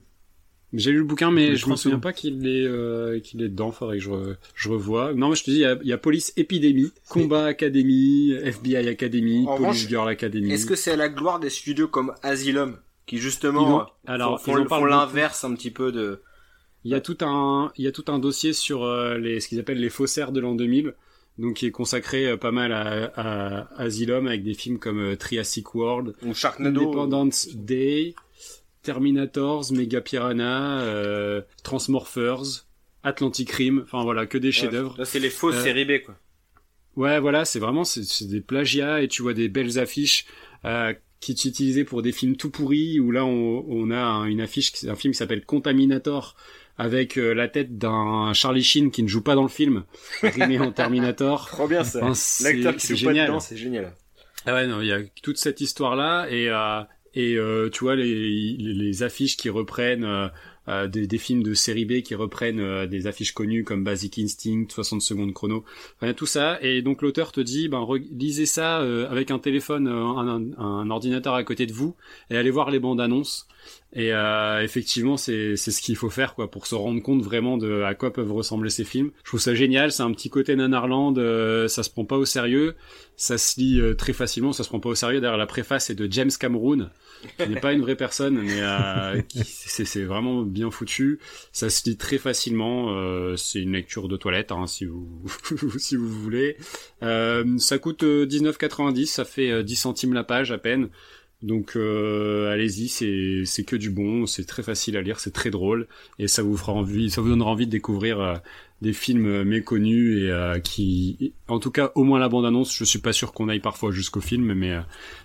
J'ai 0.74 0.92
lu 0.92 0.98
le 0.98 1.04
bouquin, 1.06 1.32
mais 1.32 1.56
je 1.56 1.70
me 1.70 1.76
souviens 1.76 2.00
pas 2.00 2.12
qu'il 2.12 2.46
est 2.46 2.66
euh, 2.66 3.20
qu'il 3.22 3.42
est 3.42 3.48
dedans. 3.48 3.72
Faudrait 3.72 3.98
que 3.98 4.04
je, 4.04 4.12
je 4.54 4.70
revois. 4.70 5.14
Non, 5.14 5.30
mais 5.30 5.36
je 5.36 5.44
te 5.46 5.52
dis, 5.52 5.58
il 5.58 5.62
y 5.62 5.66
a, 5.66 5.78
y 5.82 5.94
a 5.94 5.98
Police 5.98 6.34
Epidémie, 6.36 6.92
Combat 7.08 7.46
Academy, 7.46 8.34
FBI 8.34 8.88
Academy, 8.90 9.46
Police 9.58 9.88
Girl 9.88 10.10
Academy. 10.10 10.52
Est-ce 10.52 10.66
que 10.66 10.76
c'est 10.76 10.92
à 10.92 10.98
la 10.98 11.08
gloire 11.08 11.40
des 11.40 11.50
studios 11.50 11.88
comme 11.88 12.14
Asylum 12.22 12.78
qui 13.06 13.18
justement 13.18 13.88
alors, 14.06 14.42
font, 14.42 14.64
font, 14.66 14.86
l'inverse 14.86 15.44
un 15.46 15.56
petit 15.56 15.72
peu 15.72 15.92
de. 15.92 16.22
Il 16.84 16.92
y 16.92 16.96
a 16.96 17.02
tout 17.02 17.18
un 17.22 17.72
il 17.78 17.86
y 17.86 17.88
a 17.88 17.92
tout 17.92 18.06
un 18.10 18.20
dossier 18.20 18.52
sur 18.54 18.84
euh, 18.84 19.18
les 19.18 19.40
ce 19.40 19.48
qu'ils 19.48 19.60
appellent 19.60 19.80
les 19.80 19.90
faussaires 19.90 20.32
de 20.32 20.40
l'an 20.40 20.54
2000 20.54 20.94
donc 21.38 21.56
qui 21.56 21.68
est 21.68 21.72
consacré 21.72 22.28
euh, 22.28 22.38
pas 22.38 22.52
mal 22.52 22.72
à, 22.72 23.12
à, 23.16 23.82
Asylum 23.82 24.28
avec 24.28 24.44
des 24.44 24.54
films 24.54 24.80
comme 24.80 25.16
Triassic 25.18 25.74
World, 25.76 26.16
ou 26.26 26.34
Sharknado, 26.34 26.82
Independence 26.82 27.50
Day, 27.54 28.16
Terminators, 28.88 29.74
Mega 29.74 30.00
Piranha, 30.00 30.80
euh, 30.80 31.42
Transmorphers, 31.62 32.66
Atlantic 33.04 33.52
Rim, 33.52 33.82
enfin 33.84 34.02
voilà, 34.04 34.26
que 34.26 34.38
des 34.38 34.54
chefs-d'œuvre. 34.54 34.96
Là, 34.98 35.04
c'est 35.04 35.20
les 35.20 35.30
fausses 35.30 35.58
euh, 35.58 35.64
séries 35.64 35.84
B, 35.84 36.06
quoi. 36.06 36.16
Ouais, 36.96 37.20
voilà, 37.20 37.44
c'est 37.44 37.60
vraiment 37.60 37.84
c'est 37.84 38.28
des 38.28 38.40
plagiats 38.40 39.02
et 39.02 39.10
tu 39.10 39.24
vois 39.24 39.34
des 39.34 39.50
belles 39.50 39.78
affiches 39.78 40.26
euh, 40.64 40.94
qui 41.20 41.36
sont 41.36 41.50
utilisées 41.50 41.84
pour 41.84 42.02
des 42.02 42.14
films 42.14 42.38
tout 42.38 42.50
pourris 42.50 43.02
où 43.02 43.12
là 43.12 43.26
on, 43.26 43.66
on 43.68 43.92
a 43.92 44.26
une 44.26 44.40
affiche, 44.40 44.72
un 44.86 44.96
film 44.96 45.12
qui 45.12 45.18
s'appelle 45.18 45.44
Contaminator 45.44 46.38
avec 46.78 47.18
euh, 47.18 47.34
la 47.34 47.50
tête 47.50 47.78
d'un 47.78 48.32
Charlie 48.34 48.64
Sheen 48.64 48.90
qui 48.90 49.04
ne 49.04 49.10
joue 49.10 49.22
pas 49.22 49.36
dans 49.36 49.44
le 49.44 49.50
film, 49.50 49.84
rimé 50.22 50.60
en 50.60 50.72
Terminator. 50.72 51.46
Trop 51.52 51.68
bien 51.68 51.84
ça. 51.84 52.00
L'acteur 52.42 52.78
qui 52.78 52.88
joue 52.88 52.96
génial. 52.96 53.26
pas 53.26 53.32
dedans, 53.32 53.40
c'est 53.42 53.58
génial. 53.58 53.94
Ah 54.46 54.54
ouais, 54.54 54.66
non, 54.66 54.80
il 54.80 54.88
y 54.88 54.94
a 54.94 55.02
toute 55.22 55.38
cette 55.38 55.60
histoire 55.60 55.98
là 55.98 56.26
et 56.30 56.50
euh, 56.50 56.82
et 57.14 57.36
euh, 57.36 57.70
tu 57.70 57.84
vois 57.84 57.96
les, 57.96 59.04
affiches 59.04 59.38
qui 59.38 59.50
reprennent 59.50 60.04
euh, 60.04 60.28
euh, 60.68 60.88
des, 60.88 61.08
des, 61.08 61.18
films 61.18 61.44
de 61.44 61.54
série 61.54 61.86
B 61.86 62.02
qui 62.02 62.16
reprennent 62.16 62.86
des 62.88 63.08
affiches 63.08 63.34
connues 63.34 63.64
comme 63.64 63.84
Basic 63.84 64.20
Instinct, 64.20 64.66
60 64.70 65.02
secondes 65.02 65.34
chrono, 65.34 65.64
enfin, 66.02 66.14
tout 66.14 66.26
ça. 66.26 66.60
Et 66.62 66.82
donc 66.82 67.02
l'auteur 67.02 67.32
te 67.32 67.40
dit, 67.40 67.70
ben 67.70 67.86
lisez 68.12 68.46
ça 68.46 68.78
avec 69.10 69.32
un 69.32 69.40
téléphone, 69.40 69.88
un, 69.88 70.42
un, 70.58 70.90
ordinateur 70.90 71.36
à 71.36 71.44
côté 71.44 71.66
de 71.66 71.74
vous, 71.74 71.96
et 72.30 72.38
allez 72.38 72.52
voir 72.52 72.70
les 72.70 72.80
bandes 72.80 73.00
annonces. 73.00 73.48
Et 73.94 74.14
euh, 74.14 74.62
effectivement, 74.62 75.16
c'est 75.18 75.56
ce 75.56 75.82
qu'il 75.82 75.96
faut 75.96 76.10
faire 76.10 76.36
quoi 76.36 76.52
pour 76.52 76.68
se 76.68 76.76
rendre 76.76 77.02
compte 77.02 77.24
vraiment 77.24 77.58
de 77.58 77.82
à 77.82 77.96
quoi 77.96 78.12
peuvent 78.12 78.32
ressembler 78.32 78.70
ces 78.70 78.84
films. 78.84 79.12
Je 79.24 79.30
trouve 79.30 79.40
ça 79.40 79.56
génial, 79.56 79.92
c'est 79.92 80.04
un 80.04 80.12
petit 80.12 80.30
côté 80.30 80.56
nanarland, 80.56 81.18
euh, 81.18 81.68
ça 81.68 81.84
se 81.84 81.90
prend 81.90 82.04
pas 82.04 82.18
au 82.18 82.26
sérieux, 82.26 82.76
ça 83.16 83.38
se 83.38 83.60
lit 83.60 83.80
euh, 83.80 83.96
très 83.96 84.12
facilement, 84.14 84.52
ça 84.52 84.64
se 84.64 84.70
prend 84.70 84.82
pas 84.82 84.90
au 84.90 84.96
sérieux. 84.96 85.22
Derrière 85.22 85.38
la 85.38 85.48
préface 85.48 85.90
est 85.90 85.96
de 85.96 86.12
James 86.12 86.30
Cameron, 86.38 86.90
qui 87.40 87.50
n'est 87.50 87.60
pas 87.62 87.72
une 87.72 87.82
vraie 87.82 87.96
personne, 87.96 88.40
mais 88.40 88.62
c'est 89.44 90.04
vraiment 90.04 90.44
bien 90.44 90.70
foutu. 90.70 91.20
Ça 91.54 91.70
se 91.70 91.90
lit 91.90 91.98
très 91.98 92.18
facilement, 92.18 92.94
c'est 93.38 93.62
une 93.62 93.72
lecture 93.72 94.10
de 94.10 94.18
toilette 94.18 94.52
hein, 94.52 94.68
si 94.68 94.86
vous 94.86 95.08
si 95.80 95.96
vous 95.96 96.10
voulez. 96.10 96.58
ça 97.02 97.80
coûte 97.80 98.04
19,90, 98.04 99.06
ça 99.06 99.24
fait 99.24 99.64
10 99.64 99.76
centimes 99.76 100.14
la 100.14 100.26
page 100.26 100.52
à 100.52 100.58
peine. 100.58 100.90
Donc 101.44 101.76
euh, 101.76 102.52
allez-y, 102.52 102.88
c'est 102.88 103.44
c'est 103.46 103.64
que 103.64 103.76
du 103.76 103.92
bon, 103.92 104.26
c'est 104.26 104.46
très 104.46 104.64
facile 104.64 104.98
à 104.98 105.02
lire, 105.02 105.20
c'est 105.20 105.34
très 105.34 105.52
drôle 105.52 105.88
et 106.18 106.28
ça 106.28 106.42
vous 106.42 106.58
fera 106.58 106.74
envie, 106.74 107.12
ça 107.12 107.22
vous 107.22 107.30
donnera 107.30 107.52
envie 107.52 107.68
de 107.68 107.72
découvrir 107.72 108.20
euh, 108.20 108.36
des 108.82 108.92
films 108.92 109.44
méconnus 109.44 110.24
et 110.24 110.32
euh, 110.32 110.60
qui, 110.60 111.34
en 111.48 111.60
tout 111.60 111.70
cas, 111.70 111.92
au 111.94 112.04
moins 112.04 112.18
la 112.18 112.28
bande-annonce, 112.28 112.76
je 112.76 112.84
suis 112.84 113.00
pas 113.00 113.14
sûr 113.14 113.34
qu'on 113.34 113.50
aille 113.50 113.60
parfois 113.60 113.92
jusqu'au 113.92 114.22
film, 114.22 114.52
mais 114.54 114.80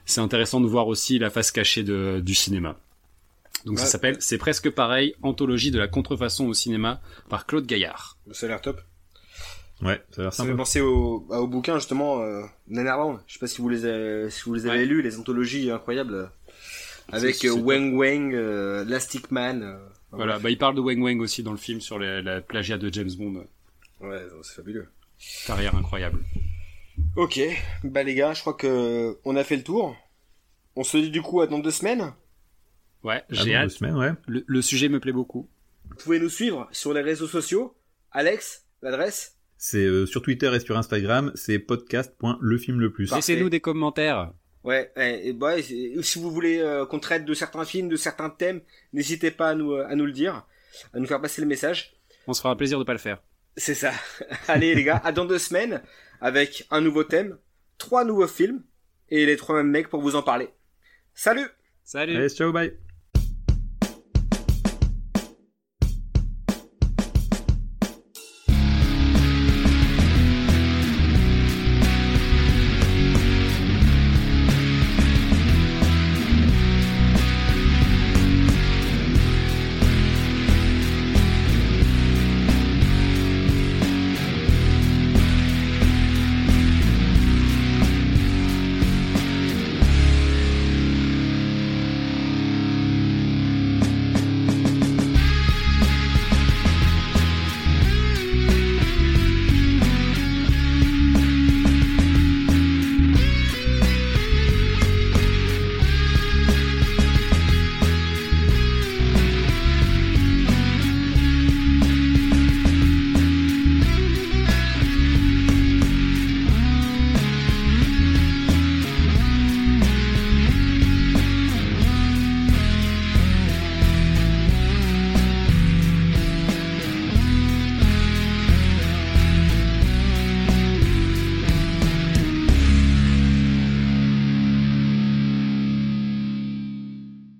c'est 0.05 0.20
intéressant 0.20 0.60
de 0.60 0.66
voir 0.66 0.86
aussi 0.86 1.18
la 1.18 1.30
face 1.30 1.51
cachée 1.51 1.82
de, 1.82 2.20
du 2.20 2.34
cinéma. 2.34 2.78
Donc 3.64 3.78
ça 3.78 3.86
s'appelle, 3.86 4.16
c'est 4.20 4.39
presque 4.39 4.70
pareil, 4.70 5.14
Anthologie 5.22 5.70
de 5.70 5.78
la 5.78 5.89
contrefaçon 5.89 6.47
au 6.47 6.55
cinéma 6.55 7.01
par 7.30 7.47
Claude 7.47 7.64
Gaillard. 7.64 8.18
Ça 8.32 8.47
a 8.47 8.48
l'air 8.51 8.60
top. 8.60 8.80
Ouais, 9.81 10.01
ça 10.11 10.20
a 10.20 10.24
l'air 10.24 10.32
Ça 10.32 10.44
fait 10.44 10.55
penser 10.55 10.81
au, 10.81 11.27
au 11.28 11.47
bouquin 11.47 11.77
justement 11.78 12.20
euh, 12.20 12.43
Netherland. 12.69 13.19
Je 13.27 13.35
sais 13.35 13.39
pas 13.40 13.47
si 13.47 13.61
vous 13.61 13.69
les 13.69 13.85
avez, 13.85 14.31
si 14.31 14.43
vous 14.44 14.55
les 14.55 14.66
avez 14.66 14.86
lus, 14.86 15.03
les 15.03 15.19
anthologies 15.19 15.70
incroyables 15.70 16.15
euh, 16.15 16.27
avec 17.11 17.44
euh, 17.44 17.51
Wang 17.53 17.94
Wang, 17.94 18.35
euh, 18.35 18.85
Elastic 18.85 19.31
Man. 19.31 19.62
Euh, 19.62 19.78
voilà, 20.12 20.39
bah 20.39 20.51
il 20.51 20.59
parle 20.59 20.74
de 20.77 20.81
Wang 20.81 21.01
Wang 21.03 21.20
aussi 21.20 21.43
dans 21.43 21.51
le 21.53 21.57
film 21.57 21.81
sur 21.81 21.99
les, 21.99 22.23
la 22.23 22.40
plagiat 22.40 22.78
de 22.78 22.93
James 22.93 23.11
Bond. 23.19 23.44
Ouais, 24.01 24.23
c'est 24.43 24.55
fabuleux. 24.57 24.89
Carrière 25.47 25.74
incroyable. 25.74 26.20
Ok, 27.16 27.40
bah 27.82 28.03
les 28.03 28.15
gars, 28.15 28.35
je 28.35 28.40
crois 28.40 28.55
que 28.55 29.19
on 29.24 29.35
a 29.36 29.43
fait 29.44 29.57
le 29.57 29.65
tour. 29.65 29.97
On 30.77 30.85
se 30.85 30.97
dit 30.97 31.11
du 31.11 31.23
coup 31.23 31.40
à 31.40 31.47
dans 31.47 31.59
deux 31.59 31.70
semaines. 31.70 32.12
Ouais, 33.03 33.24
j'ai 33.31 33.55
hâte. 33.57 33.69
Deux 33.69 33.74
semaines, 33.74 33.97
ouais. 33.97 34.12
Le, 34.27 34.44
le 34.47 34.62
sujet 34.62 34.89
me 34.89 35.01
plaît 35.01 35.12
beaucoup. 35.12 35.49
Vous 35.90 35.97
pouvez 35.97 36.20
nous 36.20 36.28
suivre 36.28 36.69
sur 36.70 36.93
les 36.93 37.01
réseaux 37.01 37.27
sociaux. 37.27 37.74
Alex, 38.12 38.65
l'adresse 38.81 39.31
c'est 39.62 39.78
euh, 39.78 40.06
sur 40.06 40.22
Twitter 40.22 40.52
et 40.52 40.59
sur 40.59 40.76
Instagram, 40.76 41.30
c'est 41.36 41.60
podcast.lefilmleplus. 41.60 43.10
Laissez-nous 43.14 43.48
des 43.48 43.60
commentaires. 43.60 44.32
Ouais, 44.64 44.90
et, 44.97 45.32
bah, 45.32 45.62
si 45.62 46.18
vous 46.18 46.32
voulez 46.32 46.59
euh, 46.59 46.84
qu'on 46.84 46.98
traite 46.98 47.24
de 47.24 47.32
certains 47.32 47.64
films, 47.64 47.89
de 47.89 47.94
certains 47.94 48.28
thèmes, 48.28 48.60
n'hésitez 48.93 49.30
pas 49.30 49.51
à 49.51 49.55
nous, 49.55 49.74
à 49.74 49.94
nous 49.94 50.05
le 50.05 50.10
dire, 50.10 50.44
à 50.93 50.98
nous 50.98 51.06
faire 51.06 51.20
passer 51.20 51.40
le 51.40 51.47
message. 51.47 51.94
On 52.26 52.32
se 52.32 52.43
fera 52.43 52.56
plaisir 52.56 52.80
de 52.80 52.84
pas 52.84 52.93
le 52.93 52.98
faire. 52.98 53.22
C'est 53.56 53.76
ça. 53.76 53.93
Allez 54.48 54.74
les 54.74 54.82
gars, 54.82 55.01
à 55.05 55.12
dans 55.12 55.26
deux 55.26 55.39
semaines 55.39 55.80
avec 56.20 56.66
un 56.72 56.80
nouveau 56.80 57.05
thème, 57.05 57.39
trois 57.78 58.05
nouveaux 58.05 58.26
films 58.26 58.64
et 59.10 59.26
les 59.26 59.36
trois 59.36 59.55
mêmes 59.55 59.70
mecs 59.70 59.89
pour 59.89 60.02
vous 60.02 60.16
en 60.16 60.22
parler. 60.22 60.48
Salut 61.14 61.47
Salut 61.84 62.16
Allez, 62.16 62.30
ciao, 62.30 62.51
bye 62.51 62.76